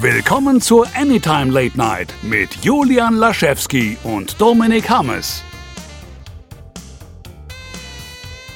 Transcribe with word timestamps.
Willkommen 0.00 0.60
zur 0.60 0.88
Anytime 0.96 1.52
Late 1.52 1.78
Night 1.78 2.12
mit 2.22 2.64
Julian 2.64 3.14
Laschewski 3.14 3.96
und 4.02 4.38
Dominik 4.40 4.90
Hammes. 4.90 5.44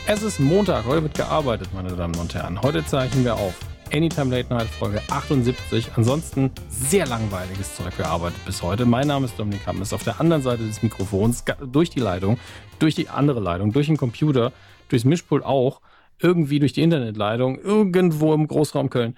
Es 0.08 0.24
ist 0.24 0.40
Montag, 0.40 0.84
heute 0.84 1.04
wird 1.04 1.14
gearbeitet, 1.14 1.68
meine 1.72 1.94
Damen 1.94 2.16
und 2.16 2.34
Herren. 2.34 2.60
Heute 2.60 2.84
zeichnen 2.84 3.24
wir 3.24 3.36
auf. 3.36 3.54
Anytime 3.92 4.36
Late 4.36 4.52
Night 4.52 4.66
Folge 4.66 5.00
78. 5.10 5.92
Ansonsten 5.94 6.50
sehr 6.68 7.06
langweiliges 7.06 7.76
Zeug 7.76 7.96
gearbeitet 7.96 8.44
bis 8.44 8.60
heute. 8.62 8.84
Mein 8.84 9.06
Name 9.06 9.26
ist 9.26 9.38
Dominik 9.38 9.64
Hammes. 9.64 9.92
Auf 9.92 10.02
der 10.02 10.20
anderen 10.20 10.42
Seite 10.42 10.66
des 10.66 10.82
Mikrofons, 10.82 11.44
durch 11.70 11.88
die 11.88 12.00
Leitung, 12.00 12.38
durch 12.80 12.96
die 12.96 13.08
andere 13.08 13.38
Leitung, 13.38 13.72
durch 13.72 13.86
den 13.86 13.96
Computer, 13.96 14.52
durchs 14.88 15.04
Mischpult 15.04 15.44
auch, 15.44 15.80
irgendwie 16.20 16.58
durch 16.58 16.72
die 16.72 16.82
Internetleitung, 16.82 17.60
irgendwo 17.60 18.34
im 18.34 18.48
Großraum 18.48 18.90
Köln 18.90 19.14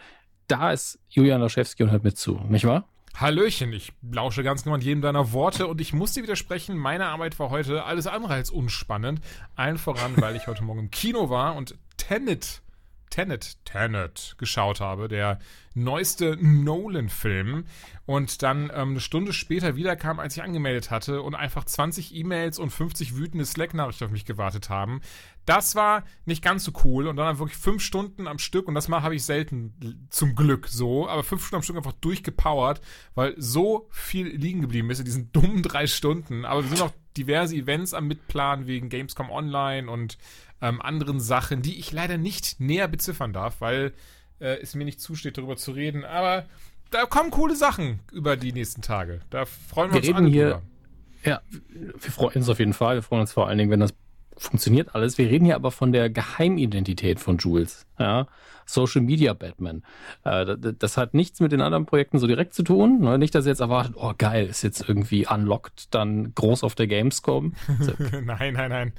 da 0.51 0.73
ist 0.73 0.99
Julian 1.09 1.41
Laschewski 1.41 1.83
und 1.83 1.91
hört 1.91 2.05
mit 2.05 2.19
zu, 2.19 2.41
nicht 2.49 2.65
wahr? 2.65 2.89
Hallöchen, 3.15 3.73
ich 3.73 3.93
lausche 4.03 4.43
ganz 4.43 4.65
genau 4.65 4.77
jedem 4.77 5.03
deiner 5.03 5.33
Worte 5.33 5.67
und 5.67 5.81
ich 5.81 5.93
muss 5.93 6.13
dir 6.13 6.23
widersprechen, 6.23 6.77
meine 6.77 7.07
Arbeit 7.07 7.39
war 7.39 7.51
heute 7.51 7.85
alles 7.85 8.07
andere 8.07 8.35
als 8.35 8.51
unspannend. 8.51 9.21
Allen 9.57 9.79
voran, 9.79 10.13
weil 10.17 10.37
ich 10.37 10.47
heute 10.47 10.63
Morgen 10.63 10.81
im 10.81 10.91
Kino 10.91 11.29
war 11.29 11.57
und 11.57 11.75
Tenet, 11.97 12.63
Tenet, 13.11 13.65
Tenet 13.65 14.37
geschaut 14.39 14.81
habe, 14.81 15.09
der 15.09 15.39
neueste 15.75 16.37
Nolan-Film. 16.41 17.65
Und 18.07 18.43
dann 18.43 18.71
ähm, 18.75 18.91
eine 18.91 19.01
Stunde 19.01 19.33
später 19.33 19.77
wiederkam, 19.77 20.19
als 20.19 20.37
ich 20.37 20.43
angemeldet 20.43 20.91
hatte 20.91 21.23
und 21.23 21.35
einfach 21.35 21.65
20 21.65 22.15
E-Mails 22.15 22.59
und 22.59 22.71
50 22.71 23.17
wütende 23.17 23.45
Slack-Nachrichten 23.45 24.05
auf 24.05 24.11
mich 24.11 24.25
gewartet 24.25 24.69
haben. 24.69 25.01
Das 25.47 25.75
war 25.75 26.05
nicht 26.25 26.43
ganz 26.43 26.65
so 26.65 26.73
cool 26.85 27.07
und 27.07 27.17
dann 27.17 27.39
wirklich 27.39 27.59
fünf 27.59 27.83
Stunden 27.83 28.27
am 28.27 28.39
Stück 28.39 28.69
und 28.69 28.75
das 28.75 28.89
mal 28.89 29.03
habe 29.03 29.15
ich 29.15 29.25
selten 29.25 30.07
zum 30.11 30.35
Glück 30.35 30.69
so, 30.69 31.09
aber 31.09 31.25
fünf 31.25 31.43
Stunden 31.43 31.57
am 31.57 31.63
Stück 31.63 31.77
einfach 31.77 31.93
durchgepowert, 31.93 32.81
weil 33.15 33.35
so 33.37 33.89
viel 33.91 34.27
liegen 34.29 34.61
geblieben 34.61 34.91
ist 34.91 34.99
in 34.99 35.05
diesen 35.05 35.33
dummen 35.33 35.63
drei 35.63 35.87
Stunden. 35.87 36.45
Aber 36.45 36.63
wir 36.63 36.69
sind 36.69 36.83
auch 36.83 36.93
diverse 37.17 37.57
Events 37.57 37.95
am 37.95 38.07
Mitplanen 38.07 38.67
wegen 38.67 38.89
Gamescom 38.89 39.31
Online 39.31 39.91
und 39.91 40.19
ähm, 40.61 40.81
anderen 40.81 41.21
Sachen, 41.21 41.63
die 41.63 41.79
ich 41.79 41.93
leider 41.93 42.19
nicht 42.19 42.61
näher 42.61 42.89
beziffern 42.89 43.33
darf, 43.33 43.61
weil 43.61 43.93
äh, 44.39 44.59
es 44.61 44.75
mir 44.75 44.85
nicht 44.85 45.01
zusteht, 45.01 45.39
darüber 45.39 45.57
zu 45.57 45.73
reden. 45.73 46.05
Aber 46.05 46.47
da 46.91 47.07
kommen 47.07 47.31
coole 47.31 47.57
Sachen 47.57 48.01
über 48.13 48.37
die 48.37 48.53
nächsten 48.53 48.83
Tage. 48.83 49.21
Da 49.31 49.45
freuen 49.45 49.93
wir, 49.93 50.03
wir 50.03 50.09
uns 50.11 50.19
alle 50.19 50.29
hier, 50.29 50.45
drüber. 50.45 50.63
Ja, 51.25 51.41
wir 51.69 52.11
freuen 52.11 52.37
uns 52.37 52.49
auf 52.49 52.59
jeden 52.59 52.73
Fall. 52.73 52.97
Wir 52.97 53.03
freuen 53.03 53.23
uns 53.23 53.33
vor 53.33 53.49
allen 53.49 53.59
Dingen, 53.59 53.71
wenn 53.71 53.81
das 53.81 53.95
funktioniert 54.37 54.95
alles. 54.95 55.19
Wir 55.19 55.29
reden 55.29 55.45
hier 55.45 55.55
aber 55.55 55.71
von 55.71 55.93
der 55.93 56.09
Geheimidentität 56.09 57.21
von 57.21 57.37
Jules. 57.37 57.87
Ja? 57.99 58.27
Social 58.65 59.03
Media 59.03 59.35
Batman. 59.35 59.83
Äh, 60.25 60.57
das 60.57 60.97
hat 60.97 61.13
nichts 61.13 61.41
mit 61.41 61.53
den 61.53 61.61
anderen 61.61 61.85
Projekten 61.85 62.19
so 62.19 62.27
direkt 62.27 62.55
zu 62.55 62.63
tun. 62.63 63.01
Ne? 63.01 63.19
Nicht, 63.19 63.35
dass 63.35 63.45
ihr 63.45 63.51
jetzt 63.51 63.61
erwartet, 63.61 63.95
oh 63.97 64.15
geil, 64.17 64.47
ist 64.47 64.63
jetzt 64.63 64.89
irgendwie 64.89 65.27
unlocked, 65.27 65.95
dann 65.95 66.35
groß 66.35 66.65
auf 66.65 66.75
der 66.75 66.87
Gamescom. 66.87 67.55
nein, 68.25 68.55
nein, 68.55 68.71
nein. 68.71 68.93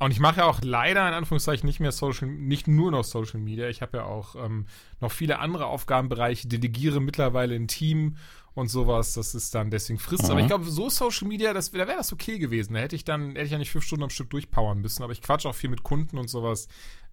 Und 0.00 0.12
ich 0.12 0.18
mache 0.18 0.38
ja 0.38 0.46
auch 0.46 0.60
leider 0.62 1.06
in 1.06 1.12
Anführungszeichen 1.12 1.66
nicht 1.66 1.78
mehr 1.78 1.92
Social, 1.92 2.26
nicht 2.26 2.66
nur 2.66 2.90
noch 2.90 3.04
Social 3.04 3.38
Media. 3.38 3.68
Ich 3.68 3.82
habe 3.82 3.98
ja 3.98 4.04
auch 4.04 4.34
ähm, 4.34 4.64
noch 4.98 5.12
viele 5.12 5.40
andere 5.40 5.66
Aufgabenbereiche, 5.66 6.48
delegiere 6.48 7.00
mittlerweile 7.00 7.54
ein 7.54 7.68
Team 7.68 8.16
und 8.54 8.68
sowas. 8.68 9.12
Das 9.12 9.34
ist 9.34 9.54
dann 9.54 9.70
deswegen 9.70 9.98
frisst. 9.98 10.24
Mhm. 10.24 10.30
Aber 10.30 10.40
ich 10.40 10.46
glaube, 10.46 10.64
so 10.64 10.88
Social 10.88 11.28
Media, 11.28 11.52
das, 11.52 11.70
da 11.70 11.86
wäre 11.86 11.98
das 11.98 12.14
okay 12.14 12.38
gewesen. 12.38 12.72
Da 12.72 12.80
hätte 12.80 12.96
ich 12.96 13.04
dann, 13.04 13.32
hätte 13.32 13.44
ich 13.44 13.50
ja 13.50 13.58
nicht 13.58 13.70
fünf 13.70 13.84
Stunden 13.84 14.04
am 14.04 14.10
Stück 14.10 14.30
durchpowern 14.30 14.80
müssen. 14.80 15.02
Aber 15.02 15.12
ich 15.12 15.20
quatsche 15.20 15.50
auch 15.50 15.54
viel 15.54 15.68
mit 15.68 15.82
Kunden 15.82 16.16
und 16.16 16.28
sowas. 16.28 16.68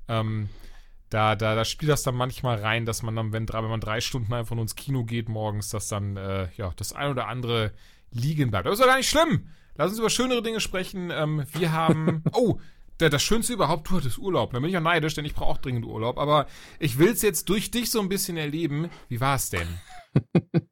Ähm, 0.07 0.47
da, 1.09 1.35
da, 1.35 1.55
da 1.55 1.65
spielt 1.65 1.91
das 1.91 2.03
dann 2.03 2.15
manchmal 2.15 2.57
rein, 2.59 2.85
dass 2.85 3.03
man 3.03 3.17
dann, 3.17 3.33
wenn, 3.33 3.49
wenn 3.49 3.63
man 3.65 3.81
drei 3.81 3.99
Stunden 3.99 4.33
einfach 4.33 4.55
nur 4.55 4.63
ins 4.63 4.75
Kino 4.75 5.03
geht 5.03 5.27
morgens, 5.27 5.69
dass 5.69 5.89
dann, 5.89 6.15
äh, 6.15 6.47
ja, 6.55 6.71
das 6.77 6.93
ein 6.93 7.11
oder 7.11 7.27
andere 7.27 7.73
liegen 8.11 8.49
bleibt. 8.49 8.65
Aber 8.65 8.71
ist 8.71 8.79
doch 8.79 8.87
gar 8.87 8.95
nicht 8.95 9.09
schlimm. 9.09 9.49
Lass 9.75 9.91
uns 9.91 9.99
über 9.99 10.09
schönere 10.09 10.41
Dinge 10.41 10.59
sprechen. 10.59 11.11
Ähm, 11.11 11.45
wir 11.53 11.71
haben, 11.71 12.23
oh, 12.33 12.59
das 12.97 13.21
Schönste 13.21 13.53
überhaupt, 13.53 13.89
du 13.89 13.97
hattest 13.97 14.17
Urlaub. 14.17 14.51
Da 14.53 14.59
bin 14.59 14.69
ich 14.69 14.77
auch 14.77 14.81
neidisch, 14.81 15.13
denn 15.13 15.25
ich 15.25 15.35
brauche 15.35 15.51
auch 15.51 15.57
dringend 15.57 15.85
Urlaub. 15.85 16.17
Aber 16.17 16.47
ich 16.79 16.97
will 16.97 17.09
es 17.09 17.21
jetzt 17.21 17.49
durch 17.49 17.71
dich 17.71 17.91
so 17.91 18.01
ein 18.01 18.09
bisschen 18.09 18.37
erleben. 18.37 18.89
Wie 19.07 19.21
war 19.21 19.35
es 19.35 19.49
denn? 19.49 19.67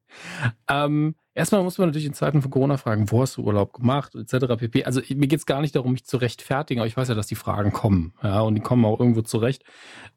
ähm, 0.70 1.16
erstmal 1.34 1.64
muss 1.64 1.78
man 1.78 1.90
natürlich 1.90 2.08
in 2.08 2.14
Zeiten 2.14 2.42
von 2.42 2.52
Corona 2.52 2.78
fragen, 2.78 3.12
wo 3.12 3.22
hast 3.22 3.38
du 3.38 3.44
Urlaub 3.44 3.74
gemacht, 3.74 4.16
etc. 4.16 4.56
pp. 4.58 4.86
Also 4.86 5.02
mir 5.10 5.28
geht 5.28 5.40
es 5.40 5.46
gar 5.46 5.62
nicht 5.62 5.76
darum, 5.76 5.92
mich 5.92 6.06
zu 6.06 6.18
rechtfertigen, 6.18 6.80
aber 6.80 6.88
ich 6.88 6.98
weiß 6.98 7.10
ja, 7.10 7.16
dass 7.16 7.28
die 7.28 7.36
Fragen 7.36 7.72
kommen. 7.72 8.14
Ja, 8.24 8.42
und 8.42 8.56
die 8.56 8.62
kommen 8.62 8.86
auch 8.86 9.00
irgendwo 9.00 9.22
zurecht. 9.22 9.64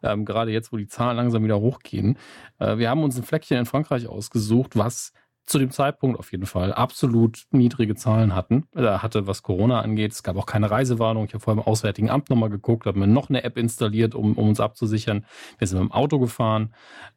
Ähm, 0.03 0.25
gerade 0.25 0.51
jetzt, 0.51 0.73
wo 0.73 0.77
die 0.77 0.87
Zahlen 0.87 1.17
langsam 1.17 1.45
wieder 1.45 1.61
hochgehen. 1.61 2.19
Äh, 2.59 2.79
wir 2.79 2.89
haben 2.91 3.03
uns 3.03 3.17
ein 3.17 3.25
Fleckchen 3.25 3.59
in 3.59 3.67
Frankreich 3.67 4.07
ausgesucht, 4.07 4.77
was 4.77 5.13
zu 5.49 5.59
dem 5.59 5.71
Zeitpunkt 5.71 6.19
auf 6.19 6.31
jeden 6.31 6.47
Fall 6.47 6.73
absolut 6.75 7.47
niedrige 7.51 7.95
Zahlen 7.95 8.35
hatten, 8.35 8.67
äh, 8.75 8.83
hatte, 8.83 9.27
was 9.27 9.43
Corona 9.43 9.81
angeht. 9.81 10.13
Es 10.13 10.23
gab 10.23 10.37
auch 10.37 10.47
keine 10.47 10.71
Reisewarnung. 10.71 11.25
Ich 11.25 11.35
habe 11.35 11.43
vorher 11.43 11.63
im 11.63 11.67
Auswärtigen 11.67 12.11
Amt 12.11 12.29
nochmal 12.29 12.51
geguckt, 12.51 12.87
habe 12.87 12.99
mir 12.99 13.07
noch 13.07 13.31
eine 13.31 13.45
App 13.45 13.57
installiert, 13.57 14.15
um, 14.15 14.35
um 14.35 14.49
uns 14.51 14.61
abzusichern. 14.61 15.25
Wir 15.59 15.67
sind 15.67 15.79
mit 15.81 15.89
dem 15.89 15.93
Auto 15.93 16.19
gefahren. 16.19 16.75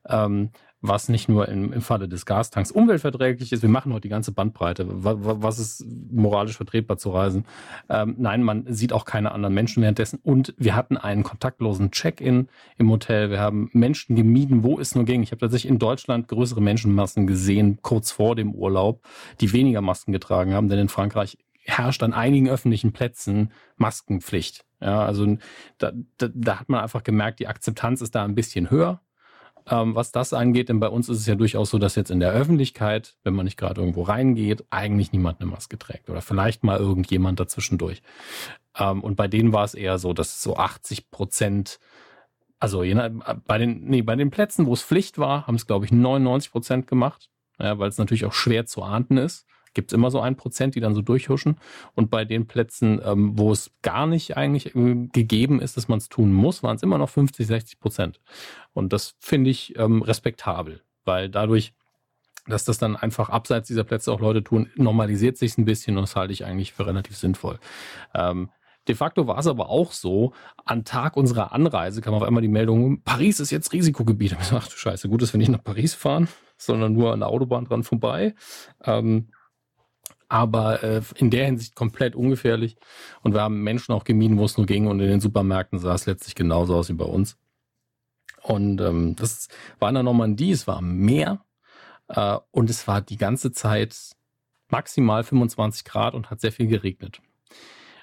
Ähm, 0.07 0.51
was 0.81 1.09
nicht 1.09 1.29
nur 1.29 1.47
im, 1.47 1.71
im 1.71 1.81
Falle 1.81 2.07
des 2.07 2.25
Gastanks 2.25 2.71
umweltverträglich 2.71 3.51
ist. 3.51 3.61
Wir 3.61 3.69
machen 3.69 3.93
heute 3.93 4.01
die 4.01 4.09
ganze 4.09 4.31
Bandbreite. 4.31 4.87
Was, 4.89 5.59
ist 5.59 5.85
moralisch 6.11 6.57
vertretbar 6.57 6.97
zu 6.97 7.11
reisen? 7.11 7.45
Ähm, 7.87 8.15
nein, 8.17 8.41
man 8.43 8.65
sieht 8.73 8.91
auch 8.91 9.05
keine 9.05 9.31
anderen 9.31 9.53
Menschen 9.53 9.81
währenddessen. 9.83 10.19
Und 10.23 10.55
wir 10.57 10.75
hatten 10.75 10.97
einen 10.97 11.23
kontaktlosen 11.23 11.91
Check-in 11.91 12.49
im 12.77 12.89
Hotel. 12.89 13.29
Wir 13.29 13.39
haben 13.39 13.69
Menschen 13.73 14.15
gemieden, 14.15 14.63
wo 14.63 14.79
es 14.79 14.95
nur 14.95 15.05
ging. 15.05 15.21
Ich 15.21 15.31
habe 15.31 15.39
tatsächlich 15.39 15.71
in 15.71 15.79
Deutschland 15.79 16.27
größere 16.27 16.61
Menschenmassen 16.61 17.27
gesehen, 17.27 17.79
kurz 17.83 18.11
vor 18.11 18.35
dem 18.35 18.55
Urlaub, 18.55 19.03
die 19.39 19.53
weniger 19.53 19.81
Masken 19.81 20.11
getragen 20.11 20.53
haben. 20.53 20.67
Denn 20.67 20.79
in 20.79 20.89
Frankreich 20.89 21.37
herrscht 21.63 22.01
an 22.01 22.13
einigen 22.13 22.49
öffentlichen 22.49 22.91
Plätzen 22.91 23.51
Maskenpflicht. 23.77 24.65
Ja, 24.81 25.05
also 25.05 25.37
da, 25.77 25.91
da, 26.17 26.29
da 26.33 26.59
hat 26.59 26.69
man 26.69 26.81
einfach 26.81 27.03
gemerkt, 27.03 27.39
die 27.39 27.47
Akzeptanz 27.47 28.01
ist 28.01 28.15
da 28.15 28.23
ein 28.23 28.33
bisschen 28.33 28.71
höher 28.71 28.99
ähm, 29.69 29.95
was 29.95 30.11
das 30.11 30.33
angeht. 30.33 30.69
Denn 30.69 30.79
bei 30.79 30.87
uns 30.87 31.09
ist 31.09 31.19
es 31.19 31.25
ja 31.25 31.35
durchaus 31.35 31.69
so, 31.69 31.77
dass 31.77 31.95
jetzt 31.95 32.11
in 32.11 32.19
der 32.19 32.31
Öffentlichkeit, 32.31 33.15
wenn 33.23 33.33
man 33.33 33.45
nicht 33.45 33.57
gerade 33.57 33.81
irgendwo 33.81 34.03
reingeht, 34.03 34.65
eigentlich 34.69 35.11
niemand 35.11 35.41
eine 35.41 35.49
Maske 35.49 35.77
trägt 35.77 36.09
oder 36.09 36.21
vielleicht 36.21 36.63
mal 36.63 36.79
irgendjemand 36.79 37.39
dazwischendurch. 37.39 38.01
Ähm, 38.77 39.03
und 39.03 39.15
bei 39.15 39.27
denen 39.27 39.53
war 39.53 39.63
es 39.63 39.73
eher 39.73 39.97
so, 39.97 40.13
dass 40.13 40.41
so 40.41 40.57
80 40.57 41.11
Prozent 41.11 41.79
also 42.59 42.83
bei 43.47 43.57
den, 43.57 43.85
nee, 43.85 44.03
bei 44.03 44.15
den 44.15 44.29
Plätzen, 44.29 44.67
wo 44.67 44.73
es 44.73 44.83
Pflicht 44.83 45.17
war, 45.17 45.47
haben 45.47 45.55
es, 45.55 45.65
glaube 45.65 45.85
ich, 45.85 45.91
99 45.91 46.51
Prozent 46.51 46.85
gemacht, 46.85 47.31
ja, 47.57 47.79
weil 47.79 47.89
es 47.89 47.97
natürlich 47.97 48.25
auch 48.25 48.33
schwer 48.33 48.67
zu 48.67 48.83
ahnden 48.83 49.17
ist 49.17 49.47
gibt 49.73 49.91
es 49.91 49.95
immer 49.95 50.11
so 50.11 50.19
ein 50.19 50.35
Prozent, 50.35 50.75
die 50.75 50.79
dann 50.79 50.95
so 50.95 51.01
durchhuschen. 51.01 51.57
Und 51.95 52.09
bei 52.09 52.25
den 52.25 52.47
Plätzen, 52.47 53.01
ähm, 53.03 53.37
wo 53.37 53.51
es 53.51 53.71
gar 53.81 54.07
nicht 54.07 54.37
eigentlich 54.37 54.75
äh, 54.75 55.07
gegeben 55.11 55.61
ist, 55.61 55.77
dass 55.77 55.87
man 55.87 55.99
es 55.99 56.09
tun 56.09 56.31
muss, 56.31 56.63
waren 56.63 56.75
es 56.75 56.83
immer 56.83 56.97
noch 56.97 57.09
50, 57.09 57.47
60 57.47 57.79
Prozent. 57.79 58.19
Und 58.73 58.93
das 58.93 59.15
finde 59.19 59.49
ich 59.49 59.77
ähm, 59.77 60.01
respektabel, 60.01 60.81
weil 61.05 61.29
dadurch 61.29 61.73
dass 62.47 62.63
das 62.63 62.77
dann 62.79 62.95
einfach 62.95 63.29
abseits 63.29 63.67
dieser 63.67 63.83
Plätze 63.83 64.11
auch 64.11 64.19
Leute 64.19 64.43
tun, 64.43 64.71
normalisiert 64.75 65.37
sich 65.37 65.57
ein 65.57 65.65
bisschen 65.65 65.97
und 65.97 66.03
das 66.03 66.15
halte 66.15 66.33
ich 66.33 66.43
eigentlich 66.43 66.73
für 66.73 66.87
relativ 66.87 67.15
sinnvoll. 67.15 67.59
Ähm, 68.15 68.49
de 68.87 68.95
facto 68.95 69.27
war 69.27 69.37
es 69.37 69.47
aber 69.47 69.69
auch 69.69 69.91
so, 69.91 70.33
an 70.65 70.83
Tag 70.83 71.17
unserer 71.17 71.53
Anreise 71.53 72.01
kam 72.01 72.13
auf 72.13 72.23
einmal 72.23 72.41
die 72.41 72.47
Meldung, 72.47 73.01
Paris 73.03 73.39
ist 73.39 73.51
jetzt 73.51 73.73
Risikogebiet. 73.73 74.31
Ich 74.31 74.37
dachte, 74.37 74.57
ach 74.57 74.67
du 74.67 74.75
Scheiße, 74.75 75.07
gut, 75.07 75.21
dass 75.21 75.33
wir 75.33 75.37
nicht 75.37 75.49
nach 75.51 75.63
Paris 75.63 75.93
fahren, 75.93 76.27
sondern 76.57 76.93
nur 76.93 77.13
an 77.13 77.19
der 77.19 77.29
Autobahn 77.29 77.65
dran 77.65 77.83
vorbei. 77.83 78.33
Ähm, 78.83 79.29
aber 80.31 80.81
äh, 80.81 81.01
in 81.17 81.29
der 81.29 81.45
Hinsicht 81.45 81.75
komplett 81.75 82.15
ungefährlich. 82.15 82.77
Und 83.21 83.33
wir 83.33 83.41
haben 83.41 83.63
Menschen 83.63 83.91
auch 83.91 84.05
gemieden, 84.05 84.37
wo 84.37 84.45
es 84.45 84.55
nur 84.55 84.65
ging. 84.65 84.87
Und 84.87 85.01
in 85.01 85.09
den 85.09 85.19
Supermärkten 85.19 85.77
sah 85.77 85.93
es 85.93 86.05
letztlich 86.05 86.35
genauso 86.35 86.73
aus 86.73 86.87
wie 86.87 86.93
bei 86.93 87.03
uns. 87.03 87.37
Und 88.41 88.79
ähm, 88.79 89.17
das 89.17 89.49
war 89.79 89.89
in 89.89 89.95
der 89.95 90.03
Normandie, 90.03 90.51
es 90.51 90.67
war 90.67 90.77
am 90.77 90.95
Meer 90.95 91.43
äh, 92.07 92.37
und 92.51 92.69
es 92.69 92.87
war 92.87 93.01
die 93.01 93.17
ganze 93.17 93.51
Zeit 93.51 93.93
maximal 94.69 95.25
25 95.25 95.83
Grad 95.83 96.13
und 96.13 96.31
hat 96.31 96.39
sehr 96.39 96.53
viel 96.53 96.67
geregnet. 96.67 97.21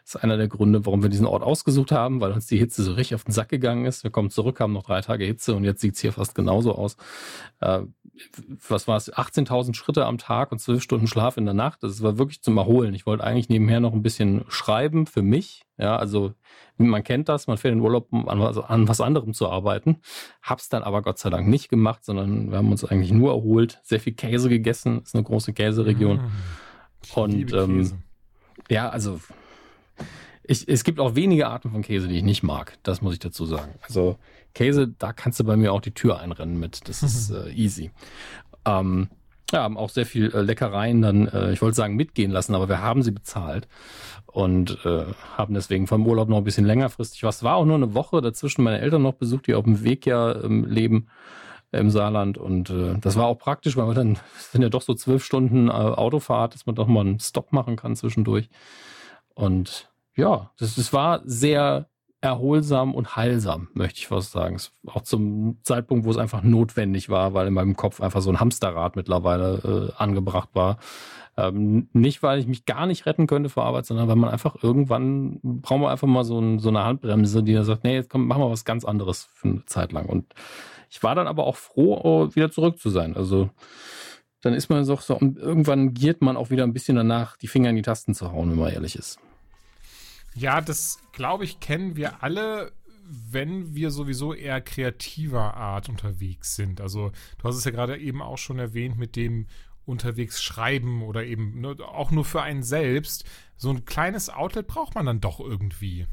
Das 0.09 0.15
ist 0.15 0.25
einer 0.25 0.39
der 0.39 0.49
Gründe, 0.49 0.87
warum 0.87 1.03
wir 1.03 1.11
diesen 1.11 1.27
Ort 1.27 1.43
ausgesucht 1.43 1.93
haben, 1.93 2.23
weil 2.23 2.33
uns 2.33 2.47
die 2.47 2.57
Hitze 2.57 2.83
so 2.83 2.95
richtig 2.95 3.15
auf 3.15 3.25
den 3.25 3.33
Sack 3.33 3.51
gegangen 3.51 3.85
ist. 3.85 4.05
Wir 4.05 4.11
kommen 4.11 4.31
zurück, 4.31 4.59
haben 4.59 4.73
noch 4.73 4.85
drei 4.85 5.03
Tage 5.03 5.27
Hitze 5.27 5.55
und 5.55 5.65
jetzt 5.65 5.83
sieht 5.83 5.97
es 5.97 6.01
hier 6.01 6.15
fast 6.15 6.35
genauso 6.35 6.75
aus. 6.75 6.97
Äh, 7.61 7.81
was 8.67 8.89
war 8.89 8.97
es? 8.97 9.13
18.000 9.13 9.75
Schritte 9.75 10.07
am 10.07 10.17
Tag 10.17 10.51
und 10.51 10.61
zwölf 10.61 10.83
Stunden 10.83 11.09
Schlaf 11.09 11.37
in 11.37 11.45
der 11.45 11.53
Nacht. 11.53 11.83
Das 11.83 12.03
war 12.03 12.17
wirklich 12.17 12.41
zum 12.41 12.57
Erholen. 12.57 12.95
Ich 12.95 13.05
wollte 13.05 13.23
eigentlich 13.23 13.51
nebenher 13.51 13.81
noch 13.81 13.93
ein 13.93 14.01
bisschen 14.01 14.47
schreiben 14.49 15.07
für 15.07 15.21
mich. 15.21 15.67
Ja, 15.77 15.97
also 15.97 16.33
man 16.79 17.05
kennt 17.05 17.29
das, 17.29 17.47
man 17.47 17.59
fährt 17.59 17.73
in 17.73 17.81
den 17.81 17.85
Urlaub, 17.85 18.07
um 18.11 18.31
an 18.31 18.41
was, 18.41 18.57
an 18.57 18.89
was 18.89 19.03
anderem 19.03 19.35
zu 19.35 19.51
arbeiten. 19.51 19.99
Hab's 20.41 20.71
dann 20.71 20.85
aber 20.85 21.03
Gott 21.03 21.19
sei 21.19 21.29
Dank 21.29 21.47
nicht 21.49 21.69
gemacht, 21.69 22.07
sondern 22.07 22.51
wir 22.51 22.57
haben 22.57 22.71
uns 22.71 22.83
eigentlich 22.83 23.13
nur 23.13 23.33
erholt, 23.33 23.79
sehr 23.83 24.01
viel 24.01 24.15
Käse 24.15 24.49
gegessen, 24.49 25.03
ist 25.03 25.15
eine 25.15 25.25
große 25.25 25.53
Käseregion. 25.53 26.17
Mmh, 26.17 27.21
und 27.21 27.53
ähm, 27.53 27.93
ja, 28.71 28.89
also 28.89 29.21
ich, 30.43 30.67
es 30.69 30.83
gibt 30.83 30.99
auch 30.99 31.15
wenige 31.15 31.49
Arten 31.49 31.71
von 31.71 31.83
Käse, 31.83 32.09
die 32.09 32.17
ich 32.17 32.23
nicht 32.23 32.43
mag. 32.43 32.79
Das 32.83 33.03
muss 33.03 33.13
ich 33.13 33.19
dazu 33.19 33.45
sagen. 33.45 33.75
Also 33.83 34.17
Käse, 34.55 34.89
da 34.89 35.13
kannst 35.13 35.39
du 35.41 35.45
bei 35.45 35.57
mir 35.57 35.73
auch 35.73 35.81
die 35.81 35.93
Tür 35.93 36.19
einrennen 36.21 36.59
mit. 36.59 36.89
Das 36.89 37.03
ist 37.03 37.31
äh, 37.33 37.51
easy. 37.51 37.91
Ähm, 38.65 39.09
ja, 39.53 39.63
haben 39.63 39.79
auch 39.79 39.91
sehr 39.91 40.07
viel 40.07 40.35
äh, 40.35 40.43
Leckereien 40.43 41.03
dann, 41.03 41.29
äh, 41.29 41.53
ich 41.53 41.63
wollte 41.63 41.77
sagen, 41.77 41.97
mitgehen 41.97 42.31
lassen, 42.31 42.55
aber 42.55 42.69
wir 42.69 42.83
haben 42.83 43.03
sie 43.03 43.13
bezahlt 43.13 43.67
und 44.27 44.79
äh, 44.85 45.05
haben 45.37 45.55
deswegen 45.55 45.87
vom 45.87 46.07
Urlaub 46.07 46.29
noch 46.29 46.39
ein 46.39 46.45
bisschen 46.45 46.67
längerfristig 46.67 47.23
was. 47.23 47.43
War 47.43 47.57
auch 47.57 47.65
nur 47.65 47.77
eine 47.77 47.95
Woche 47.95 48.21
dazwischen 48.21 48.63
meine 48.63 48.81
Eltern 48.81 49.03
noch 49.03 49.15
besucht, 49.15 49.47
die 49.47 49.55
auf 49.55 49.65
dem 49.65 49.85
Weg 49.85 50.05
ja 50.07 50.43
ähm, 50.43 50.65
leben 50.67 51.09
im 51.73 51.91
Saarland 51.91 52.39
und 52.39 52.71
äh, 52.71 52.97
das 52.99 53.17
war 53.17 53.27
auch 53.27 53.39
praktisch, 53.39 53.77
weil 53.77 53.89
wir 53.89 53.95
dann 53.95 54.19
sind 54.39 54.63
ja 54.63 54.69
doch 54.69 54.83
so 54.83 54.95
zwölf 54.95 55.25
Stunden 55.25 55.69
äh, 55.69 55.73
Autofahrt, 55.73 56.55
dass 56.55 56.67
man 56.67 56.75
doch 56.75 56.87
mal 56.87 57.01
einen 57.01 57.21
Stopp 57.21 57.53
machen 57.53 57.77
kann 57.77 57.97
zwischendurch. 57.97 58.49
Und 59.39 59.89
ja, 60.17 60.51
das, 60.59 60.75
das 60.75 60.93
war 60.93 61.23
sehr 61.25 61.87
erholsam 62.21 62.93
und 62.93 63.15
heilsam, 63.15 63.69
möchte 63.73 64.01
ich 64.01 64.09
fast 64.09 64.33
sagen. 64.33 64.57
Auch 64.89 65.03
zum 65.03 65.59
Zeitpunkt, 65.63 66.05
wo 66.05 66.11
es 66.11 66.17
einfach 66.17 66.43
notwendig 66.43 67.09
war, 67.09 67.35
weil 67.35 67.47
in 67.47 67.55
meinem 67.55 67.77
Kopf 67.77 68.01
einfach 68.01 68.21
so 68.21 68.31
ein 68.31 68.41
Hamsterrad 68.41 68.97
mittlerweile 68.97 69.93
äh, 69.95 70.03
angebracht 70.03 70.49
war. 70.55 70.79
Ähm, 71.37 71.89
nicht, 71.93 72.25
weil 72.25 72.41
ich 72.41 72.49
mich 72.49 72.65
gar 72.65 72.87
nicht 72.87 73.07
retten 73.07 73.29
könnte 73.29 73.49
vor 73.49 73.65
Arbeit, 73.65 73.87
sondern 73.87 74.09
weil 74.09 74.17
man 74.17 74.31
einfach 74.31 74.61
irgendwann 74.61 75.39
brauchen 75.43 75.83
wir 75.83 75.91
einfach 75.91 76.09
mal 76.09 76.25
so, 76.25 76.41
ein, 76.41 76.59
so 76.59 76.71
eine 76.71 76.85
Handbremse, 76.85 77.45
die 77.45 77.55
da 77.55 77.63
sagt, 77.63 77.85
nee, 77.85 77.95
jetzt 77.95 78.11
komm, 78.11 78.27
machen 78.27 78.43
wir 78.43 78.51
was 78.51 78.65
ganz 78.65 78.85
anderes 78.85 79.29
für 79.35 79.47
eine 79.47 79.65
Zeit 79.67 79.93
lang. 79.93 80.07
Und 80.07 80.35
ich 80.91 81.01
war 81.05 81.15
dann 81.15 81.29
aber 81.29 81.47
auch 81.47 81.55
froh, 81.55 82.01
oh, 82.03 82.35
wieder 82.35 82.51
zurück 82.51 82.81
zu 82.81 82.91
sein. 82.91 83.17
Also 83.17 83.51
dann 84.41 84.55
ist 84.55 84.69
man 84.69 84.85
so 84.85 84.99
und 85.15 85.39
irgendwann 85.39 85.95
giert 85.95 86.23
man 86.23 86.37
auch 86.37 86.51
wieder 86.51 86.65
ein 86.65 86.73
bisschen 86.73 86.97
danach, 86.97 87.37
die 87.37 87.47
Finger 87.47 87.71
in 87.71 87.77
die 87.77 87.83
Tasten 87.83 88.15
zu 88.15 88.33
hauen, 88.33 88.51
wenn 88.51 88.59
man 88.59 88.73
ehrlich 88.73 88.97
ist. 88.97 89.21
Ja, 90.39 90.61
das 90.61 91.01
glaube 91.13 91.45
ich, 91.45 91.59
kennen 91.59 91.97
wir 91.97 92.23
alle, 92.23 92.73
wenn 93.09 93.75
wir 93.75 93.91
sowieso 93.91 94.35
eher 94.35 94.61
kreativer 94.61 95.55
Art 95.55 95.89
unterwegs 95.89 96.55
sind. 96.55 96.81
Also, 96.81 97.11
du 97.39 97.45
hast 97.49 97.57
es 97.57 97.65
ja 97.65 97.73
gerade 97.73 97.99
eben 97.99 98.23
auch 98.23 98.39
schon 98.39 98.61
erwähnt 98.61 98.99
mit 98.99 99.17
dem 99.17 99.47
unterwegs 99.85 100.41
schreiben 100.43 101.03
oder 101.03 101.25
eben 101.25 101.61
ne, 101.61 101.75
auch 101.83 102.13
nur 102.13 102.25
für 102.25 102.43
einen 102.43 102.63
selbst. 102.63 103.25
So 103.57 103.71
ein 103.71 103.85
kleines 103.85 104.29
Outlet 104.31 104.69
braucht 104.69 104.95
man 104.95 105.07
dann 105.07 105.21
doch 105.21 105.41
irgendwie. 105.41 106.07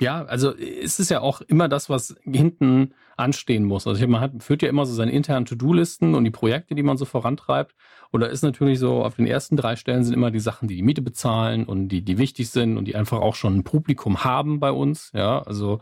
Ja, 0.00 0.24
also 0.24 0.54
es 0.56 0.98
ist 0.98 1.10
ja 1.10 1.20
auch 1.20 1.42
immer 1.42 1.68
das, 1.68 1.90
was 1.90 2.16
hinten 2.24 2.94
anstehen 3.18 3.64
muss. 3.64 3.86
Also 3.86 4.06
man 4.08 4.20
hat, 4.20 4.42
führt 4.42 4.62
ja 4.62 4.68
immer 4.68 4.86
so 4.86 4.94
seine 4.94 5.12
internen 5.12 5.44
To-Do-Listen 5.44 6.14
und 6.14 6.24
die 6.24 6.30
Projekte, 6.30 6.74
die 6.74 6.82
man 6.82 6.96
so 6.96 7.04
vorantreibt. 7.04 7.74
Und 8.10 8.22
da 8.22 8.26
ist 8.26 8.42
natürlich 8.42 8.78
so, 8.78 9.04
auf 9.04 9.16
den 9.16 9.26
ersten 9.26 9.56
drei 9.56 9.76
Stellen 9.76 10.02
sind 10.02 10.14
immer 10.14 10.30
die 10.30 10.40
Sachen, 10.40 10.68
die 10.68 10.76
die 10.76 10.82
Miete 10.82 11.02
bezahlen 11.02 11.64
und 11.64 11.88
die, 11.88 12.02
die 12.02 12.18
wichtig 12.18 12.48
sind 12.50 12.78
und 12.78 12.86
die 12.86 12.96
einfach 12.96 13.20
auch 13.20 13.34
schon 13.34 13.58
ein 13.58 13.62
Publikum 13.62 14.24
haben 14.24 14.58
bei 14.58 14.72
uns. 14.72 15.12
Ja, 15.14 15.42
also 15.42 15.80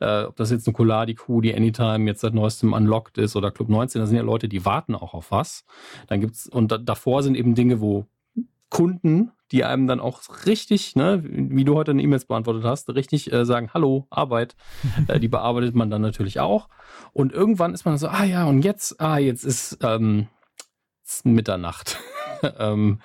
äh, 0.00 0.24
ob 0.24 0.36
das 0.36 0.50
jetzt 0.50 0.66
eine 0.66 0.74
Coladi 0.74 1.14
Crew, 1.14 1.40
die 1.40 1.54
Anytime 1.54 2.06
jetzt 2.06 2.22
seit 2.22 2.34
neuestem 2.34 2.72
unlocked 2.72 3.18
ist 3.18 3.36
oder 3.36 3.50
Club 3.50 3.68
19, 3.68 4.00
da 4.00 4.06
sind 4.06 4.16
ja 4.16 4.22
Leute, 4.22 4.48
die 4.48 4.64
warten 4.64 4.94
auch 4.94 5.12
auf 5.12 5.30
was. 5.30 5.64
Dann 6.06 6.20
gibt's, 6.20 6.48
und 6.48 6.72
da, 6.72 6.78
davor 6.78 7.22
sind 7.22 7.36
eben 7.36 7.54
Dinge, 7.54 7.80
wo 7.80 8.06
Kunden, 8.70 9.30
die 9.52 9.64
einem 9.64 9.86
dann 9.86 10.00
auch 10.00 10.22
richtig, 10.46 10.96
ne, 10.96 11.22
wie 11.24 11.64
du 11.64 11.74
heute 11.74 11.92
eine 11.92 12.02
E-Mails 12.02 12.26
beantwortet 12.26 12.64
hast, 12.64 12.88
richtig 12.90 13.32
äh, 13.32 13.44
sagen, 13.44 13.70
hallo, 13.72 14.06
Arbeit, 14.10 14.56
äh, 15.08 15.18
die 15.20 15.28
bearbeitet 15.28 15.74
man 15.74 15.90
dann 15.90 16.02
natürlich 16.02 16.40
auch. 16.40 16.68
Und 17.12 17.32
irgendwann 17.32 17.74
ist 17.74 17.84
man 17.84 17.98
so, 17.98 18.08
ah 18.08 18.24
ja, 18.24 18.44
und 18.44 18.62
jetzt, 18.62 19.00
ah, 19.00 19.18
jetzt 19.18 19.44
ist, 19.44 19.78
ähm, 19.82 20.28
Mitternacht. 21.24 21.98
ähm, 22.58 23.00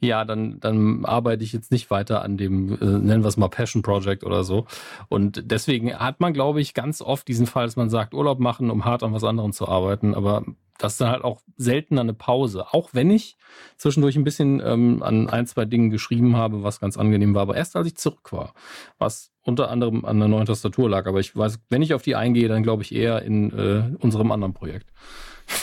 ja, 0.00 0.24
dann, 0.24 0.60
dann 0.60 1.04
arbeite 1.04 1.42
ich 1.42 1.52
jetzt 1.52 1.72
nicht 1.72 1.90
weiter 1.90 2.22
an 2.22 2.36
dem, 2.36 2.74
äh, 2.74 2.84
nennen 2.84 3.24
wir 3.24 3.28
es 3.28 3.36
mal 3.36 3.48
Passion 3.48 3.82
Project 3.82 4.24
oder 4.24 4.44
so. 4.44 4.66
Und 5.08 5.50
deswegen 5.50 5.94
hat 5.94 6.20
man, 6.20 6.34
glaube 6.34 6.60
ich, 6.60 6.74
ganz 6.74 7.00
oft 7.00 7.26
diesen 7.28 7.46
Fall, 7.46 7.66
dass 7.66 7.76
man 7.76 7.88
sagt, 7.88 8.12
Urlaub 8.12 8.38
machen, 8.38 8.70
um 8.70 8.84
hart 8.84 9.02
an 9.02 9.14
was 9.14 9.24
anderem 9.24 9.52
zu 9.52 9.66
arbeiten. 9.68 10.14
Aber 10.14 10.44
das 10.78 10.92
ist 10.92 11.00
dann 11.00 11.10
halt 11.10 11.24
auch 11.24 11.40
seltener 11.56 12.02
eine 12.02 12.12
Pause. 12.12 12.66
Auch 12.72 12.90
wenn 12.92 13.10
ich 13.10 13.38
zwischendurch 13.78 14.16
ein 14.16 14.24
bisschen 14.24 14.60
ähm, 14.64 15.02
an 15.02 15.30
ein, 15.30 15.46
zwei 15.46 15.64
Dingen 15.64 15.88
geschrieben 15.88 16.36
habe, 16.36 16.62
was 16.62 16.78
ganz 16.80 16.98
angenehm 16.98 17.34
war. 17.34 17.42
Aber 17.42 17.56
erst 17.56 17.74
als 17.76 17.86
ich 17.86 17.96
zurück 17.96 18.32
war, 18.32 18.52
was 18.98 19.32
unter 19.42 19.70
anderem 19.70 20.04
an 20.04 20.18
der 20.18 20.28
neuen 20.28 20.46
Tastatur 20.46 20.90
lag. 20.90 21.06
Aber 21.06 21.20
ich 21.20 21.34
weiß, 21.34 21.60
wenn 21.70 21.80
ich 21.80 21.94
auf 21.94 22.02
die 22.02 22.16
eingehe, 22.16 22.48
dann 22.48 22.62
glaube 22.62 22.82
ich 22.82 22.94
eher 22.94 23.22
in 23.22 23.50
äh, 23.50 23.96
unserem 23.98 24.30
anderen 24.30 24.52
Projekt. 24.52 24.92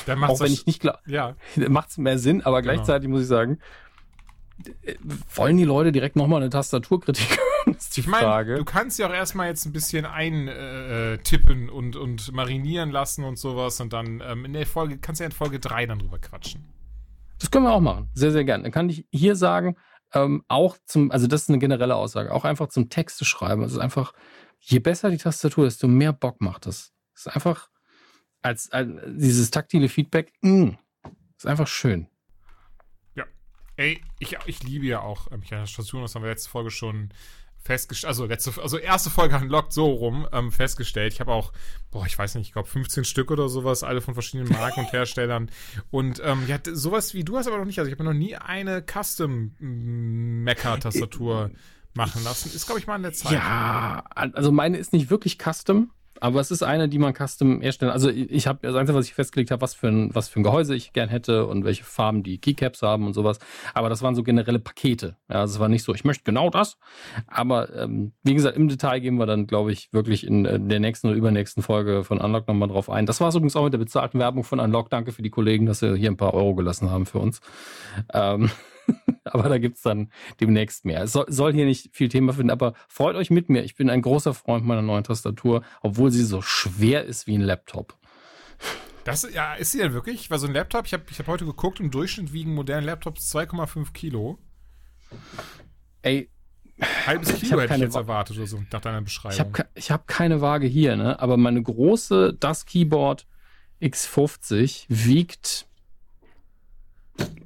Dann 0.06 0.18
macht's 0.20 0.40
auch 0.40 0.46
wenn 0.46 0.54
ich 0.54 0.66
nicht 0.66 0.80
klar, 0.80 1.00
ja. 1.06 1.36
macht 1.70 1.90
es 1.90 1.98
mehr 1.98 2.18
Sinn, 2.18 2.42
aber 2.42 2.62
genau. 2.62 2.74
gleichzeitig 2.74 3.10
muss 3.10 3.22
ich 3.22 3.28
sagen, 3.28 3.60
wollen 5.36 5.58
die 5.58 5.64
Leute 5.64 5.92
direkt 5.92 6.16
nochmal 6.16 6.42
eine 6.42 6.50
Tastaturkritik 6.50 7.40
hören? 7.66 7.76
ist 7.76 7.96
die 7.96 8.02
ich 8.02 8.08
meine, 8.08 8.24
Frage. 8.24 8.56
Du 8.56 8.66
kannst 8.66 9.00
ja 9.00 9.08
auch 9.08 9.14
erstmal 9.14 9.48
jetzt 9.48 9.66
ein 9.66 9.74
bisschen 9.74 10.06
eintippen 10.06 11.68
äh, 11.68 11.72
und, 11.72 11.96
und 11.96 12.32
marinieren 12.34 12.92
lassen 12.92 13.24
und 13.24 13.38
sowas 13.38 13.80
und 13.80 13.94
dann 13.94 14.22
ähm, 14.26 14.46
in 14.46 14.54
der 14.54 14.66
Folge, 14.66 14.98
kannst 14.98 15.20
du 15.20 15.24
ja 15.24 15.28
in 15.28 15.32
Folge 15.32 15.60
3 15.60 15.86
dann 15.88 16.00
drüber 16.00 16.20
quatschen. 16.20 16.70
Das 17.40 17.52
können 17.52 17.66
wir 17.66 17.74
auch 17.74 17.82
machen. 17.82 18.10
Sehr, 18.14 18.32
sehr 18.32 18.46
gerne. 18.46 18.64
Dann 18.64 18.72
kann 18.72 18.90
ich 18.90 19.06
hier 19.12 19.36
sagen, 19.36 19.76
ähm, 20.14 20.44
auch 20.48 20.78
zum, 20.86 21.12
also 21.12 21.28
das 21.28 21.44
ist 21.44 21.50
eine 21.50 21.60
generelle 21.60 21.96
Aussage, 21.96 22.32
auch 22.32 22.46
einfach 22.46 22.68
zum 22.68 22.90
Texte 22.90 23.26
schreiben. 23.26 23.64
Also 23.64 23.80
einfach, 23.80 24.14
je 24.60 24.80
besser 24.80 25.10
die 25.10 25.18
Tastatur, 25.18 25.66
desto 25.66 25.88
mehr 25.88 26.14
Bock 26.14 26.40
macht 26.42 26.68
das. 26.68 26.94
Das 27.14 27.26
ist 27.26 27.36
einfach, 27.36 27.70
als, 28.42 28.72
als 28.72 28.90
dieses 29.08 29.52
taktile 29.52 29.90
Feedback, 29.90 30.32
mh, 30.42 30.66
mm, 30.66 30.78
ist 31.38 31.48
einfach 31.48 31.68
schön. 31.68 32.08
Ey, 33.76 34.02
ich, 34.20 34.38
ich 34.46 34.64
liebe 34.64 34.86
ja 34.86 35.02
auch 35.02 35.30
mechanische 35.32 35.56
ähm, 35.56 35.68
Stationen, 35.68 36.04
das 36.04 36.16
haben 36.16 36.24
wir 36.24 36.30
letzte 36.30 36.50
Folge 36.50 36.70
schon 36.70 37.10
festgestellt, 37.64 38.10
also 38.10 38.26
letzte, 38.26 38.62
also 38.62 38.78
erste 38.78 39.10
Folge 39.10 39.38
unlocked 39.38 39.74
so 39.74 39.86
rum 39.86 40.28
ähm, 40.32 40.52
festgestellt. 40.52 41.14
Ich 41.14 41.20
habe 41.20 41.32
auch, 41.32 41.54
boah, 41.92 42.06
ich 42.06 42.18
weiß 42.18 42.36
nicht, 42.36 42.48
ich 42.48 42.54
glaube 42.54 42.68
15 42.68 43.06
Stück 43.06 43.32
oder 43.32 43.50
sowas, 43.50 43.84
alle 43.84 44.02
von 44.02 44.14
verschiedenen 44.14 44.52
Marken 44.52 44.82
und 44.82 44.92
Herstellern. 44.92 45.50
Und 45.90 46.22
ähm, 46.24 46.44
ja, 46.48 46.60
sowas 46.72 47.14
wie 47.14 47.24
du 47.24 47.38
hast 47.38 47.48
aber 47.48 47.58
noch 47.58 47.66
nicht, 47.66 47.80
also 47.80 47.90
ich 47.90 47.98
habe 47.98 48.04
noch 48.04 48.14
nie 48.14 48.36
eine 48.36 48.84
Custom 48.84 49.56
Mecha-Tastatur 49.60 51.52
machen 51.94 52.24
lassen. 52.24 52.54
Ist, 52.54 52.66
glaube 52.66 52.80
ich, 52.80 52.88
mal 52.88 52.98
in 52.98 53.04
der 53.04 53.14
Zeit. 53.14 53.32
Ja, 53.32 54.04
also 54.14 54.52
meine 54.52 54.78
ist 54.78 54.94
nicht 54.94 55.10
wirklich 55.10 55.38
Custom. 55.38 55.92
Aber 56.24 56.40
es 56.40 56.52
ist 56.52 56.64
eine, 56.64 56.88
die 56.88 57.00
man 57.00 57.14
custom 57.14 57.62
erstellen. 57.62 57.92
Also 57.92 58.10
ich 58.10 58.48
habe 58.48 58.60
das 58.62 58.76
Einzige, 58.76 58.98
was 58.98 59.08
ich 59.08 59.14
festgelegt 59.14 59.52
habe, 59.52 59.62
was 59.62 59.74
für 59.74 59.90
ein, 59.90 60.16
was 60.16 60.30
für 60.30 60.40
ein 60.40 60.44
Gehäuse 60.44 60.74
ich 60.74 60.94
gern 60.94 61.10
hätte 61.10 61.46
und 61.46 61.66
welche 61.66 61.84
Farben 61.84 62.24
die 62.24 62.38
Keycaps 62.38 62.82
haben 62.82 63.06
und 63.06 63.14
sowas. 63.14 63.40
Aber 63.74 63.90
das 63.90 64.02
waren 64.02 64.16
so 64.16 64.24
generelle 64.24 64.60
Pakete. 64.60 65.18
Ja, 65.30 65.42
also 65.42 65.56
es 65.56 65.60
war 65.60 65.68
nicht 65.68 65.84
so, 65.84 65.94
ich 65.94 66.06
möchte 66.06 66.24
genau 66.24 66.50
das. 66.50 66.78
Aber 67.28 67.76
ähm, 67.76 68.14
wie 68.24 68.36
gesagt, 68.36 68.56
im 68.56 68.70
Detail 68.70 69.00
gehen 69.00 69.16
wir 69.16 69.26
dann, 69.26 69.48
glaube 69.48 69.74
ich, 69.74 69.92
wirklich 69.92 70.26
in 70.26 70.46
äh, 70.46 70.62
der 70.62 70.80
nächsten 70.80 71.08
oder 71.08 71.18
übernächsten 71.18 71.62
Folge 71.62 72.06
von 72.06 72.22
Unlock 72.22 72.48
nochmal 72.48 72.70
drauf 72.70 72.90
ein. 72.90 73.06
Das 73.06 73.20
war 73.20 73.28
es 73.28 73.36
übrigens 73.36 73.58
auch 73.58 73.66
mit 73.66 73.74
der 73.74 73.80
bezahlten 73.80 74.18
Werbung 74.18 74.46
von 74.46 74.62
Unlock. 74.62 74.90
Danke 74.90 75.12
für 75.12 75.24
die 75.24 75.30
Kollegen, 75.30 75.66
dass 75.66 75.80
sie 75.80 75.98
hier 75.98 76.10
ein 76.10 76.16
paar 76.16 76.34
Euro 76.34 76.56
gelassen 76.56 76.90
haben 76.90 77.06
für 77.06 77.20
uns. 77.20 77.42
Ähm, 78.14 78.50
aber 79.24 79.50
da 79.50 79.58
gibt 79.58 79.78
es 79.78 79.84
dann 79.84 80.12
demnächst 80.40 80.86
mehr. 80.86 81.04
Es 81.04 81.14
soll, 81.14 81.26
soll, 81.30 81.54
hier 81.54 81.66
nicht 81.66 81.96
viel 81.96 82.10
Thema 82.10 82.34
finden, 82.34 82.52
aber 82.52 82.74
freut 82.88 83.16
euch 83.16 83.30
mit 83.30 83.50
mir. 83.50 83.64
Ich 83.64 83.76
bin 83.76 83.90
ein 83.90 84.02
großer 84.02 84.34
Freund 84.34 84.66
meiner 84.66 84.82
neuen 84.82 85.04
Tastatur, 85.04 85.64
obwohl 85.82 86.12
sie 86.12 86.24
so 86.24 86.42
schwer 86.42 87.06
ist 87.06 87.28
wie 87.28 87.36
ein 87.36 87.42
Laptop. 87.42 87.98
Das, 89.04 89.28
ja, 89.34 89.54
ist 89.56 89.72
sie 89.72 89.80
denn 89.80 89.94
wirklich? 89.94 90.30
Weil 90.32 90.40
so 90.40 90.48
ein 90.48 90.54
Laptop, 90.54 90.86
ich 90.86 90.94
habe 90.94 91.04
ich 91.10 91.20
hab 91.20 91.28
heute 91.28 91.46
geguckt, 91.46 91.80
im 91.80 91.92
Durchschnitt 91.92 92.32
wiegen 92.32 92.54
moderne 92.54 92.86
Laptops 92.86 93.36
2,5 93.36 93.92
Kilo. 93.92 94.40
Ey, 96.02 96.30
halbes 97.06 97.36
Kilo 97.36 97.58
ich 97.58 97.64
hätte 97.64 97.76
ich 97.76 97.82
jetzt 97.82 97.96
erwartet 97.96 98.38
oder 98.38 98.48
so, 98.48 98.64
nach 98.72 98.82
deiner 98.82 99.02
Beschreibung. 99.02 99.34
Ich 99.34 99.40
habe 99.40 99.70
ich 99.76 99.92
hab 99.92 100.08
keine 100.08 100.42
Waage 100.42 100.68
hier, 100.68 100.96
ne? 100.96 101.20
aber 101.20 101.38
meine 101.38 101.62
große 101.62 102.36
Das 102.40 102.66
Keyboard 102.66 103.28
X50 103.82 104.86
wiegt 104.88 105.68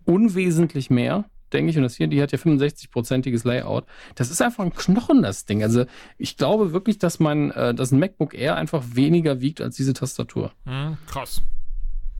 unwesentlich 0.06 0.90
mehr, 0.90 1.26
denke 1.54 1.72
ich. 1.72 1.78
Und 1.78 1.84
das 1.84 1.96
hier, 1.96 2.08
die 2.08 2.22
hat 2.22 2.32
ja 2.32 2.38
65-prozentiges 2.38 3.48
Layout. 3.48 3.86
Das 4.16 4.32
ist 4.32 4.42
einfach 4.42 4.64
ein 4.64 4.74
Knochen, 4.74 5.22
das 5.22 5.46
Ding. 5.46 5.64
Also 5.64 5.86
ich 6.18 6.38
glaube 6.38 6.74
wirklich, 6.74 6.98
dass 6.98 7.20
mein, 7.20 7.52
äh, 7.52 7.74
dass 7.74 7.92
ein 7.92 8.00
MacBook 8.00 8.34
Air 8.34 8.56
einfach 8.56 8.84
weniger 8.94 9.42
wiegt 9.42 9.62
als 9.62 9.76
diese 9.76 9.94
Tastatur. 9.94 10.52
Mhm, 10.66 10.98
krass. 11.08 11.42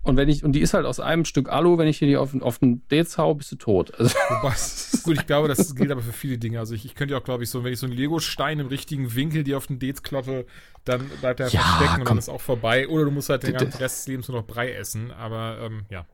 Und 0.08 0.16
wenn 0.16 0.30
ich, 0.30 0.46
und 0.46 0.54
die 0.54 0.62
ist 0.62 0.74
halt 0.74 0.86
aus 0.86 1.02
einem 1.02 1.26
Stück 1.26 1.50
Alu, 1.50 1.78
wenn 1.78 1.88
ich 1.90 1.98
hier 1.98 2.08
die 2.08 2.16
auf, 2.16 2.34
auf 2.42 2.60
den 2.60 2.82
Dates 2.88 3.18
hau, 3.18 3.36
bist 3.36 3.52
du 3.52 3.58
tot. 3.58 3.94
Also 4.00 4.16
Gut, 5.04 5.18
ich 5.18 5.26
glaube, 5.28 5.50
das 5.50 5.76
gilt 5.76 5.92
aber 5.92 6.02
für 6.02 6.14
viele 6.14 6.38
Dinge. 6.38 6.60
Also 6.60 6.76
ich, 6.76 6.86
ich 6.86 6.96
könnte 6.96 7.14
ja 7.14 7.20
auch, 7.20 7.26
glaube 7.26 7.44
ich, 7.44 7.50
so, 7.50 7.66
wenn 7.66 7.74
ich 7.74 7.80
so 7.80 7.88
einen 7.88 7.96
Lego-Stein 7.96 8.60
im 8.60 8.68
richtigen 8.68 9.16
Winkel 9.16 9.44
dir 9.44 9.58
auf 9.58 9.68
den 9.68 9.80
Dates 9.80 10.04
kloppe, 10.04 10.46
dann 10.86 11.10
bleibt 11.20 11.42
er 11.42 11.50
ja, 11.50 11.60
stecken 11.60 12.02
und 12.02 12.10
dann 12.10 12.18
ist 12.18 12.30
auch 12.30 12.40
vorbei. 12.40 12.88
Oder 12.88 13.04
du 13.04 13.12
musst 13.12 13.30
halt 13.30 13.44
den 13.44 13.54
ganzen 13.54 13.78
Rest 13.80 14.00
des 14.00 14.08
Lebens 14.08 14.30
nur 14.30 14.38
noch 14.38 14.48
Brei 14.48 14.72
essen. 14.72 15.12
Aber 15.12 15.60
ähm, 15.62 15.86
ja. 15.90 16.06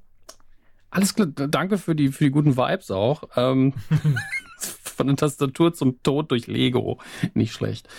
Alles 0.93 1.15
klar, 1.15 1.27
danke 1.27 1.79
für 1.79 1.95
die, 1.95 2.09
für 2.09 2.25
die 2.25 2.29
guten 2.29 2.55
Vibes 2.55 2.91
auch. 2.91 3.23
Ähm, 3.35 3.73
von 4.83 5.07
der 5.07 5.15
Tastatur 5.15 5.73
zum 5.73 6.03
Tod 6.03 6.29
durch 6.29 6.45
Lego. 6.45 6.99
Nicht 7.33 7.53
schlecht. 7.53 7.89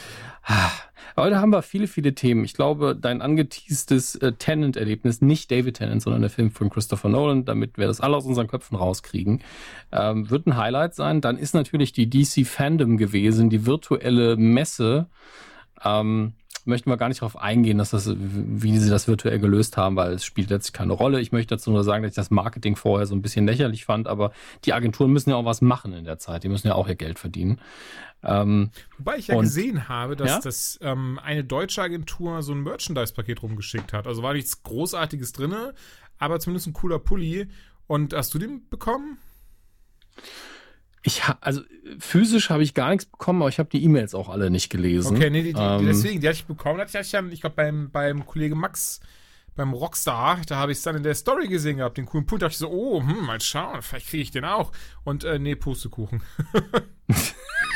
Heute 1.17 1.41
haben 1.41 1.51
wir 1.51 1.63
viele, 1.63 1.89
viele 1.89 2.15
Themen. 2.15 2.45
Ich 2.45 2.55
glaube, 2.55 2.97
dein 2.97 3.21
angeteastes 3.21 4.15
äh, 4.17 4.33
Tennant-Erlebnis, 4.33 5.21
nicht 5.23 5.51
David 5.51 5.79
Tennant, 5.79 6.03
sondern 6.03 6.23
der 6.23 6.31
Film 6.31 6.53
von 6.53 6.71
Christopher 6.71 7.09
Nolan, 7.09 7.45
damit 7.45 7.79
wir 7.79 7.89
das 7.89 8.01
alle 8.01 8.17
aus 8.17 8.27
unseren 8.27 8.47
Köpfen 8.47 8.77
rauskriegen, 8.77 9.43
ähm, 9.91 10.31
wird 10.31 10.47
ein 10.47 10.57
Highlight 10.57 10.95
sein. 10.95 11.21
Dann 11.21 11.37
ist 11.37 11.55
natürlich 11.55 11.93
die 11.93 12.09
DC 12.09 12.47
Fandom 12.47 12.97
gewesen, 12.97 13.51
die 13.51 13.67
virtuelle 13.67 14.37
Messe. 14.37 15.09
Ähm, 15.85 16.35
möchten 16.65 16.91
wir 16.91 16.97
gar 16.97 17.09
nicht 17.09 17.21
darauf 17.21 17.37
eingehen, 17.37 17.79
dass 17.79 17.91
das, 17.91 18.11
wie 18.17 18.79
sie 18.79 18.91
das 18.91 19.09
virtuell 19.09 19.39
gelöst 19.39 19.77
haben, 19.77 19.97
weil 19.97 20.13
es 20.13 20.25
spielt 20.25 20.51
letztlich 20.51 20.73
keine 20.73 20.93
Rolle. 20.93 21.21
Ich 21.21 21.33
möchte 21.33 21.55
dazu 21.55 21.71
nur 21.71 21.85
sagen, 21.85 22.03
dass 22.03 22.13
ich 22.13 22.17
das 22.17 22.31
Marketing 22.31 22.77
vorher 22.77 23.07
so 23.07 23.15
ein 23.15 23.23
bisschen 23.23 23.47
lächerlich 23.47 23.85
fand, 23.85 24.09
aber 24.09 24.33
die 24.65 24.73
Agenturen 24.73 25.13
müssen 25.13 25.31
ja 25.31 25.37
auch 25.37 25.45
was 25.45 25.61
machen 25.61 25.93
in 25.93 26.05
der 26.05 26.19
Zeit. 26.19 26.45
Die 26.45 26.49
müssen 26.49 26.69
ja 26.69 26.75
auch 26.75 26.89
ihr 26.89 26.95
Geld 26.95 27.19
verdienen. 27.19 27.61
Ähm, 28.23 28.71
Wobei 28.99 29.19
ich 29.19 29.29
ja 29.29 29.37
und, 29.37 29.45
gesehen 29.45 29.89
habe, 29.89 30.17
dass 30.17 30.29
ja? 30.29 30.41
das 30.41 30.79
ähm, 30.83 31.21
eine 31.23 31.45
deutsche 31.45 31.83
Agentur 31.83 32.43
so 32.43 32.53
ein 32.53 32.63
Merchandise-Paket 32.63 33.43
rumgeschickt 33.43 33.93
hat. 33.93 34.07
Also 34.07 34.23
war 34.23 34.33
nichts 34.33 34.63
Großartiges 34.63 35.33
drin, 35.33 35.55
aber 36.19 36.41
zumindest 36.41 36.67
ein 36.69 36.73
cooler 36.73 36.99
Pulli. 36.99 37.49
Und 37.87 38.15
hast 38.15 38.33
du 38.33 38.39
den 38.39 38.69
bekommen? 38.71 39.19
Ich 41.07 41.23
also 41.41 41.61
physisch 41.99 42.49
habe 42.49 42.63
ich 42.63 42.73
gar 42.73 42.89
nichts 42.89 43.05
bekommen, 43.05 43.43
aber 43.43 43.51
ich 43.51 43.59
habe 43.59 43.69
die 43.69 43.85
E-Mails 43.85 44.15
auch 44.15 44.31
alle 44.31 44.51
nicht 44.51 44.71
gelesen. 44.71 45.17
Okay, 45.17 45.29
nee, 45.29 45.43
die, 45.43 45.53
die, 45.53 45.61
ähm, 45.61 45.85
deswegen, 45.85 46.21
die 46.21 46.27
hatte 46.27 46.39
ich 46.39 46.47
bekommen, 46.47 46.81
hatte 46.81 46.99
ich 46.99 47.15
ich 47.33 47.41
glaube, 47.43 47.57
beim, 47.57 47.91
beim 47.91 48.25
Kollege 48.25 48.55
Max, 48.55 49.01
beim 49.55 49.75
Rockstar, 49.75 50.41
da 50.47 50.57
habe 50.57 50.73
ich 50.73 50.79
es 50.79 50.85
dann 50.85 50.97
in 50.97 51.03
der 51.03 51.15
Story 51.15 51.47
gesehen 51.47 51.77
gehabt, 51.77 51.99
den 51.99 52.07
coolen 52.07 52.25
Punkt, 52.25 52.41
da 52.41 52.47
dachte 52.47 52.55
ich 52.55 52.59
so, 52.59 52.71
oh, 52.71 53.03
hm, 53.03 53.27
mal 53.27 53.39
schauen, 53.41 53.83
vielleicht 53.83 54.09
kriege 54.09 54.23
ich 54.23 54.31
den 54.31 54.47
auch. 54.47 54.73
Und 55.05 55.25
äh, 55.25 55.39
nee, 55.39 55.57
Pustekuchen. 55.57 56.23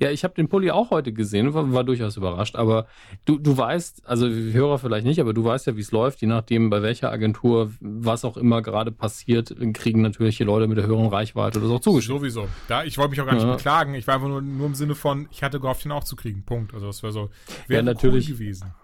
Ja, 0.00 0.10
ich 0.10 0.24
habe 0.24 0.34
den 0.34 0.48
Pulli 0.48 0.70
auch 0.70 0.90
heute 0.90 1.12
gesehen, 1.12 1.54
war, 1.54 1.72
war, 1.72 1.84
durchaus 1.84 2.16
überrascht. 2.16 2.56
Aber 2.56 2.86
du, 3.24 3.38
du 3.38 3.56
weißt, 3.56 4.06
also 4.06 4.28
Hörer 4.28 4.78
vielleicht 4.78 5.06
nicht, 5.06 5.20
aber 5.20 5.32
du 5.32 5.44
weißt 5.44 5.66
ja, 5.66 5.76
wie 5.76 5.80
es 5.80 5.90
läuft. 5.90 6.20
Je 6.20 6.26
nachdem, 6.26 6.70
bei 6.70 6.82
welcher 6.82 7.10
Agentur, 7.10 7.72
was 7.80 8.24
auch 8.24 8.36
immer 8.36 8.62
gerade 8.62 8.92
passiert, 8.92 9.54
kriegen 9.74 10.02
natürlich 10.02 10.36
die 10.36 10.44
Leute 10.44 10.68
mit 10.68 10.78
der 10.78 10.86
höheren 10.86 11.08
Reichweite 11.08 11.60
das 11.60 11.70
auch 11.70 11.80
zugeschickt. 11.80 12.18
Sowieso. 12.18 12.48
Da, 12.68 12.84
ich 12.84 12.98
wollte 12.98 13.10
mich 13.10 13.20
auch 13.20 13.26
gar 13.26 13.34
nicht 13.34 13.44
ja. 13.44 13.54
beklagen. 13.54 13.94
Ich 13.94 14.06
war 14.06 14.16
einfach 14.16 14.28
nur, 14.28 14.42
nur 14.42 14.66
im 14.66 14.74
Sinne 14.74 14.94
von, 14.94 15.28
ich 15.30 15.42
hatte 15.42 15.60
gehofft, 15.60 15.84
ihn 15.84 15.92
auch 15.92 16.04
zu 16.04 16.16
kriegen. 16.16 16.44
Punkt. 16.44 16.74
Also 16.74 16.86
das 16.86 17.02
wäre 17.02 17.12
so, 17.12 17.30
wäre 17.66 17.80
ja, 17.80 17.82
natürlich. 17.82 18.28
cool 18.28 18.34
gewesen 18.34 18.74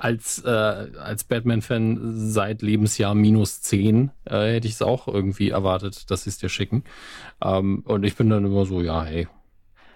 als, 0.00 0.42
äh, 0.44 0.48
als 0.48 1.24
Batman-Fan 1.24 2.30
seit 2.30 2.62
Lebensjahr 2.62 3.14
minus 3.14 3.60
10 3.60 4.10
äh, 4.24 4.54
hätte 4.54 4.66
ich 4.66 4.74
es 4.74 4.82
auch 4.82 5.06
irgendwie 5.06 5.50
erwartet, 5.50 6.10
dass 6.10 6.24
sie 6.24 6.30
es 6.30 6.38
dir 6.38 6.48
schicken. 6.48 6.84
Ähm, 7.42 7.82
und 7.84 8.04
ich 8.04 8.16
bin 8.16 8.30
dann 8.30 8.44
immer 8.44 8.64
so, 8.64 8.80
ja, 8.80 9.04
hey, 9.04 9.28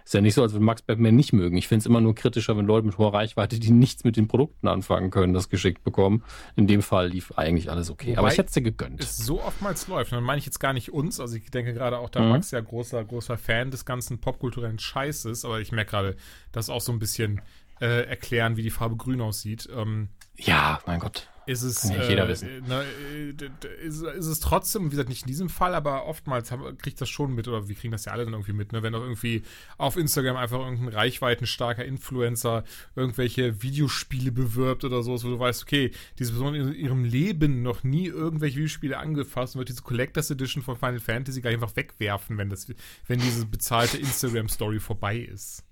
ist 0.05 0.13
ja 0.13 0.21
nicht 0.21 0.35
so, 0.35 0.43
als 0.43 0.53
würde 0.53 0.65
Max 0.65 0.83
Batman 0.83 1.17
nicht 1.17 1.33
mögen. 1.33 1.57
Ich 1.57 1.67
finde 1.67 1.81
es 1.81 1.87
immer 1.87 2.01
nur 2.01 2.15
kritischer, 2.15 2.57
wenn 2.59 2.67
Leute 2.67 2.87
mit 2.87 2.99
hoher 2.99 3.15
Reichweite, 3.15 3.59
die 3.59 3.71
nichts 3.71 4.05
mit 4.05 4.17
den 4.17 4.29
Produkten 4.29 4.69
anfangen 4.69 5.11
können, 5.11 5.33
das 5.33 5.49
geschickt 5.49 5.83
bekommen. 5.83 6.23
In 6.57 6.67
dem 6.67 6.83
Fall 6.83 7.09
lief 7.09 7.33
eigentlich 7.33 7.71
alles 7.71 7.91
okay. 7.91 8.11
Wobei 8.11 8.19
Aber 8.19 8.29
ich 8.29 8.37
hätte 8.37 8.49
es 8.49 8.53
dir 8.53 8.63
gegönnt. 8.63 9.01
Es 9.01 9.17
so 9.17 9.43
oftmals 9.43 9.89
läuft. 9.89 10.13
Und 10.13 10.17
dann 10.17 10.25
meine 10.25 10.39
ich 10.39 10.45
jetzt 10.45 10.61
gar 10.61 10.75
nicht 10.75 10.93
uns. 10.93 11.21
Also 11.21 11.37
ich 11.37 11.51
denke 11.51 11.73
gerade 11.73 11.99
auch, 11.99 12.11
da 12.11 12.21
mhm. 12.21 12.29
Max 12.29 12.51
ja 12.51 12.61
großer, 12.61 13.03
großer 13.03 13.39
Fan 13.39 13.71
des 13.71 13.87
ganzen 13.87 14.21
popkulturellen 14.21 14.79
Scheißes. 14.79 15.47
Aber 15.47 15.61
ich 15.61 15.73
merke 15.73 15.93
gerade, 15.93 16.17
das 16.53 16.69
auch 16.69 16.83
so 16.83 16.93
ein 16.93 16.99
bisschen 16.99 17.41
äh, 17.81 18.07
erklären, 18.07 18.59
wie 18.59 18.63
die 18.63 18.71
Farbe 18.71 18.97
grün 18.97 19.23
aussieht. 19.23 19.69
Ähm, 19.75 20.11
ja, 20.37 20.81
mein 20.87 21.01
Gott 21.01 21.29
ist 21.47 21.63
es, 21.63 21.83
Kann 21.83 21.99
nicht 21.99 22.09
jeder 22.09 22.25
äh, 22.25 22.29
wissen. 22.29 22.49
Na, 22.67 22.83
äh, 22.83 23.35
ist, 23.83 24.03
ist, 24.03 24.27
es 24.27 24.41
trotzdem, 24.41 24.87
wie 24.87 24.91
gesagt, 24.91 25.09
nicht 25.09 25.23
in 25.23 25.29
diesem 25.29 25.49
Fall, 25.49 25.75
aber 25.75 26.07
oftmals 26.07 26.51
haben, 26.51 26.79
kriegt 26.79 27.01
das 27.01 27.09
schon 27.09 27.35
mit, 27.35 27.49
oder 27.49 27.69
wir 27.69 27.75
kriegen 27.75 27.93
das 27.93 28.07
ja 28.07 28.13
alle 28.13 28.25
dann 28.25 28.35
irgendwie 28.35 28.53
mit, 28.53 28.73
ne? 28.73 28.83
wenn 28.83 28.95
auch 28.95 29.03
irgendwie 29.03 29.43
auf 29.77 29.97
Instagram 29.97 30.37
einfach 30.37 30.59
irgendein 30.59 30.89
reichweitenstarker 30.89 31.85
Influencer 31.85 32.65
irgendwelche 32.97 33.63
Videospiele 33.63 34.33
bewirbt 34.33 34.85
oder 34.85 35.03
sowas, 35.03 35.25
wo 35.25 35.29
du 35.29 35.39
weißt, 35.39 35.63
okay, 35.63 35.91
diese 36.19 36.33
Person 36.33 36.55
in 36.55 36.75
ihrem 36.75 37.05
Leben 37.05 37.63
noch 37.63 37.85
nie 37.85 38.07
irgendwelche 38.07 38.57
Videospiele 38.57 38.99
angefasst 38.99 39.55
und 39.55 39.61
wird 39.61 39.69
diese 39.69 39.83
Collectors 39.83 40.31
Edition 40.31 40.63
von 40.63 40.77
Final 40.77 41.01
Fantasy 41.01 41.41
gar 41.41 41.51
einfach 41.51 41.77
wegwerfen, 41.77 42.39
wenn, 42.39 42.51
das, 42.51 42.67
wenn 43.07 43.21
diese 43.21 43.47
bezahlte 43.47 43.99
Instagram-Story 43.99 44.81
vorbei 44.81 45.19
ist. 45.19 45.65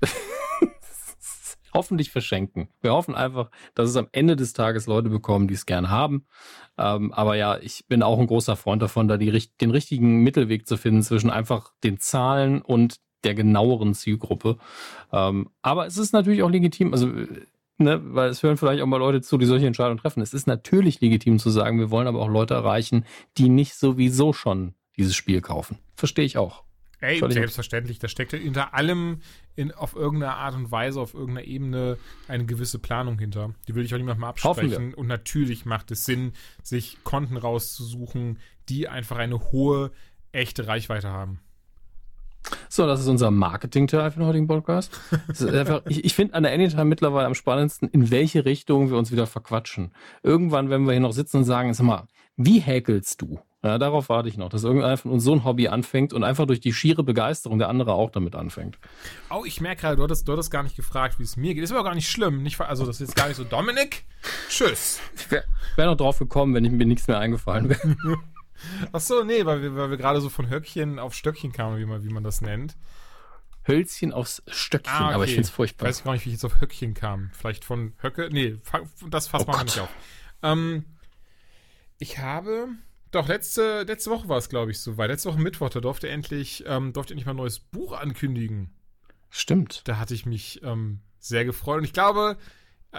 hoffentlich 1.76 2.10
verschenken. 2.10 2.68
Wir 2.80 2.92
hoffen 2.92 3.14
einfach, 3.14 3.50
dass 3.74 3.90
es 3.90 3.96
am 3.96 4.08
Ende 4.12 4.34
des 4.34 4.52
Tages 4.52 4.86
Leute 4.86 5.08
bekommen, 5.10 5.46
die 5.46 5.54
es 5.54 5.66
gern 5.66 5.90
haben. 5.90 6.26
Ähm, 6.78 7.12
aber 7.12 7.36
ja, 7.36 7.58
ich 7.58 7.86
bin 7.86 8.02
auch 8.02 8.18
ein 8.18 8.26
großer 8.26 8.56
Freund 8.56 8.82
davon, 8.82 9.06
da 9.06 9.16
die, 9.16 9.30
den 9.60 9.70
richtigen 9.70 10.22
Mittelweg 10.22 10.66
zu 10.66 10.76
finden 10.76 11.02
zwischen 11.02 11.30
einfach 11.30 11.72
den 11.84 12.00
Zahlen 12.00 12.62
und 12.62 12.96
der 13.24 13.34
genaueren 13.34 13.94
Zielgruppe. 13.94 14.56
Ähm, 15.12 15.50
aber 15.62 15.86
es 15.86 15.96
ist 15.96 16.12
natürlich 16.12 16.42
auch 16.42 16.50
legitim, 16.50 16.92
also 16.92 17.10
Ne, 17.78 18.00
weil 18.02 18.30
es 18.30 18.42
hören 18.42 18.56
vielleicht 18.56 18.82
auch 18.82 18.86
mal 18.86 18.96
Leute 18.96 19.20
zu, 19.20 19.36
die 19.36 19.44
solche 19.44 19.66
Entscheidungen 19.66 19.98
treffen. 19.98 20.22
Es 20.22 20.32
ist 20.32 20.46
natürlich 20.46 21.02
legitim 21.02 21.38
zu 21.38 21.50
sagen, 21.50 21.78
wir 21.78 21.90
wollen 21.90 22.06
aber 22.06 22.22
auch 22.22 22.30
Leute 22.30 22.54
erreichen, 22.54 23.04
die 23.36 23.50
nicht 23.50 23.74
sowieso 23.74 24.32
schon 24.32 24.72
dieses 24.96 25.14
Spiel 25.14 25.42
kaufen. 25.42 25.76
Verstehe 25.94 26.24
ich 26.24 26.38
auch. 26.38 26.65
Ey, 27.00 27.18
Völlig 27.18 27.34
selbstverständlich, 27.34 27.98
da 27.98 28.08
steckt 28.08 28.32
hinter 28.32 28.72
allem 28.72 29.20
in, 29.54 29.70
auf 29.72 29.94
irgendeine 29.94 30.34
Art 30.34 30.54
und 30.54 30.70
Weise, 30.70 31.00
auf 31.00 31.12
irgendeiner 31.12 31.46
Ebene 31.46 31.98
eine 32.26 32.46
gewisse 32.46 32.78
Planung 32.78 33.18
hinter. 33.18 33.54
Die 33.68 33.74
will 33.74 33.84
ich 33.84 33.94
auch 33.94 33.98
niemandem 33.98 34.24
absprechen. 34.24 34.94
Und 34.94 35.06
natürlich 35.06 35.66
macht 35.66 35.90
es 35.90 36.06
Sinn, 36.06 36.32
sich 36.62 36.98
Konten 37.04 37.36
rauszusuchen, 37.36 38.38
die 38.70 38.88
einfach 38.88 39.18
eine 39.18 39.52
hohe, 39.52 39.90
echte 40.32 40.66
Reichweite 40.66 41.08
haben. 41.08 41.40
So, 42.68 42.86
das 42.86 43.00
ist 43.00 43.08
unser 43.08 43.30
Marketing-Teil 43.30 44.10
für 44.10 44.20
den 44.20 44.28
heutigen 44.28 44.46
Podcast. 44.46 44.98
Einfach, 45.40 45.82
ich, 45.86 46.04
ich 46.04 46.14
finde 46.14 46.34
an 46.34 46.44
der 46.44 46.52
Anytime 46.52 46.84
mittlerweile 46.84 47.26
am 47.26 47.34
spannendsten, 47.34 47.88
in 47.88 48.10
welche 48.10 48.44
Richtung 48.44 48.90
wir 48.90 48.96
uns 48.96 49.12
wieder 49.12 49.26
verquatschen. 49.26 49.92
Irgendwann, 50.22 50.70
wenn 50.70 50.84
wir 50.84 50.92
hier 50.92 51.00
noch 51.00 51.12
sitzen 51.12 51.38
und 51.38 51.44
sagen, 51.44 51.74
sag 51.74 51.84
mal, 51.84 52.06
wie 52.36 52.60
häkelst 52.60 53.20
du? 53.22 53.40
Ja, 53.66 53.78
darauf 53.78 54.08
warte 54.08 54.28
ich 54.28 54.36
noch, 54.36 54.48
dass 54.48 54.62
irgendeiner 54.62 54.96
von 54.96 55.10
uns 55.10 55.24
so 55.24 55.32
ein 55.32 55.42
Hobby 55.42 55.66
anfängt 55.66 56.12
und 56.12 56.22
einfach 56.22 56.46
durch 56.46 56.60
die 56.60 56.72
schiere 56.72 57.02
Begeisterung 57.02 57.58
der 57.58 57.68
andere 57.68 57.94
auch 57.94 58.10
damit 58.10 58.36
anfängt. 58.36 58.78
Oh, 59.28 59.42
ich 59.44 59.60
merke 59.60 59.80
gerade, 59.80 59.96
du 59.96 60.04
hattest, 60.04 60.28
du 60.28 60.32
hattest 60.34 60.52
gar 60.52 60.62
nicht 60.62 60.76
gefragt, 60.76 61.18
wie 61.18 61.24
es 61.24 61.36
mir 61.36 61.52
geht. 61.52 61.64
Ist 61.64 61.72
aber 61.72 61.82
gar 61.82 61.96
nicht 61.96 62.08
schlimm. 62.08 62.44
Nicht, 62.44 62.60
also, 62.60 62.86
das 62.86 63.00
ist 63.00 63.08
jetzt 63.08 63.16
gar 63.16 63.26
nicht 63.26 63.36
so. 63.36 63.42
Dominik, 63.42 64.04
tschüss. 64.48 65.00
Ich 65.16 65.28
wäre 65.32 65.42
wär 65.74 65.86
noch 65.86 65.96
drauf 65.96 66.20
gekommen, 66.20 66.54
wenn 66.54 66.64
ich, 66.64 66.70
mir 66.70 66.86
nichts 66.86 67.08
mehr 67.08 67.18
eingefallen 67.18 67.68
wäre. 67.68 67.96
Ach 68.92 69.00
so, 69.00 69.24
nee, 69.24 69.44
weil 69.44 69.62
wir, 69.62 69.74
weil 69.74 69.90
wir 69.90 69.96
gerade 69.96 70.20
so 70.20 70.28
von 70.28 70.48
Höckchen 70.48 71.00
auf 71.00 71.12
Stöckchen 71.12 71.50
kamen, 71.50 71.78
wie 71.78 71.86
man, 71.86 72.04
wie 72.04 72.12
man 72.12 72.22
das 72.22 72.42
nennt. 72.42 72.76
Hölzchen 73.66 74.12
aufs 74.12 74.44
Stöckchen, 74.46 74.94
ah, 74.94 75.06
okay. 75.06 75.14
aber 75.14 75.24
ich 75.24 75.30
finde 75.30 75.42
es 75.42 75.50
furchtbar. 75.50 75.86
Ich 75.86 75.96
weiß 75.96 76.04
gar 76.04 76.12
nicht, 76.12 76.24
wie 76.24 76.28
ich 76.28 76.34
jetzt 76.34 76.44
auf 76.44 76.60
Höckchen 76.60 76.94
kam. 76.94 77.32
Vielleicht 77.32 77.64
von 77.64 77.94
Höcke? 78.00 78.28
Nee, 78.30 78.58
das 79.10 79.26
fasst 79.26 79.48
oh 79.48 79.50
man 79.50 79.64
nicht 79.64 79.80
auf. 79.80 79.88
Ähm, 80.44 80.84
ich 81.98 82.18
habe 82.18 82.68
doch, 83.16 83.28
letzte, 83.28 83.82
letzte 83.82 84.10
Woche 84.10 84.28
war 84.28 84.38
es, 84.38 84.48
glaube 84.48 84.70
ich, 84.70 84.80
so 84.80 84.96
weit. 84.96 85.10
Letzte 85.10 85.30
Woche 85.30 85.40
Mittwoch, 85.40 85.70
da 85.70 85.80
durfte 85.80 86.08
endlich, 86.08 86.64
ähm, 86.66 86.92
durfte 86.92 87.12
endlich 87.12 87.26
mal 87.26 87.32
ein 87.32 87.38
neues 87.38 87.58
Buch 87.58 87.92
ankündigen. 87.92 88.70
Stimmt. 89.30 89.86
Da 89.88 89.98
hatte 89.98 90.14
ich 90.14 90.26
mich 90.26 90.62
ähm, 90.62 91.00
sehr 91.18 91.44
gefreut. 91.44 91.78
Und 91.78 91.84
ich 91.84 91.92
glaube, 91.92 92.36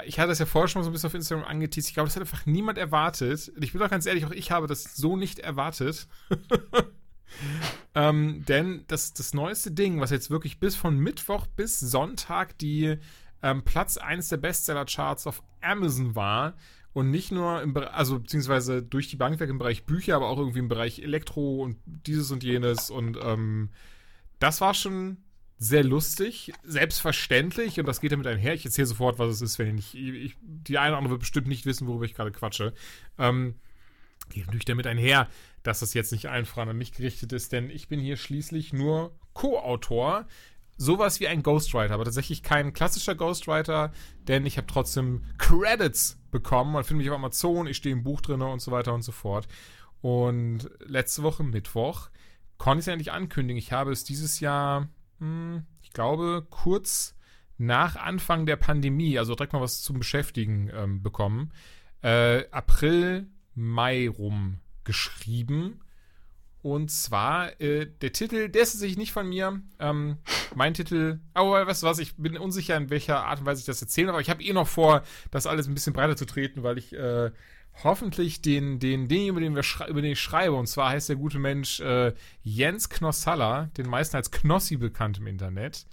ich 0.05 0.19
hatte 0.19 0.29
das 0.29 0.39
ja 0.39 0.45
vorher 0.45 0.67
schon 0.67 0.81
mal 0.81 0.83
so 0.83 0.89
ein 0.89 0.93
bisschen 0.93 1.07
auf 1.07 1.13
Instagram 1.13 1.45
angeteased. 1.45 1.89
Ich 1.89 1.93
glaube, 1.93 2.07
das 2.07 2.15
hat 2.15 2.21
einfach 2.21 2.45
niemand 2.45 2.77
erwartet. 2.77 3.51
Ich 3.59 3.71
bin 3.71 3.79
doch 3.79 3.89
ganz 3.89 4.05
ehrlich, 4.05 4.25
auch 4.25 4.31
ich 4.31 4.51
habe 4.51 4.67
das 4.67 4.95
so 4.95 5.15
nicht 5.15 5.39
erwartet. 5.39 6.07
ähm, 7.95 8.43
denn 8.47 8.83
das, 8.87 9.13
das 9.13 9.33
neueste 9.33 9.71
Ding, 9.71 9.99
was 9.99 10.11
jetzt 10.11 10.29
wirklich 10.29 10.59
bis 10.59 10.75
von 10.75 10.97
Mittwoch 10.97 11.47
bis 11.47 11.79
Sonntag 11.79 12.57
die 12.57 12.97
ähm, 13.41 13.63
Platz 13.63 13.97
1 13.97 14.29
der 14.29 14.37
Bestseller-Charts 14.37 15.27
auf 15.27 15.43
Amazon 15.61 16.15
war, 16.15 16.55
und 16.97 17.11
nicht 17.11 17.31
nur 17.31 17.61
im 17.61 17.75
Bereich, 17.75 17.93
also 17.93 18.17
beziehungsweise 18.17 18.81
durch 18.81 19.07
die 19.07 19.17
Bankwerke 19.17 19.51
im 19.51 19.59
Bereich 19.59 19.85
Bücher, 19.85 20.15
aber 20.15 20.29
auch 20.29 20.39
irgendwie 20.39 20.57
im 20.57 20.67
Bereich 20.67 20.97
Elektro 20.97 21.61
und 21.61 21.77
dieses 21.85 22.31
und 22.31 22.43
jenes. 22.43 22.89
Und 22.89 23.19
ähm, 23.21 23.69
das 24.39 24.61
war 24.61 24.73
schon 24.73 25.17
sehr 25.59 25.83
lustig, 25.83 26.53
selbstverständlich, 26.63 27.79
und 27.79 27.85
das 27.85 28.01
geht 28.01 28.13
damit 28.13 28.25
einher. 28.25 28.55
Ich 28.55 28.65
erzähle 28.65 28.87
sofort, 28.87 29.19
was 29.19 29.29
es 29.29 29.41
ist, 29.43 29.59
wenn 29.59 29.77
ich. 29.77 29.95
Ich, 29.95 30.37
die 30.41 30.79
eine 30.79 30.93
oder 30.93 30.97
andere 30.97 31.11
wird 31.11 31.19
bestimmt 31.19 31.45
nicht 31.45 31.67
wissen, 31.67 31.85
worüber 31.85 32.05
ich 32.05 32.15
gerade 32.15 32.31
quatsche. 32.31 32.73
Ähm, 33.19 33.59
geht 34.29 34.47
natürlich 34.47 34.65
damit 34.65 34.87
einher, 34.87 35.29
dass 35.61 35.81
das 35.81 35.93
jetzt 35.93 36.11
nicht 36.11 36.29
einfach 36.29 36.65
an 36.65 36.75
mich 36.75 36.93
gerichtet 36.93 37.31
ist, 37.31 37.51
denn 37.51 37.69
ich 37.69 37.89
bin 37.89 37.99
hier 37.99 38.17
schließlich 38.17 38.73
nur 38.73 39.15
Co-Autor 39.33 40.25
sowas 40.77 41.19
wie 41.19 41.27
ein 41.27 41.43
Ghostwriter, 41.43 41.93
aber 41.93 42.05
tatsächlich 42.05 42.43
kein 42.43 42.73
klassischer 42.73 43.15
Ghostwriter, 43.15 43.91
denn 44.27 44.45
ich 44.45 44.57
habe 44.57 44.67
trotzdem 44.67 45.23
Credits 45.37 46.19
bekommen. 46.31 46.73
Man 46.73 46.83
findet 46.83 47.05
mich 47.05 47.11
auf 47.11 47.17
Amazon, 47.17 47.67
ich 47.67 47.77
stehe 47.77 47.93
im 47.93 48.03
Buch 48.03 48.21
drin 48.21 48.41
und 48.41 48.61
so 48.61 48.71
weiter 48.71 48.93
und 48.93 49.01
so 49.01 49.11
fort. 49.11 49.47
Und 50.01 50.69
letzte 50.79 51.23
Woche 51.23 51.43
Mittwoch 51.43 52.09
konnte 52.57 52.79
ich 52.79 52.83
es 52.83 52.91
endlich 52.91 53.11
ankündigen. 53.11 53.57
Ich 53.57 53.71
habe 53.71 53.91
es 53.91 54.03
dieses 54.03 54.39
Jahr, 54.39 54.87
hm, 55.19 55.65
ich 55.81 55.91
glaube, 55.91 56.45
kurz 56.49 57.15
nach 57.57 57.95
Anfang 57.95 58.45
der 58.45 58.55
Pandemie, 58.55 59.17
also 59.17 59.33
direkt 59.33 59.53
mal 59.53 59.61
was 59.61 59.81
zum 59.81 59.97
Beschäftigen 59.97 60.69
ähm, 60.73 61.01
bekommen, 61.01 61.51
äh, 62.03 62.47
April, 62.51 63.27
Mai 63.55 64.07
rum 64.07 64.59
geschrieben 64.83 65.81
und 66.61 66.91
zwar, 66.91 67.59
äh, 67.61 67.87
der 68.01 68.13
Titel, 68.13 68.49
der 68.49 68.63
ist 68.63 68.71
tatsächlich 68.71 68.97
nicht 68.97 69.11
von 69.11 69.29
mir. 69.29 69.61
Ähm, 69.79 70.17
mein 70.55 70.73
Titel, 70.73 71.19
aber 71.33 71.67
weißt 71.67 71.83
du 71.83 71.87
was, 71.87 71.99
ich 71.99 72.15
bin 72.15 72.37
unsicher, 72.37 72.75
in 72.75 72.89
welcher 72.89 73.25
Art 73.25 73.39
und 73.39 73.45
Weise 73.45 73.59
ich 73.59 73.65
das 73.65 73.81
erzähle, 73.81 74.09
aber 74.09 74.21
ich 74.21 74.29
habe 74.29 74.43
eh 74.43 74.53
noch 74.53 74.67
vor, 74.67 75.03
das 75.31 75.47
alles 75.47 75.67
ein 75.67 75.73
bisschen 75.73 75.93
breiter 75.93 76.17
zu 76.17 76.25
treten, 76.25 76.63
weil 76.63 76.77
ich 76.77 76.93
äh, 76.93 77.31
hoffentlich 77.83 78.41
den, 78.41 78.79
den, 78.79 79.07
den, 79.07 79.27
über 79.27 79.39
den, 79.39 79.55
wir 79.55 79.63
über 79.87 80.01
den 80.01 80.11
ich 80.11 80.19
schreibe, 80.19 80.55
und 80.55 80.67
zwar 80.67 80.89
heißt 80.89 81.09
der 81.09 81.15
gute 81.15 81.39
Mensch 81.39 81.79
äh, 81.79 82.13
Jens 82.41 82.89
Knossalla, 82.89 83.69
den 83.77 83.87
meisten 83.87 84.15
als 84.15 84.31
Knossi 84.31 84.77
bekannt 84.77 85.19
im 85.19 85.27
Internet, 85.27 85.85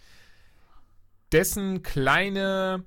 dessen 1.31 1.83
kleine 1.83 2.85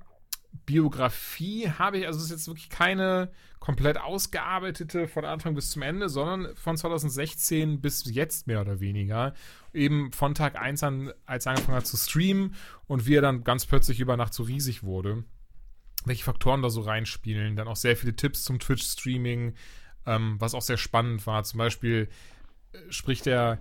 Biografie 0.66 1.70
habe 1.70 1.98
ich, 1.98 2.06
also 2.06 2.18
es 2.18 2.26
ist 2.26 2.30
jetzt 2.30 2.48
wirklich 2.48 2.70
keine 2.70 3.30
komplett 3.60 3.98
ausgearbeitete 3.98 5.08
von 5.08 5.24
Anfang 5.24 5.54
bis 5.54 5.70
zum 5.70 5.82
Ende, 5.82 6.08
sondern 6.08 6.54
von 6.56 6.76
2016 6.76 7.80
bis 7.80 8.04
jetzt 8.12 8.46
mehr 8.46 8.60
oder 8.60 8.80
weniger. 8.80 9.34
Eben 9.72 10.12
von 10.12 10.34
Tag 10.34 10.60
1 10.60 10.82
an, 10.82 11.12
als 11.26 11.46
er 11.46 11.52
angefangen 11.52 11.76
hat 11.76 11.86
zu 11.86 11.96
streamen 11.96 12.54
und 12.86 13.06
wie 13.06 13.16
er 13.16 13.22
dann 13.22 13.44
ganz 13.44 13.66
plötzlich 13.66 14.00
über 14.00 14.16
Nacht 14.16 14.34
so 14.34 14.42
riesig 14.42 14.82
wurde. 14.82 15.24
Welche 16.04 16.24
Faktoren 16.24 16.62
da 16.62 16.70
so 16.70 16.80
reinspielen. 16.80 17.56
Dann 17.56 17.68
auch 17.68 17.76
sehr 17.76 17.96
viele 17.96 18.14
Tipps 18.14 18.44
zum 18.44 18.58
Twitch-Streaming, 18.58 19.54
ähm, 20.06 20.36
was 20.38 20.54
auch 20.54 20.62
sehr 20.62 20.78
spannend 20.78 21.26
war. 21.26 21.44
Zum 21.44 21.58
Beispiel 21.58 22.08
äh, 22.72 22.78
spricht 22.90 23.26
er 23.26 23.58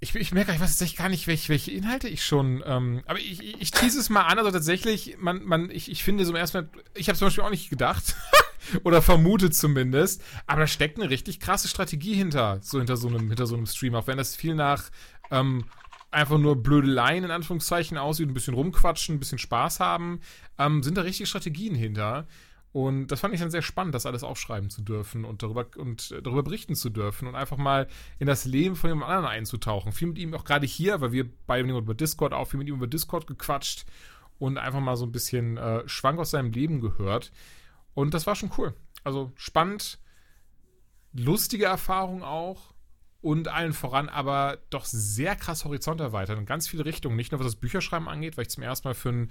ich, 0.00 0.14
ich 0.14 0.32
merke, 0.32 0.52
ich 0.52 0.60
weiß 0.60 0.70
tatsächlich 0.70 0.98
gar 0.98 1.08
nicht, 1.08 1.26
welche, 1.26 1.48
welche 1.48 1.70
Inhalte 1.70 2.08
ich 2.08 2.24
schon. 2.24 2.62
Ähm, 2.66 3.02
aber 3.06 3.18
ich, 3.18 3.42
ich, 3.42 3.60
ich 3.60 3.70
tease 3.70 3.98
es 3.98 4.10
mal 4.10 4.22
an. 4.22 4.38
Also 4.38 4.50
tatsächlich, 4.50 5.16
man, 5.18 5.42
man, 5.44 5.70
ich, 5.70 5.90
ich 5.90 6.04
finde 6.04 6.24
so 6.24 6.32
im 6.32 6.36
ersten 6.36 6.58
Mal, 6.58 6.68
ich 6.94 7.08
habe 7.08 7.18
zum 7.18 7.26
Beispiel 7.26 7.44
auch 7.44 7.50
nicht 7.50 7.70
gedacht. 7.70 8.14
oder 8.84 9.00
vermutet 9.00 9.54
zumindest. 9.54 10.22
Aber 10.46 10.60
da 10.60 10.66
steckt 10.66 11.00
eine 11.00 11.08
richtig 11.08 11.40
krasse 11.40 11.68
Strategie 11.68 12.14
hinter, 12.14 12.58
so 12.62 12.78
hinter 12.78 12.96
so 12.96 13.08
einem, 13.08 13.28
hinter 13.28 13.46
so 13.46 13.56
einem 13.56 13.66
Stream. 13.66 13.94
Auch 13.94 14.06
wenn 14.06 14.18
das 14.18 14.36
viel 14.36 14.54
nach 14.54 14.90
ähm, 15.30 15.64
einfach 16.10 16.38
nur 16.38 16.62
Blödeleien 16.62 17.24
in 17.24 17.30
Anführungszeichen 17.30 17.98
aussieht, 17.98 18.28
ein 18.28 18.34
bisschen 18.34 18.54
rumquatschen, 18.54 19.16
ein 19.16 19.18
bisschen 19.18 19.38
Spaß 19.38 19.80
haben, 19.80 20.20
ähm, 20.58 20.82
sind 20.82 20.96
da 20.96 21.02
richtige 21.02 21.26
Strategien 21.26 21.74
hinter. 21.74 22.26
Und 22.76 23.06
das 23.06 23.20
fand 23.20 23.32
ich 23.32 23.40
dann 23.40 23.50
sehr 23.50 23.62
spannend, 23.62 23.94
das 23.94 24.04
alles 24.04 24.22
aufschreiben 24.22 24.68
zu 24.68 24.82
dürfen 24.82 25.24
und 25.24 25.42
darüber, 25.42 25.64
und 25.78 26.10
darüber 26.22 26.42
berichten 26.42 26.74
zu 26.74 26.90
dürfen 26.90 27.26
und 27.26 27.34
einfach 27.34 27.56
mal 27.56 27.88
in 28.18 28.26
das 28.26 28.44
Leben 28.44 28.76
von 28.76 28.90
jemand 28.90 29.10
anderen 29.10 29.30
einzutauchen. 29.30 29.92
Viel 29.92 30.08
mit 30.08 30.18
ihm 30.18 30.34
auch 30.34 30.44
gerade 30.44 30.66
hier, 30.66 31.00
weil 31.00 31.10
wir 31.10 31.26
beide 31.46 31.66
über 31.70 31.94
Discord 31.94 32.34
auch 32.34 32.44
viel 32.44 32.58
mit 32.58 32.68
ihm 32.68 32.74
über 32.74 32.86
Discord 32.86 33.26
gequatscht 33.26 33.86
und 34.38 34.58
einfach 34.58 34.80
mal 34.80 34.94
so 34.96 35.06
ein 35.06 35.10
bisschen 35.10 35.56
äh, 35.56 35.88
Schwank 35.88 36.18
aus 36.18 36.32
seinem 36.32 36.52
Leben 36.52 36.82
gehört. 36.82 37.32
Und 37.94 38.12
das 38.12 38.26
war 38.26 38.36
schon 38.36 38.50
cool. 38.58 38.74
Also 39.04 39.32
spannend, 39.36 39.98
lustige 41.14 41.64
Erfahrung 41.64 42.22
auch 42.22 42.74
und 43.22 43.48
allen 43.48 43.72
voran 43.72 44.08
aber 44.08 44.58
doch 44.70 44.84
sehr 44.84 45.34
krass 45.36 45.64
Horizont 45.64 46.00
erweitert 46.00 46.38
in 46.38 46.46
ganz 46.46 46.68
viele 46.68 46.84
Richtungen. 46.84 47.16
Nicht 47.16 47.32
nur 47.32 47.40
was 47.40 47.46
das 47.46 47.56
Bücherschreiben 47.56 48.08
angeht, 48.08 48.36
weil 48.36 48.42
ich 48.42 48.50
zum 48.50 48.62
ersten 48.62 48.86
Mal 48.86 48.94
für 48.94 49.08
einen 49.08 49.30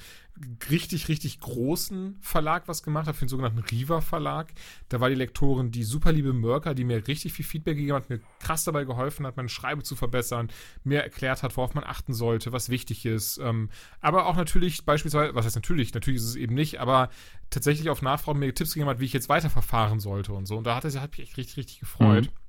richtig, 0.70 1.08
richtig 1.08 1.39
großen 1.39 2.18
Verlag 2.20 2.68
was 2.68 2.84
gemacht 2.84 3.08
habe, 3.08 3.18
für 3.18 3.25
den 3.25 3.30
sogenannten 3.30 3.60
Riva 3.60 4.01
Verlag. 4.01 4.51
Da 4.89 5.00
war 5.00 5.10
die 5.10 5.15
Lektorin 5.15 5.72
die 5.72 5.84
super 5.84 6.12
liebe 6.12 6.34
Mörker, 6.34 6.74
die 6.74 6.84
mir 6.84 7.08
richtig 7.08 7.34
viel 7.34 7.46
Feedback 7.46 7.77
gegeben 7.77 7.96
hat, 7.96 8.10
mir 8.10 8.20
krass 8.39 8.63
dabei 8.63 8.84
geholfen 8.84 9.25
hat, 9.25 9.38
meine 9.38 9.50
Schreibe 9.50 9.84
zu 9.84 9.96
verbessern, 9.96 10.50
mir 10.84 11.01
erklärt 11.01 11.44
hat, 11.44 11.56
worauf 11.56 11.74
man 11.74 11.84
achten 11.84 12.13
sollte, 12.13 12.51
was 12.51 12.70
wichtig 12.70 13.06
ist. 13.06 13.38
Ähm, 13.38 13.70
aber 14.01 14.25
auch 14.25 14.36
natürlich 14.36 14.84
beispielsweise, 14.84 15.36
was 15.36 15.46
heißt 15.46 15.56
natürlich, 15.56 15.94
natürlich 15.94 16.22
ist 16.22 16.30
es 16.30 16.36
eben 16.36 16.56
nicht, 16.56 16.80
aber 16.80 17.10
tatsächlich 17.50 17.89
auf 17.89 18.01
Nachfragen 18.01 18.39
mir 18.39 18.54
Tipps 18.54 18.74
gegeben 18.74 18.89
hat, 18.89 19.00
wie 19.00 19.06
ich 19.06 19.13
jetzt 19.13 19.30
weiterverfahren 19.30 20.00
sollte 20.00 20.34
und 20.34 20.48
so. 20.48 20.58
Und 20.58 20.65
da 20.65 20.75
hat 20.75 20.86
er 20.86 21.01
hat 21.01 21.12
mich 21.12 21.22
echt 21.22 21.38
richtig, 21.38 21.58
richtig 21.58 21.80
gefreut. 21.80 22.25
Mhm. 22.25 22.45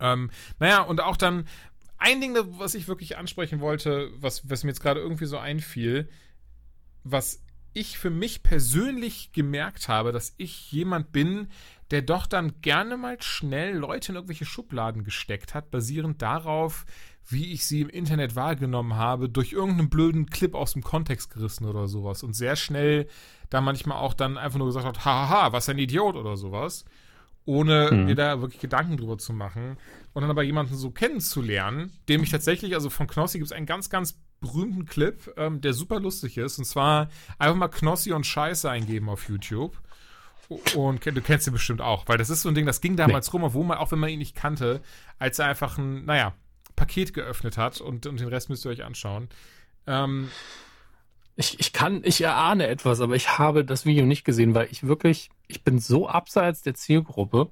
Ähm, 0.00 0.30
naja, 0.58 0.82
und 0.82 1.00
auch 1.00 1.16
dann 1.16 1.46
ein 1.98 2.20
Ding, 2.20 2.34
was 2.58 2.74
ich 2.74 2.88
wirklich 2.88 3.18
ansprechen 3.18 3.60
wollte, 3.60 4.10
was, 4.16 4.48
was 4.48 4.64
mir 4.64 4.70
jetzt 4.70 4.80
gerade 4.80 5.00
irgendwie 5.00 5.26
so 5.26 5.38
einfiel, 5.38 6.08
was 7.04 7.42
ich 7.72 7.98
für 7.98 8.10
mich 8.10 8.42
persönlich 8.42 9.32
gemerkt 9.32 9.88
habe, 9.88 10.10
dass 10.10 10.34
ich 10.38 10.72
jemand 10.72 11.12
bin, 11.12 11.48
der 11.90 12.02
doch 12.02 12.26
dann 12.26 12.60
gerne 12.62 12.96
mal 12.96 13.20
schnell 13.20 13.76
Leute 13.76 14.12
in 14.12 14.16
irgendwelche 14.16 14.44
Schubladen 14.44 15.04
gesteckt 15.04 15.54
hat, 15.54 15.70
basierend 15.70 16.22
darauf, 16.22 16.84
wie 17.28 17.52
ich 17.52 17.66
sie 17.66 17.82
im 17.82 17.88
Internet 17.88 18.34
wahrgenommen 18.34 18.94
habe, 18.94 19.28
durch 19.28 19.52
irgendeinen 19.52 19.90
blöden 19.90 20.26
Clip 20.26 20.54
aus 20.54 20.72
dem 20.72 20.82
Kontext 20.82 21.30
gerissen 21.30 21.66
oder 21.66 21.86
sowas 21.86 22.22
und 22.22 22.34
sehr 22.34 22.56
schnell 22.56 23.06
da 23.50 23.60
manchmal 23.60 23.98
auch 23.98 24.14
dann 24.14 24.38
einfach 24.38 24.58
nur 24.58 24.68
gesagt 24.68 24.86
hat, 24.86 25.04
haha, 25.04 25.52
was 25.52 25.68
ein 25.68 25.78
Idiot 25.78 26.16
oder 26.16 26.36
sowas 26.36 26.84
ohne 27.44 27.90
mhm. 27.90 28.04
mir 28.04 28.14
da 28.14 28.40
wirklich 28.40 28.60
Gedanken 28.60 28.96
drüber 28.96 29.18
zu 29.18 29.32
machen. 29.32 29.76
Und 30.12 30.22
dann 30.22 30.30
aber 30.30 30.42
jemanden 30.42 30.74
so 30.74 30.90
kennenzulernen, 30.90 31.92
dem 32.08 32.22
ich 32.22 32.30
tatsächlich, 32.30 32.74
also 32.74 32.90
von 32.90 33.06
Knossi 33.06 33.38
gibt 33.38 33.50
es 33.50 33.56
einen 33.56 33.66
ganz, 33.66 33.90
ganz 33.90 34.20
berühmten 34.40 34.86
Clip, 34.86 35.32
ähm, 35.36 35.60
der 35.60 35.72
super 35.72 36.00
lustig 36.00 36.38
ist. 36.38 36.58
Und 36.58 36.64
zwar 36.64 37.08
einfach 37.38 37.56
mal 37.56 37.68
Knossi 37.68 38.12
und 38.12 38.26
Scheiße 38.26 38.68
eingeben 38.68 39.08
auf 39.08 39.28
YouTube. 39.28 39.80
Und 40.74 41.06
du 41.06 41.22
kennst 41.22 41.46
ihn 41.46 41.52
bestimmt 41.52 41.80
auch, 41.80 42.08
weil 42.08 42.18
das 42.18 42.28
ist 42.28 42.42
so 42.42 42.48
ein 42.48 42.56
Ding, 42.56 42.66
das 42.66 42.80
ging 42.80 42.96
damals 42.96 43.28
nee. 43.28 43.32
rum, 43.32 43.44
obwohl 43.44 43.64
man, 43.64 43.78
auch 43.78 43.92
wenn 43.92 44.00
man 44.00 44.10
ihn 44.10 44.18
nicht 44.18 44.34
kannte, 44.34 44.80
als 45.18 45.38
er 45.38 45.46
einfach 45.46 45.78
ein, 45.78 46.04
naja, 46.06 46.34
Paket 46.74 47.14
geöffnet 47.14 47.56
hat 47.56 47.80
und, 47.80 48.06
und 48.06 48.18
den 48.18 48.26
Rest 48.26 48.48
müsst 48.48 48.64
ihr 48.64 48.70
euch 48.70 48.82
anschauen. 48.82 49.28
Ähm, 49.86 50.28
ich, 51.36 51.58
ich 51.60 51.72
kann, 51.72 52.02
ich 52.04 52.20
erahne 52.20 52.66
etwas, 52.66 53.00
aber 53.00 53.16
ich 53.16 53.38
habe 53.38 53.64
das 53.64 53.86
Video 53.86 54.04
nicht 54.04 54.24
gesehen, 54.24 54.54
weil 54.54 54.68
ich 54.70 54.86
wirklich, 54.86 55.30
ich 55.46 55.64
bin 55.64 55.78
so 55.78 56.08
abseits 56.08 56.62
der 56.62 56.74
Zielgruppe, 56.74 57.50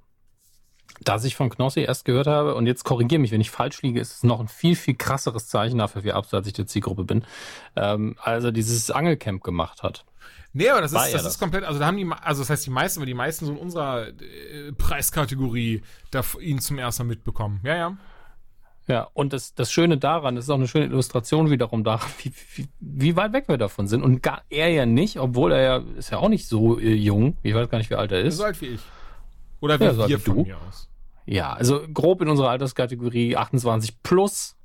dass 1.02 1.24
ich 1.24 1.36
von 1.36 1.50
Knossi 1.50 1.80
erst 1.80 2.04
gehört 2.04 2.26
habe, 2.26 2.54
und 2.54 2.66
jetzt 2.66 2.84
korrigiere 2.84 3.20
mich, 3.20 3.30
wenn 3.30 3.40
ich 3.40 3.50
falsch 3.50 3.82
liege, 3.82 4.00
ist 4.00 4.12
es 4.12 4.22
noch 4.22 4.40
ein 4.40 4.48
viel, 4.48 4.74
viel 4.74 4.94
krasseres 4.94 5.48
Zeichen 5.48 5.78
dafür, 5.78 6.04
wie 6.04 6.12
abseits 6.12 6.46
ich 6.48 6.54
der 6.54 6.66
Zielgruppe 6.66 7.04
bin, 7.04 7.24
ähm, 7.76 8.16
als 8.20 8.44
er 8.44 8.52
dieses 8.52 8.90
Angelcamp 8.90 9.42
gemacht 9.42 9.82
hat. 9.82 10.04
Nee, 10.52 10.70
aber 10.70 10.80
das 10.80 10.92
ist, 10.92 10.98
das, 10.98 11.12
das, 11.12 11.26
ist 11.34 11.38
komplett, 11.38 11.64
also 11.64 11.78
da 11.78 11.86
haben 11.86 11.98
die, 11.98 12.10
also 12.22 12.42
das 12.42 12.50
heißt 12.50 12.66
die 12.66 12.70
meisten, 12.70 13.00
aber 13.00 13.06
die 13.06 13.14
meisten 13.14 13.46
so 13.46 13.52
in 13.52 13.58
unserer 13.58 14.08
äh, 14.08 14.72
Preiskategorie 14.76 15.82
da 16.10 16.22
ihn 16.40 16.58
zum 16.58 16.78
ersten 16.78 17.04
Mal 17.04 17.10
mitbekommen. 17.14 17.60
Ja, 17.62 17.76
ja. 17.76 17.96
Ja, 18.88 19.06
und 19.12 19.34
das, 19.34 19.54
das 19.54 19.70
Schöne 19.70 19.98
daran, 19.98 20.34
das 20.34 20.46
ist 20.46 20.50
auch 20.50 20.54
eine 20.54 20.66
schöne 20.66 20.86
Illustration 20.86 21.50
wiederum 21.50 21.84
daran, 21.84 22.08
wie, 22.22 22.32
wie, 22.54 22.68
wie 22.80 23.16
weit 23.16 23.34
weg 23.34 23.44
wir 23.46 23.58
davon 23.58 23.86
sind. 23.86 24.02
Und 24.02 24.22
gar, 24.22 24.42
er 24.48 24.70
ja 24.70 24.86
nicht, 24.86 25.18
obwohl 25.18 25.52
er 25.52 25.62
ja, 25.62 25.84
ist 25.96 26.10
ja 26.10 26.18
auch 26.18 26.30
nicht 26.30 26.48
so 26.48 26.78
äh, 26.78 26.94
jung. 26.94 27.36
Ich 27.42 27.54
weiß 27.54 27.68
gar 27.68 27.78
nicht, 27.78 27.90
wie 27.90 27.96
alt 27.96 28.12
er 28.12 28.22
ist. 28.22 28.38
So 28.38 28.44
alt 28.44 28.60
wie 28.62 28.66
ich. 28.66 28.80
Oder 29.60 29.78
wie 29.78 29.84
ja, 29.84 29.94
so 29.94 30.08
wir 30.08 30.18
von 30.18 30.36
du. 30.36 30.42
mir 30.44 30.56
aus. 30.66 30.88
Ja, 31.26 31.52
also 31.52 31.82
grob 31.92 32.22
in 32.22 32.28
unserer 32.28 32.48
Alterskategorie 32.48 33.36
28 33.36 34.02
plus 34.02 34.56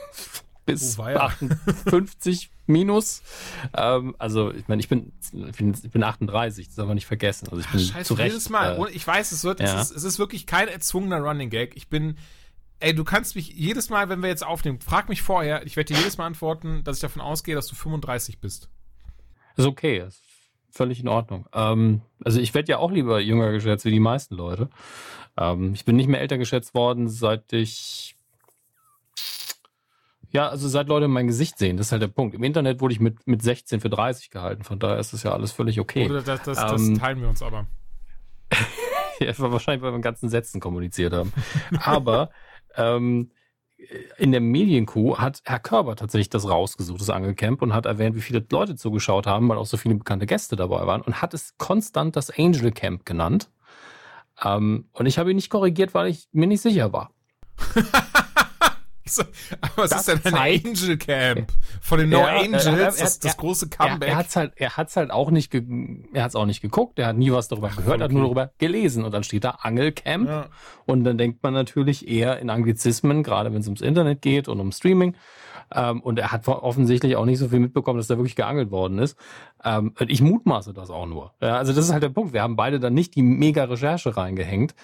bis 0.66 0.98
oh, 0.98 1.04
58 1.04 2.50
minus. 2.66 3.22
Ähm, 3.74 4.14
also, 4.18 4.52
ich 4.52 4.68
meine, 4.68 4.80
ich 4.80 4.88
bin, 4.88 5.12
ich 5.32 5.56
bin, 5.56 5.74
ich 5.82 5.90
bin 5.90 6.02
38, 6.02 6.66
das 6.66 6.76
darf 6.76 6.86
man 6.86 6.96
nicht 6.96 7.06
vergessen. 7.06 7.48
Also 7.48 7.60
ich 7.60 7.68
bin 7.68 7.80
Scheiße, 7.80 8.04
zu 8.04 8.14
Recht, 8.14 8.32
jedes 8.32 8.50
Mal. 8.50 8.76
Äh, 8.76 8.90
ich 8.90 9.06
weiß, 9.06 9.32
es 9.32 9.44
wird, 9.44 9.60
ja. 9.60 9.80
es, 9.80 9.90
ist, 9.90 9.96
es 9.96 10.04
ist 10.04 10.18
wirklich 10.18 10.46
kein 10.46 10.68
erzwungener 10.68 11.20
Running 11.20 11.48
Gag. 11.48 11.76
Ich 11.76 11.88
bin, 11.88 12.18
ey, 12.82 12.94
du 12.94 13.04
kannst 13.04 13.36
mich 13.36 13.48
jedes 13.48 13.90
Mal, 13.90 14.08
wenn 14.08 14.22
wir 14.22 14.28
jetzt 14.28 14.44
aufnehmen, 14.44 14.80
frag 14.80 15.08
mich 15.08 15.22
vorher, 15.22 15.64
ich 15.66 15.76
werde 15.76 15.94
dir 15.94 16.00
jedes 16.00 16.18
Mal 16.18 16.26
antworten, 16.26 16.82
dass 16.84 16.96
ich 16.96 17.02
davon 17.02 17.22
ausgehe, 17.22 17.54
dass 17.54 17.66
du 17.66 17.74
35 17.74 18.40
bist. 18.40 18.68
Ist 19.56 19.66
okay, 19.66 19.98
ist 19.98 20.22
völlig 20.72 21.00
in 21.00 21.08
Ordnung. 21.08 21.46
Ähm, 21.52 22.00
also 22.24 22.40
ich 22.40 22.54
werde 22.54 22.72
ja 22.72 22.78
auch 22.78 22.90
lieber 22.90 23.20
jünger 23.20 23.52
geschätzt 23.52 23.84
wie 23.84 23.90
die 23.90 24.00
meisten 24.00 24.34
Leute. 24.34 24.70
Ähm, 25.36 25.74
ich 25.74 25.84
bin 25.84 25.96
nicht 25.96 26.08
mehr 26.08 26.20
älter 26.20 26.38
geschätzt 26.38 26.74
worden, 26.74 27.08
seit 27.08 27.52
ich 27.52 28.16
ja, 30.30 30.48
also 30.48 30.66
seit 30.66 30.88
Leute 30.88 31.08
mein 31.08 31.26
Gesicht 31.26 31.58
sehen, 31.58 31.76
das 31.76 31.88
ist 31.88 31.92
halt 31.92 32.00
der 32.00 32.08
Punkt. 32.08 32.34
Im 32.34 32.42
Internet 32.42 32.80
wurde 32.80 32.94
ich 32.94 33.00
mit, 33.00 33.26
mit 33.26 33.42
16 33.42 33.80
für 33.80 33.90
30 33.90 34.30
gehalten, 34.30 34.64
von 34.64 34.78
daher 34.78 34.98
ist 34.98 35.12
das 35.12 35.22
ja 35.24 35.32
alles 35.32 35.52
völlig 35.52 35.78
okay. 35.78 36.06
Oder 36.06 36.22
das, 36.22 36.42
das, 36.44 36.56
das 36.56 36.80
ähm, 36.80 36.98
teilen 36.98 37.20
wir 37.20 37.28
uns 37.28 37.42
aber. 37.42 37.66
ja, 39.20 39.38
wahrscheinlich, 39.38 39.82
weil 39.82 39.92
wir 39.92 39.96
in 39.96 40.02
ganzen 40.02 40.30
Sätzen 40.30 40.58
kommuniziert 40.58 41.12
haben. 41.12 41.34
Aber 41.82 42.30
ähm, 42.76 43.30
in 44.16 44.32
der 44.32 44.40
Medienkuh 44.40 45.18
hat 45.18 45.42
Herr 45.44 45.58
Körber 45.58 45.96
tatsächlich 45.96 46.30
das 46.30 46.48
rausgesucht, 46.48 47.00
das 47.00 47.10
Angelcamp, 47.10 47.62
und 47.62 47.74
hat 47.74 47.86
erwähnt, 47.86 48.16
wie 48.16 48.20
viele 48.20 48.44
Leute 48.50 48.76
zugeschaut 48.76 49.26
haben, 49.26 49.48
weil 49.48 49.58
auch 49.58 49.66
so 49.66 49.76
viele 49.76 49.96
bekannte 49.96 50.26
Gäste 50.26 50.56
dabei 50.56 50.86
waren, 50.86 51.02
und 51.02 51.20
hat 51.20 51.34
es 51.34 51.56
konstant 51.58 52.16
das 52.16 52.30
Angel 52.30 52.70
Camp 52.70 53.04
genannt. 53.04 53.50
Ähm, 54.42 54.88
und 54.92 55.06
ich 55.06 55.18
habe 55.18 55.30
ihn 55.30 55.36
nicht 55.36 55.50
korrigiert, 55.50 55.94
weil 55.94 56.08
ich 56.08 56.28
mir 56.32 56.46
nicht 56.46 56.62
sicher 56.62 56.92
war. 56.92 57.10
aber 59.60 59.70
was 59.76 59.90
das 59.90 60.08
ist 60.08 60.24
denn 60.24 60.34
ein 60.34 60.62
Angel 60.64 60.96
Camp 60.96 61.52
von 61.80 61.98
den 61.98 62.10
No 62.10 62.18
ja, 62.18 62.40
Angels, 62.40 62.66
er, 62.66 62.72
er, 62.72 62.78
er, 62.78 62.86
das, 62.86 63.18
das 63.18 63.36
große 63.36 63.68
Comeback? 63.68 64.08
Er, 64.08 64.14
er 64.14 64.16
hat's 64.16 64.36
halt, 64.36 64.52
er 64.56 64.76
hat's 64.76 64.96
halt 64.96 65.10
auch 65.10 65.30
nicht, 65.30 65.52
er 65.54 66.22
hat's 66.22 66.36
auch 66.36 66.46
nicht 66.46 66.60
geguckt, 66.60 66.98
er 66.98 67.08
hat 67.08 67.16
nie 67.16 67.32
was 67.32 67.48
darüber 67.48 67.70
Ach, 67.72 67.76
gehört, 67.76 67.96
okay. 67.96 68.04
hat 68.04 68.12
nur 68.12 68.22
darüber 68.22 68.50
gelesen 68.58 69.04
und 69.04 69.12
dann 69.12 69.24
steht 69.24 69.44
da 69.44 69.50
Angelcamp 69.62 70.28
ja. 70.28 70.46
und 70.86 71.04
dann 71.04 71.18
denkt 71.18 71.42
man 71.42 71.52
natürlich 71.52 72.08
eher 72.08 72.38
in 72.38 72.50
Anglizismen, 72.50 73.22
gerade 73.22 73.52
wenn 73.52 73.60
es 73.60 73.66
ums 73.66 73.80
Internet 73.80 74.22
geht 74.22 74.48
und 74.48 74.60
um 74.60 74.72
Streaming. 74.72 75.16
Ähm, 75.74 76.00
und 76.02 76.18
er 76.18 76.32
hat 76.32 76.46
offensichtlich 76.48 77.16
auch 77.16 77.24
nicht 77.24 77.38
so 77.38 77.48
viel 77.48 77.60
mitbekommen, 77.60 77.98
dass 77.98 78.06
da 78.06 78.18
wirklich 78.18 78.36
geangelt 78.36 78.70
worden 78.70 78.98
ist. 78.98 79.16
Ähm, 79.64 79.94
ich 80.06 80.20
mutmaße 80.20 80.74
das 80.74 80.90
auch 80.90 81.06
nur. 81.06 81.32
Ja, 81.40 81.56
also 81.56 81.72
das 81.72 81.86
ist 81.86 81.92
halt 81.92 82.02
der 82.02 82.10
Punkt. 82.10 82.34
Wir 82.34 82.42
haben 82.42 82.56
beide 82.56 82.78
dann 82.78 82.92
nicht 82.92 83.14
die 83.14 83.22
mega 83.22 83.64
Recherche 83.64 84.16
reingehängt 84.16 84.74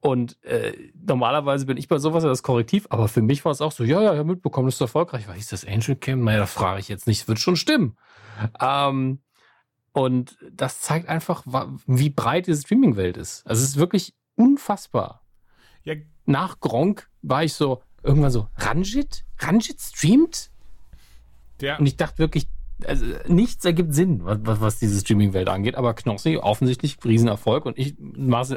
und 0.00 0.42
äh, 0.44 0.72
normalerweise 0.94 1.66
bin 1.66 1.76
ich 1.76 1.86
bei 1.86 1.98
sowas 1.98 2.22
ja 2.24 2.30
das 2.30 2.42
Korrektiv, 2.42 2.86
aber 2.88 3.06
für 3.08 3.20
mich 3.20 3.44
war 3.44 3.52
es 3.52 3.60
auch 3.60 3.72
so, 3.72 3.84
ja, 3.84 4.00
ja, 4.00 4.14
ja, 4.14 4.24
mitbekommen, 4.24 4.66
das 4.66 4.76
ist 4.76 4.80
erfolgreich. 4.80 5.28
Was 5.28 5.36
ist 5.36 5.52
das 5.52 5.66
Angel 5.66 5.94
Cam? 5.96 6.24
Naja, 6.24 6.38
da 6.38 6.46
frage 6.46 6.80
ich 6.80 6.88
jetzt 6.88 7.06
nicht, 7.06 7.22
es 7.22 7.28
wird 7.28 7.38
schon 7.38 7.56
stimmen. 7.56 7.96
Ähm, 8.60 9.20
und 9.92 10.38
das 10.50 10.80
zeigt 10.80 11.08
einfach, 11.08 11.44
wie 11.86 12.10
breit 12.10 12.46
diese 12.46 12.62
Streaming-Welt 12.62 13.18
ist. 13.18 13.46
Also 13.46 13.62
es 13.62 13.70
ist 13.70 13.76
wirklich 13.76 14.14
unfassbar. 14.36 15.22
Ja. 15.84 15.94
Nach 16.24 16.60
Gronk 16.60 17.10
war 17.20 17.44
ich 17.44 17.52
so, 17.52 17.82
irgendwann 18.02 18.30
so, 18.30 18.48
Ranjit? 18.56 19.26
Ranjit 19.38 19.80
streamt? 19.80 20.50
Der. 21.60 21.78
Und 21.78 21.86
ich 21.86 21.96
dachte 21.98 22.18
wirklich, 22.18 22.48
also 22.86 23.04
nichts 23.26 23.64
ergibt 23.64 23.94
Sinn, 23.94 24.24
was, 24.24 24.60
was, 24.60 24.78
diese 24.78 25.00
Streaming-Welt 25.00 25.48
angeht, 25.48 25.74
aber 25.74 25.94
Knossi 25.94 26.36
offensichtlich 26.36 26.98
Riesenerfolg 27.04 27.66
und 27.66 27.78
ich, 27.78 27.96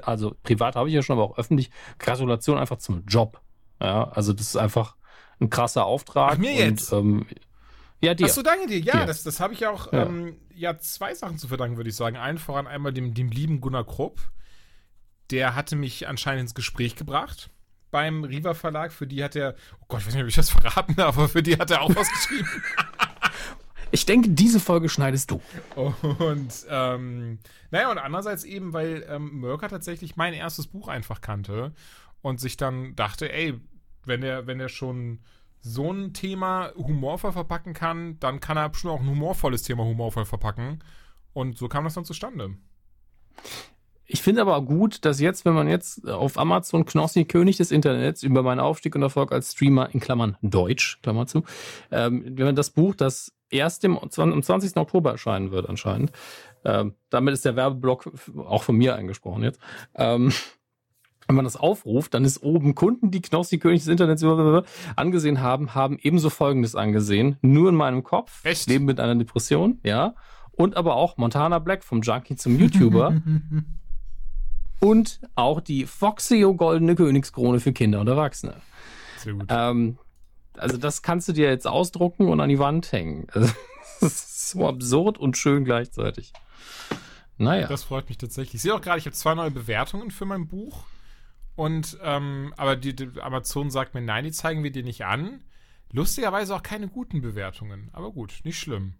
also 0.04 0.36
privat 0.44 0.76
habe 0.76 0.90
ich 0.90 0.96
ja 0.96 1.02
schon, 1.02 1.18
aber 1.18 1.24
auch 1.24 1.38
öffentlich, 1.38 1.72
Gratulation 2.00 2.58
einfach 2.58 2.78
zum 2.78 3.06
Job. 3.06 3.42
Ja, 3.82 4.10
also 4.10 4.34
das 4.34 4.48
ist 4.48 4.58
einfach 4.58 4.96
ein 5.40 5.50
krasser 5.50 5.86
Auftrag. 5.86 6.34
Ach, 6.34 6.38
mir 6.38 6.52
und, 6.52 6.58
jetzt? 6.58 6.92
Ähm, 6.92 7.26
ja, 8.02 8.14
dir. 8.14 8.26
Achso, 8.26 8.42
danke 8.42 8.68
dir. 8.68 8.80
Ja, 8.80 9.00
Dir. 9.00 9.06
das, 9.06 9.24
das 9.24 9.40
habe 9.40 9.54
ich 9.54 9.66
auch 9.66 9.92
Ja. 9.92 10.06
Ähm, 10.06 10.38
ja 10.56 10.78
zwei 10.78 11.14
Sachen 11.16 11.38
zu 11.38 11.48
verdanken, 11.48 11.78
würde 11.78 11.90
ich 11.90 11.96
sagen. 11.96 12.18
Allen 12.18 12.38
voran 12.38 12.68
einmal 12.68 12.94
dem, 12.94 13.14
dem 13.14 13.30
lieben 13.30 13.62
Gunnar 13.62 13.86
Krupp. 13.86 14.20
Der 15.32 15.56
hatte 15.56 15.76
mich 15.76 16.08
anscheinend 16.08 16.42
ins 16.42 16.54
Gespräch 16.54 16.96
gebracht 16.96 17.50
beim 17.92 18.24
Riva 18.24 18.54
Verlag. 18.54 18.92
Für 18.92 19.08
die 19.08 19.24
hat 19.24 19.36
er, 19.36 19.56
oh 19.82 19.86
Gott, 19.88 20.02
ich 20.02 20.08
weiß 20.08 20.14
nicht, 20.16 20.24
ob 20.24 20.30
ich 20.30 20.36
das 20.36 20.50
verraten 20.50 21.00
aber 21.00 21.30
für 21.30 21.42
die 21.42 21.58
hat 21.58 21.72
er 21.72 21.82
auch 21.82 21.96
was 21.96 22.10
geschrieben. 22.10 22.50
Ich 23.94 24.08
denke, 24.08 24.30
diese 24.30 24.60
Folge 24.60 24.90
schneidest 24.90 25.30
du. 25.30 25.40
Und 25.76 26.66
ähm, 26.68 27.38
naja, 27.70 27.92
und 27.92 28.00
andererseits 28.00 28.44
eben, 28.44 28.74
weil 28.74 29.06
ähm, 29.08 29.40
Mörker 29.40 29.70
tatsächlich 29.70 30.16
mein 30.16 30.34
erstes 30.34 30.66
Buch 30.66 30.88
einfach 30.88 31.22
kannte 31.22 31.74
und 32.24 32.40
sich 32.40 32.58
dann 32.58 32.96
dachte, 32.96 33.32
ey, 33.32 33.54
wenn 34.04 34.22
der, 34.22 34.48
wenn 34.48 34.58
der 34.58 34.70
schon 34.70 35.20
so 35.62 35.94
ein 35.94 36.12
Thema 36.12 36.72
humorvoll 36.76 37.34
verpacken 37.34 37.76
kann, 37.76 38.20
dann 38.20 38.40
kann 38.40 38.58
er 38.58 38.74
schon 38.74 38.90
auch 38.90 39.00
ein 39.00 39.08
humorvolles 39.08 39.62
Thema 39.62 39.84
humorvoll 39.84 40.26
verpacken. 40.26 40.84
Und 41.34 41.60
so 41.60 41.68
kam 41.68 41.84
das 41.84 41.94
dann 41.94 42.04
zustande. 42.04 42.56
Ich 44.06 44.22
finde 44.22 44.42
aber 44.42 44.58
auch 44.58 44.66
gut, 44.66 45.06
dass 45.06 45.20
jetzt, 45.20 45.46
wenn 45.46 45.54
man 45.54 45.68
jetzt 45.68 46.08
auf 46.08 46.38
Amazon 46.38 46.86
Knossi, 46.86 47.26
König 47.26 47.58
des 47.58 47.72
Internets, 47.72 48.24
über 48.24 48.44
meinen 48.44 48.60
Aufstieg 48.60 48.96
und 48.96 49.02
Erfolg 49.02 49.32
als 49.32 49.54
Streamer 49.54 49.94
in 49.94 50.00
Klammern 50.00 50.38
Deutsch, 50.42 51.00
Klammer 51.02 51.26
zu, 51.26 51.44
ähm, 51.92 52.24
wenn 52.26 52.46
man 52.46 52.56
das 52.56 52.70
Buch, 52.70 52.96
das 52.96 53.34
erst 53.50 53.84
im, 53.84 53.98
am 53.98 54.44
20. 54.44 54.76
Oktober 54.78 55.12
erscheinen 55.12 55.52
wird 55.52 55.70
anscheinend, 55.70 56.12
ähm, 56.66 56.96
damit 57.10 57.34
ist 57.34 57.46
der 57.46 57.56
Werbeblock 57.56 58.12
auch 58.38 58.63
von 58.63 58.76
mir 58.76 58.96
eingesprochen 58.96 59.44
jetzt, 59.44 59.60
ähm, 59.96 60.34
wenn 61.28 61.38
man 61.38 61.46
das 61.46 61.56
aufruft, 61.56 62.13
dann 62.13 62.26
ist 62.26 62.44
oben 62.44 62.76
Kunden, 62.76 63.10
die 63.10 63.22
Knossi, 63.22 63.58
König 63.58 63.80
des 63.80 63.88
Internets 63.88 64.24
angesehen 64.98 65.42
haben, 65.42 65.74
haben 65.74 65.98
ebenso 66.02 66.30
Folgendes 66.30 66.76
angesehen, 66.76 67.38
nur 67.42 67.70
in 67.70 67.76
meinem 67.76 68.04
Kopf, 68.04 68.44
Echt? 68.44 68.68
leben 68.68 68.84
mit 68.84 69.00
einer 69.00 69.16
Depression, 69.16 69.80
ja, 69.84 70.16
und 70.52 70.76
aber 70.76 70.96
auch 70.96 71.18
Montana 71.18 71.60
Black 71.60 71.84
vom 71.84 72.02
Junkie 72.02 72.36
zum 72.36 72.60
YouTuber. 72.60 73.22
Und 74.84 75.22
auch 75.36 75.62
die 75.62 75.86
Foxio 75.86 76.56
Goldene 76.56 76.96
Königskrone 76.96 77.62
für 77.62 77.72
Kinder 77.72 78.02
und 78.02 78.08
Erwachsene. 78.10 78.62
Sehr 79.17 79.34
gut. 79.34 79.46
Ähm, 79.48 79.98
also 80.58 80.78
das 80.78 81.02
kannst 81.02 81.30
du 81.30 81.32
dir 81.32 81.48
jetzt 81.48 81.65
ausdrucken 81.67 82.28
und 82.28 82.41
an 82.41 82.50
die 82.50 82.60
Wand 82.60 82.91
hängen. 82.91 83.28
Also, 83.32 83.48
das 84.02 84.13
ist 84.13 84.50
so 84.50 84.67
absurd 84.67 85.17
und 85.17 85.38
schön 85.38 85.63
gleichzeitig. 85.63 86.34
Naja. 87.38 87.67
Das 87.67 87.86
freut 87.86 88.10
mich 88.10 88.17
tatsächlich. 88.17 88.56
Ich 88.56 88.62
sehe 88.62 88.76
auch 88.76 88.82
gerade, 88.82 89.00
ich 89.00 89.06
habe 89.06 89.15
zwei 89.15 89.34
neue 89.36 89.52
Bewertungen 89.52 90.12
für 90.12 90.26
mein 90.26 90.48
Buch. 90.48 90.84
Und, 91.56 91.98
ähm, 92.02 92.54
aber 92.58 92.76
die, 92.76 92.93
die 92.93 93.22
Amazon 93.22 93.69
sagt 93.72 93.93
mir, 93.93 94.02
nein, 94.02 94.26
die 94.26 94.32
zeigen 94.32 94.63
wir 94.63 94.72
dir 94.72 94.84
nicht 94.84 95.06
an. 95.06 95.46
Lustigerweise 95.93 96.56
auch 96.56 96.63
keine 96.63 96.89
guten 96.89 97.22
Bewertungen. 97.22 97.89
Aber 97.93 98.12
gut, 98.12 98.41
nicht 98.43 98.60
schlimm. 98.60 98.96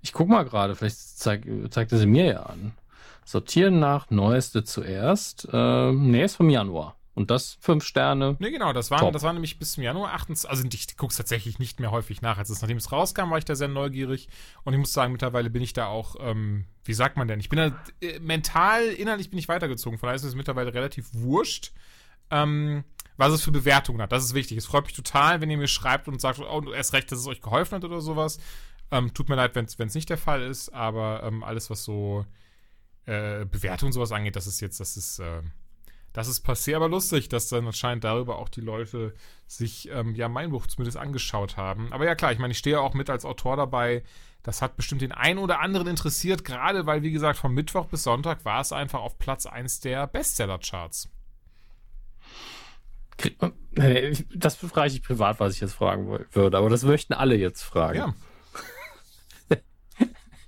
Ich 0.00 0.14
guck 0.14 0.28
mal 0.28 0.44
gerade, 0.44 0.76
vielleicht 0.76 1.18
zeig, 1.18 1.46
zeigt 1.70 1.92
er 1.92 1.98
sie 1.98 2.06
mir 2.06 2.24
ja 2.24 2.42
an. 2.44 2.72
Sortieren 3.30 3.78
nach 3.78 4.10
Neueste 4.10 4.64
zuerst. 4.64 5.48
Ähm, 5.52 6.10
nee, 6.10 6.24
ist 6.24 6.36
vom 6.36 6.50
Januar. 6.50 6.96
Und 7.14 7.30
das 7.30 7.58
fünf 7.60 7.84
Sterne. 7.84 8.36
Ne, 8.38 8.50
genau, 8.50 8.72
das 8.72 8.90
war, 8.90 9.00
Top. 9.00 9.12
das 9.12 9.22
war 9.22 9.32
nämlich 9.32 9.58
bis 9.58 9.72
zum 9.72 9.82
Januar 9.82 10.14
28. 10.14 10.50
Also 10.50 10.64
ich 10.66 10.96
gucke 10.96 11.10
es 11.10 11.16
tatsächlich 11.16 11.58
nicht 11.58 11.78
mehr 11.78 11.90
häufig 11.90 12.22
nach. 12.22 12.38
Als 12.38 12.50
es, 12.50 12.62
nachdem 12.62 12.78
es 12.78 12.90
rauskam, 12.90 13.30
war 13.30 13.38
ich 13.38 13.44
da 13.44 13.54
sehr 13.54 13.68
neugierig. 13.68 14.28
Und 14.64 14.72
ich 14.72 14.78
muss 14.78 14.92
sagen, 14.92 15.12
mittlerweile 15.12 15.50
bin 15.50 15.62
ich 15.62 15.72
da 15.72 15.86
auch, 15.86 16.16
ähm, 16.18 16.64
wie 16.84 16.94
sagt 16.94 17.16
man 17.16 17.28
denn? 17.28 17.38
Ich 17.40 17.48
bin 17.48 17.58
da 17.58 17.84
äh, 18.00 18.18
mental, 18.20 18.84
innerlich 18.84 19.30
bin 19.30 19.38
ich 19.38 19.48
weitergezogen. 19.48 19.98
Von 19.98 20.06
daher 20.06 20.16
ist 20.16 20.24
es 20.24 20.34
mittlerweile 20.34 20.72
relativ 20.72 21.08
wurscht, 21.12 21.72
ähm, 22.30 22.84
was 23.16 23.32
es 23.32 23.42
für 23.42 23.52
Bewertungen 23.52 24.00
hat. 24.00 24.12
Das 24.12 24.24
ist 24.24 24.34
wichtig. 24.34 24.56
Es 24.56 24.66
freut 24.66 24.86
mich 24.86 24.94
total, 24.94 25.40
wenn 25.40 25.50
ihr 25.50 25.58
mir 25.58 25.68
schreibt 25.68 26.08
und 26.08 26.20
sagt, 26.20 26.40
oh, 26.40 26.60
du 26.60 26.72
erst 26.72 26.94
recht, 26.94 27.12
dass 27.12 27.18
es 27.18 27.26
euch 27.26 27.42
geholfen 27.42 27.76
hat 27.76 27.84
oder 27.84 28.00
sowas. 28.00 28.38
Ähm, 28.90 29.14
tut 29.14 29.28
mir 29.28 29.36
leid, 29.36 29.54
wenn 29.54 29.66
es 29.66 29.94
nicht 29.94 30.10
der 30.10 30.18
Fall 30.18 30.42
ist, 30.42 30.70
aber 30.70 31.22
ähm, 31.22 31.44
alles, 31.44 31.70
was 31.70 31.84
so 31.84 32.24
äh, 33.10 33.44
Bewertung 33.44 33.88
und 33.88 33.92
sowas 33.92 34.12
angeht, 34.12 34.36
das 34.36 34.46
ist 34.46 34.60
jetzt, 34.60 34.78
das 34.78 34.96
ist, 34.96 35.18
äh, 35.18 35.42
das 36.12 36.28
ist 36.28 36.46
passé, 36.46 36.76
aber 36.76 36.88
lustig, 36.88 37.28
dass 37.28 37.48
dann 37.48 37.66
anscheinend 37.66 38.04
darüber 38.04 38.38
auch 38.38 38.48
die 38.48 38.60
Leute 38.60 39.14
sich 39.46 39.88
ähm, 39.90 40.14
ja 40.14 40.28
mein 40.28 40.50
Buch 40.50 40.66
zumindest 40.68 40.96
angeschaut 40.96 41.56
haben. 41.56 41.92
Aber 41.92 42.04
ja 42.04 42.14
klar, 42.14 42.32
ich 42.32 42.38
meine, 42.38 42.52
ich 42.52 42.58
stehe 42.58 42.80
auch 42.80 42.94
mit 42.94 43.10
als 43.10 43.24
Autor 43.24 43.56
dabei. 43.56 44.04
Das 44.42 44.62
hat 44.62 44.76
bestimmt 44.76 45.02
den 45.02 45.12
einen 45.12 45.38
oder 45.38 45.60
anderen 45.60 45.88
interessiert, 45.88 46.44
gerade 46.44 46.86
weil, 46.86 47.02
wie 47.02 47.10
gesagt, 47.10 47.38
von 47.38 47.52
Mittwoch 47.52 47.86
bis 47.86 48.04
Sonntag 48.04 48.44
war 48.44 48.60
es 48.60 48.72
einfach 48.72 49.00
auf 49.00 49.18
Platz 49.18 49.44
1 49.46 49.80
der 49.80 50.06
Bestseller-Charts. 50.06 51.10
Das 54.34 54.56
frage 54.56 54.92
ich 54.92 55.02
privat, 55.02 55.40
was 55.40 55.54
ich 55.54 55.60
jetzt 55.60 55.74
fragen 55.74 56.08
würde. 56.32 56.56
Aber 56.56 56.70
das 56.70 56.84
möchten 56.84 57.12
alle 57.12 57.36
jetzt 57.36 57.62
fragen. 57.62 57.98
Ja, 57.98 58.14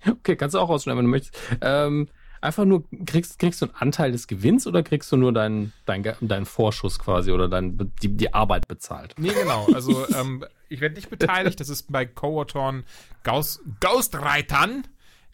Okay, 0.08 0.36
kannst 0.36 0.54
du 0.54 0.58
auch 0.58 0.68
rausschneiden, 0.68 0.98
wenn 0.98 1.04
du 1.04 1.10
möchtest. 1.10 1.38
Ähm, 1.60 2.08
einfach 2.42 2.64
nur, 2.64 2.84
kriegst, 3.06 3.38
kriegst 3.38 3.62
du 3.62 3.66
einen 3.66 3.74
Anteil 3.76 4.12
des 4.12 4.26
Gewinns 4.26 4.66
oder 4.66 4.82
kriegst 4.82 5.10
du 5.12 5.16
nur 5.16 5.32
deinen 5.32 5.72
dein, 5.86 6.02
deinen 6.20 6.44
Vorschuss 6.46 6.98
quasi 6.98 7.30
oder 7.32 7.48
dein, 7.48 7.78
die, 8.02 8.16
die 8.16 8.34
Arbeit 8.34 8.68
bezahlt? 8.68 9.14
nee, 9.18 9.32
genau. 9.32 9.66
Also, 9.72 10.06
ähm, 10.14 10.44
ich 10.68 10.80
werde 10.80 10.96
nicht 10.96 11.10
beteiligt. 11.10 11.60
Das 11.60 11.68
ist 11.68 11.90
bei 11.92 12.04
Co-Autoren 12.06 12.84
Ghost, 13.24 13.60
Ghostwritern 13.80 14.86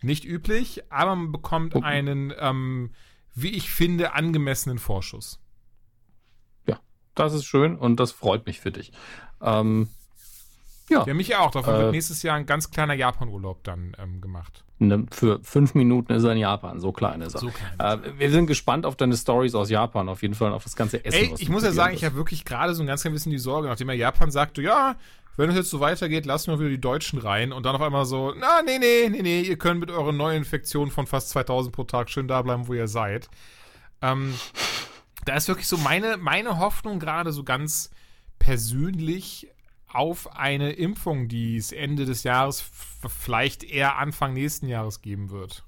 nicht 0.02 0.24
üblich, 0.24 0.84
aber 0.90 1.16
man 1.16 1.32
bekommt 1.32 1.74
Oh. 1.74 1.80
einen, 1.80 2.32
ähm, 2.38 2.90
wie 3.34 3.50
ich 3.50 3.70
finde, 3.70 4.12
angemessenen 4.14 4.78
Vorschuss. 4.78 5.40
Ja, 6.66 6.80
das 7.14 7.32
ist 7.34 7.44
schön 7.44 7.76
und 7.76 7.98
das 7.98 8.12
freut 8.12 8.46
mich 8.46 8.60
für 8.60 8.70
dich. 8.70 8.92
Ähm, 9.40 9.88
ja, 10.88 11.04
Ja, 11.06 11.14
mich 11.14 11.34
auch. 11.36 11.50
Davon 11.50 11.74
Äh, 11.74 11.78
wird 11.78 11.92
nächstes 11.92 12.22
Jahr 12.22 12.36
ein 12.36 12.46
ganz 12.46 12.70
kleiner 12.70 12.94
Japan-Urlaub 12.94 13.62
dann 13.64 13.96
ähm, 14.02 14.20
gemacht. 14.20 14.64
ne, 14.78 15.06
für 15.10 15.40
fünf 15.42 15.74
Minuten 15.74 16.12
ist 16.12 16.24
er 16.24 16.32
in 16.32 16.38
Japan, 16.38 16.80
so 16.80 16.92
klein 16.92 17.20
ist 17.20 17.34
er. 17.34 17.40
So 17.40 17.50
klein. 17.50 18.00
Äh, 18.04 18.18
wir 18.18 18.30
sind 18.30 18.46
gespannt 18.46 18.86
auf 18.86 18.96
deine 18.96 19.16
Stories 19.16 19.54
aus 19.54 19.70
Japan, 19.70 20.08
auf 20.08 20.22
jeden 20.22 20.34
Fall 20.34 20.52
auf 20.52 20.64
das 20.64 20.76
ganze 20.76 21.04
Essen. 21.04 21.18
Ey, 21.18 21.34
ich 21.38 21.48
muss 21.48 21.62
ja 21.62 21.72
sagen, 21.72 21.94
ich 21.94 22.02
wirst. 22.02 22.10
habe 22.12 22.16
wirklich 22.16 22.44
gerade 22.44 22.74
so 22.74 22.82
ein 22.82 22.86
ganz 22.86 23.02
klein 23.02 23.12
bisschen 23.14 23.32
die 23.32 23.38
Sorge, 23.38 23.68
nachdem 23.68 23.88
er 23.88 23.94
Japan 23.96 24.30
sagte, 24.30 24.62
ja, 24.62 24.96
wenn 25.36 25.50
es 25.50 25.56
jetzt 25.56 25.70
so 25.70 25.78
weitergeht, 25.78 26.26
lassen 26.26 26.50
wir 26.50 26.58
wieder 26.58 26.70
die 26.70 26.80
Deutschen 26.80 27.20
rein 27.20 27.52
und 27.52 27.64
dann 27.64 27.76
auf 27.76 27.80
einmal 27.82 28.04
so, 28.06 28.34
na, 28.36 28.60
nee, 28.64 28.78
nee, 28.78 29.08
nee, 29.08 29.22
nee, 29.22 29.40
ihr 29.42 29.56
könnt 29.56 29.78
mit 29.78 29.90
euren 29.90 30.16
Neuinfektionen 30.16 30.90
von 30.90 31.06
fast 31.06 31.28
2000 31.30 31.72
pro 31.74 31.84
Tag 31.84 32.10
schön 32.10 32.26
da 32.26 32.42
bleiben, 32.42 32.66
wo 32.66 32.74
ihr 32.74 32.88
seid. 32.88 33.28
Ähm, 34.02 34.34
da 35.24 35.34
ist 35.36 35.46
wirklich 35.46 35.68
so 35.68 35.76
meine, 35.76 36.16
meine 36.16 36.58
Hoffnung 36.58 36.98
gerade 36.98 37.30
so 37.32 37.44
ganz 37.44 37.90
persönlich 38.40 39.48
auf 39.88 40.36
eine 40.36 40.72
Impfung, 40.72 41.28
die 41.28 41.56
es 41.56 41.72
Ende 41.72 42.04
des 42.04 42.22
Jahres, 42.22 42.60
vielleicht 43.08 43.64
eher 43.64 43.96
Anfang 43.98 44.34
nächsten 44.34 44.68
Jahres 44.68 45.00
geben 45.02 45.30
wird. 45.30 45.64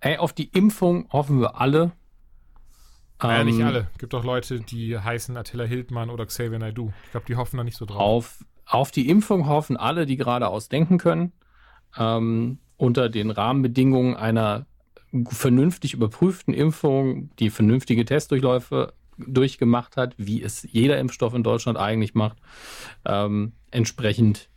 Ey, 0.00 0.18
auf 0.18 0.32
die 0.32 0.48
Impfung 0.48 1.08
hoffen 1.12 1.40
wir 1.40 1.60
alle. 1.60 1.92
Naja, 3.22 3.44
nicht 3.44 3.58
Ähm, 3.58 3.66
alle. 3.66 3.90
Gibt 3.98 4.14
auch 4.14 4.24
Leute, 4.24 4.60
die 4.60 4.98
heißen 4.98 5.36
Attila 5.36 5.64
Hildmann 5.64 6.10
oder 6.10 6.26
Xavier 6.26 6.58
Naidoo. 6.58 6.92
Ich 7.04 7.10
glaube, 7.12 7.26
die 7.26 7.36
hoffen 7.36 7.56
da 7.56 7.64
nicht 7.64 7.76
so 7.76 7.86
drauf. 7.86 8.00
Auf, 8.00 8.44
auf 8.66 8.90
die 8.90 9.08
Impfung 9.08 9.46
hoffen 9.46 9.76
alle, 9.76 10.04
die 10.04 10.16
geradeaus 10.16 10.68
denken 10.68 10.98
können, 10.98 11.32
ähm, 11.96 12.58
unter 12.76 13.08
den 13.08 13.30
Rahmenbedingungen 13.30 14.16
einer 14.16 14.66
vernünftig 15.28 15.94
überprüften 15.94 16.52
Impfung, 16.52 17.30
die 17.38 17.48
vernünftige 17.48 18.04
Testdurchläufe 18.04 18.92
durchgemacht 19.18 19.96
hat, 19.96 20.14
wie 20.18 20.42
es 20.42 20.66
jeder 20.70 20.98
Impfstoff 20.98 21.34
in 21.34 21.42
Deutschland 21.42 21.78
eigentlich 21.78 22.14
macht. 22.14 22.38
Ähm, 23.04 23.52
entsprechend, 23.70 24.48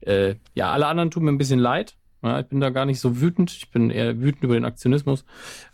äh, 0.00 0.36
ja, 0.54 0.72
alle 0.72 0.86
anderen 0.86 1.10
tun 1.10 1.24
mir 1.24 1.32
ein 1.32 1.38
bisschen 1.38 1.60
leid. 1.60 1.96
Ja, 2.22 2.38
ich 2.38 2.46
bin 2.46 2.60
da 2.60 2.70
gar 2.70 2.84
nicht 2.84 3.00
so 3.00 3.20
wütend. 3.20 3.50
Ich 3.50 3.70
bin 3.72 3.90
eher 3.90 4.20
wütend 4.20 4.44
über 4.44 4.54
den 4.54 4.64
Aktionismus. 4.64 5.24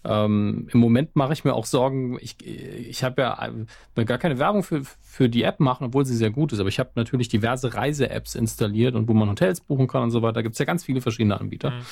Ähm, 0.03 0.67
Im 0.73 0.81
Moment 0.81 1.15
mache 1.15 1.35
ich 1.35 1.45
mir 1.45 1.53
auch 1.53 1.67
Sorgen. 1.67 2.19
Ich, 2.23 2.37
ich 2.43 3.05
habe 3.05 3.21
ja 3.21 3.47
äh, 3.47 3.53
will 3.95 4.07
gar 4.07 4.17
keine 4.17 4.39
Werbung 4.39 4.63
für, 4.63 4.83
für 5.03 5.29
die 5.29 5.43
App 5.43 5.61
machen, 5.61 5.85
obwohl 5.85 6.07
sie 6.07 6.17
sehr 6.17 6.31
gut 6.31 6.55
ist. 6.55 6.61
Aber 6.61 6.71
ich 6.71 6.79
habe 6.79 6.93
natürlich 6.95 7.29
diverse 7.29 7.75
Reise-Apps 7.75 8.35
installiert 8.35 8.95
und 8.95 9.09
wo 9.09 9.13
man 9.13 9.29
Hotels 9.29 9.61
buchen 9.61 9.89
kann 9.89 10.05
und 10.05 10.11
so 10.11 10.23
weiter. 10.23 10.35
Da 10.35 10.43
gibt 10.43 10.55
es 10.55 10.59
ja 10.59 10.65
ganz 10.65 10.85
viele 10.85 11.03
verschiedene 11.03 11.39
Anbieter. 11.39 11.73
Mhm. 11.73 11.83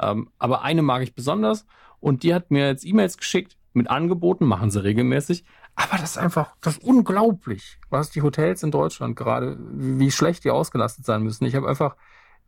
Ähm, 0.00 0.30
aber 0.38 0.62
eine 0.62 0.80
mag 0.80 1.02
ich 1.02 1.14
besonders 1.14 1.66
und 2.00 2.22
die 2.22 2.32
hat 2.32 2.50
mir 2.50 2.66
jetzt 2.66 2.86
E-Mails 2.86 3.18
geschickt 3.18 3.58
mit 3.74 3.90
Angeboten, 3.90 4.46
machen 4.46 4.70
sie 4.70 4.82
regelmäßig. 4.82 5.44
Aber 5.78 5.96
das 5.96 6.10
ist 6.10 6.18
einfach, 6.18 6.56
das 6.60 6.78
ist 6.78 6.82
unglaublich, 6.82 7.78
was 7.88 8.10
die 8.10 8.22
Hotels 8.22 8.64
in 8.64 8.72
Deutschland 8.72 9.14
gerade, 9.14 9.56
wie 9.60 10.10
schlecht 10.10 10.42
die 10.42 10.50
ausgelastet 10.50 11.06
sein 11.06 11.22
müssen. 11.22 11.44
Ich 11.44 11.54
habe 11.54 11.68
einfach 11.68 11.94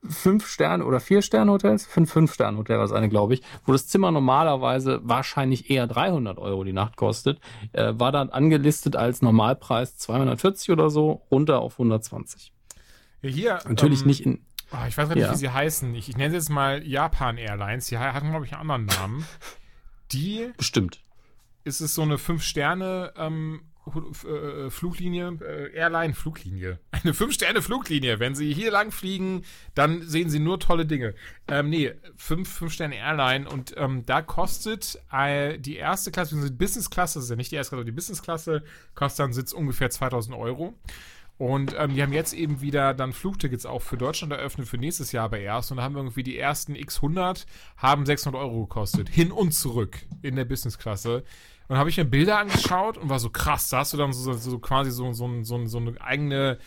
fünf 0.02 0.48
Sterne 0.48 0.84
oder 0.84 0.98
vier 0.98 1.22
Sterne 1.22 1.52
Hotels, 1.52 1.86
fünf 1.86 2.10
fünf 2.10 2.34
Sterne 2.34 2.58
Hotel 2.58 2.78
war 2.78 2.84
es 2.84 2.90
eine, 2.90 3.08
glaube 3.08 3.34
ich, 3.34 3.42
wo 3.66 3.72
das 3.72 3.86
Zimmer 3.86 4.10
normalerweise 4.10 4.98
wahrscheinlich 5.04 5.70
eher 5.70 5.86
300 5.86 6.38
Euro 6.38 6.64
die 6.64 6.72
Nacht 6.72 6.96
kostet, 6.96 7.38
äh, 7.72 7.92
war 7.94 8.10
dann 8.10 8.30
angelistet 8.30 8.96
als 8.96 9.22
Normalpreis 9.22 9.96
240 9.96 10.70
oder 10.70 10.90
so, 10.90 11.22
runter 11.30 11.60
auf 11.60 11.74
120. 11.74 12.52
Ja, 13.22 13.30
hier, 13.30 13.58
Natürlich 13.68 14.00
ähm, 14.00 14.06
nicht 14.08 14.26
in, 14.26 14.44
Oh, 14.72 14.86
ich 14.88 14.96
weiß 14.96 15.08
gar 15.08 15.14
nicht, 15.14 15.24
ja. 15.24 15.32
wie 15.32 15.36
sie 15.36 15.50
heißen. 15.50 15.94
Ich, 15.94 16.08
ich 16.08 16.16
nenne 16.16 16.30
sie 16.30 16.36
jetzt 16.36 16.50
mal 16.50 16.84
Japan 16.84 17.38
Airlines. 17.38 17.86
Die 17.86 17.98
hatten, 17.98 18.30
glaube 18.30 18.46
ich, 18.46 18.52
einen 18.52 18.70
anderen 18.70 18.86
Namen. 18.86 19.24
Die. 20.12 20.52
Bestimmt. 20.56 21.00
Ist 21.64 21.80
es 21.80 21.94
so 21.94 22.02
eine 22.02 22.18
Fünf-Sterne- 22.18 23.12
ähm, 23.16 23.60
äh, 23.86 24.70
Fluglinie, 24.70 25.38
äh, 25.40 25.74
Airline, 25.74 26.14
Fluglinie. 26.14 26.78
Eine 26.90 27.14
Fünf-Sterne-Fluglinie. 27.14 28.20
Wenn 28.20 28.34
Sie 28.34 28.52
hier 28.52 28.70
lang 28.70 28.92
fliegen, 28.92 29.42
dann 29.74 30.02
sehen 30.02 30.28
Sie 30.28 30.38
nur 30.38 30.60
tolle 30.60 30.86
Dinge. 30.86 31.14
Ähm, 31.48 31.70
nee, 31.70 31.92
fünf, 32.16 32.48
fünf 32.48 32.72
Sterne 32.72 32.96
Airline 32.96 33.48
und 33.48 33.74
ähm, 33.76 34.04
da 34.04 34.22
kostet 34.22 35.00
äh, 35.10 35.58
die 35.58 35.76
erste 35.76 36.10
Klasse, 36.10 36.36
die 36.36 36.54
Business-Klasse, 36.54 37.18
das 37.18 37.24
ist 37.24 37.30
ja 37.30 37.36
nicht 37.36 37.52
die 37.52 37.56
erste 37.56 37.70
Klasse, 37.74 37.84
die 37.86 37.92
Business-Klasse, 37.92 38.62
kostet 38.94 39.24
dann 39.24 39.32
Sitz 39.32 39.52
ungefähr 39.52 39.90
2000 39.90 40.36
Euro. 40.36 40.74
Und 41.40 41.74
ähm, 41.78 41.94
die 41.94 42.02
haben 42.02 42.12
jetzt 42.12 42.34
eben 42.34 42.60
wieder 42.60 42.92
dann 42.92 43.14
Flugtickets 43.14 43.64
auch 43.64 43.80
für 43.80 43.96
Deutschland 43.96 44.30
eröffnet, 44.30 44.68
für 44.68 44.76
nächstes 44.76 45.10
Jahr 45.10 45.24
aber 45.24 45.38
erst. 45.38 45.70
Und 45.70 45.78
da 45.78 45.82
haben 45.82 45.94
wir 45.94 46.02
irgendwie 46.02 46.22
die 46.22 46.38
ersten 46.38 46.74
X100 46.74 47.46
haben 47.78 48.04
600 48.04 48.38
Euro 48.38 48.66
gekostet. 48.66 49.08
Hin 49.08 49.32
und 49.32 49.52
zurück 49.52 50.00
in 50.20 50.36
der 50.36 50.44
Business-Klasse. 50.44 51.24
Und 51.68 51.78
habe 51.78 51.88
ich 51.88 51.96
mir 51.96 52.04
Bilder 52.04 52.36
angeschaut 52.40 52.98
und 52.98 53.08
war 53.08 53.18
so 53.18 53.30
krass. 53.30 53.70
Da 53.70 53.78
hast 53.78 53.94
du 53.94 53.96
dann 53.96 54.12
so, 54.12 54.34
so 54.34 54.58
quasi 54.58 54.90
so, 54.90 55.14
so, 55.14 55.42
so, 55.42 55.64
so 55.64 55.78
eine 55.78 55.98
eigene 56.02 56.58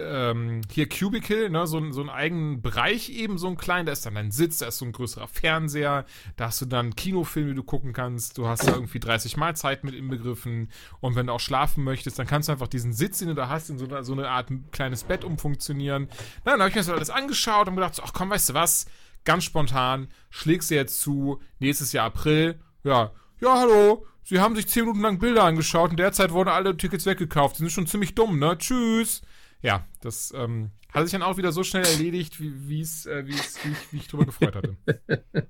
ähm, 0.00 0.62
hier 0.70 0.88
Cubicle, 0.88 1.50
ne, 1.50 1.66
so, 1.66 1.92
so 1.92 2.00
einen 2.00 2.10
eigenen 2.10 2.62
Bereich 2.62 3.10
eben, 3.10 3.38
so 3.38 3.48
ein 3.48 3.56
kleinen, 3.56 3.86
da 3.86 3.92
ist 3.92 4.04
dann 4.06 4.14
dein 4.14 4.30
Sitz, 4.30 4.58
da 4.58 4.66
ist 4.66 4.78
so 4.78 4.84
ein 4.84 4.92
größerer 4.92 5.28
Fernseher, 5.28 6.04
da 6.36 6.46
hast 6.46 6.60
du 6.60 6.66
dann 6.66 6.94
Kinofilme, 6.94 7.50
die 7.50 7.54
du 7.56 7.62
gucken 7.62 7.92
kannst, 7.92 8.38
du 8.38 8.46
hast 8.46 8.66
da 8.66 8.72
irgendwie 8.72 9.00
30 9.00 9.36
Mahlzeiten 9.36 9.88
mit 9.88 9.94
inbegriffen 9.98 10.70
und 11.00 11.16
wenn 11.16 11.26
du 11.26 11.32
auch 11.32 11.40
schlafen 11.40 11.84
möchtest, 11.84 12.18
dann 12.18 12.26
kannst 12.26 12.48
du 12.48 12.52
einfach 12.52 12.68
diesen 12.68 12.92
Sitz, 12.92 13.18
den 13.18 13.28
du 13.28 13.34
da 13.34 13.48
hast, 13.48 13.70
in 13.70 13.78
so, 13.78 13.86
so 14.02 14.12
eine 14.12 14.28
Art 14.28 14.50
kleines 14.72 15.04
Bett 15.04 15.24
umfunktionieren. 15.24 16.08
Na, 16.44 16.52
dann 16.52 16.60
habe 16.60 16.70
ich 16.70 16.74
mir 16.74 16.82
das 16.82 16.90
alles 16.90 17.10
angeschaut 17.10 17.68
und 17.68 17.76
gedacht, 17.76 17.94
so, 17.94 18.02
ach 18.04 18.12
komm, 18.12 18.30
weißt 18.30 18.50
du 18.50 18.54
was, 18.54 18.86
ganz 19.24 19.44
spontan, 19.44 20.08
schlägst 20.30 20.70
du 20.70 20.74
jetzt 20.74 21.00
zu, 21.00 21.40
nächstes 21.58 21.92
Jahr 21.92 22.06
April, 22.06 22.60
ja, 22.84 23.12
ja, 23.40 23.58
hallo, 23.58 24.06
Sie 24.28 24.40
haben 24.40 24.56
sich 24.56 24.66
zehn 24.66 24.82
Minuten 24.82 25.02
lang 25.02 25.20
Bilder 25.20 25.44
angeschaut 25.44 25.90
und 25.90 26.00
derzeit 26.00 26.32
wurden 26.32 26.48
alle 26.48 26.76
Tickets 26.76 27.06
weggekauft. 27.06 27.56
Sie 27.56 27.62
sind 27.62 27.70
schon 27.70 27.86
ziemlich 27.86 28.16
dumm, 28.16 28.40
ne? 28.40 28.58
Tschüss. 28.58 29.22
Ja, 29.62 29.84
das 30.00 30.32
ähm, 30.36 30.70
hat 30.92 31.04
sich 31.04 31.12
dann 31.12 31.22
auch 31.22 31.36
wieder 31.36 31.52
so 31.52 31.64
schnell 31.64 31.84
erledigt, 31.84 32.40
wie, 32.40 32.80
es, 32.80 33.06
äh, 33.06 33.26
wie, 33.26 33.34
ich, 33.34 33.92
wie 33.92 33.96
ich 33.96 34.08
drüber 34.08 34.26
gefreut 34.26 34.56
hatte. 34.56 34.76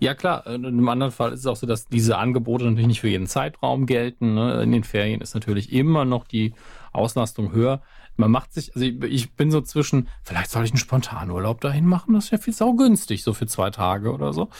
Ja, 0.00 0.14
klar. 0.14 0.46
Und 0.46 0.64
im 0.64 0.88
anderen 0.88 1.12
Fall 1.12 1.32
ist 1.32 1.40
es 1.40 1.46
auch 1.46 1.56
so, 1.56 1.66
dass 1.66 1.86
diese 1.86 2.18
Angebote 2.18 2.64
natürlich 2.64 2.86
nicht 2.86 3.00
für 3.00 3.08
jeden 3.08 3.26
Zeitraum 3.26 3.86
gelten. 3.86 4.34
Ne? 4.34 4.62
In 4.62 4.72
den 4.72 4.84
Ferien 4.84 5.20
ist 5.20 5.34
natürlich 5.34 5.72
immer 5.72 6.04
noch 6.04 6.26
die 6.26 6.54
Auslastung 6.92 7.52
höher. 7.52 7.82
Man 8.16 8.30
macht 8.30 8.52
sich, 8.52 8.74
also 8.74 8.86
ich, 8.86 9.02
ich 9.04 9.34
bin 9.34 9.50
so 9.50 9.62
zwischen, 9.62 10.08
vielleicht 10.22 10.50
soll 10.50 10.64
ich 10.64 10.72
einen 10.72 10.78
Spontanurlaub 10.78 11.60
dahin 11.62 11.86
machen, 11.86 12.12
das 12.12 12.26
ist 12.26 12.30
ja 12.30 12.38
viel 12.38 12.52
saugünstig, 12.52 13.22
so 13.22 13.32
für 13.32 13.46
zwei 13.46 13.70
Tage 13.70 14.12
oder 14.12 14.34
so. 14.34 14.50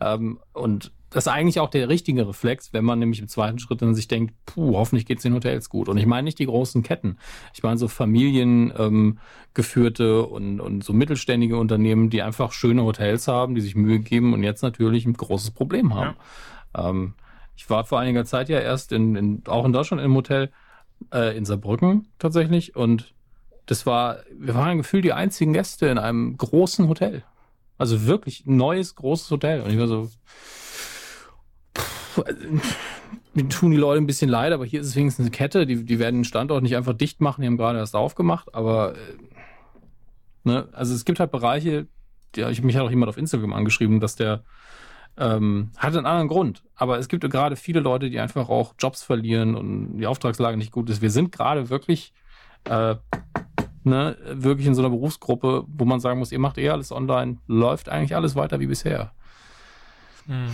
Ähm, 0.00 0.40
und 0.54 0.92
das 1.12 1.26
ist 1.26 1.32
eigentlich 1.32 1.60
auch 1.60 1.68
der 1.68 1.88
richtige 1.88 2.26
Reflex, 2.26 2.72
wenn 2.72 2.84
man 2.84 2.98
nämlich 2.98 3.20
im 3.20 3.28
zweiten 3.28 3.58
Schritt 3.58 3.82
dann 3.82 3.94
sich 3.94 4.08
denkt, 4.08 4.34
puh, 4.46 4.76
hoffentlich 4.76 5.06
geht's 5.06 5.22
den 5.22 5.34
Hotels 5.34 5.68
gut. 5.68 5.88
Und 5.88 5.98
ich 5.98 6.06
meine 6.06 6.24
nicht 6.24 6.38
die 6.38 6.46
großen 6.46 6.82
Ketten. 6.82 7.18
Ich 7.54 7.62
meine 7.62 7.76
so 7.76 7.88
familiengeführte 7.88 10.04
ähm, 10.04 10.32
und, 10.32 10.60
und 10.60 10.84
so 10.84 10.92
mittelständige 10.92 11.58
Unternehmen, 11.58 12.08
die 12.08 12.22
einfach 12.22 12.52
schöne 12.52 12.82
Hotels 12.82 13.28
haben, 13.28 13.54
die 13.54 13.60
sich 13.60 13.76
Mühe 13.76 13.98
geben 13.98 14.32
und 14.32 14.42
jetzt 14.42 14.62
natürlich 14.62 15.04
ein 15.04 15.12
großes 15.12 15.50
Problem 15.50 15.94
haben. 15.94 16.16
Ja. 16.74 16.88
Ähm, 16.88 17.14
ich 17.56 17.68
war 17.68 17.84
vor 17.84 18.00
einiger 18.00 18.24
Zeit 18.24 18.48
ja 18.48 18.58
erst 18.58 18.92
in, 18.92 19.14
in 19.14 19.42
auch 19.46 19.66
in 19.66 19.72
Deutschland 19.72 20.02
im 20.02 20.14
Hotel 20.14 20.50
äh, 21.12 21.36
in 21.36 21.44
Saarbrücken 21.44 22.08
tatsächlich 22.18 22.74
und 22.74 23.12
das 23.66 23.86
war, 23.86 24.18
wir 24.36 24.54
waren 24.54 24.78
gefühlt 24.78 25.04
die 25.04 25.12
einzigen 25.12 25.52
Gäste 25.52 25.86
in 25.86 25.98
einem 25.98 26.36
großen 26.36 26.88
Hotel. 26.88 27.22
Also 27.78 28.06
wirklich 28.06 28.44
neues, 28.46 28.96
großes 28.96 29.30
Hotel. 29.30 29.60
Und 29.60 29.70
ich 29.70 29.78
war 29.78 29.88
so, 29.88 30.10
mir 33.34 33.48
tun 33.48 33.70
die 33.70 33.76
Leute 33.76 34.00
ein 34.00 34.06
bisschen 34.06 34.30
leid, 34.30 34.52
aber 34.52 34.64
hier 34.64 34.80
ist 34.80 34.88
es 34.88 34.96
wenigstens 34.96 35.24
eine 35.24 35.30
Kette. 35.30 35.66
Die, 35.66 35.84
die 35.84 35.98
werden 35.98 36.16
den 36.18 36.24
Standort 36.24 36.62
nicht 36.62 36.76
einfach 36.76 36.94
dicht 36.94 37.20
machen, 37.20 37.42
die 37.42 37.46
haben 37.46 37.56
gerade 37.56 37.78
erst 37.78 37.96
aufgemacht, 37.96 38.54
aber 38.54 38.94
äh, 38.94 38.98
ne, 40.44 40.68
also 40.72 40.94
es 40.94 41.04
gibt 41.04 41.20
halt 41.20 41.30
Bereiche, 41.30 41.86
ja, 42.36 42.50
ich 42.50 42.62
mich 42.62 42.76
hat 42.76 42.82
auch 42.82 42.90
jemand 42.90 43.08
auf 43.08 43.18
Instagram 43.18 43.52
angeschrieben, 43.52 44.00
dass 44.00 44.16
der 44.16 44.42
ähm, 45.16 45.70
hat 45.76 45.94
einen 45.96 46.06
anderen 46.06 46.28
Grund. 46.28 46.62
Aber 46.74 46.98
es 46.98 47.08
gibt 47.08 47.28
gerade 47.30 47.56
viele 47.56 47.80
Leute, 47.80 48.10
die 48.10 48.18
einfach 48.18 48.48
auch 48.48 48.74
Jobs 48.78 49.02
verlieren 49.02 49.54
und 49.54 49.98
die 49.98 50.06
Auftragslage 50.06 50.56
nicht 50.56 50.72
gut 50.72 50.88
ist. 50.88 51.02
Wir 51.02 51.10
sind 51.10 51.32
gerade 51.32 51.68
wirklich, 51.68 52.12
äh, 52.64 52.96
ne, 53.84 54.16
wirklich 54.24 54.66
in 54.66 54.74
so 54.74 54.82
einer 54.82 54.90
Berufsgruppe, 54.90 55.64
wo 55.66 55.84
man 55.84 56.00
sagen 56.00 56.18
muss, 56.18 56.32
ihr 56.32 56.38
macht 56.38 56.58
eh 56.58 56.70
alles 56.70 56.92
online, 56.92 57.38
läuft 57.46 57.88
eigentlich 57.88 58.16
alles 58.16 58.34
weiter 58.36 58.60
wie 58.60 58.66
bisher. 58.66 59.12
Mhm. 60.26 60.48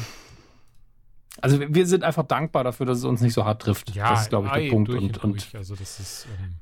Also 1.40 1.60
wir 1.60 1.86
sind 1.86 2.04
einfach 2.04 2.26
dankbar 2.26 2.64
dafür, 2.64 2.86
dass 2.86 2.98
es 2.98 3.04
uns 3.04 3.20
nicht 3.20 3.34
so 3.34 3.44
hart 3.44 3.62
trifft. 3.62 3.94
Ja, 3.94 4.10
das 4.10 4.22
ist, 4.22 4.28
glaube 4.30 4.48
ich, 4.48 4.52
der 4.52 4.70
Punkt. 4.70 4.88
Durch 4.88 5.02
und, 5.02 5.24
und, 5.24 5.54
Also 5.54 5.76
das 5.76 6.00
ist, 6.00 6.26
ähm, 6.38 6.56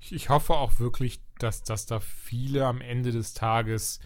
ich, 0.00 0.12
ich, 0.12 0.28
hoffe 0.28 0.54
auch 0.54 0.80
wirklich, 0.80 1.20
dass, 1.38 1.62
dass 1.62 1.86
da 1.86 2.00
viele 2.00 2.66
am 2.66 2.80
Ende 2.80 3.12
des 3.12 3.34
Tages 3.34 4.00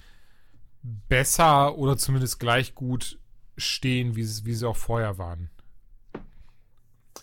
besser 0.82 1.76
oder 1.76 1.96
zumindest 1.96 2.38
gleich 2.38 2.74
gut 2.74 3.18
stehen, 3.56 4.16
wie, 4.16 4.22
wie 4.22 4.54
sie 4.54 4.68
auch 4.68 4.76
vorher 4.76 5.18
waren. 5.18 5.50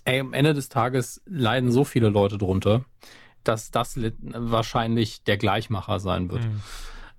Ey, 0.05 0.19
am 0.19 0.33
Ende 0.33 0.53
des 0.53 0.69
Tages 0.69 1.21
leiden 1.25 1.71
so 1.71 1.85
viele 1.85 2.09
Leute 2.09 2.37
drunter, 2.37 2.83
dass 3.43 3.71
das 3.71 3.97
wahrscheinlich 3.97 5.23
der 5.23 5.37
Gleichmacher 5.37 5.99
sein 5.99 6.29
wird. 6.29 6.43
Mhm 6.43 6.61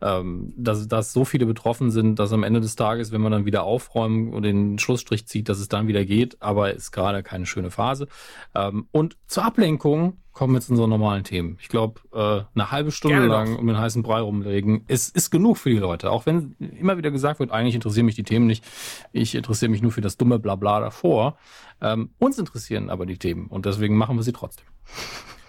ähm, 0.00 0.52
dass, 0.56 0.86
dass 0.88 1.12
so 1.12 1.24
viele 1.24 1.46
betroffen 1.46 1.90
sind, 1.90 2.18
dass 2.18 2.32
am 2.32 2.42
Ende 2.42 2.60
des 2.60 2.76
Tages, 2.76 3.12
wenn 3.12 3.20
man 3.20 3.32
dann 3.32 3.46
wieder 3.46 3.64
aufräumen 3.64 4.32
und 4.32 4.42
den 4.42 4.78
Schlussstrich 4.78 5.26
zieht, 5.26 5.48
dass 5.48 5.58
es 5.58 5.68
dann 5.68 5.88
wieder 5.88 6.04
geht, 6.04 6.40
aber 6.40 6.72
ist 6.72 6.92
gerade 6.92 7.22
keine 7.22 7.46
schöne 7.46 7.70
Phase. 7.70 8.08
Ähm, 8.54 8.86
und 8.92 9.16
zur 9.26 9.44
Ablenkung 9.44 10.18
kommen 10.34 10.52
wir 10.52 10.58
jetzt 10.58 10.66
so 10.66 10.86
normalen 10.86 11.24
Themen. 11.24 11.56
Ich 11.60 11.68
glaube, 11.68 12.00
äh, 12.12 12.42
eine 12.54 12.70
halbe 12.70 12.90
Stunde 12.90 13.18
Gerne 13.18 13.32
lang 13.32 13.56
um 13.56 13.66
den 13.66 13.78
heißen 13.78 14.02
Brei 14.02 14.20
rumlegen, 14.20 14.84
ist, 14.88 15.14
ist 15.16 15.30
genug 15.30 15.56
für 15.56 15.70
die 15.70 15.78
Leute. 15.78 16.10
Auch 16.10 16.26
wenn 16.26 16.56
immer 16.58 16.98
wieder 16.98 17.12
gesagt 17.12 17.38
wird, 17.38 17.52
eigentlich 17.52 17.76
interessieren 17.76 18.06
mich 18.06 18.16
die 18.16 18.24
Themen 18.24 18.46
nicht. 18.46 18.64
Ich 19.12 19.34
interessiere 19.36 19.70
mich 19.70 19.80
nur 19.80 19.92
für 19.92 20.00
das 20.00 20.16
dumme 20.16 20.38
Blabla 20.38 20.80
davor. 20.80 21.38
Ähm, 21.80 22.10
uns 22.18 22.38
interessieren 22.38 22.90
aber 22.90 23.06
die 23.06 23.16
Themen 23.16 23.46
und 23.46 23.64
deswegen 23.64 23.96
machen 23.96 24.16
wir 24.16 24.22
sie 24.24 24.32
trotzdem. 24.32 24.66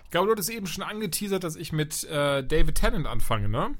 Ich 0.05 0.12
glaube, 0.12 0.27
du 0.27 0.34
hattest 0.34 0.51
eben 0.51 0.67
schon 0.67 0.84
angeteasert, 0.84 1.43
dass 1.43 1.55
ich 1.55 1.73
mit 1.73 2.03
äh, 2.05 2.43
David 2.43 2.75
Tennant 2.75 3.08
anfange, 3.08 3.49
ne? 3.49 3.71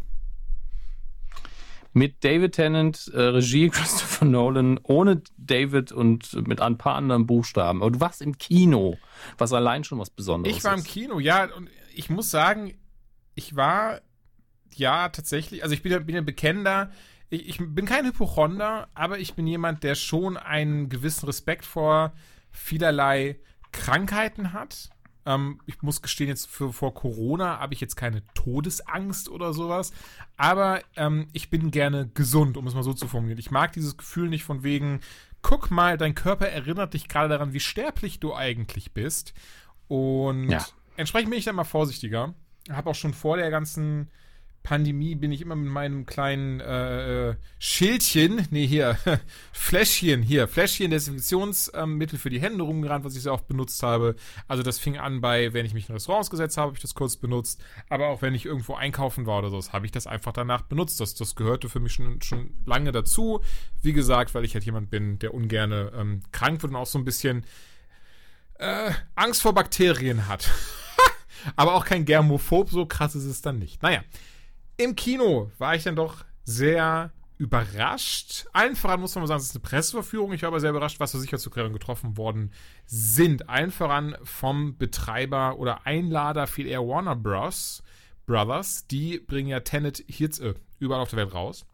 Mit 1.95 2.25
David 2.25 2.55
Tennant, 2.55 3.10
äh, 3.13 3.21
Regie 3.21 3.69
Christopher 3.71 4.25
Nolan, 4.25 4.79
ohne 4.84 5.21
David 5.38 5.93
und 5.93 6.34
mit 6.45 6.60
ein 6.60 6.77
paar 6.77 6.95
anderen 6.95 7.25
Buchstaben. 7.25 7.81
Aber 7.81 7.91
du 7.91 8.01
warst 8.01 8.21
im 8.21 8.38
Kino, 8.38 8.97
was 9.38 9.53
allein 9.53 9.86
schon 9.86 9.97
was 9.97 10.10
Besonderes 10.10 10.58
ist. 10.58 10.60
Ich 10.60 10.63
war 10.65 10.77
im 10.77 10.84
Kino, 10.84 11.19
ja, 11.19 11.45
und 11.55 11.69
ich 11.95 12.10
muss 12.10 12.29
sagen, 12.29 12.77
ich 13.34 13.55
war 13.55 14.01
ja 14.75 15.08
tatsächlich, 15.08 15.63
also 15.63 15.73
ich 15.73 15.84
bin, 15.84 16.05
bin 16.05 16.17
ein 16.17 16.25
bekennender, 16.25 16.91
ich, 17.29 17.47
ich 17.47 17.58
bin 17.60 17.86
kein 17.86 18.05
Hypochonder, 18.05 18.89
aber 18.93 19.19
ich 19.19 19.34
bin 19.36 19.47
jemand, 19.47 19.84
der 19.84 19.95
schon 19.95 20.36
einen 20.36 20.89
gewissen 20.89 21.25
Respekt 21.27 21.63
vor 21.63 22.12
vielerlei 22.51 23.39
Krankheiten 23.71 24.51
hat. 24.51 24.89
Ähm, 25.26 25.60
ich 25.66 25.82
muss 25.82 26.02
gestehen, 26.02 26.28
jetzt 26.28 26.48
für, 26.48 26.72
vor 26.72 26.94
Corona 26.94 27.60
habe 27.60 27.74
ich 27.74 27.82
jetzt 27.82 27.96
keine 27.96 28.24
Todesangst 28.34 29.30
oder 29.30 29.54
sowas. 29.54 29.92
Aber 30.38 30.82
ähm, 30.96 31.28
ich 31.34 31.50
bin 31.50 31.72
gerne 31.72 32.10
gesund, 32.14 32.58
um 32.58 32.68
es 32.68 32.76
mal 32.76 32.84
so 32.84 32.94
zu 32.94 33.08
formulieren. 33.08 33.40
Ich 33.40 33.52
mag 33.52 33.74
dieses 33.74 33.98
Gefühl 33.98 34.30
nicht 34.30 34.44
von 34.44 34.64
wegen, 34.64 35.00
guck 35.42 35.72
mal, 35.72 35.98
dein 35.98 36.16
Körper 36.16 36.48
erinnert 36.48 36.94
dich 36.94 37.08
gerade 37.08 37.30
daran, 37.30 37.54
wie 37.54 37.60
sterblich 37.60 38.20
du 38.20 38.34
eigentlich 38.34 38.94
bist. 38.94 39.34
Und 39.88 40.50
ja. 40.50 40.66
entsprechend 40.98 41.30
bin 41.30 41.40
ich 41.40 41.46
dann 41.46 41.56
mal 41.56 41.64
vorsichtiger. 41.64 42.34
Habe 42.70 42.90
auch 42.90 42.96
schon 42.96 43.14
vor 43.14 43.38
der 43.38 43.52
ganzen 43.52 44.10
Pandemie 44.65 45.15
bin 45.15 45.32
ich 45.32 45.41
immer 45.41 45.56
mit 45.56 45.71
meinem 45.71 46.06
kleinen 46.06 46.60
äh, 46.60 47.30
äh 47.30 47.36
Schildchen, 47.60 48.45
nee, 48.51 48.67
hier, 48.67 48.97
Fläschchen, 49.54 50.21
hier, 50.21 50.47
Fläschchen 50.47 50.91
Desinfektionsmittel 50.91 52.15
ähm, 52.15 52.19
für 52.19 52.30
die 52.30 52.41
Hände 52.41 52.63
rumgerannt, 52.63 53.06
was 53.06 53.15
ich 53.15 53.21
sehr 53.21 53.32
oft 53.32 53.47
benutzt 53.47 53.82
habe. 53.84 54.15
Also 54.47 54.63
das 54.63 54.80
fing 54.80 54.97
an 54.97 55.21
bei, 55.21 55.54
wenn 55.54 55.65
ich 55.65 55.73
mich 55.73 55.88
in 55.88 55.93
Restaurants 55.93 56.30
gesetzt 56.30 56.58
habe, 56.58 56.67
habe 56.67 56.75
ich 56.75 56.82
das 56.82 56.95
kurz 56.95 57.15
benutzt. 57.15 57.63
Aber 57.89 58.08
auch 58.08 58.21
wenn 58.21 58.34
ich 58.34 58.45
irgendwo 58.45 58.73
einkaufen 58.73 59.25
war 59.25 59.39
oder 59.39 59.49
so, 59.49 59.62
habe 59.71 59.86
ich 59.86 59.91
das 59.91 60.08
einfach 60.08 60.34
danach 60.34 60.63
benutzt. 60.63 60.99
Das, 60.99 61.13
das 61.13 61.36
gehörte 61.36 61.69
für 61.69 61.80
mich 61.80 61.93
schon, 61.93 62.21
schon 62.21 62.49
lange 62.65 62.91
dazu. 62.91 63.41
Wie 63.82 63.93
gesagt, 63.93 64.34
weil 64.34 64.43
ich 64.43 64.56
halt 64.56 64.65
jemand 64.65 64.89
bin, 64.89 65.19
der 65.19 65.34
ungerne 65.34 65.91
ähm, 65.95 66.21
krank 66.32 66.62
wird 66.63 66.71
und 66.71 66.78
auch 66.78 66.88
so 66.88 66.97
ein 66.97 67.06
bisschen 67.06 67.45
äh, 68.56 68.91
Angst 69.13 69.41
vor 69.41 69.54
Bakterien 69.54 70.28
hat. 70.28 70.49
Aber 71.56 71.75
auch 71.75 71.86
kein 71.86 72.06
Germophob, 72.06 72.71
so 72.71 72.88
krass 72.88 73.15
ist 73.15 73.25
es 73.25 73.41
dann 73.41 73.60
nicht. 73.60 73.84
Naja, 73.84 74.01
im 74.78 74.96
Kino 74.96 75.52
war 75.58 75.76
ich 75.76 75.84
dann 75.84 75.96
doch 75.96 76.26
sehr 76.44 77.12
überrascht. 77.38 78.46
Allen 78.54 78.76
voran 78.76 79.02
muss 79.02 79.16
man 79.16 79.28
sagen, 79.28 79.40
es 79.40 79.48
ist 79.48 79.56
eine 79.56 79.62
Presseverführung. 79.62 80.32
Ich 80.34 80.44
war 80.44 80.48
aber 80.48 80.60
sehr 80.60 80.70
überrascht, 80.70 81.00
was 81.00 81.12
für 81.12 81.20
Sicherheitsvorkehrungen 81.20 81.74
getroffen 81.74 82.18
worden 82.18 82.52
sind. 82.86 83.50
Allen 83.50 83.72
voran 83.72 84.16
vom 84.24 84.78
Betreiber 84.78 85.58
oder 85.58 85.86
Einlader 85.86 86.48
viel 86.48 86.68
eher 86.68 86.88
Warner 86.88 87.16
Bros., 87.16 87.84
Brothers, 88.26 88.88
die 88.88 89.20
bringen 89.20 89.50
ja 89.50 89.60
Tenet 89.60 90.04
hier 90.08 90.30
äh, 90.42 90.56
überall 90.80 91.02
auf 91.02 91.10
der 91.10 91.18
Welt 91.18 91.34
raus. 91.34 91.66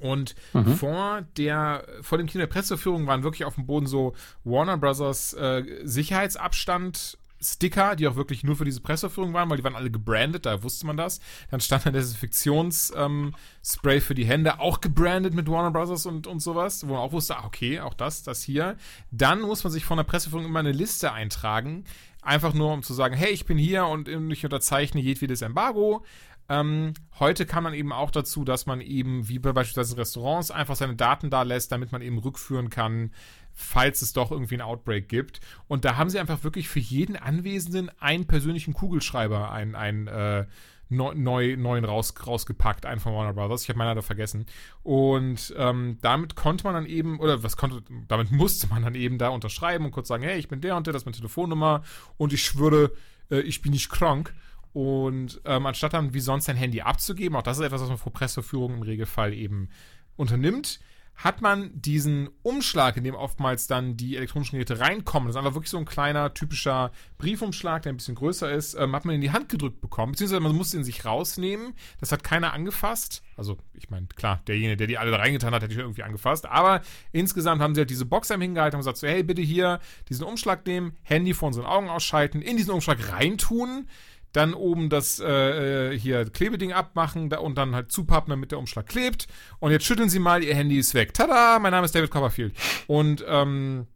Und 0.00 0.34
mhm. 0.54 0.74
vor 0.76 1.22
der, 1.36 1.86
vor 2.00 2.18
dem 2.18 2.26
Kino 2.26 2.40
der 2.40 2.52
Presseführung 2.52 3.06
waren 3.06 3.22
wirklich 3.22 3.44
auf 3.44 3.54
dem 3.54 3.66
Boden 3.66 3.86
so 3.86 4.14
Warner 4.44 4.78
Brothers 4.78 5.34
äh, 5.34 5.62
Sicherheitsabstand 5.84 7.18
Sticker, 7.42 7.96
die 7.96 8.06
auch 8.06 8.16
wirklich 8.16 8.44
nur 8.44 8.56
für 8.56 8.64
diese 8.64 8.80
Presseführung 8.80 9.32
waren, 9.32 9.48
weil 9.48 9.56
die 9.56 9.64
waren 9.64 9.76
alle 9.76 9.90
gebrandet, 9.90 10.46
da 10.46 10.62
wusste 10.62 10.86
man 10.86 10.96
das. 10.96 11.20
Dann 11.50 11.60
stand 11.60 11.86
ein 11.86 11.92
Desinfektionsspray 11.92 13.96
ähm, 13.96 14.00
für 14.00 14.14
die 14.14 14.26
Hände, 14.26 14.60
auch 14.60 14.80
gebrandet 14.80 15.34
mit 15.34 15.48
Warner 15.48 15.70
Brothers 15.70 16.06
und, 16.06 16.26
und 16.26 16.40
sowas, 16.40 16.86
wo 16.86 16.94
man 16.94 17.02
auch 17.02 17.12
wusste, 17.12 17.36
ah, 17.36 17.44
okay, 17.46 17.80
auch 17.80 17.94
das, 17.94 18.22
das 18.22 18.42
hier. 18.42 18.76
Dann 19.10 19.40
muss 19.40 19.64
man 19.64 19.72
sich 19.72 19.84
von 19.84 19.96
der 19.96 20.04
Presseführung 20.04 20.44
immer 20.44 20.60
eine 20.60 20.72
Liste 20.72 21.12
eintragen, 21.12 21.84
einfach 22.22 22.52
nur 22.52 22.72
um 22.72 22.82
zu 22.82 22.92
sagen, 22.92 23.14
hey, 23.14 23.30
ich 23.30 23.46
bin 23.46 23.56
hier 23.56 23.86
und 23.86 24.08
ich 24.08 24.44
unterzeichne 24.44 25.00
jedwedes 25.00 25.42
Embargo. 25.42 26.04
Ähm, 26.50 26.94
heute 27.20 27.46
kam 27.46 27.62
man 27.62 27.74
eben 27.74 27.92
auch 27.92 28.10
dazu, 28.10 28.44
dass 28.44 28.66
man 28.66 28.80
eben, 28.80 29.28
wie 29.28 29.38
bei 29.38 29.52
beispielsweise 29.52 29.96
Restaurants, 29.96 30.50
einfach 30.50 30.74
seine 30.74 30.96
Daten 30.96 31.30
da 31.30 31.44
lässt, 31.44 31.70
damit 31.70 31.92
man 31.92 32.02
eben 32.02 32.18
rückführen 32.18 32.70
kann, 32.70 33.12
falls 33.60 34.02
es 34.02 34.12
doch 34.12 34.30
irgendwie 34.30 34.56
ein 34.56 34.62
Outbreak 34.62 35.08
gibt. 35.08 35.40
Und 35.68 35.84
da 35.84 35.96
haben 35.96 36.10
sie 36.10 36.18
einfach 36.18 36.42
wirklich 36.44 36.68
für 36.68 36.80
jeden 36.80 37.16
Anwesenden 37.16 37.90
einen 38.00 38.26
persönlichen 38.26 38.74
Kugelschreiber, 38.74 39.52
einen, 39.52 39.74
einen 39.74 40.06
äh, 40.06 40.46
neu, 40.88 41.56
neuen 41.56 41.84
raus, 41.84 42.14
rausgepackt, 42.26 42.86
einen 42.86 43.00
von 43.00 43.14
Warner 43.14 43.34
Brothers. 43.34 43.62
Ich 43.62 43.68
habe 43.68 43.78
meinen 43.78 43.88
leider 43.88 44.02
vergessen. 44.02 44.46
Und 44.82 45.54
ähm, 45.56 45.98
damit 46.00 46.34
konnte 46.34 46.64
man 46.64 46.74
dann 46.74 46.86
eben, 46.86 47.20
oder 47.20 47.42
was 47.42 47.56
konnte, 47.56 47.82
damit 48.08 48.32
musste 48.32 48.66
man 48.68 48.82
dann 48.82 48.94
eben 48.94 49.18
da 49.18 49.28
unterschreiben 49.28 49.84
und 49.84 49.92
kurz 49.92 50.08
sagen, 50.08 50.22
hey, 50.22 50.38
ich 50.38 50.48
bin 50.48 50.60
der 50.60 50.76
und 50.76 50.86
der, 50.86 50.92
das 50.92 51.02
ist 51.02 51.06
meine 51.06 51.16
Telefonnummer 51.16 51.82
und 52.16 52.32
ich 52.32 52.42
schwöre, 52.42 52.92
äh, 53.30 53.40
ich 53.40 53.62
bin 53.62 53.72
nicht 53.72 53.90
krank. 53.90 54.34
Und 54.72 55.40
ähm, 55.44 55.66
anstatt 55.66 55.94
dann 55.94 56.14
wie 56.14 56.20
sonst 56.20 56.46
sein 56.46 56.56
Handy 56.56 56.80
abzugeben, 56.80 57.36
auch 57.36 57.42
das 57.42 57.58
ist 57.58 57.64
etwas, 57.64 57.82
was 57.82 57.88
man 57.88 57.98
vor 57.98 58.12
Presseführung 58.12 58.74
im 58.74 58.82
Regelfall 58.82 59.34
eben 59.34 59.68
unternimmt, 60.16 60.80
hat 61.22 61.42
man 61.42 61.70
diesen 61.74 62.30
Umschlag, 62.42 62.96
in 62.96 63.04
dem 63.04 63.14
oftmals 63.14 63.66
dann 63.66 63.96
die 63.96 64.16
elektronischen 64.16 64.58
Geräte 64.58 64.80
reinkommen, 64.80 65.28
das 65.28 65.36
ist 65.36 65.38
einfach 65.38 65.54
wirklich 65.54 65.70
so 65.70 65.76
ein 65.76 65.84
kleiner, 65.84 66.32
typischer 66.32 66.92
Briefumschlag, 67.18 67.82
der 67.82 67.92
ein 67.92 67.96
bisschen 67.96 68.14
größer 68.14 68.50
ist, 68.50 68.74
ähm, 68.74 68.96
hat 68.96 69.04
man 69.04 69.14
in 69.14 69.20
die 69.20 69.30
Hand 69.30 69.50
gedrückt 69.50 69.82
bekommen, 69.82 70.12
beziehungsweise 70.12 70.40
man 70.40 70.56
musste 70.56 70.78
ihn 70.78 70.84
sich 70.84 71.04
rausnehmen, 71.04 71.74
das 72.00 72.10
hat 72.10 72.24
keiner 72.24 72.54
angefasst, 72.54 73.22
also 73.36 73.58
ich 73.74 73.90
meine, 73.90 74.06
klar, 74.06 74.40
derjenige, 74.46 74.78
der 74.78 74.86
die 74.86 74.98
alle 74.98 75.10
da 75.10 75.18
reingetan 75.18 75.54
hat, 75.54 75.62
hätte 75.62 75.72
ich 75.72 75.78
irgendwie 75.78 76.02
angefasst, 76.02 76.46
aber 76.46 76.80
insgesamt 77.12 77.60
haben 77.60 77.74
sie 77.74 77.82
halt 77.82 77.90
diese 77.90 78.06
Box 78.06 78.30
einem 78.30 78.42
hingehalten 78.42 78.76
und 78.76 78.80
gesagt 78.80 78.96
so, 78.96 79.06
hey, 79.06 79.22
bitte 79.22 79.42
hier 79.42 79.80
diesen 80.08 80.24
Umschlag 80.24 80.64
nehmen, 80.66 80.96
Handy 81.02 81.34
vor 81.34 81.48
unseren 81.48 81.66
Augen 81.66 81.90
ausschalten, 81.90 82.40
in 82.40 82.56
diesen 82.56 82.72
Umschlag 82.72 83.12
reintun, 83.12 83.88
dann 84.32 84.54
oben 84.54 84.90
das 84.90 85.20
äh, 85.20 85.92
äh, 85.92 85.98
hier 85.98 86.24
Klebeding 86.30 86.72
abmachen 86.72 87.32
und 87.32 87.58
dann 87.58 87.74
halt 87.74 87.90
zupappen, 87.90 88.30
damit 88.30 88.52
der 88.52 88.58
Umschlag 88.58 88.86
klebt. 88.86 89.26
Und 89.58 89.72
jetzt 89.72 89.84
schütteln 89.84 90.08
Sie 90.08 90.18
mal, 90.18 90.42
Ihr 90.42 90.54
Handy 90.54 90.78
ist 90.78 90.94
weg. 90.94 91.14
Tada, 91.14 91.58
mein 91.58 91.72
Name 91.72 91.84
ist 91.84 91.94
David 91.94 92.10
Copperfield. 92.10 92.54
Und 92.86 93.24
ähm, 93.26 93.86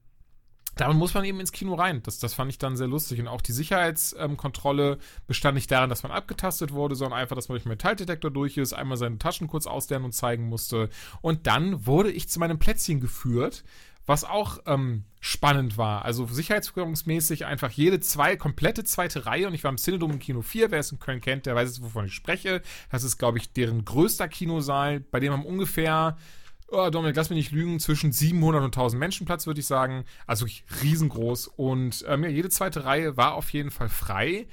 damit 0.77 0.97
muss 0.97 1.15
man 1.15 1.25
eben 1.25 1.39
ins 1.41 1.53
Kino 1.53 1.75
rein. 1.75 2.03
Das, 2.03 2.19
das 2.19 2.35
fand 2.35 2.51
ich 2.51 2.59
dann 2.59 2.77
sehr 2.77 2.89
lustig. 2.89 3.21
Und 3.21 3.29
auch 3.29 3.41
die 3.41 3.53
Sicherheitskontrolle 3.53 4.93
ähm, 4.93 4.99
bestand 5.27 5.55
nicht 5.55 5.71
darin, 5.71 5.91
dass 5.91 6.03
man 6.03 6.13
abgetastet 6.13 6.73
wurde, 6.73 6.97
sondern 6.97 7.19
einfach, 7.19 7.37
dass 7.37 7.49
man 7.49 7.55
durch 7.55 7.63
den 7.63 7.71
Metalldetektor 7.71 8.31
durch 8.31 8.57
ist, 8.57 8.73
einmal 8.73 8.97
seine 8.97 9.19
Taschen 9.19 9.47
kurz 9.47 9.67
auslernen 9.67 10.07
und 10.07 10.13
zeigen 10.13 10.49
musste. 10.49 10.89
Und 11.21 11.47
dann 11.47 11.87
wurde 11.87 12.11
ich 12.11 12.29
zu 12.29 12.41
meinem 12.41 12.59
Plätzchen 12.59 13.01
geführt, 13.01 13.63
was 14.07 14.25
auch 14.25 14.59
ähm, 14.67 15.05
spannend 15.21 15.79
war. 15.79 16.05
Also 16.05 16.27
sicherheitsführungsmäßig 16.27 17.47
einfach 17.47 17.71
jede 17.71 18.01
zwei, 18.01 18.37
komplette 18.37 18.85
zweite 18.85 19.27
Reihe 19.27 19.47
und 19.47 19.55
ich 19.55 19.65
war 19.65 19.71
im 19.71 19.79
Cinedom 19.79 20.11
im 20.11 20.19
Kino 20.19 20.43
4, 20.43 20.71
wer 20.71 20.81
es 20.81 20.93
in 20.93 20.99
Köln 20.99 21.21
kennt, 21.21 21.47
der 21.47 21.55
weiß 21.55 21.69
jetzt, 21.69 21.83
wovon 21.83 22.07
ich 22.07 22.15
spreche. 22.15 22.63
Das 22.91 23.05
ist, 23.05 23.19
glaube 23.19 23.39
ich, 23.39 23.53
deren 23.53 23.85
größter 23.85 24.29
Kinosaal, 24.29 25.01
bei 25.01 25.21
dem 25.21 25.33
haben 25.33 25.47
ungefähr 25.47 26.17
oh, 26.69 26.91
Dominik, 26.91 27.17
lass 27.17 27.31
mich 27.31 27.37
nicht 27.37 27.53
lügen, 27.53 27.81
zwischen 27.81 28.13
700 28.13 28.63
und 28.63 28.77
1000 28.77 28.99
Menschen 29.01 29.27
Platz, 29.27 29.47
würde 29.47 29.61
ich 29.61 29.67
sagen. 29.67 30.05
Also 30.27 30.47
wirklich 30.47 30.65
riesengroß. 30.83 31.49
Und 31.49 32.05
ähm, 32.09 32.25
ja, 32.25 32.31
jede 32.31 32.51
zweite 32.51 32.85
Reihe 32.85 33.17
war 33.17 33.35
auf 33.35 33.51
jeden 33.51 33.71
Fall 33.71 33.89
frei. 33.89 34.47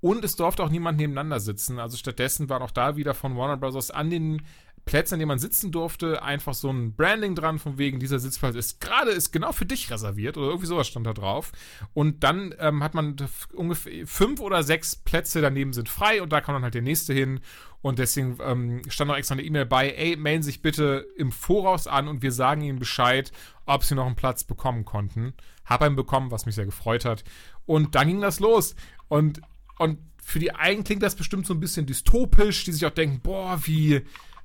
Und 0.00 0.24
es 0.24 0.36
durfte 0.36 0.62
auch 0.62 0.70
niemand 0.70 0.98
nebeneinander 0.98 1.40
sitzen. 1.40 1.78
Also 1.78 1.96
stattdessen 1.96 2.48
waren 2.48 2.62
auch 2.62 2.70
da 2.70 2.96
wieder 2.96 3.14
von 3.14 3.36
Warner 3.36 3.56
Bros. 3.56 3.90
an 3.90 4.10
den 4.10 4.42
Plätze, 4.88 5.14
an 5.14 5.18
denen 5.18 5.28
man 5.28 5.38
sitzen 5.38 5.70
durfte, 5.70 6.22
einfach 6.22 6.54
so 6.54 6.70
ein 6.70 6.94
Branding 6.94 7.34
dran, 7.34 7.58
von 7.58 7.76
wegen, 7.76 8.00
dieser 8.00 8.18
Sitzplatz 8.18 8.54
ist 8.54 8.80
gerade, 8.80 9.10
ist 9.10 9.32
genau 9.32 9.52
für 9.52 9.66
dich 9.66 9.90
reserviert 9.90 10.38
oder 10.38 10.46
irgendwie 10.46 10.66
sowas 10.66 10.88
stand 10.88 11.06
da 11.06 11.12
drauf. 11.12 11.52
Und 11.92 12.24
dann 12.24 12.54
ähm, 12.58 12.82
hat 12.82 12.94
man 12.94 13.16
ungefähr 13.52 14.06
fünf 14.06 14.40
oder 14.40 14.62
sechs 14.62 14.96
Plätze 14.96 15.42
daneben 15.42 15.74
sind 15.74 15.90
frei 15.90 16.22
und 16.22 16.32
da 16.32 16.40
kann 16.40 16.54
dann 16.54 16.62
halt 16.62 16.74
der 16.74 16.80
nächste 16.80 17.12
hin. 17.12 17.40
Und 17.82 17.98
deswegen 17.98 18.38
ähm, 18.42 18.80
stand 18.88 19.08
noch 19.08 19.16
extra 19.16 19.34
eine 19.34 19.42
E-Mail 19.42 19.66
bei, 19.66 19.90
ey, 19.90 20.16
melden 20.16 20.42
sich 20.42 20.62
bitte 20.62 21.06
im 21.16 21.32
Voraus 21.32 21.86
an 21.86 22.08
und 22.08 22.22
wir 22.22 22.32
sagen 22.32 22.62
ihnen 22.62 22.78
Bescheid, 22.78 23.30
ob 23.66 23.84
sie 23.84 23.94
noch 23.94 24.06
einen 24.06 24.16
Platz 24.16 24.42
bekommen 24.44 24.86
konnten. 24.86 25.34
Hab 25.66 25.82
einen 25.82 25.96
bekommen, 25.96 26.30
was 26.30 26.46
mich 26.46 26.54
sehr 26.54 26.64
gefreut 26.64 27.04
hat. 27.04 27.24
Und 27.66 27.94
dann 27.94 28.08
ging 28.08 28.22
das 28.22 28.40
los. 28.40 28.74
Und, 29.08 29.42
und 29.78 29.98
für 30.22 30.38
die 30.38 30.52
einen 30.52 30.82
klingt 30.82 31.02
das 31.02 31.14
bestimmt 31.14 31.46
so 31.46 31.52
ein 31.52 31.60
bisschen 31.60 31.84
dystopisch, 31.84 32.64
die 32.64 32.72
sich 32.72 32.86
auch 32.86 32.90
denken, 32.90 33.20
boah, 33.20 33.60
wie, 33.64 34.02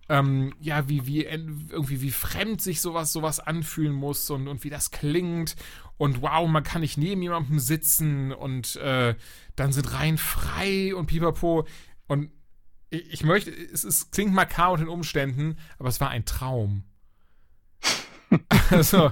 ähm, 0.10 0.54
ja, 0.60 0.90
wie, 0.90 1.06
wie, 1.06 1.24
irgendwie, 1.24 2.02
wie 2.02 2.12
fremd 2.12 2.62
sich 2.62 2.82
sowas, 2.82 3.14
sowas 3.14 3.40
anfühlen 3.40 3.94
muss 3.94 4.30
und, 4.30 4.48
und 4.48 4.64
wie 4.64 4.70
das 4.70 4.92
klingt. 4.92 5.56
Und 5.98 6.22
wow, 6.22 6.48
man 6.48 6.64
kann 6.64 6.82
nicht 6.82 6.98
neben 6.98 7.22
jemandem 7.22 7.60
sitzen 7.60 8.32
und 8.32 8.76
äh, 8.78 9.16
dann 9.56 9.72
sind 9.72 9.94
rein 9.94 10.18
frei 10.18 10.94
und 10.96 11.06
pipapo. 11.06 11.68
Und 12.08 12.32
ich, 12.90 13.14
ich 13.14 13.24
möchte, 13.24 13.52
es, 13.52 13.84
es 13.84 14.12
klingt 14.12 14.34
makaber 14.34 14.74
unter 14.74 14.86
den 14.86 14.90
Umständen, 14.90 15.58
aber 15.80 15.90
es 15.90 16.02
war 16.02 16.10
ein 16.10 16.26
Traum. 16.26 16.84
also, 18.72 19.12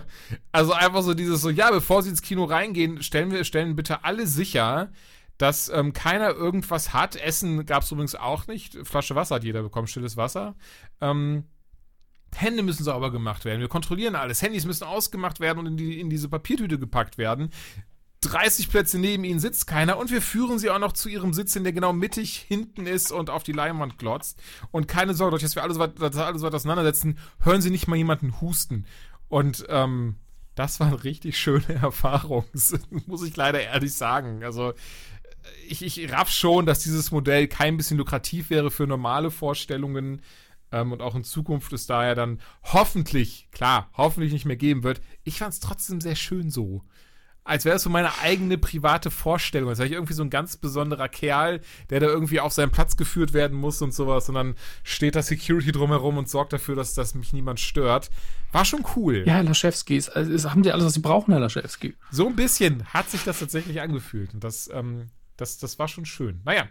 also 0.52 0.74
einfach 0.74 1.04
so 1.04 1.14
dieses 1.14 1.42
so, 1.42 1.50
ja, 1.50 1.72
bevor 1.72 2.04
sie 2.04 2.10
ins 2.10 2.22
Kino 2.22 2.44
reingehen, 2.44 3.04
stellen 3.04 3.32
wir, 3.32 3.44
stellen 3.44 3.76
bitte 3.76 4.04
alle 4.04 4.28
sicher, 4.28 4.92
dass 5.42 5.70
ähm, 5.70 5.92
keiner 5.92 6.36
irgendwas 6.36 6.94
hat. 6.94 7.16
Essen 7.16 7.66
gab 7.66 7.82
es 7.82 7.92
übrigens 7.92 8.14
auch 8.14 8.46
nicht. 8.46 8.78
Flasche 8.84 9.16
Wasser 9.16 9.36
hat 9.36 9.44
jeder 9.44 9.64
bekommen, 9.64 9.88
stilles 9.88 10.16
Wasser. 10.16 10.56
Ähm, 11.02 11.46
Hände 12.36 12.62
müssen 12.62 12.84
sauber 12.84 13.12
gemacht 13.12 13.44
werden. 13.44 13.60
Wir 13.60 13.68
kontrollieren 13.68 14.16
alles. 14.16 14.44
Handys 14.44 14.66
müssen 14.66 14.84
ausgemacht 14.84 15.40
werden 15.40 15.60
und 15.60 15.66
in, 15.66 15.78
die, 15.78 16.00
in 16.00 16.12
diese 16.12 16.30
Papiertüte 16.30 16.78
gepackt 16.78 17.18
werden. 17.18 17.50
30 18.22 18.70
Plätze 18.70 19.00
neben 19.00 19.24
ihnen 19.24 19.40
sitzt 19.40 19.66
keiner 19.66 19.98
und 19.98 20.12
wir 20.12 20.22
führen 20.22 20.60
sie 20.60 20.70
auch 20.70 20.78
noch 20.78 20.92
zu 20.92 21.10
ihrem 21.10 21.34
Sitz 21.34 21.54
hin, 21.54 21.64
der 21.64 21.74
genau 21.74 21.92
mittig 21.92 22.38
hinten 22.38 22.86
ist 22.86 23.12
und 23.12 23.32
auf 23.32 23.42
die 23.42 23.52
Leinwand 23.52 23.98
glotzt. 23.98 24.40
Und 24.70 24.88
keine 24.88 25.16
Sorge, 25.16 25.40
dass 25.40 25.56
wir 25.56 25.64
alles, 25.64 25.80
dass 25.96 26.18
alles 26.18 26.44
weit 26.44 26.54
auseinandersetzen, 26.54 27.18
hören 27.40 27.62
sie 27.62 27.72
nicht 27.72 27.88
mal 27.88 27.96
jemanden 27.96 28.40
husten. 28.42 28.86
Und 29.28 29.66
ähm, 29.70 30.18
das 30.54 30.80
war 30.80 30.88
eine 30.88 31.04
richtig 31.04 31.40
schöne 31.40 31.74
Erfahrung, 31.82 32.46
muss 33.08 33.24
ich 33.24 33.36
leider 33.36 33.60
ehrlich 33.60 33.94
sagen. 33.96 34.44
Also 34.44 34.74
ich, 35.68 35.84
ich 35.84 36.12
raff 36.12 36.30
schon, 36.30 36.66
dass 36.66 36.80
dieses 36.80 37.12
Modell 37.12 37.48
kein 37.48 37.78
bisschen 37.78 37.98
lukrativ 37.98 38.50
wäre 38.50 38.72
für 38.72 38.88
normale 38.88 39.32
Vorstellungen 39.32 40.22
ähm, 40.72 40.92
und 40.92 41.02
auch 41.02 41.16
in 41.16 41.24
Zukunft 41.24 41.74
es 41.74 41.88
daher 41.88 42.16
dann 42.16 42.40
hoffentlich, 42.64 43.48
klar, 43.52 43.90
hoffentlich 43.96 44.34
nicht 44.34 44.46
mehr 44.46 44.56
geben 44.56 44.84
wird. 44.84 45.02
Ich 45.24 45.40
fand 45.40 45.54
es 45.54 45.60
trotzdem 45.60 46.02
sehr 46.02 46.16
schön 46.16 46.50
so. 46.50 46.84
Als 47.44 47.66
wäre 47.66 47.78
es 47.78 47.82
so 47.82 47.90
meine 47.90 48.20
eigene 48.20 48.60
private 48.60 49.10
Vorstellung. 49.10 49.70
Als 49.70 49.80
wäre 49.80 49.88
ich 49.88 49.96
irgendwie 49.96 50.14
so 50.14 50.24
ein 50.24 50.30
ganz 50.30 50.58
besonderer 50.58 51.10
Kerl, 51.10 51.62
der 51.90 52.00
da 52.00 52.06
irgendwie 52.06 52.40
auf 52.40 52.54
seinen 52.54 52.72
Platz 52.72 52.98
geführt 52.98 53.34
werden 53.34 53.58
muss 53.58 53.82
und 53.82 53.96
sowas. 53.96 54.30
Und 54.30 54.36
dann 54.36 54.56
steht 54.84 55.16
da 55.16 55.24
Security 55.24 55.72
drumherum 55.72 56.18
und 56.18 56.30
sorgt 56.30 56.54
dafür, 56.54 56.76
dass, 56.76 56.94
dass 56.94 57.16
mich 57.16 57.34
niemand 57.34 57.60
stört. 57.60 58.12
War 58.52 58.64
schon 58.64 58.86
cool. 58.96 59.24
Ja, 59.26 59.34
Herr 59.36 59.44
Laschewski, 59.44 59.98
ist, 59.98 60.10
ist, 60.10 60.52
haben 60.52 60.62
die 60.62 60.72
alles, 60.72 60.86
was 60.86 60.94
sie 60.94 61.00
brauchen, 61.00 61.32
Herr 61.32 61.42
Laschewski? 61.42 61.96
So 62.12 62.28
ein 62.28 62.36
bisschen 62.36 62.86
hat 62.86 63.10
sich 63.10 63.24
das 63.24 63.40
tatsächlich 63.40 63.82
angefühlt. 63.82 64.36
Und 64.36 64.44
das 64.44 64.70
ähm, 64.72 65.08
das, 65.42 65.58
das 65.58 65.78
war 65.80 65.88
schon 65.88 66.06
schön. 66.06 66.42
Naja. 66.46 66.68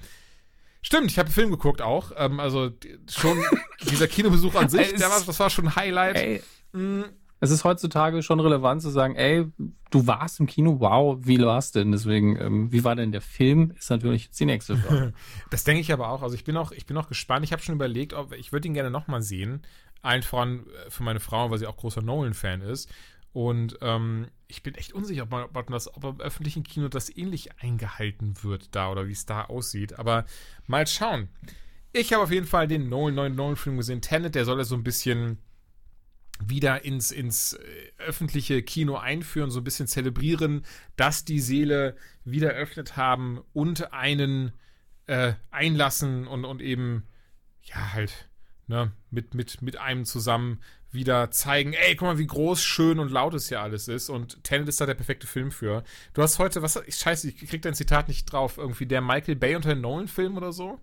Stimmt, 0.83 1.11
ich 1.11 1.19
habe 1.19 1.27
einen 1.27 1.35
Film 1.35 1.51
geguckt 1.51 1.83
auch. 1.83 2.13
Ähm, 2.17 2.41
also 2.41 2.71
schon 3.09 3.43
dieser 3.91 4.09
Kinobesuch 4.09 4.55
an 4.55 4.71
sich, 4.71 4.95
der 4.95 5.11
war, 5.11 5.21
das 5.21 5.39
war 5.39 5.51
schon 5.51 5.67
ein 5.67 5.77
Highlight. 5.77 6.17
Ey, 6.17 6.43
mm. 6.73 7.05
Es 7.43 7.51
ist 7.51 7.65
heutzutage 7.65 8.23
schon 8.23 8.39
relevant 8.39 8.83
zu 8.83 8.91
sagen, 8.91 9.17
ey, 9.17 9.47
du 9.91 10.07
warst 10.07 10.41
im 10.41 10.47
Kino, 10.47 10.79
wow, 10.79 11.19
wie 11.21 11.41
warst 11.41 11.75
denn? 11.75 11.91
Deswegen, 11.91 12.37
ähm, 12.37 12.71
wie 12.71 12.85
war 12.85 12.95
denn 12.97 13.13
der 13.13 13.23
Film? 13.23 13.73
Ist 13.79 13.89
natürlich 13.89 14.31
die 14.31 14.45
nächste 14.45 14.77
Frage. 14.77 15.15
das 15.51 15.65
denke 15.65 15.81
ich 15.81 15.91
aber 15.91 16.11
auch. 16.11 16.23
Also 16.23 16.35
ich 16.35 16.45
bin 16.45 16.57
auch, 16.59 16.71
ich 16.71 16.85
bin 16.85 16.99
auch 16.99 17.09
gespannt. 17.09 17.45
Ich 17.45 17.53
habe 17.53 17.63
schon 17.63 17.75
überlegt, 17.75 18.13
ob 18.13 18.33
ich 18.33 18.53
würde 18.53 18.69
ihn 18.69 18.75
gerne 18.75 18.91
nochmal 18.91 19.23
sehen. 19.23 19.63
Allen 20.03 20.23
voran 20.23 20.67
äh, 20.67 20.91
für 20.91 21.03
meine 21.03 21.21
Frau, 21.21 21.51
weil 21.51 21.59
sie 21.59 21.67
auch 21.67 21.79
großer 21.79 22.03
Nolan-Fan 22.03 22.61
ist. 22.61 22.91
Und 23.33 23.79
ähm, 23.81 24.27
ich 24.49 24.63
bin 24.63 24.75
echt 24.75 24.93
unsicher, 24.93 25.23
ob, 25.23 25.31
man, 25.31 25.45
ob, 25.45 25.55
man 25.55 25.67
das, 25.67 25.95
ob 25.95 26.05
im 26.05 26.21
öffentlichen 26.21 26.65
Kino 26.65 26.89
das 26.89 27.17
ähnlich 27.17 27.59
eingehalten 27.61 28.43
wird 28.43 28.75
da 28.75 28.91
oder 28.91 29.07
wie 29.07 29.13
es 29.13 29.27
da 29.27 29.45
aussieht. 29.45 29.99
Aber 29.99 30.25
mal 30.67 30.87
schauen. 30.87 31.29
Ich 31.93 32.13
habe 32.13 32.23
auf 32.23 32.33
jeden 32.33 32.47
Fall 32.47 32.69
den 32.69 32.89
Nolan 32.89 33.15
99 33.15 33.63
Film 33.63 33.77
gesehen. 33.77 34.01
Tenet, 34.01 34.35
der 34.35 34.45
soll 34.45 34.59
ja 34.59 34.65
so 34.65 34.77
ein 34.77 34.85
bisschen 34.85 35.39
wieder 36.43 36.85
ins, 36.85 37.11
ins 37.11 37.53
äh, 37.53 37.93
öffentliche 37.99 38.63
Kino 38.63 38.97
einführen, 38.97 39.51
so 39.51 39.61
ein 39.61 39.65
bisschen 39.65 39.87
zelebrieren, 39.87 40.65
dass 40.97 41.25
die 41.25 41.41
Seele 41.41 41.97
wieder 42.25 42.53
eröffnet 42.55 42.97
haben 42.97 43.41
und 43.53 43.93
einen 43.93 44.53
äh, 45.07 45.35
einlassen 45.51 46.27
und, 46.27 46.45
und 46.45 46.63
eben, 46.63 47.07
ja, 47.63 47.93
halt, 47.93 48.31
ne, 48.69 48.93
mit, 49.11 49.35
mit, 49.35 49.61
mit 49.61 49.77
einem 49.77 50.05
zusammen 50.05 50.61
wieder 50.93 51.31
zeigen, 51.31 51.73
ey, 51.73 51.95
guck 51.95 52.09
mal, 52.09 52.19
wie 52.19 52.27
groß, 52.27 52.63
schön 52.63 52.99
und 52.99 53.11
laut 53.11 53.35
es 53.35 53.49
hier 53.49 53.61
alles 53.61 53.89
ist. 53.89 54.09
Und 54.09 54.43
Tenet 54.45 54.69
ist 54.69 54.81
da 54.81 54.87
der 54.87 54.95
perfekte 54.95 55.27
Film 55.27 55.51
für. 55.51 55.85
Du 56.15 56.23
hast 56.23 56.39
heute, 56.39 56.63
was, 56.63 56.77
ich, 56.87 56.97
scheiße, 56.97 57.29
ich 57.29 57.49
krieg 57.49 57.63
dein 57.63 57.75
Zitat 57.75 58.09
nicht 58.09 58.31
drauf, 58.31 58.59
irgendwie 58.59 58.87
der 58.87 59.01
Michael 59.01 59.37
Bay 59.37 59.55
unter 59.55 59.71
den 59.71 59.81
Nolan-Film 59.81 60.37
oder 60.37 60.53
so? 60.53 60.81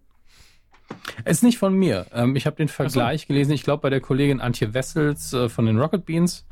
Es 1.25 1.37
ist 1.37 1.43
nicht 1.43 1.57
von 1.57 1.73
mir. 1.73 2.07
Ähm, 2.13 2.35
ich 2.35 2.45
habe 2.45 2.55
den 2.55 2.69
Vergleich 2.69 3.21
so. 3.21 3.27
gelesen, 3.27 3.51
ich 3.51 3.63
glaube, 3.63 3.81
bei 3.81 3.89
der 3.89 3.99
Kollegin 3.99 4.39
Antje 4.39 4.73
Wessels 4.73 5.33
äh, 5.33 5.49
von 5.49 5.65
den 5.65 5.77
Rocket 5.77 6.05
Beans 6.05 6.47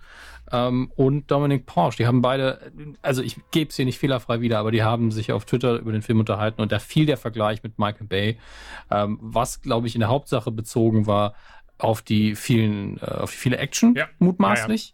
ähm, 0.52 0.92
und 0.96 1.32
Dominic 1.32 1.66
Porsche. 1.66 1.98
Die 1.98 2.08
haben 2.08 2.22
beide, 2.22 2.72
also 3.02 3.22
ich 3.22 3.38
gebe 3.52 3.70
es 3.70 3.76
hier 3.76 3.86
nicht 3.86 4.00
fehlerfrei 4.00 4.42
wieder, 4.42 4.60
aber 4.60 4.72
die 4.72 4.84
haben 4.84 5.12
sich 5.12 5.32
auf 5.32 5.46
Twitter 5.46 5.80
über 5.80 5.92
den 5.92 6.02
Film 6.02 6.20
unterhalten 6.20 6.62
und 6.62 6.72
da 6.72 6.80
fiel 6.80 7.06
der 7.06 7.18
Vergleich 7.18 7.64
mit 7.64 7.80
Michael 7.80 8.08
Bay, 8.08 8.38
ähm, 8.92 9.18
was, 9.22 9.62
glaube 9.62 9.88
ich, 9.88 9.96
in 9.96 10.02
der 10.02 10.10
Hauptsache 10.10 10.52
bezogen 10.52 11.08
war 11.08 11.34
auf 11.78 12.02
die 12.02 12.36
vielen, 12.36 12.98
äh, 12.98 13.06
auf 13.06 13.32
die 13.32 13.38
viele 13.38 13.58
Action, 13.58 13.96
ja. 13.96 14.08
mutmaßlich. 14.20 14.94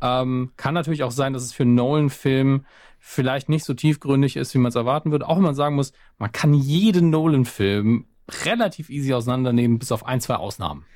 Ja, 0.00 0.18
ja. 0.18 0.22
Ähm, 0.22 0.52
kann 0.56 0.74
natürlich 0.74 1.02
auch 1.02 1.10
sein, 1.10 1.32
dass 1.32 1.42
es 1.42 1.52
für 1.52 1.64
Nolan-Film 1.64 2.66
vielleicht 2.98 3.48
nicht 3.48 3.64
so 3.64 3.74
tiefgründig 3.74 4.36
ist, 4.36 4.54
wie 4.54 4.58
man 4.58 4.70
es 4.70 4.76
erwarten 4.76 5.10
würde. 5.10 5.28
Auch 5.28 5.36
wenn 5.36 5.44
man 5.44 5.54
sagen 5.54 5.76
muss, 5.76 5.92
man 6.18 6.32
kann 6.32 6.54
jeden 6.54 7.10
Nolan-Film 7.10 8.06
relativ 8.44 8.90
easy 8.90 9.12
auseinandernehmen, 9.12 9.78
bis 9.78 9.92
auf 9.92 10.06
ein, 10.06 10.20
zwei 10.20 10.36
Ausnahmen 10.36 10.86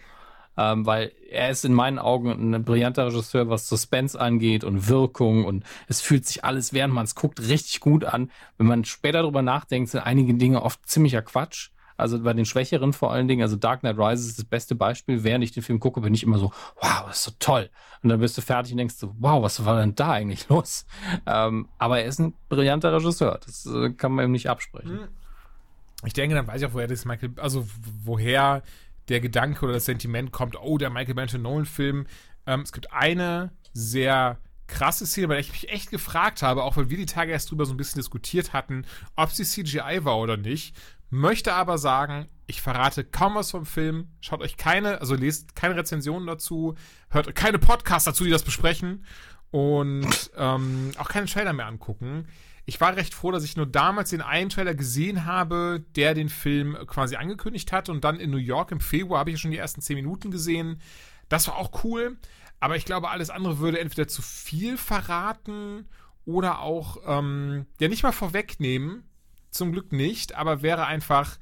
ähm, 0.56 0.86
weil 0.86 1.12
er 1.30 1.50
ist 1.50 1.64
in 1.64 1.74
meinen 1.74 1.98
Augen 1.98 2.54
ein 2.54 2.64
brillanter 2.64 3.06
Regisseur, 3.06 3.48
was 3.48 3.68
Suspense 3.68 4.18
angeht 4.18 4.64
und 4.64 4.88
Wirkung 4.88 5.44
und 5.44 5.64
es 5.86 6.00
fühlt 6.00 6.26
sich 6.26 6.44
alles, 6.44 6.72
während 6.72 6.94
man 6.94 7.04
es 7.04 7.14
guckt, 7.14 7.40
richtig 7.40 7.80
gut 7.80 8.04
an. 8.04 8.30
Wenn 8.56 8.66
man 8.66 8.84
später 8.84 9.20
darüber 9.20 9.42
nachdenkt, 9.42 9.90
sind 9.90 10.00
einige 10.00 10.34
Dinge 10.34 10.62
oft 10.62 10.86
ziemlicher 10.88 11.22
Quatsch. 11.22 11.70
Also 11.96 12.22
bei 12.22 12.32
den 12.32 12.44
Schwächeren 12.44 12.92
vor 12.92 13.12
allen 13.12 13.28
Dingen, 13.28 13.42
also 13.42 13.56
Dark 13.56 13.80
Knight 13.80 13.98
Rises 13.98 14.26
ist 14.26 14.38
das 14.38 14.44
beste 14.44 14.74
Beispiel. 14.74 15.24
Während 15.24 15.44
ich 15.44 15.52
den 15.52 15.62
Film 15.62 15.80
gucke, 15.80 16.00
bin 16.00 16.14
ich 16.14 16.22
immer 16.22 16.38
so, 16.38 16.52
wow, 16.80 17.04
das 17.06 17.18
ist 17.18 17.24
so 17.24 17.32
toll. 17.38 17.70
Und 18.02 18.10
dann 18.10 18.20
bist 18.20 18.36
du 18.36 18.42
fertig 18.42 18.72
und 18.72 18.78
denkst 18.78 18.96
so, 18.96 19.14
wow, 19.18 19.42
was 19.42 19.64
war 19.64 19.80
denn 19.80 19.94
da 19.94 20.12
eigentlich 20.12 20.48
los? 20.48 20.86
Ähm, 21.26 21.68
aber 21.78 22.00
er 22.00 22.06
ist 22.06 22.18
ein 22.18 22.34
brillanter 22.48 22.92
Regisseur. 22.92 23.40
Das 23.44 23.66
äh, 23.66 23.90
kann 23.90 24.12
man 24.12 24.26
ihm 24.26 24.32
nicht 24.32 24.48
absprechen. 24.48 25.00
Hm. 25.00 25.08
Ich 26.04 26.12
denke, 26.12 26.36
dann 26.36 26.46
weiß 26.46 26.60
ich 26.60 26.68
auch, 26.68 26.74
woher 26.74 26.86
das 26.86 27.04
Michael, 27.04 27.32
also 27.36 27.66
woher 28.04 28.62
der 29.08 29.20
Gedanke 29.20 29.64
oder 29.64 29.74
das 29.74 29.86
Sentiment 29.86 30.32
kommt, 30.32 30.56
oh, 30.60 30.78
der 30.78 30.90
Michael 30.90 31.14
Mansion 31.14 31.42
Nolan-Film. 31.42 32.06
Ähm, 32.46 32.60
es 32.60 32.72
gibt 32.72 32.92
eine 32.92 33.50
sehr 33.72 34.38
krasse 34.66 35.06
Szene, 35.06 35.28
der 35.28 35.38
ich 35.38 35.52
mich 35.52 35.68
echt 35.68 35.90
gefragt 35.90 36.42
habe, 36.42 36.64
auch 36.64 36.76
weil 36.76 36.90
wir 36.90 36.96
die 36.96 37.06
Tage 37.06 37.32
erst 37.32 37.50
drüber 37.50 37.66
so 37.66 37.74
ein 37.74 37.76
bisschen 37.76 38.00
diskutiert 38.00 38.52
hatten, 38.52 38.84
ob 39.14 39.30
sie 39.30 39.44
CGI 39.44 40.04
war 40.04 40.18
oder 40.18 40.36
nicht. 40.36 40.76
Möchte 41.10 41.54
aber 41.54 41.78
sagen, 41.78 42.28
ich 42.46 42.60
verrate 42.60 43.04
kaum 43.04 43.34
was 43.34 43.50
vom 43.50 43.66
Film. 43.66 44.08
Schaut 44.20 44.40
euch 44.40 44.56
keine, 44.56 45.00
also 45.00 45.14
lest 45.14 45.56
keine 45.56 45.76
Rezensionen 45.76 46.26
dazu, 46.26 46.74
hört 47.10 47.34
keine 47.34 47.58
Podcasts 47.58 48.04
dazu, 48.04 48.24
die 48.24 48.30
das 48.30 48.42
besprechen 48.42 49.04
und 49.50 50.30
ähm, 50.36 50.92
auch 50.98 51.08
keine 51.08 51.26
Trailer 51.26 51.52
mehr 51.52 51.66
angucken 51.66 52.26
ich 52.68 52.80
war 52.80 52.96
recht 52.96 53.14
froh, 53.14 53.30
dass 53.30 53.44
ich 53.44 53.56
nur 53.56 53.66
damals 53.66 54.10
den 54.10 54.20
einen 54.20 54.50
Trailer 54.50 54.74
gesehen 54.74 55.24
habe, 55.24 55.84
der 55.94 56.14
den 56.14 56.28
Film 56.28 56.76
quasi 56.86 57.14
angekündigt 57.14 57.70
hat. 57.70 57.88
Und 57.88 58.02
dann 58.02 58.18
in 58.18 58.30
New 58.30 58.38
York 58.38 58.72
im 58.72 58.80
Februar 58.80 59.20
habe 59.20 59.30
ich 59.30 59.40
schon 59.40 59.52
die 59.52 59.56
ersten 59.56 59.80
zehn 59.80 59.94
Minuten 59.94 60.32
gesehen. 60.32 60.80
Das 61.28 61.46
war 61.46 61.56
auch 61.56 61.84
cool. 61.84 62.18
Aber 62.58 62.76
ich 62.76 62.84
glaube, 62.84 63.10
alles 63.10 63.30
andere 63.30 63.60
würde 63.60 63.78
entweder 63.78 64.08
zu 64.08 64.20
viel 64.20 64.76
verraten 64.76 65.88
oder 66.24 66.60
auch, 66.60 66.96
ähm, 67.06 67.66
ja, 67.78 67.86
nicht 67.86 68.02
mal 68.02 68.12
vorwegnehmen. 68.12 69.04
Zum 69.56 69.72
Glück 69.72 69.92
nicht, 69.92 70.34
aber 70.34 70.62
wäre 70.62 70.86
einfach 70.86 71.38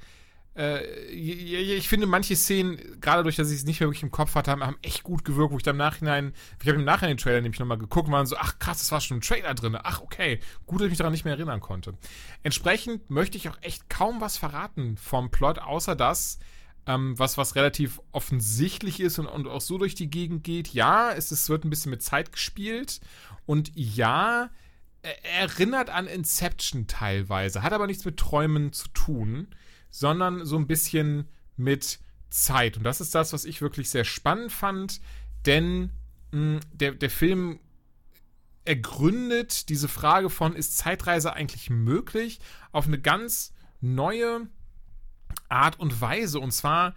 äh, 0.55 0.85
ich 1.11 1.87
finde, 1.89 2.07
manche 2.07 2.35
Szenen, 2.35 2.79
gerade 3.01 3.23
durch, 3.23 3.35
dass 3.35 3.51
ich 3.51 3.57
es 3.57 3.65
nicht 3.65 3.81
mehr 3.81 3.89
wirklich 3.89 4.03
im 4.03 4.11
Kopf 4.11 4.35
hatte, 4.35 4.51
haben, 4.51 4.77
echt 4.81 5.03
gut 5.03 5.25
gewirkt, 5.25 5.51
wo 5.51 5.57
ich 5.57 5.63
dann 5.63 5.75
im 5.75 5.79
Nachhinein, 5.79 6.33
ich 6.61 6.67
habe 6.67 6.79
im 6.79 6.85
Nachhinein 6.85 7.17
den 7.17 7.21
Trailer 7.21 7.41
nämlich 7.41 7.59
nochmal 7.59 7.77
geguckt 7.77 8.07
und 8.07 8.13
war 8.13 8.25
so, 8.25 8.37
ach 8.37 8.57
krass, 8.57 8.79
das 8.79 8.91
war 8.91 9.01
schon 9.01 9.17
ein 9.17 9.21
Trailer 9.21 9.53
drin. 9.53 9.77
Ach, 9.81 10.01
okay. 10.01 10.39
Gut, 10.65 10.79
dass 10.79 10.85
ich 10.85 10.91
mich 10.91 10.97
daran 10.97 11.11
nicht 11.11 11.25
mehr 11.25 11.33
erinnern 11.33 11.59
konnte. 11.59 11.95
Entsprechend 12.43 13.09
möchte 13.09 13.37
ich 13.37 13.49
auch 13.49 13.57
echt 13.61 13.89
kaum 13.89 14.21
was 14.21 14.37
verraten 14.37 14.95
vom 14.97 15.29
Plot, 15.29 15.59
außer 15.59 15.95
das, 15.95 16.39
ähm, 16.87 17.19
was, 17.19 17.37
was 17.37 17.55
relativ 17.55 17.99
offensichtlich 18.13 19.01
ist 19.01 19.19
und, 19.19 19.27
und 19.27 19.47
auch 19.47 19.61
so 19.61 19.77
durch 19.77 19.95
die 19.95 20.09
Gegend 20.09 20.45
geht. 20.45 20.69
Ja, 20.69 21.11
es, 21.11 21.31
es 21.31 21.49
wird 21.49 21.65
ein 21.65 21.69
bisschen 21.69 21.89
mit 21.89 22.01
Zeit 22.01 22.31
gespielt 22.31 23.01
und 23.45 23.71
ja, 23.75 24.51
erinnert 25.23 25.89
an 25.89 26.07
Inception 26.07 26.87
teilweise, 26.87 27.63
hat 27.63 27.73
aber 27.73 27.87
nichts 27.87 28.05
mit 28.05 28.17
Träumen 28.17 28.73
zu 28.73 28.87
tun 28.89 29.47
sondern 29.95 30.45
so 30.45 30.57
ein 30.57 30.67
bisschen 30.67 31.29
mit 31.55 31.99
Zeit. 32.29 32.75
Und 32.75 32.83
das 32.83 32.99
ist 32.99 33.15
das, 33.15 33.31
was 33.31 33.45
ich 33.45 33.61
wirklich 33.61 33.89
sehr 33.89 34.03
spannend 34.03 34.51
fand, 34.51 34.99
denn 35.45 35.91
mh, 36.31 36.59
der, 36.73 36.95
der 36.95 37.09
Film 37.09 37.61
ergründet 38.65 39.69
diese 39.69 39.87
Frage 39.87 40.29
von, 40.29 40.53
ist 40.53 40.77
Zeitreise 40.77 41.31
eigentlich 41.31 41.69
möglich, 41.69 42.39
auf 42.73 42.87
eine 42.87 42.99
ganz 42.99 43.53
neue 43.79 44.49
Art 45.47 45.79
und 45.79 46.01
Weise. 46.01 46.41
Und 46.41 46.51
zwar 46.51 46.93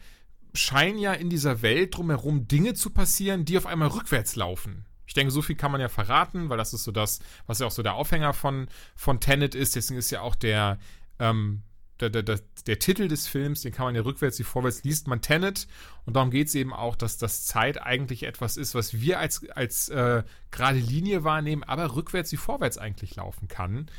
scheinen 0.52 0.98
ja 0.98 1.12
in 1.12 1.30
dieser 1.30 1.62
Welt 1.62 1.96
drumherum 1.96 2.48
Dinge 2.48 2.74
zu 2.74 2.90
passieren, 2.90 3.44
die 3.44 3.58
auf 3.58 3.66
einmal 3.66 3.90
rückwärts 3.90 4.34
laufen. 4.34 4.86
Ich 5.18 5.20
denke, 5.20 5.32
so 5.32 5.42
viel 5.42 5.56
kann 5.56 5.72
man 5.72 5.80
ja 5.80 5.88
verraten, 5.88 6.48
weil 6.48 6.58
das 6.58 6.72
ist 6.72 6.84
so 6.84 6.92
das, 6.92 7.18
was 7.48 7.58
ja 7.58 7.66
auch 7.66 7.72
so 7.72 7.82
der 7.82 7.94
Aufhänger 7.94 8.32
von, 8.34 8.68
von 8.94 9.18
Tenet 9.18 9.56
ist. 9.56 9.74
Deswegen 9.74 9.98
ist 9.98 10.12
ja 10.12 10.20
auch 10.20 10.36
der, 10.36 10.78
ähm, 11.18 11.62
der, 11.98 12.08
der, 12.08 12.22
der, 12.22 12.38
der, 12.68 12.78
Titel 12.78 13.08
des 13.08 13.26
Films, 13.26 13.62
den 13.62 13.72
kann 13.72 13.86
man 13.86 13.96
ja 13.96 14.02
rückwärts 14.02 14.38
wie 14.38 14.44
vorwärts 14.44 14.84
liest, 14.84 15.08
man 15.08 15.20
Tenet. 15.20 15.66
Und 16.06 16.14
darum 16.14 16.30
geht 16.30 16.46
es 16.46 16.54
eben 16.54 16.72
auch, 16.72 16.94
dass 16.94 17.18
das 17.18 17.46
Zeit 17.46 17.82
eigentlich 17.82 18.22
etwas 18.22 18.56
ist, 18.56 18.76
was 18.76 19.00
wir 19.00 19.18
als, 19.18 19.44
als 19.50 19.88
äh, 19.88 20.22
gerade 20.52 20.78
Linie 20.78 21.24
wahrnehmen, 21.24 21.64
aber 21.64 21.96
rückwärts 21.96 22.30
wie 22.30 22.36
vorwärts 22.36 22.78
eigentlich 22.78 23.16
laufen 23.16 23.48
kann. 23.48 23.90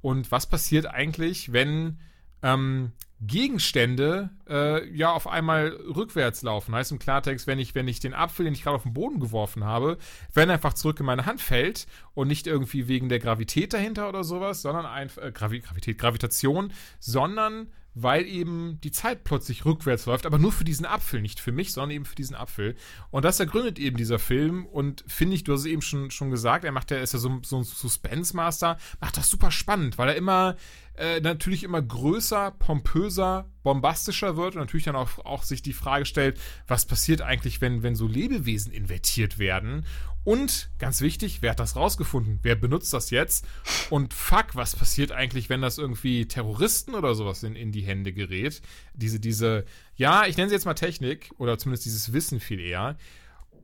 Und 0.00 0.30
was 0.30 0.46
passiert 0.46 0.86
eigentlich, 0.86 1.52
wenn 1.52 1.98
ähm, 2.44 2.92
Gegenstände 3.20 4.30
äh, 4.48 4.88
ja 4.90 5.12
auf 5.12 5.26
einmal 5.26 5.68
rückwärts 5.68 6.42
laufen. 6.42 6.74
Heißt 6.74 6.92
im 6.92 6.98
Klartext, 6.98 7.46
wenn 7.46 7.58
ich, 7.58 7.74
wenn 7.74 7.88
ich 7.88 7.98
den 7.98 8.14
Apfel, 8.14 8.44
den 8.44 8.54
ich 8.54 8.62
gerade 8.62 8.76
auf 8.76 8.84
den 8.84 8.94
Boden 8.94 9.18
geworfen 9.18 9.64
habe, 9.64 9.98
wenn 10.34 10.48
er 10.48 10.54
einfach 10.54 10.74
zurück 10.74 11.00
in 11.00 11.06
meine 11.06 11.26
Hand 11.26 11.40
fällt 11.40 11.86
und 12.14 12.28
nicht 12.28 12.46
irgendwie 12.46 12.86
wegen 12.86 13.08
der 13.08 13.18
Gravität 13.18 13.72
dahinter 13.72 14.08
oder 14.08 14.22
sowas, 14.22 14.62
sondern 14.62 14.86
einfach 14.86 15.22
äh, 15.22 15.32
Gravi 15.32 15.60
Gravität, 15.60 15.98
Gravitation, 15.98 16.72
sondern 17.00 17.68
weil 18.00 18.26
eben 18.26 18.80
die 18.82 18.92
Zeit 18.92 19.24
plötzlich 19.24 19.64
rückwärts 19.64 20.06
läuft, 20.06 20.26
aber 20.26 20.38
nur 20.38 20.52
für 20.52 20.64
diesen 20.64 20.86
Apfel, 20.86 21.20
nicht 21.20 21.40
für 21.40 21.50
mich, 21.50 21.72
sondern 21.72 21.90
eben 21.90 22.04
für 22.04 22.14
diesen 22.14 22.36
Apfel. 22.36 22.76
Und 23.10 23.24
das 23.24 23.40
ergründet 23.40 23.78
eben 23.80 23.96
dieser 23.96 24.20
Film 24.20 24.66
und 24.66 25.04
finde 25.08 25.34
ich, 25.34 25.42
du 25.42 25.52
hast 25.52 25.60
es 25.60 25.66
eben 25.66 25.82
schon, 25.82 26.10
schon 26.12 26.30
gesagt, 26.30 26.64
er 26.64 26.70
macht 26.70 26.92
ja, 26.92 26.98
ist 26.98 27.14
ja 27.14 27.18
so, 27.18 27.40
so 27.42 27.58
ein 27.58 27.64
Suspense-Master, 27.64 28.78
macht 29.00 29.16
das 29.16 29.28
super 29.28 29.50
spannend, 29.50 29.98
weil 29.98 30.10
er 30.10 30.16
immer 30.16 30.56
äh, 30.98 31.20
natürlich 31.20 31.64
immer 31.64 31.80
größer, 31.80 32.50
pompöser, 32.58 33.48
bombastischer 33.62 34.36
wird 34.36 34.54
und 34.54 34.60
natürlich 34.60 34.84
dann 34.84 34.96
auch, 34.96 35.18
auch 35.24 35.42
sich 35.42 35.62
die 35.62 35.72
Frage 35.72 36.04
stellt, 36.04 36.40
was 36.66 36.86
passiert 36.86 37.22
eigentlich, 37.22 37.60
wenn, 37.60 37.82
wenn 37.82 37.94
so 37.94 38.06
Lebewesen 38.06 38.72
invertiert 38.72 39.38
werden? 39.38 39.86
Und 40.24 40.68
ganz 40.78 41.00
wichtig, 41.00 41.40
wer 41.40 41.52
hat 41.52 41.60
das 41.60 41.76
rausgefunden? 41.76 42.40
Wer 42.42 42.54
benutzt 42.54 42.92
das 42.92 43.10
jetzt? 43.10 43.46
Und 43.88 44.12
fuck, 44.12 44.54
was 44.54 44.76
passiert 44.76 45.10
eigentlich, 45.10 45.48
wenn 45.48 45.62
das 45.62 45.78
irgendwie 45.78 46.26
Terroristen 46.26 46.94
oder 46.94 47.14
sowas 47.14 47.42
in, 47.44 47.56
in 47.56 47.72
die 47.72 47.80
Hände 47.80 48.12
gerät? 48.12 48.60
Diese, 48.92 49.20
diese, 49.20 49.64
ja, 49.96 50.26
ich 50.26 50.36
nenne 50.36 50.50
sie 50.50 50.54
jetzt 50.54 50.66
mal 50.66 50.74
Technik 50.74 51.30
oder 51.38 51.56
zumindest 51.56 51.86
dieses 51.86 52.12
Wissen 52.12 52.40
viel 52.40 52.60
eher. 52.60 52.98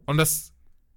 Und 0.07 0.17
das 0.17 0.54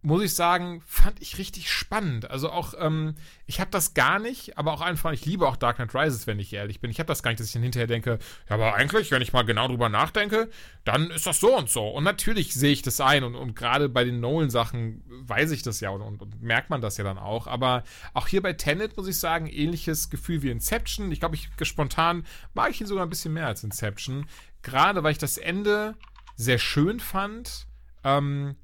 muss 0.08 0.24
ich 0.24 0.34
sagen, 0.36 0.82
fand 0.86 1.22
ich 1.22 1.38
richtig 1.38 1.70
spannend. 1.70 2.32
Also 2.32 2.50
auch, 2.50 2.74
ähm, 2.80 3.16
ich 3.46 3.60
habe 3.60 3.72
das 3.72 3.94
gar 3.94 4.20
nicht, 4.20 4.58
aber 4.58 4.72
auch 4.72 4.80
einfach, 4.80 5.12
ich 5.12 5.26
liebe 5.26 5.46
auch 5.46 5.58
Dark 5.58 5.76
Knight 5.76 5.94
Rises, 5.94 6.28
wenn 6.28 6.40
ich 6.40 6.54
ehrlich 6.54 6.80
bin. 6.80 6.90
Ich 6.90 7.00
habe 7.00 7.08
das 7.08 7.22
gar 7.22 7.32
nicht, 7.32 7.42
dass 7.42 7.48
ich 7.48 7.54
dann 7.54 7.62
hinterher 7.62 7.88
denke, 7.88 8.18
ja, 8.50 8.56
aber 8.56 8.74
eigentlich, 8.76 9.12
wenn 9.12 9.22
ich 9.22 9.34
mal 9.34 9.44
genau 9.44 9.68
drüber 9.68 9.90
nachdenke, 9.90 10.50
dann 10.86 11.12
ist 11.12 11.28
das 11.28 11.42
so 11.42 11.58
und 11.58 11.70
so. 11.70 11.90
Und 11.90 12.06
natürlich 12.06 12.54
sehe 12.54 12.72
ich 12.72 12.82
das 12.82 13.02
ein 13.02 13.26
und, 13.26 13.36
und 13.36 13.54
gerade 13.54 13.90
bei 13.90 14.06
den 14.06 14.22
Nolan-Sachen 14.22 15.04
weiß 15.28 15.52
ich 15.52 15.62
das 15.62 15.82
ja 15.82 15.90
und, 15.90 16.02
und, 16.02 16.22
und, 16.22 16.42
merkt 16.42 16.70
man 16.70 16.80
das 16.80 16.96
ja 16.96 17.04
dann 17.04 17.18
auch. 17.18 17.46
Aber 17.46 17.84
auch 18.14 18.30
hier 18.30 18.42
bei 18.42 18.54
Tenet 18.54 18.96
muss 18.96 19.10
ich 19.10 19.20
sagen, 19.20 19.48
ähnliches 19.48 20.10
Gefühl 20.10 20.42
wie 20.42 20.52
Inception. 20.52 21.12
Ich 21.12 21.20
glaube, 21.20 21.36
ich 21.36 21.50
spontan 21.64 22.26
mag 22.54 22.72
ich 22.72 22.80
ihn 22.80 22.88
sogar 22.88 23.06
ein 23.06 23.10
bisschen 23.10 23.34
mehr 23.34 23.48
als 23.48 23.62
Inception. 23.62 24.26
Gerade 24.62 25.04
weil 25.04 25.12
ich 25.12 25.18
das 25.18 25.38
Ende 25.38 25.96
sehr 26.38 26.60
schön 26.60 27.02
fand. 27.02 27.68
Ähm, 28.06 28.56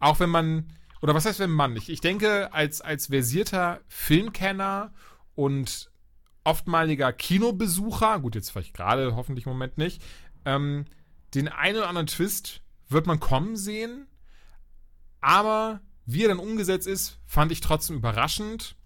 auch 0.00 0.18
wenn 0.20 0.30
man, 0.30 0.72
oder 1.00 1.14
was 1.14 1.24
heißt 1.24 1.38
wenn 1.38 1.50
man? 1.50 1.76
Ich, 1.76 1.88
ich 1.88 2.00
denke, 2.00 2.52
als, 2.52 2.80
als 2.80 3.06
versierter 3.06 3.80
Filmkenner 3.88 4.92
und 5.34 5.90
oftmaliger 6.44 7.12
Kinobesucher, 7.12 8.20
gut, 8.20 8.34
jetzt 8.34 8.50
vielleicht 8.50 8.74
gerade 8.74 9.14
hoffentlich 9.16 9.46
im 9.46 9.52
Moment 9.52 9.78
nicht, 9.78 10.02
ähm, 10.44 10.84
den 11.34 11.48
einen 11.48 11.78
oder 11.78 11.88
anderen 11.88 12.06
Twist 12.06 12.62
wird 12.88 13.06
man 13.06 13.20
kommen 13.20 13.56
sehen, 13.56 14.06
aber 15.20 15.80
wie 16.06 16.24
er 16.24 16.28
dann 16.28 16.38
umgesetzt 16.38 16.86
ist, 16.86 17.18
fand 17.26 17.52
ich 17.52 17.60
trotzdem 17.60 17.96
überraschend. 17.96 18.76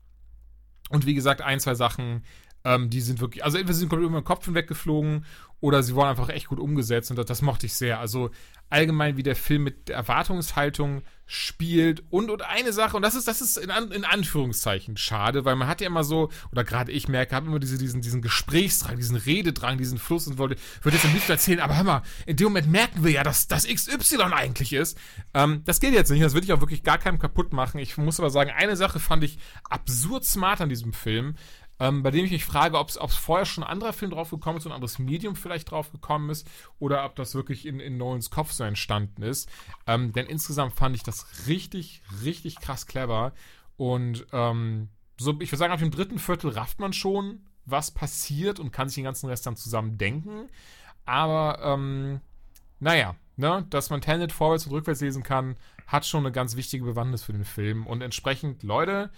Und 0.88 1.06
wie 1.06 1.14
gesagt, 1.14 1.40
ein, 1.40 1.60
zwei 1.60 1.74
Sachen 1.74 2.24
Ähm, 2.64 2.90
die 2.90 3.00
sind 3.00 3.18
wirklich, 3.20 3.44
also 3.44 3.58
entweder 3.58 3.74
sind 3.76 3.88
komplett 3.88 4.08
über 4.08 4.20
den 4.20 4.24
Kopf 4.24 4.44
hinweggeflogen 4.44 5.24
oder 5.62 5.84
sie 5.84 5.94
wurden 5.94 6.08
einfach 6.08 6.28
echt 6.28 6.48
gut 6.48 6.58
umgesetzt 6.58 7.10
und 7.10 7.16
das, 7.16 7.26
das, 7.26 7.40
mochte 7.40 7.66
ich 7.66 7.74
sehr. 7.74 8.00
Also 8.00 8.30
allgemein, 8.68 9.16
wie 9.16 9.22
der 9.22 9.36
Film 9.36 9.62
mit 9.62 9.90
Erwartungshaltung 9.90 11.02
spielt 11.24 12.02
und, 12.10 12.30
und 12.30 12.42
eine 12.42 12.72
Sache, 12.72 12.96
und 12.96 13.02
das 13.02 13.14
ist, 13.14 13.28
das 13.28 13.40
ist 13.40 13.58
in, 13.58 13.70
in 13.70 14.04
Anführungszeichen 14.04 14.96
schade, 14.96 15.44
weil 15.44 15.54
man 15.54 15.68
hat 15.68 15.80
ja 15.80 15.86
immer 15.86 16.02
so, 16.02 16.30
oder 16.50 16.64
gerade 16.64 16.90
ich 16.90 17.06
merke, 17.06 17.36
habe 17.36 17.46
immer 17.46 17.60
diese, 17.60 17.78
diesen, 17.78 18.02
diesen 18.02 18.22
Gesprächsdrang, 18.22 18.96
diesen 18.96 19.16
Rededrang, 19.16 19.78
diesen 19.78 19.98
Fluss 19.98 20.26
und 20.26 20.36
wollte, 20.36 20.56
würde 20.82 20.96
jetzt 20.96 21.06
am 21.06 21.12
liebsten 21.12 21.30
erzählen, 21.30 21.60
aber 21.60 21.76
hör 21.76 21.84
mal, 21.84 22.02
in 22.26 22.36
dem 22.36 22.48
Moment 22.48 22.68
merken 22.68 23.04
wir 23.04 23.12
ja, 23.12 23.22
dass 23.22 23.46
das 23.46 23.68
XY 23.68 24.16
eigentlich 24.32 24.72
ist. 24.72 24.98
Ähm, 25.32 25.62
das 25.64 25.78
geht 25.78 25.94
jetzt 25.94 26.10
nicht, 26.10 26.24
das 26.24 26.34
würde 26.34 26.44
ich 26.44 26.52
auch 26.52 26.60
wirklich 26.60 26.82
gar 26.82 26.98
keinem 26.98 27.20
kaputt 27.20 27.52
machen. 27.52 27.78
Ich 27.78 27.96
muss 27.98 28.18
aber 28.18 28.30
sagen, 28.30 28.50
eine 28.50 28.74
Sache 28.74 28.98
fand 28.98 29.22
ich 29.22 29.38
absurd 29.70 30.24
smart 30.24 30.60
an 30.60 30.68
diesem 30.68 30.92
Film 30.92 31.36
ähm, 31.82 32.04
bei 32.04 32.12
dem 32.12 32.24
ich 32.24 32.30
mich 32.30 32.44
frage, 32.44 32.78
ob 32.78 32.90
es 32.90 33.16
vorher 33.16 33.44
schon 33.44 33.64
ein 33.64 33.70
anderer 33.70 33.92
Film 33.92 34.12
drauf 34.12 34.30
gekommen 34.30 34.58
ist 34.58 34.66
ein 34.66 34.72
anderes 34.72 35.00
Medium 35.00 35.34
vielleicht 35.34 35.72
drauf 35.72 35.90
gekommen 35.90 36.30
ist 36.30 36.48
oder 36.78 37.04
ob 37.04 37.16
das 37.16 37.34
wirklich 37.34 37.66
in, 37.66 37.80
in 37.80 37.96
Nolans 37.96 38.30
Kopf 38.30 38.52
so 38.52 38.62
entstanden 38.62 39.22
ist. 39.22 39.50
Ähm, 39.88 40.12
denn 40.12 40.26
insgesamt 40.26 40.74
fand 40.74 40.94
ich 40.94 41.02
das 41.02 41.48
richtig, 41.48 42.02
richtig 42.22 42.60
krass 42.60 42.86
clever 42.86 43.32
und 43.76 44.26
ähm, 44.32 44.90
so, 45.18 45.32
ich 45.40 45.50
würde 45.50 45.56
sagen, 45.56 45.72
auf 45.72 45.80
dem 45.80 45.90
dritten 45.90 46.20
Viertel 46.20 46.50
rafft 46.50 46.78
man 46.78 46.92
schon, 46.92 47.40
was 47.64 47.90
passiert 47.90 48.60
und 48.60 48.70
kann 48.70 48.88
sich 48.88 48.96
den 48.96 49.04
ganzen 49.04 49.28
Rest 49.28 49.46
dann 49.46 49.56
zusammen 49.56 49.98
denken. 49.98 50.48
Aber, 51.04 51.58
ähm, 51.64 52.20
naja, 52.78 53.16
ne, 53.36 53.66
dass 53.70 53.90
man 53.90 54.00
Tenet 54.00 54.30
vorwärts 54.30 54.66
und 54.66 54.72
rückwärts 54.72 55.00
lesen 55.00 55.24
kann, 55.24 55.56
hat 55.88 56.06
schon 56.06 56.24
eine 56.24 56.32
ganz 56.32 56.54
wichtige 56.54 56.84
Bewandtnis 56.84 57.24
für 57.24 57.32
den 57.32 57.44
Film. 57.44 57.86
Und 57.86 58.02
entsprechend, 58.02 58.62
Leute, 58.62 59.10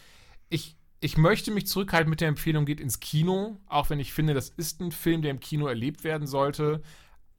ich, 0.48 0.76
ich 1.04 1.18
möchte 1.18 1.50
mich 1.50 1.66
zurückhalten 1.66 2.08
mit 2.08 2.22
der 2.22 2.28
Empfehlung, 2.28 2.64
geht 2.64 2.80
ins 2.80 2.98
Kino, 2.98 3.60
auch 3.66 3.90
wenn 3.90 4.00
ich 4.00 4.14
finde, 4.14 4.32
das 4.32 4.48
ist 4.48 4.80
ein 4.80 4.90
Film, 4.90 5.20
der 5.20 5.32
im 5.32 5.38
Kino 5.38 5.66
erlebt 5.66 6.02
werden 6.02 6.26
sollte. 6.26 6.80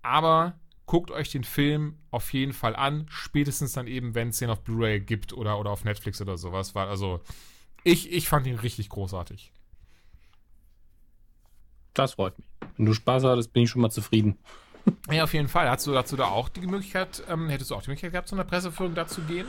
Aber 0.04 0.60
guckt 0.86 1.10
euch 1.10 1.32
den 1.32 1.44
Film 1.44 1.98
auf 2.12 2.32
jeden 2.32 2.54
Fall 2.54 2.76
an, 2.76 3.08
spätestens 3.10 3.72
dann 3.72 3.88
eben, 3.88 4.14
wenn 4.14 4.28
es 4.28 4.38
den 4.38 4.52
auf 4.52 4.62
Blu-ray 4.62 5.00
gibt 5.00 5.34
oder, 5.34 5.60
oder 5.60 5.72
auf 5.72 5.84
Netflix 5.84 6.22
oder 6.22 6.38
sowas. 6.38 6.76
Weil, 6.76 6.90
also, 6.90 7.22
ich, 7.84 8.12
ich 8.12 8.30
fand 8.30 8.46
ihn 8.46 8.60
richtig 8.60 8.88
großartig. 8.90 9.52
Das 11.96 12.14
freut 12.14 12.38
mich. 12.38 12.48
Wenn 12.78 12.86
du 12.86 12.94
Spaß 12.94 13.24
hattest, 13.24 13.52
bin 13.52 13.64
ich 13.64 13.72
schon 13.72 13.82
mal 13.82 13.90
zufrieden. 13.90 14.38
Ja, 15.10 15.24
auf 15.24 15.34
jeden 15.34 15.48
Fall. 15.48 15.68
Hast 15.68 15.88
du 15.88 15.94
dazu 15.94 16.16
da 16.16 16.26
auch 16.26 16.48
die 16.48 16.62
Möglichkeit, 16.62 17.24
ähm, 17.28 17.50
hättest 17.50 17.72
du 17.72 17.76
auch 17.76 17.82
die 17.82 17.90
Möglichkeit 17.90 18.12
gehabt, 18.12 18.28
zu 18.28 18.36
einer 18.36 18.44
Presseführung 18.44 18.94
dazu 18.94 19.22
gehen? 19.24 19.48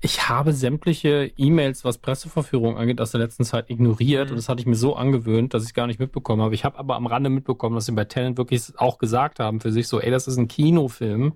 Ich 0.00 0.28
habe 0.28 0.52
sämtliche 0.52 1.32
E-Mails, 1.36 1.84
was 1.84 1.98
Presseverführung 1.98 2.76
angeht, 2.76 3.00
aus 3.00 3.12
der 3.12 3.20
letzten 3.20 3.44
Zeit 3.44 3.70
ignoriert. 3.70 4.26
Mhm. 4.26 4.32
Und 4.32 4.36
das 4.36 4.48
hatte 4.48 4.60
ich 4.60 4.66
mir 4.66 4.76
so 4.76 4.96
angewöhnt, 4.96 5.54
dass 5.54 5.62
ich 5.62 5.70
es 5.70 5.74
gar 5.74 5.86
nicht 5.86 6.00
mitbekommen 6.00 6.42
habe. 6.42 6.54
Ich 6.54 6.64
habe 6.64 6.78
aber 6.78 6.96
am 6.96 7.06
Rande 7.06 7.30
mitbekommen, 7.30 7.74
dass 7.74 7.86
sie 7.86 7.92
bei 7.92 8.04
Talent 8.04 8.38
wirklich 8.38 8.72
auch 8.76 8.98
gesagt 8.98 9.40
haben 9.40 9.60
für 9.60 9.72
sich 9.72 9.88
so, 9.88 10.00
ey, 10.00 10.10
das 10.10 10.28
ist 10.28 10.36
ein 10.36 10.48
Kinofilm. 10.48 11.34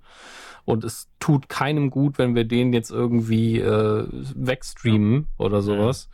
Und 0.64 0.84
es 0.84 1.08
tut 1.18 1.48
keinem 1.48 1.90
gut, 1.90 2.18
wenn 2.18 2.34
wir 2.34 2.44
den 2.44 2.72
jetzt 2.72 2.90
irgendwie 2.90 3.58
äh, 3.58 4.06
wegstreamen 4.10 5.26
oder 5.38 5.62
sowas. 5.62 6.08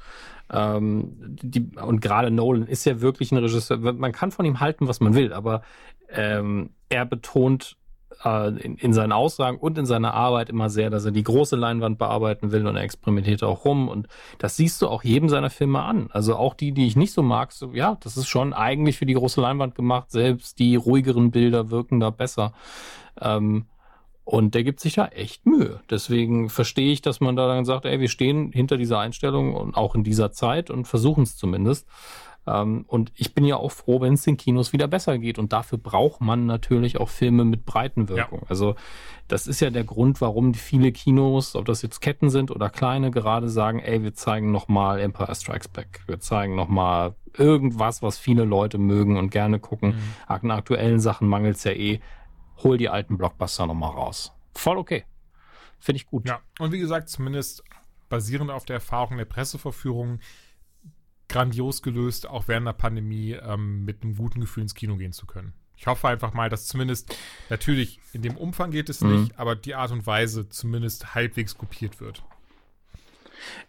Ähm, 0.53 1.16
die, 1.18 1.68
und 1.76 2.01
gerade 2.01 2.30
Nolan 2.30 2.66
ist 2.66 2.86
ja 2.86 3.01
wirklich 3.01 3.32
ein 3.32 3.38
Regisseur. 3.38 3.78
Man 3.78 4.12
kann 4.12 4.30
von 4.30 4.47
ihm 4.47 4.61
halten, 4.61 4.86
was 4.86 5.01
man 5.01 5.14
will, 5.14 5.32
aber 5.32 5.62
ähm, 6.09 6.70
er 6.88 7.05
betont 7.05 7.76
in, 8.24 8.76
in, 8.76 8.92
seinen 8.92 9.12
Aussagen 9.12 9.58
und 9.58 9.78
in 9.78 9.86
seiner 9.86 10.14
Arbeit 10.14 10.48
immer 10.48 10.70
sehr, 10.70 10.90
dass 10.90 11.04
er 11.04 11.10
die 11.10 11.22
große 11.22 11.56
Leinwand 11.56 11.98
bearbeiten 11.98 12.50
will 12.50 12.66
und 12.66 12.76
er 12.76 12.82
experimentiert 12.82 13.42
auch 13.42 13.64
rum. 13.64 13.88
Und 13.88 14.08
das 14.38 14.56
siehst 14.56 14.80
du 14.82 14.88
auch 14.88 15.04
jedem 15.04 15.28
seiner 15.28 15.50
Filme 15.50 15.82
an. 15.82 16.08
Also 16.12 16.36
auch 16.36 16.54
die, 16.54 16.72
die 16.72 16.86
ich 16.86 16.96
nicht 16.96 17.12
so 17.12 17.22
mag, 17.22 17.52
so, 17.52 17.72
ja, 17.72 17.96
das 18.00 18.16
ist 18.16 18.28
schon 18.28 18.52
eigentlich 18.52 18.96
für 18.96 19.06
die 19.06 19.14
große 19.14 19.40
Leinwand 19.40 19.74
gemacht. 19.74 20.10
Selbst 20.10 20.58
die 20.58 20.76
ruhigeren 20.76 21.30
Bilder 21.30 21.70
wirken 21.70 22.00
da 22.00 22.10
besser. 22.10 22.52
Ähm, 23.20 23.66
und 24.24 24.56
der 24.56 24.64
gibt 24.64 24.80
sich 24.80 24.94
da 24.94 25.06
echt 25.06 25.46
Mühe. 25.46 25.80
Deswegen 25.88 26.48
verstehe 26.50 26.92
ich, 26.92 27.00
dass 27.00 27.20
man 27.20 27.36
da 27.36 27.46
dann 27.46 27.64
sagt, 27.64 27.84
ey, 27.84 28.00
wir 28.00 28.08
stehen 28.08 28.50
hinter 28.50 28.76
dieser 28.76 28.98
Einstellung 28.98 29.54
und 29.54 29.76
auch 29.76 29.94
in 29.94 30.02
dieser 30.02 30.32
Zeit 30.32 30.68
und 30.68 30.86
versuchen 30.86 31.22
es 31.22 31.36
zumindest. 31.36 31.86
Ähm, 32.47 32.84
und 32.86 33.12
ich 33.16 33.34
bin 33.34 33.44
ja 33.44 33.57
auch 33.57 33.72
froh, 33.72 34.01
wenn 34.01 34.14
es 34.14 34.22
den 34.22 34.36
Kinos 34.36 34.72
wieder 34.72 34.86
besser 34.88 35.18
geht. 35.18 35.38
Und 35.38 35.53
dafür 35.53 35.78
braucht 35.78 36.20
man 36.20 36.47
natürlich 36.47 36.99
auch 36.99 37.09
Filme 37.09 37.44
mit 37.44 37.64
Breitenwirkung. 37.66 38.40
Ja. 38.42 38.47
Also 38.49 38.76
das 39.28 39.47
ist 39.47 39.61
ja 39.61 39.70
der 39.70 39.84
Grund, 39.84 40.20
warum 40.20 40.55
viele 40.55 40.92
Kinos, 40.92 41.57
ob 41.57 41.64
das 41.64 41.82
jetzt 41.82 42.01
Ketten 42.01 42.30
sind 42.30 42.51
oder 42.51 42.70
kleine, 42.70 43.11
gerade 43.11 43.49
sagen, 43.49 43.80
ey, 43.80 44.03
wir 44.03 44.14
zeigen 44.14 44.53
nochmal 44.53 45.01
Empire 45.01 45.34
Strikes 45.34 45.68
Back. 45.68 46.03
Wir 46.07 46.20
zeigen 46.20 46.55
nochmal 46.55 47.14
irgendwas, 47.36 48.03
was 48.03 48.18
viele 48.18 48.44
Leute 48.44 48.78
mögen 48.78 49.16
und 49.16 49.30
gerne 49.30 49.59
gucken. 49.59 49.90
Mhm. 49.90 50.03
An 50.26 50.51
aktuellen 50.51 51.01
Sachen 51.01 51.28
mangelt 51.28 51.57
es 51.57 51.64
ja 51.64 51.72
eh. 51.72 52.01
Hol 52.62 52.78
die 52.78 52.88
alten 52.88 53.18
Blockbuster 53.18 53.66
nochmal 53.66 53.90
raus. 53.90 54.32
Voll 54.55 54.78
okay. 54.78 55.05
Finde 55.78 55.97
ich 55.97 56.07
gut. 56.07 56.26
Ja, 56.26 56.40
und 56.59 56.72
wie 56.72 56.78
gesagt, 56.78 57.11
zumindest 57.11 57.62
basierend 58.09 58.51
auf 58.51 58.64
der 58.64 58.74
Erfahrung 58.74 59.18
der 59.18 59.24
Presseverführung 59.24 60.20
grandios 61.37 61.82
gelöst, 61.82 62.28
auch 62.28 62.49
während 62.49 62.66
der 62.66 62.72
Pandemie 62.72 63.32
ähm, 63.32 63.84
mit 63.84 64.03
einem 64.03 64.16
guten 64.16 64.41
Gefühl 64.41 64.62
ins 64.62 64.74
Kino 64.74 64.97
gehen 64.97 65.12
zu 65.12 65.26
können. 65.26 65.53
Ich 65.76 65.87
hoffe 65.87 66.09
einfach 66.09 66.32
mal, 66.32 66.49
dass 66.49 66.66
zumindest, 66.66 67.14
natürlich 67.51 68.01
in 68.14 68.22
dem 68.22 68.37
Umfang 68.37 68.70
geht 68.70 68.89
es 68.89 69.03
mhm. 69.03 69.20
nicht, 69.20 69.39
aber 69.39 69.55
die 69.55 69.74
Art 69.74 69.93
und 69.93 70.07
Weise 70.07 70.49
zumindest 70.49 71.14
halbwegs 71.14 71.59
kopiert 71.59 72.01
wird. 72.01 72.22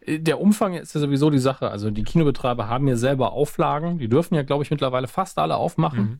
Äh, 0.05 0.19
der 0.19 0.39
Umfang 0.39 0.75
ist 0.75 0.95
ja 0.95 1.01
sowieso 1.01 1.29
die 1.29 1.39
Sache. 1.39 1.69
Also 1.69 1.91
die 1.91 2.03
Kinobetreiber 2.03 2.69
haben 2.69 2.87
ja 2.87 2.95
selber 2.95 3.33
Auflagen. 3.33 3.99
Die 3.99 4.07
dürfen 4.07 4.35
ja, 4.35 4.43
glaube 4.43 4.63
ich, 4.63 4.71
mittlerweile 4.71 5.07
fast 5.07 5.37
alle 5.37 5.57
aufmachen. 5.57 5.99
Mhm. 5.99 6.19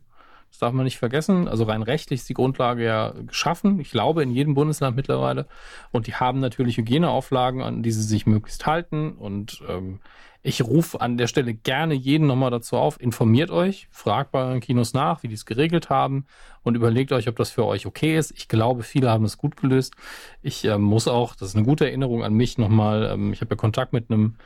Das 0.50 0.60
darf 0.60 0.74
man 0.74 0.86
nicht 0.86 0.98
vergessen. 0.98 1.48
Also 1.48 1.66
rein 1.66 1.84
rechtlich 1.84 2.22
ist 2.22 2.30
die 2.30 2.34
Grundlage 2.34 2.84
ja 2.84 3.14
geschaffen. 3.26 3.80
Ich 3.80 3.92
glaube, 3.92 4.24
in 4.24 4.32
jedem 4.32 4.54
Bundesland 4.54 4.96
mittlerweile. 4.96 5.48
Und 5.92 6.08
die 6.08 6.16
haben 6.16 6.40
natürlich 6.40 6.78
Hygieneauflagen, 6.78 7.62
an 7.62 7.84
die 7.84 7.92
sie 7.92 8.02
sich 8.02 8.26
möglichst 8.26 8.66
halten. 8.66 9.12
Und 9.14 9.62
ähm, 9.70 10.00
ich 10.48 10.64
rufe 10.64 11.02
an 11.02 11.18
der 11.18 11.28
Stelle 11.28 11.54
gerne 11.54 11.94
jeden 11.94 12.26
nochmal 12.26 12.52
dazu 12.52 12.78
auf, 12.78 13.02
informiert 13.02 13.52
euch, 13.52 13.90
fragt 13.92 14.32
bei 14.32 14.40
euren 14.40 14.62
Kinos 14.62 14.94
nach, 14.94 15.22
wie 15.22 15.28
die 15.28 15.34
es 15.34 15.46
geregelt 15.46 15.90
haben 15.90 16.26
und 16.64 16.76
überlegt 16.76 17.12
euch, 17.12 17.28
ob 17.28 17.36
das 17.36 17.50
für 17.50 17.66
euch 17.66 17.86
okay 17.86 18.18
ist. 18.18 18.32
Ich 18.32 18.48
glaube, 18.48 18.84
viele 18.84 19.10
haben 19.10 19.26
es 19.26 19.38
gut 19.38 19.58
gelöst. 19.58 19.96
Ich 20.42 20.64
äh, 20.64 20.78
muss 20.78 21.10
auch, 21.10 21.36
das 21.36 21.50
ist 21.50 21.56
eine 21.56 21.66
gute 21.66 21.86
Erinnerung 21.86 22.24
an 22.24 22.34
mich 22.34 22.58
nochmal, 22.58 23.10
ähm, 23.12 23.34
ich 23.34 23.42
habe 23.42 23.56
ja 23.56 23.58
Kontakt 23.58 23.92
mit 23.92 24.10
einem 24.10 24.38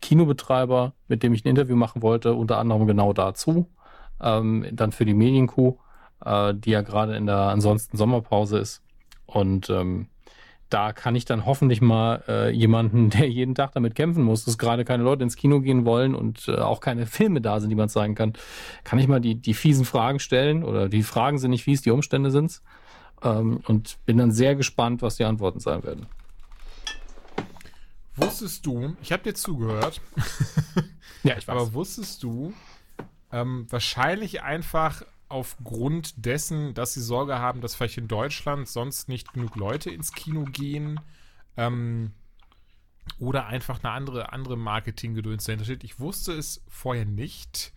Kinobetreiber, 0.00 0.92
mit 1.06 1.22
dem 1.22 1.32
ich 1.34 1.44
ein 1.44 1.48
Interview 1.48 1.76
machen 1.76 2.02
wollte, 2.02 2.34
unter 2.34 2.58
anderem 2.58 2.86
genau 2.86 3.12
dazu, 3.12 3.68
ähm, 4.20 4.66
dann 4.72 4.92
für 4.92 5.04
die 5.04 5.14
Medienkuh, 5.14 5.76
äh, 6.24 6.54
die 6.54 6.70
ja 6.70 6.82
gerade 6.82 7.16
in 7.16 7.26
der 7.26 7.36
ansonsten 7.36 7.96
Sommerpause 7.96 8.58
ist. 8.58 8.82
Und 9.26 9.70
ähm, 9.70 10.08
da 10.70 10.92
kann 10.92 11.14
ich 11.14 11.24
dann 11.24 11.46
hoffentlich 11.46 11.80
mal 11.80 12.24
äh, 12.26 12.50
jemanden, 12.50 13.10
der 13.10 13.28
jeden 13.28 13.54
Tag 13.54 13.72
damit 13.72 13.94
kämpfen 13.94 14.24
muss, 14.24 14.44
dass 14.44 14.58
gerade 14.58 14.84
keine 14.84 15.02
Leute 15.02 15.22
ins 15.22 15.36
Kino 15.36 15.60
gehen 15.60 15.84
wollen 15.84 16.14
und 16.14 16.48
äh, 16.48 16.56
auch 16.56 16.80
keine 16.80 17.06
Filme 17.06 17.40
da 17.40 17.60
sind, 17.60 17.70
die 17.70 17.76
man 17.76 17.88
zeigen 17.88 18.14
kann, 18.14 18.32
kann 18.82 18.98
ich 18.98 19.08
mal 19.08 19.20
die, 19.20 19.36
die 19.36 19.54
fiesen 19.54 19.84
Fragen 19.84 20.18
stellen 20.18 20.64
oder 20.64 20.88
die 20.88 21.02
Fragen 21.02 21.38
sind 21.38 21.50
nicht 21.50 21.64
fies, 21.64 21.82
die 21.82 21.90
Umstände 21.90 22.30
sind's. 22.30 22.62
Ähm, 23.22 23.60
und 23.66 23.98
bin 24.04 24.18
dann 24.18 24.32
sehr 24.32 24.56
gespannt, 24.56 25.02
was 25.02 25.16
die 25.16 25.24
Antworten 25.24 25.60
sein 25.60 25.82
werden. 25.84 26.06
Wusstest 28.16 28.64
du, 28.64 28.96
ich 29.02 29.12
habe 29.12 29.22
dir 29.22 29.34
zugehört. 29.34 30.00
ja, 31.22 31.36
ich 31.36 31.48
weiß. 31.48 31.56
Aber 31.56 31.72
wusstest 31.74 32.22
du, 32.22 32.52
ähm, 33.34 33.66
wahrscheinlich 33.68 34.42
einfach 34.42 35.02
aufgrund 35.28 36.24
dessen, 36.24 36.72
dass 36.74 36.94
sie 36.94 37.00
Sorge 37.00 37.40
haben, 37.40 37.60
dass 37.60 37.74
vielleicht 37.74 37.98
in 37.98 38.06
Deutschland 38.06 38.68
sonst 38.68 39.08
nicht 39.08 39.32
genug 39.32 39.56
Leute 39.56 39.90
ins 39.90 40.12
Kino 40.12 40.44
gehen. 40.44 41.00
Ähm, 41.56 42.12
oder 43.18 43.46
einfach 43.46 43.82
eine 43.82 43.92
andere, 43.92 44.32
andere 44.32 44.56
Marketinggedöns 44.56 45.44
dahinter 45.44 45.64
steht. 45.64 45.82
Ich 45.82 45.98
wusste 45.98 46.32
es 46.32 46.62
vorher 46.68 47.04
nicht. 47.04 47.72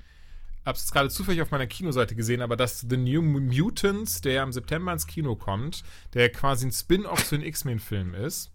Habe 0.63 0.77
es 0.77 0.91
gerade 0.91 1.09
zufällig 1.09 1.41
auf 1.41 1.49
meiner 1.49 1.67
Kinoseite 1.67 2.15
gesehen, 2.15 2.41
aber 2.41 2.55
dass 2.55 2.81
The 2.81 2.97
New 2.97 3.23
Mutants, 3.23 4.21
der 4.21 4.43
im 4.43 4.53
September 4.53 4.93
ins 4.93 5.07
Kino 5.07 5.35
kommt, 5.35 5.83
der 6.13 6.31
quasi 6.31 6.67
ein 6.67 6.71
Spin-off 6.71 7.25
zu 7.25 7.35
den 7.35 7.45
X-Men-Film 7.45 8.13
ist. 8.13 8.51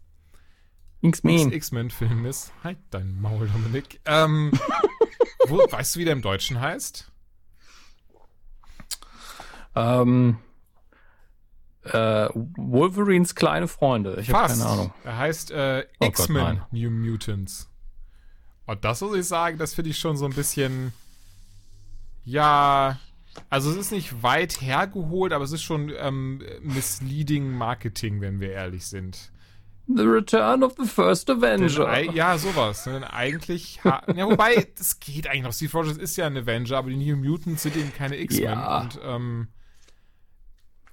X-Men. 1.03 1.53
X-Men-Film 1.53 2.27
ist. 2.27 2.53
Halt 2.63 2.79
dein 2.91 3.21
Maul, 3.21 3.49
Dominik. 3.49 4.01
Ähm, 4.05 4.53
wo, 5.49 5.59
weißt 5.59 5.97
du, 5.97 6.01
wie 6.01 6.05
der 6.05 6.13
im 6.13 6.23
Deutschen 6.23 6.61
heißt? 6.61 7.11
Ähm, 9.75 10.39
äh, 11.85 12.29
Wolverines 12.35 13.35
kleine 13.35 13.67
Freunde. 13.67 14.19
Ich 14.21 14.33
habe 14.33 14.49
keine 14.49 14.65
Ahnung. 14.65 14.95
Er 15.05 15.19
heißt 15.19 15.51
äh, 15.51 15.87
oh 15.99 16.07
X-Men 16.07 16.63
New 16.71 16.91
Mutants. 16.91 17.69
Und 18.67 18.85
das 18.85 19.01
muss 19.01 19.17
ich 19.17 19.27
sagen, 19.27 19.59
das 19.59 19.75
finde 19.75 19.91
ich 19.91 19.99
schon 19.99 20.17
so 20.17 20.25
ein 20.25 20.33
bisschen. 20.33 20.93
Ja. 22.25 23.01
Also 23.49 23.71
es 23.71 23.77
ist 23.77 23.93
nicht 23.93 24.23
weit 24.23 24.61
hergeholt, 24.61 25.33
aber 25.33 25.43
es 25.43 25.53
ist 25.53 25.63
schon 25.63 25.91
ähm, 25.97 26.43
misleading 26.61 27.51
Marketing, 27.51 28.21
wenn 28.21 28.41
wir 28.41 28.53
ehrlich 28.53 28.87
sind. 28.87 29.32
The 29.89 30.03
Return 30.05 30.63
of 30.63 30.75
the 30.79 30.87
First 30.87 31.29
Avenger. 31.29 31.87
Denn, 31.91 32.13
ja, 32.15 32.39
sowas. 32.39 32.85
Denn 32.85 33.05
eigentlich, 33.05 33.81
ja, 33.85 34.03
wobei, 34.07 34.69
das 34.77 35.01
geht 35.01 35.27
eigentlich 35.27 35.43
noch. 35.43 35.53
Steve 35.53 35.73
Rogers 35.73 35.97
ist 35.97 36.17
ja 36.17 36.27
ein 36.27 36.37
Avenger, 36.37 36.79
aber 36.79 36.91
die 36.91 36.97
New 36.97 37.17
Mutants 37.17 37.63
sind 37.63 37.77
eben 37.77 37.93
keine 37.93 38.17
X-Men. 38.17 38.45
Ja. 38.45 38.81
Und 38.81 39.01
ähm, 39.05 39.49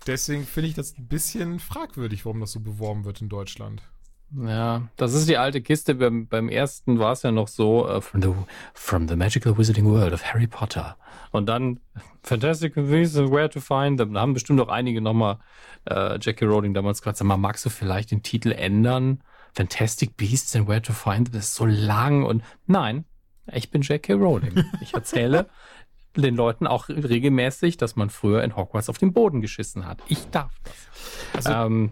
deswegen 0.08 0.46
finde 0.46 0.70
ich 0.70 0.76
das 0.76 0.98
ein 0.98 1.08
bisschen 1.08 1.60
fragwürdig, 1.60 2.26
warum 2.26 2.40
das 2.40 2.52
so 2.52 2.60
beworben 2.60 3.06
wird 3.06 3.22
in 3.22 3.30
Deutschland. 3.30 3.84
Ja, 4.32 4.88
das 4.96 5.14
ist 5.14 5.28
die 5.28 5.38
alte 5.38 5.62
Kiste. 5.62 5.96
Beim, 5.96 6.28
beim 6.28 6.50
ersten 6.50 7.00
war 7.00 7.14
es 7.14 7.24
ja 7.24 7.32
noch 7.32 7.48
so, 7.48 7.90
uh, 7.90 8.00
from, 8.00 8.22
the, 8.22 8.34
from 8.74 9.08
the 9.08 9.16
magical 9.16 9.58
wizarding 9.58 9.86
world 9.86 10.14
of 10.14 10.24
Harry 10.24 10.46
Potter. 10.46 10.98
Und 11.32 11.48
dann 11.48 11.80
Fantastic 12.22 12.76
Beasts 12.76 13.18
and 13.18 13.32
Where 13.32 13.50
to 13.50 13.60
Find 13.60 13.98
them. 14.00 14.14
Da 14.14 14.22
haben 14.22 14.34
bestimmt 14.34 14.62
auch 14.62 14.68
einige 14.68 15.02
nochmal 15.02 15.40
äh, 15.86 16.18
Jackie 16.22 16.46
Rowling 16.46 16.74
damals 16.74 17.02
gerade, 17.02 17.18
sag 17.18 17.26
mal, 17.26 17.38
magst 17.38 17.66
du 17.66 17.70
vielleicht 17.70 18.12
den 18.12 18.24
Titel 18.24 18.52
ändern? 18.52 19.24
Fantastic 19.54 20.16
Beasts 20.16 20.56
and 20.56 20.68
Where 20.68 20.82
to 20.82 20.94
Find 20.94 21.28
them, 21.28 21.34
das 21.34 21.46
ist 21.46 21.56
so 21.56 21.66
lang 21.66 22.24
und 22.24 22.44
nein, 22.68 23.06
ich 23.52 23.72
bin 23.72 23.82
Jackie 23.82 24.14
Rowling. 24.14 24.64
Ich 24.82 24.94
erzähle 24.94 25.48
den 26.16 26.36
Leuten 26.36 26.68
auch 26.68 26.90
regelmäßig, 26.90 27.78
dass 27.78 27.96
man 27.96 28.10
früher 28.10 28.44
in 28.44 28.56
Hogwarts 28.56 28.90
auf 28.90 28.98
den 28.98 29.14
Boden 29.14 29.42
geschissen 29.42 29.86
hat. 29.86 30.02
Ich 30.08 30.30
darf 30.30 30.54
das. 30.64 31.46
Also, 31.46 31.66
ähm, 31.66 31.92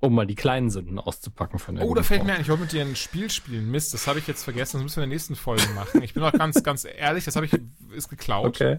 um 0.00 0.14
mal 0.14 0.26
die 0.26 0.36
kleinen 0.36 0.70
Sünden 0.70 0.98
auszupacken 0.98 1.58
von 1.58 1.74
der 1.74 1.84
Oh, 1.84 1.94
da 1.94 2.04
fällt 2.04 2.24
mir 2.24 2.34
ein, 2.34 2.40
ich 2.40 2.48
wollte 2.48 2.62
mit 2.62 2.72
dir 2.72 2.82
ein 2.82 2.94
Spiel 2.94 3.30
spielen. 3.30 3.70
Mist, 3.70 3.92
das 3.94 4.06
habe 4.06 4.20
ich 4.20 4.28
jetzt 4.28 4.44
vergessen. 4.44 4.76
Das 4.76 4.82
müssen 4.84 4.96
wir 4.96 5.04
in 5.04 5.10
der 5.10 5.16
nächsten 5.16 5.34
Folge 5.34 5.66
machen. 5.74 6.02
Ich 6.02 6.14
bin 6.14 6.22
auch 6.22 6.32
ganz, 6.32 6.62
ganz 6.62 6.84
ehrlich, 6.84 7.24
das 7.24 7.34
habe 7.34 7.46
ich, 7.46 7.58
ist 7.92 8.08
geklaut. 8.08 8.46
Okay. 8.46 8.78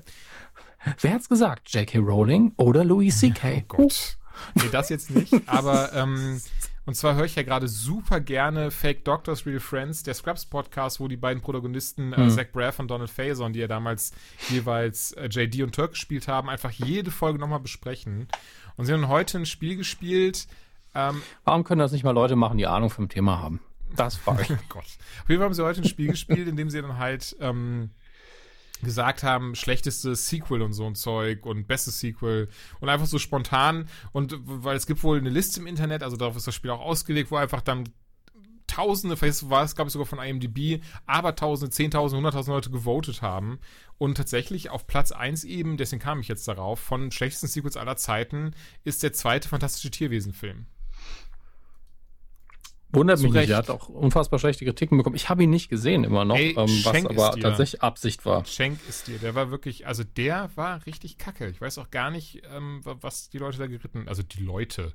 Wer 1.02 1.14
hat's 1.14 1.28
gesagt? 1.28 1.74
J.K. 1.74 2.00
Rowling 2.00 2.54
oder 2.56 2.86
Louis 2.86 3.20
C.K.? 3.20 3.66
Oh 3.70 3.78
Gott. 3.78 4.18
Nee, 4.56 4.70
das 4.72 4.90
jetzt 4.90 5.12
nicht. 5.12 5.34
Aber, 5.48 5.94
ähm, 5.94 6.42
und 6.86 6.96
zwar 6.96 7.16
höre 7.16 7.26
ich 7.26 7.36
ja 7.36 7.44
gerade 7.44 7.68
super 7.68 8.20
gerne 8.20 8.72
Fake 8.72 9.06
Doctors, 9.06 9.46
Real 9.46 9.60
Friends, 9.60 10.04
der 10.04 10.14
Scrubs 10.14 10.46
Podcast, 10.46 11.00
wo 11.00 11.08
die 11.08 11.18
beiden 11.18 11.42
Protagonisten, 11.42 12.14
äh, 12.14 12.22
mhm. 12.22 12.30
Zach 12.30 12.48
Braff 12.52 12.80
und 12.80 12.90
Donald 12.90 13.10
Faison, 13.10 13.54
die 13.54 13.60
ja 13.60 13.68
damals 13.68 14.12
jeweils 14.50 15.12
äh, 15.14 15.28
JD 15.28 15.64
und 15.64 15.76
Turk 15.76 15.92
gespielt 15.92 16.28
haben, 16.28 16.50
einfach 16.50 16.72
jede 16.72 17.12
Folge 17.12 17.40
nochmal 17.40 17.60
besprechen. 17.60 18.28
Und 18.76 18.86
sie 18.86 18.94
haben 18.94 19.08
heute 19.08 19.38
ein 19.38 19.46
Spiel 19.46 19.76
gespielt. 19.76 20.48
Ähm, 20.96 21.22
Warum 21.44 21.64
können 21.64 21.80
das 21.80 21.92
nicht 21.92 22.04
mal 22.04 22.12
Leute 22.12 22.36
machen, 22.36 22.58
die 22.58 22.68
Ahnung 22.68 22.90
vom 22.90 23.10
Thema 23.10 23.40
haben? 23.40 23.60
Das 23.96 24.16
frage 24.16 24.44
ich. 24.44 24.52
oh 24.52 24.56
Gott. 24.70 24.84
Auf 24.84 25.30
jeden 25.30 25.40
Fall 25.40 25.46
haben 25.46 25.54
sie 25.54 25.64
heute 25.64 25.82
ein 25.82 25.88
Spiel 25.88 26.08
gespielt, 26.08 26.48
in 26.48 26.56
dem 26.56 26.70
sie 26.70 26.82
dann 26.82 26.98
halt 26.98 27.36
ähm, 27.40 27.92
gesagt 28.82 29.24
haben, 29.24 29.56
schlechteste 29.56 30.16
Sequel 30.16 30.62
und 30.62 30.74
so 30.74 30.86
ein 30.86 30.96
Zeug 30.96 31.46
und 31.46 31.68
bestes 31.68 32.00
Sequel 32.00 32.50
und 32.80 32.90
einfach 32.90 33.08
so 33.08 33.20
spontan 33.20 33.88
und 34.12 34.36
weil 34.44 34.76
es 34.76 34.88
gibt 34.88 35.04
wohl 35.04 35.18
eine 35.18 35.30
Liste 35.30 35.60
im 35.60 35.68
Internet, 35.68 36.04
also 36.04 36.18
darauf 36.18 36.36
ist 36.36 36.48
das 36.48 36.56
Spiel 36.56 36.72
auch 36.72 36.82
ausgelegt, 36.82 37.32
wo 37.32 37.36
einfach 37.36 37.62
dann 37.62 37.90
Tausende, 38.70 39.18
vielleicht 39.18 39.50
war 39.50 39.64
es, 39.64 39.76
gab 39.76 39.88
es 39.88 39.94
sogar 39.94 40.06
von 40.06 40.20
IMDb, 40.20 40.84
aber 41.08 41.36
Tausende, 41.36 41.72
Zehntausende, 41.72 42.18
Hunderttausende 42.18 42.56
Leute 42.56 42.70
gewotet 42.70 43.24
haben. 43.24 43.60
Und 43.98 44.16
tatsächlich 44.16 44.70
auf 44.70 44.86
Platz 44.86 45.12
1 45.12 45.44
eben, 45.44 45.76
deswegen 45.76 46.02
kam 46.02 46.20
ich 46.20 46.28
jetzt 46.28 46.48
darauf, 46.48 46.80
von 46.80 47.12
schlechtesten 47.12 47.48
Sequels 47.48 47.78
aller 47.78 47.98
Zeiten, 47.98 48.52
ist 48.84 49.02
der 49.02 49.12
zweite 49.12 49.50
Fantastische 49.50 49.90
Tierwesen-Film. 49.90 50.68
Wundert 52.92 53.22
mich 53.22 53.32
nicht, 53.32 53.50
er 53.50 53.58
hat 53.58 53.70
auch 53.70 53.88
unfassbar 53.88 54.40
schlechte 54.40 54.66
Kritiken 54.66 54.98
bekommen. 54.98 55.16
Ich 55.16 55.30
habe 55.30 55.44
ihn 55.44 55.52
nicht 55.52 55.70
gesehen 55.70 56.04
immer 56.04 56.26
noch, 56.26 56.38
Ey, 56.38 56.56
ähm, 56.58 56.82
was 56.84 57.06
aber 57.06 57.40
tatsächlich 57.40 57.84
Absicht 57.84 58.26
war. 58.26 58.44
Schenk 58.46 58.80
ist 58.90 59.08
dir, 59.08 59.20
der 59.20 59.36
war 59.36 59.52
wirklich, 59.52 59.86
also 59.86 60.04
der 60.04 60.50
war 60.56 60.86
richtig 60.88 61.20
kacke. 61.20 61.48
Ich 61.50 61.62
weiß 61.62 61.78
auch 61.78 61.92
gar 61.92 62.10
nicht, 62.10 62.42
ähm, 62.56 62.82
was 62.84 63.30
die 63.30 63.38
Leute 63.38 63.60
da 63.60 63.68
geritten, 63.68 64.08
also 64.08 64.24
die 64.24 64.42
Leute. 64.42 64.94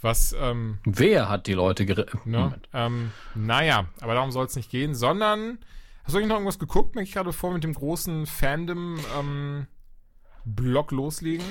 Was, 0.00 0.34
ähm, 0.38 0.78
Wer 0.84 1.28
hat 1.28 1.46
die 1.46 1.54
Leute 1.54 1.86
geritten? 1.86 2.20
Ne, 2.24 2.60
ähm, 2.72 3.12
naja, 3.34 3.86
aber 4.00 4.14
darum 4.14 4.30
soll 4.32 4.46
es 4.46 4.56
nicht 4.56 4.70
gehen, 4.70 4.94
sondern, 4.94 5.58
hast 6.04 6.14
du 6.14 6.18
eigentlich 6.18 6.28
noch 6.28 6.36
irgendwas 6.36 6.58
geguckt, 6.58 6.94
merke 6.94 7.08
ich 7.08 7.14
gerade 7.14 7.32
vor, 7.32 7.52
mit 7.52 7.64
dem 7.64 7.74
großen 7.74 8.26
Fandom, 8.26 8.98
ähm, 9.18 9.66
Blog 10.44 10.92
loslegen? 10.92 11.44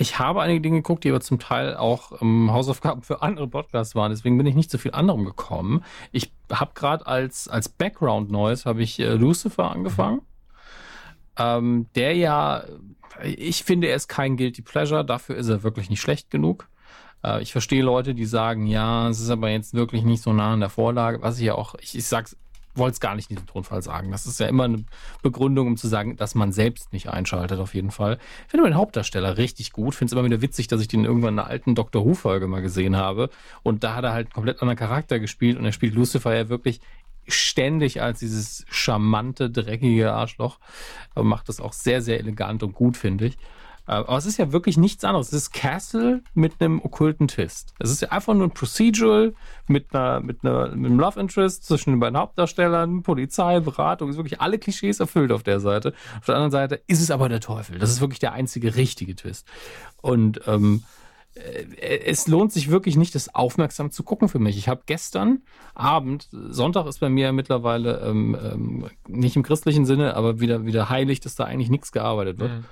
Ich 0.00 0.18
habe 0.18 0.40
einige 0.40 0.62
Dinge 0.62 0.78
geguckt, 0.78 1.04
die 1.04 1.10
aber 1.10 1.20
zum 1.20 1.38
Teil 1.38 1.76
auch 1.76 2.22
ähm, 2.22 2.50
Hausaufgaben 2.50 3.02
für 3.02 3.20
andere 3.20 3.46
Podcasts 3.46 3.94
waren. 3.94 4.10
Deswegen 4.10 4.38
bin 4.38 4.46
ich 4.46 4.54
nicht 4.54 4.70
zu 4.70 4.78
viel 4.78 4.92
anderem 4.92 5.26
gekommen. 5.26 5.84
Ich 6.10 6.32
habe 6.50 6.70
gerade 6.74 7.06
als, 7.06 7.48
als 7.48 7.68
Background 7.68 8.30
Noise 8.30 8.64
habe 8.64 8.82
ich 8.82 8.98
äh, 8.98 9.12
Lucifer 9.12 9.70
angefangen. 9.70 10.22
Ähm, 11.36 11.88
der 11.96 12.16
ja, 12.16 12.64
ich 13.22 13.62
finde, 13.62 13.88
er 13.88 13.96
ist 13.96 14.08
kein 14.08 14.38
Guilty 14.38 14.62
Pleasure. 14.62 15.04
Dafür 15.04 15.36
ist 15.36 15.50
er 15.50 15.64
wirklich 15.64 15.90
nicht 15.90 16.00
schlecht 16.00 16.30
genug. 16.30 16.70
Äh, 17.22 17.42
ich 17.42 17.52
verstehe 17.52 17.82
Leute, 17.82 18.14
die 18.14 18.24
sagen, 18.24 18.66
ja, 18.66 19.06
es 19.10 19.20
ist 19.20 19.28
aber 19.28 19.50
jetzt 19.50 19.74
wirklich 19.74 20.04
nicht 20.04 20.22
so 20.22 20.32
nah 20.32 20.54
an 20.54 20.60
der 20.60 20.70
Vorlage. 20.70 21.20
Was 21.20 21.38
ich 21.38 21.44
ja 21.44 21.56
auch, 21.56 21.74
ich, 21.78 21.94
ich 21.94 22.06
sag's 22.06 22.38
wollte 22.74 22.94
es 22.94 23.00
gar 23.00 23.14
nicht 23.14 23.30
in 23.30 23.36
diesem 23.36 23.48
Tonfall 23.48 23.82
sagen. 23.82 24.10
Das 24.10 24.26
ist 24.26 24.40
ja 24.40 24.46
immer 24.46 24.64
eine 24.64 24.84
Begründung, 25.22 25.66
um 25.66 25.76
zu 25.76 25.88
sagen, 25.88 26.16
dass 26.16 26.34
man 26.34 26.52
selbst 26.52 26.92
nicht 26.92 27.08
einschaltet, 27.08 27.58
auf 27.58 27.74
jeden 27.74 27.90
Fall. 27.90 28.18
Ich 28.44 28.50
finde 28.50 28.66
den 28.66 28.76
Hauptdarsteller 28.76 29.36
richtig 29.36 29.72
gut. 29.72 29.94
Finde 29.94 30.10
es 30.10 30.12
immer 30.12 30.24
wieder 30.24 30.42
witzig, 30.42 30.68
dass 30.68 30.80
ich 30.80 30.88
den 30.88 31.04
irgendwann 31.04 31.34
in 31.34 31.40
einer 31.40 31.48
alten 31.48 31.74
Doctor 31.74 32.04
Who-Folge 32.04 32.46
mal 32.46 32.62
gesehen 32.62 32.96
habe. 32.96 33.30
Und 33.62 33.84
da 33.84 33.94
hat 33.94 34.04
er 34.04 34.12
halt 34.12 34.28
einen 34.28 34.34
komplett 34.34 34.62
anderen 34.62 34.78
Charakter 34.78 35.18
gespielt 35.18 35.58
und 35.58 35.64
er 35.64 35.72
spielt 35.72 35.94
Lucifer 35.94 36.34
ja 36.34 36.48
wirklich 36.48 36.80
ständig 37.26 38.02
als 38.02 38.20
dieses 38.20 38.64
charmante, 38.70 39.50
dreckige 39.50 40.12
Arschloch. 40.12 40.58
Aber 41.14 41.24
macht 41.24 41.48
das 41.48 41.60
auch 41.60 41.72
sehr, 41.72 42.02
sehr 42.02 42.18
elegant 42.18 42.62
und 42.62 42.74
gut, 42.74 42.96
finde 42.96 43.26
ich. 43.26 43.38
Äh, 43.90 43.94
aber 43.94 44.16
es 44.16 44.26
ist 44.26 44.38
ja 44.38 44.52
wirklich 44.52 44.76
nichts 44.76 45.04
anderes. 45.04 45.28
Es 45.28 45.34
ist 45.34 45.52
Castle 45.52 46.22
mit 46.34 46.60
einem 46.60 46.80
okkulten 46.80 47.26
Twist. 47.26 47.74
Es 47.80 47.90
ist 47.90 48.02
ja 48.02 48.08
einfach 48.10 48.34
nur 48.34 48.46
ein 48.46 48.52
Procedural 48.52 49.34
mit, 49.66 49.92
einer, 49.92 50.20
mit, 50.20 50.44
einer, 50.44 50.68
mit 50.68 50.86
einem 50.86 51.00
Love 51.00 51.18
Interest 51.18 51.64
zwischen 51.64 51.90
den 51.90 52.00
beiden 52.00 52.16
Hauptdarstellern, 52.16 53.02
Polizei, 53.02 53.58
Beratung. 53.58 54.08
Es 54.08 54.14
ist 54.14 54.18
wirklich 54.18 54.40
alle 54.40 54.58
Klischees 54.58 55.00
erfüllt 55.00 55.32
auf 55.32 55.42
der 55.42 55.58
Seite. 55.58 55.92
Auf 56.18 56.26
der 56.26 56.36
anderen 56.36 56.52
Seite 56.52 56.80
ist 56.86 57.00
es 57.00 57.10
aber 57.10 57.28
der 57.28 57.40
Teufel. 57.40 57.80
Das 57.80 57.90
ist 57.90 58.00
wirklich 58.00 58.20
der 58.20 58.32
einzige 58.32 58.76
richtige 58.76 59.16
Twist. 59.16 59.48
Und 60.00 60.40
ähm, 60.46 60.84
äh, 61.34 61.64
es 62.06 62.28
lohnt 62.28 62.52
sich 62.52 62.70
wirklich 62.70 62.96
nicht, 62.96 63.16
das 63.16 63.34
aufmerksam 63.34 63.90
zu 63.90 64.04
gucken 64.04 64.28
für 64.28 64.38
mich. 64.38 64.56
Ich 64.56 64.68
habe 64.68 64.82
gestern 64.86 65.42
Abend, 65.74 66.28
Sonntag 66.30 66.86
ist 66.86 67.00
bei 67.00 67.08
mir 67.08 67.32
mittlerweile 67.32 68.00
ähm, 68.06 68.36
ähm, 68.40 68.86
nicht 69.08 69.34
im 69.34 69.42
christlichen 69.42 69.84
Sinne, 69.84 70.14
aber 70.14 70.38
wieder, 70.38 70.64
wieder 70.64 70.90
heilig, 70.90 71.18
dass 71.18 71.34
da 71.34 71.42
eigentlich 71.42 71.70
nichts 71.70 71.90
gearbeitet 71.90 72.38
wird. 72.38 72.52
Mhm. 72.52 72.64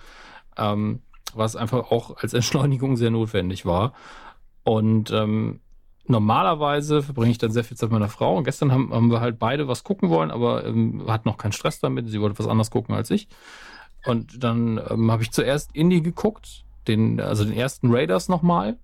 Ähm, 0.56 1.02
was 1.34 1.56
einfach 1.56 1.90
auch 1.90 2.16
als 2.18 2.34
Entschleunigung 2.34 2.96
sehr 2.96 3.10
notwendig 3.10 3.66
war. 3.66 3.92
Und 4.64 5.10
ähm, 5.10 5.60
normalerweise 6.06 7.02
verbringe 7.02 7.30
ich 7.30 7.38
dann 7.38 7.52
sehr 7.52 7.64
viel 7.64 7.76
Zeit 7.76 7.90
mit 7.90 8.00
meiner 8.00 8.10
Frau. 8.10 8.36
Und 8.36 8.44
gestern 8.44 8.72
haben, 8.72 8.92
haben 8.92 9.10
wir 9.10 9.20
halt 9.20 9.38
beide 9.38 9.68
was 9.68 9.84
gucken 9.84 10.10
wollen, 10.10 10.30
aber 10.30 10.64
ähm, 10.64 11.04
hat 11.08 11.26
noch 11.26 11.38
keinen 11.38 11.52
Stress 11.52 11.80
damit. 11.80 12.08
Sie 12.08 12.20
wollte 12.20 12.38
was 12.38 12.48
anderes 12.48 12.70
gucken 12.70 12.94
als 12.94 13.10
ich. 13.10 13.28
Und 14.04 14.42
dann 14.42 14.80
ähm, 14.88 15.10
habe 15.10 15.22
ich 15.22 15.30
zuerst 15.32 15.74
Indie 15.74 16.02
geguckt, 16.02 16.64
den, 16.86 17.20
also 17.20 17.44
den 17.44 17.52
ersten 17.52 17.92
Raiders 17.92 18.28
nochmal 18.28 18.78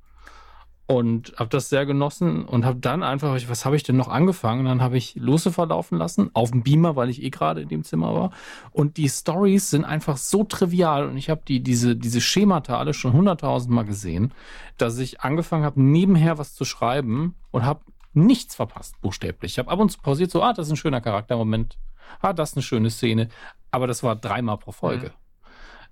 und 0.87 1.33
habe 1.39 1.49
das 1.49 1.71
sehr 1.71 1.87
genossen 1.87 2.45
und 2.45 2.67
habe 2.67 2.79
dann 2.79 3.03
einfach, 3.03 3.39
was 3.49 3.65
habe 3.65 3.77
ich 3.77 3.85
denn 3.85 3.97
noch 3.97 4.09
angefangen? 4.09 4.67
Dann 4.67 4.83
habe 4.83 4.99
ich 4.99 5.15
Lucifer 5.17 5.67
laufen 5.67 5.97
lassen 5.97 6.31
auf 6.35 6.51
dem 6.51 6.63
Beamer, 6.63 6.95
weil 6.95 7.09
ich 7.09 7.23
eh 7.23 7.31
gerade 7.31 7.63
in 7.63 7.69
dem 7.69 7.85
Zimmer 7.85 8.15
war. 8.15 8.31
Und 8.71 8.99
die 8.99 9.09
Stories 9.09 9.71
sind 9.71 9.87
einfach 9.87 10.19
so 10.19 10.45
trivial 10.45 11.09
und 11.09 11.17
ich 11.17 11.31
habe 11.31 11.41
die 11.49 11.61
diese 11.61 11.97
diese 11.97 12.21
Schemata 12.21 12.79
alle 12.79 12.93
schon 12.93 13.15
hunderttausend 13.15 13.75
Mal 13.75 13.85
gesehen, 13.85 14.33
dass 14.77 14.99
ich 14.99 15.23
angefangen 15.23 15.65
habe 15.65 15.81
nebenher 15.81 16.37
was 16.37 16.55
zu 16.55 16.67
schreiben 16.67 17.35
und 17.51 17.65
habe 17.65 17.81
nichts 18.13 18.55
verpasst 18.55 19.01
buchstäblich. 19.01 19.53
Ich 19.53 19.59
habe 19.59 19.71
ab 19.71 19.81
und 19.81 19.91
zu 19.91 19.99
pausiert 20.01 20.31
so, 20.31 20.43
ah, 20.43 20.53
das 20.53 20.67
ist 20.67 20.73
ein 20.75 20.77
schöner 20.77 21.01
Charaktermoment, 21.01 21.79
ah, 22.21 22.35
das 22.35 22.51
ist 22.51 22.57
eine 22.57 22.63
schöne 22.63 22.91
Szene, 22.91 23.29
aber 23.71 23.87
das 23.87 24.03
war 24.03 24.17
dreimal 24.17 24.59
pro 24.59 24.73
Folge. 24.73 25.07
Mhm. 25.07 25.24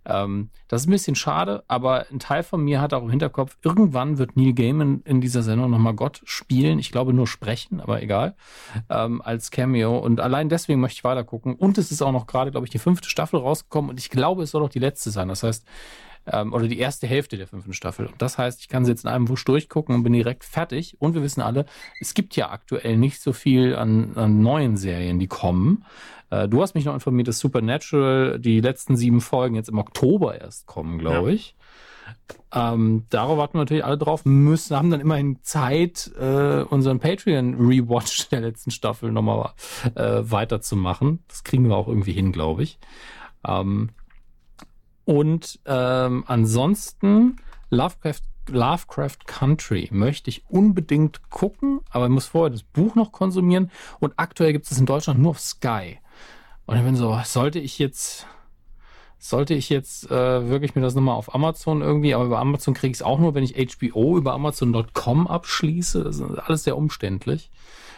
Ähm, 0.05 0.51
das 0.69 0.83
ist 0.83 0.89
ein 0.89 0.93
bisschen 0.93 1.15
schade, 1.15 1.63
aber 1.69 2.07
ein 2.11 2.19
Teil 2.19 2.43
von 2.43 2.63
mir 2.63 2.81
hat 2.81 2.93
auch 2.93 3.03
im 3.03 3.11
Hinterkopf, 3.11 3.57
irgendwann 3.63 4.19
wird 4.19 4.37
Neil 4.37 4.53
Gaiman 4.53 5.03
in 5.05 5.21
dieser 5.21 5.43
Sendung 5.43 5.71
nochmal 5.71 5.95
Gott 5.95 6.23
spielen. 6.25 6.79
Ich 6.79 6.91
glaube 6.91 7.13
nur 7.13 7.27
sprechen, 7.27 7.81
aber 7.81 8.03
egal. 8.03 8.35
Ähm, 8.89 9.23
als 9.23 9.51
Cameo. 9.51 9.99
Und 9.99 10.21
allein 10.21 10.49
deswegen 10.49 10.81
möchte 10.81 10.99
ich 10.99 11.05
weiter 11.05 11.25
gucken. 11.25 11.55
Und 11.55 11.79
es 11.79 11.91
ist 11.91 12.03
auch 12.03 12.13
noch 12.13 12.27
gerade, 12.27 12.51
glaube 12.51 12.67
ich, 12.67 12.71
die 12.71 12.79
fünfte 12.79 13.09
Staffel 13.09 13.41
rausgekommen 13.41 13.91
und 13.91 14.01
ich 14.01 14.11
glaube, 14.11 14.43
es 14.43 14.51
soll 14.51 14.63
auch 14.63 14.69
die 14.69 14.79
letzte 14.79 15.11
sein. 15.11 15.29
Das 15.29 15.43
heißt, 15.43 15.67
ähm, 16.27 16.53
oder 16.53 16.69
die 16.69 16.79
erste 16.79 17.07
Hälfte 17.07 17.37
der 17.37 17.47
fünften 17.47 17.73
Staffel. 17.73 18.07
Und 18.07 18.21
das 18.23 18.39
heißt, 18.39 18.61
ich 18.61 18.69
kann 18.69 18.85
sie 18.85 18.93
jetzt 18.93 19.05
in 19.05 19.11
einem 19.11 19.29
Wusch 19.29 19.45
durchgucken 19.45 19.95
und 19.95 20.03
bin 20.03 20.13
direkt 20.13 20.45
fertig. 20.45 20.97
Und 21.01 21.15
wir 21.15 21.23
wissen 21.23 21.41
alle, 21.41 21.67
es 22.01 22.15
gibt 22.15 22.37
ja 22.37 22.51
aktuell 22.51 22.97
nicht 22.97 23.21
so 23.21 23.33
viel 23.33 23.75
an, 23.75 24.13
an 24.17 24.41
neuen 24.41 24.77
Serien, 24.77 25.19
die 25.19 25.27
kommen. 25.27 25.85
Äh, 26.33 26.49
du 26.49 26.63
hast 26.63 26.75
mich 26.75 26.87
noch 26.87 26.95
informiert, 26.95 27.29
dass 27.29 27.39
Supernatural 27.39 28.39
die 28.39 28.61
letzten 28.61 28.97
sieben 28.97 29.21
Folgen 29.21 29.55
jetzt 29.55 29.69
im 29.69 29.79
Oktober 29.79 30.41
erst 30.41 30.67
kommen, 30.67 30.99
glaube 30.99 31.29
ja. 31.29 31.35
ich. 31.35 31.55
Ähm, 32.55 33.05
darauf 33.11 33.37
warten 33.37 33.55
wir 33.55 33.61
natürlich 33.61 33.85
alle 33.85 33.99
drauf, 33.99 34.25
müssen, 34.25 34.77
haben 34.77 34.91
dann 34.91 35.01
immerhin 35.01 35.43
Zeit, 35.43 36.11
äh, 36.19 36.63
unseren 36.63 37.01
Patreon-Rewatch 37.01 38.31
der 38.31 38.41
letzten 38.41 38.71
Staffel 38.71 39.13
nochmal 39.13 39.53
äh, 39.95 40.23
weiterzumachen. 40.23 41.23
Das 41.29 41.45
kriegen 41.45 41.69
wir 41.69 41.77
auch 41.77 41.89
irgendwie 41.89 42.13
hin, 42.13 42.33
glaube 42.33 42.63
ich. 42.63 42.79
Ähm, 43.47 43.91
und 45.05 45.61
ähm, 45.67 46.25
ansonsten 46.27 47.37
Lovecraft 47.71 48.23
Lovecraft 48.49 49.19
Country 49.27 49.89
möchte 49.93 50.29
ich 50.29 50.45
unbedingt 50.49 51.31
gucken, 51.31 51.81
aber 51.91 52.07
ich 52.07 52.11
muss 52.11 52.27
vorher 52.27 52.51
das 52.51 52.65
Buch 52.65 52.97
noch 52.97 53.13
konsumieren. 53.13 53.71
Und 54.01 54.15
aktuell 54.17 54.53
gibt 54.53 54.69
es 54.69 54.79
in 54.79 54.87
Deutschland 54.87 55.21
nur 55.21 55.31
auf 55.31 55.41
Sky. 55.41 56.01
Und 56.67 56.77
ich 56.77 56.85
bin 56.85 56.97
so, 56.97 57.19
sollte 57.25 57.59
ich 57.59 57.79
jetzt, 57.79 58.27
sollte 59.19 59.55
ich 59.55 59.69
jetzt 59.69 60.11
äh, 60.11 60.49
wirklich 60.49 60.75
mir 60.75 60.83
das 60.83 60.95
nochmal 60.95 61.17
auf 61.17 61.35
Amazon 61.35 61.83
irgendwie, 61.83 62.15
aber 62.15 62.25
über 62.25 62.39
Amazon 62.39 62.75
kriege 62.75 62.93
ich 62.93 62.99
es 62.99 63.03
auch 63.03 63.19
nur, 63.19 63.35
wenn 63.35 63.45
ich 63.45 63.55
HBO 63.55 64.17
über 64.17 64.33
Amazon.com 64.33 65.27
abschließe. 65.27 66.05
Das 66.05 66.19
ist 66.19 66.23
alles 66.23 66.65
sehr 66.65 66.77
umständlich. 66.77 67.51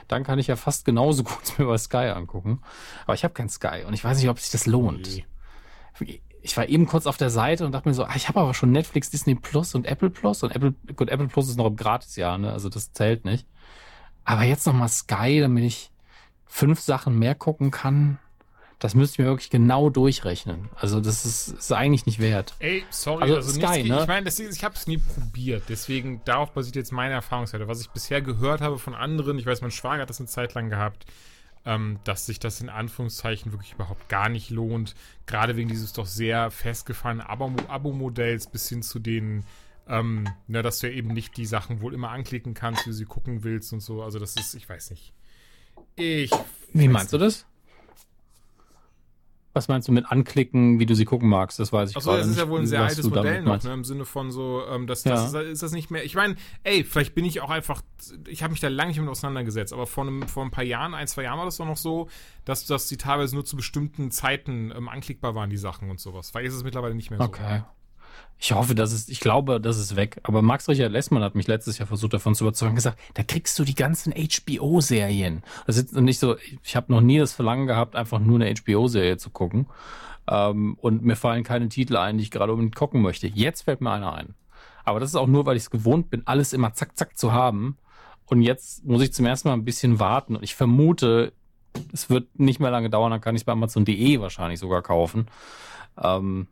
Dann 0.08 0.24
kann 0.24 0.38
ich 0.38 0.46
ja 0.46 0.56
fast 0.56 0.84
genauso 0.84 1.24
gut 1.24 1.58
mir 1.58 1.64
über 1.64 1.78
Sky 1.78 2.08
angucken. 2.14 2.60
Aber 3.04 3.14
ich 3.14 3.24
habe 3.24 3.34
kein 3.34 3.48
Sky 3.48 3.84
und 3.86 3.94
ich 3.94 4.04
weiß 4.04 4.18
nicht, 4.18 4.28
ob 4.28 4.38
sich 4.38 4.50
das 4.50 4.66
lohnt. 4.66 5.08
Nee. 6.00 6.20
Ich 6.42 6.56
war 6.58 6.68
eben 6.68 6.86
kurz 6.86 7.06
auf 7.06 7.16
der 7.16 7.30
Seite 7.30 7.64
und 7.64 7.72
dachte 7.72 7.88
mir 7.88 7.94
so, 7.94 8.04
ah, 8.04 8.12
ich 8.16 8.28
habe 8.28 8.40
aber 8.40 8.52
schon 8.52 8.70
Netflix, 8.70 9.08
Disney 9.08 9.34
Plus 9.34 9.74
und 9.74 9.86
Apple 9.86 10.10
Plus 10.10 10.42
und 10.42 10.54
Apple, 10.54 10.74
gut, 10.94 11.08
Apple 11.08 11.28
Plus 11.28 11.48
ist 11.48 11.56
noch 11.56 11.66
im 11.66 11.76
Gratisjahr, 11.76 12.36
ne? 12.36 12.52
Also 12.52 12.68
das 12.68 12.92
zählt 12.92 13.24
nicht. 13.24 13.46
Aber 14.24 14.42
jetzt 14.42 14.66
nochmal 14.66 14.88
Sky, 14.88 15.40
damit 15.40 15.64
ich 15.64 15.90
fünf 16.46 16.80
Sachen 16.80 17.18
mehr 17.18 17.34
gucken 17.34 17.70
kann. 17.70 18.18
Das 18.85 18.95
müsste 18.95 19.14
ich 19.14 19.18
mir 19.20 19.30
wirklich 19.30 19.49
genau 19.49 19.89
durchrechnen. 19.89 20.68
Also 20.76 21.01
das 21.01 21.24
ist, 21.24 21.49
ist 21.49 21.72
eigentlich 21.72 22.05
nicht 22.05 22.18
wert. 22.18 22.55
Ey, 22.59 22.85
sorry, 22.91 23.22
Also 23.22 23.37
also, 23.37 23.53
Sky, 23.53 23.78
nichts, 23.78 23.89
ne? 23.89 24.01
ich 24.03 24.07
meine, 24.07 24.28
ich 24.28 24.62
habe 24.62 24.74
es 24.74 24.87
nie 24.87 24.99
probiert, 24.99 25.62
deswegen 25.70 26.20
darauf 26.26 26.53
basiert 26.53 26.76
jetzt 26.76 26.93
meine 26.93 27.14
Erfahrungswerte. 27.14 27.66
Was 27.66 27.80
ich 27.80 27.89
bisher 27.89 28.20
gehört 28.20 28.61
habe 28.61 28.78
von 28.78 28.95
anderen, 28.95 29.39
ich 29.39 29.47
weiß, 29.47 29.62
mein 29.62 29.70
Schwager 29.70 30.03
hat 30.03 30.11
das 30.11 30.20
eine 30.20 30.28
Zeit 30.28 30.53
lang 30.53 30.68
gehabt, 30.68 31.07
ähm, 31.64 31.99
dass 32.05 32.26
sich 32.26 32.41
das 32.41 32.61
in 32.61 32.68
Anführungszeichen 32.68 33.53
wirklich 33.53 33.72
überhaupt 33.72 34.11
gar 34.11 34.28
nicht 34.28 34.51
lohnt. 34.51 34.95
Gerade 35.24 35.57
wegen 35.57 35.70
dieses 35.70 35.95
doch 35.95 36.05
sehr 36.05 36.51
festgefahrenen 36.51 37.26
Abo- 37.26 37.66
Abo-Modells 37.68 38.49
bis 38.51 38.68
hin 38.68 38.82
zu 38.82 38.99
den, 38.99 39.45
ähm, 39.89 40.28
ne, 40.47 40.61
dass 40.61 40.80
du 40.80 40.91
ja 40.91 40.93
eben 40.93 41.09
nicht 41.14 41.39
die 41.39 41.47
Sachen 41.47 41.80
wohl 41.80 41.95
immer 41.95 42.11
anklicken 42.11 42.53
kannst, 42.53 42.85
wie 42.85 42.91
du 42.91 42.95
sie 42.95 43.07
gucken 43.07 43.45
willst 43.45 43.72
und 43.72 43.80
so. 43.80 44.03
Also 44.03 44.18
das 44.18 44.37
ist, 44.37 44.53
ich 44.53 44.68
weiß 44.68 44.91
nicht. 44.91 45.14
Ich. 45.97 46.30
Wie 46.74 46.89
meinst 46.89 47.14
du 47.14 47.16
das? 47.16 47.47
Was 49.55 49.68
meinst 49.68 49.86
du 49.88 49.92
mit 49.92 50.05
anklicken, 50.11 50.80
wie 50.80 50.86
du 50.86 50.94
sie 50.94 51.05
gucken 51.05 51.28
magst? 51.28 51.59
Das 51.61 51.72
weiß 51.72 51.90
ich 51.90 51.96
Achso, 51.96 52.11
das 52.12 52.22
ist 52.22 52.30
nicht, 52.30 52.38
ja 52.40 52.48
wohl 52.48 52.61
ein 52.61 52.66
sehr 52.66 52.82
altes 52.82 53.05
du 53.05 53.11
damit 53.11 53.42
Modell 53.42 53.42
noch, 53.42 53.62
ne? 53.62 53.72
Im 53.72 53.84
Sinne 53.84 54.05
von 54.05 54.32
so, 54.32 54.62
ähm, 54.68 54.86
das, 54.88 55.05
Ja. 55.05 55.12
das 55.12 55.32
ist, 55.32 55.34
ist 55.34 55.62
das 55.62 55.72
nicht 55.72 55.90
mehr. 55.92 56.05
Ich 56.05 56.16
meine, 56.16 56.34
ey, 56.64 56.82
vielleicht 56.82 57.14
bin 57.14 57.24
ich 57.24 57.40
auch 57.40 57.50
einfach, 57.50 57.80
ich 58.26 58.42
habe 58.42 58.50
mich 58.50 58.61
da 58.61 58.68
lange 58.68 58.88
nicht 58.88 59.00
mit 59.00 59.09
auseinandergesetzt, 59.09 59.72
aber 59.72 59.86
vor, 59.86 60.05
einem, 60.05 60.26
vor 60.26 60.44
ein 60.44 60.50
paar 60.50 60.64
Jahren, 60.64 60.92
ein, 60.92 61.07
zwei 61.07 61.22
Jahren 61.22 61.38
war 61.38 61.44
das 61.44 61.57
doch 61.57 61.66
noch 61.66 61.76
so, 61.76 62.09
dass, 62.44 62.66
dass 62.66 62.88
die 62.88 62.96
teilweise 62.96 63.34
nur 63.34 63.44
zu 63.44 63.57
bestimmten 63.57 64.11
Zeiten 64.11 64.72
ähm, 64.76 64.88
anklickbar 64.88 65.34
waren, 65.34 65.50
die 65.50 65.57
Sachen 65.57 65.88
und 65.88 66.00
sowas. 66.00 66.30
Vielleicht 66.30 66.48
ist 66.48 66.55
es 66.55 66.64
mittlerweile 66.64 66.94
nicht 66.94 67.11
mehr 67.11 67.20
so. 67.20 67.24
Okay. 67.24 67.62
Ich 68.38 68.52
hoffe, 68.52 68.74
dass 68.74 68.92
es, 68.92 69.08
ich 69.08 69.20
glaube, 69.20 69.60
das 69.60 69.78
ist 69.78 69.96
weg. 69.96 70.20
Aber 70.22 70.42
Max 70.42 70.68
Richard 70.68 70.92
Lessmann 70.92 71.22
hat 71.22 71.34
mich 71.34 71.46
letztes 71.46 71.78
Jahr 71.78 71.86
versucht 71.86 72.12
davon 72.12 72.34
zu 72.34 72.44
überzeugen, 72.44 72.74
gesagt, 72.74 72.98
da 73.14 73.22
kriegst 73.22 73.58
du 73.58 73.64
die 73.64 73.74
ganzen 73.74 74.12
HBO-Serien. 74.12 75.42
Das 75.66 75.78
ist 75.78 75.94
nicht 75.94 76.18
so, 76.18 76.36
ich 76.62 76.76
habe 76.76 76.92
noch 76.92 77.00
nie 77.00 77.18
das 77.18 77.32
Verlangen 77.32 77.66
gehabt, 77.66 77.96
einfach 77.96 78.18
nur 78.18 78.40
eine 78.40 78.52
HBO-Serie 78.54 79.16
zu 79.16 79.30
gucken. 79.30 79.66
Ähm, 80.28 80.76
und 80.80 81.04
mir 81.04 81.16
fallen 81.16 81.44
keine 81.44 81.68
Titel 81.68 81.96
ein, 81.96 82.18
die 82.18 82.24
ich 82.24 82.30
gerade 82.30 82.52
unbedingt 82.52 82.76
gucken 82.76 83.02
möchte. 83.02 83.26
Jetzt 83.26 83.62
fällt 83.62 83.80
mir 83.80 83.92
einer 83.92 84.12
ein. 84.12 84.34
Aber 84.84 85.00
das 85.00 85.10
ist 85.10 85.16
auch 85.16 85.26
nur, 85.26 85.46
weil 85.46 85.56
ich 85.56 85.64
es 85.64 85.70
gewohnt 85.70 86.10
bin, 86.10 86.22
alles 86.26 86.52
immer 86.52 86.74
zack, 86.74 86.96
zack 86.96 87.16
zu 87.16 87.32
haben. 87.32 87.78
Und 88.26 88.42
jetzt 88.42 88.84
muss 88.84 89.02
ich 89.02 89.12
zum 89.12 89.26
ersten 89.26 89.48
Mal 89.48 89.54
ein 89.54 89.64
bisschen 89.64 90.00
warten. 90.00 90.36
Und 90.36 90.42
ich 90.42 90.54
vermute, 90.54 91.32
es 91.92 92.10
wird 92.10 92.38
nicht 92.38 92.60
mehr 92.60 92.70
lange 92.70 92.90
dauern, 92.90 93.10
dann 93.10 93.20
kann 93.20 93.34
ich 93.34 93.40
es 93.40 93.44
bei 93.44 93.52
Amazon.de 93.52 94.20
wahrscheinlich 94.20 94.60
sogar 94.60 94.82
kaufen. 94.82 95.26
Ähm, 96.02 96.48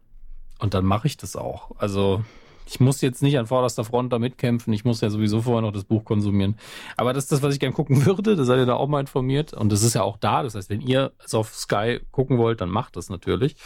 und 0.63 0.75
dann 0.75 0.85
mache 0.85 1.09
ich 1.09 1.17
das 1.17 1.35
auch. 1.35 1.73
Also 1.79 2.23
ich 2.67 2.79
muss 2.79 3.01
jetzt 3.01 3.21
nicht 3.21 3.37
an 3.37 3.47
vorderster 3.47 3.85
Front 3.85 4.13
da 4.13 4.21
mitkämpfen. 4.21 4.73
Ich 4.73 4.85
muss 4.85 5.01
ja 5.01 5.11
sowieso 5.11 5.43
vorher 5.43 5.61
noch 5.61 5.73
das 5.73 5.85
Buch 5.85 6.05
konsumieren. 6.05 6.57
Aber 6.97 7.13
das 7.13 7.25
ist 7.25 7.33
das, 7.33 7.43
was 7.43 7.55
ich 7.55 7.61
gern 7.61 7.73
gucken 7.73 8.07
würde. 8.07 8.37
Da 8.37 8.45
seid 8.45 8.59
ihr 8.59 8.67
da 8.67 8.75
auch 8.75 8.89
mal 8.89 9.01
informiert. 9.01 9.53
Und 9.53 9.73
das 9.73 9.83
ist 9.83 9.95
ja 9.95 10.03
auch 10.03 10.17
da. 10.17 10.45
Das 10.45 10.55
heißt, 10.55 10.71
wenn 10.71 10.81
ihr 10.81 11.13
es 11.25 11.35
auf 11.35 11.53
Sky 11.53 12.01
gucken 12.13 12.39
wollt, 12.39 12.61
dann 12.61 12.71
macht 12.71 12.97
das 12.97 13.11
natürlich. 13.11 13.57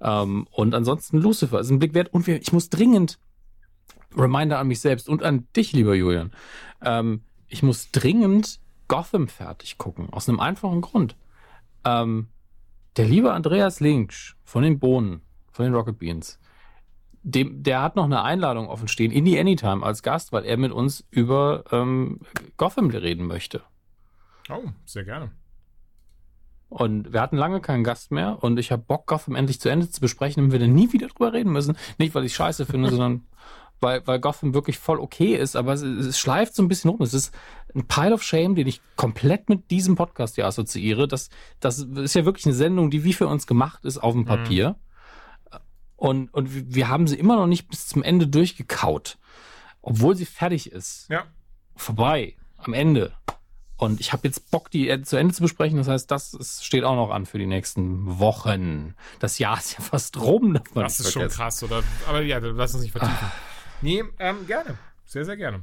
Ähm, 0.00 0.48
und 0.50 0.74
ansonsten 0.74 1.18
Lucifer 1.18 1.60
ist 1.60 1.70
ein 1.70 1.78
Blick 1.78 1.92
wert. 1.92 2.12
Und 2.14 2.26
ich 2.26 2.52
muss 2.52 2.70
dringend 2.70 3.18
Reminder 4.16 4.58
an 4.58 4.68
mich 4.68 4.80
selbst 4.80 5.08
und 5.08 5.22
an 5.22 5.46
dich, 5.54 5.72
lieber 5.74 5.94
Julian. 5.94 6.32
Ähm, 6.82 7.22
ich 7.46 7.62
muss 7.62 7.90
dringend 7.90 8.58
Gotham 8.88 9.28
fertig 9.28 9.76
gucken. 9.76 10.08
Aus 10.10 10.28
einem 10.28 10.40
einfachen 10.40 10.80
Grund. 10.80 11.14
Ähm, 11.84 12.28
der 12.96 13.04
liebe 13.04 13.32
Andreas 13.32 13.80
Linksch 13.80 14.34
von 14.42 14.62
den 14.62 14.78
Bohnen, 14.78 15.20
von 15.52 15.64
den 15.64 15.74
Rocket 15.74 15.98
Beans, 15.98 16.38
dem, 17.22 17.62
der 17.62 17.82
hat 17.82 17.96
noch 17.96 18.04
eine 18.04 18.22
Einladung 18.22 18.68
offen 18.68 18.88
stehen 18.88 19.10
in 19.10 19.24
die 19.24 19.38
Anytime 19.38 19.84
als 19.84 20.02
Gast, 20.02 20.32
weil 20.32 20.44
er 20.44 20.56
mit 20.56 20.72
uns 20.72 21.06
über 21.10 21.64
ähm, 21.72 22.20
Gotham 22.56 22.88
reden 22.90 23.26
möchte. 23.26 23.62
Oh, 24.50 24.70
sehr 24.84 25.04
gerne. 25.04 25.30
Und 26.70 27.12
wir 27.12 27.20
hatten 27.20 27.36
lange 27.36 27.60
keinen 27.60 27.82
Gast 27.82 28.10
mehr 28.10 28.42
und 28.42 28.58
ich 28.58 28.70
habe 28.70 28.82
Bock, 28.86 29.06
Gotham 29.06 29.34
endlich 29.34 29.60
zu 29.60 29.68
Ende 29.68 29.90
zu 29.90 30.00
besprechen, 30.00 30.42
damit 30.42 30.52
wir 30.52 30.58
dann 30.58 30.74
nie 30.74 30.92
wieder 30.92 31.08
drüber 31.08 31.32
reden 31.32 31.52
müssen. 31.52 31.76
Nicht, 31.96 32.14
weil 32.14 32.24
ich 32.24 32.34
scheiße 32.34 32.66
finde, 32.66 32.90
sondern 32.90 33.26
weil, 33.80 34.06
weil 34.06 34.18
Gotham 34.18 34.54
wirklich 34.54 34.78
voll 34.78 34.98
okay 34.98 35.36
ist, 35.36 35.54
aber 35.54 35.72
es, 35.72 35.82
es 35.82 36.18
schleift 36.18 36.54
so 36.54 36.62
ein 36.62 36.68
bisschen 36.68 36.90
rum. 36.90 37.00
Es 37.00 37.14
ist 37.14 37.32
ein 37.74 37.86
Pile 37.86 38.14
of 38.14 38.22
Shame, 38.22 38.54
den 38.54 38.66
ich 38.66 38.80
komplett 38.96 39.48
mit 39.48 39.70
diesem 39.70 39.94
Podcast 39.94 40.34
hier 40.34 40.46
assoziiere. 40.46 41.06
Das, 41.06 41.30
das 41.60 41.78
ist 41.78 42.14
ja 42.14 42.24
wirklich 42.24 42.46
eine 42.46 42.54
Sendung, 42.54 42.90
die 42.90 43.04
wie 43.04 43.12
für 43.12 43.28
uns 43.28 43.46
gemacht 43.46 43.84
ist 43.84 43.98
auf 43.98 44.14
dem 44.14 44.24
Papier. 44.24 44.76
Und, 45.98 46.32
und 46.32 46.74
wir 46.74 46.88
haben 46.88 47.06
sie 47.06 47.18
immer 47.18 47.36
noch 47.36 47.46
nicht 47.48 47.68
bis 47.68 47.86
zum 47.88 48.02
Ende 48.02 48.26
durchgekaut. 48.26 49.18
Obwohl 49.82 50.16
sie 50.16 50.24
fertig 50.26 50.72
ist 50.72 51.06
Ja. 51.10 51.24
vorbei 51.76 52.36
am 52.56 52.72
Ende. 52.72 53.12
Und 53.76 54.00
ich 54.00 54.12
habe 54.12 54.26
jetzt 54.26 54.50
Bock, 54.50 54.70
die 54.70 55.02
zu 55.02 55.16
Ende 55.16 55.34
zu 55.34 55.42
besprechen. 55.42 55.76
Das 55.76 55.86
heißt, 55.88 56.10
das 56.10 56.34
ist, 56.34 56.64
steht 56.64 56.82
auch 56.84 56.96
noch 56.96 57.10
an 57.10 57.26
für 57.26 57.38
die 57.38 57.46
nächsten 57.46 58.18
Wochen. 58.18 58.94
Das 59.20 59.38
Jahr 59.38 59.58
ist 59.58 59.76
ja 59.78 59.84
fast 59.84 60.16
rum. 60.20 60.54
darf 60.54 60.74
man 60.74 60.84
Das 60.84 60.98
ist 61.00 61.12
schon 61.12 61.22
vergessen. 61.22 61.36
krass, 61.36 61.62
oder? 61.62 61.82
Aber 62.08 62.22
ja, 62.22 62.38
lass 62.38 62.74
uns 62.74 62.82
nicht 62.84 62.92
vertiefen. 62.92 63.28
Nee, 63.82 64.02
ähm, 64.18 64.46
gerne. 64.46 64.78
Sehr, 65.04 65.24
sehr 65.24 65.36
gerne. 65.36 65.62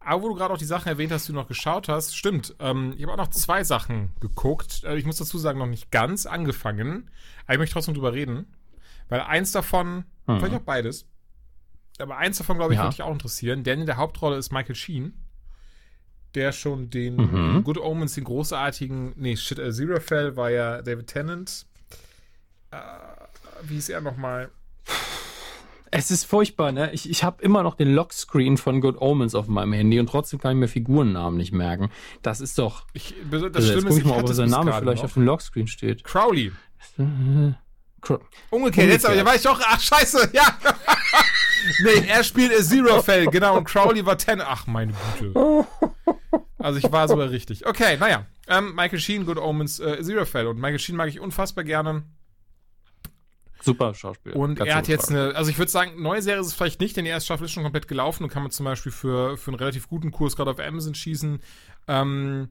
Aber 0.00 0.22
wo 0.22 0.28
du 0.28 0.34
gerade 0.34 0.52
auch 0.54 0.58
die 0.58 0.64
Sachen 0.64 0.88
erwähnt 0.88 1.12
hast, 1.12 1.28
die 1.28 1.32
du 1.32 1.38
noch 1.38 1.48
geschaut 1.48 1.88
hast, 1.88 2.16
stimmt. 2.16 2.54
Ähm, 2.60 2.94
ich 2.96 3.02
habe 3.02 3.12
auch 3.12 3.16
noch 3.18 3.28
zwei 3.28 3.64
Sachen 3.64 4.12
geguckt. 4.20 4.84
Äh, 4.84 4.96
ich 4.96 5.04
muss 5.04 5.16
dazu 5.18 5.36
sagen, 5.38 5.58
noch 5.58 5.66
nicht 5.66 5.90
ganz 5.90 6.24
angefangen. 6.24 7.10
Aber 7.44 7.54
ich 7.54 7.58
möchte 7.58 7.74
trotzdem 7.74 7.94
drüber 7.94 8.12
reden. 8.14 8.46
Weil 9.10 9.20
eins 9.20 9.52
davon, 9.52 10.04
Mhm. 10.26 10.38
vielleicht 10.38 10.54
auch 10.54 10.60
beides, 10.60 11.06
aber 11.98 12.16
eins 12.16 12.38
davon, 12.38 12.56
glaube 12.56 12.72
ich, 12.72 12.78
Ja. 12.78 12.84
würde 12.84 12.96
dich 12.96 13.02
auch 13.02 13.12
interessieren. 13.12 13.62
Denn 13.64 13.80
in 13.80 13.86
der 13.86 13.98
Hauptrolle 13.98 14.36
ist 14.38 14.50
Michael 14.52 14.74
Sheen, 14.74 15.12
der 16.34 16.52
schon 16.52 16.88
den 16.90 17.16
Mhm. 17.16 17.64
Good 17.64 17.76
Omens, 17.78 18.14
den 18.14 18.24
großartigen, 18.24 19.12
nee, 19.16 19.36
shit, 19.36 19.58
äh, 19.58 19.72
Zero 19.72 20.00
Fell 20.00 20.36
war 20.36 20.50
ja 20.50 20.80
David 20.80 21.08
Tennant. 21.08 21.66
Äh, 22.70 22.76
wie 23.64 23.76
ist 23.76 23.90
er 23.90 24.00
nochmal? 24.00 24.48
Es 25.92 26.12
ist 26.12 26.24
furchtbar, 26.24 26.70
ne? 26.70 26.92
Ich, 26.92 27.10
ich 27.10 27.24
habe 27.24 27.42
immer 27.42 27.64
noch 27.64 27.74
den 27.74 27.92
Lockscreen 27.92 28.56
von 28.58 28.80
Good 28.80 29.00
Omens 29.00 29.34
auf 29.34 29.48
meinem 29.48 29.72
Handy 29.72 29.98
und 29.98 30.06
trotzdem 30.06 30.38
kann 30.38 30.52
ich 30.52 30.58
mir 30.60 30.68
Figurennamen 30.68 31.36
nicht 31.36 31.50
merken. 31.50 31.90
Das 32.22 32.40
ist 32.40 32.56
doch. 32.58 32.86
Ich, 32.92 33.12
das 33.28 33.42
Also 33.42 33.46
jetzt 33.58 33.66
Schlimme 33.66 33.80
guck 33.82 33.90
ist, 33.90 33.98
ich 33.98 34.04
mal, 34.04 34.20
ob 34.22 34.28
sein 34.28 34.48
Name 34.50 34.72
vielleicht 34.72 34.98
noch. 34.98 35.04
auf 35.06 35.14
dem 35.14 35.24
Lockscreen 35.24 35.66
steht. 35.66 36.04
Crowley. 36.04 36.52
Umgekehrt, 38.50 38.88
jetzt 38.88 39.06
aber, 39.06 39.16
da 39.16 39.24
war 39.24 39.34
ich 39.34 39.42
doch, 39.42 39.60
ach 39.64 39.80
scheiße, 39.80 40.30
ja. 40.34 40.58
nee, 41.82 42.06
er 42.08 42.24
spielt 42.24 42.52
Zero 42.64 43.02
Fell, 43.02 43.26
genau, 43.26 43.56
und 43.56 43.64
Crowley 43.64 44.04
war 44.04 44.18
Ten. 44.18 44.40
Ach, 44.40 44.66
meine 44.66 44.94
Güte. 45.18 45.66
Also 46.62 46.78
ich 46.78 46.92
war 46.92 47.08
sogar 47.08 47.30
richtig. 47.30 47.66
Okay, 47.66 47.96
naja. 47.98 48.26
Ähm, 48.46 48.74
Michael 48.74 48.98
Sheen, 48.98 49.24
Good 49.24 49.38
Omens, 49.38 49.80
äh, 49.80 50.02
Zero 50.02 50.26
Fell. 50.26 50.46
Und 50.46 50.58
Michael 50.58 50.78
Sheen 50.78 50.94
mag 50.94 51.08
ich 51.08 51.18
unfassbar 51.18 51.64
gerne. 51.64 52.04
Super 53.62 53.94
Schauspieler. 53.94 54.36
Und 54.36 54.56
Ganz 54.56 54.68
er 54.68 54.76
hat 54.76 54.88
jetzt 54.88 55.10
eine, 55.10 55.34
also 55.34 55.50
ich 55.50 55.58
würde 55.58 55.70
sagen, 55.70 56.02
neue 56.02 56.22
Serie 56.22 56.40
ist 56.40 56.48
es 56.48 56.54
vielleicht 56.54 56.80
nicht, 56.80 56.96
denn 56.96 57.04
die 57.04 57.10
erste 57.10 57.26
Staffel 57.26 57.44
ist 57.44 57.52
schon 57.52 57.62
komplett 57.62 57.88
gelaufen 57.88 58.24
und 58.24 58.30
kann 58.30 58.42
man 58.42 58.50
zum 58.50 58.64
Beispiel 58.64 58.92
für, 58.92 59.36
für 59.36 59.50
einen 59.50 59.58
relativ 59.58 59.88
guten 59.88 60.10
Kurs 60.10 60.36
gerade 60.36 60.50
auf 60.50 60.60
Amazon 60.60 60.94
schießen. 60.94 61.40
Ähm, 61.88 62.50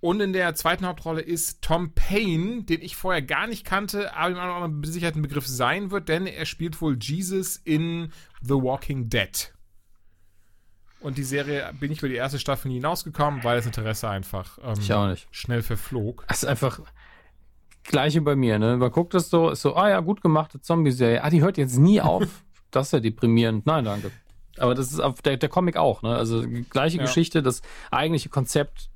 und 0.00 0.20
in 0.20 0.32
der 0.32 0.54
zweiten 0.54 0.86
Hauptrolle 0.86 1.20
ist 1.22 1.62
Tom 1.62 1.92
Payne, 1.92 2.64
den 2.64 2.82
ich 2.82 2.96
vorher 2.96 3.22
gar 3.22 3.46
nicht 3.46 3.64
kannte, 3.64 4.14
aber 4.14 4.68
mit 4.68 4.86
Sicherheit 4.92 5.16
ein 5.16 5.22
Begriff 5.22 5.46
sein 5.46 5.90
wird, 5.90 6.08
denn 6.08 6.26
er 6.26 6.44
spielt 6.46 6.80
wohl 6.80 6.98
Jesus 7.00 7.56
in 7.56 8.12
The 8.42 8.54
Walking 8.54 9.08
Dead. 9.08 9.52
Und 11.00 11.18
die 11.18 11.24
Serie 11.24 11.72
bin 11.78 11.92
ich 11.92 11.98
über 11.98 12.08
die 12.08 12.14
erste 12.14 12.38
Staffel 12.38 12.68
nie 12.68 12.74
hinausgekommen, 12.74 13.44
weil 13.44 13.56
das 13.56 13.66
Interesse 13.66 14.08
einfach 14.08 14.58
ähm, 14.62 15.16
schnell 15.30 15.62
verflog. 15.62 16.24
Das 16.28 16.42
ist 16.42 16.48
einfach 16.48 16.80
gleiche 17.84 18.20
bei 18.20 18.34
mir, 18.34 18.58
ne? 18.58 18.76
Man 18.76 18.90
guckt 18.90 19.14
das 19.14 19.30
so, 19.30 19.50
ist 19.50 19.62
so, 19.62 19.76
ah 19.76 19.88
ja, 19.88 20.00
gut 20.00 20.20
gemachte 20.20 20.60
Zombie-Serie. 20.60 21.22
Ah, 21.22 21.30
die 21.30 21.42
hört 21.42 21.58
jetzt 21.58 21.78
nie 21.78 22.00
auf. 22.00 22.24
das 22.70 22.88
ist 22.88 22.92
ja 22.92 23.00
deprimierend. 23.00 23.66
Nein, 23.66 23.84
danke. 23.84 24.10
Aber 24.58 24.74
das 24.74 24.90
ist 24.90 25.00
auf 25.00 25.22
der, 25.22 25.36
der 25.36 25.48
Comic 25.48 25.76
auch, 25.76 26.02
ne? 26.02 26.16
Also 26.16 26.44
gleiche 26.70 26.96
Ja. 26.96 27.04
Geschichte, 27.04 27.42
das 27.42 27.62
eigentliche 27.90 28.28
Konzept 28.28 28.90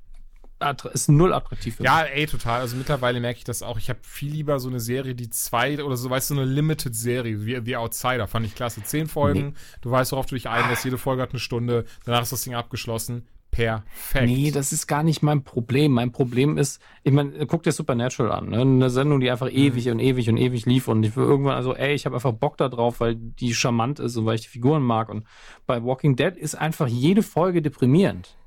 ist 0.93 1.09
null 1.09 1.33
attraktiv 1.33 1.75
für 1.75 1.83
Ja, 1.83 2.01
ey, 2.01 2.25
total. 2.27 2.61
Also 2.61 2.75
mittlerweile 2.75 3.19
merke 3.19 3.39
ich 3.39 3.43
das 3.43 3.63
auch. 3.63 3.77
Ich 3.77 3.89
habe 3.89 3.99
viel 4.03 4.31
lieber 4.31 4.59
so 4.59 4.69
eine 4.69 4.79
Serie, 4.79 5.15
die 5.15 5.29
zwei 5.29 5.83
oder 5.83 5.97
so, 5.97 6.09
weißt 6.09 6.29
du, 6.29 6.35
so 6.35 6.41
eine 6.41 6.49
Limited-Serie, 6.49 7.45
wie 7.45 7.61
The 7.63 7.77
Outsider. 7.77 8.27
Fand 8.27 8.45
ich 8.45 8.55
klasse. 8.55 8.83
Zehn 8.83 9.07
Folgen. 9.07 9.47
Nee. 9.47 9.53
Du 9.81 9.91
weißt, 9.91 10.11
worauf 10.11 10.25
du 10.25 10.35
dich 10.35 10.49
einlässt. 10.49 10.85
Jede 10.85 10.97
Folge 10.97 11.21
hat 11.21 11.31
eine 11.31 11.39
Stunde. 11.39 11.85
Danach 12.05 12.21
ist 12.21 12.31
das 12.31 12.43
Ding 12.43 12.55
abgeschlossen. 12.55 13.27
Perfekt. 13.51 14.27
Nee, 14.27 14.49
das 14.49 14.71
ist 14.71 14.87
gar 14.87 15.03
nicht 15.03 15.21
mein 15.23 15.43
Problem. 15.43 15.91
Mein 15.91 16.13
Problem 16.13 16.57
ist, 16.57 16.81
ich 17.03 17.11
meine, 17.11 17.45
guck 17.45 17.63
dir 17.63 17.73
Supernatural 17.73 18.31
an, 18.31 18.49
ne? 18.49 18.61
Eine 18.61 18.89
Sendung, 18.89 19.19
die 19.19 19.29
einfach 19.29 19.51
mhm. 19.51 19.57
ewig 19.57 19.89
und 19.89 19.99
ewig 19.99 20.29
und 20.29 20.37
ewig 20.37 20.65
lief 20.65 20.87
und 20.87 21.03
ich 21.03 21.17
will 21.17 21.25
irgendwann, 21.25 21.55
also 21.55 21.75
ey, 21.75 21.93
ich 21.93 22.05
habe 22.05 22.15
einfach 22.15 22.31
Bock 22.31 22.55
da 22.55 22.69
drauf, 22.69 23.01
weil 23.01 23.15
die 23.15 23.53
charmant 23.53 23.99
ist 23.99 24.15
und 24.15 24.25
weil 24.25 24.35
ich 24.35 24.43
die 24.43 24.47
Figuren 24.47 24.81
mag. 24.81 25.09
Und 25.09 25.25
bei 25.67 25.83
Walking 25.83 26.15
Dead 26.15 26.37
ist 26.37 26.55
einfach 26.55 26.87
jede 26.87 27.23
Folge 27.23 27.61
deprimierend 27.61 28.37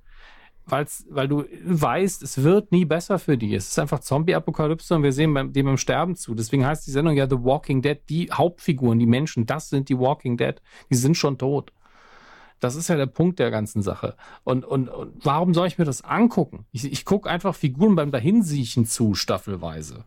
weil's, 0.67 1.05
weil 1.11 1.29
du 1.29 1.45
weißt, 1.65 2.23
es 2.23 2.43
wird 2.43 2.73
nie 2.73 2.85
besser 2.85 3.19
für 3.19 3.37
die. 3.37 3.55
Es 3.55 3.69
ist 3.69 3.79
einfach 3.79 4.01
Zombie-Apokalypse 4.01 4.95
und 4.95 5.03
wir 5.03 5.13
sehen 5.13 5.35
beim, 5.35 5.53
dem 5.53 5.69
im 5.69 5.77
Sterben 5.77 6.17
zu. 6.17 6.35
Deswegen 6.35 6.67
heißt 6.67 6.87
die 6.87 6.91
Sendung 6.91 7.17
ja 7.17 7.29
The 7.29 7.43
Walking 7.43 7.83
Dead. 7.83 7.99
Die 8.09 8.31
Hauptfiguren, 8.33 8.99
die 8.99 9.07
Menschen, 9.07 9.47
das 9.47 9.69
sind 9.69 9.89
die 9.89 9.99
Walking 9.99 10.37
Dead. 10.37 10.61
Die 10.91 10.97
sind 10.97 11.17
schon 11.17 11.39
tot. 11.39 11.73
Das 12.61 12.77
ist 12.77 12.89
ja 12.89 12.97
der 12.97 13.07
Punkt 13.07 13.39
der 13.39 13.51
ganzen 13.51 13.83
Sache. 13.83 14.17
Und, 14.43 14.65
und, 14.65 14.89
und 14.89 15.25
warum 15.25 15.53
soll 15.53 15.67
ich 15.67 15.77
mir 15.77 15.85
das 15.85 16.03
angucken? 16.03 16.67
Ich, 16.73 16.85
ich 16.91 17.05
gucke 17.05 17.29
einfach 17.29 17.55
Figuren 17.55 17.95
beim 17.95 18.11
Dahinsiechen 18.11 18.87
zu, 18.87 19.15
staffelweise. 19.15 20.05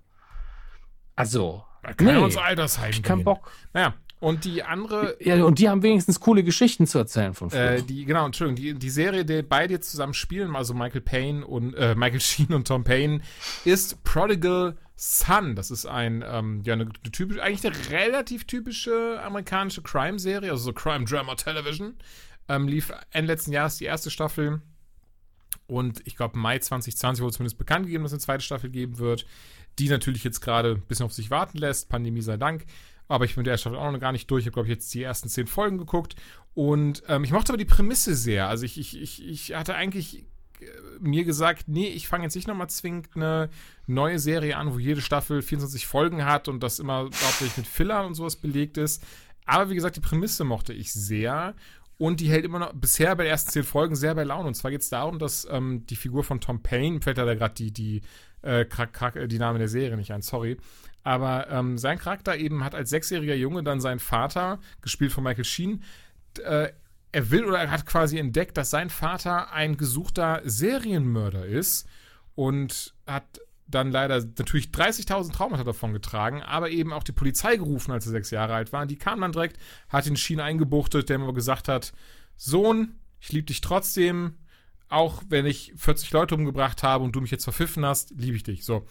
Also. 1.15 1.63
Da 1.83 1.93
kann 1.93 2.07
nee, 2.07 2.17
uns 2.17 2.35
Altersheim 2.35 2.89
ich 2.89 3.03
keinen 3.03 3.23
Bock. 3.23 3.51
Naja, 3.73 3.93
und 4.19 4.45
die 4.45 4.63
andere. 4.63 5.15
Ja, 5.19 5.43
und 5.43 5.59
die 5.59 5.69
haben 5.69 5.83
wenigstens 5.83 6.19
coole 6.19 6.43
Geschichten 6.43 6.87
zu 6.87 6.97
erzählen 6.97 7.33
von 7.33 7.49
früher. 7.49 7.71
Äh, 7.71 7.83
die, 7.83 8.05
genau, 8.05 8.25
Entschuldigung, 8.25 8.55
die, 8.55 8.73
die 8.73 8.89
Serie, 8.89 9.25
die 9.25 9.43
beide 9.43 9.73
jetzt 9.73 9.91
zusammen 9.91 10.13
spielen, 10.13 10.55
also 10.55 10.73
Michael 10.73 11.01
Payne 11.01 11.45
und 11.45 11.73
äh, 11.75 11.95
Michael 11.95 12.19
Sheen 12.21 12.53
und 12.53 12.67
Tom 12.67 12.83
Payne, 12.83 13.21
ist 13.65 14.03
Prodigal 14.03 14.77
Son. 14.95 15.55
Das 15.55 15.69
ist 15.69 15.85
ein, 15.85 16.23
ähm, 16.27 16.61
ja, 16.63 16.73
eine, 16.73 16.85
eine 16.85 17.11
typische, 17.11 17.43
eigentlich 17.43 17.65
eine 17.65 17.89
relativ 17.91 18.45
typische 18.45 19.21
amerikanische 19.23 19.83
Crime-Serie, 19.83 20.49
also 20.49 20.63
so 20.63 20.73
Crime 20.73 21.05
Drama 21.05 21.35
Television. 21.35 21.95
Ähm, 22.49 22.67
lief 22.67 22.91
Ende 23.11 23.33
letzten 23.33 23.51
Jahres 23.51 23.77
die 23.77 23.85
erste 23.85 24.09
Staffel. 24.09 24.61
Und 25.67 26.01
ich 26.05 26.15
glaube, 26.15 26.39
Mai 26.39 26.59
2020 26.59 27.21
wurde 27.21 27.35
zumindest 27.35 27.57
bekannt 27.57 27.85
gegeben, 27.85 28.03
dass 28.03 28.11
es 28.11 28.15
eine 28.15 28.21
zweite 28.21 28.43
Staffel 28.43 28.69
geben 28.69 28.97
wird. 28.97 29.25
Die 29.79 29.89
natürlich 29.89 30.23
jetzt 30.23 30.39
gerade 30.39 30.71
ein 30.71 30.81
bisschen 30.87 31.05
auf 31.05 31.13
sich 31.13 31.29
warten 31.29 31.57
lässt. 31.59 31.89
Pandemie 31.89 32.21
sei 32.21 32.37
Dank. 32.37 32.65
Aber 33.07 33.25
ich 33.25 33.35
bin 33.35 33.43
der 33.43 33.57
Staffel 33.57 33.77
auch 33.77 33.91
noch 33.91 33.99
gar 33.99 34.11
nicht 34.11 34.29
durch. 34.29 34.41
Ich 34.41 34.47
habe, 34.47 34.53
glaube 34.53 34.67
ich, 34.67 34.73
jetzt 34.73 34.93
die 34.93 35.03
ersten 35.03 35.29
zehn 35.29 35.47
Folgen 35.47 35.77
geguckt. 35.77 36.15
Und 36.53 37.03
ähm, 37.07 37.23
ich 37.23 37.31
mochte 37.31 37.51
aber 37.51 37.57
die 37.57 37.65
Prämisse 37.65 38.15
sehr. 38.15 38.47
Also 38.47 38.65
ich, 38.65 38.79
ich, 38.79 38.99
ich, 38.99 39.25
ich 39.25 39.53
hatte 39.53 39.75
eigentlich 39.75 40.25
äh, 40.59 40.65
mir 40.99 41.23
gesagt, 41.23 41.67
nee, 41.67 41.87
ich 41.87 42.07
fange 42.07 42.23
jetzt 42.23 42.35
nicht 42.35 42.47
nochmal 42.47 42.69
zwingend 42.69 43.09
eine 43.15 43.49
neue 43.85 44.19
Serie 44.19 44.57
an, 44.57 44.73
wo 44.73 44.79
jede 44.79 45.01
Staffel 45.01 45.41
24 45.41 45.85
Folgen 45.85 46.25
hat 46.25 46.47
und 46.47 46.61
das 46.61 46.79
immer 46.79 47.03
hauptsächlich 47.03 47.57
mit 47.57 47.67
Fillern 47.67 48.05
und 48.05 48.15
sowas 48.15 48.35
belegt 48.35 48.77
ist. 48.77 49.03
Aber 49.45 49.69
wie 49.69 49.75
gesagt, 49.75 49.95
die 49.95 50.01
Prämisse 50.01 50.43
mochte 50.43 50.73
ich 50.73 50.91
sehr. 50.91 51.55
Und 51.97 52.19
die 52.19 52.29
hält 52.29 52.45
immer 52.45 52.59
noch 52.59 52.73
bisher 52.73 53.15
bei 53.15 53.23
den 53.23 53.31
ersten 53.31 53.51
zehn 53.51 53.63
Folgen 53.63 53.95
sehr 53.95 54.13
bei 54.13 54.23
Laune. 54.23 54.47
Und 54.47 54.53
zwar 54.53 54.69
geht 54.69 54.81
es 54.81 54.89
darum, 54.89 55.17
dass 55.17 55.47
ähm, 55.49 55.85
die 55.87 55.95
Figur 55.95 56.23
von 56.23 56.39
Tom 56.39 56.61
Payne, 56.61 57.01
fällt 57.01 57.17
da 57.17 57.33
gerade 57.33 57.55
die, 57.55 57.71
die, 57.71 58.01
äh, 58.43 58.65
die 59.27 59.39
Name 59.39 59.57
der 59.57 59.67
Serie 59.67 59.97
nicht 59.97 60.11
ein, 60.11 60.21
sorry, 60.21 60.57
aber 61.07 61.49
ähm, 61.49 61.77
sein 61.77 61.99
Charakter 61.99 62.35
eben 62.35 62.65
hat 62.65 62.75
als 62.75 62.89
sechsjähriger 62.89 63.33
Junge 63.33 63.63
dann 63.63 63.79
seinen 63.79 63.99
Vater, 63.99 64.59
gespielt 64.81 65.13
von 65.13 65.23
Michael 65.23 65.45
Sheen, 65.45 65.81
äh, 66.43 66.67
er 67.13 67.31
will 67.31 67.45
oder 67.45 67.59
er 67.59 67.71
hat 67.71 67.85
quasi 67.85 68.17
entdeckt, 68.17 68.57
dass 68.57 68.71
sein 68.71 68.89
Vater 68.89 69.53
ein 69.53 69.77
gesuchter 69.77 70.41
Serienmörder 70.43 71.45
ist 71.45 71.87
und 72.35 72.93
hat 73.07 73.23
dann 73.67 73.89
leider 73.89 74.17
natürlich 74.19 74.65
30.000 74.67 75.31
Traumata 75.31 75.63
davon 75.63 75.93
getragen, 75.93 76.41
aber 76.41 76.71
eben 76.71 76.91
auch 76.91 77.03
die 77.03 77.13
Polizei 77.13 77.55
gerufen, 77.55 77.93
als 77.93 78.05
er 78.05 78.11
sechs 78.11 78.29
Jahre 78.29 78.53
alt 78.53 78.73
war. 78.73 78.85
Die 78.85 78.97
kam 78.97 79.21
dann 79.21 79.31
direkt, 79.31 79.57
hat 79.87 80.07
den 80.07 80.17
Sheen 80.17 80.41
eingebuchtet, 80.41 81.07
der 81.07 81.19
ihm 81.19 81.23
aber 81.23 81.33
gesagt 81.33 81.69
hat, 81.69 81.93
Sohn, 82.35 82.95
ich 83.21 83.31
liebe 83.31 83.45
dich 83.45 83.61
trotzdem, 83.61 84.33
auch 84.89 85.23
wenn 85.29 85.45
ich 85.45 85.71
40 85.77 86.11
Leute 86.11 86.35
umgebracht 86.35 86.83
habe 86.83 87.05
und 87.05 87.15
du 87.15 87.21
mich 87.21 87.31
jetzt 87.31 87.45
verpfiffen 87.45 87.85
hast, 87.85 88.11
liebe 88.17 88.35
ich 88.35 88.43
dich. 88.43 88.65
So. 88.65 88.85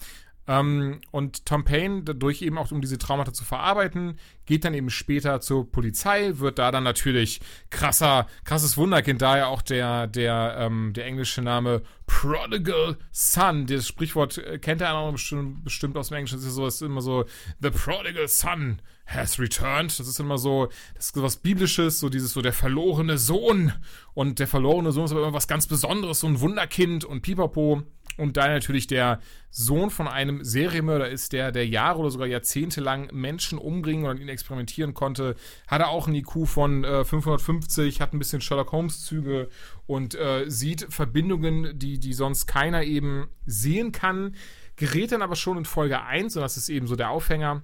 Ähm, 0.49 1.01
und 1.11 1.45
Tom 1.45 1.65
Payne, 1.65 2.03
dadurch 2.03 2.43
eben 2.43 2.59
auch 2.59 2.71
um 2.71 2.81
diese 2.81 2.99
Traumata 2.99 3.33
zu 3.33 3.45
verarbeiten, 3.45 4.19
geht 4.47 4.65
dann 4.65 4.75
eben 4.75 4.91
später 4.91 5.41
zur 5.41 5.71
Polizei, 5.71 6.39
wird 6.39 6.59
da 6.59 6.71
dann 6.71 6.85
natürlich 6.85 7.41
krasser, 7.71 8.27
krasses 8.45 8.77
Wunderkind, 8.77 9.23
daher 9.23 9.49
auch 9.49 9.63
der, 9.63 10.07
der, 10.07 10.57
ähm, 10.59 10.93
der 10.95 11.07
englische 11.07 11.43
Name 11.43 11.83
Prodigal 12.07 12.97
Son. 13.11 13.67
Das 13.67 13.89
Sprichwort 13.89 14.39
äh, 14.39 14.59
kennt 14.59 14.81
der 14.81 14.91
andere 14.91 15.13
bestimmt, 15.13 15.65
bestimmt 15.65 15.97
aus 15.97 16.09
dem 16.09 16.19
Englischen. 16.19 16.39
Das 16.39 16.47
ist, 16.47 16.55
so, 16.55 16.67
ist 16.67 16.83
immer 16.83 17.01
so, 17.01 17.25
The 17.61 17.71
Prodigal 17.71 18.29
Son 18.29 18.81
has 19.07 19.39
returned. 19.39 19.99
Das 19.99 20.07
ist 20.07 20.21
immer 20.21 20.39
so, 20.39 20.69
das 20.95 21.07
ist 21.07 21.23
was 21.23 21.37
Biblisches, 21.37 22.01
so 22.01 22.09
dieses 22.09 22.33
so 22.33 22.43
der 22.43 22.53
verlorene 22.53 23.19
Sohn. 23.19 23.73
Und 24.15 24.39
der 24.39 24.47
verlorene 24.47 24.93
Sohn 24.93 25.05
ist 25.05 25.13
aber 25.13 25.23
immer 25.23 25.33
was 25.33 25.49
ganz 25.49 25.67
Besonderes, 25.67 26.21
so 26.21 26.27
ein 26.27 26.41
Wunderkind 26.41 27.05
und 27.05 27.23
Pipapo. 27.23 27.83
Und 28.17 28.37
da 28.37 28.49
natürlich 28.49 28.87
der 28.87 29.21
Sohn 29.51 29.91
von 29.91 30.09
einem 30.09 30.45
Serienmörder 30.45 31.09
ist, 31.09 31.33
der, 31.33 31.53
der 31.53 31.67
Jahre 31.67 32.01
oder 32.01 32.11
sogar 32.11 32.27
Jahrzehnte 32.27 32.81
lang 32.81 33.09
Menschen 33.13 33.59
umbringen 33.59 34.05
oder 34.05 34.19
ihn 34.19 34.29
experimentieren 34.29 34.95
konnte, 34.95 35.37
hat 35.67 35.81
er 35.81 35.89
auch 35.89 36.07
einen 36.07 36.17
IQ 36.17 36.47
von 36.47 36.85
äh, 36.85 37.05
550, 37.05 38.01
hat 38.01 38.13
ein 38.13 38.19
bisschen 38.19 38.41
Sherlock 38.41 38.73
Holmes-Züge 38.73 39.49
und 39.87 40.15
äh, 40.15 40.45
sieht 40.49 40.87
Verbindungen, 40.91 41.79
die, 41.79 41.99
die 41.99 42.13
sonst 42.13 42.47
keiner 42.47 42.83
eben 42.83 43.29
sehen 43.47 43.93
kann. 43.93 44.35
Gerät 44.77 45.13
dann 45.13 45.23
aber 45.23 45.37
schon 45.37 45.59
in 45.59 45.65
Folge 45.65 46.03
1, 46.03 46.37
und 46.37 46.43
das 46.43 46.57
ist 46.57 46.69
eben 46.69 46.87
so 46.87 46.97
der 46.97 47.11
Aufhänger, 47.11 47.63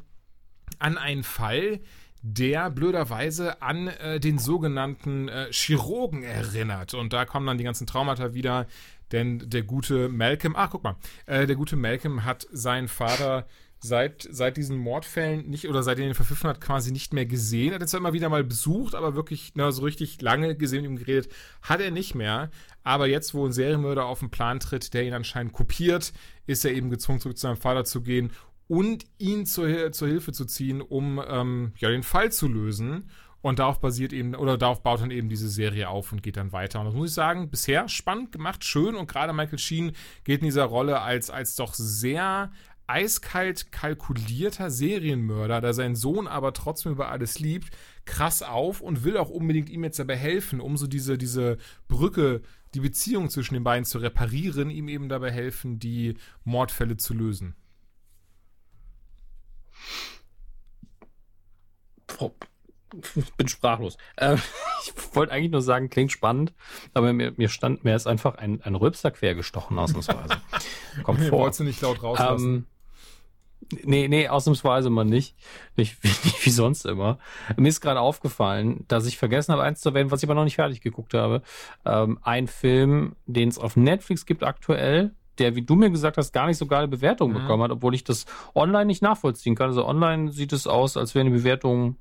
an 0.79 0.97
einen 0.97 1.23
Fall, 1.23 1.81
der 2.23 2.71
blöderweise 2.71 3.61
an 3.63 3.89
äh, 3.89 4.21
den 4.21 4.39
sogenannten 4.39 5.29
äh, 5.29 5.49
Chirurgen 5.51 6.23
erinnert. 6.23 6.95
Und 6.95 7.13
da 7.13 7.25
kommen 7.25 7.47
dann 7.47 7.59
die 7.59 7.65
ganzen 7.65 7.87
Traumata 7.87 8.33
wieder, 8.33 8.67
denn 9.13 9.51
der 9.51 9.63
gute 9.63 10.09
Malcolm, 10.09 10.55
ach 10.57 10.71
guck 10.71 10.83
mal, 10.83 10.97
äh, 11.27 11.47
der 11.47 11.57
gute 11.57 11.77
Malcolm 11.77 12.25
hat 12.25 12.47
seinen 12.51 12.89
Vater 12.89 13.47
seit, 13.83 14.29
seit 14.31 14.57
diesen 14.57 14.79
Mordfällen 14.79 15.49
nicht 15.51 15.69
oder 15.69 15.83
seit 15.83 15.99
er 15.99 16.07
ihn 16.07 16.15
verpfiffen 16.15 16.49
hat, 16.49 16.61
quasi 16.61 16.93
nicht 16.93 17.13
mehr 17.13 17.27
gesehen. 17.27 17.71
Er 17.71 17.75
hat 17.75 17.83
ihn 17.83 17.89
zwar 17.89 18.01
immer 18.01 18.13
wieder 18.13 18.29
mal 18.29 18.45
besucht, 18.45 18.95
aber 18.95 19.15
wirklich 19.15 19.53
na, 19.55 19.73
so 19.73 19.83
richtig 19.83 20.21
lange 20.23 20.57
gesehen 20.57 20.87
und 20.87 20.93
ihm 20.93 20.99
geredet, 20.99 21.33
hat 21.63 21.81
er 21.81 21.91
nicht 21.91 22.15
mehr. 22.15 22.51
Aber 22.85 23.07
jetzt, 23.07 23.35
wo 23.35 23.45
ein 23.45 23.53
Serienmörder 23.53 24.07
auf 24.07 24.21
den 24.21 24.31
Plan 24.31 24.61
tritt, 24.61 24.95
der 24.95 25.05
ihn 25.05 25.15
anscheinend 25.15 25.53
kopiert, 25.53 26.13
ist 26.47 26.65
er 26.65 26.73
eben 26.73 26.91
gezwungen, 26.91 27.21
zurück 27.21 27.37
zu 27.37 27.43
seinem 27.43 27.57
Vater 27.57 27.85
zu 27.85 28.03
gehen 28.03 28.31
und 28.69 29.05
ihn 29.19 29.47
zur, 29.47 29.93
zur 29.93 30.09
Hilfe 30.09 30.33
zu 30.33 30.45
ziehen, 30.45 30.81
um 30.81 31.23
ähm, 31.27 31.73
ja, 31.77 31.91
den 31.91 32.03
Fall 32.03 32.33
zu 32.33 32.49
lösen. 32.49 33.11
Und 33.43 33.59
darauf 33.59 33.81
basiert 33.81 34.13
eben, 34.13 34.37
oder 34.37 34.57
darauf 34.57 34.83
baut 34.83 35.01
dann 35.01 35.11
eben 35.11 35.29
diese 35.29 35.49
Serie 35.49 35.89
auf 35.89 36.13
und 36.13 36.23
geht 36.23 36.37
dann 36.37 36.53
weiter. 36.53 36.79
Und 36.79 36.87
das 36.87 36.95
muss 36.95 37.09
ich 37.09 37.15
sagen, 37.15 37.51
bisher 37.51 37.89
spannend 37.89 38.31
gemacht, 38.31 38.65
schön. 38.65 38.95
Und 38.95 39.09
gerade 39.09 39.33
Michael 39.33 39.59
Sheen 39.59 39.93
geht 40.23 40.41
in 40.41 40.47
dieser 40.47 40.65
Rolle 40.65 41.01
als, 41.01 41.29
als 41.29 41.57
doch 41.57 41.75
sehr 41.75 42.53
eiskalt 42.87 43.73
kalkulierter 43.73 44.71
Serienmörder, 44.71 45.61
der 45.61 45.75
seinen 45.75 45.97
Sohn 45.97 46.29
aber 46.29 46.53
trotzdem 46.53 46.93
über 46.93 47.09
alles 47.09 47.39
liebt, 47.39 47.71
krass 48.05 48.43
auf 48.43 48.81
und 48.81 49.05
will 49.05 49.17
auch 49.17 49.31
unbedingt 49.31 49.71
ihm 49.71 49.85
jetzt 49.85 49.99
dabei 49.99 50.17
helfen, 50.17 50.61
um 50.61 50.77
so 50.77 50.87
diese, 50.87 51.17
diese 51.19 51.59
Brücke, 51.89 52.43
die 52.75 52.81
Beziehung 52.81 53.31
zwischen 53.31 53.55
den 53.55 53.65
beiden 53.65 53.85
zu 53.85 53.99
reparieren, 53.99 54.71
ihm 54.71 54.89
eben 54.89 55.09
dabei 55.09 55.31
helfen, 55.31 55.79
die 55.79 56.17
Mordfälle 56.45 56.97
zu 56.97 57.15
lösen. 57.15 57.55
Ich 62.11 62.52
bin 63.37 63.49
sprachlos. 63.49 63.97
Äh, 64.17 64.37
ich 64.85 64.93
wollte 65.15 65.33
eigentlich 65.33 65.53
nur 65.53 65.63
sagen, 65.63 65.91
klingt 65.91 66.13
spannend, 66.13 66.53
aber 66.95 67.13
mir, 67.13 67.33
mir 67.37 67.49
stand, 67.49 67.85
mir 67.85 67.95
ist 67.95 68.07
einfach 68.07 68.37
ein, 68.37 68.61
ein 68.63 68.75
Rülpser 68.75 69.11
quer 69.11 69.35
gestochen, 69.35 69.79
ausnahmsweise. 69.79 70.41
Kommt 71.03 71.21
nee, 71.21 71.29
vor. 71.29 71.41
Wolltest 71.41 71.61
du 71.61 71.65
nicht 71.65 71.81
laut 71.81 72.03
rauslassen? 72.03 72.67
Ähm, 73.73 73.81
nee, 73.85 74.09
nee, 74.09 74.29
ausnahmsweise 74.29 74.91
mal 74.91 75.05
nicht. 75.05 75.37
Nicht, 75.77 76.03
nicht 76.05 76.45
wie 76.45 76.51
sonst 76.51 76.85
immer. 76.85 77.19
Mir 77.57 77.69
ist 77.69 77.81
gerade 77.81 78.01
aufgefallen, 78.01 78.85
dass 78.89 79.07
ich 79.07 79.19
vergessen 79.19 79.53
habe, 79.53 79.63
eins 79.63 79.81
zu 79.81 79.91
erwähnen, 79.91 80.11
was 80.11 80.23
ich 80.23 80.29
aber 80.29 80.35
noch 80.35 80.45
nicht 80.45 80.57
fertig 80.57 80.81
geguckt 80.81 81.15
habe. 81.15 81.43
Ähm, 81.85 82.19
ein 82.23 82.47
Film, 82.47 83.17
den 83.27 83.49
es 83.49 83.59
auf 83.59 83.77
Netflix 83.77 84.27
gibt 84.27 84.43
aktuell, 84.43 85.15
der, 85.39 85.57
wie 85.57 85.63
du 85.63 85.77
mir 85.77 85.91
gesagt 85.91 86.19
hast, 86.19 86.33
gar 86.33 86.47
nicht 86.47 86.59
so 86.59 86.67
geile 86.67 86.89
Bewertungen 86.89 87.35
mhm. 87.35 87.41
bekommen 87.41 87.63
hat, 87.63 87.71
obwohl 87.71 87.95
ich 87.95 88.05
das 88.05 88.27
online 88.55 88.85
nicht 88.85 89.03
nachvollziehen 89.03 89.55
kann. 89.55 89.69
Also 89.69 89.87
online 89.87 90.31
sieht 90.31 90.53
es 90.53 90.67
aus, 90.67 90.97
als 90.99 91.15
wäre 91.15 91.25
eine 91.25 91.35
Bewertung 91.35 91.97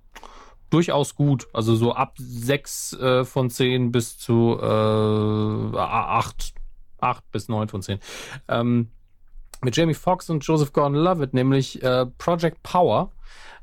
durchaus 0.72 1.16
gut. 1.16 1.48
Also 1.54 1.76
so 1.76 1.94
ab 1.94 2.16
6 2.18 2.94
äh, 2.94 3.26
von 3.26 3.50
10 3.50 3.92
bis 3.92 4.18
zu 4.18 4.58
äh, 4.60 4.66
8, 4.66 6.54
8 7.00 7.32
bis 7.32 7.48
9 7.50 7.68
von 7.68 7.82
10. 7.82 8.00
Ähm, 8.48 8.90
mit 9.64 9.76
Jamie 9.76 9.94
Foxx 9.94 10.30
und 10.30 10.44
Joseph 10.46 10.74
Gordon-Levitt, 10.74 11.34
nämlich 11.34 11.84
äh, 11.84 12.08
Project 12.18 12.64
Power. 12.64 13.12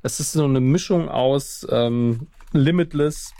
Es 0.02 0.20
ist 0.20 0.32
so 0.32 0.44
eine 0.44 0.61
Mischung 0.61 1.09
aus 1.09 1.66
ähm, 1.70 2.28
Limitless 2.52 3.34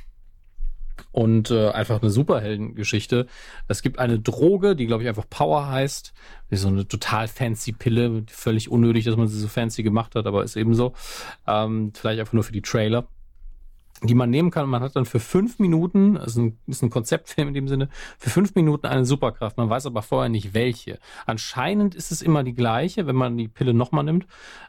und 1.13 1.53
äh, 1.53 1.71
einfach 1.71 2.03
eine 2.03 2.11
Superheldengeschichte. 2.11 3.27
Es 3.69 3.83
gibt 3.83 4.01
eine 4.01 4.19
Droge, 4.19 4.75
die 4.75 4.87
glaube 4.87 5.05
ich 5.05 5.09
einfach 5.09 5.29
Power 5.31 5.69
heißt, 5.69 6.13
wie 6.49 6.57
so 6.57 6.67
eine 6.67 6.89
total 6.89 7.29
fancy 7.29 7.73
Pille, 7.73 8.25
völlig 8.29 8.71
unnötig, 8.71 9.05
dass 9.05 9.17
man 9.17 9.29
sie 9.29 9.39
so 9.39 9.47
fancy 9.47 9.85
gemacht 9.85 10.17
hat, 10.17 10.27
aber 10.27 10.43
ist 10.43 10.57
eben 10.57 10.75
so. 10.75 10.95
Ähm, 11.47 11.93
vielleicht 11.95 12.19
einfach 12.19 12.33
nur 12.33 12.43
für 12.43 12.53
die 12.53 12.63
Trailer 12.63 13.07
die 14.03 14.15
man 14.15 14.31
nehmen 14.31 14.51
kann. 14.51 14.69
Man 14.69 14.83
hat 14.83 14.97
dann 14.97 15.05
für 15.05 15.21
fünf 15.21 15.59
Minuten, 15.59 16.17
also 16.17 16.43
ein, 16.43 16.59
ist 16.67 16.83
ein 16.83 16.91
Konzeptfilm 16.91 17.49
in 17.49 17.55
dem 17.55 17.69
Sinne, 17.69 17.89
für 18.19 18.31
fünf 18.31 18.55
Minuten 18.55 18.87
eine 18.87 19.05
Superkraft. 19.05 19.57
Man 19.57 19.69
weiß 19.69 19.87
aber 19.87 20.03
vorher 20.03 20.29
nicht 20.29 20.55
welche. 20.55 20.99
Anscheinend 21.27 21.95
ist 21.95 22.13
es 22.13 22.23
immer 22.23 22.45
die 22.45 22.55
gleiche, 22.55 23.07
wenn 23.07 23.17
man 23.17 23.37
die 23.37 23.49
Pille 23.49 23.75
nochmal 23.75 24.05
nimmt. 24.05 24.27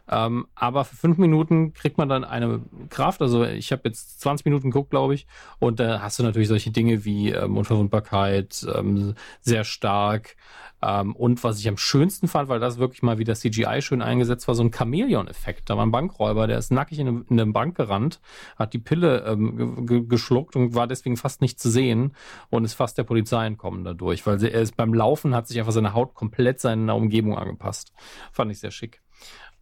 Ähm, 0.09 0.47
aber 0.55 0.85
für 0.85 0.95
fünf 0.95 1.17
Minuten 1.17 1.73
kriegt 1.73 1.97
man 1.97 2.09
dann 2.09 2.23
eine 2.23 2.61
Kraft. 2.89 3.21
Also 3.21 3.43
ich 3.43 3.71
habe 3.71 3.83
jetzt 3.85 4.21
20 4.21 4.45
Minuten 4.45 4.71
geguckt, 4.71 4.89
glaube 4.89 5.13
ich. 5.13 5.27
Und 5.59 5.79
da 5.79 6.01
hast 6.01 6.17
du 6.19 6.23
natürlich 6.23 6.47
solche 6.47 6.71
Dinge 6.71 7.05
wie 7.05 7.29
ähm, 7.29 7.57
Unverwundbarkeit, 7.57 8.65
ähm, 8.75 9.13
sehr 9.41 9.63
stark, 9.63 10.35
ähm, 10.81 11.15
und 11.15 11.43
was 11.43 11.59
ich 11.59 11.67
am 11.67 11.77
schönsten 11.77 12.27
fand, 12.27 12.47
weil 12.49 12.59
das 12.59 12.77
wirklich 12.77 13.01
mal 13.01 13.17
wieder 13.17 13.35
CGI 13.35 13.81
schön 13.81 14.01
eingesetzt 14.01 14.47
war, 14.47 14.55
so 14.55 14.63
ein 14.63 14.71
Chameleon-Effekt. 14.71 15.69
Da 15.69 15.77
war 15.77 15.85
ein 15.85 15.91
Bankräuber, 15.91 16.47
der 16.47 16.57
ist 16.57 16.71
nackig 16.71 16.99
in 16.99 17.07
eine, 17.07 17.25
in 17.29 17.39
eine 17.39 17.51
Bank 17.51 17.75
gerannt, 17.75 18.21
hat 18.57 18.73
die 18.73 18.79
Pille 18.79 19.25
ähm, 19.25 20.07
geschluckt 20.07 20.55
und 20.55 20.75
war 20.75 20.87
deswegen 20.87 21.17
fast 21.17 21.41
nicht 21.41 21.59
zu 21.59 21.69
sehen 21.69 22.15
und 22.49 22.63
ist 22.63 22.75
fast 22.75 22.97
der 22.97 23.03
Polizei 23.03 23.45
entkommen 23.45 23.83
dadurch, 23.83 24.25
weil 24.25 24.43
er 24.43 24.61
ist 24.61 24.77
beim 24.77 24.93
Laufen 24.93 25.35
hat 25.35 25.47
sich 25.47 25.59
einfach 25.59 25.73
seine 25.73 25.93
Haut 25.93 26.13
komplett 26.13 26.59
seiner 26.59 26.95
Umgebung 26.95 27.37
angepasst. 27.37 27.93
Fand 28.31 28.51
ich 28.51 28.59
sehr 28.59 28.71
schick. 28.71 29.01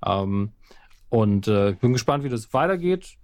Ähm, 0.05 0.51
und 1.09 1.47
äh, 1.47 1.75
bin 1.79 1.93
gespannt, 1.93 2.23
wie 2.23 2.29
das 2.29 2.53
weitergeht. 2.53 3.17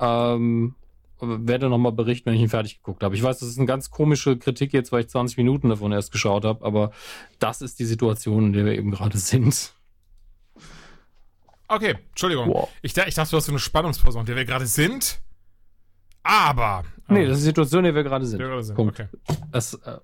Ähm, 0.00 0.74
werde 1.20 1.68
nochmal 1.68 1.92
berichten, 1.92 2.26
wenn 2.26 2.34
ich 2.34 2.40
ihn 2.40 2.48
fertig 2.48 2.78
geguckt 2.78 3.02
habe. 3.02 3.14
Ich 3.14 3.22
weiß, 3.22 3.38
das 3.38 3.48
ist 3.48 3.58
eine 3.58 3.66
ganz 3.66 3.90
komische 3.90 4.36
Kritik 4.36 4.72
jetzt, 4.72 4.92
weil 4.92 5.02
ich 5.02 5.08
20 5.08 5.36
Minuten 5.36 5.68
davon 5.68 5.92
erst 5.92 6.12
geschaut 6.12 6.44
habe, 6.44 6.64
aber 6.64 6.92
das 7.38 7.62
ist 7.62 7.78
die 7.78 7.84
Situation, 7.84 8.46
in 8.46 8.52
der 8.52 8.64
wir 8.64 8.74
eben 8.74 8.90
gerade 8.90 9.18
sind. 9.18 9.72
Okay, 11.68 11.96
Entschuldigung. 12.10 12.48
Wow. 12.48 12.68
Ich, 12.80 12.96
ich, 12.96 13.14
dachte, 13.14 13.30
du 13.30 13.36
hast 13.36 13.44
so 13.44 13.52
eine 13.52 13.58
Spannungspause, 13.58 14.18
in 14.18 14.26
der 14.26 14.36
wir 14.36 14.44
gerade 14.44 14.66
sind. 14.66 15.20
Aber. 16.22 16.84
Nee, 17.08 17.26
das 17.26 17.38
ist 17.38 17.42
die 17.42 17.48
Situation, 17.48 17.80
in 17.80 17.94
der 17.94 17.94
wir 17.94 18.04
gerade 18.04 18.26
sind. 18.26 18.38
Wir 18.38 18.48
gerade 18.48 18.62
sind. 18.62 18.74
Punkt. 18.74 18.98
Okay. 18.98 19.08
Das, 19.50 19.74
äh, 19.74 19.98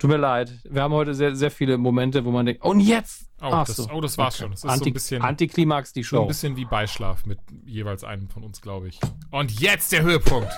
Tut 0.00 0.08
mir 0.08 0.16
leid. 0.16 0.50
Wir 0.64 0.82
haben 0.82 0.94
heute 0.94 1.14
sehr, 1.14 1.36
sehr 1.36 1.50
viele 1.50 1.76
Momente, 1.76 2.24
wo 2.24 2.30
man 2.30 2.46
denkt, 2.46 2.64
und 2.64 2.80
jetzt! 2.80 3.26
Oh, 3.42 3.50
Ach 3.52 3.66
das, 3.66 3.76
so. 3.76 3.90
oh 3.92 4.00
das 4.00 4.16
war's 4.16 4.34
okay. 4.34 4.42
schon. 4.44 4.50
Das 4.52 4.64
ist 4.64 4.70
Anti, 4.70 4.84
so 4.84 4.90
ein 4.90 4.92
bisschen. 4.94 5.22
Antiklimax, 5.22 5.92
die 5.92 6.04
Show. 6.04 6.16
So 6.16 6.22
ein 6.22 6.28
bisschen 6.28 6.56
wie 6.56 6.64
Beischlaf 6.64 7.26
mit 7.26 7.38
jeweils 7.66 8.02
einem 8.02 8.30
von 8.30 8.42
uns, 8.42 8.62
glaube 8.62 8.88
ich. 8.88 8.98
Und 9.30 9.60
jetzt 9.60 9.92
der 9.92 10.02
Höhepunkt. 10.02 10.50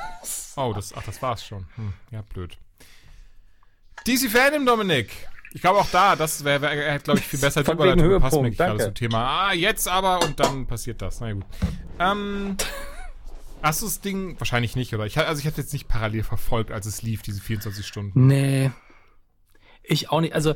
Oh, 0.57 0.72
das, 0.72 0.95
ach, 0.95 1.03
das 1.03 1.20
war's 1.22 1.45
schon. 1.45 1.66
Hm, 1.74 1.93
ja, 2.12 2.22
blöd. 2.22 2.57
DC 4.07 4.30
Fandom, 4.30 4.64
Dominik. 4.64 5.11
Ich 5.53 5.61
glaube 5.61 5.80
auch 5.80 5.90
da, 5.90 6.14
das 6.14 6.45
wäre, 6.45 6.62
wär, 6.62 6.99
glaube 7.01 7.18
ich, 7.18 7.26
viel 7.26 7.40
besser 7.40 7.64
die 7.64 7.70
Überleitung 7.70 8.09
gepasst 8.09 8.40
mir 8.40 8.51
gerade 8.53 8.78
zum 8.78 8.95
Thema. 8.95 9.49
Ah, 9.49 9.53
jetzt 9.53 9.88
aber 9.88 10.24
und 10.24 10.38
dann 10.38 10.66
passiert 10.66 11.03
das. 11.03 11.20
Na 11.20 11.28
ja, 11.28 11.34
gut. 11.34 11.45
Ähm, 11.99 12.57
hast 13.62 13.82
du 13.82 13.86
das 13.86 14.01
Ding 14.01 14.38
wahrscheinlich 14.38 14.76
nicht, 14.76 14.95
oder? 14.95 15.05
Ich, 15.05 15.18
also 15.18 15.40
ich 15.40 15.47
habe 15.47 15.57
jetzt 15.57 15.72
nicht 15.72 15.88
parallel 15.88 16.22
verfolgt, 16.22 16.70
als 16.70 16.86
es 16.86 17.03
lief, 17.03 17.22
diese 17.22 17.40
24 17.40 17.86
Stunden. 17.86 18.26
Nee, 18.26 18.70
ich 19.83 20.11
auch 20.11 20.20
nicht. 20.20 20.35
Also 20.35 20.55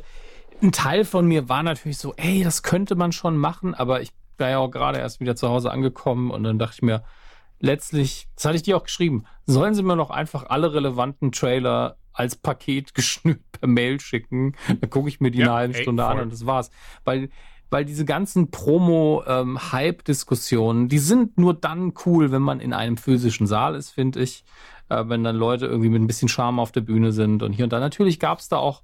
ein 0.61 0.71
Teil 0.71 1.05
von 1.05 1.27
mir 1.27 1.49
war 1.49 1.63
natürlich 1.63 1.97
so, 1.97 2.13
ey, 2.15 2.43
das 2.43 2.63
könnte 2.63 2.95
man 2.95 3.11
schon 3.11 3.37
machen, 3.37 3.73
aber 3.73 4.01
ich 4.01 4.11
war 4.37 4.49
ja 4.49 4.59
auch 4.59 4.69
gerade 4.69 4.99
erst 4.99 5.19
wieder 5.19 5.35
zu 5.35 5.49
Hause 5.49 5.71
angekommen 5.71 6.31
und 6.31 6.43
dann 6.43 6.59
dachte 6.59 6.75
ich 6.75 6.81
mir, 6.81 7.03
letztlich, 7.59 8.27
das 8.35 8.45
hatte 8.45 8.55
ich 8.55 8.63
dir 8.63 8.77
auch 8.77 8.83
geschrieben, 8.83 9.25
sollen 9.45 9.73
sie 9.73 9.83
mir 9.83 9.95
noch 9.95 10.09
einfach 10.09 10.45
alle 10.49 10.73
relevanten 10.73 11.31
Trailer 11.31 11.97
als 12.13 12.35
Paket 12.35 12.95
geschnürt 12.95 13.41
per 13.51 13.67
Mail 13.67 13.99
schicken. 13.99 14.55
Dann 14.67 14.89
gucke 14.89 15.09
ich 15.09 15.19
mir 15.19 15.31
die 15.31 15.39
ja, 15.39 15.47
eine 15.47 15.55
halbe 15.55 15.73
Stunde 15.75 16.03
ey, 16.03 16.09
an 16.09 16.19
und 16.19 16.33
das 16.33 16.45
war's. 16.45 16.69
Weil, 17.03 17.29
weil 17.69 17.85
diese 17.85 18.05
ganzen 18.05 18.51
Promo-Hype-Diskussionen, 18.51 20.83
ähm, 20.83 20.89
die 20.89 20.99
sind 20.99 21.37
nur 21.37 21.53
dann 21.53 21.93
cool, 22.05 22.31
wenn 22.31 22.41
man 22.41 22.59
in 22.59 22.73
einem 22.73 22.97
physischen 22.97 23.47
Saal 23.47 23.75
ist, 23.75 23.91
finde 23.91 24.21
ich. 24.21 24.43
Äh, 24.89 25.03
wenn 25.07 25.23
dann 25.23 25.35
Leute 25.35 25.65
irgendwie 25.65 25.89
mit 25.89 26.01
ein 26.01 26.07
bisschen 26.07 26.29
Charme 26.29 26.59
auf 26.59 26.71
der 26.71 26.81
Bühne 26.81 27.11
sind 27.11 27.43
und 27.43 27.53
hier 27.53 27.65
und 27.65 27.73
da. 27.73 27.79
Natürlich 27.79 28.19
gab 28.19 28.39
es 28.39 28.49
da 28.49 28.57
auch 28.57 28.83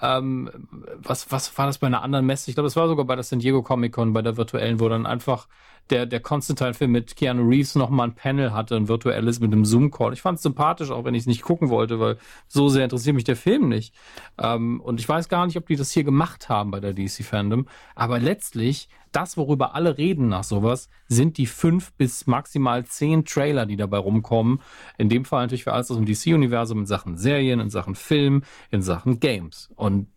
ähm, 0.00 0.50
was, 0.96 1.30
was 1.30 1.56
war 1.58 1.66
das 1.66 1.78
bei 1.78 1.86
einer 1.86 2.02
anderen 2.02 2.26
Messe? 2.26 2.50
Ich 2.50 2.56
glaube, 2.56 2.66
es 2.68 2.76
war 2.76 2.88
sogar 2.88 3.04
bei 3.04 3.14
der 3.14 3.24
San 3.24 3.38
Diego 3.38 3.62
Comic 3.62 3.92
Con, 3.92 4.12
bei 4.12 4.22
der 4.22 4.36
virtuellen, 4.36 4.80
wo 4.80 4.88
dann 4.88 5.06
einfach 5.06 5.48
der, 5.90 6.06
der 6.06 6.20
Constantine-Film 6.20 6.90
mit 6.90 7.16
Keanu 7.16 7.48
Reeves 7.48 7.74
nochmal 7.74 8.08
ein 8.08 8.14
Panel 8.14 8.52
hatte, 8.52 8.76
ein 8.76 8.88
virtuelles 8.88 9.40
mit 9.40 9.52
einem 9.52 9.64
Zoom-Call. 9.64 10.12
Ich 10.12 10.22
fand 10.22 10.36
es 10.36 10.42
sympathisch, 10.42 10.90
auch 10.90 11.04
wenn 11.04 11.14
ich 11.14 11.22
es 11.22 11.26
nicht 11.26 11.42
gucken 11.42 11.68
wollte, 11.68 11.98
weil 12.00 12.16
so 12.46 12.68
sehr 12.68 12.84
interessiert 12.84 13.14
mich 13.14 13.24
der 13.24 13.36
Film 13.36 13.68
nicht. 13.68 13.94
Ähm, 14.38 14.80
und 14.80 15.00
ich 15.00 15.08
weiß 15.08 15.28
gar 15.28 15.46
nicht, 15.46 15.56
ob 15.56 15.66
die 15.66 15.76
das 15.76 15.90
hier 15.90 16.04
gemacht 16.04 16.48
haben 16.48 16.70
bei 16.70 16.80
der 16.80 16.92
DC-Fandom. 16.92 17.66
Aber 17.94 18.18
letztlich, 18.18 18.88
das, 19.12 19.36
worüber 19.36 19.74
alle 19.74 19.98
reden 19.98 20.28
nach 20.28 20.44
sowas, 20.44 20.88
sind 21.08 21.36
die 21.36 21.46
fünf 21.46 21.92
bis 21.94 22.26
maximal 22.26 22.84
zehn 22.84 23.24
Trailer, 23.24 23.66
die 23.66 23.76
dabei 23.76 23.98
rumkommen. 23.98 24.60
In 24.98 25.08
dem 25.08 25.24
Fall 25.24 25.42
natürlich 25.42 25.64
für 25.64 25.72
alles 25.72 25.90
aus 25.90 25.96
dem 25.96 26.06
DC-Universum 26.06 26.80
in 26.80 26.86
Sachen 26.86 27.16
Serien, 27.16 27.60
in 27.60 27.70
Sachen 27.70 27.96
Film, 27.96 28.42
in 28.70 28.82
Sachen 28.82 29.18
Games. 29.18 29.70
Und 29.74 30.08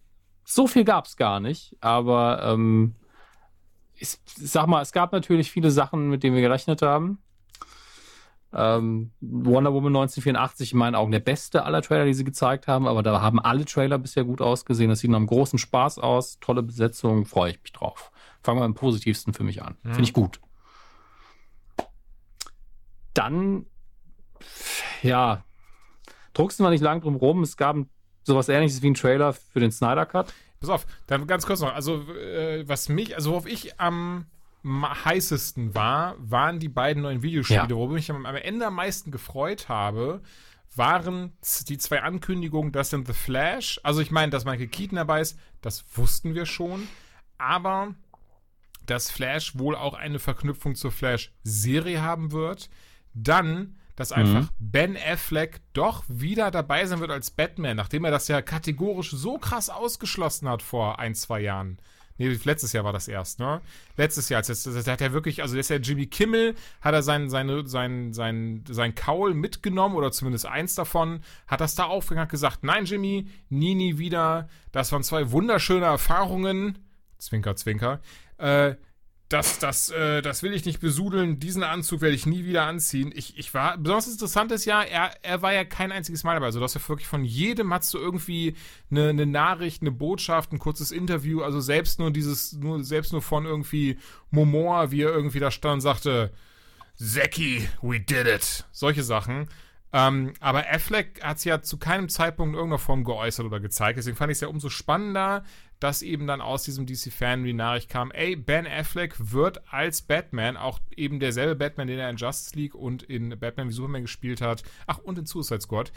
so 0.45 0.67
viel 0.67 0.83
gab 0.83 1.05
es 1.05 1.17
gar 1.17 1.39
nicht, 1.39 1.75
aber 1.79 2.43
ähm, 2.43 2.95
ich 4.03 4.19
sag 4.35 4.67
mal, 4.67 4.81
es 4.81 4.91
gab 4.91 5.13
natürlich 5.13 5.49
viele 5.49 5.71
Sachen, 5.71 6.09
mit 6.09 6.23
denen 6.23 6.35
wir 6.35 6.41
gerechnet 6.41 6.81
haben. 6.81 7.19
Ähm, 8.53 9.11
Wonder 9.21 9.73
Woman 9.73 9.95
1984 9.95 10.73
in 10.73 10.77
meinen 10.77 10.95
Augen 10.95 11.11
der 11.11 11.21
beste 11.21 11.63
aller 11.63 11.81
Trailer, 11.81 12.05
die 12.05 12.13
sie 12.13 12.25
gezeigt 12.25 12.67
haben, 12.67 12.85
aber 12.85 13.01
da 13.01 13.21
haben 13.21 13.39
alle 13.39 13.65
Trailer 13.65 13.97
bisher 13.97 14.25
gut 14.25 14.41
ausgesehen. 14.41 14.89
Das 14.89 14.99
sieht 14.99 15.09
nach 15.09 15.17
einem 15.17 15.27
großen 15.27 15.57
Spaß 15.57 15.99
aus, 15.99 16.39
tolle 16.39 16.61
Besetzung, 16.61 17.25
freue 17.25 17.51
ich 17.51 17.63
mich 17.63 17.71
drauf. 17.71 18.11
Fangen 18.43 18.59
wir 18.59 18.65
am 18.65 18.75
positivsten 18.75 19.33
für 19.33 19.43
mich 19.43 19.63
an. 19.63 19.77
Mhm. 19.83 19.89
Finde 19.89 20.03
ich 20.03 20.13
gut. 20.13 20.39
Dann, 23.13 23.65
ja, 25.01 25.43
druckst 26.33 26.59
du 26.59 26.63
mal 26.63 26.71
nicht 26.71 26.83
lang 26.83 27.01
drum 27.01 27.15
rum. 27.15 27.41
Es 27.41 27.57
gab 27.57 27.77
sowas 28.23 28.49
ähnliches 28.49 28.81
wie 28.81 28.89
ein 28.89 28.95
Trailer 28.95 29.33
für 29.33 29.61
den 29.61 29.71
Snyder 29.71 30.05
Cut. 30.05 30.33
Pass 30.63 30.69
auf, 30.69 30.85
dann 31.07 31.27
ganz 31.27 31.45
kurz 31.45 31.59
noch. 31.59 31.73
Also, 31.73 32.09
äh, 32.13 32.65
was 32.67 32.87
mich, 32.87 33.15
also 33.15 33.31
worauf 33.31 33.45
ich 33.45 33.81
am 33.81 34.27
heißesten 34.65 35.75
war, 35.75 36.15
waren 36.19 36.59
die 36.59 36.69
beiden 36.69 37.03
neuen 37.03 37.21
Videospiele. 37.21 37.59
Ja. 37.59 37.69
Worüber 37.69 37.97
ich 37.97 38.09
am, 38.09 38.25
am 38.25 38.35
Ende 38.37 38.67
am 38.67 38.75
meisten 38.75 39.11
gefreut 39.11 39.67
habe, 39.67 40.21
waren 40.73 41.33
die 41.67 41.77
zwei 41.77 42.01
Ankündigungen, 42.01 42.71
dass 42.71 42.93
in 42.93 43.05
The 43.05 43.11
Flash, 43.11 43.81
also 43.83 43.99
ich 43.99 44.09
meine, 44.09 44.29
dass 44.29 44.45
Michael 44.45 44.69
Keaton 44.69 44.95
dabei 44.95 45.19
ist, 45.19 45.37
das 45.61 45.83
wussten 45.95 46.33
wir 46.33 46.45
schon, 46.45 46.87
aber 47.37 47.93
dass 48.85 49.11
Flash 49.11 49.57
wohl 49.57 49.75
auch 49.75 49.95
eine 49.95 50.19
Verknüpfung 50.19 50.75
zur 50.75 50.93
Flash-Serie 50.93 52.01
haben 52.01 52.31
wird. 52.31 52.69
Dann 53.13 53.75
dass 53.95 54.11
einfach 54.11 54.41
mhm. 54.41 54.49
Ben 54.59 54.97
Affleck 54.97 55.61
doch 55.73 56.03
wieder 56.07 56.51
dabei 56.51 56.85
sein 56.85 56.99
wird 56.99 57.11
als 57.11 57.31
Batman, 57.31 57.77
nachdem 57.77 58.05
er 58.05 58.11
das 58.11 58.27
ja 58.27 58.41
kategorisch 58.41 59.11
so 59.11 59.37
krass 59.37 59.69
ausgeschlossen 59.69 60.49
hat 60.49 60.61
vor 60.61 60.99
ein, 60.99 61.15
zwei 61.15 61.41
Jahren. 61.41 61.77
Nee, 62.17 62.39
letztes 62.43 62.73
Jahr 62.73 62.83
war 62.83 62.93
das 62.93 63.07
erst, 63.07 63.39
ne? 63.39 63.61
Letztes 63.97 64.29
Jahr, 64.29 64.41
das, 64.41 64.63
das, 64.63 64.73
das 64.73 64.87
hat 64.87 65.01
er 65.01 65.13
wirklich, 65.13 65.41
also 65.41 65.55
das 65.55 65.65
ist 65.65 65.69
ja 65.69 65.77
Jimmy 65.77 66.05
Kimmel, 66.05 66.53
hat 66.79 66.93
er 66.93 67.01
sein, 67.01 67.29
seine, 67.29 67.67
sein, 67.67 68.13
sein, 68.13 68.63
sein 68.69 68.93
Kaul 68.93 69.33
mitgenommen 69.33 69.95
oder 69.95 70.11
zumindest 70.11 70.45
eins 70.45 70.75
davon, 70.75 71.21
hat 71.47 71.59
das 71.59 71.73
da 71.73 71.85
aufgehängt, 71.85 72.23
hat 72.23 72.29
gesagt, 72.29 72.63
nein, 72.63 72.85
Jimmy, 72.85 73.27
nie, 73.49 73.73
nie 73.73 73.97
wieder. 73.97 74.47
Das 74.71 74.91
waren 74.91 75.03
zwei 75.03 75.31
wunderschöne 75.31 75.85
Erfahrungen. 75.85 76.77
Zwinker, 77.17 77.55
zwinker. 77.55 77.99
Äh, 78.37 78.75
das, 79.33 79.57
das, 79.57 79.89
äh, 79.89 80.21
das 80.21 80.43
will 80.43 80.53
ich 80.53 80.65
nicht 80.65 80.79
besudeln. 80.79 81.39
Diesen 81.39 81.63
Anzug 81.63 82.01
werde 82.01 82.15
ich 82.15 82.27
nie 82.27 82.45
wieder 82.45 82.67
anziehen. 82.67 83.11
Ich, 83.15 83.37
ich 83.37 83.53
war, 83.53 83.77
besonders 83.77 84.07
interessant 84.07 84.51
ist 84.51 84.65
ja, 84.65 84.83
er, 84.83 85.11
er 85.23 85.41
war 85.41 85.53
ja 85.53 85.65
kein 85.65 85.91
einziges 85.91 86.23
Mal 86.23 86.35
dabei. 86.35 86.45
Also, 86.45 86.59
dass 86.59 86.75
er 86.75 86.87
wirklich 86.87 87.07
von 87.07 87.25
jedem 87.25 87.73
hast 87.73 87.93
du 87.93 87.97
irgendwie 87.97 88.55
eine, 88.91 89.09
eine 89.09 89.25
Nachricht, 89.25 89.81
eine 89.81 89.91
Botschaft, 89.91 90.51
ein 90.51 90.59
kurzes 90.59 90.91
Interview. 90.91 91.41
Also, 91.41 91.59
selbst 91.59 91.97
nur 91.97 92.11
dieses, 92.11 92.53
nur, 92.53 92.83
selbst 92.83 93.11
nur 93.11 93.23
von 93.23 93.45
irgendwie 93.45 93.97
Momoa, 94.29 94.91
wie 94.91 95.01
er 95.01 95.13
irgendwie 95.13 95.39
da 95.39 95.49
stand 95.49 95.75
und 95.75 95.81
sagte, 95.81 96.31
Zeki, 96.95 97.67
we 97.81 97.99
did 97.99 98.27
it. 98.27 98.65
Solche 98.71 99.03
Sachen. 99.03 99.47
Ähm, 99.95 100.33
aber 100.39 100.67
Affleck 100.67 101.23
hat 101.23 101.37
es 101.37 101.43
ja 101.43 101.61
zu 101.61 101.77
keinem 101.77 102.09
Zeitpunkt 102.09 102.53
in 102.53 102.55
irgendeiner 102.55 102.79
Form 102.79 103.03
geäußert 103.03 103.45
oder 103.45 103.59
gezeigt. 103.59 103.97
Deswegen 103.99 104.17
fand 104.17 104.31
ich 104.31 104.37
es 104.37 104.41
ja 104.41 104.47
umso 104.47 104.69
spannender, 104.69 105.43
dass 105.79 106.01
eben 106.01 106.25
dann 106.25 106.41
aus 106.41 106.63
diesem 106.63 106.87
DC-Fan 106.87 107.43
die 107.43 107.53
Nachricht 107.53 107.89
kam, 107.89 108.09
ey, 108.09 108.35
Ben 108.35 108.65
Affleck 108.65 109.15
wird 109.19 109.61
als 109.71 110.01
Batman, 110.01 110.57
auch 110.57 110.79
eben 110.95 111.19
derselbe 111.19 111.55
Batman, 111.55 111.87
den 111.87 111.99
er 111.99 112.09
in 112.09 112.17
Justice 112.17 112.57
League 112.57 112.73
und 112.73 113.03
in 113.03 113.37
Batman 113.39 113.69
wie 113.69 113.73
Superman 113.73 114.01
gespielt 114.01 114.41
hat, 114.41 114.63
ach, 114.87 114.97
und 114.97 115.19
in 115.19 115.27
Suicide 115.27 115.61
Squad, 115.61 115.91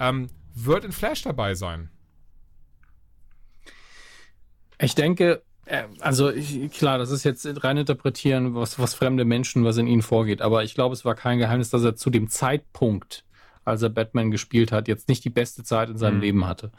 ähm, 0.00 0.28
wird 0.54 0.84
in 0.84 0.92
Flash 0.92 1.22
dabei 1.22 1.54
sein. 1.54 1.90
Ich 4.80 4.94
denke, 4.94 5.42
äh, 5.66 5.84
also 6.00 6.30
ich, 6.30 6.70
klar, 6.72 6.96
das 6.96 7.10
ist 7.10 7.24
jetzt 7.24 7.46
rein 7.62 7.76
interpretieren, 7.76 8.54
was, 8.54 8.78
was 8.78 8.94
fremde 8.94 9.26
Menschen, 9.26 9.64
was 9.64 9.76
in 9.76 9.88
ihnen 9.88 10.02
vorgeht. 10.02 10.40
Aber 10.40 10.64
ich 10.64 10.74
glaube, 10.74 10.94
es 10.94 11.04
war 11.04 11.14
kein 11.14 11.38
Geheimnis, 11.38 11.68
dass 11.68 11.84
er 11.84 11.96
zu 11.96 12.08
dem 12.08 12.28
Zeitpunkt 12.28 13.24
als 13.64 13.82
er 13.82 13.88
Batman 13.90 14.30
gespielt 14.30 14.72
hat, 14.72 14.88
jetzt 14.88 15.08
nicht 15.08 15.24
die 15.24 15.30
beste 15.30 15.62
Zeit 15.64 15.88
in 15.90 15.96
seinem 15.98 16.16
Mhm. 16.16 16.20
Leben 16.22 16.46
hatte. 16.46 16.72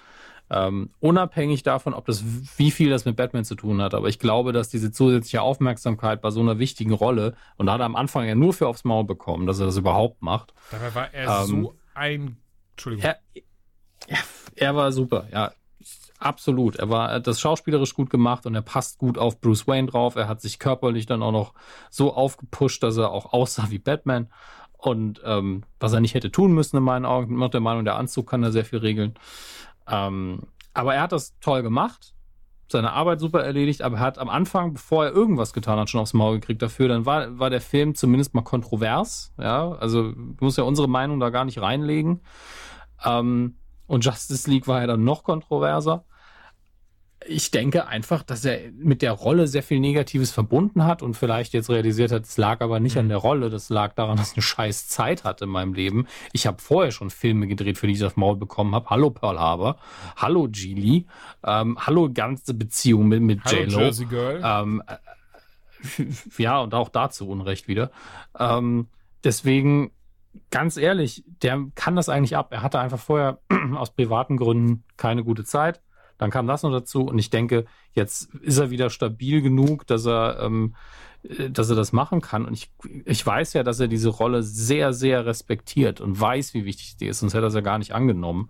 Ähm, 0.50 0.92
unabhängig 1.00 1.64
davon, 1.64 1.94
ob 1.94 2.06
das, 2.06 2.24
wie 2.58 2.70
viel 2.70 2.90
das 2.90 3.06
mit 3.06 3.16
Batman 3.16 3.46
zu 3.46 3.56
tun 3.56 3.82
hat. 3.82 3.94
Aber 3.94 4.10
ich 4.10 4.20
glaube, 4.20 4.52
dass 4.52 4.70
diese 4.70 4.92
zusätzliche 4.92 5.42
Aufmerksamkeit 5.42 6.22
bei 6.22 6.32
so 6.32 6.42
einer 6.42 6.60
wichtigen 6.60 6.92
Rolle, 6.94 7.36
und 7.58 7.66
da 7.68 7.74
hat 7.74 7.80
er 7.80 7.86
am 7.86 7.96
Anfang 7.96 8.26
ja 8.28 8.36
nur 8.36 8.54
für 8.54 8.68
aufs 8.68 8.84
Maul 8.84 9.06
bekommen, 9.06 9.48
dass 9.48 9.60
er 9.60 9.66
das 9.68 9.78
überhaupt 9.78 10.22
macht. 10.22 10.54
Dabei 10.72 10.94
war 10.94 11.14
er 11.14 11.42
Ähm, 11.42 11.48
so 11.48 11.76
ein. 11.96 12.38
Entschuldigung. 12.72 13.06
Er, 13.10 13.20
er 14.56 14.76
war 14.76 14.92
super, 14.92 15.28
ja. 15.32 15.52
Absolut. 16.20 16.78
Er 16.78 16.90
war 16.90 17.10
er 17.10 17.16
hat 17.16 17.28
das 17.28 17.42
schauspielerisch 17.42 17.94
gut 17.94 18.10
gemacht 18.10 18.46
und 18.46 18.56
er 18.56 18.62
passt 18.62 18.98
gut 18.98 19.18
auf 19.18 19.42
Bruce 19.42 19.68
Wayne 19.68 19.88
drauf. 19.90 20.16
Er 20.16 20.28
hat 20.30 20.40
sich 20.42 20.58
körperlich 20.58 21.06
dann 21.06 21.22
auch 21.22 21.34
noch 21.34 21.54
so 21.90 22.14
aufgepusht, 22.14 22.82
dass 22.82 22.96
er 22.96 23.12
auch 23.12 23.34
aussah 23.34 23.70
wie 23.72 23.80
Batman. 23.80 24.30
Und 24.86 25.22
ähm, 25.24 25.64
was 25.80 25.94
er 25.94 26.02
nicht 26.02 26.14
hätte 26.14 26.30
tun 26.30 26.54
müssen, 26.54 26.76
in 26.76 26.84
meinen 26.84 27.06
Augen. 27.06 27.38
Noch 27.38 27.50
der 27.50 27.62
Meinung, 27.62 27.86
der 27.86 27.96
Anzug 27.96 28.30
kann 28.30 28.42
da 28.42 28.52
sehr 28.52 28.66
viel 28.66 28.80
regeln. 28.80 29.14
Ähm, 29.88 30.42
aber 30.74 30.96
er 30.96 31.04
hat 31.04 31.14
das 31.14 31.38
toll 31.40 31.64
gemacht, 31.64 32.14
seine 32.68 32.92
Arbeit 32.92 33.20
super 33.20 33.44
erledigt, 33.44 33.82
aber 33.82 33.98
er 33.98 34.02
hat 34.02 34.18
am 34.18 34.30
Anfang, 34.30 34.74
bevor 34.74 35.06
er 35.06 35.12
irgendwas 35.12 35.54
getan 35.54 35.80
hat, 35.80 35.90
schon 35.90 36.02
aufs 36.02 36.14
Maul 36.14 36.40
gekriegt 36.40 36.62
dafür. 36.62 36.90
Dann 36.90 37.06
war, 37.06 37.40
war 37.40 37.50
der 37.50 37.62
Film 37.62 37.96
zumindest 37.96 38.34
mal 38.34 38.42
kontrovers. 38.42 39.34
Ja, 39.38 39.72
also 39.74 40.12
du 40.12 40.36
musst 40.40 40.58
ja 40.58 40.66
unsere 40.66 40.90
Meinung 40.90 41.20
da 41.20 41.30
gar 41.30 41.46
nicht 41.46 41.62
reinlegen. 41.62 42.22
Ähm, 43.06 43.56
und 43.88 44.04
Justice 44.04 44.50
League 44.50 44.68
war 44.68 44.82
ja 44.82 44.88
dann 44.88 45.04
noch 45.04 45.24
kontroverser. 45.24 46.04
Ich 47.28 47.52
denke 47.52 47.88
einfach, 47.88 48.24
dass 48.24 48.44
er 48.46 48.72
mit 48.78 49.02
der 49.02 49.12
Rolle 49.12 49.48
sehr 49.48 49.64
viel 49.64 49.80
Negatives 49.80 50.32
verbunden 50.32 50.86
hat 50.86 51.02
und 51.02 51.16
vielleicht 51.16 51.54
jetzt 51.54 51.70
realisiert 51.70 52.12
hat, 52.12 52.24
es 52.24 52.38
lag 52.38 52.62
aber 52.62 52.80
nicht 52.80 52.98
an 52.98 53.10
der 53.10 53.18
Rolle, 53.18 53.50
das 53.50 53.70
lag 53.70 53.94
daran, 53.94 54.18
dass 54.18 54.32
ich 54.32 54.38
eine 54.38 54.44
scheiß 54.44 54.88
Zeit 54.88 55.24
hatte 55.24 55.46
in 55.46 55.52
meinem 55.52 55.74
Leben. 55.74 56.08
Ich 56.32 56.48
habe 56.48 56.62
vorher 56.62 56.92
schon 56.92 57.10
Filme 57.10 57.48
gedreht, 57.48 57.78
für 57.78 57.88
die 57.88 57.94
ich 57.94 58.00
das 58.00 58.16
Maul 58.16 58.36
bekommen 58.36 58.74
habe. 58.76 58.90
Hallo 58.90 59.10
Pearl 59.10 59.40
Harbor, 59.40 59.78
hallo 60.16 60.48
Geely, 60.50 61.06
ähm, 61.44 61.78
hallo 61.80 62.10
ganze 62.14 62.54
Beziehung 62.54 63.08
mit, 63.08 63.22
mit 63.22 63.44
Hallo 63.46 63.58
J-Lo. 63.58 63.80
Jersey 63.80 64.06
Girl. 64.06 64.42
Ähm, 64.44 64.84
äh, 64.88 64.98
ja, 66.38 66.60
und 66.60 66.74
auch 66.74 66.90
dazu 66.90 67.30
Unrecht 67.30 67.68
wieder. 67.68 67.92
Ähm, 68.38 68.88
deswegen, 69.24 69.92
ganz 70.52 70.78
ehrlich, 70.78 71.24
der 71.42 71.66
kann 71.76 71.96
das 71.96 72.10
eigentlich 72.10 72.36
ab. 72.38 72.52
Er 72.52 72.62
hatte 72.62 72.80
einfach 72.80 73.00
vorher 73.00 73.40
aus 73.76 73.92
privaten 73.92 74.38
Gründen 74.38 74.84
keine 74.98 75.24
gute 75.24 75.44
Zeit. 75.44 75.82
Dann 76.18 76.32
kam 76.32 76.48
das 76.48 76.64
noch 76.64 76.72
dazu 76.72 77.04
und 77.04 77.18
ich 77.18 77.30
denke, 77.30 77.66
jetzt 77.94 78.34
ist 78.36 78.58
er 78.58 78.70
wieder 78.70 78.90
stabil 78.90 79.42
genug, 79.42 79.88
dass 79.88 80.06
er, 80.06 80.40
ähm, 80.42 80.76
äh, 81.24 81.50
dass 81.50 81.70
er 81.70 81.76
das 81.76 81.94
machen 81.94 82.22
kann. 82.22 82.46
Und 82.46 82.54
ich, 82.54 82.72
ich 83.06 83.26
weiß 83.26 83.54
ja, 83.54 83.64
dass 83.64 83.80
er 83.80 83.88
diese 83.88 84.10
Rolle 84.10 84.44
sehr, 84.44 84.94
sehr 84.94 85.26
respektiert 85.26 86.02
und 86.02 86.20
weiß, 86.20 86.54
wie 86.54 86.66
wichtig 86.66 86.98
die 86.98 87.08
ist, 87.08 87.20
sonst 87.20 87.34
hätte 87.34 87.46
er 87.46 87.50
es 87.50 87.56
ja 87.56 87.62
gar 87.62 87.78
nicht 87.78 87.94
angenommen. 87.94 88.50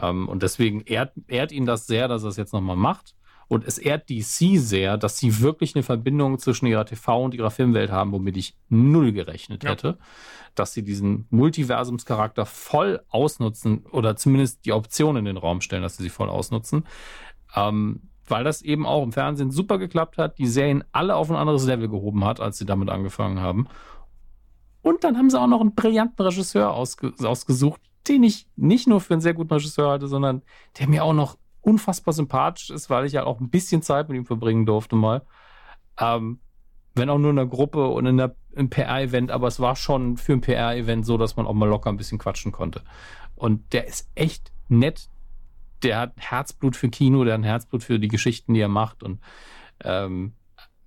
Ähm, 0.00 0.28
und 0.28 0.42
deswegen 0.42 0.80
ehrt, 0.82 1.12
ehrt 1.28 1.52
ihn 1.52 1.66
das 1.66 1.86
sehr, 1.86 2.08
dass 2.08 2.22
er 2.22 2.30
es 2.30 2.36
jetzt 2.36 2.52
nochmal 2.52 2.76
macht. 2.76 3.14
Und 3.48 3.64
es 3.66 3.78
ehrt 3.78 4.08
DC 4.08 4.56
sehr, 4.58 4.96
dass 4.96 5.18
sie 5.18 5.40
wirklich 5.40 5.74
eine 5.74 5.82
Verbindung 5.82 6.38
zwischen 6.38 6.66
ihrer 6.66 6.84
TV- 6.86 7.22
und 7.24 7.34
ihrer 7.34 7.50
Filmwelt 7.50 7.90
haben, 7.90 8.12
womit 8.12 8.36
ich 8.36 8.56
null 8.68 9.12
gerechnet 9.12 9.64
Ja. 9.64 9.70
hätte. 9.70 9.98
Dass 10.54 10.72
sie 10.72 10.82
diesen 10.82 11.26
Multiversumscharakter 11.30 12.46
voll 12.46 13.02
ausnutzen 13.08 13.84
oder 13.90 14.16
zumindest 14.16 14.64
die 14.64 14.72
Option 14.72 15.16
in 15.16 15.24
den 15.24 15.36
Raum 15.36 15.60
stellen, 15.60 15.82
dass 15.82 15.96
sie 15.96 16.02
sie 16.04 16.08
voll 16.10 16.28
ausnutzen. 16.28 16.84
Ähm, 17.54 18.02
weil 18.26 18.44
das 18.44 18.62
eben 18.62 18.86
auch 18.86 19.02
im 19.02 19.12
Fernsehen 19.12 19.50
super 19.50 19.78
geklappt 19.78 20.16
hat, 20.16 20.38
die 20.38 20.46
Serien 20.46 20.84
alle 20.92 21.16
auf 21.16 21.30
ein 21.30 21.36
anderes 21.36 21.66
Level 21.66 21.88
gehoben 21.88 22.24
hat, 22.24 22.40
als 22.40 22.56
sie 22.56 22.64
damit 22.64 22.88
angefangen 22.88 23.40
haben. 23.40 23.66
Und 24.80 25.04
dann 25.04 25.16
haben 25.16 25.28
sie 25.30 25.38
auch 25.40 25.46
noch 25.46 25.60
einen 25.60 25.74
brillanten 25.74 26.24
Regisseur 26.24 26.72
ausge 26.72 27.12
ausgesucht, 27.22 27.80
den 28.08 28.22
ich 28.22 28.48
nicht 28.56 28.88
nur 28.88 29.00
für 29.00 29.14
einen 29.14 29.20
sehr 29.20 29.34
guten 29.34 29.52
Regisseur 29.52 29.90
halte, 29.90 30.08
sondern 30.08 30.42
der 30.78 30.88
mir 30.88 31.04
auch 31.04 31.12
noch 31.12 31.36
unfassbar 31.62 32.12
sympathisch 32.12 32.70
ist, 32.70 32.90
weil 32.90 33.06
ich 33.06 33.12
ja 33.12 33.24
auch 33.24 33.40
ein 33.40 33.48
bisschen 33.50 33.82
Zeit 33.82 34.08
mit 34.08 34.16
ihm 34.18 34.26
verbringen 34.26 34.66
durfte 34.66 34.96
mal. 34.96 35.22
Ähm, 35.98 36.40
wenn 36.94 37.08
auch 37.08 37.18
nur 37.18 37.30
in 37.30 37.38
einer 37.38 37.48
Gruppe 37.48 37.86
und 37.88 38.04
in 38.06 38.20
einer, 38.20 38.34
im 38.52 38.68
PR-Event, 38.68 39.30
aber 39.30 39.46
es 39.48 39.58
war 39.60 39.76
schon 39.76 40.18
für 40.18 40.34
ein 40.34 40.42
PR-Event 40.42 41.06
so, 41.06 41.16
dass 41.16 41.36
man 41.36 41.46
auch 41.46 41.54
mal 41.54 41.68
locker 41.68 41.88
ein 41.90 41.96
bisschen 41.96 42.18
quatschen 42.18 42.52
konnte. 42.52 42.82
Und 43.34 43.72
der 43.72 43.86
ist 43.86 44.10
echt 44.14 44.52
nett. 44.68 45.08
Der 45.82 45.98
hat 45.98 46.12
Herzblut 46.18 46.76
für 46.76 46.90
Kino, 46.90 47.24
der 47.24 47.34
hat 47.34 47.44
Herzblut 47.44 47.82
für 47.82 47.98
die 47.98 48.08
Geschichten, 48.08 48.52
die 48.54 48.60
er 48.60 48.68
macht. 48.68 49.02
Und 49.02 49.20
ähm, 49.82 50.34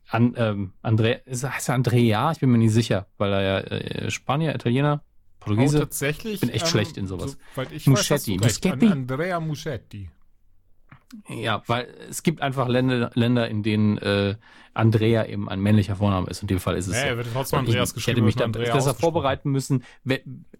an, 0.09 0.36
ähm, 0.38 0.73
Andre, 0.84 1.13
ist, 1.26 1.43
heißt 1.43 1.69
er 1.69 1.76
Andrea? 1.76 2.32
Ich 2.32 2.39
bin 2.39 2.51
mir 2.51 2.59
nicht 2.59 2.71
sicher, 2.71 3.07
weil 3.17 3.34
er 3.34 3.41
ja 3.41 3.59
äh, 3.59 4.11
Spanier, 4.11 4.53
Italiener, 4.53 5.01
Oh, 5.45 5.49
Portugiese. 5.49 5.80
tatsächlich. 5.80 6.34
Ich 6.36 6.39
bin 6.41 6.49
echt 6.49 6.67
schlecht 6.67 6.97
in 6.97 7.05
sowas. 7.05 7.38
Ich 7.69 7.86
Muschetti. 7.86 8.38
Muschetti. 8.38 8.69
An 8.88 8.91
Andrea 8.91 9.39
Muschetti. 9.39 10.09
Ja, 11.28 11.62
weil 11.68 11.88
es 12.10 12.24
gibt 12.24 12.41
einfach 12.41 12.68
Länder, 12.68 13.12
Länder 13.14 13.47
in 13.47 13.64
denen 13.64 13.97
äh, 13.99 14.36
Andrea 14.74 15.26
eben 15.26 15.47
ein 15.47 15.60
männlicher 15.62 15.95
Vorname 15.95 16.28
ist. 16.30 16.41
In 16.41 16.47
dem 16.47 16.60
Fall 16.60 16.76
ist 16.76 16.88
es 16.88 16.93
Nee, 16.93 16.99
so. 17.01 17.06
er 17.08 17.18
wird 17.18 17.28
trotzdem 17.32 17.60
Und 17.60 17.66
Andreas 17.68 17.89
ich, 17.89 17.91
ich 17.91 17.95
geschrieben. 18.06 18.16
hätte 18.18 18.26
mich 18.26 18.36
wird 18.36 18.41
da 18.41 18.45
Andrea 18.45 18.74
besser 18.74 18.93
vorbereiten 18.95 19.51
müssen. 19.51 19.84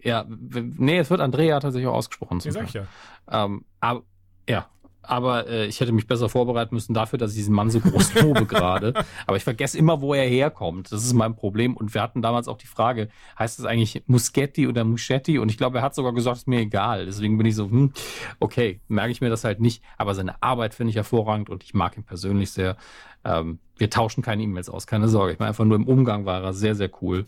Ja, 0.02 0.26
nee, 0.30 0.98
es 1.00 1.10
wird 1.10 1.20
Andrea 1.22 1.60
tatsächlich 1.60 1.88
auch 1.88 1.96
ausgesprochen. 1.96 2.39
Nee, 2.43 2.52
sag 2.52 2.64
ich 2.66 2.74
ja. 2.74 2.86
Ähm, 3.30 3.66
aber, 3.80 4.04
ja, 4.48 4.68
aber 5.08 5.47
äh, 5.47 5.66
ich 5.66 5.80
hätte 5.80 5.91
mich 5.91 6.08
besser 6.08 6.30
vorbereiten 6.30 6.76
müssen 6.76 6.93
dafür, 6.93 7.18
dass 7.18 7.32
ich 7.32 7.38
diesen 7.38 7.56
Mann 7.56 7.70
so 7.70 7.80
groß 7.80 8.14
lobe 8.22 8.45
gerade. 8.45 8.93
Aber 9.26 9.38
ich 9.38 9.43
vergesse 9.43 9.78
immer, 9.78 10.01
wo 10.01 10.14
er 10.14 10.28
herkommt. 10.28 10.91
Das 10.91 11.03
ist 11.03 11.14
mein 11.14 11.36
Problem. 11.36 11.76
Und 11.76 11.93
wir 11.93 12.01
hatten 12.01 12.22
damals 12.22 12.47
auch 12.47 12.58
die 12.58 12.68
Frage, 12.68 13.10
heißt 13.38 13.60
es 13.60 13.66
eigentlich 13.66 14.03
Muschetti 14.08 14.68
oder 14.68 14.84
Muschetti? 14.84 15.39
Und 15.39 15.49
ich 15.49 15.58
glaube, 15.58 15.80
er 15.80 15.84
hat 15.84 15.95
sogar 15.95 16.14
gesagt, 16.14 16.38
ist 16.38 16.47
mir 16.47 16.60
egal. 16.60 17.06
Deswegen 17.06 17.38
bin 17.38 17.47
ich 17.47 17.56
so, 17.56 17.70
hm, 17.70 17.93
okay, 18.39 18.82
merke 18.88 19.12
ich 19.12 19.22
mir 19.22 19.30
das 19.30 19.43
halt 19.43 19.60
nicht. 19.60 19.84
Aber 19.97 20.16
seine 20.16 20.41
Arbeit 20.41 20.74
finde 20.74 20.89
ich 20.89 20.95
hervorragend 20.95 21.49
und 21.49 21.64
ich 21.64 21.74
mag 21.74 21.97
ihn 21.97 22.03
persönlich 22.03 22.51
sehr. 22.51 22.78
Ähm, 23.24 23.60
wir 23.78 23.89
tauschen 23.89 24.22
keine 24.22 24.43
E-Mails 24.43 24.70
aus, 24.70 24.88
keine 24.88 25.08
Sorge. 25.08 25.34
Ich 25.34 25.39
meine, 25.39 25.49
einfach 25.49 25.66
nur 25.66 25.76
im 25.76 25.88
Umgang 25.88 26.26
war 26.26 26.43
er 26.43 26.53
sehr, 26.53 26.76
sehr 26.76 26.89
cool. 27.01 27.26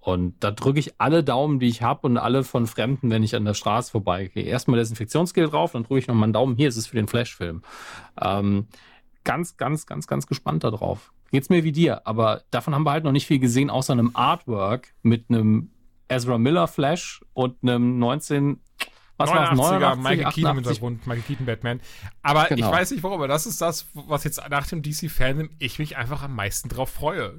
Und 0.00 0.34
da 0.42 0.50
drücke 0.50 0.78
ich 0.80 0.98
alle 0.98 1.22
Daumen, 1.22 1.58
die 1.60 1.68
ich 1.68 1.82
habe 1.82 2.06
und 2.06 2.16
alle 2.16 2.42
von 2.42 2.66
Fremden, 2.66 3.10
wenn 3.10 3.22
ich 3.22 3.36
an 3.36 3.44
der 3.44 3.52
Straße 3.54 3.90
vorbeigehe. 3.90 4.42
Erstmal 4.44 4.78
Desinfektionsgel 4.78 5.48
drauf, 5.48 5.72
dann 5.72 5.82
drücke 5.84 5.98
ich 5.98 6.06
noch 6.08 6.14
mal 6.14 6.24
einen 6.24 6.32
Daumen. 6.32 6.56
Hier 6.56 6.68
ist 6.68 6.76
es 6.76 6.86
für 6.86 6.96
den 6.96 7.06
Flash-Film. 7.06 7.62
Ähm, 8.20 8.66
ganz, 9.24 9.58
ganz, 9.58 9.86
ganz, 9.86 10.06
ganz 10.06 10.26
gespannt 10.26 10.64
darauf. 10.64 11.12
Geht's 11.30 11.50
mir 11.50 11.64
wie 11.64 11.72
dir, 11.72 12.06
aber 12.06 12.42
davon 12.50 12.74
haben 12.74 12.84
wir 12.84 12.92
halt 12.92 13.04
noch 13.04 13.12
nicht 13.12 13.26
viel 13.26 13.38
gesehen, 13.38 13.70
außer 13.70 13.92
einem 13.92 14.10
Artwork 14.14 14.94
mit 15.02 15.26
einem 15.28 15.70
Ezra 16.08 16.38
Miller 16.38 16.66
Flash 16.66 17.22
und 17.34 17.56
einem 17.62 17.98
19, 17.98 18.58
was 19.16 19.30
war 19.30 19.52
89er, 19.52 19.52
es, 19.52 19.58
89, 19.58 20.02
Michael 20.02 20.16
Keaton 20.32 20.40
im 20.40 20.46
88? 20.46 20.66
Hintergrund, 20.66 21.06
Michael 21.06 21.22
Keaton 21.24 21.46
Batman. 21.46 21.80
Aber 22.22 22.46
Genau. 22.46 22.66
ich 22.66 22.72
weiß 22.72 22.90
nicht 22.90 23.02
warum, 23.02 23.18
aber 23.18 23.28
das 23.28 23.46
ist 23.46 23.60
das, 23.60 23.86
was 23.92 24.24
jetzt 24.24 24.40
nach 24.50 24.66
dem 24.66 24.82
DC-Fandom 24.82 25.50
ich 25.58 25.78
mich 25.78 25.96
einfach 25.98 26.22
am 26.22 26.34
meisten 26.34 26.68
drauf 26.70 26.88
freue. 26.90 27.34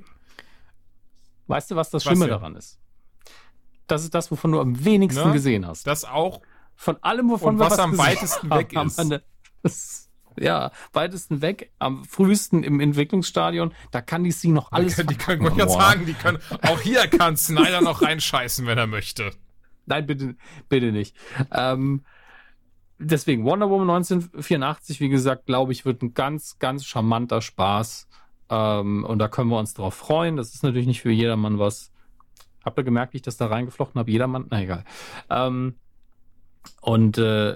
Weißt 1.51 1.71
du, 1.71 1.75
was 1.75 1.89
das 1.89 2.05
Was 2.05 2.09
Schlimme 2.11 2.25
denn? 2.25 2.31
daran 2.35 2.55
ist? 2.55 2.79
Das 3.87 4.03
ist 4.03 4.13
das, 4.15 4.31
wovon 4.31 4.51
du 4.53 4.59
am 4.61 4.83
wenigsten 4.85 5.27
Ne? 5.27 5.33
gesehen 5.33 5.65
hast. 5.67 5.85
Das 5.87 6.05
auch, 6.05 6.41
Von 6.75 6.97
allem, 7.03 7.29
wovon 7.29 7.55
Und 7.55 7.59
wir 7.59 7.69
was 7.69 7.77
am 7.77 7.91
gesehen 7.91 8.05
weitesten 8.05 8.49
haben, 8.49 8.59
weg 8.59 8.73
ist. 8.73 8.99
eine- 8.99 9.21
das- 9.61 10.09
Ja, 10.39 10.71
weitesten 10.93 11.41
weg, 11.41 11.71
am 11.77 12.05
frühesten 12.05 12.63
im 12.63 12.79
Entwicklungsstadion, 12.79 13.73
da 13.91 14.01
kann 14.01 14.23
die 14.23 14.31
sie 14.31 14.47
noch 14.47 14.71
alles 14.71 14.95
die 14.95 15.03
können, 15.03 15.07
die 15.09 15.15
können, 15.49 15.59
ich 15.59 15.73
sagen, 15.73 16.05
die 16.05 16.13
können, 16.13 16.39
auch 16.63 16.79
hier 16.79 17.05
kann 17.07 17.35
Snyder 17.37 17.81
noch 17.81 18.01
reinscheißen, 18.01 18.65
wenn 18.65 18.77
er 18.77 18.87
möchte. 18.87 19.31
Nein, 19.85 20.05
bitte, 20.07 20.35
bitte 20.69 20.91
nicht. 20.93 21.15
Ähm, 21.51 22.05
deswegen, 22.97 23.43
Wonder 23.43 23.69
Woman 23.69 23.89
1984, 23.89 25.01
wie 25.01 25.09
gesagt, 25.09 25.45
glaube 25.47 25.73
ich, 25.73 25.83
wird 25.85 26.01
ein 26.01 26.13
ganz, 26.13 26.57
ganz 26.59 26.85
charmanter 26.85 27.41
Spaß. 27.41 28.07
Ähm, 28.51 29.05
und 29.05 29.17
da 29.19 29.29
können 29.29 29.49
wir 29.49 29.57
uns 29.57 29.73
drauf 29.73 29.95
freuen. 29.95 30.35
Das 30.35 30.53
ist 30.53 30.61
natürlich 30.61 30.85
nicht 30.85 31.01
für 31.01 31.09
jedermann 31.09 31.57
was. 31.57 31.91
Habt 32.63 32.77
ihr 32.77 32.83
gemerkt, 32.83 33.13
wie 33.13 33.17
ich 33.17 33.23
das 33.23 33.37
da 33.37 33.47
reingeflochten 33.47 33.97
habe? 33.97 34.11
Jedermann? 34.11 34.45
Na 34.49 34.61
egal. 34.61 34.83
Ähm, 35.29 35.75
und 36.81 37.17
äh, 37.17 37.55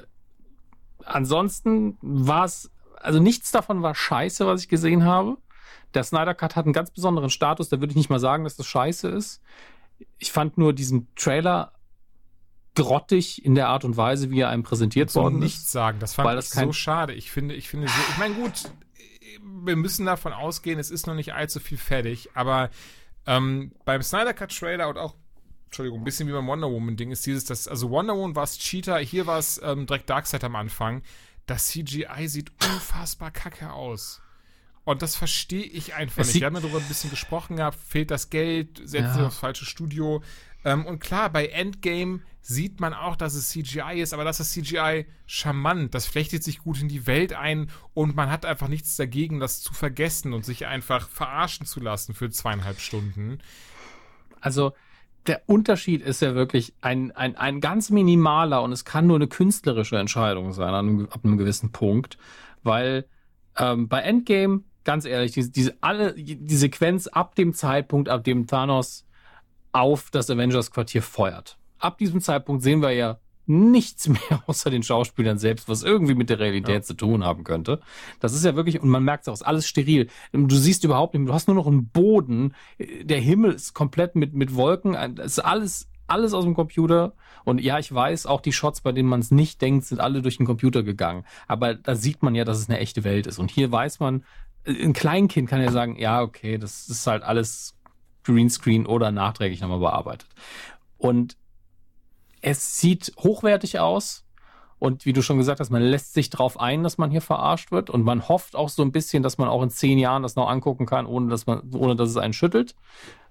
ansonsten 1.03 1.97
war 2.01 2.45
es, 2.45 2.71
also 3.01 3.19
nichts 3.19 3.51
davon 3.51 3.83
war 3.83 3.93
scheiße, 3.93 4.47
was 4.47 4.61
ich 4.61 4.69
gesehen 4.69 5.03
habe. 5.03 5.37
Der 5.93 6.03
Snyder 6.03 6.33
Cut 6.33 6.55
hat 6.55 6.65
einen 6.65 6.73
ganz 6.73 6.91
besonderen 6.91 7.29
Status, 7.29 7.69
da 7.69 7.79
würde 7.79 7.91
ich 7.91 7.97
nicht 7.97 8.09
mal 8.09 8.19
sagen, 8.19 8.45
dass 8.45 8.55
das 8.55 8.65
scheiße 8.65 9.09
ist. 9.09 9.41
Ich 10.17 10.31
fand 10.31 10.57
nur 10.57 10.73
diesen 10.73 11.13
Trailer 11.15 11.73
grottig 12.73 13.45
in 13.45 13.55
der 13.55 13.69
Art 13.69 13.85
und 13.85 13.95
Weise, 13.95 14.31
wie 14.31 14.39
er 14.41 14.49
einem 14.49 14.63
präsentiert 14.63 15.13
worden 15.15 15.39
nichts 15.39 15.63
ist. 15.63 15.71
sagen. 15.71 15.99
Das 15.99 16.15
fand 16.15 16.29
ich 16.29 16.49
das 16.49 16.51
so 16.51 16.73
schade. 16.73 17.13
Ich 17.13 17.31
finde, 17.31 17.55
ich 17.55 17.69
finde 17.69 17.87
so, 17.87 17.93
ich 18.09 18.17
meine, 18.17 18.35
gut, 18.35 18.69
wir 19.41 19.75
müssen 19.75 20.05
davon 20.05 20.33
ausgehen, 20.33 20.79
es 20.79 20.91
ist 20.91 21.07
noch 21.07 21.15
nicht 21.15 21.33
allzu 21.33 21.59
viel 21.59 21.77
fertig, 21.77 22.29
aber 22.33 22.69
ähm, 23.25 23.71
beim 23.85 24.01
Snyder 24.01 24.33
Cut 24.33 24.55
Trailer 24.57 24.87
und 24.89 24.97
auch, 24.97 25.15
Entschuldigung, 25.65 26.01
ein 26.01 26.03
bisschen 26.05 26.27
wie 26.27 26.31
beim 26.33 26.47
Wonder 26.47 26.69
Woman 26.69 26.95
Ding 26.95 27.11
ist 27.11 27.25
dieses, 27.25 27.45
das, 27.45 27.67
also 27.67 27.89
Wonder 27.89 28.15
Woman 28.15 28.35
war 28.35 28.43
es 28.43 28.57
Cheetah, 28.57 28.97
hier 28.97 29.25
war 29.27 29.39
es 29.39 29.59
ähm, 29.63 29.85
direkt 29.87 30.09
Darkseid 30.09 30.43
am 30.43 30.55
Anfang. 30.55 31.01
Das 31.47 31.67
CGI 31.67 32.27
sieht 32.27 32.51
unfassbar 32.63 33.31
kacke 33.31 33.71
aus. 33.71 34.21
Und 34.83 35.01
das 35.01 35.15
verstehe 35.15 35.63
ich 35.63 35.95
einfach 35.95 36.21
Es 36.21 36.27
nicht. 36.27 36.41
Wir 36.41 36.45
haben 36.47 36.55
ja 36.55 36.61
darüber 36.61 36.77
ein 36.79 36.87
bisschen 36.87 37.09
gesprochen 37.09 37.55
gehabt, 37.57 37.79
fehlt 37.79 38.11
das 38.11 38.29
Geld, 38.29 38.77
setzt 38.77 38.93
Ja. 38.93 39.13
sich 39.13 39.21
aufs 39.23 39.37
falsche 39.39 39.65
Studio. 39.65 40.21
Ähm, 40.65 40.85
und 40.85 40.99
klar, 40.99 41.29
bei 41.29 41.45
Endgame 41.45 42.21
sieht 42.41 42.79
man 42.79 42.93
auch, 42.93 43.15
dass 43.15 43.35
es 43.35 43.49
CGI 43.49 44.01
ist, 44.01 44.13
aber 44.13 44.23
das 44.23 44.39
ist 44.39 44.51
CGI 44.51 45.05
charmant. 45.25 45.95
Das 45.95 46.05
flechtet 46.05 46.43
sich 46.43 46.59
gut 46.59 46.81
in 46.81 46.89
die 46.89 47.07
Welt 47.07 47.33
ein 47.33 47.69
und 47.93 48.15
man 48.15 48.29
hat 48.29 48.45
einfach 48.45 48.67
nichts 48.67 48.97
dagegen, 48.97 49.39
das 49.39 49.61
zu 49.61 49.73
vergessen 49.73 50.33
und 50.33 50.43
sich 50.43 50.65
einfach 50.65 51.07
verarschen 51.07 51.65
zu 51.65 51.79
lassen 51.79 52.13
für 52.13 52.29
zweieinhalb 52.29 52.79
Stunden. 52.79 53.39
Also 54.41 54.73
der 55.27 55.41
Unterschied 55.47 56.01
ist 56.01 56.21
ja 56.21 56.35
wirklich 56.35 56.73
ein, 56.81 57.11
ein, 57.11 57.35
ein 57.35 57.61
ganz 57.61 57.89
minimaler 57.89 58.61
und 58.61 58.71
es 58.71 58.85
kann 58.85 59.07
nur 59.07 59.15
eine 59.15 59.27
künstlerische 59.27 59.97
Entscheidung 59.97 60.51
sein 60.53 60.73
an 60.73 60.87
einem, 60.87 61.07
ab 61.09 61.21
einem 61.23 61.37
gewissen 61.37 61.71
Punkt, 61.71 62.17
weil 62.61 63.05
ähm, 63.57 63.87
bei 63.87 64.01
Endgame, 64.01 64.61
ganz 64.83 65.05
ehrlich, 65.05 65.31
diese, 65.31 65.49
diese 65.49 65.75
alle 65.81 66.13
die 66.13 66.55
Sequenz 66.55 67.07
ab 67.07 67.33
dem 67.33 67.53
Zeitpunkt, 67.53 68.07
ab 68.07 68.23
dem 68.23 68.45
Thanos 68.45 69.04
auf 69.75 70.09
das 70.09 70.29
Avengers-Quartier 70.29 71.01
feuert. 71.01 71.57
Ab 71.79 71.97
diesem 71.97 72.21
Zeitpunkt 72.21 72.63
sehen 72.63 72.81
wir 72.81 72.91
ja 72.91 73.19
nichts 73.45 74.07
mehr 74.07 74.41
außer 74.47 74.69
den 74.69 74.83
Schauspielern 74.83 75.37
selbst, 75.37 75.67
was 75.67 75.83
irgendwie 75.83 76.15
mit 76.15 76.29
der 76.29 76.39
Realität 76.39 76.75
Ja. 76.75 76.81
zu 76.81 76.93
tun 76.93 77.25
haben 77.25 77.43
könnte. 77.43 77.81
Das 78.21 78.33
ist 78.33 78.45
ja 78.45 78.55
wirklich, 78.55 78.81
und 78.81 78.89
man 78.89 79.03
merkt 79.03 79.23
es 79.23 79.27
auch, 79.27 79.33
ist 79.33 79.41
alles 79.41 79.67
steril. 79.67 80.07
Du 80.31 80.55
siehst 80.55 80.83
überhaupt 80.85 81.13
nicht, 81.13 81.27
du 81.27 81.33
hast 81.33 81.47
nur 81.47 81.55
noch 81.55 81.67
einen 81.67 81.89
Boden, 81.89 82.55
der 82.79 83.19
Himmel 83.19 83.51
ist 83.51 83.73
komplett 83.73 84.15
mit, 84.15 84.33
mit 84.33 84.55
Wolken, 84.55 84.95
es 85.19 85.33
ist 85.33 85.39
alles, 85.39 85.89
alles 86.07 86.33
aus 86.33 86.45
dem 86.45 86.53
Computer. 86.55 87.13
Und 87.43 87.59
ja, 87.59 87.77
ich 87.77 87.93
weiß, 87.93 88.25
auch 88.27 88.39
die 88.41 88.53
Shots, 88.53 88.79
bei 88.81 88.93
denen 88.93 89.09
man 89.09 89.19
es 89.19 89.29
nicht 89.29 89.61
denkt, 89.61 89.85
sind 89.85 89.99
alle 89.99 90.21
durch 90.21 90.37
den 90.37 90.45
Computer 90.45 90.83
gegangen. 90.83 91.25
Aber 91.47 91.75
da 91.75 91.95
sieht 91.95 92.23
man 92.23 92.33
ja, 92.33 92.45
dass 92.45 92.57
es 92.59 92.69
eine 92.69 92.79
echte 92.79 93.03
Welt 93.03 93.27
ist. 93.27 93.39
Und 93.39 93.51
hier 93.51 93.71
weiß 93.71 93.99
man, 93.99 94.23
ein 94.65 94.93
Kleinkind 94.93 95.49
kann 95.49 95.61
ja 95.61 95.71
sagen, 95.71 95.97
ja, 95.99 96.21
okay, 96.21 96.57
das 96.57 96.87
ist 96.87 97.05
halt 97.05 97.21
alles 97.21 97.74
Greenscreen 98.25 98.85
oder 98.85 99.11
nachträglich 99.11 99.61
nochmal 99.61 99.79
bearbeitet. 99.79 100.29
Und 100.97 101.37
es 102.41 102.79
sieht 102.79 103.13
hochwertig 103.17 103.79
aus. 103.79 104.23
Und 104.77 105.05
wie 105.05 105.13
du 105.13 105.21
schon 105.21 105.37
gesagt 105.37 105.59
hast, 105.59 105.69
man 105.69 105.81
lässt 105.81 106.13
sich 106.13 106.29
drauf 106.29 106.59
ein, 106.59 106.83
dass 106.83 106.97
man 106.97 107.09
hier 107.09 107.21
verarscht 107.21 107.71
wird. 107.71 107.89
Und 107.89 108.03
man 108.03 108.27
hofft 108.27 108.55
auch 108.55 108.69
so 108.69 108.83
ein 108.83 108.91
bisschen, 108.91 109.23
dass 109.23 109.37
man 109.37 109.47
auch 109.47 109.63
in 109.63 109.69
zehn 109.69 109.97
Jahren 109.97 110.21
das 110.21 110.35
noch 110.35 110.49
angucken 110.49 110.85
kann, 110.85 111.05
ohne 111.05 111.29
dass 111.29 111.47
man, 111.47 111.61
ohne 111.73 111.95
dass 111.95 112.09
es 112.09 112.17
einen 112.17 112.33
schüttelt. 112.33 112.75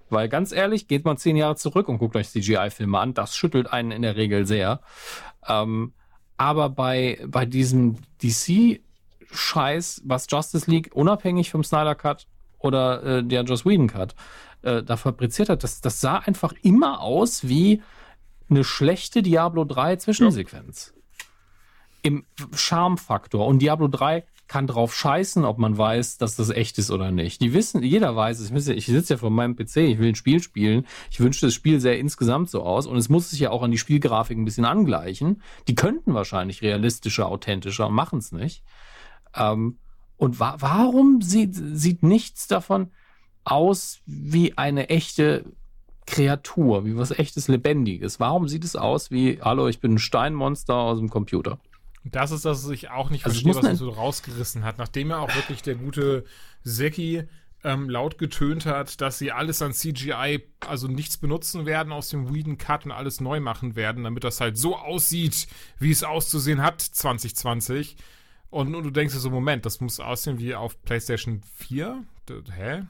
Weil 0.09 0.29
ganz 0.29 0.51
ehrlich, 0.51 0.87
geht 0.87 1.05
man 1.05 1.17
zehn 1.17 1.35
Jahre 1.35 1.55
zurück 1.55 1.87
und 1.87 1.97
guckt 1.97 2.15
euch 2.15 2.29
CGI-Filme 2.29 2.99
an, 2.99 3.13
das 3.13 3.35
schüttelt 3.35 3.71
einen 3.71 3.91
in 3.91 4.01
der 4.01 4.15
Regel 4.15 4.45
sehr. 4.45 4.81
Ähm, 5.47 5.93
aber 6.37 6.69
bei, 6.69 7.23
bei 7.25 7.45
diesem 7.45 7.97
DC-Scheiß, 8.21 10.01
was 10.05 10.27
Justice 10.29 10.69
League 10.69 10.91
unabhängig 10.93 11.49
vom 11.49 11.63
Snyder 11.63 11.95
Cut 11.95 12.27
oder 12.59 13.03
äh, 13.03 13.23
der 13.23 13.43
Joss 13.43 13.65
Whedon 13.65 13.87
Cut 13.87 14.15
äh, 14.65 14.83
da 14.83 14.97
fabriziert 14.97 15.49
hat, 15.49 15.63
das, 15.63 15.81
das 15.81 16.01
sah 16.01 16.17
einfach 16.17 16.53
immer 16.61 17.01
aus 17.01 17.47
wie 17.47 17.81
eine 18.49 18.63
schlechte 18.63 19.21
Diablo 19.21 19.65
3 19.65 19.95
Zwischensequenz. 19.97 20.93
Im 22.01 22.25
Charmfaktor. 22.53 23.47
Und 23.47 23.59
Diablo 23.59 23.87
3 23.87 24.23
kann 24.47 24.67
drauf 24.67 24.95
scheißen, 24.95 25.43
ob 25.43 25.57
man 25.57 25.75
weiß, 25.75 26.17
dass 26.19 26.35
das 26.35 26.49
echt 26.51 26.77
ist 26.77 26.91
oder 26.91 27.09
nicht. 27.09 27.41
Die 27.41 27.53
wissen, 27.53 27.81
jeder 27.81 28.15
weiß 28.15 28.39
es. 28.39 28.51
Ich, 28.51 28.87
ja- 28.87 28.93
sitze 28.93 29.15
ja 29.15 29.17
vor 29.17 29.31
meinem 29.31 29.55
PC, 29.55 29.77
ich 29.77 29.97
will 29.97 30.09
ein 30.09 30.15
Spiel 30.15 30.41
spielen. 30.41 30.85
Ich 31.09 31.19
wünsche 31.19 31.47
das 31.47 31.55
Spiel 31.55 31.79
sehr 31.79 31.97
insgesamt 31.97 32.51
so 32.51 32.61
aus. 32.61 32.85
Und 32.85 32.97
es 32.97 33.09
muss 33.09 33.31
sich 33.31 33.39
ja 33.39 33.49
auch 33.49 33.63
an 33.63 33.71
die 33.71 33.79
Spielgrafik 33.79 34.37
ein 34.37 34.45
bisschen 34.45 34.65
angleichen. 34.65 35.41
Die 35.67 35.73
könnten 35.73 36.13
wahrscheinlich 36.13 36.61
realistischer, 36.61 37.27
authentischer, 37.27 37.89
machen 37.89 38.19
es 38.19 38.31
nicht. 38.31 38.63
Ähm, 39.35 39.79
und 40.17 40.39
wa 40.39 40.57
warum 40.59 41.21
sieht, 41.21 41.55
sieht 41.55 42.03
nichts 42.03 42.47
davon 42.47 42.91
aus 43.45 43.99
wie 44.05 44.57
eine 44.57 44.89
echte 44.89 45.45
Kreatur, 46.05 46.85
wie 46.85 46.97
was 46.97 47.11
echtes 47.11 47.47
Lebendiges? 47.47 48.19
Warum 48.19 48.47
sieht 48.47 48.63
es 48.63 48.75
aus 48.75 49.11
wie, 49.11 49.39
hallo, 49.41 49.67
ich 49.67 49.79
bin 49.79 49.95
ein 49.95 49.99
Steinmonster 49.99 50.75
aus 50.75 50.99
dem 50.99 51.09
Computer? 51.09 51.59
Das 52.03 52.31
ist 52.31 52.45
das, 52.45 52.63
was 52.63 52.71
ich 52.71 52.91
auch 52.91 53.09
nicht 53.09 53.25
Also 53.25 53.41
verstehe, 53.41 53.55
was 53.55 53.67
er 53.67 53.75
so 53.75 53.89
rausgerissen 53.89 54.63
hat. 54.63 54.77
Nachdem 54.77 55.09
ja 55.09 55.19
auch 55.19 55.33
wirklich 55.35 55.63
der 55.63 55.73
gute 55.75 56.25
Seki 56.63 57.23
ähm, 57.63 57.89
laut 57.89 58.19
getönt 58.19 58.67
hat, 58.67 59.01
dass 59.01 59.17
sie 59.17 59.31
alles 59.31 59.63
an 59.63 59.73
CGI, 59.73 60.43
also 60.59 60.87
nichts 60.87 61.17
benutzen 61.17 61.65
werden 61.65 61.91
aus 61.91 62.09
dem 62.09 62.31
Whedon 62.31 62.59
Cut 62.59 62.85
und 62.85 62.91
alles 62.91 63.21
neu 63.21 63.39
machen 63.39 63.75
werden, 63.75 64.03
damit 64.03 64.23
das 64.23 64.39
halt 64.39 64.55
so 64.55 64.77
aussieht, 64.77 65.47
wie 65.79 65.89
es 65.89 66.03
auszusehen 66.03 66.61
hat 66.61 66.79
2020. 66.79 67.97
Und, 68.51 68.75
und 68.75 68.83
du 68.83 68.91
denkst 68.91 69.15
dir 69.15 69.19
so, 69.19 69.31
Moment, 69.31 69.65
das 69.65 69.81
muss 69.81 69.99
aussehen 69.99 70.37
wie 70.37 70.53
auf 70.53 70.79
PlayStation 70.83 71.41
4? 71.57 72.03
D 72.29 72.41
hä? 72.55 72.83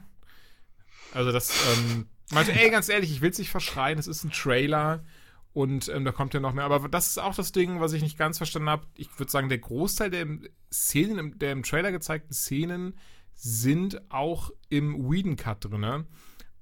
Also 1.12 1.32
das, 1.32 1.50
ähm, 1.72 2.06
meinte, 2.32 2.52
ey, 2.52 2.70
ganz 2.70 2.88
ehrlich, 2.88 3.10
ich 3.12 3.20
will 3.20 3.30
es 3.30 3.38
nicht 3.38 3.50
verschreien, 3.50 3.98
es 3.98 4.06
ist 4.06 4.24
ein 4.24 4.30
Trailer 4.32 5.04
und 5.52 5.88
ähm, 5.88 6.04
da 6.04 6.12
kommt 6.12 6.34
ja 6.34 6.40
noch 6.40 6.52
mehr. 6.52 6.64
Aber 6.64 6.88
das 6.88 7.06
ist 7.08 7.18
auch 7.18 7.34
das 7.34 7.52
Ding, 7.52 7.80
was 7.80 7.92
ich 7.92 8.02
nicht 8.02 8.18
ganz 8.18 8.36
verstanden 8.38 8.68
habe. 8.68 8.86
Ich 8.96 9.08
würde 9.18 9.30
sagen, 9.32 9.48
der 9.48 9.58
Großteil 9.58 10.10
der 10.10 10.22
im- 10.22 10.46
Szenen, 10.72 11.38
der 11.38 11.52
im 11.52 11.62
Trailer 11.62 11.92
gezeigten 11.92 12.34
Szenen 12.34 12.94
sind 13.32 14.00
auch 14.10 14.50
im 14.68 15.10
Whedon-Cut 15.10 15.64
drin. 15.64 16.04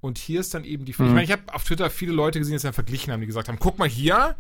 Und 0.00 0.18
hier 0.18 0.40
ist 0.40 0.52
dann 0.54 0.64
eben 0.64 0.84
die. 0.84 0.92
Ich 0.92 0.98
Mhm. 0.98 1.08
meine, 1.08 1.24
ich 1.24 1.32
habe 1.32 1.42
auf 1.54 1.64
Twitter 1.64 1.88
viele 1.88 2.12
Leute 2.12 2.38
gesehen, 2.38 2.52
die 2.52 2.56
es 2.56 2.62
dann 2.62 2.72
verglichen 2.74 3.12
haben, 3.12 3.20
die 3.20 3.26
gesagt 3.26 3.48
haben: 3.48 3.58
guck 3.58 3.78
mal 3.78 3.88
hier, 3.88 4.36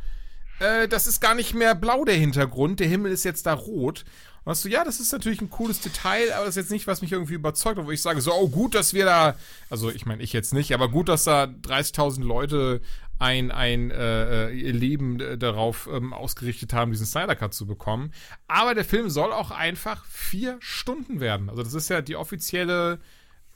äh, 0.60 0.86
das 0.88 1.06
ist 1.06 1.20
gar 1.20 1.34
nicht 1.34 1.54
mehr 1.54 1.74
blau 1.74 2.04
der 2.04 2.16
Hintergrund, 2.16 2.80
der 2.80 2.86
Himmel 2.88 3.10
ist 3.12 3.24
jetzt 3.24 3.46
da 3.46 3.54
rot. 3.54 4.04
Und 4.44 4.50
hast 4.50 4.64
du, 4.64 4.68
ja, 4.68 4.84
das 4.84 5.00
ist 5.00 5.12
natürlich 5.12 5.40
ein 5.40 5.50
cooles 5.50 5.80
Detail, 5.80 6.32
aber 6.34 6.44
das 6.44 6.56
ist 6.56 6.64
jetzt 6.64 6.70
nicht, 6.70 6.86
was 6.86 7.00
mich 7.00 7.12
irgendwie 7.12 7.34
überzeugt, 7.34 7.78
wo 7.82 7.90
ich 7.90 8.02
sage, 8.02 8.20
so, 8.20 8.32
oh, 8.32 8.48
gut, 8.48 8.74
dass 8.74 8.92
wir 8.92 9.06
da, 9.06 9.36
also 9.70 9.90
ich 9.90 10.04
meine, 10.04 10.22
ich 10.22 10.32
jetzt 10.32 10.52
nicht, 10.52 10.72
aber 10.74 10.90
gut, 10.90 11.08
dass 11.08 11.24
da 11.24 11.44
30.000 11.44 12.22
Leute 12.22 12.80
ein, 13.18 13.50
ein 13.50 13.90
äh, 13.90 14.50
ihr 14.50 14.72
Leben 14.72 15.20
äh, 15.20 15.38
darauf 15.38 15.88
ähm, 15.90 16.12
ausgerichtet 16.12 16.72
haben, 16.72 16.90
diesen 16.90 17.06
Snyder 17.06 17.36
Cut 17.36 17.54
zu 17.54 17.66
bekommen. 17.66 18.12
Aber 18.48 18.74
der 18.74 18.84
Film 18.84 19.08
soll 19.08 19.32
auch 19.32 19.50
einfach 19.50 20.04
vier 20.06 20.56
Stunden 20.60 21.20
werden. 21.20 21.48
Also 21.48 21.62
das 21.62 21.74
ist 21.74 21.88
ja 21.88 22.02
die 22.02 22.16
offizielle 22.16 22.98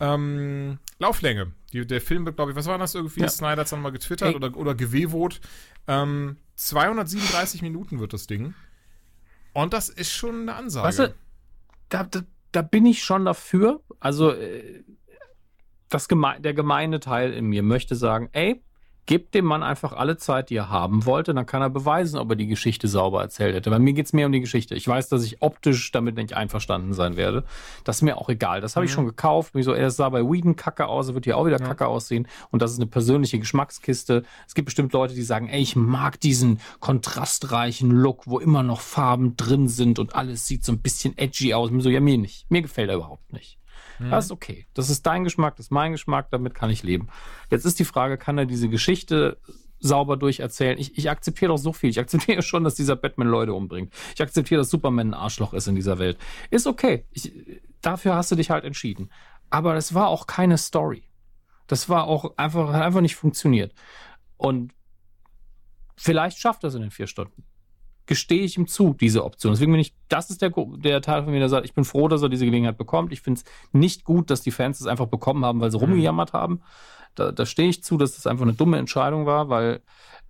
ähm, 0.00 0.78
Lauflänge. 0.98 1.52
Die, 1.72 1.86
der 1.86 2.00
Film 2.00 2.24
wird, 2.24 2.36
glaube 2.36 2.52
ich, 2.52 2.56
was 2.56 2.66
war 2.66 2.78
das 2.78 2.94
irgendwie? 2.94 3.20
Ja. 3.20 3.28
Snyder 3.28 3.58
hat 3.58 3.66
es 3.66 3.70
dann 3.70 3.82
mal 3.82 3.90
getwittert 3.90 4.30
Ey. 4.30 4.36
oder, 4.36 4.56
oder 4.56 4.74
gewewot. 4.74 5.40
Ähm, 5.86 6.36
237 6.54 7.62
Minuten 7.62 8.00
wird 8.00 8.12
das 8.12 8.26
Ding. 8.26 8.54
Und 9.62 9.72
das 9.72 9.88
ist 9.88 10.12
schon 10.12 10.42
eine 10.42 10.54
Ansage. 10.54 10.86
Weißt 10.86 10.98
du, 11.00 11.14
da, 11.88 12.04
da, 12.04 12.20
da 12.52 12.62
bin 12.62 12.86
ich 12.86 13.02
schon 13.02 13.24
dafür. 13.24 13.82
Also 13.98 14.30
äh, 14.30 14.84
das 15.88 16.06
geme 16.06 16.40
der 16.40 16.54
gemeine 16.54 17.00
Teil 17.00 17.32
in 17.32 17.46
mir 17.46 17.64
möchte 17.64 17.96
sagen, 17.96 18.28
ey, 18.32 18.62
gebt 19.08 19.34
dem 19.34 19.46
Mann 19.46 19.62
einfach 19.62 19.94
alle 19.94 20.18
Zeit, 20.18 20.50
die 20.50 20.56
er 20.56 20.68
haben 20.68 21.06
wollte, 21.06 21.32
dann 21.32 21.46
kann 21.46 21.62
er 21.62 21.70
beweisen, 21.70 22.18
ob 22.18 22.28
er 22.28 22.36
die 22.36 22.46
Geschichte 22.46 22.88
sauber 22.88 23.22
erzählt 23.22 23.54
hätte. 23.54 23.70
Bei 23.70 23.78
mir 23.78 23.94
geht's 23.94 24.12
mehr 24.12 24.26
um 24.26 24.32
die 24.32 24.40
Geschichte. 24.40 24.74
Ich 24.74 24.86
weiß, 24.86 25.08
dass 25.08 25.24
ich 25.24 25.40
optisch 25.40 25.90
damit 25.92 26.16
nicht 26.16 26.34
einverstanden 26.34 26.92
sein 26.92 27.16
werde. 27.16 27.44
Das 27.84 27.96
ist 27.96 28.02
mir 28.02 28.18
auch 28.18 28.28
egal. 28.28 28.60
Das 28.60 28.76
habe 28.76 28.84
ich 28.84 28.92
Mhm. 28.92 28.94
schon 28.96 29.06
gekauft. 29.06 29.54
Mich 29.54 29.64
so, 29.64 29.72
ey, 29.72 29.80
das 29.80 29.96
sah 29.96 30.10
bei 30.10 30.22
Whedon 30.22 30.56
kacke 30.56 30.86
aus, 30.86 31.12
wird 31.14 31.24
hier 31.24 31.38
auch 31.38 31.46
wieder 31.46 31.58
Ja. 31.58 31.66
kacke 31.66 31.86
aussehen. 31.86 32.28
Und 32.50 32.60
das 32.60 32.70
ist 32.72 32.76
eine 32.78 32.86
persönliche 32.86 33.38
Geschmackskiste. 33.38 34.24
Es 34.46 34.54
gibt 34.54 34.66
bestimmt 34.66 34.92
Leute, 34.92 35.14
die 35.14 35.22
sagen, 35.22 35.48
ey, 35.48 35.62
ich 35.62 35.74
mag 35.74 36.20
diesen 36.20 36.60
kontrastreichen 36.80 37.90
Look, 37.90 38.26
wo 38.26 38.38
immer 38.38 38.62
noch 38.62 38.80
Farben 38.82 39.36
drin 39.36 39.68
sind 39.68 39.98
und 39.98 40.14
alles 40.14 40.46
sieht 40.46 40.64
so 40.64 40.72
ein 40.72 40.80
bisschen 40.80 41.16
edgy 41.16 41.54
aus. 41.54 41.70
Mir 41.70 41.80
so, 41.80 41.88
ja, 41.88 42.00
mir 42.00 42.18
nicht. 42.18 42.44
Mir 42.50 42.62
gefällt 42.62 42.90
er 42.90 42.96
überhaupt 42.96 43.32
nicht. 43.32 43.57
Mhm. 43.98 44.10
Das 44.10 44.26
ist 44.26 44.30
okay. 44.32 44.66
Das 44.74 44.90
ist 44.90 45.06
dein 45.06 45.24
Geschmack, 45.24 45.56
das 45.56 45.66
ist 45.66 45.72
mein 45.72 45.92
Geschmack, 45.92 46.30
damit 46.30 46.54
kann 46.54 46.70
ich 46.70 46.82
leben. 46.82 47.08
Jetzt 47.50 47.64
ist 47.64 47.78
die 47.78 47.84
Frage, 47.84 48.18
kann 48.18 48.38
er 48.38 48.46
diese 48.46 48.68
Geschichte 48.68 49.38
sauber 49.80 50.16
durcherzählen? 50.16 50.78
Ich, 50.78 50.96
ich 50.98 51.10
akzeptiere 51.10 51.50
doch 51.50 51.58
so 51.58 51.72
viel. 51.72 51.90
Ich 51.90 52.00
akzeptiere 52.00 52.42
schon, 52.42 52.64
dass 52.64 52.74
dieser 52.74 52.96
Batman 52.96 53.28
Leute 53.28 53.54
umbringt. 53.54 53.92
Ich 54.14 54.22
akzeptiere, 54.22 54.60
dass 54.60 54.70
Superman 54.70 55.10
ein 55.10 55.14
Arschloch 55.14 55.52
ist 55.54 55.68
in 55.68 55.74
dieser 55.74 55.98
Welt. 55.98 56.18
Ist 56.50 56.66
okay. 56.66 57.06
Ich, 57.12 57.32
dafür 57.80 58.14
hast 58.14 58.30
du 58.30 58.36
dich 58.36 58.50
halt 58.50 58.64
entschieden. 58.64 59.10
Aber 59.50 59.76
es 59.76 59.94
war 59.94 60.08
auch 60.08 60.26
keine 60.26 60.58
Story. 60.58 61.04
Das 61.66 61.88
war 61.88 62.04
auch 62.04 62.36
einfach, 62.36 62.72
hat 62.72 62.82
einfach 62.82 63.00
nicht 63.00 63.16
funktioniert. 63.16 63.74
Und 64.36 64.74
vielleicht 65.96 66.38
schafft 66.38 66.64
er 66.64 66.68
es 66.68 66.74
in 66.74 66.82
den 66.82 66.90
vier 66.90 67.06
Stunden. 67.06 67.44
Gestehe 68.08 68.40
ich 68.40 68.56
ihm 68.56 68.66
zu, 68.66 68.94
diese 68.98 69.22
Option. 69.22 69.52
Deswegen 69.52 69.70
bin 69.70 69.82
ich, 69.82 69.94
das 70.08 70.30
ist 70.30 70.40
der, 70.40 70.50
der 70.78 71.02
Teil 71.02 71.24
von 71.24 71.32
mir, 71.32 71.40
der 71.40 71.50
sagt, 71.50 71.66
ich 71.66 71.74
bin 71.74 71.84
froh, 71.84 72.08
dass 72.08 72.22
er 72.22 72.30
diese 72.30 72.46
Gelegenheit 72.46 72.78
bekommt. 72.78 73.12
Ich 73.12 73.20
finde 73.20 73.42
es 73.42 73.44
nicht 73.72 74.04
gut, 74.04 74.30
dass 74.30 74.40
die 74.40 74.50
Fans 74.50 74.80
es 74.80 74.86
einfach 74.86 75.08
bekommen 75.08 75.44
haben, 75.44 75.60
weil 75.60 75.70
sie 75.70 75.76
rumgejammert 75.76 76.32
haben. 76.32 76.62
Da, 77.14 77.32
da 77.32 77.44
stehe 77.44 77.68
ich 77.68 77.84
zu, 77.84 77.98
dass 77.98 78.14
das 78.14 78.26
einfach 78.26 78.44
eine 78.44 78.54
dumme 78.54 78.78
Entscheidung 78.78 79.26
war, 79.26 79.50
weil 79.50 79.82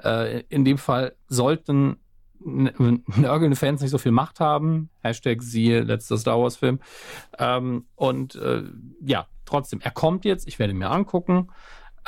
äh, 0.02 0.40
in 0.48 0.64
dem 0.64 0.76
Fall 0.76 1.14
sollten 1.28 1.98
nörgelnde 2.40 3.56
Fans 3.56 3.80
nicht 3.80 3.92
so 3.92 3.98
viel 3.98 4.10
Macht 4.10 4.40
haben. 4.40 4.90
Hashtag 5.04 5.40
siehe 5.40 5.82
letzter 5.82 6.18
Star 6.18 6.40
Wars 6.40 6.56
Film. 6.56 6.80
Ähm, 7.38 7.86
und 7.94 8.34
äh, 8.34 8.64
ja, 9.04 9.28
trotzdem, 9.44 9.80
er 9.80 9.92
kommt 9.92 10.24
jetzt, 10.24 10.48
ich 10.48 10.58
werde 10.58 10.72
ihn 10.72 10.78
mir 10.78 10.90
angucken. 10.90 11.48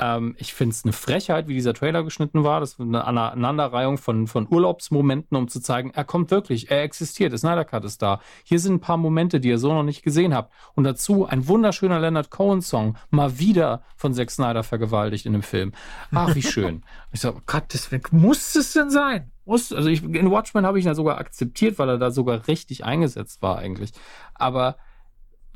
Ähm, 0.00 0.34
ich 0.38 0.54
finde 0.54 0.72
es 0.72 0.84
eine 0.84 0.92
Frechheit, 0.92 1.46
wie 1.46 1.54
dieser 1.54 1.74
Trailer 1.74 2.02
geschnitten 2.02 2.42
war. 2.42 2.60
Das 2.60 2.72
ist 2.72 2.80
eine 2.80 3.04
Aneinanderreihung 3.04 3.98
von, 3.98 4.26
von 4.26 4.48
Urlaubsmomenten, 4.50 5.36
um 5.36 5.48
zu 5.48 5.60
zeigen, 5.60 5.90
er 5.94 6.04
kommt 6.04 6.30
wirklich, 6.30 6.70
er 6.70 6.82
existiert, 6.82 7.32
der 7.32 7.38
Snyder 7.38 7.66
Cut 7.66 7.84
ist 7.84 8.00
da. 8.00 8.20
Hier 8.42 8.58
sind 8.58 8.74
ein 8.74 8.80
paar 8.80 8.96
Momente, 8.96 9.40
die 9.40 9.48
ihr 9.50 9.58
so 9.58 9.72
noch 9.72 9.82
nicht 9.82 10.02
gesehen 10.02 10.34
habt. 10.34 10.52
Und 10.74 10.84
dazu 10.84 11.26
ein 11.26 11.46
wunderschöner 11.46 12.00
Leonard 12.00 12.30
Cohen-Song, 12.30 12.96
mal 13.10 13.38
wieder 13.38 13.82
von 13.96 14.14
Zack 14.14 14.30
Snyder 14.30 14.62
vergewaltigt 14.62 15.26
in 15.26 15.32
dem 15.32 15.42
Film. 15.42 15.72
Ach, 16.12 16.34
wie 16.34 16.42
schön. 16.42 16.82
ich 17.12 17.20
so, 17.20 17.30
oh 17.30 17.40
Gott, 17.44 17.64
das 17.68 17.90
muss 18.10 18.56
es 18.56 18.72
denn 18.72 18.90
sein? 18.90 19.30
Muss, 19.44 19.72
also 19.72 19.88
ich, 19.88 20.02
in 20.02 20.30
Watchmen 20.30 20.64
habe 20.64 20.78
ich 20.78 20.84
ihn 20.84 20.88
ja 20.88 20.94
sogar 20.94 21.18
akzeptiert, 21.18 21.78
weil 21.78 21.88
er 21.90 21.98
da 21.98 22.10
sogar 22.10 22.46
richtig 22.48 22.84
eingesetzt 22.84 23.42
war 23.42 23.58
eigentlich. 23.58 23.92
Aber 24.34 24.76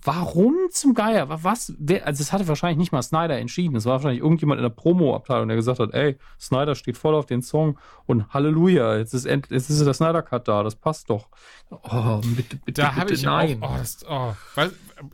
Warum 0.06 0.55
zum 0.70 0.93
Geier? 0.93 1.26
Was? 1.43 1.72
Wer, 1.78 2.06
also, 2.06 2.22
es 2.22 2.31
hatte 2.31 2.47
wahrscheinlich 2.47 2.76
nicht 2.76 2.93
mal 2.93 3.02
Snyder 3.02 3.39
entschieden. 3.39 3.74
Es 3.74 3.86
war 3.86 3.94
wahrscheinlich 3.94 4.20
irgendjemand 4.20 4.59
in 4.59 4.62
der 4.62 4.70
Promo-Abteilung, 4.70 5.48
der 5.48 5.56
gesagt 5.56 5.81
hat: 5.81 5.94
Ey, 5.94 6.18
Snyder 6.39 6.74
steht 6.74 6.98
voll 6.98 7.14
auf 7.14 7.24
den 7.24 7.40
Song 7.40 7.78
und 8.05 8.28
Halleluja, 8.35 8.98
jetzt 8.98 9.14
ist, 9.14 9.24
end, 9.24 9.51
jetzt 9.51 9.70
ist 9.70 9.85
der 9.85 9.94
Snyder-Cut 9.94 10.47
da, 10.47 10.62
das 10.62 10.76
passt 10.76 11.09
doch. 11.09 11.28
Oh, 11.70 12.20
bitte, 12.36 12.56
bitte, 12.56 12.82
da 12.82 12.94
habe 12.97 13.14
ich 13.14 13.22
nein. 13.22 13.62
Auch, 13.62 13.74
oh, 13.74 13.78
das, 13.78 14.05
oh, 14.06 14.35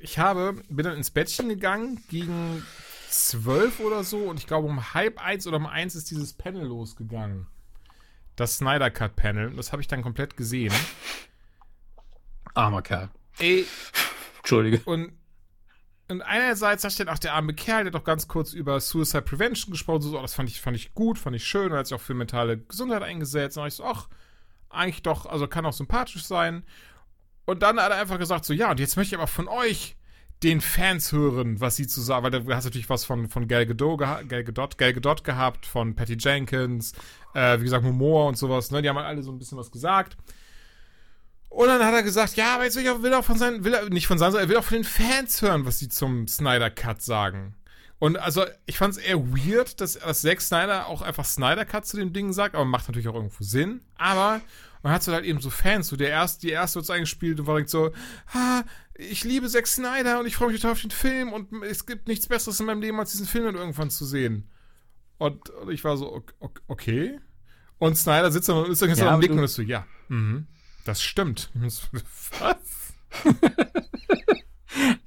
ich 0.01 0.19
habe, 0.19 0.55
bin 0.69 0.85
dann 0.85 0.97
ins 0.97 1.11
Bettchen 1.13 1.49
gegangen 1.49 2.03
gegen 2.09 2.65
zwölf 3.09 3.79
oder 3.81 4.03
so 4.03 4.19
und 4.19 4.39
ich 4.39 4.47
glaube 4.47 4.67
um 4.67 4.93
halb 4.93 5.25
eins 5.25 5.47
oder 5.47 5.59
um 5.59 5.67
eins 5.67 5.95
ist 5.95 6.11
dieses 6.11 6.33
Panel 6.33 6.67
losgegangen. 6.67 7.47
Das 8.35 8.57
Snyder-Cut-Panel. 8.57 9.55
Das 9.55 9.73
habe 9.73 9.83
ich 9.83 9.89
dann 9.89 10.03
komplett 10.03 10.37
gesehen. 10.37 10.73
Armer 12.55 12.83
Kerl. 12.83 13.11
Ey, 13.39 13.67
Entschuldige. 14.51 14.81
Und, 14.85 15.13
und 16.09 16.23
einerseits 16.23 16.83
da 16.83 16.91
steht 16.91 17.09
auch 17.09 17.19
der 17.19 17.35
arme 17.35 17.55
Kerl, 17.55 17.85
der 17.85 17.93
doch 17.93 18.05
ganz 18.05 18.29
kurz 18.29 18.53
über 18.53 18.81
Suicide 18.81 19.23
Prevention 19.23 19.71
gesprochen, 19.73 20.03
so, 20.03 20.19
oh, 20.19 20.23
das 20.23 20.35
fand 20.35 20.49
ich, 20.49 20.61
fand 20.61 20.77
ich 20.77 20.93
gut, 20.95 21.19
fand 21.19 21.37
ich 21.37 21.45
schön, 21.45 21.71
und 21.71 21.79
hat 21.79 21.87
sich 21.87 21.95
auch 21.95 22.01
für 22.01 22.15
mentale 22.15 22.59
Gesundheit 22.59 23.03
eingesetzt. 23.03 23.57
Und 23.59 23.67
ich 23.67 23.75
so, 23.75 23.85
ach, 23.85 24.09
eigentlich 24.69 25.03
doch, 25.03 25.27
also 25.27 25.47
kann 25.47 25.67
auch 25.67 25.73
sympathisch 25.73 26.25
sein. 26.25 26.65
Und 27.47 27.63
dann 27.63 27.81
hat 27.81 27.91
er 27.91 27.99
einfach 27.99 28.19
gesagt, 28.19 28.45
so, 28.45 28.53
ja, 28.53 28.71
und 28.71 28.81
jetzt 28.81 28.97
möchte 28.97 29.15
ich 29.15 29.19
aber 29.19 29.27
von 29.27 29.49
euch 29.49 29.97
den 30.43 30.61
Fans 30.61 31.13
hören, 31.13 31.61
was 31.61 31.77
sie 31.77 31.87
zu 31.87 32.01
sagen, 32.01 32.25
weil 32.25 32.31
du 32.31 32.55
hast 32.55 32.65
natürlich 32.65 32.89
was 32.89 33.05
von, 33.05 33.29
von 33.29 33.47
Gal 33.47 33.67
Gadot, 33.67 33.99
Gal 33.99 34.25
Gadot, 34.25 34.79
Gal 34.79 34.95
Gadot 34.95 35.23
gehabt, 35.23 35.67
von 35.67 35.95
Patty 35.95 36.17
Jenkins, 36.19 36.93
äh, 37.35 37.59
wie 37.59 37.65
gesagt, 37.65 37.85
Momoa 37.85 38.29
und 38.29 38.39
sowas, 38.39 38.71
ne, 38.71 38.81
die 38.81 38.89
haben 38.89 38.97
halt 38.97 39.07
alle 39.07 39.23
so 39.23 39.31
ein 39.33 39.39
bisschen 39.39 39.59
was 39.59 39.71
gesagt. 39.71 40.17
Und 41.51 41.67
dann 41.67 41.85
hat 41.85 41.93
er 41.93 42.05
gesagt, 42.05 42.37
ja, 42.37 42.55
aber 42.55 42.65
jetzt 42.65 42.77
will 42.77 42.87
er 42.87 43.03
will 43.03 43.13
auch 43.13 43.25
von 43.25 43.37
seinen, 43.37 43.65
will 43.65 43.75
er 43.75 43.91
nicht 43.91 44.07
von 44.07 44.19
seinen, 44.19 44.37
er 44.37 44.49
will 44.49 44.57
auch 44.57 44.65
von 44.65 44.79
den 44.79 44.85
Fans 44.85 45.43
hören, 45.43 45.67
was 45.67 45.81
sie 45.81 45.89
zum 45.89 46.29
Snyder 46.29 46.71
Cut 46.71 47.03
sagen. 47.03 47.57
Und 47.99 48.17
also, 48.17 48.47
ich 48.67 48.79
fand 48.79 48.95
es 48.95 48.99
eher 48.99 49.19
weird, 49.19 49.81
dass, 49.81 49.95
dass 49.95 50.23
Zack 50.23 50.41
Snyder 50.41 50.87
auch 50.87 51.03
einfach 51.03 51.25
Snyder 51.25 51.67
Cut 51.67 51.85
zu 51.85 51.97
dem 51.97 52.13
Ding 52.13 52.33
sagt, 52.33 52.55
aber 52.55 52.65
macht 52.65 52.89
natürlich 52.89 53.09
auch 53.09 53.15
irgendwo 53.15 53.43
Sinn. 53.43 53.83
Aber 53.97 54.41
man 54.83 54.93
hat 54.93 55.03
so 55.03 55.13
halt 55.13 55.25
eben 55.25 55.41
so 55.41 55.51
Fans, 55.51 55.89
so 55.89 55.97
der 55.97 56.09
erste, 56.09 56.41
die 56.47 56.53
erste 56.53 56.77
wird 56.77 56.89
eingespielt 56.89 57.41
und 57.41 57.47
war 57.47 57.67
so, 57.67 57.93
ah, 58.33 58.63
ich 58.95 59.25
liebe 59.25 59.49
Zack 59.49 59.67
Snyder 59.67 60.21
und 60.21 60.27
ich 60.27 60.37
freue 60.37 60.49
mich 60.49 60.61
total 60.61 60.73
auf 60.73 60.81
den 60.81 60.93
Film 60.93 61.33
und 61.33 61.65
es 61.65 61.85
gibt 61.85 62.07
nichts 62.07 62.29
Besseres 62.29 62.61
in 62.61 62.67
meinem 62.67 62.81
Leben, 62.81 62.99
als 62.99 63.11
diesen 63.11 63.27
Film 63.27 63.45
dann 63.45 63.57
irgendwann 63.57 63.91
zu 63.91 64.05
sehen. 64.05 64.49
Und, 65.19 65.51
und 65.51 65.71
ich 65.71 65.83
war 65.83 65.97
so, 65.97 66.25
okay. 66.69 67.19
Und 67.79 67.97
Snyder 67.97 68.31
sitzt 68.31 68.49
dann 68.49 68.57
und 68.57 68.71
ist 68.71 68.81
dann 68.81 68.95
ja, 68.95 69.13
am 69.13 69.21
Nicken 69.21 69.39
und 69.39 69.45
ist 69.45 69.55
so, 69.55 69.63
ja, 69.63 69.85
mhm. 70.09 70.47
Das 70.85 71.03
stimmt. 71.03 71.51
Was? 72.39 72.95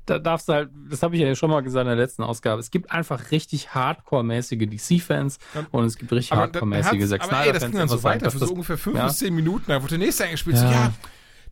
da 0.05 0.19
darfst 0.19 0.49
du 0.49 0.53
halt, 0.53 0.69
das 0.89 1.03
habe 1.03 1.15
ich 1.15 1.21
ja 1.21 1.33
schon 1.35 1.49
mal 1.49 1.61
gesagt 1.61 1.83
in 1.83 1.87
der 1.87 1.95
letzten 1.95 2.23
Ausgabe, 2.23 2.59
es 2.59 2.71
gibt 2.71 2.91
einfach 2.91 3.31
richtig 3.31 3.73
hardcore-mäßige 3.73 4.67
DC-Fans 4.67 5.39
und 5.71 5.85
es 5.85 5.97
gibt 5.97 6.11
richtig 6.11 6.37
hardcore-mäßige 6.37 7.07
Zack 7.07 7.23
Snyder-Fans. 7.23 7.53
Das 7.53 7.71
ging 7.71 7.79
dann 7.79 7.87
so 7.87 8.03
weiter, 8.03 8.29
für 8.31 8.39
so 8.39 8.51
ungefähr 8.51 8.77
fünf 8.77 8.97
ja. 8.97 9.07
bis 9.07 9.17
zehn 9.19 9.33
Minuten, 9.33 9.65
da 9.67 9.81
wurde 9.81 9.97
der 9.97 10.05
nächste 10.05 10.25
eingespielt, 10.25 10.57
ja. 10.57 10.61
so, 10.61 10.67
ja, 10.67 10.93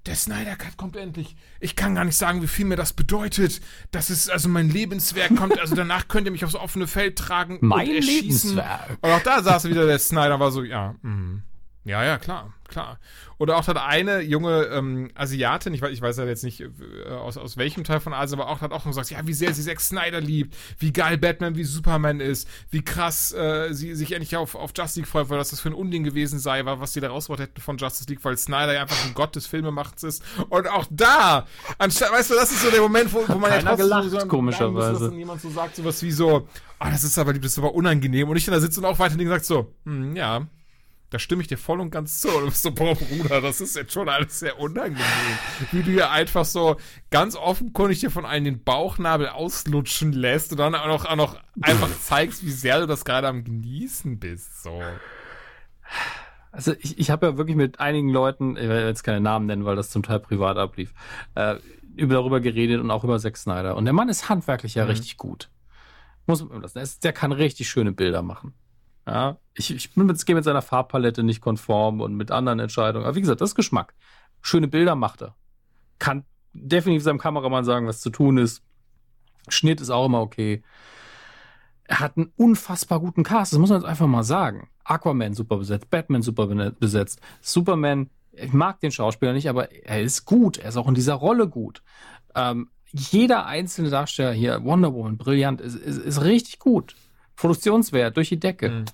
der 0.08 0.16
Snyder 0.16 0.56
Cut 0.56 0.78
kommt 0.78 0.96
endlich. 0.96 1.36
Ich 1.60 1.76
kann 1.76 1.94
gar 1.94 2.06
nicht 2.06 2.18
sagen, 2.18 2.42
wie 2.42 2.48
viel 2.48 2.66
mir 2.66 2.76
das 2.76 2.92
bedeutet. 2.94 3.62
Das 3.92 4.10
ist 4.10 4.32
also 4.32 4.50
mein 4.50 4.68
Lebenswerk 4.72 5.36
kommt. 5.36 5.60
Also 5.60 5.76
danach 5.76 6.08
könnt 6.08 6.26
ihr 6.26 6.32
mich 6.32 6.44
aufs 6.44 6.56
offene 6.56 6.88
Feld 6.88 7.20
tragen 7.20 7.60
mein 7.62 7.88
und 7.88 7.96
erschießen. 7.98 8.56
Lebenswerk. 8.56 8.98
Und 9.00 9.12
auch 9.12 9.22
da 9.22 9.44
saß 9.44 9.66
wieder 9.66 9.86
der 9.86 10.00
Snyder, 10.00 10.40
war 10.40 10.50
so, 10.50 10.64
ja, 10.64 10.96
mh. 11.04 11.44
Ja, 11.84 12.04
ja, 12.04 12.18
klar, 12.20 12.54
klar. 12.72 13.00
Oder 13.38 13.58
auch 13.58 13.68
hat 13.68 13.78
eine 13.78 14.22
junge 14.22 14.66
ähm, 14.66 15.12
Asiatin, 15.16 15.74
ich 15.74 15.82
weiß, 15.82 15.92
ich 15.92 16.02
weiß 16.02 16.18
ja 16.18 16.26
jetzt 16.26 16.44
nicht 16.44 16.62
äh, 16.62 17.10
aus, 17.10 17.38
aus 17.38 17.58
welchem 17.58 17.84
Teil 17.84 18.00
von 18.00 18.14
Asien, 18.14 18.40
aber 18.40 18.50
auch 18.50 18.62
hat 18.62 18.72
auch 18.72 18.86
gesagt, 18.86 19.12
ja, 19.12 19.20
wie 19.26 19.34
sehr 19.34 19.54
sie 19.54 19.64
Zack 19.64 19.82
Snyder 19.82 20.22
liebt, 20.22 20.56
wie 20.80 20.92
geil 20.92 21.18
Batman 21.18 21.56
wie 21.56 21.64
Superman 21.64 22.20
ist, 22.20 22.48
wie 22.70 22.84
krass 22.84 23.34
äh, 23.34 23.74
sie 23.74 23.94
sich 23.96 24.14
endlich 24.14 24.36
auf, 24.36 24.56
auf 24.56 24.72
Justice 24.76 25.00
League 25.00 25.08
freut, 25.08 25.30
weil 25.30 25.38
das, 25.38 25.50
das 25.52 25.60
für 25.60 25.70
ein 25.70 25.76
Unding 25.76 26.04
gewesen 26.04 26.40
sei, 26.40 26.66
war, 26.66 26.80
was 26.80 26.94
sie 26.94 27.02
da 27.02 27.10
rausgebracht 27.10 27.42
hätten 27.42 27.62
von 27.62 27.78
Justice 27.78 28.10
League, 28.10 28.24
weil 28.24 28.38
Snyder 28.38 28.74
ja 28.74 28.82
einfach 28.82 29.06
ein 29.06 29.14
Gott 29.14 29.36
des 29.36 29.46
Filmemachens 29.46 30.04
ist. 30.04 30.24
Und 30.50 30.68
auch 30.68 30.86
da, 30.90 31.46
anstatt, 31.78 32.12
weißt 32.12 32.32
du, 32.32 32.36
das 32.36 32.52
ist 32.52 32.62
so 32.62 32.72
der 32.72 32.82
Moment, 32.82 33.14
wo, 33.14 33.28
wo 33.28 33.38
man 33.38 33.52
ja 33.52 33.60
trotzdem 33.60 33.78
gelacht, 33.78 34.10
so, 34.10 34.18
komischerweise. 34.28 34.92
Muss, 34.92 35.10
dass 35.10 35.14
jemand 35.14 35.42
so 35.42 35.50
sagt, 35.50 35.76
sowas 35.76 36.02
wie 36.02 36.12
so, 36.12 36.48
oh, 36.80 36.86
das 36.90 37.04
ist 37.04 37.18
aber 37.18 37.34
das 37.34 37.52
ist 37.52 37.58
aber 37.58 37.74
unangenehm. 37.74 38.30
Und 38.30 38.38
ich 38.38 38.46
dann 38.46 38.54
da 38.54 38.62
sitze 38.62 38.80
und 38.80 38.86
auch 38.86 39.00
weiterhin 39.00 39.28
sagt 39.28 39.46
so, 39.46 39.74
hm, 39.86 40.16
ja, 40.16 40.48
da 41.12 41.20
stimme 41.20 41.42
ich 41.42 41.50
dir 41.50 41.58
voll 41.58 41.82
und 41.82 41.92
ganz 41.92 42.22
zu. 42.22 42.30
Und 42.30 42.42
du 42.42 42.46
bist 42.48 42.64
so, 42.64 42.72
boah, 42.72 42.96
Bruder, 42.96 43.42
das 43.42 43.60
ist 43.60 43.76
jetzt 43.76 43.92
schon 43.92 44.08
alles 44.08 44.40
sehr 44.40 44.58
unangenehm. 44.60 45.04
Wie 45.72 45.84
du 45.84 45.92
ja 45.92 46.10
einfach 46.10 46.46
so 46.46 46.78
ganz 47.10 47.36
offenkundig 47.36 48.00
dir 48.00 48.10
von 48.10 48.26
allen 48.26 48.46
den 48.46 48.64
Bauchnabel 48.64 49.28
auslutschen 49.28 50.14
lässt 50.14 50.54
und 50.54 50.60
dann 50.60 50.74
auch 50.74 50.88
noch, 50.88 51.06
auch 51.06 51.16
noch 51.18 51.36
einfach 51.62 51.90
zeigst, 52.00 52.46
wie 52.46 52.52
sehr 52.52 52.80
du 52.80 52.88
das 52.88 53.04
gerade 53.04 53.28
am 53.28 53.44
Genießen 53.44 54.20
bist. 54.20 54.64
So. 54.64 54.82
Also 56.54 56.74
ich, 56.80 56.98
ich 56.98 57.12
habe 57.12 57.28
ja 57.28 57.38
wirklich 57.38 57.58
mit 57.58 57.82
einigen 57.82 58.10
Leuten, 58.10 58.56
ich 58.56 58.70
werde 58.70 58.88
jetzt 58.88 59.04
keine 59.04 59.20
Namen 59.20 59.48
nennen, 59.48 59.66
weil 59.66 59.76
das 59.76 59.90
zum 59.90 60.04
Teil 60.04 60.22
privat 60.22 60.56
ablief, 60.56 60.94
äh, 61.36 61.58
über 61.98 62.14
darüber 62.14 62.40
geredet 62.40 62.80
und 62.80 62.90
auch 62.90 63.04
über 63.04 63.20
Zack 63.20 63.36
Snyder. 63.36 63.76
Und 63.76 63.84
der 63.84 63.94
Mann 63.94 64.08
ist 64.08 64.30
handwerklich 64.30 64.76
ja 64.76 64.86
mhm. 64.86 64.92
richtig 64.92 65.18
gut. 65.18 65.50
Muss 66.26 66.42
man 66.42 66.62
lassen. 66.62 66.82
Der 67.04 67.12
kann 67.12 67.34
richtig 67.34 67.70
schöne 67.70 67.92
Bilder 67.92 68.22
machen. 68.22 68.54
Ja, 69.08 69.38
ich, 69.54 69.74
ich 69.74 69.94
bin 69.94 70.06
mit, 70.06 70.26
gehe 70.26 70.36
mit 70.36 70.44
seiner 70.44 70.62
Farbpalette 70.62 71.24
nicht 71.24 71.42
konform 71.42 72.02
und 72.02 72.16
mit 72.16 72.32
anderen 72.32 72.60
Entscheidungen. 72.60 73.06
Aber 73.06 73.16
wie 73.16 73.22
gesagt, 73.22 73.42
das 73.42 73.52
ist 73.52 73.56
Geschmack. 73.56 73.94
Schöne 74.42 74.68
Bilder 74.68 74.96
macht 74.96 75.22
er. 75.22 75.36
Kann 76.00 76.24
definitiv 76.54 77.04
seinem 77.04 77.20
Kameramann 77.20 77.66
sagen, 77.66 77.88
was 77.88 78.02
zu 78.02 78.10
tun 78.10 78.38
ist. 78.38 78.64
Schnitt 79.48 79.82
ist 79.82 79.90
auch 79.90 80.06
immer 80.06 80.22
okay. 80.22 80.64
Er 81.84 82.00
hat 82.00 82.16
einen 82.16 82.32
unfassbar 82.38 83.00
guten 83.00 83.24
Cast, 83.24 83.52
das 83.52 83.60
muss 83.60 83.70
man 83.70 83.82
jetzt 83.82 83.90
einfach 83.90 84.08
mal 84.08 84.24
sagen. 84.24 84.70
Aquaman 84.84 85.34
super 85.34 85.58
besetzt, 85.58 85.90
Batman 85.90 86.22
super 86.22 86.48
besetzt, 86.80 87.20
Superman, 87.42 88.10
ich 88.32 88.54
mag 88.54 88.80
den 88.80 88.92
Schauspieler 88.92 89.34
nicht, 89.34 89.50
aber 89.50 89.72
er 89.72 90.02
ist 90.02 90.26
gut, 90.26 90.58
er 90.58 90.70
ist 90.70 90.78
auch 90.78 90.88
in 90.88 90.94
dieser 90.94 91.16
Rolle 91.16 91.50
gut. 91.50 91.84
Ähm, 92.34 92.70
jeder 92.92 93.46
einzelne 93.46 93.90
Darsteller 93.90 94.32
hier, 94.32 94.64
Wonder 94.64 94.94
Woman, 94.94 95.18
brillant, 95.18 95.60
ist, 95.60 95.76
ist, 95.76 95.98
ist 95.98 96.24
richtig 96.24 96.60
gut. 96.60 96.96
Produktionswert 97.42 98.16
durch 98.18 98.30
die 98.30 98.40
Decke. 98.40 98.70
Mhm. 98.70 98.86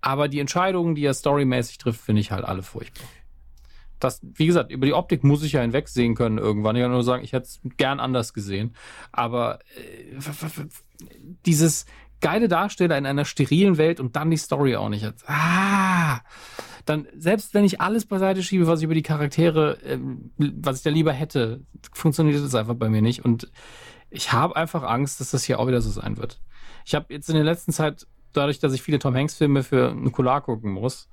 Aber 0.00 0.28
die 0.28 0.40
Entscheidungen, 0.40 0.94
die 0.94 1.04
er 1.04 1.12
storymäßig 1.12 1.76
trifft, 1.76 2.00
finde 2.00 2.22
ich 2.22 2.32
halt 2.32 2.46
alle 2.46 2.62
furchtbar. 2.62 3.06
Das, 3.98 4.20
wie 4.22 4.46
gesagt, 4.46 4.72
über 4.72 4.86
die 4.86 4.94
Optik 4.94 5.22
muss 5.22 5.42
ich 5.42 5.52
ja 5.52 5.60
hinwegsehen 5.60 6.14
können 6.14 6.38
irgendwann. 6.38 6.74
Ich 6.74 6.80
kann 6.80 6.90
nur 6.90 7.04
sagen, 7.04 7.22
ich 7.22 7.34
hätte 7.34 7.44
es 7.44 7.60
gern 7.76 8.00
anders 8.00 8.32
gesehen. 8.32 8.74
Aber 9.12 9.58
äh, 9.76 10.16
dieses 11.44 11.84
geile 12.22 12.48
Darsteller 12.48 12.96
in 12.96 13.04
einer 13.04 13.26
sterilen 13.26 13.76
Welt 13.76 14.00
und 14.00 14.16
dann 14.16 14.30
die 14.30 14.38
Story 14.38 14.74
auch 14.76 14.88
nicht. 14.88 15.06
Ah, 15.26 16.20
dann, 16.86 17.08
selbst 17.14 17.52
wenn 17.52 17.64
ich 17.64 17.82
alles 17.82 18.06
beiseite 18.06 18.42
schiebe, 18.42 18.66
was 18.66 18.80
ich 18.80 18.84
über 18.84 18.94
die 18.94 19.02
Charaktere, 19.02 19.76
äh, 19.82 19.98
was 20.38 20.78
ich 20.78 20.82
da 20.82 20.88
lieber 20.88 21.12
hätte, 21.12 21.60
funktioniert 21.92 22.42
das 22.42 22.54
einfach 22.54 22.74
bei 22.74 22.88
mir 22.88 23.02
nicht. 23.02 23.22
Und 23.22 23.52
ich 24.08 24.32
habe 24.32 24.56
einfach 24.56 24.82
Angst, 24.82 25.20
dass 25.20 25.30
das 25.30 25.44
hier 25.44 25.60
auch 25.60 25.68
wieder 25.68 25.82
so 25.82 25.90
sein 25.90 26.16
wird. 26.16 26.40
Ich 26.84 26.94
habe 26.94 27.12
jetzt 27.12 27.28
in 27.28 27.34
der 27.34 27.44
letzten 27.44 27.72
Zeit, 27.72 28.06
dadurch, 28.32 28.58
dass 28.58 28.72
ich 28.72 28.82
viele 28.82 28.98
Tom 28.98 29.14
Hanks-Filme 29.14 29.62
für 29.62 29.94
Nukular 29.94 30.40
gucken 30.40 30.72
muss, 30.72 31.08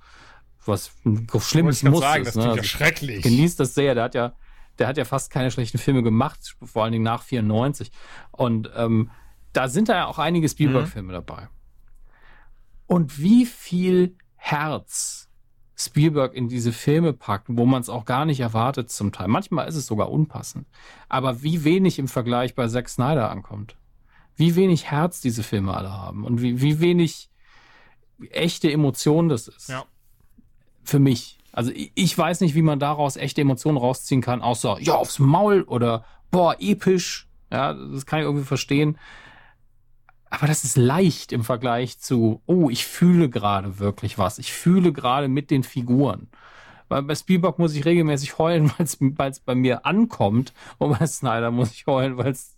was 0.66 0.92
ein 1.06 1.28
schlimmes 1.40 1.84
muss 1.84 2.02
sagen, 2.02 2.24
ist. 2.24 2.36
Das 2.36 2.44
ne? 2.44 2.52
also 2.52 2.64
schrecklich. 2.64 3.24
Genießt 3.24 3.60
das 3.60 3.74
sehr. 3.74 3.96
Der 3.96 4.04
hat 4.04 4.16
ja, 4.16 4.34
der 4.80 4.88
hat 4.88 4.98
ja 4.98 5.06
fast 5.06 5.32
keine 5.32 5.52
schlechten 5.52 5.78
Filme 5.78 6.04
gemacht, 6.04 6.56
vor 6.64 6.84
allen 6.84 6.92
Dingen 6.92 7.04
nach 7.04 7.24
94. 7.24 7.92
Und 8.32 8.70
ähm, 8.76 9.10
da 9.54 9.70
sind 9.70 9.90
da 9.90 9.96
ja 9.96 10.06
auch 10.08 10.20
einige 10.20 10.48
Spielberg-Filme 10.50 11.10
mhm. 11.10 11.14
dabei. 11.14 11.48
Und 12.86 13.20
wie 13.20 13.46
viel 13.46 14.16
Herz 14.36 15.28
Spielberg 15.80 16.34
in 16.34 16.50
diese 16.50 16.72
Filme 16.72 17.14
packt, 17.14 17.48
wo 17.50 17.66
man 17.66 17.82
es 17.82 17.90
auch 17.90 18.06
gar 18.06 18.26
nicht 18.26 18.40
erwartet 18.40 18.90
zum 18.90 19.12
Teil. 19.12 19.28
Manchmal 19.28 19.68
ist 19.68 19.76
es 19.76 19.86
sogar 19.86 20.10
unpassend. 20.10 20.68
Aber 21.08 21.44
wie 21.44 21.64
wenig 21.64 22.00
im 22.00 22.08
Vergleich 22.08 22.56
bei 22.56 22.68
Zack 22.68 22.90
Snyder 22.90 23.30
ankommt 23.30 23.78
wie 24.38 24.56
wenig 24.56 24.90
Herz 24.90 25.20
diese 25.20 25.44
Filme 25.44 25.76
alle 25.76 25.92
haben 25.92 26.24
und 26.24 26.42
wie, 26.42 26.62
wie 26.62 26.80
wenig 26.80 27.30
echte 28.30 28.72
Emotion 28.72 29.30
das 29.30 29.48
ist. 29.48 29.70
Ja. 29.70 29.86
Für 30.84 31.00
mich. 31.00 31.38
Also 31.52 31.72
ich, 31.74 32.18
weiß 32.18 32.42
nicht, 32.42 32.54
wie 32.54 32.62
man 32.62 32.80
daraus 32.80 33.18
echte 33.18 33.42
Emotionen 33.42 33.78
rausziehen 33.78 34.22
kann, 34.22 34.42
außer 34.42 34.78
ja, 34.80 34.94
aufs 34.94 35.20
Maul 35.20 35.64
oder 35.64 36.06
boah, 36.30 36.56
episch. 36.60 37.28
Ja, 37.52 37.74
das 37.74 38.06
kann 38.06 38.20
ich 38.20 38.26
irgendwie 38.26 38.46
verstehen. 38.46 38.98
aber 40.30 40.48
das 40.48 40.64
ist 40.64 40.78
leicht 40.78 41.32
im 41.32 41.44
Vergleich 41.44 42.00
zu, 42.00 42.42
oh, 42.46 42.70
ich 42.70 42.86
fühle 42.86 43.30
gerade 43.30 43.80
wirklich 43.80 44.18
was. 44.20 44.38
Ich 44.38 44.54
fühle 44.54 44.94
gerade 44.94 45.28
mit 45.30 45.50
den 45.50 45.64
Figuren. 45.64 46.30
Weil 46.90 47.04
bei 47.04 47.16
Spielberg 47.16 47.60
muss 47.60 47.74
ich 47.74 47.86
regelmäßig 47.86 48.38
heulen, 48.38 48.72
weil 48.78 49.30
es 49.32 49.40
bei 49.40 49.56
mir 49.56 49.86
ankommt. 49.86 50.54
Und 50.78 51.00
bei 51.00 51.08
Snyder 51.08 51.50
muss 51.50 51.72
ich 51.72 51.88
heulen, 51.88 52.18
weil's, 52.18 52.56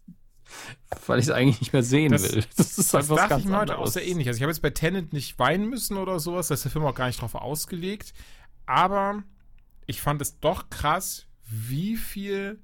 weil 1.07 1.19
ich 1.19 1.25
es 1.25 1.31
eigentlich 1.31 1.59
nicht 1.59 1.73
mehr 1.73 1.83
sehen 1.83 2.11
Das- 2.11 2.23
will. 2.33 2.43
Das 2.57 2.77
ist 2.77 2.93
Das 2.93 2.95
einfach 2.95 3.15
dachte 3.17 3.29
ganz 3.29 3.43
ich 3.43 3.49
mir 3.49 3.57
heute 3.57 3.77
auch 3.77 3.87
sehr 3.87 4.05
ähnlich. 4.07 4.27
Also 4.27 4.37
ich 4.37 4.43
habe 4.43 4.51
jetzt 4.51 4.61
bei 4.61 4.69
Tenet 4.71 5.13
nicht 5.13 5.37
weinen 5.39 5.69
müssen 5.69 5.97
oder 5.97 6.19
sowas, 6.19 6.47
da 6.47 6.53
ist 6.53 6.63
der 6.65 6.71
Film 6.71 6.85
auch 6.85 6.95
gar 6.95 7.07
nicht 7.07 7.21
drauf 7.21 7.35
ausgelegt. 7.35 8.13
Aber 8.65 9.23
ich 9.85 10.01
fand 10.01 10.21
es 10.21 10.39
doch 10.39 10.69
krass, 10.69 11.25
wie 11.49 11.97
viel 11.97 12.59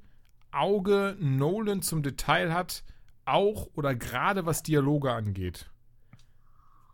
Auge 0.52 1.18
Nolan 1.20 1.82
zum 1.82 2.04
Detail 2.04 2.54
hat, 2.54 2.84
auch 3.26 3.68
oder 3.74 3.96
gerade 3.96 4.46
was 4.46 4.62
Dialoge 4.64 5.12
angeht. 5.12 5.70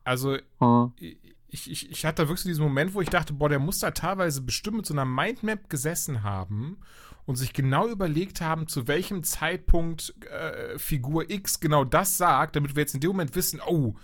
Also 0.04 0.38
Hm. 0.60 0.94
ich, 0.98 1.70
ich, 1.70 1.92
ich 1.92 2.06
hatte 2.06 2.24
wirklich 2.28 2.42
so 2.44 2.50
diesen 2.50 2.64
Moment, 2.64 2.94
wo 2.94 3.02
ich 3.02 3.10
dachte, 3.10 3.34
boah, 3.34 3.50
der 3.50 3.60
muss 3.60 3.80
da 3.80 3.92
teilweise 3.92 4.42
bestimmt 4.42 4.78
mit 4.78 4.86
so 4.86 4.94
einer 4.94 5.06
Mindmap 5.06 5.70
gesessen 5.70 6.24
haben 6.24 6.78
und 7.26 7.36
sich 7.36 7.54
genau 7.54 7.88
überlegt 7.88 8.42
haben, 8.42 8.68
zu 8.68 8.88
welchem 8.88 9.24
Zeitpunkt 9.24 10.14
äh, 10.30 10.78
Figur 10.78 11.30
X 11.30 11.60
genau 11.60 11.84
das 11.84 12.18
sagt, 12.18 12.56
damit 12.56 12.76
wir 12.76 12.82
jetzt 12.82 12.94
in 12.94 13.02
dem 13.02 13.12
Moment 13.12 13.36
wissen, 13.36 13.62
oh, 13.66 13.96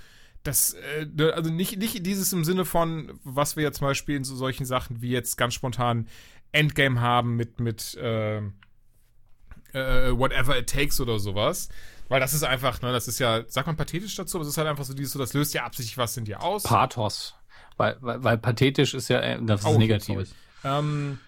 das, 0.43 0.73
äh, 0.73 1.05
ne, 1.05 1.33
also 1.33 1.49
nicht, 1.49 1.77
nicht 1.77 2.05
dieses 2.05 2.31
im 2.33 2.45
Sinne 2.45 2.65
von, 2.65 3.19
was 3.23 3.55
wir 3.55 3.63
ja 3.63 3.71
zum 3.71 3.87
Beispiel 3.87 4.15
in 4.15 4.23
so 4.23 4.35
solchen 4.35 4.65
Sachen 4.65 5.01
wie 5.01 5.09
jetzt 5.09 5.37
ganz 5.37 5.53
spontan 5.53 6.07
Endgame 6.51 7.01
haben 7.01 7.35
mit, 7.35 7.59
mit 7.59 7.95
äh, 7.95 8.37
äh, 8.37 10.11
Whatever 10.17 10.57
It 10.57 10.69
Takes 10.69 11.01
oder 11.01 11.19
sowas. 11.19 11.69
Weil 12.09 12.21
das 12.21 12.33
ist 12.33 12.43
einfach, 12.43 12.81
ne, 12.81 12.93
das 12.93 13.07
ist 13.09 13.19
ja, 13.19 13.43
sagt 13.47 13.67
man 13.67 13.75
pathetisch 13.75 14.15
dazu, 14.15 14.37
aber 14.37 14.43
es 14.43 14.49
ist 14.49 14.57
halt 14.57 14.67
einfach 14.67 14.85
so 14.85 14.93
dieses, 14.93 15.11
so, 15.11 15.19
das 15.19 15.33
löst 15.33 15.53
ja 15.53 15.65
absichtlich 15.65 15.97
was 15.97 16.15
in 16.15 16.23
dir 16.23 16.41
aus. 16.41 16.63
Pathos. 16.63 17.35
Weil, 17.75 17.97
weil, 17.99 18.23
weil 18.23 18.37
pathetisch 18.37 18.93
ist 18.93 19.09
ja, 19.09 19.19
äh, 19.19 19.39
das 19.41 19.61
ist 19.61 19.67
Oh, 19.67 19.77
negativ. 19.77 20.33
Ähm, 20.63 21.19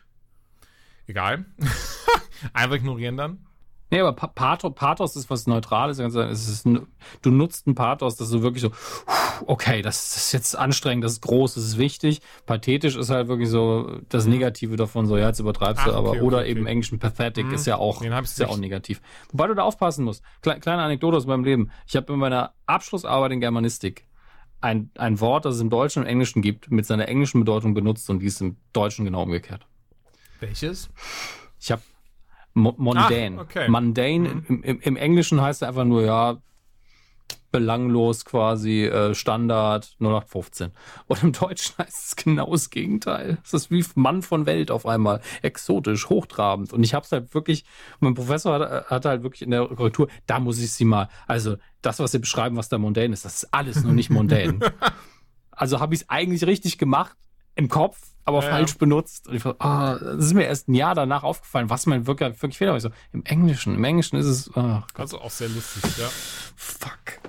egal. 1.10 1.45
Einfach 2.53 2.76
ignorieren 2.77 3.18
dann. 3.18 3.45
Nee, 3.91 4.02
aber 4.02 4.14
Pa- 4.14 4.27
Pathos, 4.27 5.15
ist 5.15 5.31
was 5.31 5.48
Neutrales. 5.48 5.98
Es 5.98 6.48
ist, 6.48 6.65
du 6.65 7.31
nutzt 7.31 7.65
ein 7.65 7.73
Pathos, 7.73 8.18
das 8.18 8.27
so 8.27 8.44
wirklich 8.44 8.61
so, 8.61 8.72
okay, 9.48 9.81
das 9.81 10.15
ist 10.15 10.31
jetzt 10.31 10.56
anstrengend, 10.56 11.03
das 11.03 11.14
ist 11.14 11.22
groß, 11.22 11.56
das 11.56 11.64
ist 11.64 11.77
wichtig. 11.80 12.22
Pathetisch 12.45 12.95
ist 12.95 13.10
halt 13.10 13.30
wirklich 13.30 13.49
so 13.49 13.98
das 14.10 14.27
Negative 14.27 14.76
davon, 14.76 15.07
so, 15.07 15.18
ja, 15.18 15.30
jetzt 15.30 15.40
übertreibst 15.40 15.88
du, 15.88 15.91
Ach, 15.91 15.95
aber, 15.95 16.10
okay, 16.11 16.22
oder 16.22 16.38
okay, 16.40 16.49
eben 16.52 16.60
im 16.60 16.65
okay. 16.65 16.72
Englischen 16.73 16.99
pathetic 16.99 17.48
Mhm. 17.48 17.53
ist 17.56 17.65
ja 17.65 17.77
auch, 17.77 18.03
ist 18.03 18.38
ja 18.40 18.48
auch 18.48 18.57
negativ. 18.60 19.02
Wobei 19.31 19.48
du 19.48 19.56
da 19.56 19.64
aufpassen 19.64 20.06
musst. 20.06 20.23
Kle 20.44 20.60
kleine 20.60 20.84
Anekdote 20.84 21.18
aus 21.18 21.26
meinem 21.26 21.44
Leben. 21.44 21.72
Ich 21.88 21.95
habe 21.95 22.14
in 22.14 22.19
meiner 22.19 22.53
Abschlussarbeit 22.68 23.31
in 23.31 23.40
Germanistik 23.40 24.06
ein, 24.61 24.91
ein 24.99 25.19
Wort, 25.19 25.45
das 25.45 25.56
es 25.56 25.61
im 25.61 25.72
Deutschen 25.72 26.02
und 26.02 26.06
im 26.06 26.11
Englischen 26.11 26.44
gibt, 26.44 26.69
mit 26.69 26.86
seiner 26.86 27.07
englischen 27.07 27.40
Bedeutung 27.40 27.73
benutzt 27.73 28.07
und 28.11 28.19
dies 28.19 28.40
im 28.40 28.57
Deutschen 28.72 29.03
genau 29.06 29.23
umgekehrt. 29.23 29.65
Welches? 30.40 30.90
Ich 31.60 31.72
habe 31.72 31.82
mo 32.53 32.74
mundane. 32.78 33.38
Ach, 33.38 33.44
okay. 33.44 33.70
Mundane 33.70 34.20
Mhm. 34.30 34.45
im, 34.48 34.64
im, 34.64 34.80
im 34.82 34.95
Englischen 34.95 35.41
heißt 35.41 35.61
er 35.61 35.70
einfach 35.70 35.86
nur, 35.86 36.03
ja, 36.03 36.38
belanglos 37.52 38.26
quasi, 38.26 38.84
äh, 38.86 39.16
Standard 39.16 39.95
0815. 39.99 40.72
Und 41.07 41.24
im 41.24 41.32
Deutschen 41.32 41.76
heißt 41.80 42.06
es 42.07 42.16
genau 42.16 42.52
das 42.52 42.70
Gegenteil. 42.70 43.40
Es 43.44 43.53
ist 43.53 43.72
wie 43.72 43.84
Mann 43.95 44.22
von 44.22 44.45
Welt 44.45 44.70
auf 44.70 44.86
einmal. 44.86 45.22
Exotisch, 45.41 46.10
hochtrabend. 46.10 46.74
Und 46.74 46.84
ich 46.84 46.94
habe 46.94 47.06
es 47.06 47.11
halt 47.11 47.34
wirklich, 47.34 47.66
mein 47.99 48.14
Professor 48.14 48.60
hat, 48.60 48.90
hat 48.90 49.06
halt 49.06 49.24
wirklich 49.24 49.41
in 49.41 49.52
der 49.52 49.66
Korrektur, 49.68 50.10
da 50.28 50.40
muss 50.40 50.60
ich 50.60 50.72
sie 50.72 50.86
mal, 50.86 51.10
also 51.28 51.57
das, 51.82 51.99
was 51.99 52.11
sie 52.11 52.20
beschreiben, 52.20 52.56
was 52.56 52.70
da 52.70 52.78
mundane 52.78 53.14
ist, 53.14 53.26
das 53.26 53.44
ist 53.44 53.53
alles 53.53 53.84
nur 53.84 53.94
nicht 53.94 54.10
mundane. 54.11 54.60
also 55.52 55.80
habe 55.80 55.95
ich 55.95 56.02
es 56.02 56.10
eigentlich 56.10 56.45
richtig 56.45 56.78
gemacht 56.78 57.18
im 57.56 57.68
Kopf, 57.68 57.99
aber 58.30 58.44
Ja, 58.44 58.50
falsch 58.50 58.78
benutzt. 58.78 59.28
Und 59.28 59.36
ich 59.36 59.46
war, 59.46 59.56
ah, 59.60 59.98
das 60.00 60.26
ist 60.26 60.34
mir 60.34 60.46
erst 60.46 60.70
ein 60.70 60.74
Jahr 60.74 60.96
danach 60.96 61.24
aufgefallen, 61.24 61.70
was 61.70 61.86
mein 61.86 62.08
wirklich, 62.08 62.42
wirklich 62.42 62.58
Fehler 62.58 62.72
war. 62.72 62.78
Ich 62.78 62.84
so, 62.84 62.92
im 63.12 63.24
Englischen, 63.26 63.76
im 63.76 63.84
Englischen 63.84 64.18
ist 64.18 64.26
es, 64.26 64.52
Gott, 64.54 64.84
Also 64.96 65.20
auch 65.22 65.30
sehr 65.30 65.50
lustig, 65.50 65.84
ja. 65.98 66.08
fuck. 66.56 67.20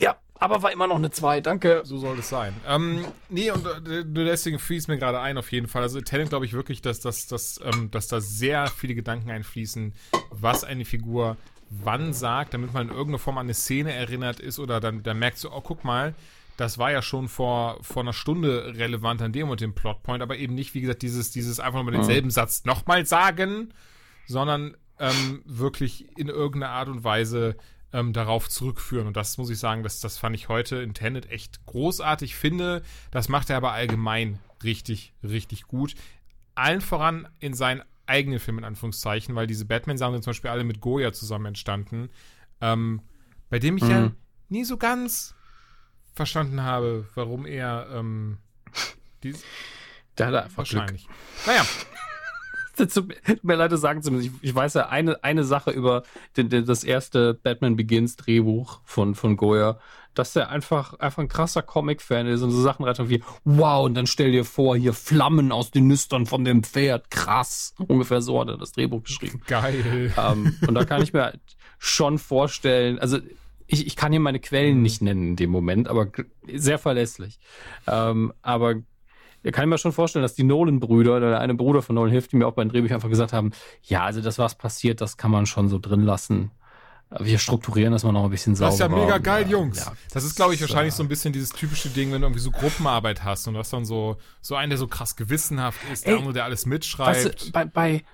Ja, 0.00 0.16
aber 0.38 0.62
war 0.62 0.72
immer 0.72 0.86
noch 0.86 0.96
eine 0.96 1.10
2, 1.10 1.40
danke. 1.40 1.82
So 1.84 1.98
soll 1.98 2.18
es 2.18 2.28
sein. 2.28 2.54
Ähm, 2.68 3.04
nee, 3.28 3.50
und 3.50 3.64
äh, 3.66 4.04
deswegen 4.04 4.58
fließt 4.58 4.88
mir 4.88 4.98
gerade 4.98 5.20
ein, 5.20 5.38
auf 5.38 5.52
jeden 5.52 5.68
Fall. 5.68 5.82
Also 5.82 6.00
Talent 6.00 6.30
glaube 6.30 6.44
ich 6.44 6.52
wirklich, 6.52 6.82
dass, 6.82 7.00
dass, 7.00 7.26
dass, 7.26 7.60
ähm, 7.64 7.90
dass 7.90 8.08
da 8.08 8.20
sehr 8.20 8.66
viele 8.66 8.94
Gedanken 8.94 9.30
einfließen, 9.30 9.94
was 10.30 10.64
eine 10.64 10.84
Figur 10.84 11.36
wann 11.82 12.12
sagt, 12.12 12.54
damit 12.54 12.72
man 12.72 12.88
in 12.88 12.90
irgendeiner 12.90 13.18
Form 13.18 13.38
an 13.38 13.46
eine 13.46 13.54
Szene 13.54 13.92
erinnert 13.92 14.40
ist 14.40 14.58
oder 14.58 14.80
dann, 14.80 15.02
dann 15.02 15.18
merkt 15.18 15.38
so, 15.38 15.50
oh, 15.50 15.60
guck 15.60 15.84
mal, 15.84 16.14
das 16.56 16.78
war 16.78 16.92
ja 16.92 17.02
schon 17.02 17.28
vor, 17.28 17.78
vor 17.82 18.02
einer 18.02 18.12
Stunde 18.12 18.74
relevant 18.76 19.22
an 19.22 19.32
dem 19.32 19.48
und 19.48 19.60
dem 19.60 19.74
Plotpoint, 19.74 20.22
aber 20.22 20.36
eben 20.36 20.54
nicht, 20.54 20.74
wie 20.74 20.80
gesagt, 20.80 21.02
dieses, 21.02 21.30
dieses 21.30 21.60
einfach 21.60 21.78
nochmal 21.78 21.94
denselben 21.94 22.30
Satz 22.30 22.64
nochmal 22.64 23.06
sagen, 23.06 23.74
sondern 24.26 24.76
ähm, 24.98 25.42
wirklich 25.44 26.16
in 26.16 26.28
irgendeiner 26.28 26.72
Art 26.72 26.88
und 26.88 27.02
Weise 27.02 27.56
ähm, 27.92 28.12
darauf 28.12 28.48
zurückführen. 28.48 29.06
Und 29.06 29.16
das 29.16 29.38
muss 29.38 29.50
ich 29.50 29.58
sagen, 29.58 29.82
das, 29.82 30.00
das 30.00 30.18
fand 30.18 30.36
ich 30.36 30.48
heute 30.48 30.76
in 30.76 30.94
Tenet 30.94 31.30
echt 31.30 31.64
großartig. 31.66 32.34
Finde, 32.36 32.82
das 33.10 33.28
macht 33.28 33.50
er 33.50 33.56
aber 33.56 33.72
allgemein 33.72 34.38
richtig, 34.62 35.12
richtig 35.22 35.64
gut. 35.64 35.94
Allen 36.54 36.80
voran 36.80 37.28
in 37.40 37.54
seinen 37.54 37.82
eigenen 38.06 38.38
Filmen, 38.38 38.60
in 38.60 38.64
Anführungszeichen, 38.64 39.34
weil 39.34 39.46
diese 39.46 39.64
Batman-Sachen 39.64 40.14
sind 40.14 40.24
zum 40.24 40.30
Beispiel 40.30 40.50
alle 40.50 40.64
mit 40.64 40.80
Goya 40.80 41.12
zusammen 41.12 41.46
entstanden, 41.46 42.10
ähm, 42.60 43.00
bei 43.50 43.58
dem 43.58 43.76
ich 43.76 43.84
ja 43.84 44.00
Mhm. 44.00 44.16
nie 44.48 44.64
so 44.64 44.76
ganz 44.76 45.34
verstanden 46.14 46.62
habe, 46.62 47.06
warum 47.14 47.46
er 47.46 47.88
ähm, 47.92 48.38
dies, 49.22 49.42
Der 50.18 50.28
hat 50.28 50.34
einfach 50.34 50.64
Glück. 50.64 50.80
wahrscheinlich. 50.80 51.08
Naja, 51.46 51.64
Es 52.76 52.92
Tut 52.94 53.08
mir- 53.44 53.54
leid, 53.54 53.70
das 53.70 53.80
sagen 53.82 54.02
zu 54.02 54.10
müssen. 54.10 54.34
Ich, 54.42 54.48
ich 54.50 54.54
weiß 54.54 54.74
ja 54.74 54.88
eine, 54.88 55.22
eine 55.22 55.44
Sache 55.44 55.70
über 55.70 56.02
den, 56.36 56.48
den, 56.48 56.66
das 56.66 56.82
erste 56.82 57.32
Batman 57.34 57.76
Begins 57.76 58.16
Drehbuch 58.16 58.80
von, 58.84 59.14
von 59.14 59.36
Goya, 59.36 59.78
dass 60.14 60.32
der 60.32 60.48
einfach, 60.50 60.94
einfach 60.98 61.22
ein 61.22 61.28
krasser 61.28 61.62
Comic-Fan 61.62 62.26
ist 62.26 62.42
und 62.42 62.50
so 62.50 62.60
Sachen 62.60 62.84
reitet 62.84 63.08
wie, 63.08 63.22
wow, 63.44 63.84
und 63.84 63.94
dann 63.94 64.08
stell 64.08 64.32
dir 64.32 64.44
vor, 64.44 64.76
hier 64.76 64.92
Flammen 64.92 65.52
aus 65.52 65.70
den 65.70 65.86
Nüstern 65.86 66.26
von 66.26 66.44
dem 66.44 66.64
Pferd, 66.64 67.12
krass. 67.12 67.74
Ungefähr 67.78 68.20
so 68.22 68.40
hat 68.40 68.48
er 68.48 68.58
das 68.58 68.72
Drehbuch 68.72 69.04
geschrieben. 69.04 69.40
geil. 69.46 70.12
ähm, 70.16 70.56
und 70.66 70.74
da 70.74 70.84
kann 70.84 71.00
ich 71.02 71.12
mir 71.12 71.32
schon 71.78 72.18
vorstellen, 72.18 72.98
also 72.98 73.18
ich, 73.66 73.86
ich 73.86 73.96
kann 73.96 74.12
hier 74.12 74.20
meine 74.20 74.40
Quellen 74.40 74.82
nicht 74.82 75.02
nennen 75.02 75.28
in 75.28 75.36
dem 75.36 75.50
Moment, 75.50 75.88
aber 75.88 76.08
sehr 76.52 76.78
verlässlich. 76.78 77.38
Ähm, 77.86 78.32
aber 78.42 78.74
ich 79.42 79.52
kann 79.52 79.68
mir 79.68 79.78
schon 79.78 79.92
vorstellen, 79.92 80.22
dass 80.22 80.34
die 80.34 80.44
Nolan-Brüder, 80.44 81.16
oder 81.16 81.30
der 81.30 81.40
eine 81.40 81.54
Bruder 81.54 81.82
von 81.82 81.94
Nolan 81.94 82.10
hilft, 82.10 82.32
die 82.32 82.36
mir 82.36 82.46
auch 82.46 82.54
beim 82.54 82.68
Drehbuch 82.68 82.90
einfach 82.90 83.08
gesagt 83.10 83.32
haben, 83.32 83.52
ja, 83.82 84.04
also 84.04 84.20
das, 84.20 84.38
was 84.38 84.54
passiert, 84.54 85.00
das 85.00 85.16
kann 85.16 85.30
man 85.30 85.46
schon 85.46 85.68
so 85.68 85.78
drin 85.78 86.00
lassen. 86.00 86.50
Wir 87.20 87.38
strukturieren 87.38 87.92
das 87.92 88.02
mal 88.02 88.12
noch 88.12 88.24
ein 88.24 88.30
bisschen 88.30 88.56
sauberer. 88.56 88.70
Das 88.88 88.88
ist 88.88 88.98
ja 88.98 89.04
mega 89.04 89.18
geil, 89.18 89.48
Jungs. 89.48 89.84
Ja, 89.84 89.92
das 90.12 90.24
ist, 90.24 90.34
glaube 90.34 90.54
ich, 90.54 90.60
wahrscheinlich 90.62 90.94
so 90.94 91.02
ein 91.02 91.08
bisschen 91.08 91.32
dieses 91.32 91.50
typische 91.50 91.90
Ding, 91.90 92.10
wenn 92.10 92.22
du 92.22 92.26
irgendwie 92.26 92.40
so 92.40 92.50
Gruppenarbeit 92.50 93.22
hast 93.22 93.46
und 93.46 93.54
du 93.54 93.60
hast 93.60 93.72
dann 93.72 93.84
so, 93.84 94.16
so 94.40 94.56
einen, 94.56 94.70
der 94.70 94.78
so 94.78 94.88
krass 94.88 95.14
gewissenhaft 95.14 95.78
ist, 95.92 96.06
der 96.06 96.16
andere, 96.16 96.32
der 96.32 96.44
alles 96.44 96.66
mitschreibt. 96.66 97.24
Weißt 97.24 97.46
du, 97.46 97.52
bei, 97.52 97.66
bei, 97.66 98.04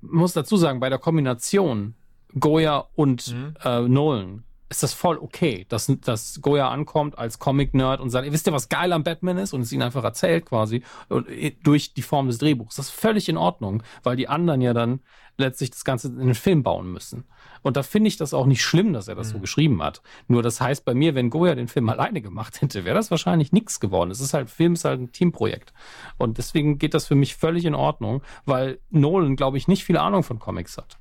muss 0.00 0.32
dazu 0.32 0.56
sagen, 0.56 0.80
bei 0.80 0.88
der 0.88 0.98
Kombination 0.98 1.94
Goya 2.38 2.86
und 2.94 3.34
Mhm. 3.34 3.54
äh, 3.62 3.80
Nolan 3.82 4.44
ist 4.68 4.82
das 4.82 4.94
voll 4.94 5.18
okay, 5.18 5.64
dass, 5.68 5.92
dass 6.00 6.40
Goya 6.40 6.70
ankommt 6.70 7.18
als 7.18 7.38
Comic-Nerd 7.38 8.00
und 8.00 8.10
sagt, 8.10 8.30
wisst 8.30 8.46
ihr, 8.48 8.52
was 8.52 8.68
geil 8.68 8.92
am 8.92 9.04
Batman 9.04 9.38
ist? 9.38 9.52
Und 9.52 9.60
es 9.60 9.72
ihnen 9.72 9.82
einfach 9.82 10.02
erzählt 10.02 10.46
quasi 10.46 10.82
und, 11.08 11.28
äh, 11.28 11.56
durch 11.62 11.94
die 11.94 12.02
Form 12.02 12.26
des 12.26 12.38
Drehbuchs. 12.38 12.76
Das 12.76 12.86
ist 12.86 12.94
völlig 12.94 13.28
in 13.28 13.36
Ordnung, 13.36 13.82
weil 14.02 14.16
die 14.16 14.28
anderen 14.28 14.60
ja 14.60 14.74
dann 14.74 15.00
letztlich 15.38 15.70
das 15.70 15.84
Ganze 15.84 16.08
in 16.08 16.18
den 16.18 16.34
Film 16.34 16.62
bauen 16.62 16.90
müssen. 16.90 17.24
Und 17.62 17.76
da 17.76 17.82
finde 17.82 18.08
ich 18.08 18.16
das 18.16 18.32
auch 18.32 18.46
nicht 18.46 18.62
schlimm, 18.62 18.92
dass 18.92 19.08
er 19.08 19.14
das 19.14 19.30
so 19.30 19.38
geschrieben 19.38 19.82
hat. 19.82 20.00
Nur 20.28 20.42
das 20.42 20.60
heißt 20.60 20.84
bei 20.84 20.94
mir, 20.94 21.14
wenn 21.14 21.30
Goya 21.30 21.54
den 21.54 21.68
Film 21.68 21.88
alleine 21.88 22.22
gemacht 22.22 22.60
hätte, 22.60 22.84
wäre 22.84 22.96
das 22.96 23.10
wahrscheinlich 23.10 23.52
nichts 23.52 23.80
geworden. 23.80 24.10
Es 24.10 24.20
ist 24.20 24.34
halt, 24.34 24.50
Film 24.50 24.74
ist 24.74 24.84
halt 24.84 25.00
ein 25.00 25.12
Teamprojekt. 25.12 25.72
Und 26.16 26.38
deswegen 26.38 26.78
geht 26.78 26.94
das 26.94 27.06
für 27.06 27.16
mich 27.16 27.36
völlig 27.36 27.64
in 27.64 27.74
Ordnung, 27.74 28.22
weil 28.44 28.78
Nolan, 28.90 29.36
glaube 29.36 29.58
ich, 29.58 29.68
nicht 29.68 29.84
viel 29.84 29.96
Ahnung 29.96 30.22
von 30.22 30.38
Comics 30.38 30.78
hat. 30.78 30.98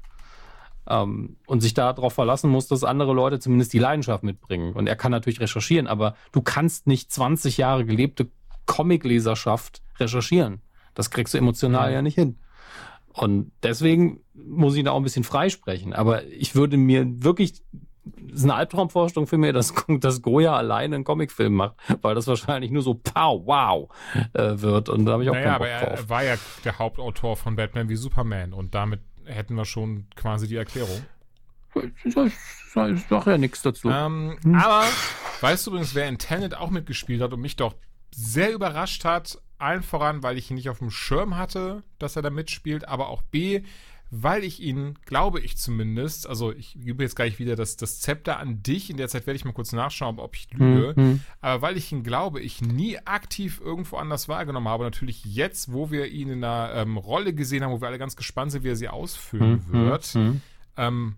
Ähm, 0.87 1.37
und 1.47 1.61
sich 1.61 1.73
darauf 1.73 2.13
verlassen 2.13 2.49
muss, 2.49 2.67
dass 2.67 2.83
andere 2.83 3.13
Leute 3.13 3.39
zumindest 3.39 3.73
die 3.73 3.79
Leidenschaft 3.79 4.23
mitbringen. 4.23 4.73
Und 4.73 4.87
er 4.87 4.95
kann 4.95 5.11
natürlich 5.11 5.39
recherchieren, 5.39 5.87
aber 5.87 6.15
du 6.31 6.41
kannst 6.41 6.87
nicht 6.87 7.11
20 7.11 7.57
Jahre 7.57 7.85
gelebte 7.85 8.29
Comicleserschaft 8.65 9.81
recherchieren. 9.99 10.61
Das 10.93 11.11
kriegst 11.11 11.33
du 11.33 11.37
emotional 11.37 11.91
ja, 11.91 12.01
nicht 12.01 12.15
hin. 12.15 12.39
Und 13.13 13.51
deswegen 13.63 14.21
muss 14.33 14.75
ich 14.75 14.83
da 14.83 14.91
auch 14.91 14.97
ein 14.97 15.03
bisschen 15.03 15.23
freisprechen. 15.23 15.93
Aber 15.93 16.25
ich 16.25 16.55
würde 16.55 16.77
mir 16.77 17.05
wirklich, 17.23 17.61
das 18.03 18.39
ist 18.39 18.43
eine 18.43 18.55
Albtraumvorstellung 18.55 19.27
für 19.27 19.37
mich, 19.37 19.53
dass, 19.53 19.73
dass 19.99 20.21
Goya 20.21 20.55
alleine 20.55 20.95
einen 20.95 21.03
Comicfilm 21.05 21.53
macht, 21.53 21.75
weil 22.01 22.15
das 22.15 22.27
wahrscheinlich 22.27 22.71
nur 22.71 22.81
so 22.81 22.95
pow, 22.95 23.45
wow 23.45 23.89
äh, 24.33 24.61
wird. 24.61 24.89
Und 24.89 25.05
da 25.05 25.13
habe 25.13 25.23
ich 25.23 25.29
auch 25.29 25.33
naja, 25.33 25.55
aber 25.55 25.65
keinen 25.65 25.79
Bock 25.79 25.89
er, 25.89 25.95
drauf. 25.95 25.99
er 25.99 26.09
war 26.09 26.23
ja 26.23 26.35
der 26.65 26.79
Hauptautor 26.79 27.37
von 27.37 27.55
Batman 27.55 27.87
wie 27.87 27.95
Superman 27.95 28.53
und 28.53 28.75
damit 28.75 28.99
hätten 29.25 29.55
wir 29.55 29.65
schon 29.65 30.07
quasi 30.15 30.47
die 30.47 30.55
Erklärung. 30.55 31.05
Ich, 31.75 32.05
ich 32.05 32.13
sag 32.73 33.25
ja 33.25 33.37
nichts 33.37 33.61
dazu. 33.61 33.89
Ähm, 33.89 34.37
hm. 34.43 34.55
Aber 34.55 34.85
weißt 35.41 35.65
du 35.65 35.71
übrigens, 35.71 35.93
wer 35.95 36.07
in 36.07 36.17
Tenet 36.17 36.55
auch 36.55 36.69
mitgespielt 36.69 37.21
hat 37.21 37.33
und 37.33 37.41
mich 37.41 37.55
doch 37.55 37.75
sehr 38.13 38.53
überrascht 38.53 39.03
hat, 39.03 39.39
allen 39.57 39.83
voran, 39.83 40.23
weil 40.23 40.37
ich 40.37 40.49
ihn 40.49 40.55
nicht 40.55 40.69
auf 40.69 40.79
dem 40.79 40.91
Schirm 40.91 41.37
hatte, 41.37 41.83
dass 41.99 42.15
er 42.15 42.21
da 42.21 42.29
mitspielt, 42.29 42.87
aber 42.87 43.09
auch 43.09 43.21
B, 43.23 43.63
weil 44.17 44.45
ich 44.45 44.61
ihn, 44.61 44.97
glaube 45.05 45.41
ich 45.41 45.57
zumindest, 45.57 46.27
also 46.27 46.53
ich 46.53 46.77
gebe 46.79 47.03
jetzt 47.03 47.17
gleich 47.17 47.37
wieder 47.37 47.57
das, 47.57 47.75
das 47.75 47.99
Zepter 47.99 48.39
an 48.39 48.63
dich, 48.63 48.89
in 48.89 48.95
der 48.95 49.09
Zeit 49.09 49.27
werde 49.27 49.35
ich 49.35 49.43
mal 49.43 49.51
kurz 49.51 49.73
nachschauen, 49.73 50.19
ob 50.19 50.35
ich 50.35 50.47
lüge, 50.53 50.93
mhm. 50.95 51.21
aber 51.41 51.61
weil 51.61 51.75
ich 51.75 51.91
ihn, 51.91 52.03
glaube 52.03 52.39
ich, 52.39 52.61
nie 52.61 52.97
aktiv 52.99 53.61
irgendwo 53.63 53.97
anders 53.97 54.29
wahrgenommen 54.29 54.69
habe, 54.69 54.85
natürlich 54.85 55.25
jetzt, 55.25 55.73
wo 55.73 55.91
wir 55.91 56.07
ihn 56.07 56.29
in 56.29 56.43
einer 56.43 56.73
ähm, 56.75 56.97
Rolle 56.97 57.33
gesehen 57.33 57.63
haben, 57.63 57.71
wo 57.71 57.81
wir 57.81 57.87
alle 57.89 57.97
ganz 57.97 58.15
gespannt 58.15 58.53
sind, 58.53 58.63
wie 58.63 58.69
er 58.69 58.77
sie 58.77 58.87
ausfüllen 58.87 59.65
mhm. 59.67 59.73
wird, 59.73 60.15
mhm. 60.15 60.41
ähm, 60.77 61.15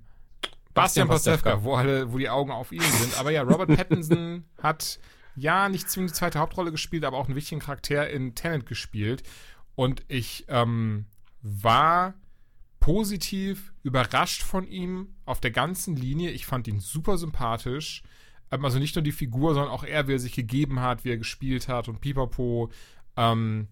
Bastian 0.73 1.07
Pastewka, 1.07 1.63
wo, 1.63 1.75
alle, 1.75 2.11
wo 2.11 2.17
die 2.17 2.29
Augen 2.29 2.51
auf 2.51 2.71
ihn 2.71 2.81
sind, 2.81 3.19
aber 3.19 3.29
ja, 3.29 3.43
Robert 3.43 3.69
Pattinson 3.77 4.43
hat 4.61 4.99
ja 5.35 5.69
nicht 5.69 5.87
zwingend 5.87 6.11
die 6.11 6.15
zweite 6.15 6.39
Hauptrolle 6.39 6.71
gespielt, 6.71 7.05
aber 7.05 7.17
auch 7.17 7.27
einen 7.27 7.35
wichtigen 7.35 7.61
Charakter 7.61 8.09
in 8.09 8.33
Tenant 8.33 8.65
gespielt 8.65 9.21
und 9.75 10.03
ich 10.07 10.45
ähm, 10.47 11.05
war 11.43 12.15
positiv 12.79 13.73
überrascht 13.83 14.43
von 14.43 14.67
ihm 14.67 15.15
auf 15.25 15.39
der 15.39 15.51
ganzen 15.51 15.95
Linie. 15.95 16.31
Ich 16.31 16.45
fand 16.45 16.67
ihn 16.67 16.79
super 16.79 17.17
sympathisch. 17.17 18.03
Ähm, 18.51 18.63
also 18.63 18.79
nicht 18.79 18.95
nur 18.95 19.03
die 19.03 19.11
Figur, 19.11 19.53
sondern 19.53 19.71
auch 19.71 19.83
er, 19.83 20.07
wie 20.07 20.13
er 20.13 20.19
sich 20.19 20.33
gegeben 20.33 20.79
hat, 20.81 21.03
wie 21.03 21.11
er 21.11 21.17
gespielt 21.17 21.67
hat 21.67 21.87
und 21.87 22.01
pipapo. 22.01 22.71
Ähm, 23.15 23.67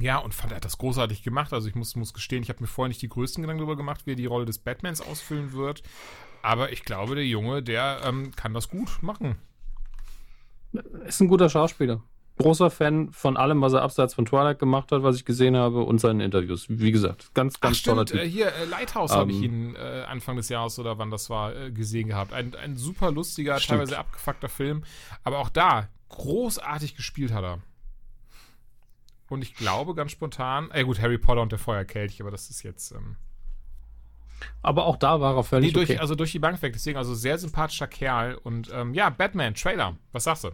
ja, 0.00 0.18
und 0.18 0.34
fand 0.34 0.52
er 0.52 0.56
hat 0.56 0.64
das 0.64 0.78
großartig 0.78 1.22
gemacht. 1.22 1.52
Also 1.52 1.68
ich 1.68 1.74
muss, 1.74 1.94
muss 1.96 2.14
gestehen, 2.14 2.42
ich 2.42 2.48
habe 2.48 2.60
mir 2.60 2.66
vorher 2.66 2.88
nicht 2.88 3.02
die 3.02 3.08
größten 3.08 3.42
Gedanken 3.42 3.60
darüber 3.60 3.76
gemacht, 3.76 4.06
wie 4.06 4.12
er 4.12 4.16
die 4.16 4.26
Rolle 4.26 4.44
des 4.44 4.58
Batmans 4.58 5.00
ausfüllen 5.00 5.52
wird. 5.52 5.82
Aber 6.42 6.72
ich 6.72 6.84
glaube, 6.84 7.14
der 7.14 7.26
Junge, 7.26 7.62
der 7.62 8.00
ähm, 8.04 8.32
kann 8.34 8.54
das 8.54 8.68
gut 8.68 9.02
machen. 9.02 9.36
Ist 11.06 11.20
ein 11.20 11.28
guter 11.28 11.48
Schauspieler 11.48 12.02
großer 12.38 12.70
Fan 12.70 13.12
von 13.12 13.36
allem, 13.36 13.60
was 13.60 13.72
er 13.72 13.82
abseits 13.82 14.14
von 14.14 14.26
Twilight 14.26 14.58
gemacht 14.58 14.90
hat, 14.92 15.02
was 15.02 15.16
ich 15.16 15.24
gesehen 15.24 15.56
habe 15.56 15.82
und 15.82 16.00
seinen 16.00 16.20
Interviews. 16.20 16.66
Wie 16.68 16.90
gesagt, 16.90 17.32
ganz, 17.34 17.60
ganz 17.60 17.78
Ach, 17.80 17.84
toller 17.84 18.06
Typ. 18.06 18.20
Äh, 18.20 18.28
hier, 18.28 18.48
äh, 18.48 18.64
Lighthouse 18.64 19.12
ähm, 19.12 19.18
habe 19.18 19.32
ich 19.32 19.42
ihn 19.42 19.76
äh, 19.76 20.04
Anfang 20.08 20.36
des 20.36 20.48
Jahres 20.48 20.78
oder 20.78 20.98
wann 20.98 21.10
das 21.10 21.30
war, 21.30 21.54
äh, 21.54 21.70
gesehen 21.70 22.08
gehabt. 22.08 22.32
Ein, 22.32 22.54
ein 22.56 22.76
super 22.76 23.12
lustiger, 23.12 23.58
stimmt. 23.58 23.78
teilweise 23.78 23.98
abgefuckter 23.98 24.48
Film. 24.48 24.84
Aber 25.22 25.38
auch 25.38 25.48
da, 25.48 25.88
großartig 26.08 26.96
gespielt 26.96 27.32
hat 27.32 27.44
er. 27.44 27.58
Und 29.28 29.42
ich 29.42 29.54
glaube 29.54 29.94
ganz 29.94 30.12
spontan, 30.12 30.70
äh 30.72 30.84
gut, 30.84 31.00
Harry 31.00 31.18
Potter 31.18 31.40
und 31.40 31.52
der 31.52 31.58
Feuerkelch, 31.58 32.20
aber 32.20 32.30
das 32.30 32.50
ist 32.50 32.62
jetzt. 32.62 32.92
Ähm, 32.92 33.16
aber 34.62 34.86
auch 34.86 34.96
da 34.96 35.20
war 35.20 35.36
er 35.36 35.44
völlig 35.44 35.68
nee, 35.68 35.72
durch, 35.72 35.90
okay. 35.90 35.98
Also 35.98 36.14
durch 36.14 36.32
die 36.32 36.38
Bank 36.38 36.60
weg. 36.62 36.72
Deswegen 36.72 36.98
also 36.98 37.14
sehr 37.14 37.38
sympathischer 37.38 37.86
Kerl. 37.86 38.34
Und 38.34 38.70
ähm, 38.72 38.92
ja, 38.94 39.10
Batman, 39.10 39.54
Trailer. 39.54 39.96
Was 40.12 40.24
sagst 40.24 40.44
du? 40.44 40.50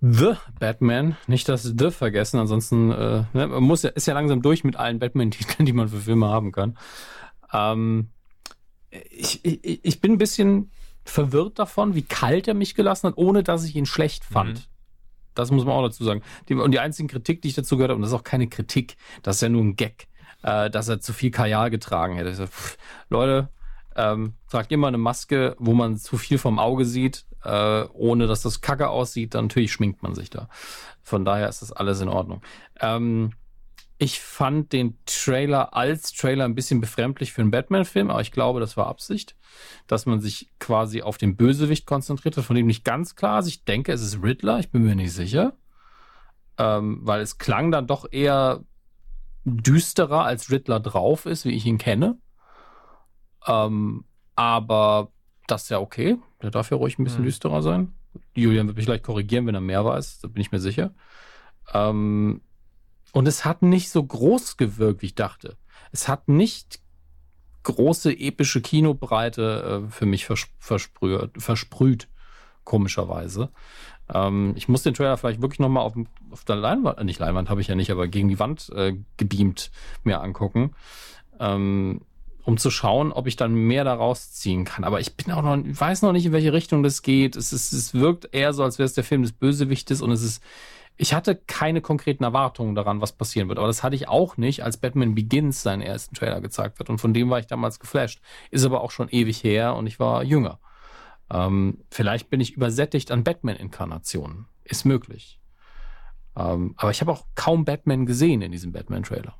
The 0.00 0.34
Batman, 0.58 1.16
nicht 1.26 1.48
das 1.48 1.62
The 1.62 1.90
vergessen, 1.90 2.38
ansonsten 2.38 2.90
äh, 2.90 3.24
ne, 3.32 3.46
man 3.46 3.62
muss 3.62 3.82
ja, 3.82 3.90
ist 3.90 4.06
ja 4.06 4.14
langsam 4.14 4.42
durch 4.42 4.62
mit 4.62 4.76
allen 4.76 4.98
Batman-Titeln, 4.98 5.66
die 5.66 5.72
man 5.72 5.88
für 5.88 5.98
Filme 5.98 6.28
haben 6.28 6.52
kann. 6.52 6.76
Ähm, 7.52 8.10
ich, 8.90 9.44
ich, 9.44 9.84
ich 9.84 10.00
bin 10.00 10.12
ein 10.12 10.18
bisschen 10.18 10.70
verwirrt 11.04 11.58
davon, 11.58 11.94
wie 11.94 12.02
kalt 12.02 12.48
er 12.48 12.54
mich 12.54 12.74
gelassen 12.74 13.08
hat, 13.08 13.16
ohne 13.16 13.42
dass 13.42 13.64
ich 13.64 13.76
ihn 13.76 13.86
schlecht 13.86 14.24
fand. 14.24 14.58
Mhm. 14.58 14.64
Das 15.34 15.50
muss 15.50 15.64
man 15.64 15.74
auch 15.74 15.82
dazu 15.82 16.04
sagen. 16.04 16.22
Die, 16.48 16.54
und 16.54 16.72
die 16.72 16.80
einzige 16.80 17.08
Kritik, 17.08 17.42
die 17.42 17.48
ich 17.48 17.54
dazu 17.54 17.76
gehört 17.76 17.90
habe, 17.90 17.96
und 17.96 18.02
das 18.02 18.10
ist 18.10 18.16
auch 18.16 18.24
keine 18.24 18.48
Kritik, 18.48 18.96
das 19.22 19.36
ist 19.36 19.42
ja 19.42 19.48
nur 19.48 19.62
ein 19.62 19.76
Gag, 19.76 20.08
äh, 20.42 20.70
dass 20.70 20.88
er 20.88 21.00
zu 21.00 21.12
viel 21.12 21.30
Kajal 21.30 21.70
getragen 21.70 22.16
hätte. 22.16 22.34
So, 22.34 22.46
pff, 22.46 22.76
Leute, 23.08 23.50
ähm, 23.94 24.34
tragt 24.50 24.72
immer 24.72 24.88
eine 24.88 24.98
Maske, 24.98 25.56
wo 25.58 25.72
man 25.72 25.96
zu 25.96 26.18
viel 26.18 26.38
vom 26.38 26.58
Auge 26.58 26.84
sieht 26.84 27.24
äh, 27.46 27.88
ohne 27.92 28.26
dass 28.26 28.42
das 28.42 28.60
kacke 28.60 28.88
aussieht, 28.88 29.34
dann 29.34 29.46
natürlich 29.46 29.72
schminkt 29.72 30.02
man 30.02 30.14
sich 30.14 30.30
da. 30.30 30.48
Von 31.02 31.24
daher 31.24 31.48
ist 31.48 31.62
das 31.62 31.72
alles 31.72 32.00
in 32.00 32.08
Ordnung. 32.08 32.42
Ähm, 32.80 33.32
ich 33.98 34.20
fand 34.20 34.72
den 34.72 34.98
Trailer 35.06 35.74
als 35.74 36.12
Trailer 36.12 36.44
ein 36.44 36.54
bisschen 36.54 36.80
befremdlich 36.80 37.32
für 37.32 37.40
einen 37.40 37.50
Batman-Film, 37.50 38.10
aber 38.10 38.20
ich 38.20 38.32
glaube, 38.32 38.60
das 38.60 38.76
war 38.76 38.88
Absicht, 38.88 39.36
dass 39.86 40.04
man 40.04 40.20
sich 40.20 40.50
quasi 40.58 41.00
auf 41.00 41.16
den 41.16 41.36
Bösewicht 41.36 41.86
konzentriert 41.86 42.36
hat, 42.36 42.44
von 42.44 42.56
dem 42.56 42.66
nicht 42.66 42.84
ganz 42.84 43.14
klar 43.14 43.38
ist. 43.38 43.46
Ich 43.46 43.64
denke, 43.64 43.92
es 43.92 44.02
ist 44.02 44.22
Riddler, 44.22 44.58
ich 44.58 44.70
bin 44.70 44.82
mir 44.82 44.96
nicht 44.96 45.12
sicher. 45.12 45.54
Ähm, 46.58 47.00
weil 47.02 47.20
es 47.20 47.38
klang 47.38 47.70
dann 47.70 47.86
doch 47.86 48.10
eher 48.10 48.64
düsterer, 49.44 50.24
als 50.24 50.50
Riddler 50.50 50.80
drauf 50.80 51.24
ist, 51.26 51.44
wie 51.44 51.52
ich 51.52 51.66
ihn 51.66 51.78
kenne. 51.78 52.18
Ähm, 53.46 54.04
aber 54.34 55.10
das 55.46 55.64
ist 55.64 55.68
ja 55.70 55.78
okay. 55.78 56.18
Der 56.46 56.52
darf 56.52 56.70
ja 56.70 56.76
ruhig 56.76 56.96
ein 56.96 57.02
bisschen 57.02 57.22
mhm. 57.22 57.26
düsterer 57.26 57.60
sein. 57.60 57.92
Julian 58.36 58.68
wird 58.68 58.76
mich 58.76 58.86
gleich 58.86 59.02
korrigieren, 59.02 59.48
wenn 59.48 59.56
er 59.56 59.60
mehr 59.60 59.84
weiß, 59.84 60.20
da 60.20 60.28
bin 60.28 60.40
ich 60.40 60.52
mir 60.52 60.60
sicher. 60.60 60.92
Ähm, 61.74 62.40
und 63.10 63.26
es 63.26 63.44
hat 63.44 63.62
nicht 63.62 63.90
so 63.90 64.04
groß 64.04 64.56
gewirkt, 64.56 65.02
wie 65.02 65.06
ich 65.06 65.16
dachte. 65.16 65.56
Es 65.90 66.06
hat 66.06 66.28
nicht 66.28 66.78
große 67.64 68.12
epische 68.12 68.60
Kinobreite 68.60 69.82
äh, 69.88 69.90
für 69.90 70.06
mich 70.06 70.24
vers 70.24 70.46
versprüht, 70.60 71.30
versprüht, 71.36 72.06
komischerweise. 72.62 73.50
Ähm, 74.14 74.52
ich 74.54 74.68
muss 74.68 74.84
den 74.84 74.94
Trailer 74.94 75.16
vielleicht 75.16 75.42
wirklich 75.42 75.58
nochmal 75.58 75.82
auf, 75.82 75.94
auf 76.30 76.44
der 76.44 76.54
Leinwand, 76.54 76.98
äh, 76.98 77.02
nicht 77.02 77.18
Leinwand 77.18 77.50
habe 77.50 77.60
ich 77.60 77.66
ja 77.66 77.74
nicht, 77.74 77.90
aber 77.90 78.06
gegen 78.06 78.28
die 78.28 78.38
Wand 78.38 78.70
äh, 78.70 78.94
gebeamt 79.16 79.72
mir 80.04 80.20
angucken. 80.20 80.76
Ähm, 81.40 82.02
um 82.46 82.58
zu 82.58 82.70
schauen, 82.70 83.10
ob 83.10 83.26
ich 83.26 83.34
dann 83.34 83.54
mehr 83.54 83.82
daraus 83.82 84.32
ziehen 84.32 84.64
kann. 84.64 84.84
Aber 84.84 85.00
ich 85.00 85.16
bin 85.16 85.32
auch 85.32 85.42
noch, 85.42 85.58
weiß 85.58 86.02
noch 86.02 86.12
nicht, 86.12 86.26
in 86.26 86.32
welche 86.32 86.52
Richtung 86.52 86.84
das 86.84 87.02
geht. 87.02 87.34
Es, 87.34 87.52
ist, 87.52 87.72
es 87.72 87.92
wirkt 87.92 88.28
eher 88.32 88.52
so, 88.52 88.62
als 88.62 88.78
wäre 88.78 88.86
es 88.86 88.94
der 88.94 89.02
Film 89.02 89.22
des 89.22 89.32
Bösewichtes 89.32 90.00
und 90.00 90.12
es 90.12 90.22
ist, 90.22 90.42
ich 90.96 91.12
hatte 91.12 91.34
keine 91.34 91.80
konkreten 91.80 92.22
Erwartungen 92.22 92.76
daran, 92.76 93.00
was 93.00 93.12
passieren 93.12 93.48
wird. 93.48 93.58
Aber 93.58 93.66
das 93.66 93.82
hatte 93.82 93.96
ich 93.96 94.06
auch 94.06 94.36
nicht, 94.36 94.62
als 94.62 94.76
Batman 94.76 95.16
Begins 95.16 95.64
seinen 95.64 95.82
ersten 95.82 96.14
Trailer 96.14 96.40
gezeigt 96.40 96.78
wird. 96.78 96.88
Und 96.88 96.98
von 96.98 97.12
dem 97.12 97.28
war 97.30 97.40
ich 97.40 97.48
damals 97.48 97.80
geflasht. 97.80 98.20
Ist 98.52 98.64
aber 98.64 98.80
auch 98.80 98.92
schon 98.92 99.08
ewig 99.08 99.42
her 99.42 99.74
und 99.74 99.88
ich 99.88 99.98
war 99.98 100.22
jünger. 100.22 100.60
Ähm, 101.28 101.78
vielleicht 101.90 102.30
bin 102.30 102.40
ich 102.40 102.52
übersättigt 102.52 103.10
an 103.10 103.24
Batman-Inkarnationen. 103.24 104.46
Ist 104.62 104.84
möglich. 104.84 105.40
Ähm, 106.36 106.74
aber 106.76 106.92
ich 106.92 107.00
habe 107.00 107.10
auch 107.10 107.26
kaum 107.34 107.64
Batman 107.64 108.06
gesehen 108.06 108.40
in 108.40 108.52
diesem 108.52 108.70
Batman-Trailer. 108.70 109.34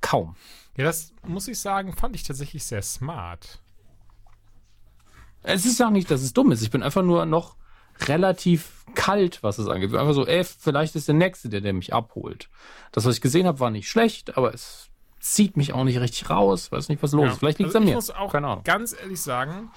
Kaum. 0.00 0.36
Ja, 0.76 0.84
das 0.84 1.12
muss 1.26 1.48
ich 1.48 1.58
sagen, 1.58 1.92
fand 1.94 2.14
ich 2.16 2.22
tatsächlich 2.22 2.64
sehr 2.64 2.82
smart. 2.82 3.60
Es 5.42 5.64
ist 5.64 5.78
ja 5.78 5.86
auch 5.86 5.92
nicht, 5.92 6.10
dass 6.10 6.22
es 6.22 6.32
dumm 6.32 6.50
ist. 6.52 6.62
Ich 6.62 6.70
bin 6.70 6.82
einfach 6.82 7.02
nur 7.02 7.24
noch 7.24 7.56
relativ 8.00 8.84
kalt, 8.94 9.42
was 9.42 9.58
es 9.58 9.68
angeht. 9.68 9.94
Einfach 9.94 10.14
so, 10.14 10.26
ey, 10.26 10.44
vielleicht 10.44 10.96
ist 10.96 11.08
der 11.08 11.14
Nächste, 11.14 11.48
der, 11.48 11.60
der 11.60 11.72
mich 11.72 11.94
abholt. 11.94 12.48
Das, 12.92 13.04
was 13.04 13.16
ich 13.16 13.20
gesehen 13.20 13.46
habe, 13.46 13.60
war 13.60 13.70
nicht 13.70 13.88
schlecht, 13.88 14.36
aber 14.36 14.52
es 14.52 14.90
zieht 15.20 15.56
mich 15.56 15.72
auch 15.72 15.84
nicht 15.84 15.98
richtig 16.00 16.28
raus. 16.30 16.72
Weiß 16.72 16.88
nicht, 16.88 17.02
was 17.02 17.12
los 17.12 17.26
ist. 17.26 17.32
Ja. 17.32 17.38
Vielleicht 17.38 17.58
liegt 17.58 17.70
es 17.70 17.76
also 17.76 17.78
an 17.78 17.84
mir. 17.84 17.90
Ich 17.90 17.96
muss 17.96 18.10
auch 18.10 18.32
Keine 18.32 18.48
Ahnung. 18.48 18.64
ganz 18.64 18.94
ehrlich 18.98 19.20
sagen, 19.20 19.70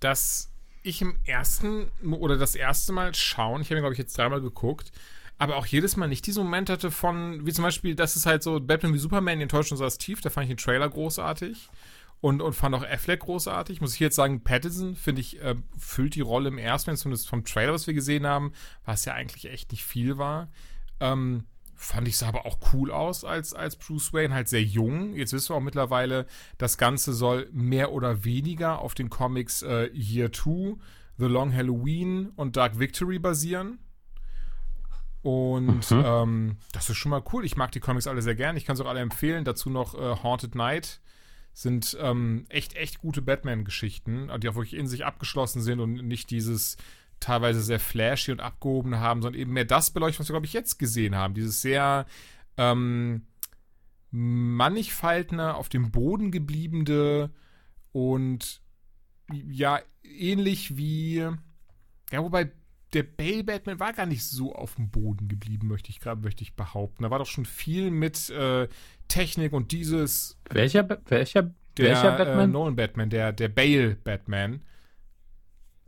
dass 0.00 0.50
ich 0.82 1.02
im 1.02 1.16
ersten 1.24 1.90
oder 2.02 2.36
das 2.36 2.54
erste 2.54 2.92
Mal 2.92 3.14
schauen, 3.14 3.60
ich 3.60 3.68
habe 3.68 3.78
ihn, 3.78 3.82
glaube 3.82 3.94
ich, 3.94 3.98
jetzt 3.98 4.16
dreimal 4.16 4.40
geguckt, 4.40 4.92
aber 5.38 5.56
auch 5.56 5.66
jedes 5.66 5.96
Mal 5.96 6.08
nicht 6.08 6.26
diese 6.26 6.42
Momente 6.42 6.72
hatte 6.72 6.90
von, 6.90 7.46
wie 7.46 7.52
zum 7.52 7.64
Beispiel, 7.64 7.94
das 7.94 8.16
ist 8.16 8.26
halt 8.26 8.42
so 8.42 8.60
Batman 8.60 8.94
wie 8.94 8.98
Superman, 8.98 9.38
die 9.38 9.42
Enttäuschung 9.42 9.76
saß 9.76 9.98
tief, 9.98 10.20
da 10.20 10.30
fand 10.30 10.44
ich 10.44 10.56
den 10.56 10.64
Trailer 10.64 10.88
großartig 10.88 11.68
und, 12.20 12.40
und 12.40 12.54
fand 12.54 12.74
auch 12.74 12.84
Affleck 12.84 13.20
großartig. 13.20 13.80
Muss 13.80 13.94
ich 13.94 14.00
jetzt 14.00 14.16
sagen, 14.16 14.42
Pattinson, 14.42 14.94
finde 14.94 15.20
ich, 15.20 15.40
äh, 15.42 15.54
füllt 15.78 16.14
die 16.14 16.22
Rolle 16.22 16.48
im 16.48 16.58
ersten, 16.58 16.96
zumindest 16.96 17.28
vom 17.28 17.44
Trailer, 17.44 17.72
was 17.72 17.86
wir 17.86 17.94
gesehen 17.94 18.26
haben, 18.26 18.52
was 18.84 19.04
ja 19.04 19.12
eigentlich 19.12 19.50
echt 19.50 19.72
nicht 19.72 19.84
viel 19.84 20.16
war. 20.16 20.48
Ähm, 21.00 21.44
fand 21.74 22.08
ich 22.08 22.16
sah 22.16 22.28
aber 22.28 22.46
auch 22.46 22.58
cool 22.72 22.90
aus 22.90 23.22
als, 23.24 23.52
als 23.52 23.76
Bruce 23.76 24.14
Wayne, 24.14 24.32
halt 24.32 24.48
sehr 24.48 24.62
jung. 24.62 25.14
Jetzt 25.14 25.34
wissen 25.34 25.50
wir 25.50 25.56
auch 25.56 25.60
mittlerweile, 25.60 26.26
das 26.56 26.78
Ganze 26.78 27.12
soll 27.12 27.48
mehr 27.52 27.92
oder 27.92 28.24
weniger 28.24 28.78
auf 28.78 28.94
den 28.94 29.10
Comics 29.10 29.62
äh, 29.62 29.90
Year 29.92 30.32
2, 30.32 30.76
The 31.18 31.26
Long 31.26 31.54
Halloween 31.54 32.30
und 32.36 32.56
Dark 32.56 32.78
Victory 32.78 33.18
basieren. 33.18 33.78
Und 35.26 35.90
mhm. 35.90 36.04
ähm, 36.04 36.56
das 36.70 36.88
ist 36.88 36.98
schon 36.98 37.10
mal 37.10 37.22
cool. 37.32 37.44
Ich 37.44 37.56
mag 37.56 37.72
die 37.72 37.80
Comics 37.80 38.06
alle 38.06 38.22
sehr 38.22 38.36
gern. 38.36 38.56
Ich 38.56 38.64
kann 38.64 38.76
sie 38.76 38.84
auch 38.84 38.88
alle 38.88 39.00
empfehlen. 39.00 39.44
Dazu 39.44 39.70
noch 39.70 39.96
äh, 39.96 40.22
Haunted 40.22 40.54
Night. 40.54 41.00
Sind 41.52 41.96
ähm, 42.00 42.44
echt, 42.48 42.76
echt 42.76 43.00
gute 43.00 43.22
Batman-Geschichten, 43.22 44.30
die 44.38 44.48
auch 44.48 44.54
wirklich 44.54 44.78
in 44.78 44.86
sich 44.86 45.04
abgeschlossen 45.04 45.62
sind 45.62 45.80
und 45.80 45.94
nicht 45.94 46.30
dieses 46.30 46.76
teilweise 47.18 47.60
sehr 47.60 47.80
flashy 47.80 48.30
und 48.30 48.40
abgehobene 48.40 49.00
haben, 49.00 49.20
sondern 49.20 49.40
eben 49.40 49.52
mehr 49.52 49.64
das 49.64 49.90
beleuchtet, 49.90 50.20
was 50.20 50.28
wir, 50.28 50.34
glaube 50.34 50.46
ich, 50.46 50.52
jetzt 50.52 50.78
gesehen 50.78 51.16
haben. 51.16 51.34
Dieses 51.34 51.60
sehr 51.60 52.06
ähm, 52.56 53.26
mannigfaltende, 54.12 55.54
auf 55.54 55.68
dem 55.68 55.90
Boden 55.90 56.30
gebliebene 56.30 57.30
und 57.90 58.60
ja, 59.32 59.80
ähnlich 60.04 60.76
wie. 60.76 61.26
Ja, 62.12 62.22
wobei 62.22 62.52
der 62.96 63.02
Bale 63.02 63.44
Batman 63.44 63.78
war 63.78 63.92
gar 63.92 64.06
nicht 64.06 64.24
so 64.24 64.54
auf 64.54 64.76
dem 64.76 64.88
Boden 64.88 65.28
geblieben, 65.28 65.68
möchte 65.68 65.90
ich 65.90 66.00
gerade 66.00 66.22
möchte 66.22 66.42
ich 66.42 66.54
behaupten. 66.54 67.02
Da 67.02 67.10
war 67.10 67.18
doch 67.18 67.26
schon 67.26 67.44
viel 67.44 67.90
mit 67.90 68.30
äh, 68.30 68.68
Technik 69.06 69.52
und 69.52 69.70
dieses. 69.70 70.38
Welcher 70.48 70.88
welcher 71.08 71.42
Der 71.76 71.84
Welcher 71.84 72.16
Batman? 72.16 72.48
Äh, 72.48 72.52
Nolan 72.52 72.74
Batman, 72.74 73.10
der, 73.10 73.32
der 73.32 73.48
Bale 73.48 73.96
Batman. 74.02 74.62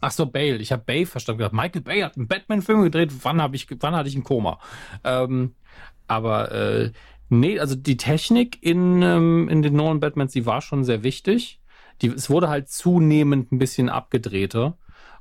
Ach 0.03 0.11
so, 0.11 0.27
Bale. 0.27 0.57
Ich 0.57 0.71
habe 0.71 0.85
Bale 0.85 1.07
verstanden. 1.07 1.39
Gedacht, 1.39 1.55
Michael 1.55 1.81
Bay 1.81 2.01
hat 2.03 2.17
einen 2.17 2.29
Batman-Film 2.29 2.83
gedreht. 2.83 3.11
Wann 3.23 3.55
ich, 3.55 3.67
wann 3.81 3.97
hatte 3.97 4.09
ich 4.11 4.15
ein 4.15 4.23
Koma? 4.23 4.61
Ähm, 5.03 5.55
aber 6.07 6.53
äh, 6.53 6.93
nee, 7.31 7.59
also 7.59 7.75
die 7.75 7.97
Technik 7.97 8.63
in, 8.63 9.01
ähm, 9.01 9.49
in 9.49 9.63
den 9.63 9.75
neuen 9.75 9.99
Batmans, 9.99 10.33
die 10.33 10.45
war 10.45 10.61
schon 10.61 10.85
sehr 10.85 11.03
wichtig. 11.03 11.61
Die, 12.03 12.09
es 12.09 12.29
wurde 12.29 12.51
halt 12.51 12.69
zunehmend 12.69 13.51
ein 13.51 13.59
bisschen 13.59 13.89
abgedrehter 13.89 14.77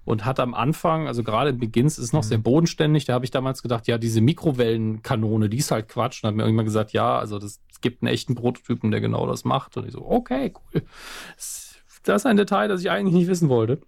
und 0.07 0.23
hat 0.25 0.39
am 0.39 0.53
Anfang, 0.53 1.05
also 1.07 1.21
gerade 1.21 1.49
im 1.49 1.57
Begins, 1.59 1.97
ist 1.97 2.05
es 2.05 2.13
noch 2.13 2.23
Mhm. 2.23 2.27
sehr 2.27 2.37
bodenständig. 2.37 3.05
Da 3.05 3.13
habe 3.13 3.25
ich 3.25 3.31
damals 3.31 3.61
gedacht, 3.61 3.87
ja, 3.87 3.97
diese 3.97 4.21
Mikrowellenkanone, 4.21 5.49
die 5.49 5.57
ist 5.57 5.69
halt 5.71 5.89
Quatsch. 5.89 6.23
Und 6.23 6.29
hat 6.29 6.35
mir 6.35 6.43
irgendwann 6.43 6.65
gesagt, 6.65 6.93
ja, 6.93 7.19
also 7.19 7.39
das, 7.39 7.59
es 7.69 7.81
gibt 7.81 8.01
einen 8.01 8.11
echten 8.13 8.33
Prototypen, 8.33 8.89
der 8.89 9.01
genau 9.01 9.27
das 9.27 9.43
macht. 9.43 9.75
Und 9.75 9.85
ich 9.85 9.91
so, 9.91 10.05
okay, 10.09 10.53
cool. 10.73 10.83
Das 11.35 11.75
das 12.03 12.21
ist 12.21 12.25
ein 12.25 12.37
Detail, 12.37 12.69
das 12.69 12.79
ich 12.79 12.89
eigentlich 12.89 13.13
nicht 13.15 13.27
wissen 13.27 13.49
wollte. 13.49 13.81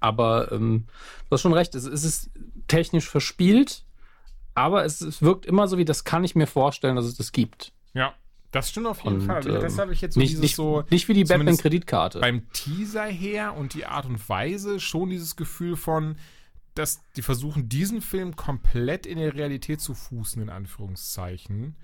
Aber 0.00 0.50
ähm, 0.52 0.86
du 1.28 1.34
hast 1.34 1.42
schon 1.42 1.52
recht, 1.52 1.74
es, 1.74 1.84
es 1.84 2.02
ist 2.02 2.30
technisch 2.66 3.06
verspielt, 3.08 3.84
aber 4.54 4.86
es, 4.86 5.02
es 5.02 5.20
wirkt 5.20 5.44
immer 5.44 5.68
so 5.68 5.76
wie, 5.76 5.84
das 5.84 6.04
kann 6.04 6.24
ich 6.24 6.34
mir 6.34 6.46
vorstellen, 6.46 6.96
dass 6.96 7.04
es 7.04 7.16
das 7.16 7.32
gibt. 7.32 7.72
Ja, 7.92 8.14
das 8.52 8.70
stimmt 8.70 8.86
auf 8.86 9.02
jeden 9.02 9.20
Und, 9.20 9.26
Fall. 9.26 9.46
ähm, 9.46 9.60
das 9.60 9.78
habe 9.78 9.92
ich 9.92 10.00
jetzt 10.00 10.14
so 10.14 10.20
Nicht, 10.20 10.30
dieses 10.30 10.42
nicht, 10.42 10.56
so 10.56 10.84
nicht 10.90 11.08
wie 11.08 11.14
die 11.14 11.24
Batman-Kreditkarte. 11.24 12.20
beim 12.20 12.50
Teaser 12.52 13.04
her 13.04 13.54
und 13.56 13.74
die 13.74 13.86
Art 13.86 14.06
und 14.06 14.28
Weise 14.28 14.80
schon 14.80 15.10
dieses 15.10 15.36
Gefühl 15.36 15.76
von, 15.76 16.16
dass 16.74 17.00
die 17.16 17.22
versuchen, 17.22 17.68
diesen 17.68 18.02
Film 18.02 18.36
komplett 18.36 19.06
in 19.06 19.18
der 19.18 19.34
Realität 19.34 19.80
zu 19.80 19.94
fußen, 19.94 20.40
in 20.42 20.50
Anführungszeichen. 20.50 21.76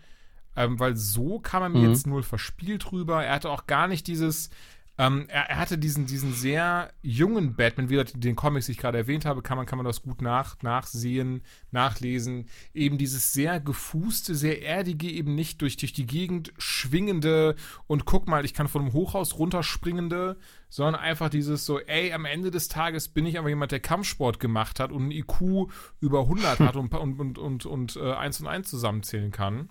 Ähm, 0.55 0.79
weil 0.79 0.97
so 0.97 1.39
kam 1.41 1.63
er 1.63 1.69
mir 1.71 1.79
Mhm. 1.79 1.89
jetzt 1.91 2.07
null 2.07 2.23
verspielt 2.23 2.93
rüber. 2.93 3.25
Er 3.25 3.35
hatte 3.35 3.51
auch 3.51 3.67
gar 3.67 3.89
nicht 3.89 4.07
dieses. 4.07 4.51
Ähm, 4.99 5.25
er, 5.29 5.49
er 5.49 5.57
hatte 5.59 5.79
diesen, 5.79 6.05
diesen 6.05 6.35
sehr 6.35 6.93
jungen 7.01 7.57
Batman, 7.57 7.89
wie 7.89 8.05
den 8.05 8.37
Comics, 8.37 8.67
die 8.67 8.73
ich 8.73 8.79
gerade 8.79 8.99
erwähnt 8.99 9.25
habe, 9.25 9.41
kann 9.41 9.57
man, 9.57 9.65
kann 9.65 9.79
man 9.79 9.87
das 9.87 10.03
gut 10.03 10.21
nach, 10.21 10.61
nachsehen, 10.63 11.43
nachlesen. 11.71 12.47
Eben 12.75 12.99
dieses 12.99 13.33
sehr 13.33 13.59
gefußte, 13.59 14.35
sehr 14.35 14.63
erdige, 14.63 15.09
eben 15.11 15.35
nicht 15.35 15.63
durch, 15.63 15.79
durch 15.79 15.95
die 15.95 16.05
Gegend 16.07 16.53
schwingende 16.59 17.57
und 17.87 18.05
guck 18.05 18.29
mal, 18.29 18.45
ich 18.45 18.53
kann 18.53 18.69
von 18.69 18.83
einem 18.83 18.93
Hochhaus 18.93 19.39
runterspringende, 19.39 20.37
sondern 20.69 21.01
einfach 21.01 21.31
dieses 21.31 21.65
so, 21.65 21.81
ey, 21.81 22.13
am 22.13 22.27
Ende 22.27 22.51
des 22.51 22.69
Tages 22.69 23.09
bin 23.09 23.25
ich 23.25 23.39
aber 23.39 23.49
jemand, 23.49 23.73
der 23.73 23.81
Kampfsport 23.81 24.41
gemacht 24.41 24.79
hat 24.79 24.93
und 24.93 25.09
ein 25.09 25.11
IQ 25.11 25.71
über 26.01 26.21
100 26.21 26.61
hat 26.61 26.77
und, 26.77 26.95
und, 26.95 27.19
und, 27.19 27.39
und, 27.39 27.65
und 27.67 27.97
äh, 27.97 28.13
eins 28.13 28.41
und 28.43 28.47
eins 28.47 28.69
zusammenzählen 28.69 29.31
kann. 29.31 29.71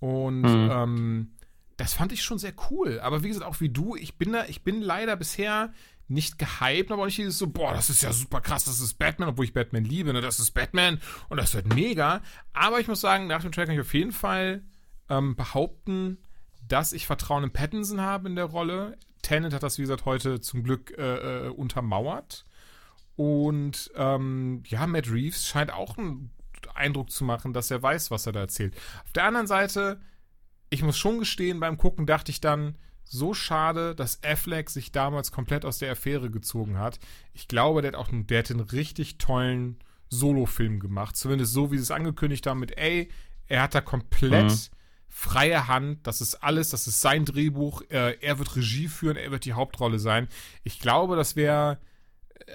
Und 0.00 0.42
Mhm. 0.42 0.70
ähm, 0.70 1.30
das 1.76 1.94
fand 1.94 2.12
ich 2.12 2.22
schon 2.22 2.38
sehr 2.38 2.54
cool. 2.70 3.00
Aber 3.00 3.22
wie 3.22 3.28
gesagt, 3.28 3.46
auch 3.46 3.60
wie 3.60 3.68
du, 3.68 3.96
ich 3.96 4.16
bin 4.16 4.32
da, 4.32 4.44
ich 4.46 4.62
bin 4.62 4.80
leider 4.80 5.16
bisher 5.16 5.72
nicht 6.06 6.38
gehypt, 6.38 6.92
aber 6.92 7.02
auch 7.02 7.06
nicht 7.06 7.18
dieses 7.18 7.38
so, 7.38 7.46
boah, 7.46 7.72
das 7.72 7.88
ist 7.90 8.02
ja 8.02 8.12
super 8.12 8.40
krass, 8.40 8.66
das 8.66 8.80
ist 8.80 8.94
Batman, 8.94 9.30
obwohl 9.30 9.46
ich 9.46 9.54
Batman 9.54 9.84
liebe, 9.84 10.12
ne? 10.12 10.20
Das 10.20 10.38
ist 10.38 10.50
Batman 10.50 11.00
und 11.28 11.38
das 11.38 11.54
wird 11.54 11.74
mega. 11.74 12.22
Aber 12.52 12.80
ich 12.80 12.88
muss 12.88 13.00
sagen, 13.00 13.26
nach 13.26 13.42
dem 13.42 13.52
Track 13.52 13.66
kann 13.66 13.74
ich 13.74 13.80
auf 13.80 13.94
jeden 13.94 14.12
Fall 14.12 14.62
ähm, 15.08 15.34
behaupten, 15.34 16.18
dass 16.68 16.92
ich 16.92 17.06
Vertrauen 17.06 17.44
in 17.44 17.52
Pattinson 17.52 18.00
habe 18.00 18.28
in 18.28 18.36
der 18.36 18.46
Rolle. 18.46 18.98
Tenet 19.22 19.54
hat 19.54 19.62
das, 19.62 19.78
wie 19.78 19.82
gesagt, 19.82 20.04
heute 20.04 20.40
zum 20.40 20.62
Glück 20.62 20.96
äh, 20.98 21.46
äh, 21.46 21.48
untermauert. 21.48 22.44
Und 23.16 23.90
ähm, 23.96 24.62
ja, 24.66 24.86
Matt 24.86 25.10
Reeves 25.10 25.46
scheint 25.46 25.72
auch 25.72 25.96
einen 25.96 26.30
Eindruck 26.74 27.10
zu 27.10 27.24
machen, 27.24 27.52
dass 27.52 27.70
er 27.70 27.82
weiß, 27.82 28.10
was 28.10 28.26
er 28.26 28.32
da 28.32 28.40
erzählt. 28.40 28.74
Auf 29.04 29.12
der 29.12 29.24
anderen 29.24 29.46
Seite, 29.46 30.00
ich 30.74 30.82
muss 30.82 30.98
schon 30.98 31.18
gestehen, 31.18 31.60
beim 31.60 31.76
Gucken 31.78 32.06
dachte 32.06 32.30
ich 32.30 32.40
dann, 32.40 32.76
so 33.04 33.34
schade, 33.34 33.94
dass 33.94 34.22
Affleck 34.24 34.70
sich 34.70 34.90
damals 34.92 35.30
komplett 35.30 35.64
aus 35.64 35.78
der 35.78 35.92
Affäre 35.92 36.30
gezogen 36.30 36.78
hat. 36.78 36.98
Ich 37.32 37.48
glaube, 37.48 37.82
der 37.82 37.92
hat 37.92 37.98
auch 37.98 38.10
einen, 38.10 38.26
der 38.26 38.40
hat 38.40 38.50
einen 38.50 38.60
richtig 38.60 39.18
tollen 39.18 39.78
Solo-Film 40.08 40.80
gemacht. 40.80 41.16
Zumindest 41.16 41.52
so, 41.52 41.70
wie 41.70 41.76
sie 41.76 41.82
es 41.82 41.90
angekündigt 41.90 42.46
haben, 42.46 42.60
mit, 42.60 42.76
ey, 42.78 43.08
er 43.46 43.62
hat 43.62 43.74
da 43.74 43.80
komplett 43.82 44.44
Mhm. 44.50 44.58
freie 45.08 45.68
Hand. 45.68 46.06
Das 46.06 46.20
ist 46.20 46.36
alles, 46.36 46.70
das 46.70 46.86
ist 46.86 47.00
sein 47.02 47.24
Drehbuch. 47.24 47.82
Äh, 47.90 48.16
er 48.20 48.38
wird 48.38 48.56
Regie 48.56 48.88
führen, 48.88 49.16
er 49.16 49.30
wird 49.30 49.44
die 49.44 49.52
Hauptrolle 49.52 49.98
sein. 49.98 50.28
Ich 50.64 50.80
glaube, 50.80 51.14
das 51.14 51.36
wäre, 51.36 51.78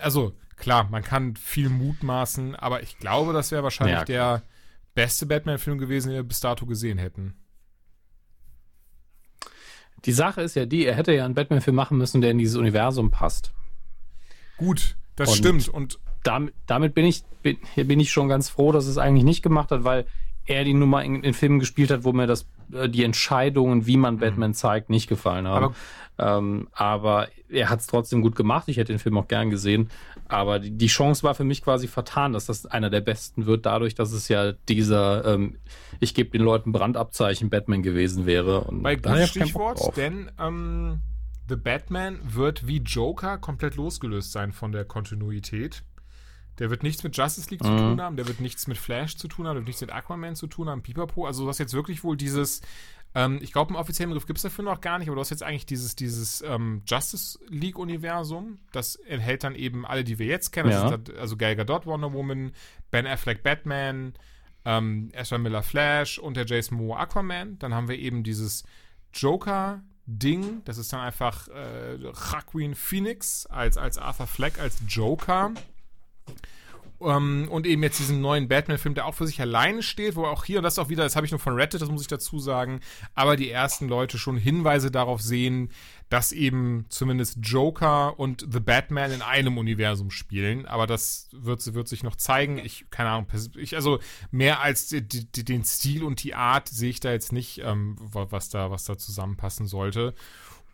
also 0.01 0.35
klar, 0.57 0.89
man 0.89 1.03
kann 1.03 1.35
viel 1.35 1.69
mutmaßen, 1.69 2.55
aber 2.55 2.81
ich 2.83 2.97
glaube, 2.97 3.33
das 3.33 3.51
wäre 3.51 3.63
wahrscheinlich 3.63 3.97
Ja, 3.99 4.03
der 4.05 4.43
beste 4.95 5.25
Batman-Film 5.27 5.77
gewesen, 5.77 6.09
den 6.09 6.15
wir 6.17 6.23
bis 6.23 6.39
dato 6.41 6.65
gesehen 6.65 6.97
hätten. 6.97 7.35
Die 10.05 10.11
Sache 10.11 10.41
ist 10.41 10.55
ja 10.55 10.65
die, 10.65 10.85
er 10.85 10.95
hätte 10.95 11.13
ja 11.13 11.25
einen 11.25 11.33
Batman-Film 11.33 11.75
machen 11.75 11.97
müssen, 11.97 12.21
der 12.21 12.31
in 12.31 12.37
dieses 12.37 12.55
Universum 12.55 13.11
passt. 13.11 13.53
Gut, 14.57 14.95
das 15.15 15.29
Und- 15.29 15.35
stimmt. 15.37 15.67
Und 15.69 15.99
damit, 16.23 16.53
damit 16.65 16.93
bin 16.93 17.05
ich 17.05 17.23
bin, 17.41 17.57
bin 17.75 17.99
ich 17.99 18.11
schon 18.11 18.27
ganz 18.27 18.49
froh, 18.49 18.71
dass 18.71 18.85
es 18.85 18.97
eigentlich 18.97 19.23
nicht 19.23 19.41
gemacht 19.41 19.71
hat, 19.71 19.83
weil 19.83 20.05
er 20.45 20.63
die 20.63 20.73
Nummer 20.73 21.03
in, 21.03 21.23
in 21.23 21.33
Filmen 21.33 21.59
gespielt 21.59 21.91
hat, 21.91 22.03
wo 22.03 22.11
mir 22.11 22.27
das 22.27 22.47
äh, 22.73 22.89
die 22.89 23.03
Entscheidungen, 23.03 23.85
wie 23.85 23.97
man 23.97 24.17
Batman 24.17 24.53
zeigt, 24.53 24.89
nicht 24.89 25.07
gefallen 25.07 25.47
haben. 25.47 25.73
Aber, 26.17 26.37
ähm, 26.37 26.67
aber 26.73 27.27
er 27.49 27.69
hat 27.69 27.79
es 27.79 27.87
trotzdem 27.87 28.21
gut 28.21 28.35
gemacht. 28.35 28.67
Ich 28.67 28.77
hätte 28.77 28.91
den 28.91 28.99
Film 28.99 29.17
auch 29.17 29.27
gern 29.27 29.49
gesehen. 29.49 29.89
Aber 30.29 30.59
die, 30.59 30.71
die 30.71 30.87
Chance 30.87 31.23
war 31.23 31.35
für 31.35 31.43
mich 31.43 31.63
quasi 31.63 31.87
vertan, 31.87 32.33
dass 32.33 32.45
das 32.45 32.65
einer 32.65 32.89
der 32.89 33.01
besten 33.01 33.45
wird, 33.45 33.65
dadurch, 33.65 33.95
dass 33.95 34.11
es 34.11 34.27
ja 34.29 34.53
dieser 34.53 35.25
ähm, 35.25 35.57
ich 35.99 36.13
gebe 36.13 36.29
den 36.29 36.41
Leuten 36.43 36.71
Brandabzeichen 36.71 37.49
Batman 37.49 37.81
gewesen 37.83 38.25
wäre. 38.25 38.61
Und 38.61 38.83
bei 38.83 38.95
gutes 38.95 39.29
Stichwort, 39.29 39.97
denn 39.97 40.31
ähm, 40.39 41.01
The 41.49 41.55
Batman 41.55 42.19
wird 42.23 42.67
wie 42.67 42.77
Joker 42.77 43.39
komplett 43.39 43.75
losgelöst 43.75 44.31
sein 44.31 44.51
von 44.51 44.71
der 44.71 44.85
Kontinuität. 44.85 45.83
Der 46.59 46.69
wird 46.69 46.83
nichts 46.83 47.03
mit 47.03 47.15
Justice 47.17 47.49
League 47.49 47.63
zu 47.63 47.71
Mhm. 47.71 47.77
tun 47.77 48.01
haben, 48.01 48.15
der 48.17 48.27
wird 48.27 48.39
nichts 48.41 48.67
mit 48.67 48.77
Flash 48.77 49.15
zu 49.17 49.27
tun 49.29 49.47
haben, 49.47 49.55
der 49.55 49.61
wird 49.61 49.67
nichts 49.67 49.81
mit 49.81 49.91
Aquaman 49.93 50.35
zu 50.35 50.45
tun 50.45 50.69
haben, 50.69 50.83
Pipapo. 50.83 51.25
Also 51.25 51.43
du 51.43 51.49
hast 51.49 51.57
jetzt 51.57 51.73
wirklich 51.73 52.03
wohl 52.03 52.17
dieses, 52.17 52.61
ähm, 53.15 53.39
ich 53.41 53.51
glaube, 53.51 53.69
einen 53.69 53.77
offiziellen 53.77 54.11
Begriff 54.11 54.27
gibt 54.27 54.37
es 54.37 54.43
dafür 54.43 54.63
noch 54.63 54.81
gar 54.81 54.99
nicht, 54.99 55.07
aber 55.07 55.15
du 55.15 55.21
hast 55.21 55.31
jetzt 55.31 55.43
eigentlich 55.43 55.65
dieses, 55.65 55.95
dieses 55.95 56.41
ähm, 56.41 56.83
Justice 56.85 57.39
League-Universum. 57.47 58.59
Das 58.71 58.95
enthält 58.95 59.43
dann 59.43 59.55
eben 59.55 59.85
alle, 59.85 60.03
die 60.03 60.19
wir 60.19 60.27
jetzt 60.27 60.51
kennen. 60.51 60.69
Ja. 60.69 60.97
dann, 60.97 61.17
also 61.17 61.35
Gal 61.35 61.55
Gadot, 61.55 61.85
Wonder 61.85 62.13
Woman, 62.13 62.51
Ben 62.91 63.07
Affleck, 63.07 63.41
Batman, 63.41 64.13
ähm, 64.65 65.09
Ezra 65.13 65.39
Miller 65.39 65.63
Flash 65.63 66.19
und 66.19 66.37
der 66.37 66.45
Jason 66.45 66.77
Moore 66.77 66.99
Aquaman. 66.99 67.57
Dann 67.57 67.73
haben 67.73 67.87
wir 67.87 67.97
eben 67.97 68.23
dieses 68.23 68.63
Joker-Ding. 69.13 70.61
Das 70.65 70.77
ist 70.77 70.93
dann 70.93 70.99
einfach 70.99 71.47
äh, 71.47 71.95
Joaquin 71.95 72.75
Phoenix 72.75 73.47
als, 73.47 73.77
als 73.77 73.97
Arthur 73.97 74.27
Fleck, 74.27 74.59
als 74.59 74.77
Joker. 74.87 75.53
Ähm, 77.01 77.47
und 77.49 77.65
eben 77.65 77.81
jetzt 77.83 77.99
diesen 77.99 78.19
neuen 78.19 78.47
Batman-Film, 78.49 78.93
der 78.93 79.05
auch 79.05 79.15
für 79.15 79.25
sich 79.25 79.39
alleine 79.39 79.83
steht, 79.83 80.15
wo 80.15 80.25
auch 80.25 80.43
hier, 80.43 80.57
und 80.57 80.63
das 80.63 80.79
auch 80.79 80.89
wieder, 80.89 81.03
das 81.03 81.15
habe 81.15 81.25
ich 81.25 81.31
nur 81.31 81.39
von 81.39 81.53
Reddit, 81.53 81.81
das 81.81 81.89
muss 81.89 82.01
ich 82.01 82.07
dazu 82.07 82.39
sagen, 82.39 82.81
aber 83.15 83.37
die 83.37 83.49
ersten 83.49 83.87
Leute 83.87 84.17
schon 84.17 84.35
Hinweise 84.35 84.91
darauf 84.91 85.21
sehen, 85.21 85.69
dass 86.09 86.31
eben 86.31 86.85
zumindest 86.89 87.37
Joker 87.41 88.19
und 88.19 88.45
The 88.51 88.59
Batman 88.59 89.11
in 89.11 89.21
einem 89.21 89.57
Universum 89.57 90.11
spielen. 90.11 90.65
Aber 90.65 90.87
das 90.87 91.29
wird, 91.31 91.73
wird 91.73 91.87
sich 91.87 92.03
noch 92.03 92.15
zeigen. 92.15 92.57
Ich, 92.57 92.89
keine 92.89 93.11
Ahnung, 93.11 93.27
ich, 93.55 93.75
also 93.75 93.99
mehr 94.31 94.59
als 94.59 94.87
die, 94.87 95.07
die, 95.07 95.45
den 95.45 95.63
Stil 95.63 96.03
und 96.03 96.23
die 96.23 96.35
Art 96.35 96.67
sehe 96.67 96.89
ich 96.89 96.99
da 96.99 97.11
jetzt 97.11 97.31
nicht, 97.31 97.61
ähm, 97.63 97.95
wa- 97.99 98.27
was 98.29 98.49
da, 98.49 98.71
was 98.71 98.85
da 98.85 98.97
zusammenpassen 98.97 99.67
sollte. 99.67 100.15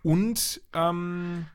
Und 0.03 0.61
ähm, 0.73 1.47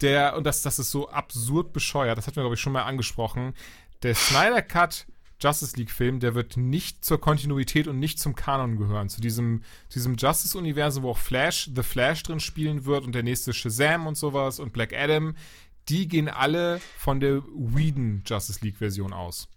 der, 0.00 0.36
und 0.36 0.44
das, 0.44 0.62
das 0.62 0.78
ist 0.78 0.92
so 0.92 1.08
absurd 1.10 1.72
bescheuert, 1.72 2.16
das 2.16 2.26
hatten 2.26 2.36
wir, 2.36 2.42
glaube 2.44 2.54
ich, 2.54 2.60
schon 2.60 2.72
mal 2.72 2.84
angesprochen. 2.84 3.54
Der 4.02 4.14
Snyder 4.14 4.62
Cut 4.62 5.06
Justice 5.40 5.76
League-Film, 5.76 6.18
der 6.18 6.34
wird 6.34 6.56
nicht 6.56 7.04
zur 7.04 7.20
Kontinuität 7.20 7.86
und 7.86 7.98
nicht 8.00 8.18
zum 8.18 8.34
Kanon 8.34 8.76
gehören. 8.76 9.08
Zu 9.08 9.20
diesem, 9.20 9.62
diesem 9.94 10.16
Justice-Universum, 10.16 11.04
wo 11.04 11.10
auch 11.10 11.18
Flash, 11.18 11.70
The 11.74 11.82
Flash 11.84 12.24
drin 12.24 12.40
spielen 12.40 12.84
wird 12.86 13.04
und 13.04 13.14
der 13.14 13.22
nächste 13.22 13.52
Shazam 13.52 14.06
und 14.08 14.16
sowas 14.16 14.58
und 14.58 14.72
Black 14.72 14.92
Adam, 14.92 15.36
die 15.88 16.08
gehen 16.08 16.28
alle 16.28 16.80
von 16.96 17.20
der 17.20 17.42
Whedon 17.54 18.22
Justice 18.26 18.58
League-Version 18.64 19.12
aus. 19.12 19.48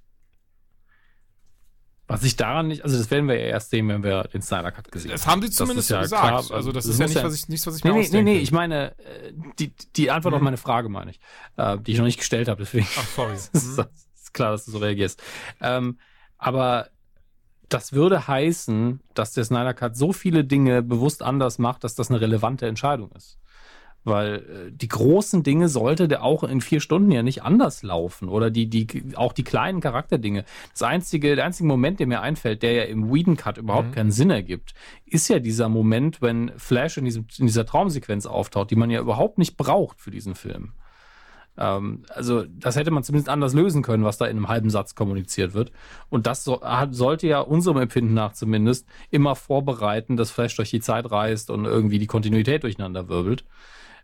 Was 2.08 2.24
ich 2.24 2.36
daran 2.36 2.68
nicht, 2.68 2.84
also 2.84 2.98
das 2.98 3.10
werden 3.10 3.28
wir 3.30 3.36
ja 3.40 3.46
erst 3.48 3.70
sehen, 3.70 3.88
wenn 3.88 4.04
wir 4.04 4.24
den 4.26 4.42
Snyder 4.42 4.72
Cut 4.72 4.92
gesehen 4.92 5.12
Das 5.12 5.26
haben 5.28 5.42
sie 5.42 5.50
zumindest 5.50 5.90
ja 5.90 6.02
gesagt. 6.02 6.22
klar, 6.22 6.58
also 6.58 6.72
das, 6.74 6.84
das 6.86 6.94
ist 6.96 7.00
ja 7.00 7.08
nicht, 7.08 7.24
was 7.24 7.34
ich, 7.36 7.48
nichts, 7.48 7.66
was 7.66 7.78
ich 7.78 7.84
Nee, 7.86 7.92
mir 7.92 7.96
nee, 7.96 8.02
nee, 8.02 8.06
ausdenke. 8.08 8.32
nee, 8.34 8.38
ich 8.40 8.52
meine, 8.52 8.92
äh, 9.00 9.34
die, 9.60 9.74
die 9.96 10.12
Antwort 10.12 10.34
auf 10.34 10.42
Mhm. 10.42 10.46
meine 10.46 10.58
Frage 10.58 10.90
meine 10.90 11.12
ich, 11.12 11.20
äh, 11.58 11.78
die 11.80 11.94
ich 11.94 11.98
noch 11.98 12.06
nicht 12.06 12.18
gestellt 12.20 12.50
habe, 12.50 12.62
deswegen 12.64 12.86
Ach, 13.00 13.08
sorry. 13.08 13.34
ist 13.54 13.80
ist 14.32 14.34
klar, 14.34 14.52
dass 14.52 14.66
du 14.66 14.72
so 14.72 14.78
reagierst. 14.80 15.22
Ähm, 15.62 16.00
aber 16.38 16.90
das 17.70 17.94
würde 17.94 18.28
heißen, 18.28 19.00
dass 19.14 19.34
der 19.34 19.46
Snyder 19.46 19.74
Cut 19.74 19.96
so 19.96 20.14
viele 20.14 20.44
Dinge 20.44 20.82
bewusst 20.82 21.24
anders 21.24 21.60
macht, 21.60 21.84
dass 21.84 21.96
das 21.96 22.10
eine 22.10 22.20
relevante 22.20 22.68
Entscheidung 22.68 23.12
ist. 23.12 23.38
Weil 24.04 24.36
äh, 24.36 24.72
die 24.72 24.88
großen 24.88 25.44
Dinge 25.44 25.70
sollte 25.70 26.08
der 26.08 26.24
auch 26.24 26.44
in 26.44 26.60
vier 26.60 26.80
Stunden 26.80 27.12
ja 27.12 27.22
nicht 27.22 27.44
anders 27.44 27.84
laufen. 27.84 28.30
Oder 28.30 28.50
die, 28.50 28.68
die, 28.68 29.16
auch 29.16 29.32
die 29.32 29.44
kleinen 29.44 29.80
Charakterdinge. 29.80 30.44
Das 30.72 30.82
einzige, 30.82 31.36
der 31.36 31.46
einzige 31.46 31.68
Moment, 31.68 32.00
der 32.00 32.08
mir 32.08 32.22
einfällt, 32.22 32.64
der 32.64 32.74
ja 32.74 32.84
im 32.84 33.14
Whedon 33.14 33.38
Cut 33.38 33.58
überhaupt 33.58 33.90
mhm. 33.90 33.94
keinen 33.94 34.12
Sinn 34.12 34.32
ergibt, 34.32 34.74
ist 35.06 35.28
ja 35.30 35.40
dieser 35.40 35.70
Moment, 35.70 36.22
wenn 36.22 36.52
Flash 36.58 36.98
in, 36.98 37.06
diesem, 37.06 37.28
in 37.38 37.46
dieser 37.46 37.66
Traumsequenz 37.66 38.26
auftaucht, 38.26 38.72
die 38.72 38.76
man 38.76 38.90
ja 38.90 39.00
überhaupt 39.00 39.38
nicht 39.38 39.56
braucht 39.56 40.02
für 40.02 40.12
diesen 40.12 40.34
Film. 40.34 40.74
Ähm, 41.62 42.04
also, 42.10 42.44
das 42.44 42.76
hätte 42.76 42.90
man 42.90 43.04
zumindest 43.04 43.30
anders 43.30 43.54
lösen 43.54 43.84
können, 43.84 44.04
was 44.04 44.18
da 44.18 44.26
in 44.26 44.38
einem 44.38 44.48
halben 44.48 44.72
Satz 44.72 44.96
kommuniziert 44.96 45.54
wird. 45.54 45.72
Und 46.10 46.26
das 46.26 46.44
so, 46.44 46.62
hat, 46.62 46.96
sollte 46.96 47.28
ja 47.28 47.40
unserem 47.40 47.78
Empfinden 47.78 48.16
nach 48.16 48.34
zumindest 48.34 48.88
immer 49.12 49.36
vorbereiten, 49.36 50.18
dass 50.18 50.32
Flash 50.32 50.56
durch 50.56 50.72
die 50.72 50.80
Zeit 50.80 51.12
reist 51.12 51.52
und 51.52 51.66
irgendwie 51.66 52.00
die 52.00 52.08
Kontinuität 52.08 52.64
durcheinander 52.64 53.10
wirbelt. 53.10 53.46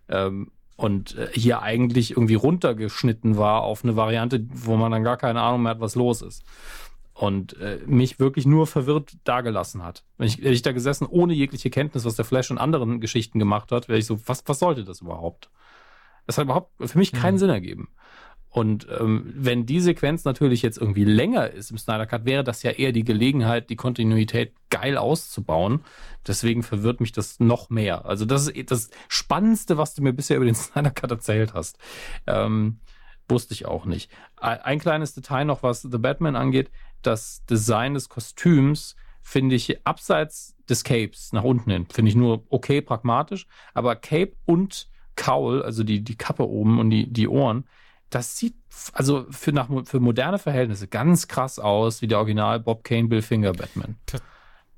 Ähm, 0.08 0.52
und 0.76 1.18
äh, 1.18 1.30
hier 1.34 1.64
eigentlich 1.64 2.12
irgendwie 2.12 2.36
runtergeschnitten 2.36 3.38
war 3.38 3.64
auf 3.64 3.84
eine 3.84 3.96
Variante, 3.96 4.46
wo 4.54 4.78
man 4.78 4.92
dann 4.92 5.04
gar 5.04 5.18
keine 5.18 5.42
Ahnung 5.42 5.64
mehr 5.64 5.72
hat, 5.72 5.80
was 5.80 5.96
los 5.96 6.22
ist. 6.22 6.44
Und 7.16 7.58
äh, 7.60 7.80
mich 7.88 8.20
wirklich 8.20 8.46
nur 8.46 8.68
verwirrt 8.68 9.14
dagelassen 9.24 9.84
hat. 9.84 10.04
Wenn 10.20 10.28
ich, 10.28 10.38
hätte 10.38 10.50
ich 10.50 10.62
da 10.62 10.74
gesessen, 10.74 11.08
ohne 11.08 11.34
jegliche 11.34 11.72
Kenntnis, 11.72 12.06
was 12.06 12.16
der 12.16 12.26
Flash 12.26 12.52
und 12.52 12.60
anderen 12.60 13.02
Geschichten 13.02 13.40
gemacht 13.40 13.72
hat, 13.72 13.90
wäre 13.90 13.98
ich 13.98 14.06
so, 14.06 14.20
was, 14.28 14.44
was 14.46 14.60
sollte 14.60 14.84
das 14.84 15.02
überhaupt? 15.02 15.50
Das 16.28 16.38
hat 16.38 16.46
überhaupt 16.46 16.72
für 16.80 16.98
mich 16.98 17.12
keinen 17.12 17.36
mhm. 17.36 17.40
Sinn 17.40 17.50
ergeben. 17.50 17.90
Und 18.50 18.88
ähm, 19.00 19.32
wenn 19.36 19.66
die 19.66 19.80
Sequenz 19.80 20.24
natürlich 20.26 20.62
jetzt 20.62 20.78
irgendwie 20.78 21.04
länger 21.04 21.52
ist 21.52 21.70
im 21.70 21.78
Snyder 21.78 22.06
Cut, 22.06 22.26
wäre 22.26 22.44
das 22.44 22.64
ja 22.64 22.72
eher 22.72 22.92
die 22.92 23.04
Gelegenheit, 23.04 23.70
die 23.70 23.76
Kontinuität 23.76 24.54
geil 24.70 24.98
auszubauen. 24.98 25.84
Deswegen 26.26 26.64
verwirrt 26.64 27.00
mich 27.00 27.12
das 27.12 27.40
noch 27.40 27.70
mehr. 27.70 28.06
Also 28.06 28.26
das 28.26 28.48
ist 28.48 28.72
das 28.72 28.90
Spannendste, 29.10 29.78
was 29.78 29.94
du 29.94 30.02
mir 30.02 30.14
bisher 30.14 30.38
über 30.38 30.46
den 30.46 30.56
Snyder 30.56 30.92
Cut 30.92 31.12
erzählt 31.12 31.54
hast. 31.54 31.78
Ähm, 32.26 32.80
wusste 33.30 33.54
ich 33.54 33.66
auch 33.66 33.86
nicht. 33.86 34.10
Ein 34.38 34.80
kleines 34.80 35.14
Detail 35.14 35.46
noch, 35.46 35.62
was 35.62 35.82
The 35.82 35.98
Batman 35.98 36.36
angeht. 36.36 36.72
Das 37.02 37.44
Design 37.46 37.94
des 37.94 38.10
Kostüms 38.10 38.96
finde 39.22 39.56
ich 39.56 39.86
abseits 39.86 40.56
des 40.70 40.84
Capes 40.84 41.34
nach 41.34 41.44
unten 41.44 41.70
hin, 41.70 41.86
finde 41.92 42.10
ich 42.10 42.16
nur 42.16 42.44
okay 42.50 42.82
pragmatisch. 42.82 43.46
Aber 43.74 43.96
Cape 43.96 44.34
und 44.46 44.90
Cowl, 45.18 45.62
also 45.64 45.84
die, 45.84 46.02
die 46.02 46.16
Kappe 46.16 46.48
oben 46.48 46.80
und 46.80 46.90
die, 46.90 47.12
die 47.12 47.28
Ohren, 47.28 47.66
das 48.10 48.38
sieht 48.38 48.56
also 48.94 49.26
für, 49.30 49.52
nach, 49.52 49.70
für 49.86 50.00
moderne 50.00 50.40
Verhältnisse 50.40 50.88
ganz 50.88 51.28
krass 51.28 51.60
aus 51.60 52.02
wie 52.02 52.08
der 52.08 52.20
Original 52.20 52.60
Bob 52.60 52.84
Kane 52.84 53.08
Bill 53.08 53.22
Finger 53.22 53.52
Batman. 53.52 53.98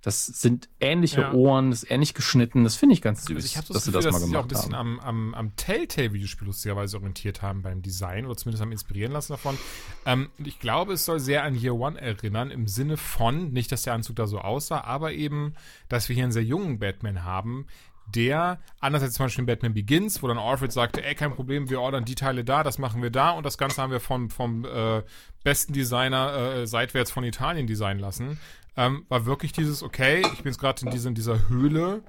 Das 0.02 0.26
sind 0.26 0.70
ähnliche 0.80 1.22
ja. 1.22 1.34
Ohren, 1.34 1.72
das 1.72 1.84
ist 1.84 1.92
ähnlich 1.92 2.14
geschnitten. 2.14 2.64
Das 2.64 2.78
finde 2.78 2.94
ich 2.94 3.02
ganz 3.02 3.26
süß, 3.26 3.36
also 3.36 3.46
ich 3.46 3.66
so 3.66 3.74
dass 3.74 3.84
sie 3.84 3.92
das, 3.92 4.06
das 4.06 4.14
mal 4.14 4.20
gemacht 4.22 4.44
haben. 4.44 4.48
dass 4.48 4.62
sie 4.62 4.68
auch 4.68 4.72
ein 4.72 4.72
bisschen 4.72 4.74
am, 4.74 5.00
am, 5.02 5.34
am 5.34 5.56
Telltale-Videospiel 5.58 6.48
lustigerweise 6.48 6.96
orientiert 6.96 7.42
haben 7.42 7.62
beim 7.62 7.82
Design 7.82 8.26
oder 8.26 8.38
zumindest 8.38 8.62
haben 8.62 8.72
inspirieren 8.72 9.12
lassen 9.12 9.34
davon. 9.34 9.58
Ähm, 10.06 10.30
und 10.38 10.48
ich 10.48 10.60
glaube, 10.60 10.94
es 10.94 11.04
soll 11.04 11.20
sehr 11.20 11.44
an 11.44 11.54
Year 11.54 11.76
One 11.76 12.00
erinnern, 12.00 12.50
im 12.50 12.68
Sinne 12.68 12.96
von, 12.96 13.52
nicht, 13.52 13.74
dass 13.74 13.82
der 13.82 13.94
Anzug 13.94 14.16
da 14.16 14.26
so 14.26 14.40
aussah, 14.40 14.86
aber 14.86 15.12
eben, 15.12 15.54
dass 15.90 16.08
wir 16.08 16.16
hier 16.16 16.24
einen 16.24 16.32
sehr 16.32 16.46
jungen 16.46 16.80
Batman 16.80 17.26
haben, 17.26 17.68
der, 18.12 18.60
anders 18.80 19.04
als 19.04 19.14
zum 19.14 19.26
Beispiel 19.26 19.44
in 19.44 19.46
Batman 19.46 19.74
Begins, 19.74 20.22
wo 20.22 20.28
dann 20.28 20.38
Alfred 20.38 20.72
sagte, 20.72 21.04
ey, 21.04 21.16
kein 21.16 21.34
Problem, 21.34 21.70
wir 21.70 21.82
ordern 21.82 22.06
die 22.06 22.16
Teile 22.16 22.44
da, 22.44 22.64
das 22.64 22.78
machen 22.78 23.02
wir 23.02 23.10
da 23.10 23.32
und 23.32 23.46
das 23.46 23.58
Ganze 23.58 23.82
haben 23.82 23.92
wir 23.92 24.00
vom, 24.00 24.30
vom 24.30 24.66
äh, 24.66 25.04
besten 25.44 25.74
Designer 25.74 26.34
äh, 26.34 26.68
seitwärts 26.68 27.12
von 27.12 27.24
Italien 27.24 27.68
designen 27.68 28.00
lassen, 28.00 28.40
ähm, 28.78 29.06
war 29.10 29.26
wirklich 29.26 29.52
dieses, 29.52 29.84
okay, 29.84 30.22
ich 30.34 30.44
bin 30.44 30.52
jetzt 30.52 30.60
gerade 30.60 30.86
in, 30.86 30.92
diese, 30.92 31.10
in 31.10 31.16
dieser 31.16 31.50
Höhle, 31.50 32.02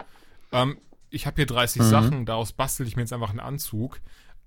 ähm, 0.53 0.79
ich 1.11 1.27
habe 1.27 1.37
hier 1.37 1.47
30 1.47 1.83
mhm. 1.83 1.87
Sachen, 1.87 2.27
daraus 2.27 2.53
bastel 2.53 2.87
ich 2.87 2.97
mir 2.97 3.03
jetzt 3.03 3.13
einfach 3.13 3.31
einen 3.31 3.41
Anzug. 3.41 4.01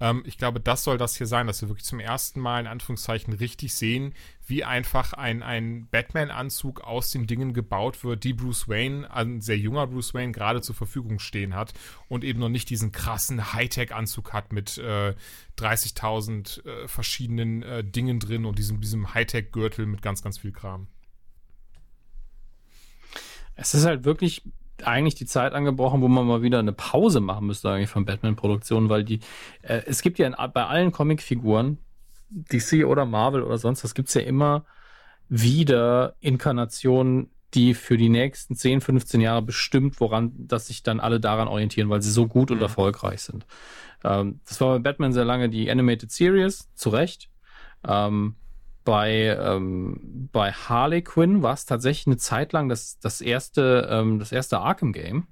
Ähm, 0.04 0.22
ich 0.26 0.38
glaube, 0.38 0.60
das 0.60 0.84
soll 0.84 0.98
das 0.98 1.16
hier 1.16 1.28
sein, 1.28 1.48
dass 1.48 1.62
wir 1.62 1.70
wirklich 1.70 1.86
zum 1.86 2.02
ersten 2.02 2.42
Mal 2.42 2.60
in 2.60 2.68
Anführungszeichen 2.68 3.32
richtig 3.32 3.74
sehen, 3.74 4.14
wie 4.46 4.66
einfach 4.66 5.14
ein, 5.14 5.42
ein 5.42 5.88
Batman-Anzug 5.90 6.82
aus 6.82 7.12
den 7.12 7.26
Dingen 7.26 7.54
gebaut 7.54 8.04
wird, 8.04 8.26
die 8.26 8.34
Bruce 8.34 8.68
Wayne, 8.68 9.10
ein 9.10 9.40
sehr 9.40 9.58
junger 9.58 9.88
Bruce 9.88 10.14
Wayne, 10.14 10.34
gerade 10.34 10.62
zur 10.62 10.76
Verfügung 10.76 11.20
stehen 11.20 11.56
hat 11.56 11.74
und 12.10 12.26
eben 12.26 12.42
noch 12.42 12.50
nicht 12.50 12.70
diesen 12.70 12.92
krassen 12.92 13.54
Hightech-Anzug 13.54 14.34
hat 14.34 14.52
mit 14.52 14.78
äh, 14.78 15.16
30.000 15.58 16.66
äh, 16.66 16.88
verschiedenen 16.90 17.64
äh, 17.64 17.82
Dingen 17.86 18.20
drin 18.20 18.44
und 18.44 18.60
diesem, 18.60 18.82
diesem 18.82 19.14
Hightech-Gürtel 19.14 19.86
mit 19.86 20.02
ganz, 20.02 20.22
ganz 20.22 20.38
viel 20.38 20.52
Kram. 20.52 20.88
Es 23.56 23.74
ist 23.74 23.86
halt 23.86 24.04
wirklich 24.04 24.44
eigentlich 24.84 25.16
die 25.16 25.26
Zeit 25.26 25.54
angebrochen, 25.54 26.02
wo 26.02 26.08
man 26.08 26.26
mal 26.26 26.42
wieder 26.42 26.60
eine 26.60 26.74
Pause 26.74 27.20
machen 27.20 27.48
müsste 27.48 27.70
eigentlich 27.70 27.90
von 27.90 28.06
Batman-Produktionen, 28.06 28.90
weil 28.90 29.04
die, 29.04 29.20
äh, 29.62 29.82
es 29.86 30.02
gibt 30.02 30.20
ja 30.20 30.28
in, 30.28 30.36
bei 30.54 30.66
allen 30.66 30.92
Comicfiguren, 30.92 31.78
DC 32.30 32.86
oder 32.86 33.06
Marvel 33.06 33.44
oder 33.44 33.58
sonst 33.58 33.84
was, 33.84 33.94
gibt 33.94 34.10
es 34.10 34.16
ja 34.16 34.22
immer 34.22 34.66
wieder 35.30 36.16
Inkarnationen, 36.20 37.30
die 37.54 37.76
für 37.76 37.98
die 37.98 38.10
nächsten 38.10 38.56
10, 38.56 38.82
15 38.82 39.22
Jahre 39.22 39.42
bestimmt, 39.44 40.00
woran, 40.00 40.32
dass 40.36 40.68
sich 40.68 40.82
dann 40.82 41.00
alle 41.00 41.20
daran 41.20 41.48
orientieren, 41.48 41.90
weil 41.90 42.02
sie 42.02 42.12
so 42.12 42.28
gut 42.28 42.50
und 42.50 42.58
mhm. 42.58 42.64
erfolgreich 42.64 43.22
sind. 43.22 43.46
Ähm, 44.04 44.40
das 44.48 44.60
war 44.60 44.70
bei 44.70 44.80
Batman 44.80 45.14
sehr 45.14 45.26
lange 45.26 45.50
die 45.50 45.70
Animated 45.70 46.12
Series, 46.12 46.70
zu 46.74 46.90
Recht. 46.90 47.30
Ähm, 47.88 48.36
bei, 48.84 49.38
ähm, 49.40 50.30
bei 50.32 50.52
Harley 50.52 51.02
Quinn 51.02 51.42
war 51.42 51.54
es 51.54 51.66
tatsächlich 51.66 52.08
eine 52.08 52.18
Zeit 52.18 52.54
lang 52.54 52.70
das, 52.70 53.00
das, 53.00 53.22
erste, 53.22 53.88
ähm, 53.90 54.20
das 54.20 54.32
erste 54.32 54.60
Arkham-Game. 54.60 55.28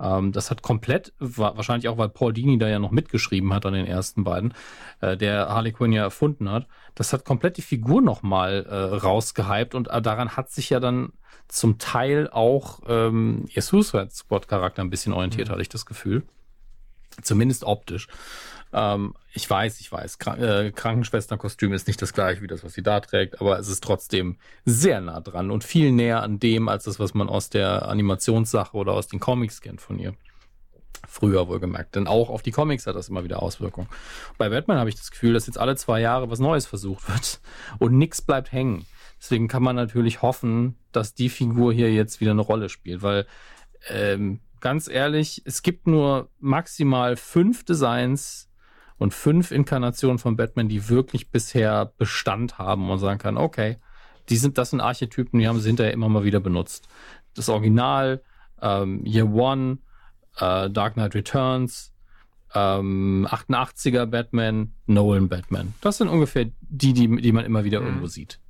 Ähm, 0.00 0.32
das 0.32 0.50
hat 0.50 0.62
komplett, 0.62 1.12
wahrscheinlich 1.18 1.88
auch, 1.88 1.98
weil 1.98 2.08
Paul 2.08 2.32
Dini 2.32 2.58
da 2.58 2.68
ja 2.68 2.78
noch 2.78 2.90
mitgeschrieben 2.90 3.52
hat 3.52 3.66
an 3.66 3.72
den 3.74 3.86
ersten 3.86 4.24
beiden, 4.24 4.54
äh, 5.00 5.16
der 5.16 5.48
Harley 5.48 5.72
Quinn 5.72 5.92
ja 5.92 6.02
erfunden 6.02 6.50
hat. 6.50 6.66
Das 6.94 7.12
hat 7.12 7.24
komplett 7.24 7.56
die 7.56 7.62
Figur 7.62 8.00
nochmal 8.00 8.66
äh, 8.68 8.74
rausgehypt 8.96 9.74
und 9.74 9.88
äh, 9.88 10.00
daran 10.00 10.36
hat 10.36 10.50
sich 10.50 10.70
ja 10.70 10.80
dann 10.80 11.12
zum 11.48 11.78
Teil 11.78 12.28
auch 12.30 12.80
ähm, 12.86 13.46
ihr 13.54 13.62
Suicide 13.62 14.10
Squad-Charakter 14.10 14.82
ein 14.82 14.90
bisschen 14.90 15.12
orientiert, 15.12 15.48
mhm. 15.48 15.52
hatte 15.52 15.62
ich 15.62 15.68
das 15.68 15.86
Gefühl. 15.86 16.22
Zumindest 17.22 17.64
optisch. 17.64 18.06
Ähm, 18.72 19.14
ich 19.32 19.48
weiß, 19.48 19.80
ich 19.80 19.90
weiß, 19.90 20.18
Krank 20.18 20.40
äh, 20.40 20.72
Krankenschwesternkostüm 20.72 21.72
ist 21.72 21.86
nicht 21.86 22.00
das 22.02 22.12
gleiche 22.12 22.42
wie 22.42 22.46
das, 22.46 22.64
was 22.64 22.74
sie 22.74 22.82
da 22.82 23.00
trägt, 23.00 23.40
aber 23.40 23.58
es 23.58 23.68
ist 23.68 23.82
trotzdem 23.82 24.38
sehr 24.64 25.00
nah 25.00 25.20
dran 25.20 25.50
und 25.50 25.64
viel 25.64 25.92
näher 25.92 26.22
an 26.22 26.38
dem, 26.38 26.68
als 26.68 26.84
das, 26.84 26.98
was 26.98 27.14
man 27.14 27.28
aus 27.28 27.50
der 27.50 27.88
Animationssache 27.88 28.76
oder 28.76 28.92
aus 28.92 29.08
den 29.08 29.20
Comics 29.20 29.60
kennt 29.60 29.80
von 29.80 29.98
ihr. 29.98 30.14
Früher 31.06 31.48
wohlgemerkt. 31.48 31.94
Denn 31.94 32.06
auch 32.06 32.28
auf 32.28 32.42
die 32.42 32.50
Comics 32.50 32.86
hat 32.86 32.96
das 32.96 33.08
immer 33.08 33.24
wieder 33.24 33.42
Auswirkungen. 33.42 33.88
Bei 34.36 34.48
Batman 34.48 34.78
habe 34.78 34.90
ich 34.90 34.96
das 34.96 35.10
Gefühl, 35.10 35.32
dass 35.32 35.46
jetzt 35.46 35.58
alle 35.58 35.76
zwei 35.76 36.00
Jahre 36.00 36.28
was 36.28 36.38
Neues 36.38 36.66
versucht 36.66 37.08
wird 37.08 37.40
und 37.78 37.96
nichts 37.96 38.20
bleibt 38.20 38.52
hängen. 38.52 38.84
Deswegen 39.20 39.48
kann 39.48 39.62
man 39.62 39.76
natürlich 39.76 40.22
hoffen, 40.22 40.76
dass 40.92 41.14
die 41.14 41.28
Figur 41.28 41.72
hier 41.72 41.92
jetzt 41.92 42.20
wieder 42.20 42.32
eine 42.32 42.42
Rolle 42.42 42.68
spielt, 42.68 43.02
weil 43.02 43.26
ähm, 43.88 44.40
ganz 44.60 44.88
ehrlich, 44.88 45.42
es 45.44 45.62
gibt 45.62 45.86
nur 45.86 46.30
maximal 46.38 47.16
fünf 47.16 47.64
Designs 47.64 48.47
und 48.98 49.14
fünf 49.14 49.50
Inkarnationen 49.50 50.18
von 50.18 50.36
Batman, 50.36 50.68
die 50.68 50.88
wirklich 50.88 51.30
bisher 51.30 51.92
Bestand 51.96 52.58
haben 52.58 52.90
und 52.90 52.98
sagen 52.98 53.18
kann, 53.18 53.36
okay, 53.36 53.78
die 54.28 54.36
sind, 54.36 54.58
das 54.58 54.70
sind 54.70 54.80
Archetypen, 54.80 55.38
die 55.38 55.48
haben 55.48 55.60
sie 55.60 55.68
hinterher 55.68 55.92
immer 55.92 56.08
mal 56.08 56.24
wieder 56.24 56.40
benutzt. 56.40 56.88
Das 57.34 57.48
Original, 57.48 58.22
ähm, 58.60 59.04
Year 59.04 59.32
One, 59.32 59.78
äh, 60.36 60.68
Dark 60.68 60.94
Knight 60.94 61.14
Returns, 61.14 61.92
ähm, 62.54 63.26
88er 63.30 64.06
Batman, 64.06 64.72
Nolan 64.86 65.28
Batman. 65.28 65.74
Das 65.80 65.98
sind 65.98 66.08
ungefähr 66.08 66.46
die, 66.60 66.92
die, 66.92 67.08
die 67.20 67.32
man 67.32 67.44
immer 67.44 67.64
wieder 67.64 67.80
mhm. 67.80 67.86
irgendwo 67.86 68.06
sieht. 68.06 68.40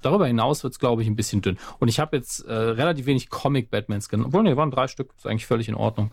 Darüber 0.00 0.26
hinaus 0.28 0.62
wird 0.62 0.74
es, 0.74 0.78
glaube 0.78 1.02
ich, 1.02 1.08
ein 1.08 1.16
bisschen 1.16 1.42
dünn. 1.42 1.58
Und 1.80 1.88
ich 1.88 1.98
habe 1.98 2.16
jetzt 2.16 2.46
äh, 2.46 2.52
relativ 2.52 3.06
wenig 3.06 3.30
Comic-Batmans 3.30 4.08
genannt. 4.08 4.28
Obwohl, 4.28 4.44
ne, 4.44 4.56
waren 4.56 4.70
drei 4.70 4.86
Stück, 4.86 5.12
ist 5.16 5.26
eigentlich 5.26 5.46
völlig 5.46 5.68
in 5.68 5.74
Ordnung. 5.74 6.12